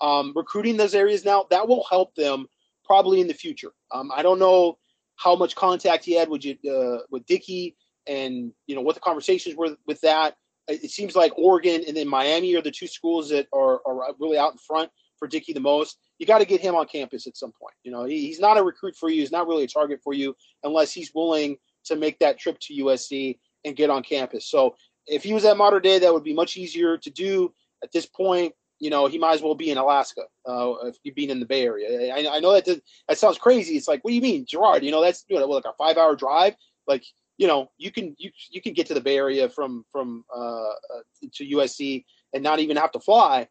um, 0.01 0.33
recruiting 0.35 0.77
those 0.77 0.93
areas 0.93 1.25
now, 1.25 1.45
that 1.49 1.67
will 1.67 1.85
help 1.89 2.13
them 2.15 2.47
probably 2.85 3.21
in 3.21 3.27
the 3.27 3.33
future. 3.33 3.71
Um, 3.91 4.11
I 4.15 4.21
don't 4.21 4.39
know 4.39 4.77
how 5.15 5.35
much 5.35 5.55
contact 5.55 6.05
he 6.05 6.13
had 6.13 6.29
with 6.29 6.45
uh, 6.45 6.99
with 7.09 7.25
Dickey 7.25 7.75
and 8.05 8.51
you 8.67 8.75
know 8.75 8.81
what 8.81 8.95
the 8.95 9.01
conversations 9.01 9.55
were 9.55 9.75
with 9.87 9.99
that. 10.01 10.35
It 10.67 10.91
seems 10.91 11.15
like 11.15 11.37
Oregon 11.37 11.83
and 11.87 11.95
then 11.95 12.07
Miami 12.07 12.55
are 12.55 12.61
the 12.61 12.71
two 12.71 12.87
schools 12.87 13.29
that 13.29 13.47
are, 13.53 13.79
are 13.85 14.13
really 14.19 14.37
out 14.37 14.51
in 14.51 14.57
front 14.57 14.91
for 15.17 15.27
Dickey 15.27 15.53
the 15.53 15.59
most. 15.59 15.97
You 16.19 16.25
got 16.25 16.39
to 16.39 16.45
get 16.45 16.61
him 16.61 16.75
on 16.75 16.87
campus 16.87 17.27
at 17.27 17.37
some 17.37 17.51
point. 17.59 17.73
You 17.83 17.91
know, 17.91 18.03
he, 18.03 18.27
he's 18.27 18.39
not 18.39 18.57
a 18.57 18.63
recruit 18.63 18.95
for 18.95 19.09
you. 19.09 19.21
He's 19.21 19.31
not 19.31 19.47
really 19.47 19.63
a 19.63 19.67
target 19.67 20.01
for 20.03 20.13
you 20.13 20.35
unless 20.63 20.91
he's 20.91 21.11
willing 21.13 21.57
to 21.85 21.95
make 21.95 22.19
that 22.19 22.37
trip 22.37 22.57
to 22.59 22.73
USC 22.73 23.39
and 23.65 23.75
get 23.75 23.89
on 23.89 24.03
campus. 24.03 24.49
So 24.49 24.75
if 25.07 25.23
he 25.23 25.33
was 25.33 25.45
at 25.45 25.57
Mater 25.57 25.79
Dei, 25.79 25.99
that 25.99 26.13
would 26.13 26.23
be 26.23 26.33
much 26.33 26.57
easier 26.57 26.97
to 26.97 27.09
do. 27.09 27.53
At 27.83 27.91
this 27.91 28.05
point, 28.05 28.53
you 28.79 28.89
know, 28.89 29.07
he 29.07 29.17
might 29.17 29.33
as 29.33 29.41
well 29.41 29.55
be 29.55 29.71
in 29.71 29.77
Alaska 29.77 30.23
uh, 30.45 30.73
if 31.03 31.15
being 31.15 31.29
in 31.29 31.39
the 31.39 31.45
Bay 31.45 31.63
Area. 31.63 32.13
I, 32.13 32.37
I 32.37 32.39
know 32.39 32.53
that 32.53 32.81
that 33.07 33.17
sounds 33.17 33.37
crazy. 33.37 33.75
It's 33.75 33.87
like, 33.87 34.03
what 34.03 34.11
do 34.11 34.15
you 34.15 34.21
mean, 34.21 34.45
Gerard? 34.47 34.83
You 34.83 34.91
know, 34.91 35.01
that's 35.01 35.23
you 35.27 35.39
know, 35.39 35.45
like 35.45 35.65
a 35.65 35.73
five 35.77 35.97
hour 35.97 36.15
drive. 36.15 36.55
Like, 36.87 37.03
you 37.37 37.47
know, 37.47 37.69
you 37.77 37.91
can 37.91 38.15
you 38.17 38.31
you 38.49 38.61
can 38.61 38.73
get 38.73 38.87
to 38.87 38.93
the 38.93 39.01
Bay 39.01 39.17
Area 39.17 39.49
from 39.49 39.85
from 39.91 40.25
uh, 40.35 40.69
uh 40.69 41.01
to 41.33 41.45
USC 41.45 42.05
and 42.33 42.43
not 42.43 42.59
even 42.59 42.77
have 42.77 42.91
to 42.91 42.99
fly. 42.99 43.47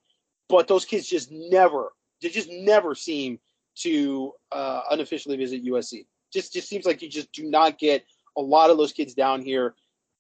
But 0.48 0.68
those 0.68 0.84
kids 0.84 1.08
just 1.08 1.31
never, 1.32 1.92
they 2.23 2.28
just 2.28 2.50
never 2.50 2.94
seem 2.94 3.40
to 3.78 4.32
uh, 4.52 4.82
unofficially 4.90 5.36
visit 5.36 5.65
USC. 5.65 6.06
Just 6.32 6.52
just 6.52 6.68
seems 6.68 6.84
like 6.84 7.02
you 7.02 7.08
just 7.08 7.32
do 7.32 7.48
not 7.48 7.78
get 7.78 8.05
a 8.36 8.40
lot 8.42 8.70
of 8.70 8.76
those 8.76 8.92
kids 8.92 9.15
down 9.15 9.42
here. 9.42 9.74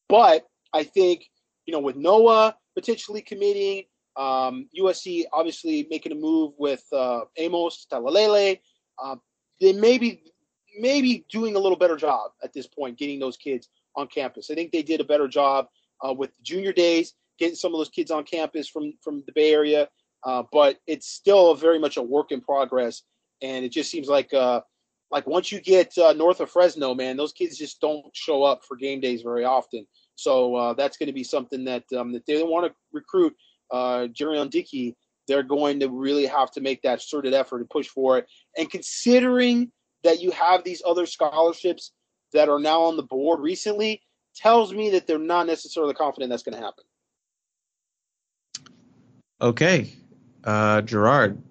But 0.08 0.46
I 0.72 0.84
think 0.84 1.26
you 1.66 1.72
know, 1.72 1.80
with 1.80 1.96
Noa 1.96 2.56
potentially 2.74 3.20
committing 3.20 3.84
um, 4.16 4.68
USC 4.78 5.24
obviously 5.32 5.86
making 5.90 6.12
a 6.12 6.14
move 6.14 6.52
with 6.58 6.84
uh, 6.92 7.22
Amos 7.36 7.86
Talalele. 7.90 8.60
Uh, 9.02 9.16
they 9.60 9.72
may 9.72 9.98
be 9.98 10.22
maybe 10.78 11.24
doing 11.30 11.56
a 11.56 11.58
little 11.58 11.78
better 11.78 11.96
job 11.96 12.32
at 12.42 12.52
this 12.52 12.66
point 12.66 12.98
getting 12.98 13.18
those 13.18 13.36
kids 13.36 13.68
on 13.94 14.06
campus. 14.06 14.50
I 14.50 14.54
think 14.54 14.72
they 14.72 14.82
did 14.82 15.00
a 15.00 15.04
better 15.04 15.28
job 15.28 15.66
uh, 16.06 16.12
with 16.12 16.30
junior 16.42 16.72
days, 16.72 17.14
getting 17.38 17.56
some 17.56 17.74
of 17.74 17.78
those 17.78 17.88
kids 17.88 18.10
on 18.10 18.24
campus 18.24 18.68
from 18.68 18.92
from 19.02 19.22
the 19.26 19.32
Bay 19.32 19.52
Area. 19.52 19.88
Uh, 20.24 20.42
but 20.50 20.78
it's 20.86 21.06
still 21.06 21.54
very 21.54 21.78
much 21.78 21.96
a 21.96 22.02
work 22.02 22.32
in 22.32 22.40
progress, 22.40 23.02
and 23.42 23.64
it 23.64 23.70
just 23.70 23.90
seems 23.90 24.08
like 24.08 24.32
uh, 24.34 24.60
like 25.10 25.26
once 25.26 25.52
you 25.52 25.60
get 25.60 25.96
uh, 25.98 26.12
north 26.12 26.40
of 26.40 26.50
Fresno, 26.50 26.94
man, 26.94 27.16
those 27.16 27.32
kids 27.32 27.56
just 27.56 27.80
don't 27.80 28.04
show 28.12 28.42
up 28.42 28.64
for 28.64 28.76
game 28.76 29.00
days 29.00 29.22
very 29.22 29.44
often. 29.44 29.86
So 30.16 30.54
uh, 30.56 30.74
that's 30.74 30.96
going 30.96 31.08
to 31.08 31.12
be 31.12 31.24
something 31.24 31.64
that 31.64 31.84
um, 31.96 32.12
that 32.12 32.26
they 32.26 32.42
want 32.42 32.66
to 32.66 32.74
recruit 32.92 33.34
uh, 33.70 34.08
Jurion 34.12 34.50
Dickey, 34.50 34.96
they're 35.28 35.42
going 35.42 35.80
to 35.80 35.88
really 35.88 36.26
have 36.26 36.50
to 36.52 36.60
make 36.60 36.82
that 36.82 36.98
concerted 36.98 37.34
effort 37.34 37.58
and 37.58 37.70
push 37.70 37.88
for 37.88 38.18
it. 38.18 38.26
And 38.56 38.70
considering 38.70 39.70
that 40.06 40.22
you 40.22 40.30
have 40.30 40.64
these 40.64 40.82
other 40.86 41.04
scholarships 41.04 41.92
that 42.32 42.48
are 42.48 42.58
now 42.60 42.82
on 42.82 42.96
the 42.96 43.02
board 43.02 43.40
recently, 43.40 44.02
tells 44.34 44.72
me 44.72 44.90
that 44.90 45.06
they're 45.06 45.18
not 45.18 45.46
necessarily 45.46 45.94
confident 45.94 46.30
that's 46.30 46.42
going 46.42 46.56
to 46.56 46.64
happen. 46.64 46.84
Okay, 49.40 49.92
uh, 50.44 50.80
Gerard, 50.82 51.42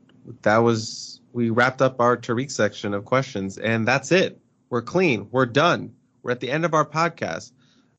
that 0.42 0.58
was 0.58 1.22
we 1.34 1.50
wrapped 1.50 1.82
up 1.82 2.00
our 2.00 2.18
Tariq 2.18 2.50
section 2.50 2.94
of 2.94 3.06
questions, 3.06 3.58
and 3.58 3.88
that's 3.88 4.12
it. 4.12 4.40
We're 4.70 4.82
clean. 4.82 5.28
We're 5.32 5.46
done. 5.46 5.94
We're 6.24 6.32
at 6.32 6.40
the 6.40 6.50
end 6.50 6.66
of 6.66 6.74
our 6.74 6.86
podcast. 6.86 7.52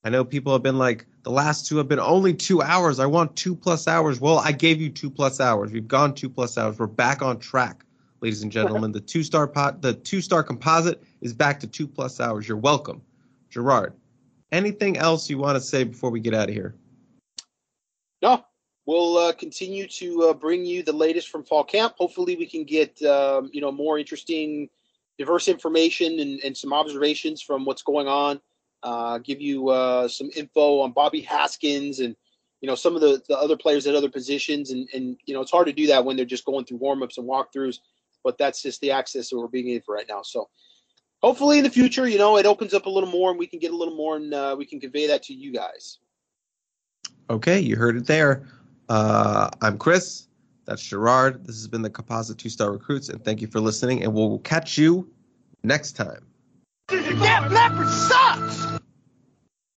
I 0.04 0.08
know 0.08 0.24
people 0.24 0.52
have 0.52 0.62
been 0.62 0.78
like, 0.78 1.06
the 1.22 1.30
last 1.30 1.66
two 1.66 1.76
have 1.76 1.88
been 1.88 2.00
only 2.00 2.34
two 2.34 2.62
hours. 2.62 2.98
I 2.98 3.06
want 3.06 3.36
two 3.36 3.54
plus 3.54 3.86
hours. 3.86 4.20
Well, 4.20 4.38
I 4.38 4.52
gave 4.52 4.80
you 4.80 4.88
two 4.88 5.10
plus 5.10 5.40
hours. 5.40 5.70
We've 5.72 5.86
gone 5.86 6.14
two 6.14 6.28
plus 6.28 6.56
hours. 6.58 6.78
We're 6.78 6.86
back 6.86 7.22
on 7.22 7.38
track, 7.38 7.84
ladies 8.20 8.42
and 8.42 8.52
gentlemen. 8.52 8.92
the 8.92 9.00
two 9.00 9.22
star 9.22 9.46
pot, 9.46 9.82
the 9.82 9.94
two 9.94 10.20
star 10.20 10.42
composite 10.42 11.02
is 11.20 11.32
back 11.32 11.60
to 11.60 11.66
two 11.66 11.86
plus 11.86 12.20
hours. 12.20 12.48
You're 12.48 12.56
welcome, 12.56 13.02
Gerard. 13.50 13.94
Anything 14.52 14.96
else 14.96 15.28
you 15.28 15.38
want 15.38 15.56
to 15.56 15.60
say 15.60 15.84
before 15.84 16.10
we 16.10 16.20
get 16.20 16.34
out 16.34 16.48
of 16.48 16.54
here? 16.54 16.74
No, 18.22 18.44
we'll 18.86 19.18
uh, 19.18 19.32
continue 19.32 19.86
to 19.88 20.28
uh, 20.30 20.32
bring 20.34 20.64
you 20.64 20.82
the 20.82 20.92
latest 20.92 21.28
from 21.28 21.44
fall 21.44 21.64
camp. 21.64 21.94
Hopefully, 21.98 22.36
we 22.36 22.46
can 22.46 22.64
get 22.64 23.00
um, 23.02 23.50
you 23.52 23.60
know 23.60 23.72
more 23.72 23.98
interesting, 23.98 24.68
diverse 25.18 25.48
information 25.48 26.20
and, 26.20 26.40
and 26.44 26.56
some 26.56 26.72
observations 26.72 27.42
from 27.42 27.64
what's 27.64 27.82
going 27.82 28.08
on 28.08 28.40
uh, 28.82 29.18
give 29.18 29.40
you 29.40 29.68
uh, 29.68 30.08
some 30.08 30.30
info 30.36 30.80
on 30.80 30.92
Bobby 30.92 31.20
Haskins 31.20 32.00
and 32.00 32.14
you 32.60 32.68
know 32.68 32.74
some 32.74 32.94
of 32.94 33.00
the, 33.00 33.20
the 33.28 33.36
other 33.36 33.56
players 33.56 33.86
at 33.86 33.94
other 33.94 34.08
positions 34.08 34.70
and 34.70 34.88
and 34.94 35.16
you 35.26 35.34
know 35.34 35.40
it's 35.40 35.50
hard 35.50 35.66
to 35.66 35.72
do 35.72 35.88
that 35.88 36.04
when 36.04 36.16
they're 36.16 36.24
just 36.24 36.44
going 36.44 36.64
through 36.64 36.78
warmups 36.78 37.18
and 37.18 37.28
walkthroughs 37.28 37.78
but 38.26 38.36
that's 38.36 38.60
just 38.60 38.80
the 38.80 38.90
access 38.90 39.30
that 39.30 39.38
we're 39.38 39.46
being 39.48 39.68
in 39.68 39.80
for 39.80 39.94
right 39.94 40.08
now 40.08 40.20
so 40.22 40.48
hopefully 41.22 41.58
in 41.58 41.64
the 41.64 41.70
future, 41.70 42.08
you 42.08 42.18
know, 42.18 42.36
it 42.36 42.46
opens 42.46 42.74
up 42.74 42.86
a 42.86 42.90
little 42.90 43.10
more 43.10 43.30
and 43.30 43.38
we 43.38 43.46
can 43.46 43.58
get 43.58 43.72
a 43.72 43.76
little 43.76 43.96
more 43.96 44.16
and 44.16 44.32
uh, 44.34 44.54
we 44.56 44.64
can 44.64 44.80
convey 44.80 45.06
that 45.06 45.22
to 45.24 45.34
you 45.34 45.52
guys. 45.52 45.98
Okay, 47.30 47.58
you 47.58 47.76
heard 47.76 47.96
it 47.96 48.06
there. 48.06 48.46
Uh, 48.88 49.50
I'm 49.60 49.78
Chris. 49.78 50.28
That's 50.64 50.82
Gerard. 50.82 51.44
This 51.44 51.56
has 51.56 51.68
been 51.68 51.82
the 51.82 51.90
Composite 51.90 52.38
Two 52.38 52.48
Star 52.48 52.72
Recruits, 52.72 53.08
and 53.08 53.24
thank 53.24 53.40
you 53.40 53.48
for 53.48 53.60
listening. 53.60 54.02
And 54.02 54.12
we'll 54.12 54.38
catch 54.40 54.78
you 54.78 55.08
next 55.62 55.92
time. 55.92 56.24
That 56.88 57.50
leopard 57.50 57.88
sucks! 57.88 58.80